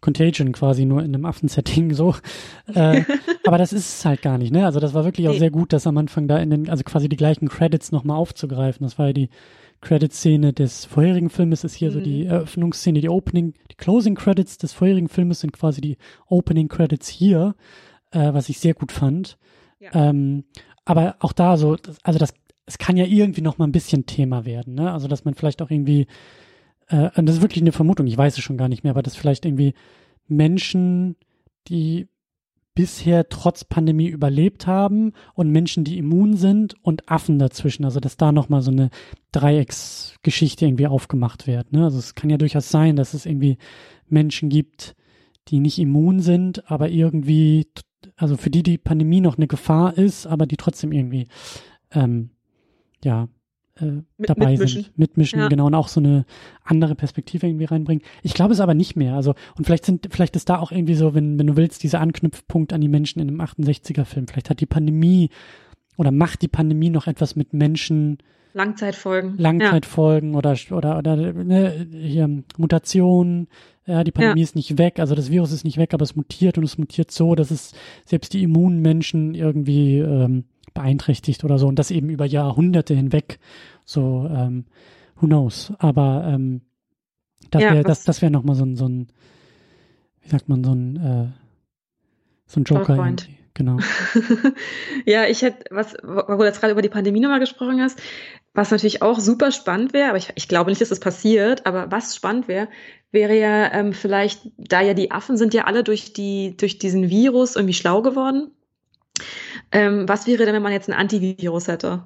Contagion 0.00 0.52
quasi 0.52 0.84
nur 0.84 1.00
in 1.00 1.14
einem 1.14 1.24
Affensetting 1.24 1.92
so. 1.94 2.14
Äh, 2.74 3.02
aber 3.46 3.58
das 3.58 3.74
ist 3.74 3.98
es 3.98 4.04
halt 4.04 4.22
gar 4.22 4.38
nicht, 4.38 4.52
ne? 4.52 4.64
Also 4.64 4.80
das 4.80 4.94
war 4.94 5.04
wirklich 5.04 5.28
auch 5.28 5.34
sehr 5.34 5.50
gut, 5.50 5.72
das 5.72 5.86
am 5.86 5.98
Anfang 5.98 6.28
da 6.28 6.38
in 6.38 6.50
den, 6.50 6.70
also 6.70 6.82
quasi 6.82 7.10
die 7.10 7.16
gleichen 7.16 7.48
Credits 7.48 7.92
nochmal 7.92 8.16
aufzugreifen. 8.16 8.84
Das 8.84 8.98
war 8.98 9.08
ja 9.08 9.12
die 9.12 9.28
Credit-Szene 9.82 10.52
des 10.52 10.86
vorherigen 10.86 11.30
Filmes, 11.30 11.62
ist 11.62 11.74
hier 11.74 11.90
mhm. 11.90 11.94
so 11.94 12.00
die 12.00 12.24
mhm. 12.24 12.30
Eröffnungsszene, 12.30 13.00
die 13.00 13.08
Opening, 13.08 13.54
die 13.70 13.76
Closing 13.76 14.14
Credits 14.14 14.58
des 14.58 14.72
vorherigen 14.72 15.08
Filmes 15.08 15.40
sind 15.40 15.52
quasi 15.52 15.80
die 15.80 15.98
Opening 16.26 16.68
Credits 16.68 17.08
hier, 17.08 17.54
äh, 18.10 18.32
was 18.32 18.48
ich 18.48 18.58
sehr 18.58 18.74
gut 18.74 18.90
fand. 18.90 19.38
Ja. 19.78 19.90
Ähm, 19.92 20.44
aber 20.84 21.16
auch 21.20 21.32
da 21.32 21.56
so, 21.56 21.76
also 22.02 22.18
das, 22.18 22.34
es 22.66 22.78
kann 22.78 22.96
ja 22.96 23.04
irgendwie 23.04 23.42
noch 23.42 23.58
mal 23.58 23.66
ein 23.66 23.72
bisschen 23.72 24.06
Thema 24.06 24.44
werden, 24.44 24.74
ne? 24.74 24.92
Also 24.92 25.08
dass 25.08 25.24
man 25.24 25.34
vielleicht 25.34 25.62
auch 25.62 25.70
irgendwie, 25.70 26.06
äh, 26.88 27.10
und 27.16 27.26
das 27.26 27.36
ist 27.36 27.42
wirklich 27.42 27.62
eine 27.62 27.72
Vermutung, 27.72 28.06
ich 28.06 28.16
weiß 28.16 28.36
es 28.36 28.44
schon 28.44 28.56
gar 28.56 28.68
nicht 28.68 28.84
mehr, 28.84 28.92
aber 28.92 29.02
dass 29.02 29.16
vielleicht 29.16 29.44
irgendwie 29.44 29.74
Menschen, 30.26 31.16
die 31.68 32.08
bisher 32.74 33.28
trotz 33.28 33.64
Pandemie 33.64 34.08
überlebt 34.08 34.66
haben 34.66 35.12
und 35.34 35.50
Menschen, 35.50 35.84
die 35.84 35.96
immun 35.98 36.36
sind 36.36 36.74
und 36.82 37.08
Affen 37.08 37.38
dazwischen. 37.38 37.84
Also 37.84 38.00
dass 38.00 38.16
da 38.16 38.32
nochmal 38.32 38.62
so 38.62 38.72
eine 38.72 38.90
Dreiecksgeschichte 39.32 40.66
irgendwie 40.66 40.88
aufgemacht 40.88 41.46
wird. 41.46 41.72
Ne? 41.72 41.84
Also 41.84 41.98
es 41.98 42.14
kann 42.16 42.30
ja 42.30 42.36
durchaus 42.36 42.70
sein, 42.70 42.96
dass 42.96 43.14
es 43.14 43.26
irgendwie 43.26 43.58
Menschen 44.08 44.48
gibt, 44.48 44.96
die 45.48 45.60
nicht 45.60 45.78
immun 45.78 46.20
sind, 46.20 46.68
aber 46.70 46.88
irgendwie, 46.88 47.68
also 48.16 48.36
für 48.36 48.50
die 48.50 48.62
die 48.62 48.78
Pandemie 48.78 49.20
noch 49.20 49.36
eine 49.36 49.46
Gefahr 49.46 49.96
ist, 49.96 50.26
aber 50.26 50.46
die 50.46 50.56
trotzdem 50.56 50.92
irgendwie 50.92 51.26
ähm, 51.92 52.30
ja 53.02 53.28
äh, 53.80 54.02
Mit, 54.18 54.30
dabei 54.30 54.52
mitmischen. 54.52 54.82
sind, 54.84 54.98
mitmischen, 54.98 55.38
ja. 55.40 55.48
genau, 55.48 55.66
und 55.66 55.74
auch 55.74 55.88
so 55.88 56.00
eine 56.00 56.24
andere 56.62 56.94
Perspektive 56.94 57.46
irgendwie 57.46 57.64
reinbringen. 57.64 58.04
Ich 58.22 58.34
glaube 58.34 58.52
es 58.52 58.60
aber 58.60 58.74
nicht 58.74 58.94
mehr. 58.94 59.14
Also, 59.14 59.34
und 59.56 59.64
vielleicht 59.64 59.84
sind, 59.84 60.08
vielleicht 60.10 60.36
ist 60.36 60.48
da 60.48 60.58
auch 60.58 60.70
irgendwie 60.70 60.94
so, 60.94 61.14
wenn, 61.14 61.38
wenn 61.38 61.46
du 61.46 61.56
willst, 61.56 61.82
dieser 61.82 62.00
Anknüpfpunkt 62.00 62.72
an 62.72 62.80
die 62.80 62.88
Menschen 62.88 63.20
in 63.20 63.28
einem 63.28 63.40
68er-Film. 63.40 64.28
Vielleicht 64.28 64.50
hat 64.50 64.60
die 64.60 64.66
Pandemie 64.66 65.30
oder 65.96 66.12
macht 66.12 66.42
die 66.42 66.48
Pandemie 66.48 66.90
noch 66.90 67.06
etwas 67.06 67.34
mit 67.34 67.52
Menschen? 67.52 68.18
Langzeitfolgen. 68.52 69.36
Langzeitfolgen 69.38 70.32
ja. 70.32 70.38
oder, 70.38 70.56
oder, 70.70 70.98
oder 70.98 71.16
ne, 71.32 71.88
hier, 71.90 72.30
Mutationen. 72.56 73.48
Ja, 73.86 74.02
die 74.02 74.12
Pandemie 74.12 74.40
ja. 74.40 74.44
ist 74.44 74.56
nicht 74.56 74.78
weg, 74.78 74.98
also 74.98 75.14
das 75.14 75.30
Virus 75.30 75.52
ist 75.52 75.64
nicht 75.64 75.76
weg, 75.76 75.92
aber 75.92 76.04
es 76.04 76.16
mutiert 76.16 76.56
und 76.56 76.64
es 76.64 76.78
mutiert 76.78 77.10
so, 77.10 77.34
dass 77.34 77.50
es 77.50 77.72
selbst 78.06 78.32
die 78.32 78.42
immunen 78.42 78.80
Menschen 78.80 79.34
irgendwie 79.34 79.98
ähm, 79.98 80.44
beeinträchtigt 80.72 81.44
oder 81.44 81.58
so 81.58 81.68
und 81.68 81.78
das 81.78 81.90
eben 81.90 82.08
über 82.08 82.24
Jahrhunderte 82.24 82.94
hinweg. 82.94 83.38
So, 83.84 84.28
ähm, 84.30 84.64
who 85.16 85.26
knows? 85.26 85.72
Aber 85.78 86.24
ähm, 86.26 86.62
das 87.50 87.62
wäre 87.62 87.76
ja, 87.76 87.82
das, 87.82 88.04
das 88.04 88.22
wäre 88.22 88.32
nochmal 88.32 88.56
so 88.56 88.64
ein, 88.64 88.76
so 88.76 88.88
ein, 88.88 89.08
wie 90.22 90.28
sagt 90.28 90.48
man, 90.48 90.64
so 90.64 90.72
ein, 90.72 90.96
äh, 90.96 91.26
so 92.46 92.60
ein 92.60 92.64
Joker. 92.64 92.96
Genau. 93.54 93.78
ja, 95.04 95.26
ich 95.26 95.42
hätte, 95.42 95.64
was, 95.70 95.94
wo 96.02 96.36
du 96.36 96.44
jetzt 96.44 96.60
gerade 96.60 96.72
über 96.72 96.82
die 96.82 96.88
Pandemie 96.88 97.20
nochmal 97.20 97.38
gesprochen 97.38 97.80
hast, 97.80 98.00
was 98.52 98.72
natürlich 98.72 99.00
auch 99.00 99.20
super 99.20 99.52
spannend 99.52 99.92
wäre, 99.92 100.08
aber 100.08 100.18
ich, 100.18 100.32
ich 100.34 100.48
glaube 100.48 100.70
nicht, 100.70 100.80
dass 100.80 100.88
das 100.88 100.98
passiert, 100.98 101.64
aber 101.64 101.90
was 101.90 102.16
spannend 102.16 102.48
wäre, 102.48 102.68
wäre 103.12 103.38
ja 103.38 103.72
ähm, 103.72 103.92
vielleicht, 103.92 104.50
da 104.58 104.80
ja 104.80 104.92
die 104.92 105.12
Affen 105.12 105.36
sind 105.36 105.54
ja 105.54 105.64
alle 105.64 105.84
durch 105.84 106.12
die, 106.12 106.56
durch 106.56 106.78
diesen 106.78 107.10
Virus 107.10 107.54
irgendwie 107.54 107.74
schlau 107.74 108.02
geworden. 108.02 108.50
Ähm, 109.70 110.08
was 110.08 110.26
wäre 110.26 110.44
denn, 110.44 110.54
wenn 110.54 110.62
man 110.62 110.72
jetzt 110.72 110.88
ein 110.88 110.94
Antivirus 110.94 111.68
hätte? 111.68 112.04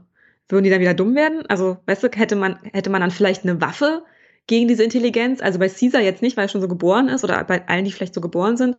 Würden 0.50 0.64
die 0.64 0.70
dann 0.70 0.80
wieder 0.80 0.94
dumm 0.94 1.14
werden? 1.14 1.46
Also, 1.48 1.78
weißt 1.86 2.02
du, 2.02 2.08
hätte 2.14 2.36
man, 2.36 2.58
hätte 2.72 2.90
man 2.90 3.00
dann 3.00 3.10
vielleicht 3.10 3.44
eine 3.44 3.60
Waffe, 3.60 4.02
gegen 4.48 4.66
diese 4.66 4.82
Intelligenz. 4.82 5.40
Also 5.40 5.58
bei 5.58 5.68
Caesar 5.68 6.00
jetzt 6.00 6.22
nicht, 6.22 6.36
weil 6.36 6.46
er 6.46 6.48
schon 6.48 6.62
so 6.62 6.68
geboren 6.68 7.08
ist 7.08 7.22
oder 7.22 7.44
bei 7.44 7.68
allen, 7.68 7.84
die 7.84 7.92
vielleicht 7.92 8.14
so 8.14 8.20
geboren 8.20 8.56
sind. 8.56 8.76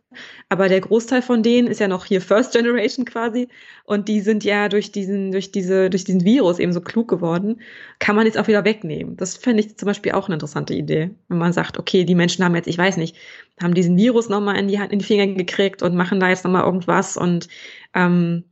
Aber 0.50 0.68
der 0.68 0.80
Großteil 0.80 1.22
von 1.22 1.42
denen 1.42 1.68
ist 1.68 1.80
ja 1.80 1.88
noch 1.88 2.04
hier 2.04 2.20
First 2.20 2.52
Generation 2.52 3.06
quasi. 3.06 3.48
Und 3.84 4.08
die 4.08 4.20
sind 4.20 4.44
ja 4.44 4.68
durch 4.68 4.92
diesen, 4.92 5.30
durch 5.30 5.52
diese, 5.52 5.88
durch 5.88 6.04
diesen 6.04 6.24
Virus 6.24 6.58
eben 6.58 6.72
so 6.72 6.80
klug 6.80 7.08
geworden. 7.08 7.60
Kann 8.00 8.16
man 8.16 8.26
jetzt 8.26 8.36
auch 8.36 8.48
wieder 8.48 8.64
wegnehmen. 8.64 9.16
Das 9.16 9.36
fände 9.36 9.60
ich 9.60 9.76
zum 9.78 9.86
Beispiel 9.86 10.12
auch 10.12 10.26
eine 10.26 10.34
interessante 10.34 10.74
Idee. 10.74 11.10
Wenn 11.28 11.38
man 11.38 11.52
sagt, 11.52 11.78
okay, 11.78 12.04
die 12.04 12.16
Menschen 12.16 12.44
haben 12.44 12.56
jetzt, 12.56 12.68
ich 12.68 12.78
weiß 12.78 12.96
nicht, 12.96 13.16
haben 13.62 13.74
diesen 13.74 13.96
Virus 13.96 14.28
nochmal 14.28 14.56
in 14.56 14.68
die, 14.68 14.74
in 14.74 14.98
die 14.98 15.04
Finger 15.04 15.28
gekriegt 15.28 15.82
und 15.82 15.94
machen 15.94 16.18
da 16.18 16.28
jetzt 16.28 16.44
nochmal 16.44 16.64
irgendwas 16.64 17.16
und 17.16 17.48
ähm, 17.94 18.44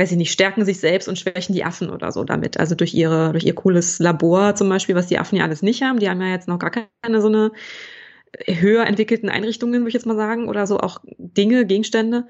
weiß 0.00 0.12
ich 0.12 0.16
nicht, 0.16 0.32
stärken 0.32 0.64
sich 0.64 0.80
selbst 0.80 1.08
und 1.08 1.18
schwächen 1.18 1.54
die 1.54 1.64
Affen 1.64 1.90
oder 1.90 2.10
so 2.10 2.24
damit. 2.24 2.58
Also 2.58 2.74
durch 2.74 2.94
ihre, 2.94 3.32
durch 3.32 3.44
ihr 3.44 3.54
cooles 3.54 3.98
Labor 3.98 4.54
zum 4.54 4.70
Beispiel, 4.70 4.94
was 4.94 5.08
die 5.08 5.18
Affen 5.18 5.36
ja 5.36 5.44
alles 5.44 5.60
nicht 5.60 5.82
haben. 5.82 5.98
Die 5.98 6.08
haben 6.08 6.22
ja 6.22 6.28
jetzt 6.28 6.48
noch 6.48 6.58
gar 6.58 6.70
keine 6.70 7.20
so 7.20 7.28
eine 7.28 7.52
höher 8.46 8.86
entwickelten 8.86 9.28
Einrichtungen, 9.28 9.80
würde 9.80 9.88
ich 9.88 9.94
jetzt 9.94 10.06
mal 10.06 10.16
sagen, 10.16 10.48
oder 10.48 10.66
so 10.66 10.78
auch 10.78 11.00
Dinge, 11.18 11.66
Gegenstände, 11.66 12.26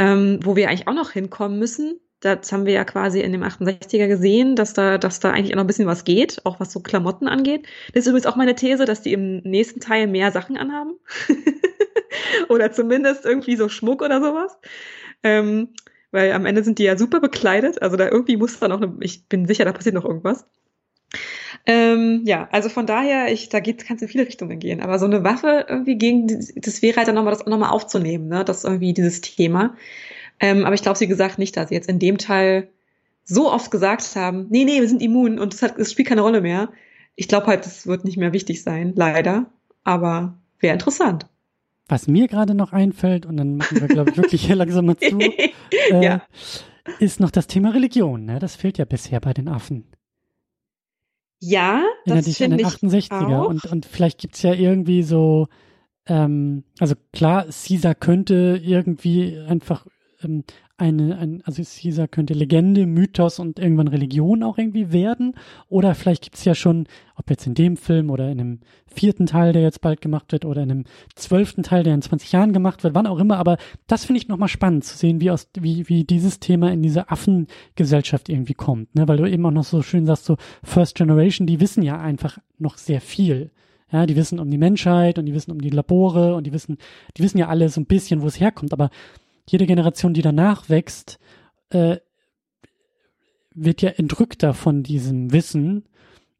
ähm, 0.00 0.40
wo 0.42 0.56
wir 0.56 0.68
eigentlich 0.68 0.88
auch 0.88 0.94
noch 0.94 1.12
hinkommen 1.12 1.60
müssen. 1.60 2.00
Das 2.18 2.50
haben 2.50 2.66
wir 2.66 2.72
ja 2.72 2.84
quasi 2.84 3.20
in 3.20 3.30
dem 3.30 3.44
68er 3.44 4.08
gesehen, 4.08 4.56
dass 4.56 4.72
da, 4.72 4.98
dass 4.98 5.20
da 5.20 5.30
eigentlich 5.30 5.52
auch 5.52 5.56
noch 5.56 5.64
ein 5.64 5.68
bisschen 5.68 5.86
was 5.86 6.02
geht, 6.02 6.40
auch 6.44 6.58
was 6.58 6.72
so 6.72 6.80
Klamotten 6.80 7.28
angeht. 7.28 7.66
Das 7.92 8.00
ist 8.02 8.08
übrigens 8.08 8.26
auch 8.26 8.36
meine 8.36 8.56
These, 8.56 8.86
dass 8.86 9.02
die 9.02 9.12
im 9.12 9.36
nächsten 9.44 9.78
Teil 9.78 10.08
mehr 10.08 10.32
Sachen 10.32 10.56
anhaben. 10.56 10.94
oder 12.48 12.72
zumindest 12.72 13.24
irgendwie 13.24 13.54
so 13.54 13.68
Schmuck 13.68 14.02
oder 14.02 14.20
sowas. 14.20 14.58
Ähm, 15.22 15.68
weil 16.14 16.32
am 16.32 16.46
Ende 16.46 16.64
sind 16.64 16.78
die 16.78 16.84
ja 16.84 16.96
super 16.96 17.20
bekleidet. 17.20 17.82
Also 17.82 17.96
da 17.96 18.08
irgendwie 18.08 18.36
muss 18.36 18.58
da 18.58 18.68
noch 18.68 18.80
eine, 18.80 18.94
ich 19.00 19.26
bin 19.28 19.46
sicher, 19.46 19.64
da 19.64 19.72
passiert 19.72 19.94
noch 19.94 20.04
irgendwas. 20.04 20.46
Ähm, 21.66 22.22
ja, 22.24 22.48
also 22.52 22.68
von 22.68 22.86
daher, 22.86 23.32
ich, 23.32 23.48
da 23.48 23.60
geht, 23.60 23.84
kannst 23.84 24.02
in 24.02 24.08
viele 24.08 24.26
Richtungen 24.26 24.58
gehen. 24.58 24.80
Aber 24.80 24.98
so 24.98 25.06
eine 25.06 25.24
Waffe 25.24 25.66
irgendwie 25.68 25.96
gegen, 25.96 26.26
das 26.56 26.82
wäre 26.82 26.96
halt 26.96 27.08
dann 27.08 27.14
nochmal, 27.14 27.34
das 27.34 27.46
nochmal 27.46 27.70
aufzunehmen, 27.70 28.28
ne? 28.28 28.44
Das 28.44 28.64
irgendwie 28.64 28.92
dieses 28.92 29.20
Thema. 29.20 29.76
Ähm, 30.40 30.64
aber 30.64 30.74
ich 30.74 30.82
glaube, 30.82 30.98
sie 30.98 31.08
gesagt 31.08 31.38
nicht, 31.38 31.56
dass 31.56 31.68
sie 31.68 31.74
jetzt 31.74 31.88
in 31.88 31.98
dem 31.98 32.18
Teil 32.18 32.68
so 33.24 33.50
oft 33.50 33.70
gesagt 33.70 34.16
haben, 34.16 34.46
nee, 34.50 34.64
nee, 34.64 34.80
wir 34.80 34.88
sind 34.88 35.02
immun 35.02 35.38
und 35.38 35.54
das, 35.54 35.62
hat, 35.62 35.78
das 35.78 35.92
spielt 35.92 36.08
keine 36.08 36.20
Rolle 36.22 36.40
mehr. 36.42 36.70
Ich 37.16 37.28
glaube 37.28 37.46
halt, 37.46 37.64
das 37.64 37.86
wird 37.86 38.04
nicht 38.04 38.18
mehr 38.18 38.32
wichtig 38.32 38.62
sein, 38.62 38.92
leider. 38.96 39.46
Aber 39.84 40.38
wäre 40.60 40.74
interessant. 40.74 41.26
Was 41.88 42.08
mir 42.08 42.28
gerade 42.28 42.54
noch 42.54 42.72
einfällt, 42.72 43.26
und 43.26 43.36
dann 43.36 43.56
machen 43.56 43.80
wir, 43.80 43.88
glaube 43.88 44.10
ich, 44.10 44.16
wirklich 44.16 44.46
hier 44.46 44.56
langsam 44.56 44.86
mal 44.86 44.96
zu, 44.96 45.18
äh, 45.90 46.02
ja. 46.02 46.22
ist 46.98 47.20
noch 47.20 47.30
das 47.30 47.46
Thema 47.46 47.70
Religion. 47.70 48.24
Ne? 48.24 48.38
Das 48.38 48.56
fehlt 48.56 48.78
ja 48.78 48.84
bisher 48.84 49.20
bei 49.20 49.34
den 49.34 49.48
Affen. 49.48 49.84
Ja, 51.40 51.82
das 52.06 52.24
dich 52.24 52.42
an 52.42 52.56
den 52.56 52.66
68er. 52.66 53.36
Auch. 53.36 53.48
Und, 53.48 53.66
und 53.66 53.84
vielleicht 53.84 54.18
gibt's 54.18 54.40
ja 54.42 54.54
irgendwie 54.54 55.02
so, 55.02 55.48
ähm, 56.06 56.64
also 56.78 56.94
klar, 57.12 57.44
Caesar 57.44 57.94
könnte 57.94 58.58
irgendwie 58.62 59.38
einfach 59.38 59.86
ähm, 60.22 60.44
eine, 60.76 61.16
ein, 61.18 61.42
also 61.44 61.62
Caesar 61.62 62.08
könnte 62.08 62.34
Legende, 62.34 62.86
Mythos 62.86 63.38
und 63.38 63.60
irgendwann 63.60 63.86
Religion 63.86 64.42
auch 64.42 64.58
irgendwie 64.58 64.92
werden. 64.92 65.34
Oder 65.68 65.94
vielleicht 65.94 66.22
gibt's 66.22 66.44
ja 66.44 66.54
schon, 66.54 66.86
ob 67.14 67.30
jetzt 67.30 67.46
in 67.46 67.54
dem 67.54 67.76
Film 67.76 68.10
oder 68.10 68.30
in 68.30 68.40
einem 68.40 68.60
vierten 68.86 69.26
Teil, 69.26 69.52
der 69.52 69.62
jetzt 69.62 69.80
bald 69.80 70.00
gemacht 70.00 70.32
wird, 70.32 70.44
oder 70.44 70.62
in 70.62 70.70
einem 70.70 70.84
zwölften 71.14 71.62
Teil, 71.62 71.84
der 71.84 71.94
in 71.94 72.02
20 72.02 72.32
Jahren 72.32 72.52
gemacht 72.52 72.82
wird, 72.82 72.94
wann 72.94 73.06
auch 73.06 73.18
immer. 73.18 73.38
Aber 73.38 73.56
das 73.86 74.04
finde 74.04 74.20
ich 74.20 74.28
nochmal 74.28 74.48
spannend 74.48 74.84
zu 74.84 74.96
sehen, 74.96 75.20
wie 75.20 75.30
aus, 75.30 75.48
wie, 75.58 75.88
wie 75.88 76.04
dieses 76.04 76.40
Thema 76.40 76.72
in 76.72 76.82
diese 76.82 77.08
Affengesellschaft 77.08 78.28
irgendwie 78.28 78.54
kommt. 78.54 78.94
Ne? 78.96 79.06
Weil 79.06 79.18
du 79.18 79.30
eben 79.30 79.46
auch 79.46 79.52
noch 79.52 79.64
so 79.64 79.80
schön 79.82 80.06
sagst, 80.06 80.24
so 80.24 80.36
First 80.64 80.96
Generation, 80.96 81.46
die 81.46 81.60
wissen 81.60 81.82
ja 81.82 82.00
einfach 82.00 82.38
noch 82.58 82.78
sehr 82.78 83.00
viel. 83.00 83.52
Ja, 83.92 84.06
die 84.06 84.16
wissen 84.16 84.40
um 84.40 84.50
die 84.50 84.58
Menschheit 84.58 85.20
und 85.20 85.26
die 85.26 85.34
wissen 85.34 85.52
um 85.52 85.60
die 85.60 85.70
Labore 85.70 86.34
und 86.34 86.48
die 86.48 86.52
wissen, 86.52 86.78
die 87.16 87.22
wissen 87.22 87.38
ja 87.38 87.46
alle 87.46 87.68
so 87.68 87.80
ein 87.80 87.86
bisschen, 87.86 88.22
wo 88.22 88.26
es 88.26 88.40
herkommt, 88.40 88.72
aber 88.72 88.90
jede 89.48 89.66
Generation, 89.66 90.14
die 90.14 90.22
danach 90.22 90.68
wächst, 90.68 91.18
äh, 91.70 91.96
wird 93.54 93.82
ja 93.82 93.90
entrückter 93.90 94.54
von 94.54 94.82
diesem 94.82 95.32
Wissen. 95.32 95.84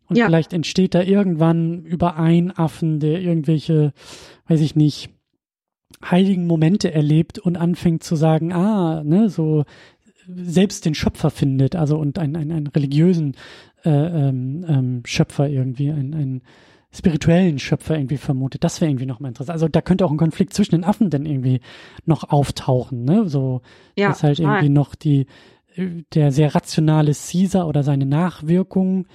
Und 0.08 0.16
ja. 0.16 0.26
vielleicht 0.26 0.52
entsteht 0.52 0.94
da 0.94 1.02
irgendwann 1.02 1.84
über 1.84 2.16
einen 2.16 2.50
Affen, 2.50 3.00
der 3.00 3.20
irgendwelche, 3.20 3.92
weiß 4.46 4.60
ich 4.60 4.76
nicht, 4.76 5.10
heiligen 6.04 6.46
Momente 6.46 6.92
erlebt 6.92 7.38
und 7.38 7.56
anfängt 7.56 8.02
zu 8.02 8.16
sagen, 8.16 8.52
ah, 8.52 9.02
ne, 9.04 9.30
so 9.30 9.64
selbst 10.26 10.84
den 10.84 10.94
Schöpfer 10.94 11.30
findet, 11.30 11.76
also 11.76 11.98
und 11.98 12.18
einen, 12.18 12.36
einen, 12.36 12.52
einen 12.52 12.66
religiösen 12.66 13.36
äh, 13.84 13.90
ähm, 13.90 14.64
ähm, 14.66 15.02
Schöpfer 15.04 15.48
irgendwie, 15.48 15.90
ein, 15.90 16.14
ein 16.14 16.42
spirituellen 16.94 17.58
Schöpfer 17.58 17.96
irgendwie 17.96 18.16
vermutet. 18.16 18.64
Das 18.64 18.80
wäre 18.80 18.90
irgendwie 18.90 19.06
noch 19.06 19.20
mal 19.20 19.28
interessant. 19.28 19.54
Also 19.54 19.68
da 19.68 19.82
könnte 19.82 20.04
auch 20.04 20.10
ein 20.10 20.16
Konflikt 20.16 20.54
zwischen 20.54 20.72
den 20.76 20.84
Affen 20.84 21.10
dann 21.10 21.26
irgendwie 21.26 21.60
noch 22.04 22.30
auftauchen, 22.30 23.04
ne? 23.04 23.28
So, 23.28 23.62
ja, 23.96 24.08
dass 24.08 24.22
halt 24.22 24.38
irgendwie 24.38 24.68
noch 24.68 24.94
die, 24.94 25.26
der 25.76 26.30
sehr 26.30 26.54
rationale 26.54 27.12
Caesar 27.12 27.66
oder 27.66 27.82
seine 27.82 28.06
Nachwirkungen 28.06 29.08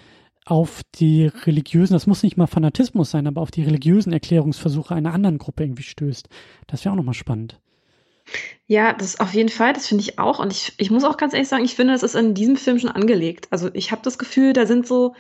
auf 0.46 0.82
die 0.96 1.28
religiösen, 1.28 1.94
das 1.94 2.08
muss 2.08 2.24
nicht 2.24 2.36
mal 2.36 2.48
Fanatismus 2.48 3.12
sein, 3.12 3.28
aber 3.28 3.42
auf 3.42 3.52
die 3.52 3.64
religiösen 3.64 4.12
Erklärungsversuche 4.12 4.96
einer 4.96 5.14
anderen 5.14 5.38
Gruppe 5.38 5.64
irgendwie 5.64 5.84
stößt. 5.84 6.28
Das 6.68 6.84
wäre 6.84 6.94
auch 6.94 6.98
nochmal 6.98 7.14
spannend. 7.14 7.60
Ja, 8.66 8.94
das 8.94 9.20
auf 9.20 9.34
jeden 9.34 9.50
Fall, 9.50 9.74
das 9.74 9.88
finde 9.88 10.04
ich 10.04 10.20
auch. 10.20 10.40
Und 10.40 10.52
ich, 10.52 10.74
ich 10.78 10.92
muss 10.92 11.04
auch 11.04 11.18
ganz 11.18 11.34
ehrlich 11.34 11.48
sagen, 11.48 11.66
ich 11.66 11.76
finde, 11.76 11.94
das 11.94 12.04
ist 12.04 12.16
in 12.16 12.34
diesem 12.34 12.58
Film 12.58 12.80
schon 12.80 12.92
angelegt. 12.92 13.48
Also 13.52 13.70
ich 13.74 13.92
habe 13.92 14.02
das 14.04 14.18
Gefühl, 14.18 14.54
da 14.54 14.66
sind 14.66 14.88
so, 14.88 15.14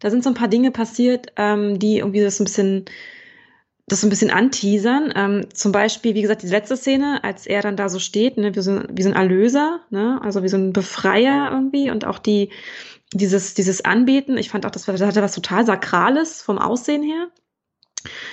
da 0.00 0.10
sind 0.10 0.24
so 0.24 0.30
ein 0.30 0.34
paar 0.34 0.48
Dinge 0.48 0.70
passiert, 0.70 1.32
ähm, 1.36 1.78
die 1.78 1.98
irgendwie 1.98 2.20
das 2.20 2.40
ein 2.40 2.44
bisschen 2.44 2.84
das 3.86 4.00
so 4.00 4.06
ein 4.06 4.10
bisschen 4.10 4.30
anteasern. 4.30 5.12
Ähm, 5.14 5.46
zum 5.52 5.72
Beispiel, 5.72 6.14
wie 6.14 6.22
gesagt, 6.22 6.42
die 6.42 6.48
letzte 6.48 6.76
Szene, 6.76 7.22
als 7.22 7.46
er 7.46 7.60
dann 7.60 7.76
da 7.76 7.88
so 7.88 7.98
steht, 7.98 8.38
ne, 8.38 8.54
wie 8.54 8.60
so, 8.60 8.80
wie 8.90 9.02
so 9.02 9.10
ein 9.10 9.16
Erlöser, 9.16 9.80
ne, 9.90 10.20
also 10.22 10.42
wie 10.42 10.48
so 10.48 10.56
ein 10.56 10.72
Befreier 10.72 11.50
irgendwie 11.52 11.90
und 11.90 12.06
auch 12.06 12.18
die, 12.18 12.50
dieses, 13.12 13.54
dieses 13.54 13.84
Anbeten. 13.84 14.38
Ich 14.38 14.48
fand 14.48 14.64
auch, 14.64 14.70
das, 14.70 14.86
das 14.86 15.02
hatte 15.02 15.22
was 15.22 15.34
total 15.34 15.66
Sakrales 15.66 16.40
vom 16.40 16.58
Aussehen 16.58 17.02
her. 17.02 17.28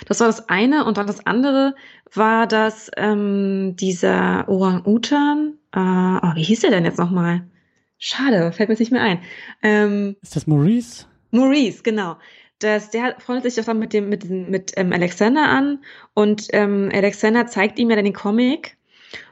Das 0.06 0.20
war 0.20 0.28
das 0.28 0.50
eine. 0.50 0.86
Und 0.86 0.98
dann 0.98 1.08
das 1.08 1.26
andere 1.26 1.76
war 2.14 2.48
das, 2.48 2.90
ähm, 2.96 3.76
dieser 3.78 4.48
Orang-Utan, 4.48 5.58
äh, 5.74 5.80
oh, 5.80 6.36
wie 6.36 6.44
hieß 6.44 6.62
der 6.62 6.72
denn 6.72 6.86
jetzt 6.86 7.00
nochmal? 7.00 7.44
Schade, 7.98 8.52
fällt 8.52 8.70
mir 8.70 8.76
nicht 8.78 8.92
mehr 8.92 9.04
ein. 9.04 9.20
Ähm, 9.62 10.16
Ist 10.22 10.36
das 10.36 10.48
Maurice? 10.48 11.06
Maurice, 11.32 11.84
genau. 11.84 12.18
Das, 12.60 12.92
der 12.92 13.20
freundet 13.20 13.46
sich 13.46 13.56
doch 13.56 13.66
dann 13.66 13.80
mit 13.80 13.94
dem 13.94 14.10
mit, 14.10 14.30
mit 14.30 14.74
ähm, 14.76 14.94
Alexander 14.94 15.50
an 15.50 15.84
und 16.14 16.48
ähm, 16.54 16.92
Alexander 16.94 17.48
zeigt 17.48 17.80
ihm 17.80 17.90
ja 17.90 17.96
dann 17.96 18.06
den 18.06 18.14
Comic 18.14 18.78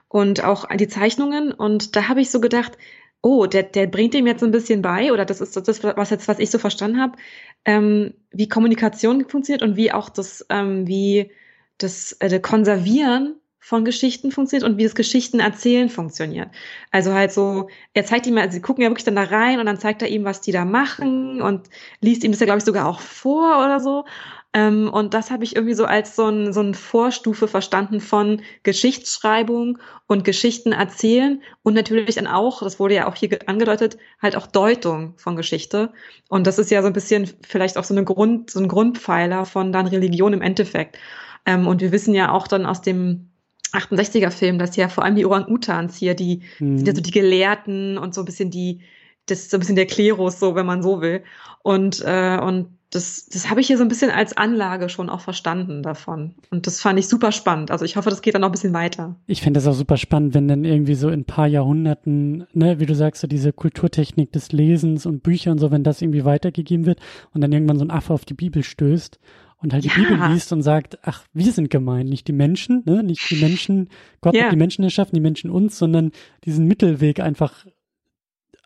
und 0.07 0.43
auch 0.43 0.65
die 0.75 0.87
Zeichnungen 0.87 1.51
und 1.51 1.95
da 1.95 2.07
habe 2.07 2.21
ich 2.21 2.31
so 2.31 2.41
gedacht, 2.41 2.75
oh, 3.21 3.45
der, 3.45 3.63
der 3.63 3.85
bringt 3.85 4.15
ihm 4.15 4.25
jetzt 4.25 4.43
ein 4.43 4.51
bisschen 4.51 4.81
bei 4.81 5.13
oder 5.13 5.25
das 5.25 5.41
ist 5.41 5.55
das, 5.55 5.83
was 5.83 6.09
jetzt 6.09 6.27
was 6.27 6.39
ich 6.39 6.49
so 6.49 6.57
verstanden 6.57 6.99
habe, 6.99 7.17
ähm, 7.65 8.15
wie 8.31 8.49
Kommunikation 8.49 9.29
funktioniert 9.29 9.61
und 9.61 9.75
wie 9.75 9.91
auch 9.91 10.09
das 10.09 10.45
ähm, 10.49 10.87
wie 10.87 11.31
das 11.77 12.13
äh, 12.19 12.39
Konservieren 12.39 13.38
von 13.59 13.85
Geschichten 13.85 14.31
funktioniert 14.31 14.69
und 14.69 14.77
wie 14.77 14.83
das 14.83 14.95
Geschichten 14.95 15.39
erzählen 15.39 15.89
funktioniert. 15.89 16.49
Also 16.91 17.13
halt 17.13 17.31
so, 17.31 17.69
er 17.93 18.05
zeigt 18.05 18.25
ihm, 18.25 18.37
also 18.37 18.53
sie 18.53 18.61
gucken 18.61 18.83
ja 18.83 18.89
wirklich 18.89 19.05
dann 19.05 19.15
da 19.15 19.23
rein 19.23 19.59
und 19.59 19.65
dann 19.65 19.79
zeigt 19.79 20.01
er 20.01 20.07
ihm, 20.07 20.23
was 20.23 20.41
die 20.41 20.51
da 20.51 20.65
machen 20.65 21.41
und 21.41 21.69
liest 22.01 22.23
ihm 22.23 22.31
das 22.31 22.39
ja, 22.39 22.45
glaube 22.45 22.59
ich, 22.59 22.65
sogar 22.65 22.87
auch 22.87 22.99
vor 22.99 23.63
oder 23.63 23.79
so. 23.79 24.05
Ähm, 24.53 24.89
und 24.91 25.13
das 25.13 25.29
habe 25.29 25.43
ich 25.43 25.55
irgendwie 25.55 25.75
so 25.75 25.85
als 25.85 26.15
so 26.15 26.27
ein, 26.27 26.53
so 26.53 26.61
ein 26.61 26.73
Vorstufe 26.73 27.47
verstanden 27.47 28.01
von 28.01 28.41
Geschichtsschreibung 28.63 29.77
und 30.07 30.23
Geschichten 30.25 30.71
erzählen 30.71 31.43
und 31.61 31.75
natürlich 31.75 32.15
dann 32.15 32.25
auch, 32.25 32.63
das 32.63 32.79
wurde 32.79 32.95
ja 32.95 33.07
auch 33.07 33.15
hier 33.15 33.37
angedeutet, 33.47 33.97
halt 34.21 34.35
auch 34.35 34.47
Deutung 34.47 35.13
von 35.17 35.35
Geschichte. 35.35 35.93
Und 36.29 36.47
das 36.47 36.57
ist 36.57 36.71
ja 36.71 36.81
so 36.81 36.87
ein 36.87 36.93
bisschen 36.93 37.29
vielleicht 37.47 37.77
auch 37.77 37.83
so, 37.83 37.93
eine 37.93 38.03
Grund, 38.03 38.49
so 38.49 38.59
ein 38.59 38.67
Grundpfeiler 38.67 39.45
von 39.45 39.71
dann 39.71 39.85
Religion 39.85 40.33
im 40.33 40.41
Endeffekt. 40.41 40.97
Ähm, 41.45 41.67
und 41.67 41.81
wir 41.81 41.91
wissen 41.91 42.15
ja 42.15 42.31
auch 42.31 42.47
dann 42.47 42.65
aus 42.65 42.81
dem 42.81 43.28
68er 43.73 44.31
Film, 44.31 44.59
dass 44.59 44.75
ja 44.75 44.89
vor 44.89 45.03
allem 45.03 45.15
die 45.15 45.25
Orang-Utans 45.25 45.95
hier, 45.95 46.15
die 46.15 46.41
mhm. 46.59 46.77
sind 46.77 46.87
ja 46.87 46.95
so 46.95 47.01
die 47.01 47.11
Gelehrten 47.11 47.97
und 47.97 48.13
so 48.13 48.21
ein 48.21 48.25
bisschen 48.25 48.51
die, 48.51 48.81
das 49.25 49.39
ist 49.39 49.51
so 49.51 49.57
ein 49.57 49.59
bisschen 49.59 49.75
der 49.75 49.85
Klerus, 49.85 50.39
so 50.39 50.55
wenn 50.55 50.65
man 50.65 50.81
so 50.81 51.01
will. 51.01 51.23
Und, 51.61 52.01
äh, 52.05 52.39
und 52.41 52.67
das, 52.91 53.27
das 53.27 53.49
habe 53.49 53.61
ich 53.61 53.67
hier 53.67 53.77
so 53.77 53.83
ein 53.83 53.87
bisschen 53.87 54.09
als 54.09 54.35
Anlage 54.35 54.89
schon 54.89 55.09
auch 55.09 55.21
verstanden 55.21 55.83
davon. 55.83 56.33
Und 56.49 56.65
das 56.65 56.81
fand 56.81 56.97
ich 56.97 57.07
super 57.07 57.31
spannend. 57.31 57.69
Also 57.69 57.85
ich 57.85 57.95
hoffe, 57.97 58.09
das 58.09 58.21
geht 58.21 58.33
dann 58.33 58.41
noch 58.41 58.49
ein 58.49 58.53
bisschen 58.53 58.73
weiter. 58.73 59.15
Ich 59.27 59.41
finde 59.41 59.59
das 59.59 59.67
auch 59.67 59.73
super 59.73 59.97
spannend, 59.97 60.33
wenn 60.33 60.47
dann 60.47 60.65
irgendwie 60.65 60.95
so 60.95 61.09
in 61.09 61.21
ein 61.21 61.25
paar 61.25 61.45
Jahrhunderten, 61.45 62.47
ne, 62.53 62.79
wie 62.79 62.87
du 62.87 62.95
sagst, 62.95 63.21
so 63.21 63.27
diese 63.27 63.53
Kulturtechnik 63.53 64.31
des 64.31 64.51
Lesens 64.51 65.05
und 65.05 65.21
Bücher 65.21 65.51
und 65.51 65.59
so, 65.59 65.69
wenn 65.69 65.83
das 65.83 66.01
irgendwie 66.01 66.25
weitergegeben 66.25 66.87
wird 66.87 66.99
und 67.31 67.41
dann 67.41 67.51
irgendwann 67.51 67.77
so 67.77 67.85
ein 67.85 67.91
Affe 67.91 68.13
auf 68.13 68.25
die 68.25 68.33
Bibel 68.33 68.63
stößt 68.63 69.19
und 69.61 69.73
halt 69.73 69.83
die 69.83 69.89
ja. 69.89 69.95
Bibel 69.95 70.17
liest 70.31 70.51
und 70.53 70.61
sagt, 70.61 70.99
ach, 71.03 71.25
wir 71.33 71.51
sind 71.51 71.69
gemeint, 71.69 72.09
nicht 72.09 72.27
die 72.27 72.33
Menschen, 72.33 72.83
ne, 72.85 73.03
nicht 73.03 73.29
die 73.29 73.35
Menschen, 73.35 73.89
Gott 74.21 74.35
ja. 74.35 74.45
hat 74.45 74.51
die 74.51 74.57
Menschen 74.57 74.83
erschaffen, 74.83 75.15
die 75.15 75.21
Menschen 75.21 75.49
uns, 75.49 75.77
sondern 75.77 76.11
diesen 76.45 76.65
Mittelweg 76.65 77.19
einfach 77.19 77.65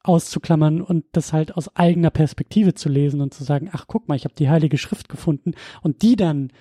auszuklammern 0.04 0.82
und 0.82 1.06
das 1.14 1.32
halt 1.32 1.56
aus 1.56 1.76
eigener 1.76 2.10
Perspektive 2.10 2.74
zu 2.74 2.90
lesen 2.90 3.22
und 3.22 3.34
zu 3.34 3.44
sagen, 3.44 3.70
ach 3.72 3.86
guck 3.88 4.08
mal, 4.08 4.16
ich 4.16 4.26
habe 4.26 4.36
die 4.36 4.50
heilige 4.50 4.78
Schrift 4.78 5.10
gefunden 5.10 5.54
und 5.82 6.02
die 6.02 6.16
dann 6.16 6.52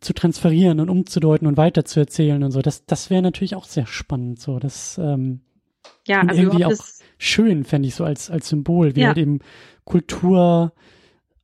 zu 0.00 0.12
transferieren 0.12 0.80
und 0.80 0.90
umzudeuten 0.90 1.46
und 1.46 1.56
weiterzuerzählen 1.56 2.42
und 2.42 2.50
so, 2.50 2.60
das, 2.60 2.84
das 2.84 3.08
wäre 3.08 3.22
natürlich 3.22 3.54
auch 3.54 3.64
sehr 3.64 3.86
spannend. 3.86 4.40
So, 4.40 4.58
das 4.58 4.98
ähm, 4.98 5.40
ja, 6.06 6.20
also 6.20 6.40
irgendwie 6.40 6.64
auch 6.64 6.72
schön, 7.18 7.64
fände 7.64 7.88
ich 7.88 7.94
so 7.94 8.04
als, 8.04 8.30
als 8.30 8.48
Symbol, 8.48 8.96
wie 8.96 9.00
ja. 9.00 9.08
halt 9.08 9.18
eben 9.18 9.38
Kultur 9.84 10.72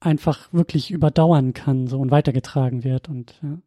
einfach 0.04 0.52
wirklich 0.52 0.90
überdauern 0.90 1.52
kann 1.54 1.86
so 1.86 1.98
und 1.98 2.10
weitergetragen 2.10 2.84
wird 2.84 3.08
und 3.08 3.34
ja. 3.42 3.58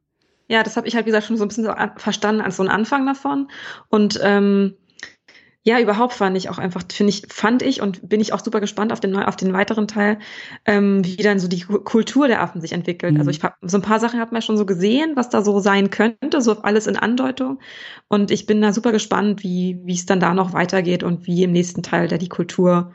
Ja, 0.48 0.62
das 0.62 0.78
habe 0.78 0.88
ich 0.88 0.96
halt, 0.96 1.06
wie 1.06 1.10
gesagt, 1.10 1.26
schon 1.26 1.38
so 1.38 1.46
ein 1.46 1.48
bisschen 1.48 1.66
so 1.66 1.74
verstanden 1.98 2.42
als 2.42 2.58
so 2.58 2.64
ein 2.64 2.70
Anfang 2.70 3.04
davon. 3.08 3.50
Und 3.90 4.20
ähm, 4.22 4.76
ja, 5.64 5.80
überhaupt 5.80 6.14
fand 6.14 6.38
ich 6.38 6.50
auch 6.50 6.60
einfach, 6.60 6.84
finde 6.94 7.10
ich, 7.10 7.24
fand 7.30 7.64
ich 7.64 7.82
und 7.82 8.08
bin 8.08 8.22
ich 8.22 8.34
auch 8.34 8.44
super 8.44 8.60
gespannt 8.60 8.94
auf 8.94 9.00
den, 9.00 9.16
auf 9.16 9.36
den 9.36 9.52
weiteren 9.52 9.88
Teil, 9.88 10.20
ähm, 10.66 11.04
wie 11.04 11.16
dann 11.16 11.40
so 11.40 11.48
die 11.48 11.62
Kultur 11.62 12.28
der 12.28 12.44
Affen 12.44 12.62
sich 12.62 12.74
entwickelt. 12.74 13.14
Also 13.14 13.24
mhm. 13.24 13.28
Also 13.28 13.32
ich 13.32 13.44
hab, 13.44 13.58
so 13.64 13.78
ein 13.80 13.82
paar 13.82 14.00
Sachen 14.00 14.20
hat 14.20 14.32
man 14.32 14.44
schon 14.44 14.58
so 14.58 14.68
gesehen, 14.68 15.14
was 15.16 15.30
da 15.30 15.42
so 15.42 15.60
sein 15.60 15.90
könnte, 15.90 16.40
so 16.42 16.62
alles 16.62 16.86
in 16.86 16.98
Andeutung. 16.98 17.60
Und 18.08 18.30
ich 18.30 18.46
bin 18.46 18.62
da 18.62 18.72
super 18.72 18.92
gespannt, 18.92 19.42
wie, 19.42 19.80
wie 19.84 19.96
es 19.96 20.06
dann 20.06 20.20
da 20.20 20.36
noch 20.36 20.54
weitergeht 20.54 21.02
und 21.02 21.26
wie 21.26 21.42
im 21.42 21.52
nächsten 21.52 21.82
Teil 21.82 22.08
da 22.08 22.20
die 22.20 22.30
Kultur 22.30 22.94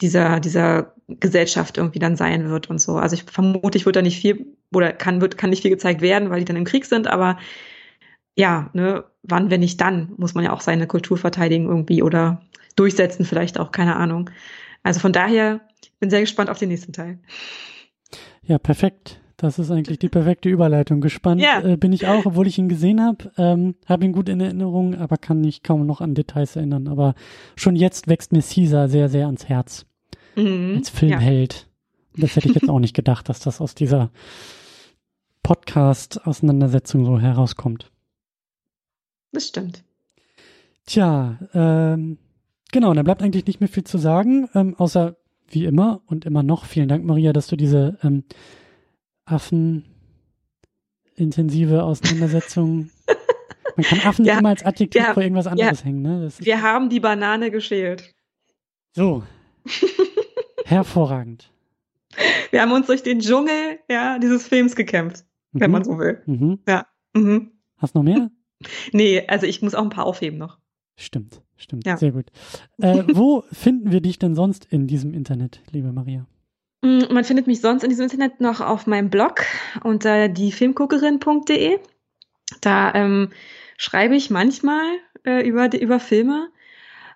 dieser, 0.00 0.40
dieser 0.40 0.94
Gesellschaft 1.08 1.78
irgendwie 1.78 1.98
dann 1.98 2.16
sein 2.16 2.48
wird 2.48 2.68
und 2.68 2.80
so. 2.80 2.96
Also 2.96 3.14
ich 3.14 3.24
vermute, 3.24 3.78
ich 3.78 3.86
wird 3.86 3.96
da 3.96 4.02
nicht 4.02 4.20
viel, 4.20 4.46
oder 4.72 4.92
kann, 4.92 5.20
wird, 5.20 5.38
kann 5.38 5.50
nicht 5.50 5.62
viel 5.62 5.70
gezeigt 5.70 6.00
werden, 6.00 6.30
weil 6.30 6.40
die 6.40 6.44
dann 6.44 6.56
im 6.56 6.64
Krieg 6.64 6.84
sind, 6.84 7.06
aber 7.06 7.38
ja, 8.34 8.68
ne, 8.74 9.04
wann, 9.22 9.50
wenn 9.50 9.60
nicht 9.60 9.80
dann, 9.80 10.12
muss 10.18 10.34
man 10.34 10.44
ja 10.44 10.52
auch 10.52 10.60
seine 10.60 10.86
Kultur 10.86 11.16
verteidigen 11.16 11.66
irgendwie 11.66 12.02
oder 12.02 12.42
durchsetzen 12.76 13.24
vielleicht 13.24 13.58
auch, 13.58 13.72
keine 13.72 13.96
Ahnung. 13.96 14.30
Also 14.82 15.00
von 15.00 15.12
daher 15.12 15.60
bin 15.98 16.10
sehr 16.10 16.20
gespannt 16.20 16.50
auf 16.50 16.58
den 16.58 16.68
nächsten 16.68 16.92
Teil. 16.92 17.18
Ja, 18.42 18.58
perfekt. 18.58 19.20
Das 19.36 19.58
ist 19.58 19.70
eigentlich 19.70 19.98
die 19.98 20.08
perfekte 20.08 20.48
Überleitung. 20.48 21.02
Gespannt 21.02 21.42
ja. 21.42 21.60
äh, 21.60 21.76
bin 21.76 21.92
ich 21.92 22.06
auch, 22.06 22.24
obwohl 22.24 22.46
ich 22.46 22.58
ihn 22.58 22.70
gesehen 22.70 23.02
habe. 23.02 23.30
Ähm, 23.36 23.74
habe 23.86 24.06
ihn 24.06 24.12
gut 24.12 24.30
in 24.30 24.40
Erinnerung, 24.40 24.94
aber 24.94 25.18
kann 25.18 25.42
mich 25.42 25.62
kaum 25.62 25.84
noch 25.84 26.00
an 26.00 26.14
Details 26.14 26.56
erinnern. 26.56 26.88
Aber 26.88 27.14
schon 27.54 27.76
jetzt 27.76 28.08
wächst 28.08 28.32
mir 28.32 28.42
Caesar 28.42 28.88
sehr, 28.88 29.10
sehr 29.10 29.26
ans 29.26 29.46
Herz. 29.46 29.84
Mhm. 30.36 30.76
Als 30.78 30.88
Filmheld. 30.88 31.66
Ja. 32.16 32.22
Das 32.22 32.36
hätte 32.36 32.48
ich 32.48 32.54
jetzt 32.54 32.70
auch 32.70 32.78
nicht 32.78 32.94
gedacht, 32.94 33.28
dass 33.28 33.40
das 33.40 33.60
aus 33.60 33.74
dieser 33.74 34.10
Podcast-Auseinandersetzung 35.42 37.04
so 37.04 37.20
herauskommt. 37.20 37.90
Das 39.32 39.48
stimmt. 39.48 39.84
Tja, 40.86 41.38
ähm, 41.52 42.16
genau, 42.72 42.94
dann 42.94 43.04
bleibt 43.04 43.22
eigentlich 43.22 43.46
nicht 43.46 43.60
mehr 43.60 43.68
viel 43.68 43.84
zu 43.84 43.98
sagen, 43.98 44.48
ähm, 44.54 44.74
außer 44.78 45.16
wie 45.48 45.66
immer 45.66 46.00
und 46.06 46.24
immer 46.24 46.42
noch. 46.42 46.64
Vielen 46.64 46.88
Dank, 46.88 47.04
Maria, 47.04 47.34
dass 47.34 47.48
du 47.48 47.56
diese 47.56 47.98
ähm, 48.02 48.24
affenintensive 49.26 51.82
Auseinandersetzung. 51.82 52.90
Man 53.76 53.84
kann 53.84 54.00
Affen 54.00 54.24
ja, 54.24 54.38
immer 54.38 54.48
als 54.50 54.64
Adjektiv 54.64 55.02
ja, 55.02 55.12
vor 55.12 55.22
irgendwas 55.22 55.46
anderes 55.46 55.80
ja, 55.80 55.84
hängen, 55.84 56.02
ne? 56.02 56.30
wir 56.38 56.62
haben 56.62 56.88
die 56.88 57.00
Banane 57.00 57.50
geschält. 57.50 58.14
So. 58.92 59.22
Hervorragend. 60.64 61.52
Wir 62.50 62.62
haben 62.62 62.72
uns 62.72 62.86
durch 62.86 63.02
den 63.02 63.20
Dschungel 63.20 63.78
ja, 63.90 64.18
dieses 64.18 64.48
Films 64.48 64.74
gekämpft, 64.74 65.26
mhm. 65.52 65.60
wenn 65.60 65.70
man 65.70 65.84
so 65.84 65.98
will. 65.98 66.22
Mhm. 66.24 66.60
Ja. 66.66 66.86
Mhm. 67.12 67.52
Hast 67.76 67.94
du 67.94 67.98
noch 67.98 68.04
mehr? 68.04 68.30
Nee, 68.92 69.22
also 69.28 69.44
ich 69.44 69.60
muss 69.60 69.74
auch 69.74 69.82
ein 69.82 69.90
paar 69.90 70.06
aufheben 70.06 70.38
noch. 70.38 70.58
Stimmt, 70.96 71.42
stimmt. 71.56 71.84
Sehr 71.98 72.10
gut. 72.10 72.30
Äh, 72.78 73.04
wo 73.12 73.44
finden 73.52 73.92
wir 73.92 74.00
dich 74.00 74.18
denn 74.18 74.34
sonst 74.34 74.64
in 74.64 74.86
diesem 74.86 75.12
Internet, 75.12 75.60
liebe 75.72 75.92
Maria? 75.92 76.26
Mm, 76.86 77.12
man 77.12 77.24
findet 77.24 77.48
mich 77.48 77.60
sonst 77.60 77.82
in 77.82 77.90
diesem 77.90 78.04
Internet 78.04 78.40
noch 78.40 78.60
auf 78.60 78.86
meinem 78.86 79.10
Blog 79.10 79.44
unter 79.82 80.28
diefilmguckerin.de. 80.28 81.80
Da 82.60 82.94
ähm, 82.94 83.32
schreibe 83.76 84.14
ich 84.14 84.30
manchmal 84.30 84.84
äh, 85.24 85.46
über, 85.46 85.72
über 85.74 85.98
Filme 85.98 86.48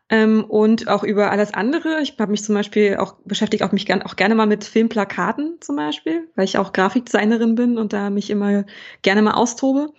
ähm, 0.08 0.44
und 0.44 0.88
auch 0.88 1.04
über 1.04 1.30
alles 1.30 1.54
andere. 1.54 2.00
Ich 2.02 2.16
habe 2.18 2.32
mich 2.32 2.42
zum 2.42 2.56
Beispiel 2.56 2.96
auch 2.96 3.14
beschäftigt 3.24 3.62
auch 3.62 3.70
mich 3.70 3.86
gern, 3.86 4.02
auch 4.02 4.16
gerne 4.16 4.34
mal 4.34 4.46
mit 4.46 4.64
Filmplakaten 4.64 5.58
zum 5.60 5.76
Beispiel, 5.76 6.28
weil 6.34 6.46
ich 6.46 6.58
auch 6.58 6.72
Grafikdesignerin 6.72 7.54
bin 7.54 7.78
und 7.78 7.92
da 7.92 8.10
mich 8.10 8.30
immer 8.30 8.64
gerne 9.02 9.22
mal 9.22 9.34
austobe. 9.34 9.92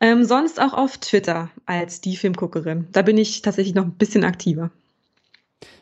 Ähm, 0.00 0.24
sonst 0.24 0.60
auch 0.60 0.72
auf 0.72 0.98
Twitter 0.98 1.50
als 1.66 2.00
die 2.00 2.16
Filmguckerin. 2.16 2.86
Da 2.92 3.02
bin 3.02 3.18
ich 3.18 3.42
tatsächlich 3.42 3.74
noch 3.74 3.84
ein 3.84 3.96
bisschen 3.96 4.24
aktiver. 4.24 4.70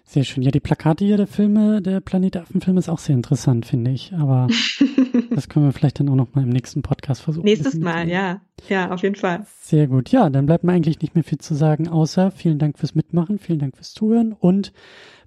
Sehr 0.08 0.24
schön. 0.24 0.42
Ja, 0.42 0.50
die 0.50 0.58
Plakate 0.58 1.04
hier 1.04 1.18
der 1.18 1.26
Filme, 1.26 1.82
der 1.82 2.00
Planet 2.00 2.34
der 2.34 2.42
Affen-Film 2.42 2.78
ist 2.78 2.88
auch 2.88 2.98
sehr 2.98 3.14
interessant, 3.14 3.66
finde 3.66 3.90
ich. 3.90 4.14
Aber 4.14 4.48
das 5.34 5.50
können 5.50 5.66
wir 5.66 5.72
vielleicht 5.72 6.00
dann 6.00 6.08
auch 6.08 6.14
noch 6.14 6.34
mal 6.34 6.44
im 6.44 6.48
nächsten 6.48 6.80
Podcast 6.80 7.20
versuchen. 7.20 7.44
Nächstes 7.44 7.74
Mal, 7.74 8.08
ja. 8.08 8.40
Ja, 8.70 8.90
auf 8.90 9.02
jeden 9.02 9.16
Fall. 9.16 9.44
Sehr 9.60 9.86
gut. 9.86 10.08
Ja, 10.08 10.30
dann 10.30 10.46
bleibt 10.46 10.64
mir 10.64 10.72
eigentlich 10.72 11.02
nicht 11.02 11.14
mehr 11.14 11.24
viel 11.24 11.36
zu 11.36 11.54
sagen, 11.54 11.88
außer 11.88 12.30
vielen 12.30 12.58
Dank 12.58 12.78
fürs 12.78 12.94
Mitmachen, 12.94 13.38
vielen 13.38 13.58
Dank 13.58 13.76
fürs 13.76 13.92
Zuhören 13.92 14.32
und 14.32 14.72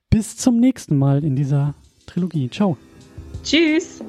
bis 0.10 0.36
zum 0.36 0.60
nächsten 0.60 0.98
Mal 0.98 1.24
in 1.24 1.36
dieser 1.36 1.76
Trilogie. 2.08 2.50
Ciao. 2.50 2.76
Tschüss. 3.44 4.02